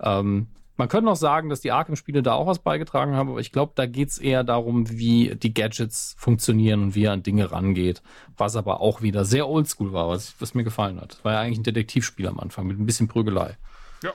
Ähm, 0.00 0.48
man 0.76 0.88
könnte 0.88 1.06
noch 1.06 1.16
sagen, 1.16 1.48
dass 1.48 1.60
die 1.60 1.72
Arkham-Spiele 1.72 2.22
da 2.22 2.34
auch 2.34 2.46
was 2.46 2.58
beigetragen 2.58 3.14
haben, 3.14 3.30
aber 3.30 3.40
ich 3.40 3.52
glaube, 3.52 3.72
da 3.74 3.86
geht 3.86 4.10
es 4.10 4.18
eher 4.18 4.44
darum, 4.44 4.90
wie 4.90 5.34
die 5.34 5.54
Gadgets 5.54 6.14
funktionieren 6.18 6.82
und 6.82 6.94
wie 6.94 7.04
er 7.04 7.12
an 7.12 7.22
Dinge 7.22 7.50
rangeht. 7.50 8.02
Was 8.36 8.56
aber 8.56 8.80
auch 8.80 9.00
wieder 9.00 9.24
sehr 9.24 9.48
oldschool 9.48 9.92
war, 9.92 10.08
was, 10.08 10.34
was 10.38 10.54
mir 10.54 10.64
gefallen 10.64 11.00
hat. 11.00 11.18
War 11.24 11.32
ja 11.32 11.40
eigentlich 11.40 11.58
ein 11.58 11.64
Detektivspiel 11.64 12.26
am 12.28 12.38
Anfang 12.38 12.66
mit 12.66 12.78
ein 12.78 12.86
bisschen 12.86 13.08
Prügelei. 13.08 13.56
Ja. 14.02 14.12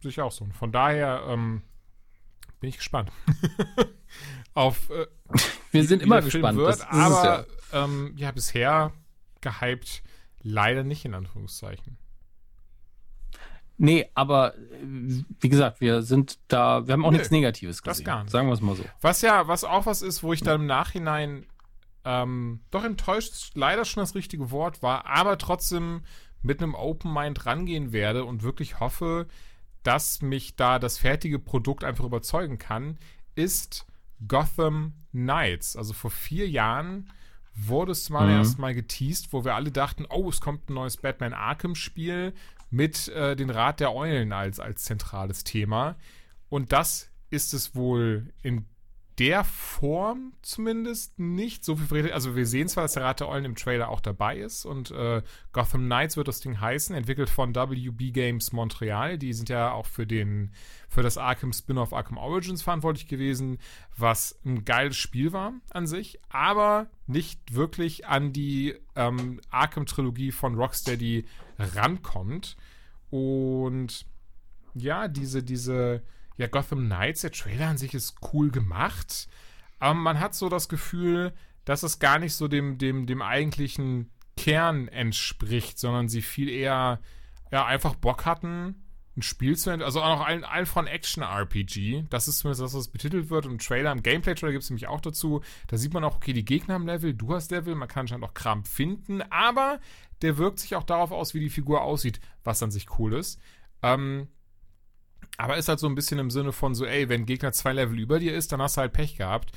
Sicher 0.00 0.24
auch 0.24 0.32
so. 0.32 0.44
Und 0.44 0.54
von 0.54 0.72
daher 0.72 1.22
ähm, 1.28 1.62
bin 2.60 2.70
ich 2.70 2.78
gespannt. 2.78 3.12
Auf. 4.54 4.90
Äh, 4.90 5.06
Wir 5.72 5.84
sind 5.84 6.02
immer 6.02 6.22
gespannt. 6.22 6.58
Wird, 6.58 6.68
das, 6.68 6.78
das 6.78 6.88
aber 6.88 7.46
ja. 7.72 7.84
Ähm, 7.84 8.14
ja, 8.16 8.30
bisher 8.32 8.92
gehypt 9.40 10.02
leider 10.42 10.84
nicht 10.84 11.04
in 11.04 11.14
Anführungszeichen. 11.14 11.98
Nee, 13.78 14.10
aber 14.14 14.54
wie 14.82 15.48
gesagt, 15.48 15.80
wir 15.80 16.02
sind 16.02 16.38
da, 16.48 16.86
wir 16.86 16.92
haben 16.92 17.04
auch 17.04 17.12
Nö, 17.12 17.18
nichts 17.18 17.30
Negatives 17.30 17.82
gesehen. 17.82 18.04
Das 18.04 18.04
gar 18.04 18.22
nicht. 18.24 18.32
Sagen 18.32 18.48
wir 18.48 18.54
es 18.54 18.60
mal 18.60 18.74
so. 18.74 18.84
Was 19.00 19.22
ja, 19.22 19.46
was 19.46 19.62
auch 19.62 19.86
was 19.86 20.02
ist, 20.02 20.24
wo 20.24 20.32
ich 20.32 20.42
dann 20.42 20.62
im 20.62 20.66
Nachhinein 20.66 21.46
ähm, 22.04 22.60
doch 22.72 22.84
enttäuscht, 22.84 23.52
leider 23.54 23.84
schon 23.84 24.02
das 24.02 24.16
richtige 24.16 24.50
Wort 24.50 24.82
war, 24.82 25.06
aber 25.06 25.38
trotzdem 25.38 26.02
mit 26.42 26.60
einem 26.60 26.74
Open 26.74 27.12
Mind 27.12 27.46
rangehen 27.46 27.92
werde 27.92 28.24
und 28.24 28.42
wirklich 28.42 28.80
hoffe, 28.80 29.28
dass 29.84 30.22
mich 30.22 30.56
da 30.56 30.78
das 30.78 30.98
fertige 30.98 31.38
Produkt 31.38 31.84
einfach 31.84 32.04
überzeugen 32.04 32.58
kann, 32.58 32.98
ist 33.36 33.86
Gotham 34.26 34.94
Knights. 35.12 35.76
Also 35.76 35.92
vor 35.92 36.10
vier 36.10 36.48
Jahren 36.48 37.10
wurde 37.54 37.92
es 37.92 38.10
mal 38.10 38.26
mhm. 38.26 38.38
erstmal 38.38 38.74
geteased, 38.74 39.32
wo 39.32 39.44
wir 39.44 39.54
alle 39.54 39.70
dachten, 39.70 40.04
oh, 40.08 40.28
es 40.28 40.40
kommt 40.40 40.68
ein 40.68 40.74
neues 40.74 40.96
Batman 40.96 41.32
Arkham-Spiel 41.32 42.34
mit 42.70 43.08
äh, 43.08 43.36
den 43.36 43.50
Rat 43.50 43.80
der 43.80 43.94
Eulen 43.94 44.32
als, 44.32 44.60
als 44.60 44.84
zentrales 44.84 45.44
Thema. 45.44 45.96
Und 46.48 46.72
das 46.72 47.10
ist 47.30 47.54
es 47.54 47.74
wohl 47.74 48.32
in 48.42 48.66
der 49.18 49.42
Form 49.42 50.32
zumindest 50.42 51.18
nicht 51.18 51.64
so 51.64 51.76
viel. 51.76 52.12
Also 52.12 52.36
wir 52.36 52.46
sehen 52.46 52.68
zwar, 52.68 52.84
dass 52.84 52.92
der 52.92 53.02
Rat 53.02 53.18
der 53.18 53.28
Eulen 53.28 53.44
im 53.44 53.56
Trailer 53.56 53.88
auch 53.88 54.00
dabei 54.00 54.36
ist 54.36 54.64
und 54.64 54.92
äh, 54.92 55.22
Gotham 55.52 55.86
Knights 55.86 56.16
wird 56.16 56.28
das 56.28 56.40
Ding 56.40 56.60
heißen, 56.60 56.94
entwickelt 56.94 57.28
von 57.28 57.54
WB 57.54 58.12
Games 58.12 58.52
Montreal. 58.52 59.18
Die 59.18 59.32
sind 59.32 59.48
ja 59.48 59.72
auch 59.72 59.86
für 59.86 60.06
den 60.06 60.52
für 60.88 61.02
das 61.02 61.18
Arkham 61.18 61.52
Spin-off 61.52 61.92
Arkham 61.92 62.16
Origins 62.16 62.62
verantwortlich 62.62 63.08
gewesen, 63.08 63.58
was 63.96 64.38
ein 64.44 64.64
geiles 64.64 64.96
Spiel 64.96 65.32
war 65.32 65.52
an 65.70 65.86
sich, 65.88 66.20
aber 66.28 66.88
nicht 67.06 67.54
wirklich 67.54 68.06
an 68.06 68.32
die 68.32 68.76
ähm, 68.94 69.40
Arkham 69.50 69.84
Trilogie 69.84 70.30
von 70.30 70.54
Rocksteady 70.54 71.26
rankommt. 71.58 72.56
Und 73.10 74.06
ja, 74.74 75.08
diese 75.08 75.42
diese 75.42 76.02
ja, 76.38 76.46
Gotham 76.46 76.86
Knights, 76.86 77.22
der 77.22 77.32
Trailer 77.32 77.68
an 77.68 77.78
sich 77.78 77.94
ist 77.94 78.16
cool 78.32 78.50
gemacht, 78.50 79.28
aber 79.80 79.94
man 79.94 80.20
hat 80.20 80.34
so 80.34 80.48
das 80.48 80.68
Gefühl, 80.68 81.32
dass 81.64 81.82
es 81.82 81.98
gar 81.98 82.18
nicht 82.18 82.34
so 82.34 82.48
dem, 82.48 82.78
dem, 82.78 83.06
dem 83.06 83.22
eigentlichen 83.22 84.10
Kern 84.36 84.88
entspricht, 84.88 85.78
sondern 85.78 86.08
sie 86.08 86.22
viel 86.22 86.48
eher 86.48 87.00
ja, 87.50 87.66
einfach 87.66 87.94
Bock 87.96 88.24
hatten, 88.24 88.76
ein 89.18 89.22
Spiel 89.22 89.56
zu 89.56 89.70
entwickeln. 89.70 89.86
Also 89.86 90.02
auch 90.02 90.18
noch 90.18 90.26
allen, 90.26 90.44
allen 90.44 90.66
von 90.66 90.86
Action-RPG. 90.86 92.04
Das 92.10 92.28
ist 92.28 92.38
zumindest 92.38 92.62
das, 92.62 92.74
was 92.74 92.88
betitelt 92.88 93.30
wird. 93.30 93.46
Im 93.46 93.58
Trailer, 93.58 93.92
im 93.92 94.02
Gameplay-Trailer 94.02 94.52
gibt 94.52 94.64
es 94.64 94.70
nämlich 94.70 94.88
auch 94.88 95.00
dazu. 95.00 95.42
Da 95.66 95.76
sieht 95.76 95.92
man 95.92 96.04
auch, 96.04 96.16
okay, 96.16 96.32
die 96.32 96.44
Gegner 96.44 96.74
haben 96.74 96.86
Level, 96.86 97.14
du 97.14 97.34
hast 97.34 97.50
Level, 97.50 97.74
man 97.74 97.88
kann 97.88 98.02
anscheinend 98.02 98.24
auch 98.24 98.34
Kram 98.34 98.64
finden, 98.64 99.22
aber 99.30 99.80
der 100.22 100.38
wirkt 100.38 100.60
sich 100.60 100.74
auch 100.76 100.84
darauf 100.84 101.12
aus, 101.12 101.34
wie 101.34 101.40
die 101.40 101.50
Figur 101.50 101.82
aussieht, 101.82 102.20
was 102.44 102.62
an 102.62 102.70
sich 102.70 102.98
cool 102.98 103.14
ist. 103.14 103.40
Ähm, 103.82 104.28
aber 105.36 105.56
ist 105.56 105.68
halt 105.68 105.78
so 105.78 105.86
ein 105.86 105.94
bisschen 105.94 106.18
im 106.18 106.30
Sinne 106.30 106.52
von 106.52 106.74
so, 106.74 106.84
ey, 106.84 107.08
wenn 107.08 107.26
Gegner 107.26 107.52
zwei 107.52 107.72
Level 107.72 107.98
über 107.98 108.18
dir 108.18 108.34
ist, 108.34 108.50
dann 108.50 108.62
hast 108.62 108.76
du 108.76 108.80
halt 108.80 108.92
Pech 108.92 109.16
gehabt. 109.16 109.52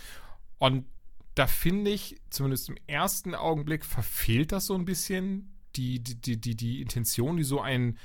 Und 0.59 0.85
da 1.33 1.47
finde 1.47 1.89
ich, 1.91 2.21
zumindest 2.29 2.69
im 2.69 2.77
ersten 2.87 3.33
Augenblick, 3.33 3.85
verfehlt 3.85 4.51
das 4.51 4.67
so 4.67 4.75
ein 4.75 4.85
bisschen 4.85 5.57
die, 5.75 6.03
die, 6.03 6.19
die, 6.19 6.39
die, 6.39 6.55
die 6.55 6.81
Intention, 6.81 7.37
die 7.37 7.43
so 7.43 7.61
ein 7.61 7.97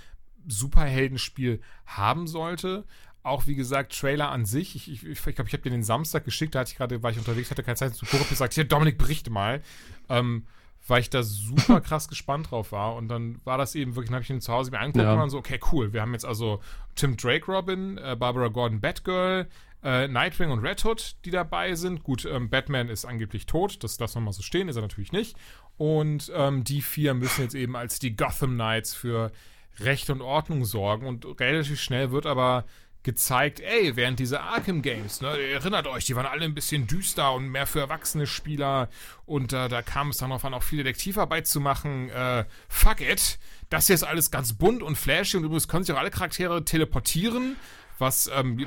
Superheldenspiel 0.46 1.60
haben 1.86 2.26
sollte. 2.26 2.84
Auch 3.22 3.46
wie 3.46 3.56
gesagt, 3.56 3.98
Trailer 3.98 4.30
an 4.30 4.44
sich. 4.44 4.76
Ich 4.76 4.84
glaube, 4.84 5.12
ich, 5.12 5.26
ich, 5.26 5.34
glaub, 5.34 5.48
ich 5.48 5.52
habe 5.52 5.62
dir 5.62 5.70
den 5.70 5.82
Samstag 5.82 6.24
geschickt, 6.24 6.54
da 6.54 6.60
hatte 6.60 6.70
ich 6.70 6.76
gerade, 6.76 7.02
war 7.02 7.10
ich 7.10 7.18
unterwegs, 7.18 7.50
hatte 7.50 7.62
keine 7.62 7.76
Zeit 7.76 7.94
zu 7.94 8.06
gucken, 8.06 8.28
gesagt, 8.28 8.54
hier, 8.54 8.64
Dominik, 8.64 8.98
berichte 8.98 9.30
mal. 9.30 9.62
Ähm, 10.08 10.46
weil 10.86 11.00
ich 11.00 11.10
da 11.10 11.22
super 11.22 11.80
krass 11.82 12.08
gespannt 12.08 12.50
drauf 12.50 12.72
war. 12.72 12.94
Und 12.94 13.08
dann 13.08 13.40
war 13.44 13.58
das 13.58 13.74
eben 13.74 13.96
wirklich, 13.96 14.08
dann 14.08 14.16
habe 14.16 14.22
ich 14.22 14.30
ihn 14.30 14.40
zu 14.40 14.52
Hause 14.52 14.70
mir 14.70 14.78
angeguckt 14.78 15.04
ja. 15.04 15.12
und 15.12 15.18
dann 15.18 15.30
so, 15.30 15.38
okay, 15.38 15.58
cool. 15.72 15.92
Wir 15.92 16.02
haben 16.02 16.12
jetzt 16.12 16.24
also 16.24 16.60
Tim 16.94 17.16
Drake 17.16 17.50
Robin, 17.50 17.98
äh, 17.98 18.16
Barbara 18.16 18.48
Gordon 18.48 18.80
Batgirl, 18.80 19.48
äh, 19.82 20.08
Nightwing 20.08 20.50
und 20.50 20.60
Red 20.60 20.84
Hood, 20.84 21.16
die 21.24 21.30
dabei 21.30 21.74
sind. 21.74 22.02
Gut, 22.02 22.24
ähm, 22.24 22.48
Batman 22.48 22.88
ist 22.88 23.04
angeblich 23.04 23.46
tot, 23.46 23.82
das 23.84 23.98
lassen 23.98 24.16
wir 24.16 24.20
mal 24.22 24.32
so 24.32 24.42
stehen, 24.42 24.68
ist 24.68 24.76
er 24.76 24.82
natürlich 24.82 25.12
nicht. 25.12 25.36
Und 25.76 26.32
ähm, 26.34 26.64
die 26.64 26.82
vier 26.82 27.14
müssen 27.14 27.42
jetzt 27.42 27.54
eben 27.54 27.76
als 27.76 27.98
die 27.98 28.16
Gotham 28.16 28.54
Knights 28.54 28.94
für 28.94 29.32
Recht 29.80 30.10
und 30.10 30.22
Ordnung 30.22 30.64
sorgen. 30.64 31.06
Und 31.06 31.26
relativ 31.40 31.80
schnell 31.80 32.10
wird 32.10 32.26
aber 32.26 32.64
gezeigt, 33.06 33.60
ey, 33.60 33.94
während 33.94 34.18
dieser 34.18 34.42
Arkham 34.42 34.82
Games, 34.82 35.20
ne, 35.20 35.28
erinnert 35.28 35.86
euch, 35.86 36.06
die 36.06 36.16
waren 36.16 36.26
alle 36.26 36.44
ein 36.44 36.56
bisschen 36.56 36.88
düster 36.88 37.32
und 37.34 37.48
mehr 37.48 37.64
für 37.68 37.78
erwachsene 37.78 38.26
Spieler 38.26 38.88
und 39.26 39.52
äh, 39.52 39.68
da 39.68 39.80
kam 39.80 40.08
es 40.08 40.16
dann 40.16 40.30
darauf 40.30 40.44
an, 40.44 40.54
auch 40.54 40.64
viel 40.64 40.82
Detektivarbeit 40.82 41.46
zu 41.46 41.60
machen. 41.60 42.10
Äh, 42.10 42.46
fuck 42.68 43.00
it, 43.00 43.38
das 43.70 43.86
hier 43.86 43.94
ist 43.94 44.02
alles 44.02 44.32
ganz 44.32 44.54
bunt 44.54 44.82
und 44.82 44.96
flashy 44.96 45.36
und 45.36 45.44
übrigens 45.44 45.68
können 45.68 45.84
sich 45.84 45.94
auch 45.94 46.00
alle 46.00 46.10
Charaktere 46.10 46.64
teleportieren, 46.64 47.54
was 48.00 48.28
ähm, 48.34 48.66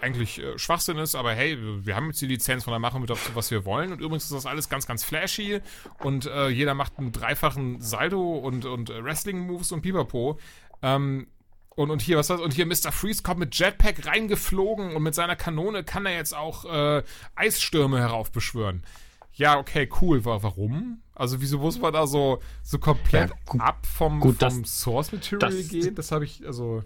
eigentlich 0.00 0.40
äh, 0.40 0.58
Schwachsinn 0.58 0.98
ist, 0.98 1.14
aber 1.14 1.32
hey, 1.32 1.58
wir 1.84 1.96
haben 1.96 2.06
jetzt 2.08 2.20
die 2.20 2.26
Lizenz 2.26 2.64
von 2.64 2.72
der 2.72 2.80
machen 2.80 3.02
wir 3.02 3.06
doch, 3.06 3.18
was 3.34 3.50
wir 3.50 3.64
wollen. 3.64 3.92
Und 3.92 4.00
übrigens 4.00 4.24
ist 4.24 4.32
das 4.32 4.46
alles 4.46 4.68
ganz, 4.68 4.86
ganz 4.86 5.04
flashy 5.04 5.60
und 6.02 6.26
äh, 6.26 6.48
jeder 6.48 6.74
macht 6.74 6.98
einen 6.98 7.12
dreifachen 7.12 7.80
Saldo 7.80 8.36
und, 8.38 8.64
und 8.64 8.90
äh, 8.90 9.02
Wrestling-Moves 9.02 9.72
und 9.72 9.82
Pipapo. 9.82 10.38
Ähm, 10.82 11.26
und, 11.76 11.90
und 11.90 12.02
hier, 12.02 12.18
was 12.18 12.28
war's? 12.28 12.40
Und 12.40 12.52
hier 12.52 12.66
Mr. 12.66 12.92
Freeze 12.92 13.22
kommt 13.22 13.40
mit 13.40 13.54
Jetpack 13.54 14.06
reingeflogen 14.06 14.94
und 14.94 15.02
mit 15.02 15.14
seiner 15.14 15.36
Kanone 15.36 15.84
kann 15.84 16.04
er 16.04 16.14
jetzt 16.14 16.34
auch 16.34 16.64
äh, 16.64 17.02
Eisstürme 17.36 17.98
heraufbeschwören. 17.98 18.82
Ja, 19.32 19.58
okay, 19.58 19.88
cool. 20.00 20.24
Warum? 20.24 21.00
Also 21.14 21.40
wieso 21.40 21.58
muss 21.58 21.78
man 21.78 21.92
da 21.92 22.06
so, 22.06 22.40
so 22.62 22.78
komplett 22.78 23.30
ja, 23.30 23.36
gut, 23.46 23.60
ab 23.60 23.86
vom, 23.86 24.20
gut, 24.20 24.38
vom 24.38 24.62
das, 24.62 24.80
Source 24.80 25.12
Material 25.12 25.50
das, 25.50 25.68
gehen? 25.68 25.94
Das 25.94 26.12
habe 26.12 26.24
ich, 26.24 26.44
also. 26.46 26.82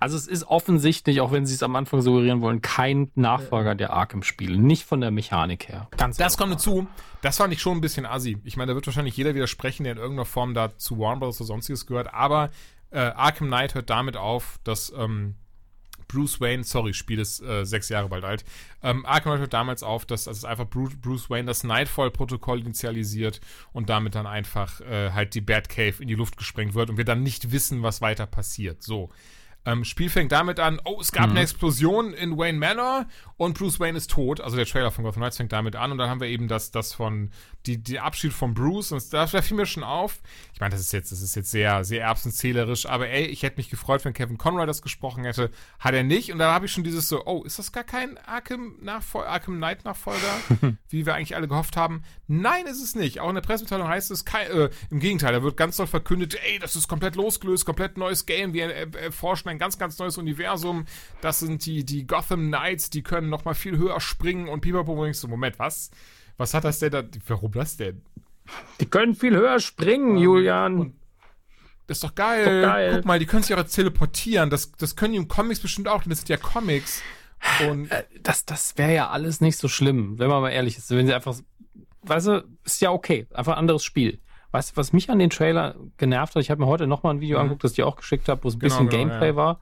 Also 0.00 0.16
es 0.16 0.26
ist 0.26 0.44
offensichtlich, 0.44 1.20
auch 1.20 1.30
wenn 1.30 1.44
sie 1.44 1.54
es 1.54 1.62
am 1.62 1.76
Anfang 1.76 2.00
suggerieren 2.00 2.40
wollen, 2.40 2.62
kein 2.62 3.10
Nachfolger 3.14 3.74
der 3.74 3.92
Arkham-Spiele. 3.92 4.58
Nicht 4.58 4.84
von 4.84 5.02
der 5.02 5.10
Mechanik 5.10 5.68
her. 5.68 5.88
Ganz 5.96 6.16
das 6.16 6.38
kommt 6.38 6.54
dazu. 6.54 6.88
Das 7.20 7.36
fand 7.36 7.52
ich 7.52 7.60
schon 7.60 7.76
ein 7.76 7.80
bisschen 7.82 8.06
assi. 8.06 8.38
Ich 8.44 8.56
meine, 8.56 8.70
da 8.70 8.74
wird 8.74 8.86
wahrscheinlich 8.86 9.16
jeder 9.16 9.34
widersprechen, 9.34 9.84
der 9.84 9.92
in 9.92 9.98
irgendeiner 9.98 10.24
Form 10.24 10.54
da 10.54 10.76
zu 10.78 10.98
Warner 10.98 11.20
Bros. 11.20 11.38
oder 11.38 11.48
sonstiges 11.48 11.84
gehört. 11.84 12.14
Aber 12.14 12.50
äh, 12.90 12.98
Arkham 12.98 13.48
Knight 13.48 13.74
hört 13.74 13.90
damit 13.90 14.16
auf, 14.16 14.58
dass 14.64 14.90
ähm, 14.96 15.34
Bruce 16.08 16.40
Wayne, 16.40 16.64
sorry, 16.64 16.94
Spiel 16.94 17.20
ist 17.20 17.42
äh, 17.42 17.64
sechs 17.64 17.90
Jahre 17.90 18.08
bald 18.08 18.24
alt. 18.24 18.44
Ähm, 18.82 19.04
Arkham 19.04 19.38
hört 19.38 19.52
damals 19.52 19.82
auf, 19.82 20.06
dass 20.06 20.26
also 20.26 20.46
einfach 20.46 20.68
Bruce, 20.68 20.96
Bruce 21.00 21.28
Wayne 21.28 21.44
das 21.44 21.62
Nightfall-Protokoll 21.62 22.60
initialisiert 22.60 23.40
und 23.72 23.90
damit 23.90 24.14
dann 24.14 24.26
einfach 24.26 24.80
äh, 24.80 25.10
halt 25.12 25.34
die 25.34 25.42
Batcave 25.42 26.00
in 26.00 26.08
die 26.08 26.14
Luft 26.14 26.38
gesprengt 26.38 26.74
wird 26.74 26.88
und 26.90 26.96
wir 26.96 27.04
dann 27.04 27.22
nicht 27.22 27.52
wissen, 27.52 27.82
was 27.82 28.00
weiter 28.00 28.26
passiert. 28.26 28.82
So. 28.82 29.10
Ähm, 29.66 29.84
Spiel 29.84 30.08
fängt 30.08 30.32
damit 30.32 30.58
an, 30.58 30.80
oh, 30.84 30.98
es 31.00 31.12
gab 31.12 31.26
mhm. 31.26 31.32
eine 31.32 31.40
Explosion 31.40 32.14
in 32.14 32.38
Wayne 32.38 32.58
Manor 32.58 33.06
und 33.36 33.58
Bruce 33.58 33.78
Wayne 33.78 33.98
ist 33.98 34.10
tot. 34.10 34.40
Also 34.40 34.56
der 34.56 34.64
Trailer 34.64 34.90
von 34.90 35.04
Gotham 35.04 35.20
Knights 35.20 35.36
fängt 35.36 35.52
damit 35.52 35.76
an 35.76 35.92
und 35.92 35.98
dann 35.98 36.08
haben 36.08 36.20
wir 36.20 36.28
eben 36.28 36.48
das, 36.48 36.70
das 36.70 36.94
von, 36.94 37.30
die, 37.66 37.76
die 37.82 38.00
Abschied 38.00 38.32
von 38.32 38.54
Bruce 38.54 38.92
und 38.92 39.12
da, 39.12 39.26
da 39.26 39.42
fiel 39.42 39.56
mir 39.56 39.66
schon 39.66 39.84
auf. 39.84 40.20
Ich 40.60 40.62
meine, 40.62 40.72
das 40.72 40.82
ist 40.82 40.92
jetzt, 40.92 41.10
das 41.10 41.22
ist 41.22 41.36
jetzt 41.36 41.50
sehr, 41.50 41.84
sehr 41.84 42.02
erbsenzählerisch, 42.02 42.84
aber 42.84 43.08
ey, 43.08 43.24
ich 43.24 43.42
hätte 43.42 43.56
mich 43.56 43.70
gefreut, 43.70 44.04
wenn 44.04 44.12
Kevin 44.12 44.36
Conroy 44.36 44.66
das 44.66 44.82
gesprochen 44.82 45.24
hätte. 45.24 45.50
Hat 45.78 45.94
er 45.94 46.02
nicht 46.02 46.32
und 46.32 46.38
da 46.38 46.52
habe 46.52 46.66
ich 46.66 46.72
schon 46.72 46.84
dieses 46.84 47.08
so, 47.08 47.24
oh, 47.24 47.44
ist 47.44 47.58
das 47.58 47.72
gar 47.72 47.82
kein 47.82 48.18
Arkham, 48.18 48.76
Nachfol 48.82 49.24
Arkham 49.24 49.56
Knight 49.56 49.86
Nachfolger, 49.86 50.20
wie 50.90 51.06
wir 51.06 51.14
eigentlich 51.14 51.34
alle 51.34 51.48
gehofft 51.48 51.78
haben? 51.78 52.02
Nein, 52.26 52.66
ist 52.66 52.82
es 52.82 52.94
nicht. 52.94 53.20
Auch 53.20 53.30
in 53.30 53.36
der 53.36 53.40
Pressemitteilung 53.40 53.88
heißt 53.88 54.10
es, 54.10 54.26
kein, 54.26 54.50
äh, 54.50 54.68
im 54.90 55.00
Gegenteil, 55.00 55.32
da 55.32 55.42
wird 55.42 55.56
ganz 55.56 55.78
doll 55.78 55.86
verkündet, 55.86 56.38
ey, 56.44 56.58
das 56.58 56.76
ist 56.76 56.88
komplett 56.88 57.16
losgelöst, 57.16 57.64
komplett 57.64 57.96
neues 57.96 58.26
Game, 58.26 58.52
wir 58.52 58.70
erforschen 58.98 59.48
ein 59.48 59.58
ganz, 59.58 59.78
ganz 59.78 59.98
neues 59.98 60.18
Universum. 60.18 60.84
Das 61.22 61.40
sind 61.40 61.64
die, 61.64 61.86
die 61.86 62.06
Gotham 62.06 62.48
Knights, 62.48 62.90
die 62.90 63.02
können 63.02 63.30
noch 63.30 63.46
mal 63.46 63.54
viel 63.54 63.78
höher 63.78 63.98
springen 63.98 64.46
und 64.46 64.60
Pipapo. 64.60 65.06
Ich 65.06 65.16
so, 65.16 65.26
Moment, 65.26 65.58
was? 65.58 65.90
Was 66.40 66.54
hat 66.54 66.64
das 66.64 66.78
denn 66.78 66.90
da? 66.90 67.02
Warum 67.26 67.52
das 67.52 67.76
denn? 67.76 68.00
Die 68.80 68.86
können 68.86 69.14
viel 69.14 69.36
höher 69.36 69.60
springen, 69.60 70.12
um, 70.12 70.16
Julian. 70.16 70.94
Das 71.86 71.98
ist 71.98 72.04
doch 72.04 72.14
geil. 72.14 72.40
Ist 72.40 72.46
doch 72.46 72.72
geil. 72.72 72.92
Guck 72.96 73.04
mal, 73.04 73.18
die 73.18 73.26
können 73.26 73.42
sich 73.42 73.54
auch 73.54 73.62
teleportieren. 73.62 74.50
Das, 74.50 74.72
das 74.72 74.96
können 74.96 75.12
die 75.12 75.18
im 75.18 75.28
Comics 75.28 75.60
bestimmt 75.60 75.88
auch, 75.88 76.02
denn 76.02 76.10
das 76.10 76.20
sind 76.20 76.28
ja 76.28 76.36
Comics. 76.36 77.02
Und 77.68 77.90
äh, 77.90 78.04
das, 78.22 78.44
das 78.44 78.76
wäre 78.78 78.94
ja 78.94 79.10
alles 79.10 79.40
nicht 79.40 79.56
so 79.56 79.68
schlimm, 79.68 80.18
wenn 80.18 80.28
man 80.28 80.42
mal 80.42 80.50
ehrlich 80.50 80.76
ist. 80.76 80.90
Wenn 80.90 81.06
sie 81.06 81.14
einfach, 81.14 81.36
weißt 82.02 82.26
du, 82.28 82.44
ist 82.64 82.80
ja 82.80 82.90
okay. 82.90 83.26
Einfach 83.32 83.52
ein 83.52 83.58
anderes 83.58 83.82
Spiel. 83.82 84.20
Weißt 84.52 84.72
du, 84.72 84.76
was 84.76 84.92
mich 84.92 85.10
an 85.10 85.18
den 85.18 85.30
Trailer 85.30 85.76
genervt 85.96 86.34
hat? 86.34 86.42
Ich 86.42 86.50
habe 86.50 86.60
mir 86.60 86.66
heute 86.66 86.86
nochmal 86.86 87.14
ein 87.14 87.20
Video 87.20 87.38
mhm. 87.38 87.42
angeguckt, 87.42 87.64
das 87.64 87.72
ich 87.72 87.76
dir 87.76 87.86
auch 87.86 87.96
geschickt 87.96 88.28
habe, 88.28 88.42
wo 88.44 88.48
es 88.48 88.54
ein 88.54 88.60
genau, 88.60 88.74
bisschen 88.74 88.88
genau, 88.88 89.02
Gameplay 89.04 89.28
ja. 89.28 89.36
war 89.36 89.60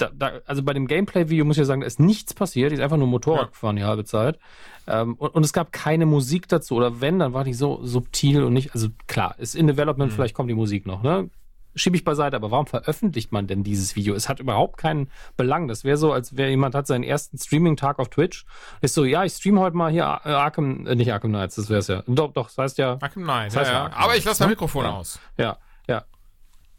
da, 0.00 0.10
da, 0.12 0.32
also 0.46 0.62
bei 0.62 0.72
dem 0.72 0.86
Gameplay-Video 0.86 1.44
muss 1.44 1.56
ich 1.56 1.60
ja 1.60 1.64
sagen, 1.64 1.82
da 1.82 1.86
ist 1.86 2.00
nichts 2.00 2.34
passiert. 2.34 2.70
Die 2.70 2.76
ist 2.76 2.80
einfach 2.80 2.96
nur 2.96 3.06
Motorrad 3.06 3.42
ja. 3.42 3.48
gefahren 3.48 3.76
die 3.76 3.84
halbe 3.84 4.04
Zeit. 4.04 4.38
Ähm, 4.86 5.14
und, 5.14 5.34
und, 5.34 5.44
es 5.44 5.52
gab 5.52 5.72
keine 5.72 6.06
Musik 6.06 6.48
dazu. 6.48 6.76
Oder 6.76 7.00
wenn, 7.00 7.18
dann 7.18 7.32
war 7.32 7.44
die 7.44 7.54
so 7.54 7.84
subtil 7.84 8.42
und 8.42 8.52
nicht. 8.52 8.74
Also 8.74 8.88
klar, 9.06 9.34
ist 9.38 9.54
in 9.54 9.66
Development, 9.66 10.10
mhm. 10.10 10.14
vielleicht 10.14 10.34
kommt 10.34 10.50
die 10.50 10.54
Musik 10.54 10.86
noch, 10.86 11.02
ne? 11.02 11.30
Schiebe 11.76 11.94
ich 11.94 12.02
beiseite, 12.02 12.34
aber 12.34 12.50
warum 12.50 12.66
veröffentlicht 12.66 13.30
man 13.30 13.46
denn 13.46 13.62
dieses 13.62 13.94
Video? 13.94 14.14
Es 14.14 14.28
hat 14.28 14.40
überhaupt 14.40 14.76
keinen 14.76 15.08
Belang. 15.36 15.68
Das 15.68 15.84
wäre 15.84 15.96
so, 15.96 16.12
als 16.12 16.36
wäre 16.36 16.50
jemand 16.50 16.74
hat 16.74 16.88
seinen 16.88 17.04
ersten 17.04 17.38
Streaming-Tag 17.38 18.00
auf 18.00 18.08
Twitch. 18.08 18.44
Ist 18.80 18.94
so, 18.94 19.04
ja, 19.04 19.22
ich 19.22 19.34
stream 19.34 19.60
heute 19.60 19.76
mal 19.76 19.92
hier 19.92 20.02
äh, 20.24 20.30
Arkham, 20.30 20.84
äh, 20.88 20.96
nicht 20.96 21.12
Arkham 21.12 21.30
Knights, 21.30 21.54
das 21.54 21.68
wäre 21.68 21.78
es 21.78 21.86
ja. 21.86 22.02
Doch, 22.08 22.32
doch, 22.32 22.48
das 22.48 22.58
heißt 22.58 22.78
ja. 22.78 22.98
Arkham 23.00 23.22
Knight, 23.22 23.52
das 23.52 23.56
heißt 23.56 23.70
ja, 23.70 23.88
ja. 23.88 23.92
Aber 23.94 24.16
ich 24.16 24.24
lasse 24.24 24.42
mein 24.42 24.50
Mikrofon 24.50 24.84
ja. 24.84 24.90
aus. 24.90 25.20
Ja, 25.38 25.58
ja. 25.86 26.04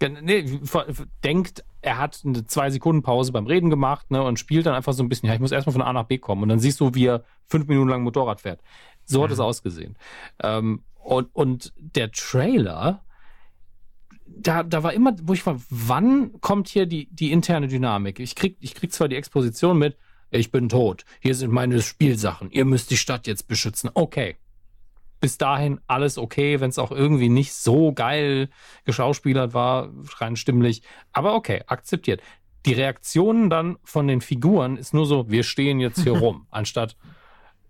Nee, 0.01 0.59
denkt, 1.23 1.63
er 1.81 1.97
hat 1.97 2.21
eine 2.25 2.45
zwei 2.45 2.69
Sekunden 2.69 3.01
Pause 3.01 3.31
beim 3.31 3.47
Reden 3.47 3.69
gemacht 3.69 4.11
ne, 4.11 4.21
und 4.21 4.39
spielt 4.39 4.65
dann 4.65 4.75
einfach 4.75 4.93
so 4.93 5.03
ein 5.03 5.09
bisschen, 5.09 5.27
ja, 5.27 5.33
ich 5.33 5.39
muss 5.39 5.51
erstmal 5.51 5.73
von 5.73 5.81
A 5.81 5.93
nach 5.93 6.05
B 6.05 6.17
kommen. 6.17 6.43
Und 6.43 6.49
dann 6.49 6.59
siehst 6.59 6.79
du, 6.79 6.93
wie 6.93 7.07
er 7.07 7.23
fünf 7.47 7.67
Minuten 7.67 7.89
lang 7.89 8.03
Motorrad 8.03 8.41
fährt. 8.41 8.61
So 9.05 9.23
hat 9.23 9.29
mhm. 9.29 9.33
es 9.33 9.39
ausgesehen. 9.39 9.95
Ähm, 10.43 10.83
und, 11.03 11.33
und 11.33 11.73
der 11.77 12.11
Trailer, 12.11 13.03
da, 14.27 14.63
da 14.63 14.83
war 14.83 14.93
immer, 14.93 15.15
wo 15.23 15.33
ich 15.33 15.45
war, 15.45 15.59
wann 15.69 16.39
kommt 16.41 16.67
hier 16.67 16.85
die, 16.85 17.07
die 17.11 17.31
interne 17.31 17.67
Dynamik? 17.67 18.19
Ich 18.19 18.35
krieg, 18.35 18.57
ich 18.59 18.75
krieg 18.75 18.93
zwar 18.93 19.07
die 19.07 19.15
Exposition 19.15 19.77
mit, 19.77 19.97
ich 20.29 20.51
bin 20.51 20.69
tot, 20.69 21.03
hier 21.19 21.35
sind 21.35 21.51
meine 21.51 21.81
Spielsachen, 21.81 22.51
ihr 22.51 22.63
müsst 22.63 22.89
die 22.91 22.97
Stadt 22.97 23.27
jetzt 23.27 23.47
beschützen. 23.47 23.89
Okay. 23.93 24.37
Bis 25.21 25.37
dahin 25.37 25.79
alles 25.87 26.17
okay, 26.17 26.59
wenn 26.59 26.69
es 26.69 26.79
auch 26.79 26.91
irgendwie 26.91 27.29
nicht 27.29 27.53
so 27.53 27.93
geil 27.93 28.49
geschauspielert 28.83 29.53
war, 29.53 29.89
rein 30.17 30.35
stimmlich. 30.35 30.81
Aber 31.13 31.35
okay, 31.35 31.63
akzeptiert. 31.67 32.21
Die 32.65 32.73
Reaktionen 32.73 33.49
dann 33.49 33.77
von 33.83 34.07
den 34.07 34.19
Figuren 34.19 34.75
ist 34.75 34.93
nur 34.93 35.05
so, 35.05 35.29
wir 35.29 35.43
stehen 35.43 35.79
jetzt 35.79 36.03
hier 36.03 36.11
rum, 36.17 36.47
anstatt 36.51 36.97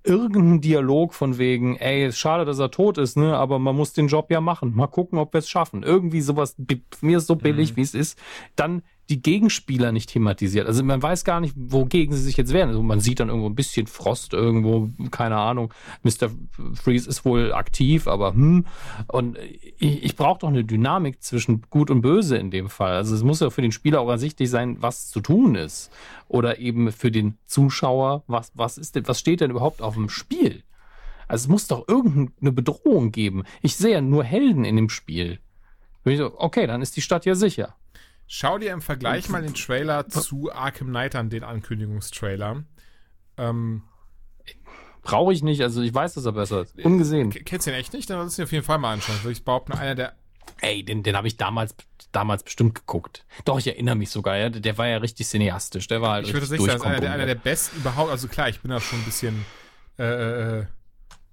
irgendein 0.04 0.62
Dialog 0.62 1.14
von 1.14 1.38
wegen, 1.38 1.76
ey, 1.76 2.08
ist 2.08 2.18
schade, 2.18 2.46
dass 2.46 2.60
er 2.60 2.72
tot 2.72 2.98
ist, 2.98 3.18
ne, 3.18 3.38
aber 3.38 3.60
man 3.60 3.76
muss 3.76 3.94
den 3.94 4.08
Job 4.08 4.32
ja 4.32 4.42
machen. 4.42 4.76
Mal 4.76 4.88
gucken, 4.88 5.20
ob 5.20 5.34
wir 5.34 5.40
es 5.40 5.50
schaffen. 5.50 5.84
Irgendwie 5.84 6.22
sowas, 6.22 6.56
mir 7.02 7.18
ist 7.18 7.28
so 7.28 7.36
billig, 7.36 7.74
mhm. 7.74 7.76
wie 7.78 7.82
es 7.82 7.94
ist. 7.94 8.18
Dann 8.56 8.82
die 9.12 9.22
Gegenspieler 9.22 9.92
nicht 9.92 10.10
thematisiert. 10.10 10.66
Also 10.66 10.84
man 10.84 11.04
weiß 11.04 11.26
gar 11.26 11.42
nicht, 11.42 11.54
wogegen 11.58 12.16
sie 12.16 12.22
sich 12.22 12.38
jetzt 12.38 12.54
wehren. 12.54 12.70
Also 12.70 12.82
man 12.82 13.02
sieht 13.02 13.20
dann 13.20 13.28
irgendwo 13.28 13.50
ein 13.50 13.56
bisschen 13.56 13.86
Frost 13.86 14.34
irgendwo, 14.34 14.90
keine 15.12 15.36
Ahnung. 15.38 15.74
Mr. 16.04 16.30
Freeze 16.74 17.10
ist 17.10 17.26
wohl 17.26 17.54
aktiv, 17.54 18.08
aber 18.08 18.34
hm. 18.34 18.66
Und 19.08 19.38
ich, 19.78 20.04
ich 20.04 20.16
brauche 20.16 20.40
doch 20.40 20.48
eine 20.48 20.64
Dynamik 20.64 21.22
zwischen 21.22 21.62
Gut 21.70 21.92
und 21.92 22.02
Böse 22.02 22.38
in 22.38 22.50
dem 22.50 22.70
Fall. 22.70 22.94
Also 22.94 23.14
es 23.14 23.24
muss 23.24 23.42
ja 23.42 23.50
für 23.50 23.62
den 23.62 23.74
Spieler 23.74 24.00
auch 24.00 24.10
ersichtlich 24.10 24.50
sein, 24.50 24.78
was 24.80 25.10
zu 25.10 25.20
tun 25.20 25.56
ist. 25.56 25.92
Oder 26.30 26.60
eben 26.60 26.92
für 26.94 27.12
den 27.12 27.38
Zuschauer, 27.46 28.24
was, 28.28 28.52
was 28.56 28.78
ist 28.78 28.96
denn, 28.96 29.08
was 29.08 29.20
steht 29.20 29.42
denn 29.42 29.52
überhaupt 29.52 29.82
auf 29.82 29.96
dem 29.96 30.08
Spiel? 30.08 30.64
Also 31.28 31.44
es 31.44 31.48
muss 31.50 31.68
doch 31.68 31.88
irgendeine 31.88 32.52
Bedrohung 32.54 33.12
geben. 33.12 33.44
Ich 33.62 33.76
sehe 33.76 33.94
ja 33.94 34.02
nur 34.02 34.24
Helden 34.24 34.64
in 34.64 34.78
dem 34.78 34.90
Spiel. 34.90 35.40
Okay, 36.06 36.66
dann 36.66 36.82
ist 36.82 36.96
die 36.98 37.02
Stadt 37.02 37.26
ja 37.26 37.36
sicher. 37.36 37.76
Schau 38.34 38.58
dir 38.58 38.72
im 38.72 38.82
Vergleich 38.82 39.28
mal 39.28 39.42
den 39.42 39.54
Trailer 39.54 40.08
zu 40.08 40.50
Arkham 40.54 40.88
Knight 40.88 41.16
an, 41.16 41.30
den 41.30 41.44
Ankündigungstrailer. 41.44 42.64
Ähm, 43.38 43.84
Brauche 45.02 45.34
ich 45.34 45.44
nicht, 45.44 45.62
also 45.62 45.82
ich 45.82 45.94
weiß, 45.94 46.14
dass 46.14 46.24
er 46.24 46.32
besser 46.32 46.62
ist. 46.62 46.80
Ungesehen. 46.80 47.32
Kennst 47.32 47.68
du 47.68 47.72
den 47.72 47.80
echt 47.82 47.92
nicht? 47.92 48.10
Dann 48.10 48.20
solltest 48.20 48.38
du 48.38 48.44
ihn 48.44 48.46
auf 48.46 48.52
jeden 48.54 48.64
Fall 48.64 48.78
mal 48.78 48.94
anschauen. 48.94 49.18
Würde 49.22 49.34
ich 49.34 49.44
behaupten, 49.44 49.74
einer 49.74 49.96
der. 49.96 50.14
Ey, 50.62 50.82
den, 50.82 51.04
den 51.04 51.18
habe 51.18 51.28
ich 51.28 51.36
damals, 51.36 51.76
damals 52.14 52.44
bestimmt 52.44 52.74
geguckt. 52.74 53.26
Doch, 53.44 53.60
ich 53.60 53.68
erinnere 53.68 53.96
mich 53.96 54.12
sogar, 54.12 54.38
ja. 54.38 54.50
Der 54.50 54.78
war 54.78 54.88
ja 54.88 54.98
richtig 55.00 55.28
cineastisch. 55.28 55.88
Der 55.88 56.02
war 56.02 56.14
halt 56.14 56.28
Ich 56.28 56.34
würde 56.34 56.46
sagen, 56.46 56.84
einer 56.84 57.02
der, 57.02 57.12
einer 57.12 57.26
der 57.26 57.36
besten 57.36 57.82
überhaupt. 57.82 58.12
Also 58.12 58.30
klar, 58.30 58.48
ich 58.48 58.62
bin 58.62 58.72
da 58.72 58.80
schon 58.80 59.00
ein 59.00 59.04
bisschen. 59.04 59.46
Äh, 60.00 60.06
äh, 60.06 60.60
äh 60.62 60.66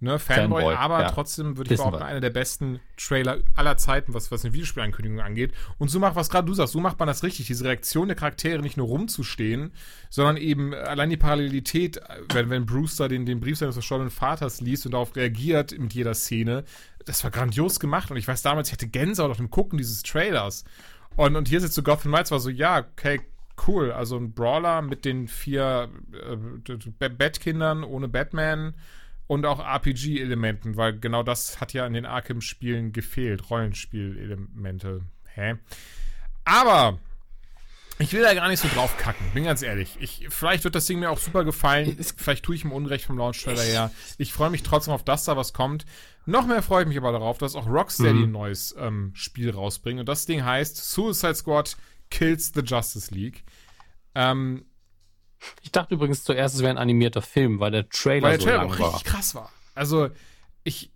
ne, 0.01 0.19
Fanboy, 0.19 0.63
Fanboy 0.63 0.75
aber 0.75 1.03
ja. 1.03 1.11
trotzdem 1.11 1.57
würde 1.57 1.73
ich 1.73 1.79
behaupten, 1.79 2.03
einer 2.03 2.21
der 2.21 2.31
besten 2.31 2.81
Trailer 2.97 3.39
aller 3.55 3.77
Zeiten, 3.77 4.15
was, 4.15 4.31
was 4.31 4.45
eine 4.45 4.55
Videospielankündigung 4.55 5.21
angeht. 5.21 5.53
Und 5.79 5.89
so 5.89 5.99
macht, 5.99 6.17
was 6.17 6.31
gerade 6.31 6.47
du 6.47 6.55
sagst, 6.55 6.73
so 6.73 6.81
macht 6.81 6.99
man 6.99 7.09
das 7.09 7.23
richtig, 7.23 7.47
diese 7.47 7.65
Reaktion 7.65 8.09
der 8.09 8.17
Charaktere 8.17 8.61
nicht 8.63 8.77
nur 8.77 8.87
rumzustehen, 8.87 9.73
sondern 10.11 10.37
eben 10.37 10.75
allein 10.75 11.11
die 11.11 11.17
Parallelität, 11.17 12.01
wenn, 12.33 12.51
wenn 12.51 12.67
Bruce 12.67 12.97
da 12.97 13.09
den, 13.09 13.27
den 13.27 13.41
Brief 13.41 13.59
seines 13.59 13.75
verstorbenen 13.75 14.11
Vaters 14.11 14.61
liest 14.61 14.87
und 14.87 14.93
darauf 14.93 15.17
reagiert 15.17 15.79
mit 15.79 15.95
jeder 15.95 16.15
Szene, 16.15 16.65
das 17.05 17.25
war 17.25 17.31
grandios 17.31 17.81
gemacht 17.81 18.11
und 18.11 18.17
ich 18.17 18.29
weiß 18.29 18.43
damals, 18.43 18.69
ich 18.69 18.73
hatte 18.73 18.89
Gänsehaut 18.89 19.31
auf 19.31 19.39
dem 19.39 19.51
Gucken 19.51 19.79
dieses 19.79 20.03
Trailers. 20.03 20.65
Und, 21.17 21.37
und 21.37 21.49
hier 21.49 21.61
sitzt 21.61 21.75
so 21.75 21.83
Gotham 21.83 22.13
Knights 22.13 22.31
war 22.31 22.39
so, 22.39 22.51
ja, 22.51 22.79
okay, 22.79 23.21
cool. 23.67 23.91
Also 23.91 24.17
ein 24.17 24.33
Brawler 24.33 24.83
mit 24.83 25.05
den 25.05 25.27
vier 25.27 25.91
äh, 26.13 27.09
Bettkindern 27.09 27.83
ohne 27.83 28.09
Batman 28.09 28.75
und 29.29 29.47
auch 29.47 29.61
RPG-Elementen, 29.61 30.77
weil 30.77 30.99
genau 30.99 31.23
das 31.23 31.61
hat 31.61 31.73
ja 31.73 31.87
in 31.87 31.93
den 31.93 32.07
Arkham-Spielen 32.07 32.93
gefehlt. 32.93 33.51
Rollenspiel-Elemente. 33.51 35.03
Hä? 35.35 35.57
Aber 36.45 36.99
ich 38.01 38.13
will 38.13 38.23
da 38.23 38.33
gar 38.33 38.49
nicht 38.49 38.61
so 38.61 38.69
drauf 38.69 38.97
kacken, 38.97 39.27
bin 39.35 39.45
ganz 39.45 39.61
ehrlich. 39.63 39.97
Ich, 40.01 40.27
vielleicht 40.31 40.65
wird 40.65 40.75
das 40.75 40.87
Ding 40.87 40.99
mir 40.99 41.11
auch 41.11 41.19
super 41.19 41.45
gefallen. 41.45 41.97
Vielleicht 42.17 42.45
tue 42.45 42.55
ich 42.55 42.65
ihm 42.65 42.73
Unrecht 42.73 43.05
vom 43.05 43.19
Launch-Trailer 43.19 43.63
her. 43.63 43.91
Ich 44.17 44.33
freue 44.33 44.51
mich 44.51 44.63
trotzdem 44.63 44.95
auf 44.95 45.05
das 45.05 45.25
da, 45.25 45.37
was 45.37 45.53
kommt. 45.53 45.85
Noch 46.25 46.47
mehr 46.47 46.63
freue 46.63 46.83
ich 46.83 46.89
mich 46.89 46.97
aber 46.97 47.13
darauf, 47.13 47.39
dass 47.39 47.55
auch 47.55 47.67
Rocksteady 47.67 48.15
mhm. 48.15 48.25
ein 48.25 48.33
neues 48.33 48.75
ähm, 48.79 49.13
Spiel 49.15 49.51
rausbringt. 49.51 50.01
Und 50.01 50.09
das 50.09 50.27
Ding 50.27 50.45
heißt 50.45 50.77
Suicide 50.77 51.35
Squad 51.35 51.77
Kills 52.11 52.53
the 52.55 52.63
Justice 52.63 53.13
League. 53.13 53.45
Ähm, 54.15 54.65
ich 55.63 55.73
dachte 55.73 55.95
übrigens 55.95 56.25
zuerst, 56.25 56.55
es 56.55 56.63
wäre 56.63 56.71
ein 56.71 56.79
animierter 56.79 57.23
Film, 57.23 57.61
weil 57.61 57.71
der 57.71 57.89
Trailer, 57.89 58.23
weil 58.23 58.39
der 58.39 58.47
Trailer 58.47 58.63
so 58.63 58.69
lang 58.69 58.81
auch 58.81 58.95
richtig 58.95 59.05
krass 59.05 59.35
war. 59.35 59.51
Also, 59.75 60.09
ich. 60.65 60.91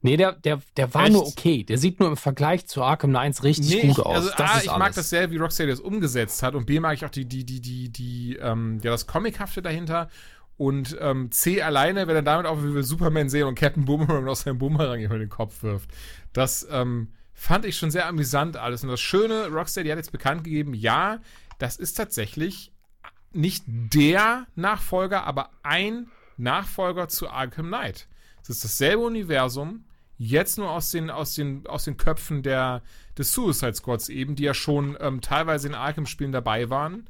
Nee, 0.00 0.16
der, 0.16 0.32
der, 0.32 0.60
der 0.76 0.94
war 0.94 1.04
Echt? 1.04 1.12
nur 1.12 1.26
okay. 1.26 1.64
Der 1.64 1.76
sieht 1.76 1.98
nur 1.98 2.08
im 2.08 2.16
Vergleich 2.16 2.68
zu 2.68 2.84
Arkham 2.84 3.16
1 3.16 3.42
richtig 3.42 3.82
nee, 3.82 3.88
gut 3.88 3.98
aus. 3.98 4.16
Also, 4.16 4.30
das 4.36 4.50
A, 4.50 4.60
ich 4.62 4.70
alles. 4.70 4.78
mag 4.78 4.94
das 4.94 5.10
sehr, 5.10 5.30
wie 5.32 5.38
Rocksteady 5.38 5.70
das 5.70 5.80
umgesetzt 5.80 6.42
hat. 6.42 6.54
Und 6.54 6.66
B, 6.66 6.78
mag 6.78 6.94
ich 6.94 7.04
auch 7.04 7.10
die, 7.10 7.24
die, 7.24 7.44
die, 7.44 7.60
die, 7.60 7.88
die, 7.90 8.36
ähm, 8.36 8.78
ja, 8.82 8.92
das 8.92 9.08
Comichafte 9.08 9.60
dahinter. 9.60 10.08
Und 10.56 10.96
ähm, 11.00 11.30
C 11.32 11.62
alleine, 11.62 12.06
wenn 12.06 12.16
er 12.16 12.22
damit 12.22 12.46
auch 12.46 12.62
wie 12.62 12.74
wir 12.74 12.82
Superman 12.82 13.28
sehen 13.28 13.46
und 13.46 13.56
Captain 13.56 13.84
Boomerang 13.84 14.28
aus 14.28 14.42
seinem 14.42 14.58
Boomerang 14.58 15.00
über 15.00 15.18
den 15.18 15.28
Kopf 15.28 15.62
wirft. 15.62 15.90
Das 16.32 16.66
ähm, 16.70 17.12
fand 17.32 17.64
ich 17.64 17.76
schon 17.76 17.90
sehr 17.90 18.06
amüsant 18.06 18.56
alles. 18.56 18.82
Und 18.82 18.90
das 18.90 19.00
Schöne, 19.00 19.48
Rocksteady 19.48 19.88
hat 19.88 19.98
jetzt 19.98 20.12
bekannt 20.12 20.44
gegeben, 20.44 20.74
ja, 20.74 21.20
das 21.58 21.76
ist 21.76 21.94
tatsächlich 21.94 22.72
nicht 23.32 23.64
der 23.66 24.46
Nachfolger, 24.54 25.24
aber 25.24 25.50
ein 25.62 26.10
Nachfolger 26.36 27.08
zu 27.08 27.28
Arkham 27.28 27.66
Knight. 27.66 28.08
Es 28.42 28.48
ist 28.48 28.64
dasselbe 28.64 29.02
Universum, 29.02 29.84
jetzt 30.16 30.58
nur 30.58 30.70
aus 30.70 30.90
den, 30.90 31.10
aus 31.10 31.34
den, 31.34 31.66
aus 31.66 31.84
den 31.84 31.96
Köpfen 31.96 32.42
der, 32.42 32.82
des 33.16 33.32
Suicide 33.32 33.74
Squads 33.74 34.08
eben, 34.08 34.36
die 34.36 34.44
ja 34.44 34.54
schon 34.54 34.96
ähm, 35.00 35.20
teilweise 35.20 35.68
in 35.68 35.74
Arkham-Spielen 35.74 36.32
dabei 36.32 36.70
waren 36.70 37.08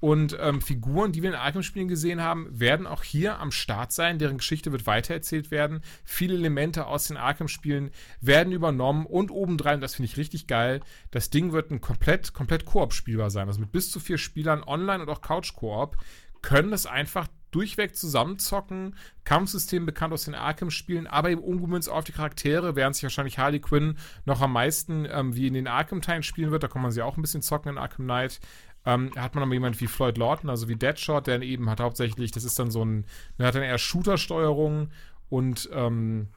und 0.00 0.36
ähm, 0.40 0.60
Figuren, 0.60 1.12
die 1.12 1.22
wir 1.22 1.30
in 1.30 1.36
Arkham-Spielen 1.36 1.88
gesehen 1.88 2.22
haben, 2.22 2.46
werden 2.50 2.86
auch 2.86 3.02
hier 3.02 3.40
am 3.40 3.50
Start 3.50 3.92
sein. 3.92 4.18
Deren 4.18 4.38
Geschichte 4.38 4.70
wird 4.70 4.86
weitererzählt 4.86 5.50
werden. 5.50 5.80
Viele 6.04 6.34
Elemente 6.34 6.86
aus 6.86 7.08
den 7.08 7.16
Arkham-Spielen 7.16 7.90
werden 8.20 8.52
übernommen 8.52 9.06
und 9.06 9.30
obendrein, 9.30 9.80
das 9.80 9.96
finde 9.96 10.10
ich 10.10 10.16
richtig 10.16 10.46
geil, 10.46 10.80
das 11.10 11.30
Ding 11.30 11.52
wird 11.52 11.70
ein 11.70 11.80
komplett, 11.80 12.32
komplett 12.32 12.64
Koop 12.64 12.92
spielbar 12.92 13.30
sein. 13.30 13.48
Also 13.48 13.60
mit 13.60 13.72
bis 13.72 13.90
zu 13.90 13.98
vier 13.98 14.18
Spielern 14.18 14.62
online 14.62 15.02
und 15.02 15.08
auch 15.08 15.20
Couch-Koop 15.20 15.96
können 16.42 16.70
das 16.70 16.86
einfach 16.86 17.26
durchweg 17.50 17.96
zusammenzocken. 17.96 18.94
Kampfsystem 19.24 19.86
bekannt 19.86 20.12
aus 20.12 20.24
den 20.24 20.34
Arkham-Spielen, 20.34 21.06
aber 21.06 21.30
eben 21.30 21.42
umgemünzt 21.42 21.88
auf 21.88 22.04
die 22.04 22.12
Charaktere, 22.12 22.76
während 22.76 22.94
sich 22.94 23.02
wahrscheinlich 23.02 23.38
Harley 23.38 23.60
Quinn 23.60 23.98
noch 24.24 24.40
am 24.40 24.52
meisten 24.52 25.06
ähm, 25.10 25.34
wie 25.34 25.46
in 25.46 25.54
den 25.54 25.66
Arkham-Teilen 25.66 26.22
spielen 26.22 26.50
wird. 26.50 26.62
Da 26.62 26.68
kann 26.68 26.82
man 26.82 26.92
sie 26.92 27.02
auch 27.02 27.16
ein 27.16 27.22
bisschen 27.22 27.42
zocken 27.42 27.72
in 27.72 27.78
Arkham 27.78 28.04
Knight. 28.04 28.40
Ähm, 28.88 29.12
hat 29.16 29.34
man 29.34 29.44
aber 29.44 29.52
jemand 29.52 29.78
wie 29.82 29.86
Floyd 29.86 30.16
Lawton, 30.16 30.48
also 30.48 30.66
wie 30.66 30.74
Deadshot, 30.74 31.26
der 31.26 31.42
eben 31.42 31.68
hat 31.68 31.78
hauptsächlich, 31.78 32.30
das 32.30 32.44
ist 32.44 32.58
dann 32.58 32.70
so 32.70 32.82
ein, 32.82 33.04
der 33.38 33.48
hat 33.48 33.54
dann 33.54 33.62
eher 33.62 33.76
Shooter-Steuerung 33.76 34.88
und 35.28 35.68
ähm, 35.74 36.28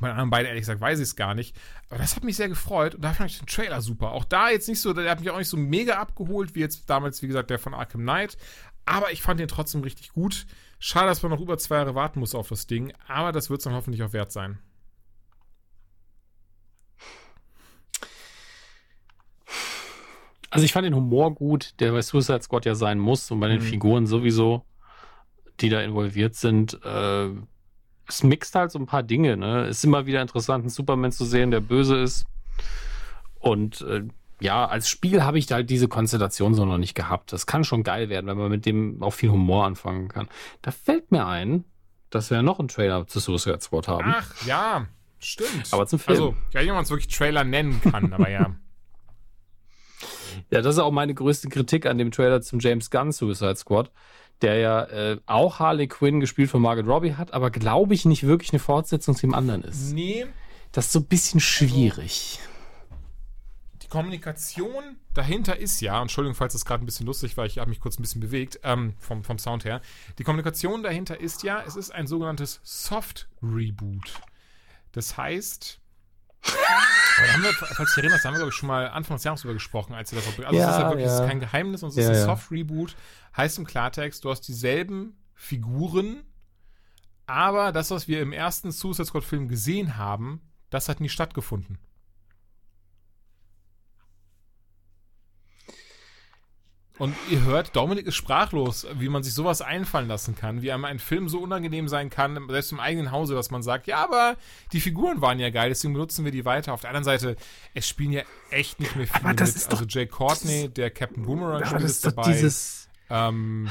bei 0.00 0.10
anderen 0.10 0.30
beiden, 0.30 0.48
ehrlich 0.48 0.62
gesagt, 0.62 0.80
weiß 0.80 0.98
ich 0.98 1.08
es 1.08 1.14
gar 1.14 1.34
nicht. 1.34 1.54
Aber 1.90 1.98
das 1.98 2.16
hat 2.16 2.24
mich 2.24 2.36
sehr 2.36 2.48
gefreut 2.48 2.94
und 2.94 3.04
da 3.04 3.12
fand 3.12 3.30
ich 3.30 3.38
den 3.38 3.46
Trailer 3.46 3.82
super. 3.82 4.12
Auch 4.12 4.24
da 4.24 4.48
jetzt 4.48 4.66
nicht 4.66 4.80
so, 4.80 4.94
der 4.94 5.10
hat 5.10 5.20
mich 5.20 5.28
auch 5.28 5.36
nicht 5.36 5.50
so 5.50 5.58
mega 5.58 5.98
abgeholt, 5.98 6.54
wie 6.54 6.60
jetzt 6.60 6.88
damals, 6.88 7.20
wie 7.20 7.26
gesagt, 7.26 7.50
der 7.50 7.58
von 7.58 7.74
Arkham 7.74 8.00
Knight. 8.00 8.38
Aber 8.86 9.12
ich 9.12 9.20
fand 9.20 9.38
den 9.38 9.48
trotzdem 9.48 9.82
richtig 9.82 10.14
gut. 10.14 10.46
Schade, 10.78 11.08
dass 11.08 11.22
man 11.22 11.32
noch 11.32 11.40
über 11.40 11.58
zwei 11.58 11.76
Jahre 11.76 11.94
warten 11.94 12.18
muss 12.18 12.34
auf 12.34 12.48
das 12.48 12.66
Ding. 12.66 12.94
Aber 13.08 13.30
das 13.30 13.50
wird 13.50 13.60
es 13.60 13.64
dann 13.64 13.74
hoffentlich 13.74 14.02
auch 14.02 14.14
wert 14.14 14.32
sein. 14.32 14.58
Also 20.54 20.64
ich 20.64 20.72
fand 20.72 20.86
den 20.86 20.94
Humor 20.94 21.34
gut, 21.34 21.74
der 21.80 21.90
bei 21.90 22.00
Suicide 22.00 22.42
Squad 22.42 22.64
ja 22.64 22.76
sein 22.76 23.00
muss 23.00 23.28
und 23.32 23.40
bei 23.40 23.48
den 23.48 23.58
mhm. 23.58 23.64
Figuren 23.64 24.06
sowieso, 24.06 24.64
die 25.60 25.68
da 25.68 25.80
involviert 25.80 26.36
sind. 26.36 26.78
Äh, 26.84 27.30
es 28.06 28.22
mixt 28.22 28.54
halt 28.54 28.70
so 28.70 28.78
ein 28.78 28.86
paar 28.86 29.02
Dinge. 29.02 29.36
Ne? 29.36 29.64
Es 29.64 29.78
ist 29.78 29.84
immer 29.84 30.06
wieder 30.06 30.22
interessant, 30.22 30.62
einen 30.62 30.70
Superman 30.70 31.10
zu 31.10 31.24
sehen, 31.24 31.50
der 31.50 31.58
böse 31.60 31.96
ist. 31.96 32.24
Und 33.40 33.80
äh, 33.80 34.04
ja, 34.40 34.64
als 34.64 34.88
Spiel 34.88 35.24
habe 35.24 35.38
ich 35.38 35.50
halt 35.50 35.70
diese 35.70 35.88
Konstellation 35.88 36.54
so 36.54 36.64
noch 36.64 36.78
nicht 36.78 36.94
gehabt. 36.94 37.32
Das 37.32 37.46
kann 37.46 37.64
schon 37.64 37.82
geil 37.82 38.08
werden, 38.08 38.26
wenn 38.28 38.38
man 38.38 38.50
mit 38.50 38.64
dem 38.64 39.02
auch 39.02 39.12
viel 39.12 39.30
Humor 39.30 39.66
anfangen 39.66 40.06
kann. 40.06 40.28
Da 40.62 40.70
fällt 40.70 41.10
mir 41.10 41.26
ein, 41.26 41.64
dass 42.10 42.30
wir 42.30 42.36
ja 42.36 42.42
noch 42.42 42.60
einen 42.60 42.68
Trailer 42.68 43.08
zu 43.08 43.18
Suicide 43.18 43.60
Squad 43.60 43.88
haben. 43.88 44.14
Ach 44.14 44.46
ja, 44.46 44.86
stimmt. 45.18 45.72
Aber 45.72 45.86
zum 45.88 45.98
Film. 45.98 46.16
Also, 46.16 46.36
ja, 46.52 46.60
jemand 46.60 46.84
es 46.84 46.90
wirklich 46.90 47.12
Trailer 47.12 47.42
nennen 47.42 47.80
kann, 47.82 48.12
aber 48.12 48.30
ja. 48.30 48.54
Ja, 50.54 50.62
das 50.62 50.76
ist 50.76 50.80
auch 50.80 50.92
meine 50.92 51.14
größte 51.14 51.48
Kritik 51.48 51.84
an 51.84 51.98
dem 51.98 52.12
Trailer 52.12 52.40
zum 52.40 52.60
James 52.60 52.88
Gunn 52.88 53.10
Suicide 53.10 53.56
Squad, 53.56 53.90
der 54.40 54.58
ja 54.58 54.84
äh, 54.84 55.18
auch 55.26 55.58
Harley 55.58 55.88
Quinn 55.88 56.20
gespielt 56.20 56.48
von 56.48 56.62
Margaret 56.62 56.86
Robbie 56.86 57.14
hat, 57.14 57.34
aber 57.34 57.50
glaube 57.50 57.92
ich 57.92 58.04
nicht 58.04 58.24
wirklich 58.24 58.52
eine 58.52 58.60
Fortsetzung 58.60 59.16
zu 59.16 59.22
dem 59.22 59.34
anderen 59.34 59.64
ist. 59.64 59.92
Nee. 59.92 60.26
Das 60.70 60.86
ist 60.86 60.92
so 60.92 61.00
ein 61.00 61.06
bisschen 61.06 61.40
schwierig. 61.40 62.38
die 63.82 63.88
Kommunikation 63.88 64.94
dahinter 65.12 65.58
ist 65.58 65.80
ja, 65.80 66.00
Entschuldigung, 66.00 66.36
falls 66.36 66.52
das 66.52 66.64
gerade 66.64 66.84
ein 66.84 66.86
bisschen 66.86 67.06
lustig 67.06 67.36
war, 67.36 67.46
ich 67.46 67.58
habe 67.58 67.68
mich 67.68 67.80
kurz 67.80 67.98
ein 67.98 68.02
bisschen 68.02 68.20
bewegt, 68.20 68.60
ähm, 68.62 68.94
vom, 69.00 69.24
vom 69.24 69.40
Sound 69.40 69.64
her. 69.64 69.80
Die 70.20 70.22
Kommunikation 70.22 70.84
dahinter 70.84 71.18
ist 71.18 71.42
ja, 71.42 71.64
es 71.66 71.74
ist 71.74 71.90
ein 71.92 72.06
sogenanntes 72.06 72.60
Soft 72.62 73.28
Reboot. 73.42 74.20
Das 74.92 75.16
heißt, 75.16 75.80
Aber 76.46 77.32
haben 77.32 77.42
wir, 77.42 77.52
falls 77.52 77.96
erinnerst, 77.96 78.24
da 78.24 78.28
haben 78.28 78.34
wir, 78.34 78.38
glaube 78.38 78.50
ich, 78.50 78.56
schon 78.56 78.66
mal 78.66 78.88
Anfang 78.88 79.16
des 79.16 79.24
Jahres 79.24 79.40
darüber 79.42 79.54
gesprochen, 79.54 79.94
als 79.94 80.12
wir 80.12 80.20
das 80.20 80.28
Also 80.28 80.58
Ja, 80.58 80.70
es 80.70 80.76
ist 80.76 80.82
ja 80.82 80.88
wirklich 80.88 81.06
ja. 81.06 81.20
ist 81.20 81.26
kein 81.28 81.40
Geheimnis 81.40 81.82
und 81.82 81.90
es 81.90 81.96
ist 81.96 82.04
Ja, 82.04 82.10
ein. 82.10 82.24
Soft-Reboot. 82.24 82.96
Heißt 83.36 83.58
im 83.58 83.64
Klartext, 83.64 84.24
du 84.24 84.30
hast 84.30 84.42
dieselben 84.42 85.16
Figuren, 85.34 86.24
aber 87.26 87.72
das, 87.72 87.90
was 87.90 88.08
wir 88.08 88.20
im 88.20 88.32
ersten 88.32 88.72
Suicide 88.72 89.06
Squad-Film 89.06 89.48
gesehen 89.48 89.96
haben, 89.96 90.40
das 90.70 90.88
hat 90.88 91.00
nie 91.00 91.08
stattgefunden. 91.08 91.78
Und 96.96 97.12
ihr 97.28 97.42
hört, 97.42 97.74
Dominik 97.74 98.06
ist 98.06 98.14
sprachlos, 98.14 98.86
wie 99.00 99.08
man 99.08 99.24
sich 99.24 99.34
sowas 99.34 99.62
einfallen 99.62 100.06
lassen 100.06 100.36
kann, 100.36 100.62
wie 100.62 100.70
einem 100.70 100.84
ein 100.84 101.00
Film 101.00 101.28
so 101.28 101.40
unangenehm 101.40 101.88
sein 101.88 102.08
kann, 102.08 102.38
selbst 102.48 102.70
im 102.70 102.78
eigenen 102.78 103.10
Hause, 103.10 103.34
dass 103.34 103.50
man 103.50 103.64
sagt, 103.64 103.88
ja, 103.88 103.96
aber 104.04 104.36
die 104.72 104.78
Figuren 104.80 105.20
waren 105.20 105.40
ja 105.40 105.50
geil, 105.50 105.70
deswegen 105.70 105.92
benutzen 105.94 106.24
wir 106.24 106.30
die 106.30 106.44
weiter. 106.44 106.72
Auf 106.72 106.82
der 106.82 106.90
anderen 106.90 107.04
Seite, 107.04 107.34
es 107.74 107.88
spielen 107.88 108.12
ja 108.12 108.22
echt 108.50 108.78
nicht 108.78 108.94
mehr 108.94 109.08
viele 109.08 109.28
mit. 109.28 109.40
doch- 109.40 109.70
also 109.72 109.84
Jay 109.88 110.06
Courtney, 110.06 110.68
der 110.68 110.90
Captain 110.90 111.24
Boomerang 111.24 111.64
spielt 111.64 111.82
ist 111.82 112.06
dabei. 112.06 112.32
dieses. 112.32 112.88
ähm, 113.10 113.68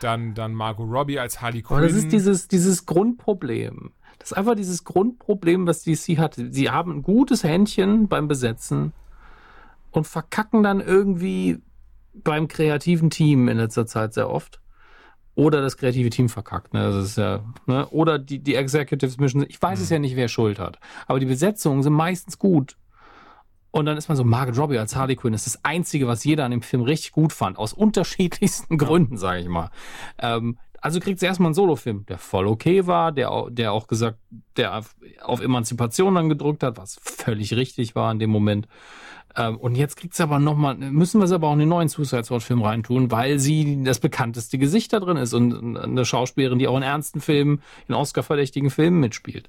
dann, 0.00 0.34
dann 0.34 0.52
Margot 0.52 0.90
Robbie 0.90 1.18
als 1.18 1.40
Harley 1.40 1.62
Quinn. 1.62 1.78
Aber 1.78 1.86
das 1.86 1.96
ist 1.96 2.12
dieses, 2.12 2.48
dieses 2.48 2.84
Grundproblem. 2.86 3.92
Das 4.18 4.32
ist 4.32 4.36
einfach 4.36 4.56
dieses 4.56 4.84
Grundproblem, 4.84 5.66
was 5.66 5.84
DC 5.84 6.18
hat. 6.18 6.34
Sie 6.36 6.68
haben 6.70 6.92
ein 6.92 7.02
gutes 7.02 7.44
Händchen 7.44 8.08
beim 8.08 8.28
Besetzen 8.28 8.92
und 9.90 10.06
verkacken 10.06 10.62
dann 10.62 10.80
irgendwie 10.80 11.60
beim 12.14 12.48
kreativen 12.48 13.10
Team 13.10 13.48
in 13.48 13.58
letzter 13.58 13.86
Zeit 13.86 14.14
sehr 14.14 14.30
oft. 14.30 14.60
Oder 15.34 15.62
das 15.62 15.78
kreative 15.78 16.10
Team 16.10 16.28
verkackt. 16.28 16.74
Ne? 16.74 16.82
Das 16.82 17.04
ist 17.04 17.16
ja, 17.16 17.42
ne? 17.66 17.88
Oder 17.88 18.18
die, 18.18 18.38
die 18.38 18.54
Executives 18.54 19.16
mischen. 19.16 19.46
Ich 19.48 19.60
weiß 19.60 19.80
es 19.80 19.88
ja 19.88 19.98
nicht, 19.98 20.14
wer 20.14 20.28
Schuld 20.28 20.58
hat. 20.58 20.78
Aber 21.06 21.20
die 21.20 21.26
Besetzungen 21.26 21.82
sind 21.82 21.94
meistens 21.94 22.38
gut. 22.38 22.76
Und 23.70 23.86
dann 23.86 23.96
ist 23.96 24.08
man 24.08 24.18
so, 24.18 24.24
Margaret 24.24 24.58
Robbie 24.58 24.78
als 24.78 24.94
Harley 24.94 25.16
Quinn 25.16 25.32
ist 25.32 25.46
das 25.46 25.64
Einzige, 25.64 26.06
was 26.06 26.24
jeder 26.24 26.44
an 26.44 26.50
dem 26.50 26.60
Film 26.60 26.82
richtig 26.82 27.12
gut 27.12 27.32
fand. 27.32 27.56
Aus 27.56 27.72
unterschiedlichsten 27.72 28.76
Gründen, 28.76 29.16
sage 29.16 29.40
ich 29.40 29.48
mal. 29.48 29.70
Ähm, 30.18 30.58
also 30.82 31.00
kriegt 31.00 31.20
sie 31.20 31.26
erstmal 31.26 31.46
einen 31.46 31.54
Solofilm, 31.54 32.04
der 32.06 32.18
voll 32.18 32.46
okay 32.46 32.86
war, 32.86 33.12
der, 33.12 33.46
der 33.50 33.72
auch 33.72 33.86
gesagt, 33.86 34.18
der 34.56 34.76
auf, 34.76 34.96
auf 35.22 35.40
Emanzipation 35.40 36.14
dann 36.14 36.28
gedrückt 36.28 36.62
hat, 36.64 36.76
was 36.76 36.98
völlig 37.00 37.54
richtig 37.54 37.94
war 37.94 38.12
in 38.12 38.18
dem 38.18 38.30
Moment. 38.30 38.66
Ähm, 39.36 39.56
und 39.56 39.74
jetzt 39.76 39.96
kriegt 39.96 40.14
sie 40.14 40.22
aber 40.22 40.38
nochmal, 40.38 40.74
müssen 40.76 41.20
wir 41.20 41.26
sie 41.26 41.34
aber 41.34 41.48
auch 41.48 41.52
in 41.54 41.60
den 41.60 41.68
neuen 41.68 41.88
Suicide 41.88 42.24
Squad 42.24 42.42
Film 42.42 42.62
reintun, 42.62 43.10
weil 43.10 43.38
sie 43.38 43.82
das 43.82 43.98
bekannteste 44.00 44.58
Gesicht 44.58 44.92
da 44.92 45.00
drin 45.00 45.16
ist 45.16 45.32
und 45.32 45.76
eine 45.76 46.04
Schauspielerin, 46.04 46.58
die 46.58 46.68
auch 46.68 46.76
in 46.76 46.82
ernsten 46.82 47.20
Filmen, 47.20 47.62
in 47.88 47.94
Oscar-verdächtigen 47.94 48.70
Filmen 48.70 49.00
mitspielt. 49.00 49.48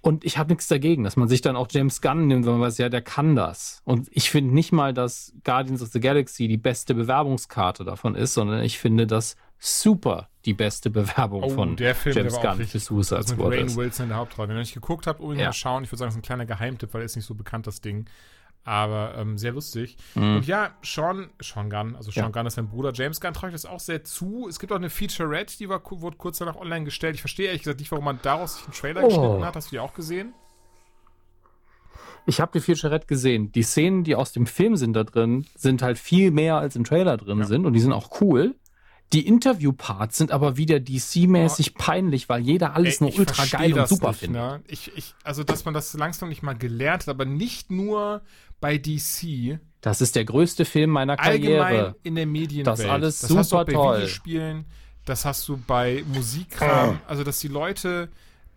Und 0.00 0.24
ich 0.24 0.38
habe 0.38 0.50
nichts 0.52 0.68
dagegen, 0.68 1.02
dass 1.04 1.16
man 1.16 1.28
sich 1.28 1.40
dann 1.40 1.56
auch 1.56 1.66
James 1.70 2.00
Gunn 2.00 2.28
nimmt, 2.28 2.46
wenn 2.46 2.52
man 2.52 2.60
weiß, 2.62 2.78
ja, 2.78 2.88
der 2.88 3.02
kann 3.02 3.34
das. 3.34 3.82
Und 3.84 4.08
ich 4.12 4.30
finde 4.30 4.54
nicht 4.54 4.70
mal, 4.72 4.94
dass 4.94 5.32
Guardians 5.44 5.82
of 5.82 5.88
the 5.88 5.98
Galaxy 6.00 6.46
die 6.46 6.56
beste 6.56 6.94
Bewerbungskarte 6.94 7.84
davon 7.84 8.14
ist, 8.14 8.34
sondern 8.34 8.62
ich 8.62 8.78
finde, 8.78 9.06
dass 9.06 9.36
Super 9.60 10.28
die 10.44 10.54
beste 10.54 10.88
Bewerbung 10.88 11.42
Oh, 11.42 11.48
von 11.48 11.74
der 11.74 11.96
Film, 11.96 12.16
James 12.16 12.38
der 12.38 12.54
Gunn 12.54 12.64
für 12.64 12.78
Suicide 12.78 13.18
mit 13.18 13.28
Squad 13.28 13.54
ist. 13.54 13.76
Wilson 13.76 14.04
in 14.04 14.08
der 14.10 14.18
Hauptrolle. 14.18 14.48
Wenn 14.48 14.54
ihr 14.54 14.58
noch 14.60 14.62
nicht 14.66 14.74
geguckt 14.74 15.08
habt, 15.08 15.18
unbedingt 15.18 15.42
Ja. 15.42 15.48
mal 15.48 15.52
schauen. 15.52 15.82
Ich 15.82 15.90
würde 15.90 15.98
sagen, 15.98 16.10
es 16.10 16.14
ist 16.14 16.18
ein 16.20 16.22
kleiner 16.22 16.46
Geheimtipp, 16.46 16.94
weil 16.94 17.02
er 17.02 17.06
ist 17.06 17.16
nicht 17.16 17.24
so 17.26 17.34
bekannt, 17.34 17.66
das 17.66 17.80
Ding. 17.80 18.06
Aber 18.68 19.14
ähm, 19.16 19.38
sehr 19.38 19.52
lustig. 19.52 19.96
Mhm. 20.14 20.36
Und 20.36 20.46
ja, 20.46 20.72
Sean, 20.82 21.30
Sean 21.40 21.70
Gunn, 21.70 21.96
also 21.96 22.10
Sean 22.10 22.24
Ja. 22.24 22.28
Gunn 22.30 22.46
ist 22.46 22.56
sein 22.56 22.68
Bruder. 22.68 22.92
James 22.92 23.18
Gunn 23.18 23.32
traut 23.32 23.54
das 23.54 23.64
auch 23.64 23.80
sehr 23.80 24.04
zu. 24.04 24.46
Es 24.46 24.58
gibt 24.58 24.70
auch 24.72 24.76
eine 24.76 24.90
Featurette, 24.90 25.56
die 25.56 25.70
war, 25.70 25.80
wurde 25.90 26.18
kurz 26.18 26.36
danach 26.36 26.56
online 26.56 26.84
gestellt. 26.84 27.14
Ich 27.14 27.22
verstehe 27.22 27.46
ehrlich 27.46 27.62
gesagt 27.62 27.80
nicht, 27.80 27.90
warum 27.92 28.04
man 28.04 28.18
daraus 28.22 28.56
sich 28.56 28.64
einen 28.64 28.74
Trailer 28.74 29.04
Oh. 29.04 29.08
geschnitten 29.08 29.44
hat. 29.46 29.56
Hast 29.56 29.68
du 29.68 29.76
die 29.76 29.80
auch 29.80 29.94
gesehen? 29.94 30.34
Ich 32.26 32.40
habe 32.42 32.52
die 32.52 32.60
Featurette 32.60 33.06
gesehen. 33.06 33.52
Die 33.52 33.62
Szenen, 33.62 34.04
die 34.04 34.14
aus 34.14 34.32
dem 34.32 34.44
Film 34.46 34.76
sind 34.76 34.92
da 34.92 35.04
drin, 35.04 35.46
sind 35.56 35.80
halt 35.80 35.98
viel 35.98 36.30
mehr 36.30 36.56
als 36.56 36.76
im 36.76 36.84
Trailer 36.84 37.16
drin 37.16 37.38
Ja. 37.38 37.46
sind 37.46 37.64
und 37.64 37.72
die 37.72 37.80
sind 37.80 37.92
auch 37.94 38.20
cool. 38.20 38.54
Die 39.14 39.26
Interview-Parts 39.26 40.18
sind 40.18 40.32
aber 40.32 40.58
wieder 40.58 40.76
DC-mäßig 40.76 41.76
peinlich, 41.78 42.28
weil 42.28 42.42
jeder 42.42 42.74
alles 42.76 42.96
Ey, 42.96 43.04
nur 43.04 43.10
ich 43.10 43.18
ultra 43.18 43.46
geil 43.46 43.72
und 43.72 43.88
super 43.88 44.08
nicht, 44.08 44.20
findet. 44.20 44.42
Ne? 44.42 44.60
Ich, 44.68 44.92
ich, 44.94 45.14
also, 45.24 45.44
dass 45.44 45.64
man 45.64 45.72
das 45.72 45.94
langsam 45.94 46.28
nicht 46.28 46.42
mal 46.42 46.52
gelernt 46.52 47.04
hat, 47.04 47.08
aber 47.08 47.24
nicht 47.24 47.70
nur 47.70 48.20
bei 48.60 48.78
DC, 48.78 49.58
Das 49.80 50.00
ist 50.00 50.16
der 50.16 50.24
größte 50.24 50.64
Film 50.64 50.90
meiner 50.90 51.18
allgemein 51.18 51.58
Karriere. 51.60 51.96
in 52.02 52.14
der 52.16 52.26
Medienwelt. 52.26 52.66
Das 52.66 52.80
ist 52.80 52.86
alles 52.86 53.20
das 53.20 53.36
hast 53.36 53.52
du 53.52 53.56
auch 53.56 53.60
super 53.60 53.64
bei 53.64 53.72
toll. 53.72 53.96
Videospielen, 53.98 54.64
das 55.04 55.24
hast 55.24 55.48
du 55.48 55.56
bei 55.56 56.04
Musikkram, 56.12 57.00
also 57.06 57.24
dass 57.24 57.38
die 57.38 57.48
Leute 57.48 58.08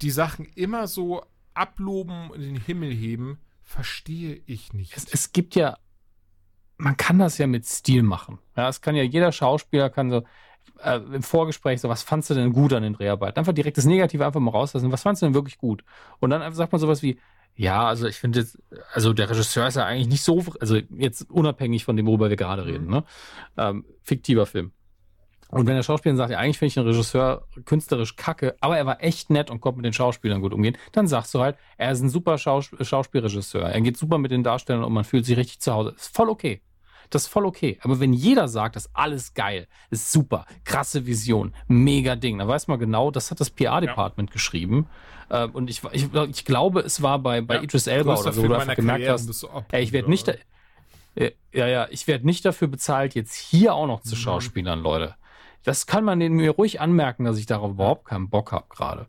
die 0.02 0.11
Sachen 0.11 0.45
immer 0.56 0.88
so 0.88 1.23
abloben 1.53 2.30
und 2.32 2.41
in 2.41 2.56
den 2.56 2.61
Himmel 2.64 2.91
heben, 2.91 3.38
verstehe 3.61 4.41
ich 4.48 4.73
nicht. 4.73 4.98
Es, 4.98 5.06
es 5.11 5.32
gibt 5.32 5.56
ja, 5.56 5.78
man 6.78 6.98
kann 6.98 7.19
das 7.19 7.38
ja 7.38 7.48
mit 7.48 7.65
Stil 7.65 8.03
machen. 8.03 8.40
Ja, 8.57 8.68
es 8.68 8.82
kann 8.82 8.95
ja 8.95 9.03
jeder 9.03 9.32
Schauspieler 9.32 9.90
kann 9.90 10.10
so 10.10 10.23
äh, 10.84 10.98
im 10.98 11.23
Vorgespräch 11.23 11.80
so, 11.82 11.90
was 11.90 12.03
fandst 12.03 12.30
du 12.30 12.34
denn 12.34 12.53
gut 12.53 12.73
an 12.73 12.84
den 12.84 12.94
Dreharbeiten? 12.94 13.38
Einfach 13.38 13.53
direkt 13.53 13.78
das 13.78 13.86
Negative 13.86 14.26
einfach 14.26 14.40
mal 14.40 14.52
rauslassen. 14.52 14.91
Was 14.91 15.03
fandst 15.03 15.22
du 15.22 15.28
denn 15.28 15.36
wirklich 15.36 15.57
gut? 15.57 15.84
Und 16.19 16.32
dann 16.32 16.41
einfach 16.41 16.57
sagt 16.57 16.72
man 16.72 16.82
sowas 16.82 17.03
wie, 17.03 17.19
ja, 17.56 17.86
also 17.88 18.07
ich 18.07 18.15
finde 18.15 18.40
jetzt, 18.40 18.57
also 18.94 19.14
der 19.14 19.30
Regisseur 19.30 19.68
ist 19.68 19.76
ja 19.76 19.86
eigentlich 19.86 20.07
nicht 20.07 20.23
so, 20.23 20.44
also 20.60 20.78
jetzt 20.98 21.30
unabhängig 21.30 21.86
von 21.86 21.95
dem, 21.95 22.07
worüber 22.07 22.30
wir 22.30 22.38
gerade 22.38 22.65
reden, 22.65 22.88
ne? 22.88 23.03
Ähm, 23.57 23.86
fiktiver 24.02 24.45
Film. 24.45 24.72
Und 25.52 25.68
wenn 25.68 25.76
der 25.76 25.84
Schauspieler 25.84 26.15
sagt, 26.15 26.32
ja, 26.32 26.38
eigentlich 26.38 26.57
finde 26.57 26.68
ich 26.69 26.73
den 26.76 26.88
Regisseur 26.88 27.45
künstlerisch 27.65 28.15
kacke, 28.15 28.56
aber 28.61 28.78
er 28.78 28.86
war 28.86 29.03
echt 29.03 29.30
nett 29.30 29.52
und 29.52 29.60
konnte 29.60 29.78
mit 29.78 29.86
den 29.86 29.94
Schauspielern 29.94 30.41
gut 30.41 30.53
umgehen, 30.53 30.78
dann 30.94 31.07
sagst 31.07 31.34
du 31.34 31.41
halt, 31.41 31.57
er 31.78 31.91
ist 31.91 32.02
ein 32.02 32.10
super 32.10 32.38
Schaus 32.38 32.72
Schauspielregisseur. 32.80 33.64
Er 33.64 33.82
geht 33.82 33.98
super 33.98 34.18
mit 34.18 34.32
den 34.32 34.44
Darstellern 34.44 34.86
und 34.86 34.94
man 34.94 35.03
fühlt 35.03 35.26
sich 35.26 35.38
richtig 35.38 35.60
zu 35.60 35.73
Hause. 35.73 35.94
Ist 35.98 36.15
voll 36.15 36.30
okay. 36.30 36.61
Das 37.11 37.23
ist 37.23 37.27
voll 37.27 37.45
okay. 37.45 37.77
Aber 37.81 37.99
wenn 37.99 38.13
jeder 38.13 38.47
sagt, 38.47 38.75
das 38.75 38.85
ist 38.88 38.91
alles 38.93 39.33
geil, 39.33 39.67
ist 39.89 40.11
super, 40.11 40.45
krasse 40.63 41.05
Vision, 41.05 41.53
mega 41.67 42.15
Ding, 42.15 42.39
dann 42.39 42.47
weiß 42.47 42.67
man 42.67 42.79
genau, 42.79 43.11
das 43.11 43.29
hat 43.31 43.39
das 43.39 43.49
PR-Department 43.51 44.31
geschrieben. 44.31 44.88
Äh, 45.29 45.47
Und 45.47 45.69
ich, 45.69 45.81
ich, 45.91 46.07
ich 46.13 46.45
glaube, 46.45 46.79
es 46.81 47.01
war 47.01 47.19
bei, 47.19 47.41
bei 47.41 47.55
Ja, 47.55 47.61
Idris 47.61 47.88
Elba 47.88 48.13
größter 48.13 48.25
oder 48.27 48.33
so, 48.33 48.43
wo 48.43 48.47
du 48.47 48.55
einfach 48.55 48.75
gemerkt 48.75 49.05
Karriere 49.05 49.13
hast, 49.13 49.47
Ey, 49.71 49.83
ich 49.83 49.91
werde 49.91 50.09
nicht, 50.09 50.27
da, 50.27 50.33
Äh, 51.15 51.31
ja, 51.53 51.67
ja, 51.67 51.88
ich 51.89 52.07
werde 52.07 52.25
nicht 52.25 52.45
dafür 52.45 52.67
bezahlt, 52.69 53.15
jetzt 53.15 53.35
hier 53.35 53.73
auch 53.73 53.88
noch 53.88 54.01
zu 54.01 54.15
Mhm. 54.15 54.19
Schauspielern, 54.19 54.79
Leute. 54.81 55.15
Das 55.63 55.85
kann 55.85 56.03
man 56.03 56.19
mir 56.19 56.51
ruhig 56.51 56.81
anmerken, 56.81 57.25
dass 57.25 57.38
ich 57.38 57.45
darauf 57.45 57.71
überhaupt 57.71 58.05
keinen 58.05 58.29
Bock 58.29 58.51
habe 58.51 58.65
gerade. 58.69 59.07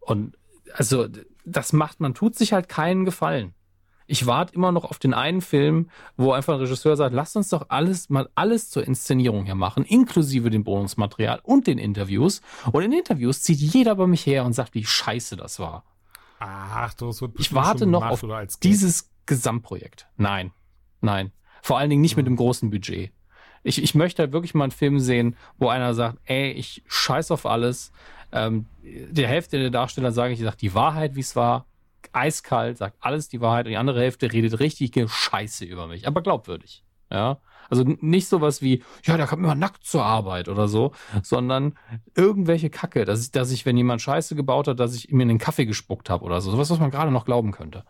Und 0.00 0.36
also, 0.74 1.06
das 1.44 1.72
macht, 1.72 2.00
man 2.00 2.14
tut 2.14 2.34
sich 2.34 2.52
halt 2.52 2.68
keinen 2.68 3.04
Gefallen. 3.04 3.54
Ich 4.12 4.26
warte 4.26 4.54
immer 4.54 4.72
noch 4.72 4.84
auf 4.84 4.98
den 4.98 5.14
einen 5.14 5.40
Film, 5.40 5.88
wo 6.18 6.32
einfach 6.32 6.52
ein 6.52 6.60
Regisseur 6.60 6.96
sagt, 6.96 7.14
lasst 7.14 7.34
uns 7.34 7.48
doch 7.48 7.70
alles, 7.70 8.10
mal 8.10 8.28
alles 8.34 8.68
zur 8.68 8.86
Inszenierung 8.86 9.46
hier 9.46 9.54
machen, 9.54 9.86
inklusive 9.86 10.50
dem 10.50 10.64
Bonusmaterial 10.64 11.40
und 11.42 11.66
den 11.66 11.78
Interviews. 11.78 12.42
Und 12.72 12.82
in 12.82 12.92
Interviews 12.92 13.42
zieht 13.42 13.58
jeder 13.58 13.94
bei 13.94 14.06
mich 14.06 14.26
her 14.26 14.44
und 14.44 14.52
sagt, 14.52 14.74
wie 14.74 14.84
scheiße 14.84 15.36
das 15.36 15.58
war. 15.58 15.84
Ach, 16.40 16.92
das 16.92 17.22
wird 17.22 17.40
Ich 17.40 17.54
warte 17.54 17.86
noch 17.86 18.04
auf 18.04 18.22
dieses 18.62 19.10
Gesamtprojekt. 19.24 20.08
Nein, 20.18 20.52
nein. 21.00 21.32
Vor 21.62 21.78
allen 21.78 21.88
Dingen 21.88 22.02
nicht 22.02 22.18
mit 22.18 22.26
dem 22.26 22.36
großen 22.36 22.68
Budget. 22.68 23.12
Ich, 23.62 23.82
ich 23.82 23.94
möchte 23.94 24.24
halt 24.24 24.32
wirklich 24.32 24.52
mal 24.52 24.64
einen 24.64 24.72
Film 24.72 24.98
sehen, 24.98 25.36
wo 25.56 25.68
einer 25.68 25.94
sagt, 25.94 26.18
ey, 26.26 26.50
ich 26.50 26.82
scheiß 26.86 27.30
auf 27.30 27.46
alles. 27.46 27.92
Ähm, 28.30 28.66
der 28.82 29.28
Hälfte 29.28 29.58
der 29.58 29.70
Darsteller 29.70 30.12
sage 30.12 30.34
ich, 30.34 30.40
ich 30.40 30.44
sag 30.44 30.58
die 30.58 30.74
Wahrheit, 30.74 31.14
wie 31.14 31.20
es 31.20 31.34
war. 31.34 31.64
Eiskalt, 32.12 32.78
sagt 32.78 32.96
alles 33.00 33.28
die 33.28 33.40
Wahrheit. 33.40 33.66
Und 33.66 33.70
die 33.70 33.76
andere 33.76 34.00
Hälfte 34.00 34.32
redet 34.32 34.60
richtige 34.60 35.08
Scheiße 35.08 35.64
über 35.64 35.86
mich. 35.86 36.06
Aber 36.06 36.22
glaubwürdig. 36.22 36.84
Ja. 37.10 37.40
Also 37.68 37.84
nicht 38.00 38.28
sowas 38.28 38.60
wie, 38.60 38.82
ja, 39.04 39.16
der 39.16 39.26
kommt 39.26 39.42
immer 39.42 39.54
nackt 39.54 39.84
zur 39.84 40.04
Arbeit 40.04 40.48
oder 40.48 40.68
so, 40.68 40.92
sondern 41.22 41.78
irgendwelche 42.14 42.68
Kacke, 42.68 43.04
dass 43.04 43.22
ich, 43.22 43.30
dass 43.30 43.50
ich, 43.50 43.64
wenn 43.64 43.76
jemand 43.76 44.02
Scheiße 44.02 44.34
gebaut 44.34 44.68
hat, 44.68 44.78
dass 44.78 44.94
ich 44.94 45.10
ihm 45.10 45.20
in 45.20 45.28
den 45.28 45.38
Kaffee 45.38 45.64
gespuckt 45.64 46.10
habe 46.10 46.24
oder 46.24 46.40
so. 46.40 46.50
Sowas, 46.50 46.70
was 46.70 46.80
man 46.80 46.90
gerade 46.90 47.10
noch 47.10 47.24
glauben 47.24 47.52
könnte. 47.52 47.84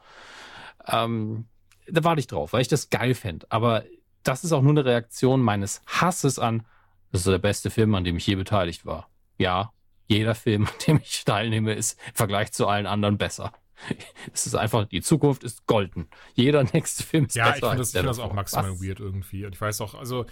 Ähm, 0.87 1.47
da 1.89 2.05
warte 2.05 2.21
ich 2.21 2.27
drauf, 2.27 2.53
weil 2.53 2.63
ich 2.63 2.69
das 2.69 2.91
geil 2.91 3.15
fände. 3.15 3.47
Aber 3.51 3.83
das 4.23 4.45
ist 4.45 4.53
auch 4.53 4.63
nur 4.63 4.73
eine 4.73 4.85
Reaktion 4.85 5.41
meines 5.41 5.83
Hasses 5.87 6.39
an, 6.39 6.65
das 7.11 7.23
ist 7.23 7.27
der 7.31 7.39
beste 7.39 7.71
Film, 7.71 7.95
an 7.95 8.05
dem 8.05 8.17
ich 8.17 8.27
je 8.27 8.37
beteiligt 8.37 8.87
war. 8.87 9.09
Ja, 9.37 9.73
jeder 10.07 10.35
Film, 10.35 10.67
an 10.67 10.73
dem 10.87 11.01
ich 11.03 11.25
teilnehme, 11.25 11.75
ist 11.75 11.99
im 12.09 12.15
Vergleich 12.15 12.53
zu 12.53 12.67
allen 12.67 12.87
anderen 12.87 13.19
besser. 13.19 13.53
Es 14.33 14.47
ist 14.47 14.55
einfach, 14.55 14.87
die 14.87 15.01
Zukunft 15.01 15.45
ist 15.45 15.67
golden. 15.67 16.09
Jeder 16.35 16.65
nächste 16.73 17.03
Film 17.03 17.27
ist 17.27 17.35
Ja, 17.35 17.51
besser 17.51 17.57
ich 17.57 17.65
finde 17.65 17.77
das, 17.79 17.93
find 17.93 18.07
das 18.07 18.19
auch 18.19 18.33
maximal 18.33 18.73
Was? 18.73 18.83
weird 18.83 19.01
irgendwie. 19.01 19.45
Und 19.47 19.55
ich 19.55 19.61
weiß 19.61 19.81
auch, 19.81 19.95
also, 19.95 20.27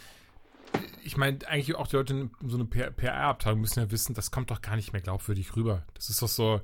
ich 1.03 1.17
meine, 1.17 1.39
eigentlich 1.47 1.75
auch 1.75 1.87
die 1.87 1.97
Leute 1.97 2.15
in 2.15 2.31
so 2.47 2.57
eine 2.57 2.65
PR-Abteilung 2.67 3.61
müssen 3.61 3.81
ja 3.81 3.91
wissen, 3.91 4.15
das 4.15 4.31
kommt 4.31 4.51
doch 4.51 4.61
gar 4.61 4.77
nicht 4.77 4.93
mehr 4.93 5.03
glaubwürdig 5.03 5.57
rüber. 5.57 5.85
Das 5.95 6.11
ist 6.11 6.23
doch 6.23 6.29
so, 6.29 6.61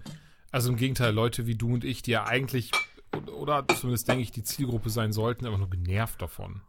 also 0.50 0.70
im 0.70 0.76
Gegenteil, 0.76 1.12
Leute 1.12 1.46
wie 1.46 1.56
du 1.56 1.74
und 1.74 1.84
ich, 1.84 2.02
die 2.02 2.12
ja 2.12 2.24
eigentlich, 2.24 2.70
oder 3.32 3.66
zumindest 3.68 4.08
denke 4.08 4.22
ich, 4.22 4.30
die 4.30 4.44
Zielgruppe 4.44 4.90
sein 4.90 5.12
sollten, 5.12 5.46
einfach 5.46 5.58
nur 5.58 5.70
genervt 5.70 6.22
davon. 6.22 6.62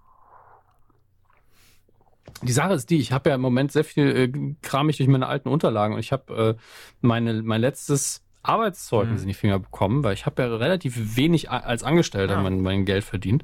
Die 2.41 2.52
Sache 2.52 2.73
ist 2.73 2.89
die, 2.89 2.98
ich 2.98 3.11
habe 3.11 3.30
ja 3.30 3.35
im 3.35 3.41
Moment 3.41 3.72
sehr 3.72 3.84
viel, 3.84 4.15
äh, 4.15 4.56
kram 4.61 4.89
ich 4.89 4.98
durch 4.98 5.10
meine 5.10 5.27
alten 5.27 5.49
Unterlagen 5.49 5.94
und 5.94 5.99
ich 5.99 6.11
habe 6.11 6.57
äh, 6.57 6.61
meine, 7.02 7.41
mein 7.41 7.61
letztes 7.61 8.26
Arbeitszeugnis 8.47 9.17
Mhm. 9.21 9.23
in 9.23 9.27
die 9.27 9.33
Finger 9.33 9.59
bekommen, 9.59 10.03
weil 10.03 10.13
ich 10.13 10.25
habe 10.25 10.41
ja 10.41 10.55
relativ 10.55 11.15
wenig 11.17 11.49
als 11.51 11.83
Angestellter 11.83 12.35
Ja. 12.35 12.41
mein, 12.41 12.61
mein 12.61 12.85
Geld 12.85 13.03
verdient. 13.03 13.43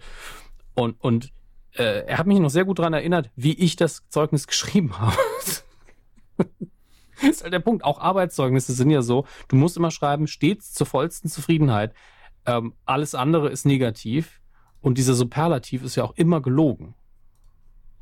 Und, 0.75 0.99
und 1.03 1.31
äh, 1.75 2.05
er 2.05 2.17
hat 2.17 2.27
mich 2.27 2.39
noch 2.39 2.49
sehr 2.49 2.65
gut 2.65 2.80
daran 2.80 2.93
erinnert, 2.93 3.30
wie 3.35 3.53
ich 3.53 3.75
das 3.75 4.03
Zeugnis 4.09 4.47
geschrieben 4.47 4.97
habe. 4.99 5.15
Das 6.38 7.30
ist 7.30 7.43
halt 7.43 7.53
der 7.53 7.59
Punkt. 7.59 7.84
Auch 7.85 7.99
Arbeitszeugnisse 7.99 8.73
sind 8.73 8.89
ja 8.89 9.01
so, 9.01 9.25
du 9.47 9.55
musst 9.55 9.77
immer 9.77 9.91
schreiben, 9.91 10.27
stets 10.27 10.73
zur 10.73 10.88
vollsten 10.88 11.30
Zufriedenheit. 11.30 11.93
Ähm, 12.45 12.73
alles 12.85 13.15
andere 13.15 13.49
ist 13.49 13.65
negativ 13.65 14.41
und 14.81 14.97
dieser 14.97 15.13
Superlativ 15.13 15.84
ist 15.84 15.95
ja 15.95 16.03
auch 16.03 16.15
immer 16.15 16.41
gelogen. 16.41 16.95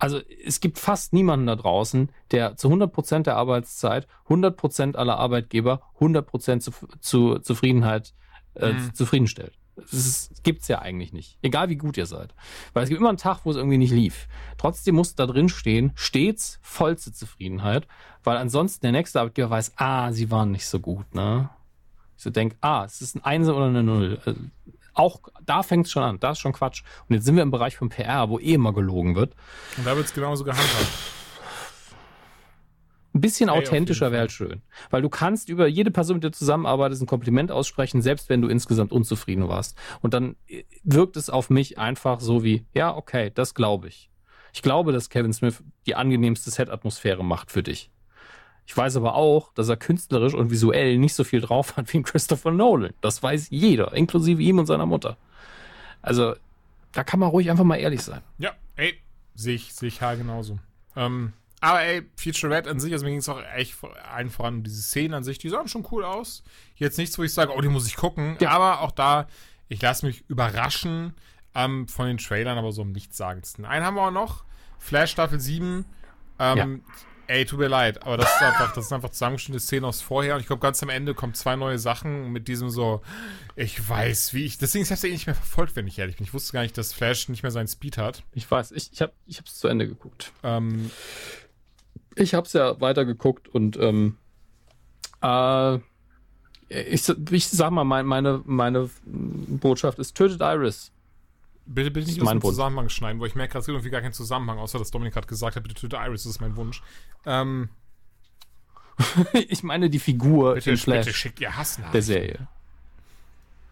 Also 0.01 0.19
es 0.45 0.59
gibt 0.61 0.79
fast 0.79 1.13
niemanden 1.13 1.45
da 1.45 1.55
draußen, 1.55 2.09
der 2.31 2.57
zu 2.57 2.69
100% 2.69 3.21
der 3.23 3.37
Arbeitszeit, 3.37 4.07
100% 4.27 4.95
aller 4.95 5.17
Arbeitgeber, 5.17 5.81
100% 5.99 6.59
zu, 6.59 6.71
zu 6.99 7.37
Zufriedenheit 7.39 8.13
äh, 8.55 8.73
Mhm. 8.73 8.93
zufriedenstellt. 8.95 9.53
Das 9.75 10.31
gibt's 10.43 10.67
ja 10.67 10.79
eigentlich 10.79 11.13
nicht. 11.13 11.37
Egal 11.43 11.69
wie 11.69 11.77
gut 11.77 11.97
ihr 11.97 12.05
seid. 12.07 12.33
Weil 12.73 12.83
es 12.83 12.89
gibt 12.89 12.99
immer 12.99 13.09
einen 13.09 13.17
Tag, 13.19 13.41
wo 13.45 13.51
es 13.51 13.57
irgendwie 13.57 13.77
nicht 13.77 13.93
lief. 13.93 14.27
Trotzdem 14.57 14.95
muss 14.95 15.15
da 15.15 15.25
drin 15.27 15.49
stehen, 15.49 15.91
stets 15.95 16.59
vollste 16.61 17.13
Zufriedenheit, 17.13 17.87
weil 18.23 18.37
ansonsten 18.37 18.81
der 18.81 18.91
nächste 18.91 19.19
Arbeitgeber 19.19 19.49
weiß, 19.51 19.73
ah, 19.77 20.11
sie 20.11 20.29
waren 20.31 20.51
nicht 20.51 20.65
so 20.65 20.79
gut, 20.79 21.13
ne? 21.15 21.49
Ich 22.17 22.23
so 22.23 22.29
denk, 22.31 22.55
ah, 22.61 22.83
es 22.85 23.01
ist 23.01 23.15
ein 23.15 23.23
Einser 23.23 23.55
oder 23.55 23.67
eine 23.67 23.83
Null. 23.83 24.19
Auch 24.93 25.21
da 25.45 25.63
fängt 25.63 25.85
es 25.85 25.91
schon 25.91 26.03
an, 26.03 26.19
da 26.19 26.31
ist 26.31 26.39
schon 26.39 26.53
Quatsch. 26.53 26.83
Und 27.07 27.15
jetzt 27.15 27.25
sind 27.25 27.35
wir 27.35 27.43
im 27.43 27.51
Bereich 27.51 27.77
von 27.77 27.89
PR, 27.89 28.29
wo 28.29 28.39
eh 28.39 28.53
immer 28.53 28.73
gelogen 28.73 29.15
wird. 29.15 29.35
Und 29.77 29.87
da 29.87 29.95
wird 29.95 30.05
es 30.05 30.13
genauso 30.13 30.43
gehandhabt. 30.43 30.87
Ein 33.13 33.21
bisschen 33.21 33.49
Ey, 33.49 33.57
auf 33.57 33.63
authentischer 33.63 34.11
wäre 34.11 34.21
halt 34.21 34.31
schön. 34.31 34.61
Weil 34.89 35.01
du 35.01 35.09
kannst 35.09 35.49
über 35.49 35.67
jede 35.67 35.91
Person, 35.91 36.15
mit 36.15 36.23
der 36.23 36.31
du 36.31 36.37
zusammenarbeitest, 36.37 37.01
ein 37.01 37.07
Kompliment 37.07 37.51
aussprechen, 37.51 38.01
selbst 38.01 38.29
wenn 38.29 38.41
du 38.41 38.47
insgesamt 38.47 38.93
unzufrieden 38.93 39.47
warst. 39.49 39.77
Und 40.01 40.13
dann 40.13 40.37
äh, 40.47 40.63
wirkt 40.83 41.17
es 41.17 41.29
auf 41.29 41.49
mich 41.49 41.77
einfach 41.77 42.21
so 42.21 42.43
wie, 42.43 42.65
ja, 42.73 42.95
okay, 42.95 43.31
das 43.33 43.53
glaube 43.53 43.89
ich. 43.89 44.09
Ich 44.53 44.61
glaube, 44.61 44.91
dass 44.91 45.09
Kevin 45.09 45.33
Smith 45.33 45.63
die 45.85 45.95
angenehmste 45.95 46.51
Set-Atmosphäre 46.51 47.23
macht 47.23 47.51
für 47.51 47.63
dich. 47.63 47.90
Ich 48.71 48.77
weiß 48.77 48.95
aber 48.95 49.15
auch, 49.15 49.51
dass 49.51 49.67
er 49.67 49.75
künstlerisch 49.75 50.33
und 50.33 50.49
visuell 50.49 50.97
nicht 50.97 51.13
so 51.13 51.25
viel 51.25 51.41
drauf 51.41 51.75
hat 51.75 51.91
wie 51.91 51.97
ein 51.97 52.03
Christopher 52.03 52.51
Nolan. 52.51 52.93
Das 53.01 53.21
weiß 53.21 53.47
jeder, 53.49 53.91
inklusive 53.91 54.41
ihm 54.41 54.59
und 54.59 54.65
seiner 54.65 54.85
Mutter. 54.85 55.17
Also, 56.01 56.35
da 56.93 57.03
kann 57.03 57.19
man 57.19 57.27
ruhig 57.27 57.51
einfach 57.51 57.65
mal 57.65 57.75
ehrlich 57.75 58.01
sein. 58.01 58.21
Ja, 58.37 58.53
ey, 58.77 58.97
sehe 59.35 59.55
ich, 59.55 59.73
sehe 59.73 59.89
ich 59.89 60.01
halt 60.01 60.19
genauso. 60.19 60.57
Ähm, 60.95 61.33
aber 61.59 61.81
ey, 61.81 62.03
Feature 62.15 62.55
Red 62.55 62.69
an 62.69 62.79
sich, 62.79 62.93
also 62.93 63.03
mir 63.03 63.11
ging 63.11 63.19
es 63.19 63.27
auch 63.27 63.43
echt 63.53 63.75
allen 64.09 64.29
voran 64.29 64.53
um 64.55 64.63
diese 64.63 64.81
Szenen 64.81 65.15
an 65.15 65.25
sich, 65.25 65.37
die 65.37 65.49
sahen 65.49 65.67
schon 65.67 65.85
cool 65.91 66.05
aus. 66.05 66.41
Jetzt 66.77 66.97
nichts, 66.97 67.19
wo 67.19 67.23
ich 67.23 67.33
sage, 67.33 67.51
oh, 67.53 67.59
die 67.59 67.67
muss 67.67 67.87
ich 67.87 67.97
gucken. 67.97 68.37
Ja. 68.39 68.51
Aber 68.51 68.79
auch 68.79 68.91
da, 68.91 69.27
ich 69.67 69.81
lasse 69.81 70.05
mich 70.05 70.23
überraschen 70.29 71.13
ähm, 71.55 71.89
von 71.89 72.07
den 72.07 72.19
Trailern, 72.19 72.57
aber 72.57 72.71
so 72.71 72.83
am 72.83 72.93
nichtssagendsten. 72.93 73.65
Einen 73.65 73.85
haben 73.85 73.95
wir 73.95 74.03
auch 74.03 74.11
noch, 74.11 74.45
Flash 74.79 75.11
Staffel 75.11 75.41
7. 75.41 75.83
Ähm, 76.39 76.83
Ey, 77.31 77.45
tut 77.45 77.59
mir 77.59 77.69
leid, 77.69 78.03
aber 78.03 78.17
das 78.17 78.29
ist 78.35 78.41
einfach, 78.41 78.73
das 78.73 78.89
sind 78.89 78.95
einfach 78.95 79.11
zusammengeschnittene 79.11 79.61
Szenen 79.61 79.85
aus 79.85 80.01
vorher 80.01 80.35
und 80.35 80.41
ich 80.41 80.47
glaube, 80.47 80.59
ganz 80.61 80.83
am 80.83 80.89
Ende 80.89 81.13
kommen 81.13 81.33
zwei 81.33 81.55
neue 81.55 81.79
Sachen 81.79 82.31
mit 82.33 82.49
diesem 82.49 82.69
so, 82.69 83.01
ich 83.55 83.87
weiß, 83.87 84.33
wie 84.33 84.43
ich, 84.43 84.57
deswegen, 84.57 84.83
ich 84.83 84.91
hab's 84.91 85.01
ja 85.01 85.07
eh 85.07 85.13
nicht 85.13 85.27
mehr 85.27 85.35
verfolgt, 85.35 85.77
wenn 85.77 85.87
ich 85.87 85.97
ehrlich 85.97 86.17
bin. 86.17 86.25
Ich 86.25 86.33
wusste 86.33 86.51
gar 86.51 86.61
nicht, 86.63 86.77
dass 86.77 86.91
Flash 86.91 87.29
nicht 87.29 87.41
mehr 87.41 87.51
seinen 87.51 87.69
Speed 87.69 87.97
hat. 87.97 88.23
Ich 88.33 88.51
weiß, 88.51 88.71
ich, 88.73 88.91
ich 88.91 89.01
habe 89.01 89.13
es 89.25 89.31
ich 89.31 89.37
hab's 89.39 89.57
zu 89.59 89.69
Ende 89.69 89.87
geguckt. 89.87 90.33
Ähm, 90.43 90.91
Ich 92.15 92.33
habe 92.33 92.45
es 92.45 92.51
ja 92.51 92.79
weitergeguckt 92.81 93.47
und 93.47 93.77
ähm, 93.77 94.17
äh, 95.21 95.75
ich, 96.67 97.07
ich 97.31 97.47
sag 97.47 97.71
mal, 97.71 97.85
mein, 97.85 98.05
meine, 98.05 98.41
meine 98.45 98.89
Botschaft 99.05 99.99
ist, 99.99 100.15
tötet 100.15 100.41
Iris. 100.41 100.91
Bitte, 101.65 101.91
bitte 101.91 102.07
nicht 102.07 102.21
aus 102.21 102.29
dem. 102.29 102.41
Zusammenhang 102.41 102.89
schneiden, 102.89 103.19
wo 103.21 103.25
ich 103.25 103.35
merke, 103.35 103.57
es 103.57 103.65
gibt 103.65 103.75
irgendwie 103.75 103.91
gar 103.91 104.01
keinen 104.01 104.13
Zusammenhang, 104.13 104.57
außer 104.57 104.79
dass 104.79 104.91
Dominik 104.91 105.13
gerade 105.13 105.27
gesagt 105.27 105.55
hat, 105.55 105.63
bitte 105.63 105.75
töte 105.75 105.97
Iris, 105.97 106.23
das 106.23 106.33
ist 106.33 106.41
mein 106.41 106.55
Wunsch. 106.55 106.81
Ähm, 107.25 107.69
ich 109.33 109.63
meine 109.63 109.89
die 109.89 109.99
Figur 109.99 110.55
bitte, 110.55 110.71
in 110.71 110.75
bitte 110.75 110.83
Flash 110.83 111.15
schickt 111.15 111.39
ihr 111.39 111.55
Hass 111.55 111.79
nach. 111.79 111.91
der 111.91 112.01
Serie. 112.01 112.47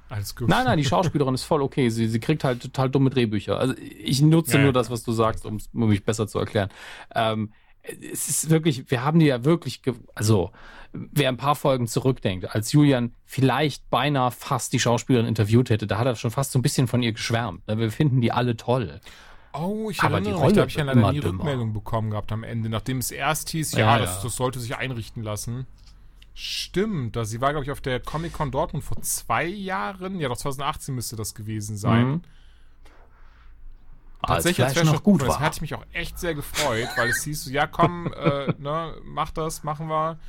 Alles 0.09 0.35
gut. 0.35 0.49
Nein, 0.49 0.65
nein, 0.65 0.77
die 0.77 0.85
Schauspielerin 0.85 1.35
ist 1.35 1.43
voll 1.43 1.61
okay. 1.61 1.89
Sie, 1.89 2.07
sie 2.07 2.19
kriegt 2.19 2.43
halt 2.43 2.61
total 2.61 2.89
dumme 2.89 3.11
Drehbücher. 3.11 3.59
Also 3.59 3.75
ich 3.77 4.21
nutze 4.21 4.57
Ja, 4.57 4.63
nur 4.63 4.73
das, 4.73 4.89
was 4.89 5.03
du 5.03 5.11
sagst, 5.11 5.45
um 5.45 5.59
mich 5.71 6.03
besser 6.03 6.27
zu 6.27 6.39
erklären. 6.39 6.69
Ähm, 7.13 7.53
es 7.83 8.29
ist 8.29 8.49
wirklich, 8.49 8.89
wir 8.91 9.03
haben 9.03 9.19
die 9.19 9.25
ja 9.27 9.43
wirklich, 9.45 9.81
also 10.15 10.51
wer 10.91 11.29
ein 11.29 11.37
paar 11.37 11.55
Folgen 11.55 11.87
zurückdenkt, 11.87 12.53
als 12.53 12.71
Julian 12.71 13.13
vielleicht 13.25 13.89
beinahe 13.89 14.31
fast 14.31 14.73
die 14.73 14.79
Schauspielerin 14.79 15.27
interviewt 15.27 15.69
hätte, 15.69 15.87
da 15.87 15.97
hat 15.97 16.07
er 16.07 16.15
schon 16.15 16.31
fast 16.31 16.51
so 16.51 16.59
ein 16.59 16.61
bisschen 16.61 16.87
von 16.87 17.03
ihr 17.03 17.13
geschwärmt. 17.13 17.67
ne? 17.67 17.77
Wir 17.77 17.91
finden 17.91 18.21
die 18.21 18.31
alle 18.31 18.57
toll. 18.57 18.99
Oh, 19.53 19.89
ich 19.89 20.01
Aber 20.01 20.21
die 20.21 20.31
mich, 20.31 20.39
da 20.53 20.61
habe 20.61 20.69
ich 20.69 20.75
ja 20.75 20.83
leider 20.83 21.11
nie 21.11 21.19
dümmer. 21.19 21.39
Rückmeldung 21.39 21.73
bekommen 21.73 22.11
gehabt 22.11 22.31
am 22.31 22.43
Ende, 22.43 22.69
nachdem 22.69 22.99
es 22.99 23.11
erst 23.11 23.49
hieß, 23.49 23.73
ja, 23.73 23.79
Ja, 23.79 23.99
das, 23.99 24.17
ja. 24.17 24.23
das 24.23 24.35
sollte 24.35 24.59
sich 24.59 24.75
einrichten 24.77 25.23
lassen. 25.23 25.65
Stimmt, 26.33 27.17
sie 27.23 27.41
war, 27.41 27.51
glaube 27.51 27.65
ich, 27.65 27.71
auf 27.71 27.81
der 27.81 27.99
Comic-Con 27.99 28.51
Dortmund 28.51 28.83
vor 28.83 29.01
zwei 29.01 29.45
Jahren, 29.45 30.19
ja 30.19 30.29
doch 30.29 30.37
2018 30.37 30.95
müsste 30.95 31.15
das 31.15 31.35
gewesen 31.35 31.77
sein. 31.77 32.07
Mhm. 32.07 32.21
Tatsächlich, 34.25 34.65
als 34.65 34.73
Flash 34.73 34.83
Flash 34.83 34.95
noch 34.95 35.03
gut 35.03 35.21
Das 35.21 35.29
war. 35.29 35.39
hatte 35.39 35.55
ich 35.55 35.61
mich 35.61 35.75
auch 35.75 35.85
echt 35.93 36.19
sehr 36.19 36.35
gefreut, 36.35 36.89
weil 36.97 37.09
es 37.09 37.23
hieß 37.23 37.45
so, 37.45 37.51
ja 37.51 37.67
komm, 37.67 38.13
äh, 38.17 38.53
ne, 38.57 38.95
mach 39.03 39.31
das, 39.31 39.63
machen 39.63 39.87
wir. 39.87 40.19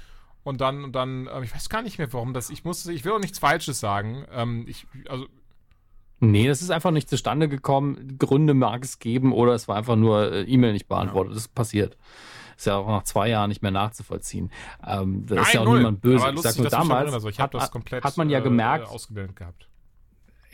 Und 0.43 0.61
dann, 0.61 0.85
und 0.85 0.93
dann, 0.93 1.27
äh, 1.27 1.43
ich 1.43 1.55
weiß 1.55 1.69
gar 1.69 1.83
nicht 1.83 1.99
mehr, 1.99 2.13
warum 2.13 2.33
das, 2.33 2.51
ich 2.51 2.65
musste, 2.65 2.93
ich 2.93 3.05
will 3.05 3.13
auch 3.13 3.19
nichts 3.19 3.39
Falsches 3.39 3.81
sagen. 3.81 4.25
Ähm, 4.33 4.65
ich, 4.69 4.87
also, 5.09 5.27
Nee, 6.23 6.47
das 6.47 6.61
ist 6.61 6.71
einfach 6.71 6.91
nicht 6.91 7.09
zustande 7.09 7.49
gekommen. 7.49 8.19
Gründe 8.19 8.53
mag 8.53 8.85
es 8.85 8.99
geben 8.99 9.33
oder 9.33 9.55
es 9.55 9.69
war 9.69 9.77
einfach 9.77 9.97
nur 9.97 10.31
äh, 10.31 10.43
E-Mail 10.43 10.75
nicht 10.75 10.87
beantwortet. 10.87 11.33
Das 11.35 11.45
ist 11.45 11.55
passiert. 11.55 11.97
Ist 12.59 12.67
ja 12.67 12.77
auch 12.77 12.89
nach 12.89 13.05
zwei 13.05 13.29
Jahren 13.31 13.49
nicht 13.49 13.63
mehr 13.63 13.71
nachzuvollziehen. 13.71 14.53
Ähm, 14.87 15.25
da 15.25 15.41
ist 15.41 15.55
ja 15.55 15.63
auch 15.63 15.65
null. 15.65 15.79
niemand 15.79 16.03
böse. 16.03 16.23
Aber 16.23 16.29
ich 16.29 16.37
lustig, 16.37 16.53
sag 16.53 16.61
nur 16.61 16.71
damals, 16.71 16.91
erinnerst. 16.91 17.15
Also 17.15 17.29
ich 17.31 17.41
hat, 17.41 17.55
das 17.55 17.71
komplett 17.71 18.05
hat 18.05 18.19
man 18.19 18.29
ja 18.29 18.41
äh, 18.41 18.43
gemerkt, 18.43 18.89
ausgeblendet 18.89 19.35
gehabt. 19.35 19.70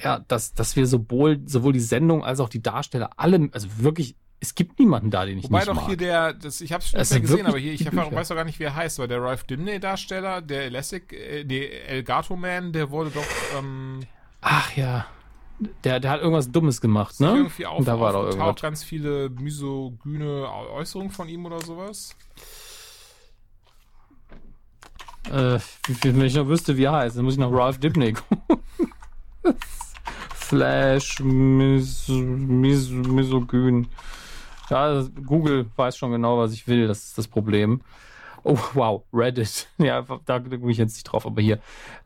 Ja, 0.02 0.18
dass, 0.28 0.52
dass 0.54 0.76
wir 0.76 0.86
sowohl, 0.86 1.40
sowohl 1.46 1.72
die 1.72 1.80
Sendung 1.80 2.24
als 2.24 2.40
auch 2.40 2.48
die 2.48 2.62
Darsteller 2.62 3.10
alle, 3.16 3.48
also 3.52 3.68
wirklich, 3.78 4.16
es 4.40 4.54
gibt 4.54 4.78
niemanden 4.78 5.10
da, 5.10 5.24
den 5.24 5.38
ich 5.38 5.44
Wobei 5.44 5.58
nicht 5.60 5.68
doch 5.68 5.74
mag. 5.74 5.86
hier 5.86 5.96
der, 5.96 6.34
das, 6.34 6.60
ich 6.60 6.72
habe 6.72 6.82
es 6.82 6.90
schon 6.90 7.00
nicht 7.00 7.10
mehr 7.10 7.20
gesehen, 7.20 7.46
aber 7.46 7.58
hier, 7.58 7.72
ich 7.72 7.86
hab, 7.86 7.94
weiß 8.12 8.30
auch 8.30 8.36
gar 8.36 8.44
nicht, 8.44 8.58
wie 8.58 8.64
er 8.64 8.74
heißt, 8.74 8.98
weil 8.98 9.08
der 9.08 9.22
Ralph 9.22 9.44
Dimney-Darsteller, 9.44 10.42
der 10.42 10.64
Elastic, 10.66 11.12
äh, 11.12 11.44
der 11.44 11.88
Elgato 11.88 12.36
Man, 12.36 12.72
der 12.72 12.90
wurde 12.90 13.10
doch 13.10 13.24
ähm, 13.58 14.00
Ach 14.42 14.76
ja, 14.76 15.06
der, 15.84 16.00
der 16.00 16.10
hat 16.10 16.20
irgendwas 16.20 16.50
Dummes 16.52 16.82
gemacht, 16.82 17.18
ne? 17.18 17.28
irgendwie 17.28 17.64
auf, 17.64 17.78
Und 17.78 17.88
da 17.88 17.98
war 17.98 18.12
doch 18.12 18.24
irgendwas. 18.24 18.60
ganz 18.60 18.84
viele 18.84 19.30
misogyne 19.30 20.46
Äußerungen 20.72 21.10
von 21.10 21.28
ihm 21.30 21.46
oder 21.46 21.60
sowas. 21.62 22.14
Äh, 25.32 25.58
wenn 26.02 26.20
ich 26.20 26.34
noch 26.34 26.46
wüsste, 26.46 26.76
wie 26.76 26.84
er 26.84 26.92
heißt, 26.92 27.16
dann 27.16 27.24
muss 27.24 27.34
ich 27.34 27.40
nach 27.40 27.50
Ralph 27.50 27.78
Dibny 27.78 28.12
gucken. 28.28 28.58
Flash, 30.48 31.20
mis, 31.20 32.08
mis, 32.08 32.90
misogyn. 32.90 33.88
Ja, 34.70 35.02
Google 35.24 35.66
weiß 35.76 35.96
schon 35.96 36.12
genau, 36.12 36.38
was 36.38 36.52
ich 36.52 36.66
will. 36.68 36.86
Das 36.88 37.04
ist 37.04 37.18
das 37.18 37.26
Problem. 37.28 37.80
Oh, 38.44 38.58
wow, 38.74 39.02
Reddit. 39.12 39.68
Ja, 39.78 40.02
da 40.24 40.38
gucke 40.38 40.70
ich 40.70 40.78
jetzt 40.78 40.94
nicht 40.94 41.04
drauf, 41.04 41.26
aber 41.26 41.42
hier. 41.42 41.58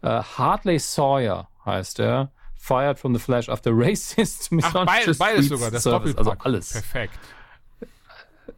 Äh, 0.02 0.22
Hartley 0.22 0.78
Sawyer 0.78 1.48
heißt 1.66 2.00
er. 2.00 2.30
Fired 2.56 2.98
from 2.98 3.14
the 3.14 3.20
Flash 3.20 3.48
after 3.48 3.70
racist 3.74 4.52
misogynist 4.52 5.18
beides 5.18 5.38
tweets 5.38 5.48
sogar, 5.48 5.70
das 5.70 5.82
surfaced. 5.82 6.18
Doppelpack. 6.18 6.18
Also 6.18 6.44
alles. 6.44 6.72
Perfekt. 6.72 7.18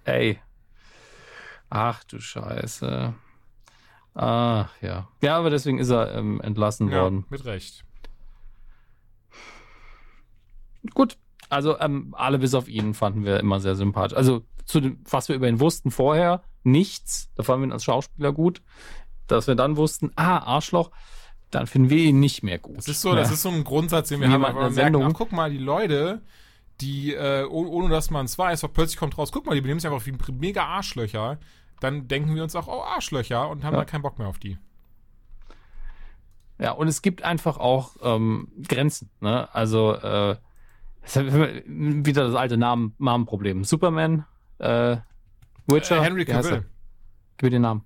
Ey. 0.05 0.41
Ach 1.71 2.03
du 2.05 2.21
Scheiße. 2.21 3.15
Ach 4.15 4.69
ja. 4.81 5.09
Ja, 5.21 5.39
aber 5.39 5.51
deswegen 5.51 5.79
ist 5.79 5.91
er 5.91 6.15
ähm, 6.17 6.41
entlassen 6.41 6.89
Ja, 6.91 7.03
worden. 7.03 7.25
mit 7.31 7.45
Recht. 7.45 7.85
Gut. 10.95 11.17
Also 11.49 11.79
ähm, 11.81 12.15
alle 12.17 12.39
bis 12.39 12.55
auf 12.55 12.69
ihn 12.69 12.95
fanden 12.95 13.25
wir 13.25 13.39
immer 13.41 13.61
sehr 13.61 13.75
sympathisch. 13.77 14.17
Also 14.17 14.43
zu 14.65 14.81
dem, 14.81 15.01
was 15.09 15.29
wir 15.29 15.37
über 15.37 15.49
ihn 15.49 15.61
wussten 15.61 15.91
vorher, 15.91 16.43
nichts. 16.63 17.31
Da 17.35 17.43
fanden 17.43 17.63
wir 17.63 17.69
ihn 17.69 17.73
als 17.73 17.85
Schauspieler 17.85 18.33
gut. 18.33 18.63
Dass 19.27 19.47
wir 19.47 19.55
dann 19.55 19.77
wussten, 19.77 20.11
ah, 20.17 20.39
Arschloch, 20.39 20.91
dann 21.51 21.67
finden 21.67 21.91
wir 21.91 21.99
ihn 22.05 22.21
nicht 22.21 22.43
mehr 22.43 22.59
gut. 22.59 22.79
Das 22.79 22.89
ist 22.89 23.03
so, 23.03 23.15
das 23.15 23.31
ist 23.31 23.43
so 23.43 23.51
ein 23.51 23.65
Grundsatz, 23.65 24.09
den 24.09 24.21
wir 24.21 24.29
Jemand 24.29 24.45
haben, 24.55 24.57
aber 24.59 24.71
wir 24.71 24.75
merken, 24.75 24.95
Sendung. 24.95 25.05
ach, 25.05 25.13
guck 25.15 25.33
mal, 25.33 25.51
die 25.51 25.59
Leute, 25.59 26.23
die, 26.81 27.15
äh, 27.15 27.45
oh- 27.45 27.67
ohne 27.69 27.89
dass 27.91 28.11
man 28.11 28.25
es 28.25 28.37
weiß, 28.39 28.65
auch 28.65 28.73
plötzlich 28.73 28.97
kommt 28.99 29.17
raus, 29.19 29.31
guck 29.33 29.47
mal, 29.47 29.55
die 29.55 29.61
benehmen 29.61 29.79
sich 29.81 29.91
einfach 29.91 30.05
wie 30.07 30.15
mega 30.33 30.65
Arschlöcher. 30.65 31.39
Dann 31.81 32.09
denken 32.09 32.35
wir 32.35 32.43
uns 32.43 32.57
auch, 32.57 32.69
oh, 32.69 32.83
Arschlöcher 32.83 33.49
und 33.49 33.65
haben 33.65 33.75
Ja. 33.75 33.81
dann 33.81 33.87
keinen 33.87 34.03
Bock 34.03 34.19
mehr 34.19 34.29
auf 34.29 34.39
die. 34.39 34.59
Ja, 36.59 36.73
und 36.73 36.89
es 36.89 37.03
gibt 37.03 37.23
einfach 37.23 37.57
auch 37.59 37.97
ähm, 38.03 38.49
Grenzen. 38.69 39.11
Ne? 39.21 39.53
Also 39.55 39.95
äh, 39.95 40.37
es 41.03 41.17
hat 41.17 41.27
wieder 41.27 42.25
das 42.27 42.35
alte 42.35 42.57
Namen, 42.57 42.95
Namenproblem. 42.99 43.65
Superman, 43.65 44.25
äh, 44.59 44.97
Witcher, 45.67 45.99
Äh, 45.99 46.03
Henry? 46.05 46.25
Cavill. 46.25 46.65
Gib 47.37 47.45
mir 47.45 47.51
den 47.51 47.63
Namen. 47.63 47.85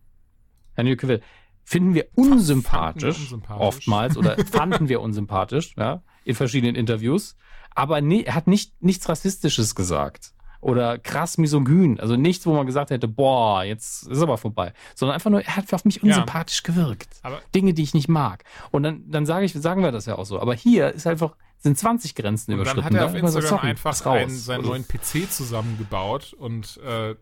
Henry 0.74 0.96
Cavill. 0.96 1.20
finden 1.64 1.94
wir 1.94 2.06
unsympathisch, 2.14 3.18
unsympathisch. 3.18 3.60
oftmals 3.66 4.16
oder 4.16 4.36
fanden 4.46 4.88
wir 4.88 5.00
unsympathisch, 5.00 5.74
ja, 5.76 6.02
in 6.24 6.34
verschiedenen 6.34 6.76
Interviews. 6.76 7.36
Aber 7.74 8.00
nee, 8.00 8.22
er 8.22 8.34
hat 8.34 8.46
nicht, 8.46 8.80
nichts 8.82 9.08
Rassistisches 9.08 9.74
gesagt. 9.74 10.32
Oder 10.62 10.98
krass 10.98 11.38
misogyn. 11.38 12.00
Also 12.00 12.16
nichts, 12.16 12.46
wo 12.46 12.54
man 12.54 12.66
gesagt 12.66 12.90
hätte, 12.90 13.06
boah, 13.08 13.62
jetzt 13.62 14.04
ist 14.08 14.22
aber 14.22 14.38
vorbei. 14.38 14.72
Sondern 14.94 15.14
einfach 15.14 15.30
nur, 15.30 15.42
er 15.42 15.56
hat 15.56 15.72
auf 15.74 15.84
mich 15.84 16.02
unsympathisch 16.02 16.62
gewirkt. 16.62 17.08
Aber- 17.22 17.40
Dinge, 17.54 17.74
die 17.74 17.82
ich 17.82 17.92
nicht 17.94 18.08
mag. 18.08 18.44
Und 18.70 18.82
dann, 18.82 19.08
dann 19.10 19.26
sage 19.26 19.44
ich, 19.44 19.52
sagen 19.52 19.82
wir 19.82 19.92
das 19.92 20.06
ja 20.06 20.16
auch 20.16 20.24
so. 20.24 20.40
Aber 20.40 20.54
hier 20.54 20.92
ist 20.92 21.06
einfach, 21.06 21.36
sind 21.58 21.78
20 21.78 22.14
Grenzen 22.14 22.52
Und 22.52 22.64
dann 22.64 22.76
überschritten. 22.76 22.84
hat 22.84 23.00
er 23.00 23.06
auf 23.06 23.30
so, 23.32 23.38
Instagram 23.38 23.60
einfach 23.60 24.06
einen, 24.06 24.30
seinen 24.30 24.58
Also, 24.58 24.70
neuen 24.70 24.86
PC 24.86 25.30
zusammengebaut 25.30 26.32
und 26.34 26.78
äh, 26.78 27.14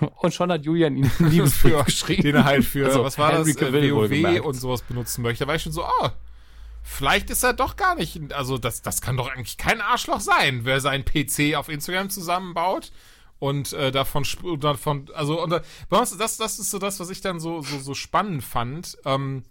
Und 0.16 0.34
schon 0.34 0.50
hat 0.50 0.64
Julian 0.64 0.96
ihn 0.96 1.10
einen 1.18 1.30
Liebesbrief 1.30 1.74
für, 1.76 1.84
geschrieben. 1.84 2.22
den 2.22 2.34
er 2.36 2.44
halt 2.44 2.64
für, 2.64 2.86
Also, 2.86 3.04
was 3.04 3.18
war 3.18 3.32
Henry 3.32 3.52
das, 3.52 3.62
äh, 3.62 3.66
Cavill 3.66 3.94
WoW 3.94 4.44
und 4.44 4.54
sowas 4.54 4.82
benutzen 4.82 5.22
möchte. 5.22 5.44
Da 5.44 5.48
war 5.48 5.54
ich 5.54 5.62
schon 5.62 5.72
so, 5.72 5.84
ah, 5.84 6.12
vielleicht 6.82 7.30
ist 7.30 7.42
er 7.42 7.52
doch 7.52 7.76
gar 7.76 7.94
nicht, 7.94 8.32
also 8.32 8.58
das, 8.58 8.82
das 8.82 9.00
kann 9.00 9.16
doch 9.16 9.28
eigentlich 9.30 9.56
kein 9.58 9.80
Arschloch 9.80 10.20
sein, 10.20 10.64
wer 10.64 10.80
seinen 10.80 11.04
PC 11.04 11.54
auf 11.56 11.68
Instagram 11.68 12.10
zusammenbaut 12.10 12.92
und 13.38 13.72
äh, 13.74 13.90
davon, 13.90 14.24
davon, 14.60 15.08
also 15.14 15.42
und, 15.42 15.52
äh, 15.52 15.60
das, 15.90 16.16
das 16.36 16.58
ist 16.58 16.70
so 16.70 16.78
das, 16.78 17.00
was 17.00 17.10
ich 17.10 17.20
dann 17.20 17.38
so, 17.40 17.60
so, 17.62 17.78
so 17.78 17.94
spannend 17.94 18.42
fand. 18.42 18.96
Ähm, 19.04 19.44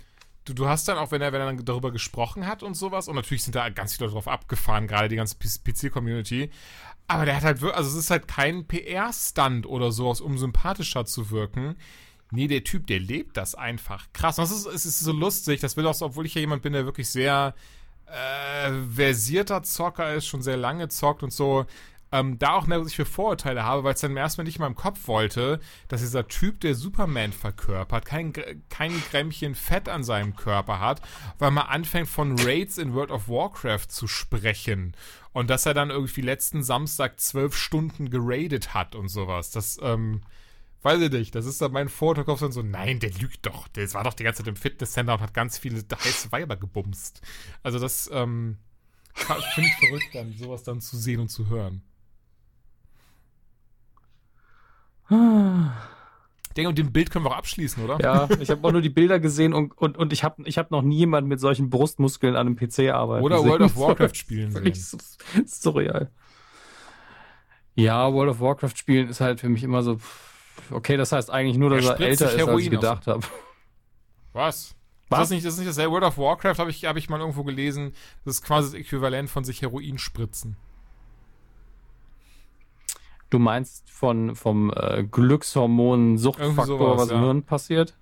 du, 0.46 0.54
du 0.54 0.68
hast 0.68 0.88
dann 0.88 0.98
auch, 0.98 1.12
wenn 1.12 1.22
er, 1.22 1.34
wenn 1.34 1.42
er 1.42 1.48
dann 1.48 1.66
darüber 1.66 1.92
gesprochen 1.92 2.48
hat 2.48 2.64
und 2.64 2.76
sowas, 2.76 3.08
und 3.08 3.16
natürlich 3.16 3.44
sind 3.44 3.56
da 3.56 3.68
ganz 3.70 3.96
viele 3.96 4.10
drauf 4.10 4.28
abgefahren, 4.28 4.88
gerade 4.88 5.10
die 5.10 5.16
ganze 5.18 5.36
PC-Community. 5.38 6.50
Aber 7.08 7.26
der 7.26 7.36
hat 7.36 7.44
halt, 7.44 7.62
wir- 7.62 7.76
also 7.76 7.90
es 7.90 7.96
ist 7.96 8.10
halt 8.12 8.28
kein 8.28 8.66
PR-Stunt 8.66 9.66
oder 9.68 9.92
sowas, 9.92 10.22
um 10.22 10.38
sympathischer 10.38 11.06
zu 11.06 11.30
wirken. 11.32 11.76
Nee, 12.32 12.48
der 12.48 12.64
Typ, 12.64 12.88
der 12.88 13.00
lebt 13.00 13.38
das 13.38 13.54
einfach 13.56 14.08
krass. 14.14 14.40
Und 14.40 14.44
das 14.50 14.52
ist, 14.58 14.66
es 14.66 14.86
ist 14.86 15.00
so 15.02 15.12
lustig, 15.12 15.60
das 15.62 15.78
will 15.78 15.86
auch 15.88 15.94
so, 15.94 16.06
obwohl 16.06 16.26
ich 16.26 16.34
ja 16.36 16.42
jemand 16.42 16.64
bin, 16.64 16.74
der 16.74 16.86
wirklich 16.86 17.10
sehr 17.10 17.54
äh, 18.08 18.72
versierter 18.94 19.64
Zocker 19.64 20.14
ist, 20.16 20.26
schon 20.28 20.42
sehr 20.42 20.58
lange 20.58 20.90
zockt 20.90 21.24
und 21.24 21.32
so, 21.34 21.66
ähm, 22.16 22.40
da 22.40 22.54
auch 22.54 22.66
mehr, 22.66 22.80
was 22.80 22.88
ich 22.88 22.96
für 22.96 23.06
Vorurteile 23.06 23.64
habe, 23.64 23.84
weil 23.84 23.94
es 23.94 24.00
dann 24.00 24.12
im 24.12 24.18
ersten 24.18 24.40
Mal 24.40 24.46
nicht 24.46 24.56
in 24.56 24.62
meinem 24.62 24.76
Kopf 24.76 25.08
wollte, 25.08 25.60
dass 25.90 26.00
dieser 26.00 26.28
Typ, 26.30 26.62
der 26.62 26.74
Superman 26.74 27.34
verkörpert, 27.34 28.06
kein, 28.06 28.32
kein 28.70 29.04
Grämmchen 29.12 29.54
Fett 29.54 29.90
an 29.90 30.04
seinem 30.04 30.36
Körper 30.36 30.80
hat, 30.80 31.02
weil 31.40 31.52
man 31.52 31.68
anfängt 31.68 32.08
von 32.08 32.40
Raids 32.40 32.78
in 32.78 32.94
World 32.94 33.12
of 33.12 33.28
Warcraft 33.28 33.88
zu 33.90 34.08
sprechen 34.08 34.96
und 35.34 35.50
dass 35.50 35.66
er 35.66 35.74
dann 35.74 35.90
irgendwie 35.90 36.22
letzten 36.22 36.64
Samstag 36.64 37.20
zwölf 37.20 37.58
Stunden 37.58 38.10
geradet 38.10 38.74
hat 38.74 38.96
und 38.96 39.10
sowas. 39.10 39.52
Das, 39.52 39.78
ähm, 39.82 40.22
weiß 40.84 41.02
ich 41.02 41.12
nicht, 41.12 41.36
das 41.36 41.46
ist 41.46 41.62
dann 41.62 41.74
mein 41.74 41.90
Vorurteil, 41.90 42.38
dann 42.40 42.52
so, 42.54 42.62
nein, 42.62 43.00
der 43.00 43.12
lügt 43.12 43.46
doch, 43.46 43.68
der 43.68 43.92
war 43.94 44.06
doch 44.06 44.14
die 44.14 44.24
ganze 44.24 44.44
Zeit 44.44 44.48
im 44.48 44.56
Fitnesscenter 44.56 45.16
und 45.16 45.22
hat 45.22 45.34
ganz 45.34 45.58
viele 45.58 45.84
heiße 45.92 46.32
Weiber 46.32 46.56
gebumst. 46.56 47.22
Also 47.62 47.78
das, 47.78 48.10
ähm, 48.14 48.58
finde 49.16 49.70
ich 49.70 49.76
verrückt, 49.76 50.10
dann 50.14 50.34
sowas 50.38 50.64
dann 50.64 50.80
zu 50.80 50.96
sehen 50.96 51.20
und 51.20 51.30
zu 51.30 51.50
hören. 51.50 51.82
Ich 55.10 56.54
denke, 56.56 56.70
und 56.70 56.78
dem 56.78 56.92
Bild 56.92 57.12
können 57.12 57.26
wir 57.26 57.32
auch 57.32 57.38
abschließen, 57.38 57.84
oder? 57.84 58.00
Ja, 58.02 58.28
ich 58.40 58.50
habe 58.50 58.66
auch 58.68 58.72
nur 58.72 58.82
die 58.82 58.90
Bilder 58.90 59.20
gesehen 59.20 59.54
und, 59.54 59.78
und, 59.78 59.98
und 59.98 60.14
ich 60.14 60.24
habe 60.24 60.42
ich 60.46 60.58
hab 60.58 60.72
noch 60.72 60.82
nie 60.82 60.98
jemanden 60.98 61.28
mit 61.28 61.40
solchen 61.40 61.70
Brustmuskeln 61.70 62.36
an 62.36 62.48
einem 62.48 62.56
PC 62.56 62.92
arbeiten 62.94 63.24
Oder 63.26 63.36
gesehen. 63.38 63.50
World 63.52 63.62
of 63.64 63.78
Warcraft 63.78 64.16
spielen 64.16 64.52
sehen. 64.52 64.74
su- 64.74 64.98
surreal. 65.46 66.10
Ja, 67.76 68.12
World 68.14 68.32
of 68.32 68.40
Warcraft 68.40 68.76
spielen 68.78 69.10
ist 69.10 69.20
halt 69.22 69.42
für 69.42 69.50
mich 69.50 69.64
immer 69.64 69.84
so, 69.84 69.98
okay, 70.72 70.96
das 70.96 71.12
heißt 71.12 71.30
eigentlich 71.30 71.58
nur, 71.58 71.70
dass 71.72 71.86
Er 71.86 72.00
er, 72.00 72.08
älter 72.08 72.12
ist, 72.14 72.22
als 72.24 72.34
ich 72.36 72.40
Heroin 72.48 72.70
gedacht 72.70 73.08
habe. 73.08 73.28
Was? 74.32 74.56
Ist 74.68 74.76
Was? 75.10 75.20
das 75.20 75.30
nicht, 75.32 75.46
das 75.46 75.54
ist 75.54 75.60
nicht 75.60 75.70
dasselbe? 75.70 75.92
World 75.92 76.06
of 76.06 76.18
Warcraft 76.18 76.56
habe 76.58 76.70
ich, 76.70 76.86
hab 76.86 76.96
ich 76.96 77.10
mal 77.10 77.20
irgendwo 77.20 77.44
gelesen. 77.44 77.94
Das 78.24 78.36
ist 78.36 78.42
quasi 78.44 78.72
das 78.72 78.80
Äquivalent 78.80 79.30
von 79.30 79.44
sich 79.44 79.62
Heroin 79.62 79.98
spritzen. 79.98 80.56
Du 83.36 83.40
meinst 83.40 83.90
von, 83.90 84.34
vom 84.34 84.72
äh, 84.74 85.04
Glückshormon 85.04 86.18
Suchtfaktor, 86.18 86.66
sowas, 86.66 86.98
was 87.02 87.10
im 87.10 87.18
ja. 87.18 87.24
Hirn 87.24 87.44
passiert? 87.44 87.98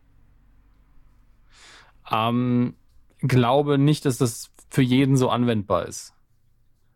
Ähm, 2.11 2.75
glaube 3.17 3.79
nicht, 3.79 4.05
dass 4.05 4.19
das 4.19 4.51
für 4.69 4.83
jeden 4.83 5.17
so 5.17 5.29
anwendbar 5.29 5.87
ist. 5.87 6.13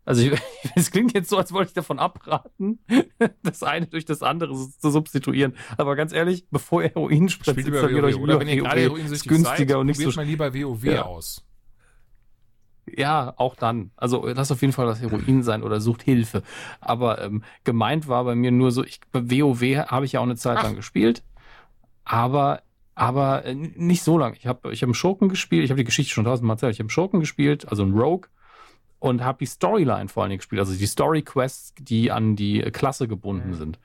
Also 0.04 0.30
es 0.76 0.92
klingt 0.92 1.14
jetzt 1.14 1.30
so, 1.30 1.36
als 1.36 1.52
wollte 1.52 1.70
ich 1.70 1.74
davon 1.74 1.98
abraten, 1.98 2.78
das 3.42 3.64
eine 3.64 3.88
durch 3.88 4.04
das 4.04 4.22
andere 4.22 4.54
zu 4.54 4.88
substituieren. 4.88 5.56
Aber 5.76 5.96
ganz 5.96 6.12
ehrlich, 6.12 6.46
bevor 6.48 6.84
ihr 6.84 6.90
Heroin 6.90 7.28
spritzt, 7.30 7.58
installiert 7.58 8.04
WoW. 8.04 8.04
euch 8.04 8.16
Oder 8.18 8.34
lieber 8.34 8.40
wenn 8.40 8.48
ihr 8.48 8.56
gerade 8.62 8.76
WoW. 8.76 8.98
heroinsüchtig 8.98 9.32
ist 9.32 9.36
günstiger 9.36 9.74
seid, 9.74 9.80
und 9.80 9.86
nicht 9.86 10.00
so 10.00 10.12
mal 10.12 10.24
lieber 10.24 10.54
WoW 10.54 10.84
Ja. 10.84 11.06
aus. 11.06 11.44
Ja, 12.96 13.34
auch 13.36 13.54
dann. 13.56 13.90
Also 13.96 14.26
lass 14.26 14.50
auf 14.52 14.60
jeden 14.60 14.72
Fall 14.72 14.86
das 14.86 15.00
Heroin 15.00 15.42
sein 15.42 15.62
oder 15.62 15.80
sucht 15.80 16.02
Hilfe. 16.02 16.42
Aber 16.80 17.20
ähm, 17.22 17.42
gemeint 17.64 18.08
war 18.08 18.24
bei 18.24 18.34
mir 18.34 18.50
nur 18.50 18.70
so, 18.70 18.84
ich 18.84 19.00
bei 19.12 19.22
WoW 19.30 19.62
habe 19.88 20.04
ich 20.06 20.12
ja 20.12 20.20
auch 20.20 20.24
eine 20.24 20.36
Zeit 20.36 20.58
Ach. 20.58 20.62
lang 20.64 20.76
gespielt, 20.76 21.22
aber 22.04 22.62
aber 22.94 23.44
äh, 23.44 23.54
nicht 23.54 24.02
so 24.02 24.18
lange. 24.18 24.36
Ich 24.36 24.46
habe 24.46 24.72
ich 24.72 24.82
hab 24.82 24.88
einen 24.88 24.94
Schurken 24.94 25.28
gespielt, 25.28 25.64
ich 25.64 25.70
habe 25.70 25.78
die 25.78 25.84
Geschichte 25.84 26.12
schon 26.12 26.24
tausendmal 26.24 26.54
erzählt. 26.54 26.72
Ich 26.72 26.78
habe 26.80 26.84
einen 26.86 26.90
Schurken 26.90 27.20
gespielt, 27.20 27.68
also 27.68 27.82
einen 27.84 27.96
Rogue 27.96 28.28
und 28.98 29.22
habe 29.22 29.38
die 29.38 29.46
Storyline 29.46 30.08
vor 30.08 30.22
allen 30.24 30.30
Dingen 30.30 30.38
gespielt, 30.40 30.58
also 30.60 30.74
die 30.74 30.86
Story 30.86 31.22
Quests, 31.22 31.74
die 31.78 32.10
an 32.10 32.34
die 32.34 32.60
Klasse 32.72 33.06
gebunden 33.06 33.50
Mhm. 33.50 33.54
sind. 33.54 33.78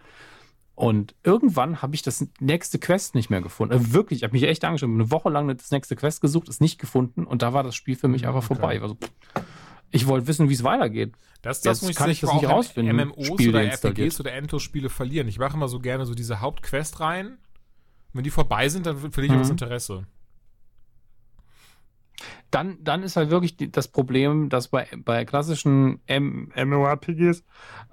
Und 0.76 1.14
irgendwann 1.24 1.82
habe 1.84 1.94
ich 1.94 2.02
das 2.02 2.26
nächste 2.40 2.80
Quest 2.80 3.14
nicht 3.14 3.30
mehr 3.30 3.42
gefunden. 3.42 3.76
Äh, 3.76 3.94
wirklich, 3.94 4.20
ich 4.20 4.24
habe 4.24 4.34
mich 4.34 4.44
echt 4.44 4.66
angeschaut, 4.66 4.90
eine 4.90 5.12
Woche 5.12 5.30
lang 5.30 5.48
das 5.56 5.70
nächste 5.72 5.96
Quest 5.96 6.20
gesucht, 6.22 6.50
ist 6.50 6.62
nicht 6.62 6.80
gefunden 6.80 7.26
und 7.26 7.42
da 7.44 7.54
war 7.54 7.62
das 7.64 7.76
Spiel 7.76 7.96
für 7.96 8.08
mich 8.08 8.26
einfach 8.26 8.40
Okay. 8.44 8.48
vorbei. 8.56 8.76
Ich, 8.76 8.82
war 8.82 8.90
so, 8.90 8.96
pff, 8.96 9.12
ich 9.92 10.08
wollte 10.08 10.26
wissen, 10.28 10.50
wie 10.50 10.54
es 10.54 10.64
weitergeht. 10.64 11.14
Das 11.44 11.58
Jetzt 11.58 11.66
das, 11.66 11.84
wo 11.84 11.90
ich 11.90 11.96
kann 11.96 12.10
ich 12.10 12.22
das 12.22 12.34
nicht 12.34 12.48
rausfinden, 12.48 12.96
MMOs 12.96 13.28
Spiel 13.28 13.50
oder. 13.50 13.64
RPGs 13.64 14.20
oder 14.20 14.32
Entos-Spiele 14.34 14.90
verlieren. 14.90 15.28
Ich 15.28 15.38
mache 15.38 15.56
immer 15.56 15.68
so 15.68 15.80
gerne 15.80 16.06
so 16.06 16.16
diese 16.16 16.42
Hauptquest 16.42 17.00
rein. 17.02 17.38
Wenn 18.14 18.24
die 18.24 18.30
vorbei 18.32 18.70
sind, 18.70 18.86
dann 18.86 18.98
verliere 19.12 19.26
ich 19.26 19.32
auch 19.34 19.38
das 19.42 19.48
Mhm. 19.50 19.54
Interesse. 19.54 20.08
Dann, 22.52 22.78
dann 22.84 23.02
ist 23.04 23.16
halt 23.16 23.32
wirklich 23.32 23.58
das 23.72 23.88
Problem, 23.88 24.48
dass 24.50 24.68
bei, 24.68 24.88
bei 25.04 25.26
klassischen 25.26 26.00
M 26.06 26.52
MMORPGs 26.56 27.44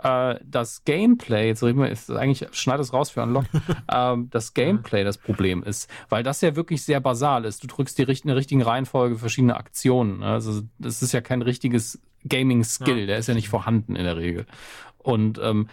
äh, 0.02 0.34
das 0.44 0.84
Gameplay, 0.84 1.48
jetzt 1.48 1.62
reden 1.62 1.78
wir, 1.80 1.88
ist 1.88 2.10
eigentlich, 2.10 2.46
schneid 2.52 2.78
es 2.80 2.92
raus 2.92 3.10
für 3.10 3.22
Unlock, 3.22 3.46
ähm, 3.92 4.28
das 4.30 4.52
Gameplay 4.54 5.02
das 5.02 5.16
Problem 5.18 5.62
ist, 5.62 5.90
weil 6.10 6.22
das 6.22 6.42
ja 6.42 6.54
wirklich 6.56 6.82
sehr 6.84 7.00
basal 7.00 7.44
ist. 7.46 7.62
Du 7.62 7.66
drückst 7.68 7.96
die 7.98 8.02
richt- 8.02 8.24
in 8.24 8.28
der 8.28 8.36
richtigen 8.36 8.62
Reihenfolge 8.62 9.16
verschiedene 9.16 9.56
Aktionen. 9.56 10.18
ne? 10.18 10.26
Also 10.26 10.62
das 10.78 11.02
ist 11.02 11.12
ja 11.12 11.22
kein 11.22 11.42
richtiges 11.42 12.00
Gaming-Skill, 12.28 13.00
Ja. 13.00 13.06
der 13.06 13.18
ist 13.18 13.28
ja 13.28 13.34
nicht 13.34 13.48
vorhanden 13.48 13.96
in 13.96 14.04
der 14.04 14.16
Regel. 14.18 14.46
Und 14.98 15.38
ähm, 15.42 15.68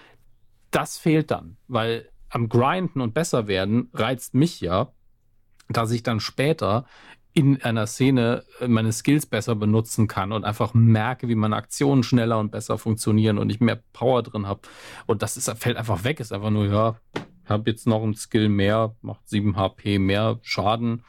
das 0.72 0.98
fehlt 0.98 1.30
dann, 1.32 1.58
weil 1.68 2.10
am 2.30 2.48
Grinden 2.50 3.02
und 3.02 3.14
besser 3.14 3.48
werden 3.48 3.90
reizt 3.94 4.34
mich 4.34 4.62
ja, 4.62 4.92
dass 5.70 5.92
ich 5.92 6.04
dann 6.04 6.22
später 6.22 6.86
in 7.38 7.62
einer 7.62 7.86
Szene 7.86 8.44
äh, 8.60 8.68
meine 8.68 8.92
Skills 8.92 9.28
besser 9.28 9.54
benutzen 9.54 10.08
kann 10.08 10.32
und 10.32 10.44
einfach 10.44 10.74
merke, 10.74 11.28
wie 11.28 11.36
meine 11.36 11.56
Aktionen 11.56 12.02
schneller 12.02 12.40
und 12.40 12.50
besser 12.52 12.80
funktionieren 12.80 13.38
und 13.38 13.52
ich 13.52 13.60
mehr 13.60 13.80
Power 13.94 14.24
drin 14.24 14.48
habe. 14.48 14.62
Und 15.06 15.22
das 15.22 15.38
ist, 15.38 15.48
fällt 15.60 15.78
einfach 15.78 16.04
weg, 16.04 16.20
ist 16.20 16.34
einfach 16.34 16.50
nur, 16.50 16.66
ja, 16.66 16.96
habe 17.46 17.70
jetzt 17.70 17.86
noch 17.86 18.02
einen 18.02 18.16
Skill 18.16 18.50
mehr, 18.50 18.96
macht 19.02 19.30
7 19.30 19.56
HP 19.56 20.00
mehr 20.00 20.40
Schaden. 20.42 21.04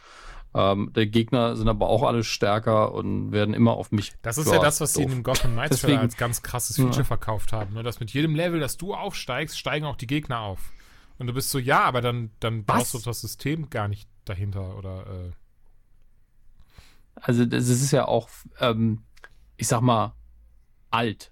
Ähm, 0.54 0.92
die 0.94 1.10
Gegner 1.10 1.56
sind 1.56 1.66
aber 1.68 1.88
auch 1.88 2.02
alle 2.02 2.22
stärker 2.24 2.92
und 2.92 3.32
werden 3.32 3.54
immer 3.54 3.72
auf 3.72 3.90
mich. 3.90 4.12
Das 4.20 4.36
ist 4.36 4.52
ja, 4.52 4.58
das, 4.58 4.82
was 4.82 4.92
sie 4.94 5.02
in 5.04 5.08
doof. 5.08 5.16
dem 5.16 5.22
Gotham 5.22 5.52
Knights 5.52 5.80
Deswegen- 5.80 5.98
als 6.00 6.18
ganz 6.18 6.42
krasses 6.42 6.76
Ja. 6.76 6.84
Feature 6.84 7.04
verkauft 7.04 7.54
haben. 7.54 7.72
Ne? 7.72 7.82
Dass 7.82 8.00
mit 8.00 8.10
jedem 8.10 8.34
Level, 8.34 8.60
das 8.60 8.76
du 8.76 8.92
aufsteigst, 8.94 9.58
steigen 9.58 9.86
auch 9.86 9.96
die 9.96 10.06
Gegner 10.06 10.40
auf. 10.40 10.60
Und 11.18 11.26
du 11.26 11.32
bist 11.32 11.48
so, 11.50 11.58
ja, 11.58 11.80
aber 11.84 12.02
dann, 12.02 12.32
dann 12.40 12.64
Was? 12.66 12.76
brauchst 12.76 12.94
du 12.94 12.98
das 12.98 13.22
System 13.22 13.70
gar 13.70 13.88
nicht 13.88 14.08
dahinter. 14.26 14.76
Oder 14.76 15.00
äh, 15.06 15.30
Also 17.20 17.44
das 17.44 17.68
ist 17.68 17.90
ja 17.90 18.06
auch, 18.06 18.28
ähm, 18.60 19.02
ich 19.56 19.68
sag 19.68 19.80
mal, 19.80 20.14
alt. 20.90 21.30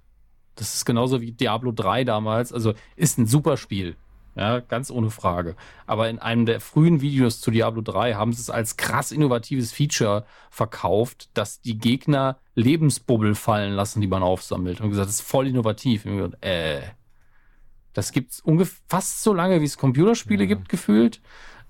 Das 0.55 0.75
ist 0.75 0.85
genauso 0.85 1.21
wie 1.21 1.33
Diablo 1.33 1.73
3 1.73 2.05
damals. 2.05 2.53
Also 2.53 2.75
ist 2.97 3.19
ein 3.19 3.27
super 3.27 3.57
Spiel. 3.57 3.97
Ja, 4.35 4.61
ganz 4.61 4.91
ohne 4.91 5.09
Frage. 5.11 5.57
Aber 5.87 6.11
in 6.11 6.19
einem 6.19 6.45
der 6.45 6.61
frühen 6.61 7.01
Videos 7.01 7.41
zu 7.41 7.51
Diablo 7.51 7.81
3 7.81 8.15
haben 8.15 8.35
sie 8.35 8.43
es 8.43 8.51
als 8.51 8.77
krass 8.77 9.11
innovatives 9.11 9.73
Feature 9.73 10.27
verkauft, 10.51 11.31
dass 11.33 11.63
die 11.63 11.79
Gegner 11.79 12.39
Lebensbubbel 12.55 13.35
fallen 13.35 13.73
lassen, 13.73 14.03
die 14.03 14.07
man 14.07 14.23
aufsammelt. 14.23 14.83
Und 14.83 14.91
gesagt, 14.91 15.09
das 15.09 15.21
ist 15.21 15.27
voll 15.29 15.47
innovativ. 15.47 16.05
Und 16.05 16.35
äh, 16.43 16.83
das 17.95 18.13
gibt's 18.13 18.41
ungefähr 18.41 18.79
fast 18.89 19.23
so 19.23 19.33
lange, 19.33 19.63
wie 19.63 19.65
es 19.65 19.79
Computerspiele 19.79 20.45
Ja. 20.45 20.49
gibt, 20.49 20.69
gefühlt. 20.69 21.23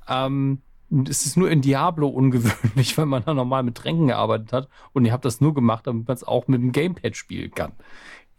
Ähm, 0.09 0.61
und 0.91 1.09
es 1.09 1.27
ist 1.27 1.37
nur 1.37 1.51
in 1.51 1.63
Diablo 1.63 2.09
ungewöhnlich, 2.09 2.97
weil 2.99 3.07
man 3.07 3.25
da 3.25 3.35
normal 3.35 3.63
mit 3.63 3.77
Tränken 3.77 4.07
gearbeitet 4.09 4.53
hat. 4.53 4.69
Und 4.93 5.05
ihr 5.05 5.13
habt 5.13 5.25
das 5.25 5.41
nur 5.41 5.55
gemacht, 5.55 5.87
damit 5.87 6.07
man 6.07 6.15
es 6.15 6.25
auch 6.25 6.47
mit 6.49 6.61
dem 6.61 6.73
Gamepad 6.73 7.17
spielen 7.17 7.51
kann. 7.53 7.73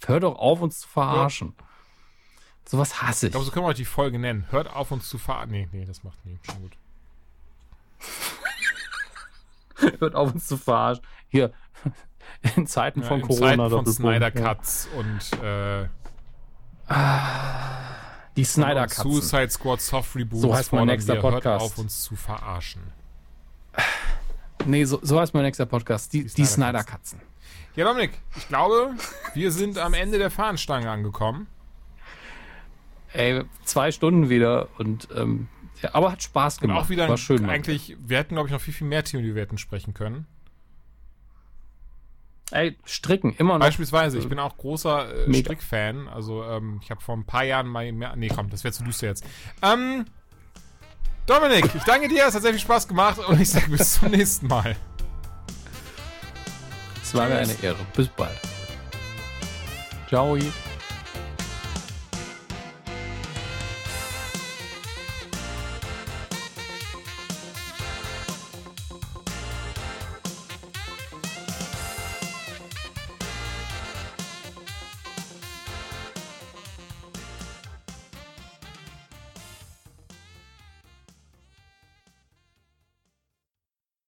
Hör 0.06 0.19
doch 0.19 0.36
auf, 0.36 0.61
uns 0.61 0.80
zu 0.80 0.88
verarschen. 0.88 1.53
Sowas 2.65 3.02
hasse 3.02 3.26
ich 3.26 3.30
ich. 3.30 3.32
glaube, 3.32 3.45
so 3.45 3.52
können 3.52 3.65
wir 3.65 3.69
auch 3.72 3.74
die 3.76 3.86
Folge 3.86 4.19
nennen. 4.19 4.45
Hört 4.52 4.69
auf 4.74 4.91
uns 4.91 5.07
zu 5.10 5.18
fahren. 5.18 5.49
Nee, 5.52 5.68
nee, 5.72 5.86
das 5.86 6.03
macht 6.03 6.26
nie. 6.26 6.38
Schon 6.44 6.61
gut. 6.61 6.78
Hört 9.99 10.15
auf 10.15 10.34
uns 10.34 10.48
zu 10.48 10.57
verarschen. 10.57 11.03
Hier, 11.30 11.53
in 12.56 12.68
Zeiten 12.68 13.02
Ja, 13.02 13.07
von 13.07 13.22
in 13.22 13.28
Corona. 13.28 13.69
Zeiten 13.69 13.69
von 13.69 13.86
Snyder 13.88 14.34
ja. 14.34 14.41
Cuts 14.41 14.90
und 14.98 15.44
äh, 15.44 15.88
Die 18.38 18.43
Snyder 18.45 18.85
Cuts. 18.85 19.01
Suicide 19.01 19.49
Squad 19.49 19.81
Soft 19.81 20.15
Reboot. 20.15 20.41
So 20.41 20.55
heißt 20.55 20.72
mein 20.72 20.85
nächster 20.85 21.15
Podcast. 21.15 21.45
Hört 21.45 21.61
auf 21.61 21.77
uns 21.77 22.03
zu 22.03 22.15
verarschen. 22.15 22.81
Nee, 24.65 24.85
so, 24.85 24.99
so 25.01 25.19
heißt 25.19 25.34
mein 25.34 25.43
nächster 25.43 25.65
Podcast. 25.65 26.14
Die, 26.14 26.23
die, 26.23 26.30
Snyder 26.30 26.47
Snyder 26.47 26.84
Katzen. 26.84 27.22
Ja, 27.76 27.85
Dominik, 27.85 28.11
ich 28.35 28.47
glaube, 28.47 28.93
wir 29.34 29.51
sind 29.51 29.77
am 29.77 29.93
Ende 29.93 30.18
der 30.18 30.30
Fahnenstange 30.30 30.89
angekommen. 30.89 31.47
Ey, 33.14 33.43
zwei 33.64 33.91
Stunden 33.91 34.30
wieder 34.30 34.68
und 34.77 35.07
ähm, 35.15 35.47
ja, 35.81 35.93
aber 35.93 36.11
hat 36.11 36.22
Spaß 36.23 36.57
Und 36.57 36.61
gemacht. 36.61 36.85
auch 36.85 36.89
wieder 36.89 37.07
War 37.07 37.18
schön. 37.18 37.49
Eigentlich, 37.49 37.97
wir 37.99 38.18
hätten, 38.18 38.35
glaube 38.35 38.49
ich, 38.49 38.53
noch 38.53 38.61
viel, 38.61 38.73
viel 38.73 38.88
mehr 38.88 39.03
Themen, 39.03 39.23
die 39.23 39.34
wir 39.34 39.41
hätten 39.41 39.57
sprechen 39.57 39.93
können. 39.93 40.27
Ey, 42.52 42.78
stricken, 42.86 43.34
immer 43.38 43.57
noch. 43.57 43.65
Beispielsweise, 43.65 44.18
ich 44.18 44.30
bin 44.30 44.40
auch 44.40 44.56
großer 44.57 45.28
äh. 45.28 45.34
Strickfan. 45.34 46.07
Also, 46.07 46.44
ähm, 46.44 46.80
ich 46.82 46.91
habe 46.91 47.02
vor 47.02 47.15
ein 47.15 47.26
paar 47.26 47.44
Jahren 47.44 47.68
mal 47.68 47.91
mehr. 47.91 48.15
Nee, 48.15 48.30
komm, 48.34 48.49
das 48.49 48.64
wäre 48.64 48.74
zu 48.74 48.84
düster 48.84 49.07
jetzt. 49.07 49.26
Ähm, 49.61 50.06
Dominik, 51.26 51.69
ich 51.76 51.84
danke 51.84 52.07
dir, 52.07 52.26
es 52.26 52.36
hat 52.36 52.41
sehr 52.41 52.52
viel 52.52 52.61
Spaß 52.61 52.88
gemacht 52.88 53.19
und 53.19 53.41
ich 53.41 53.49
sage 53.49 53.69
bis 53.69 53.95
zum 53.95 54.11
nächsten 54.11 54.48
Mal. 54.48 54.78
Es 57.03 57.14
war 57.14 57.28
mir 57.28 57.38
eine 57.38 57.56
Ehre. 57.61 57.86
Bis 57.94 58.07
bald. 58.07 58.40
Ciao. 60.07 60.38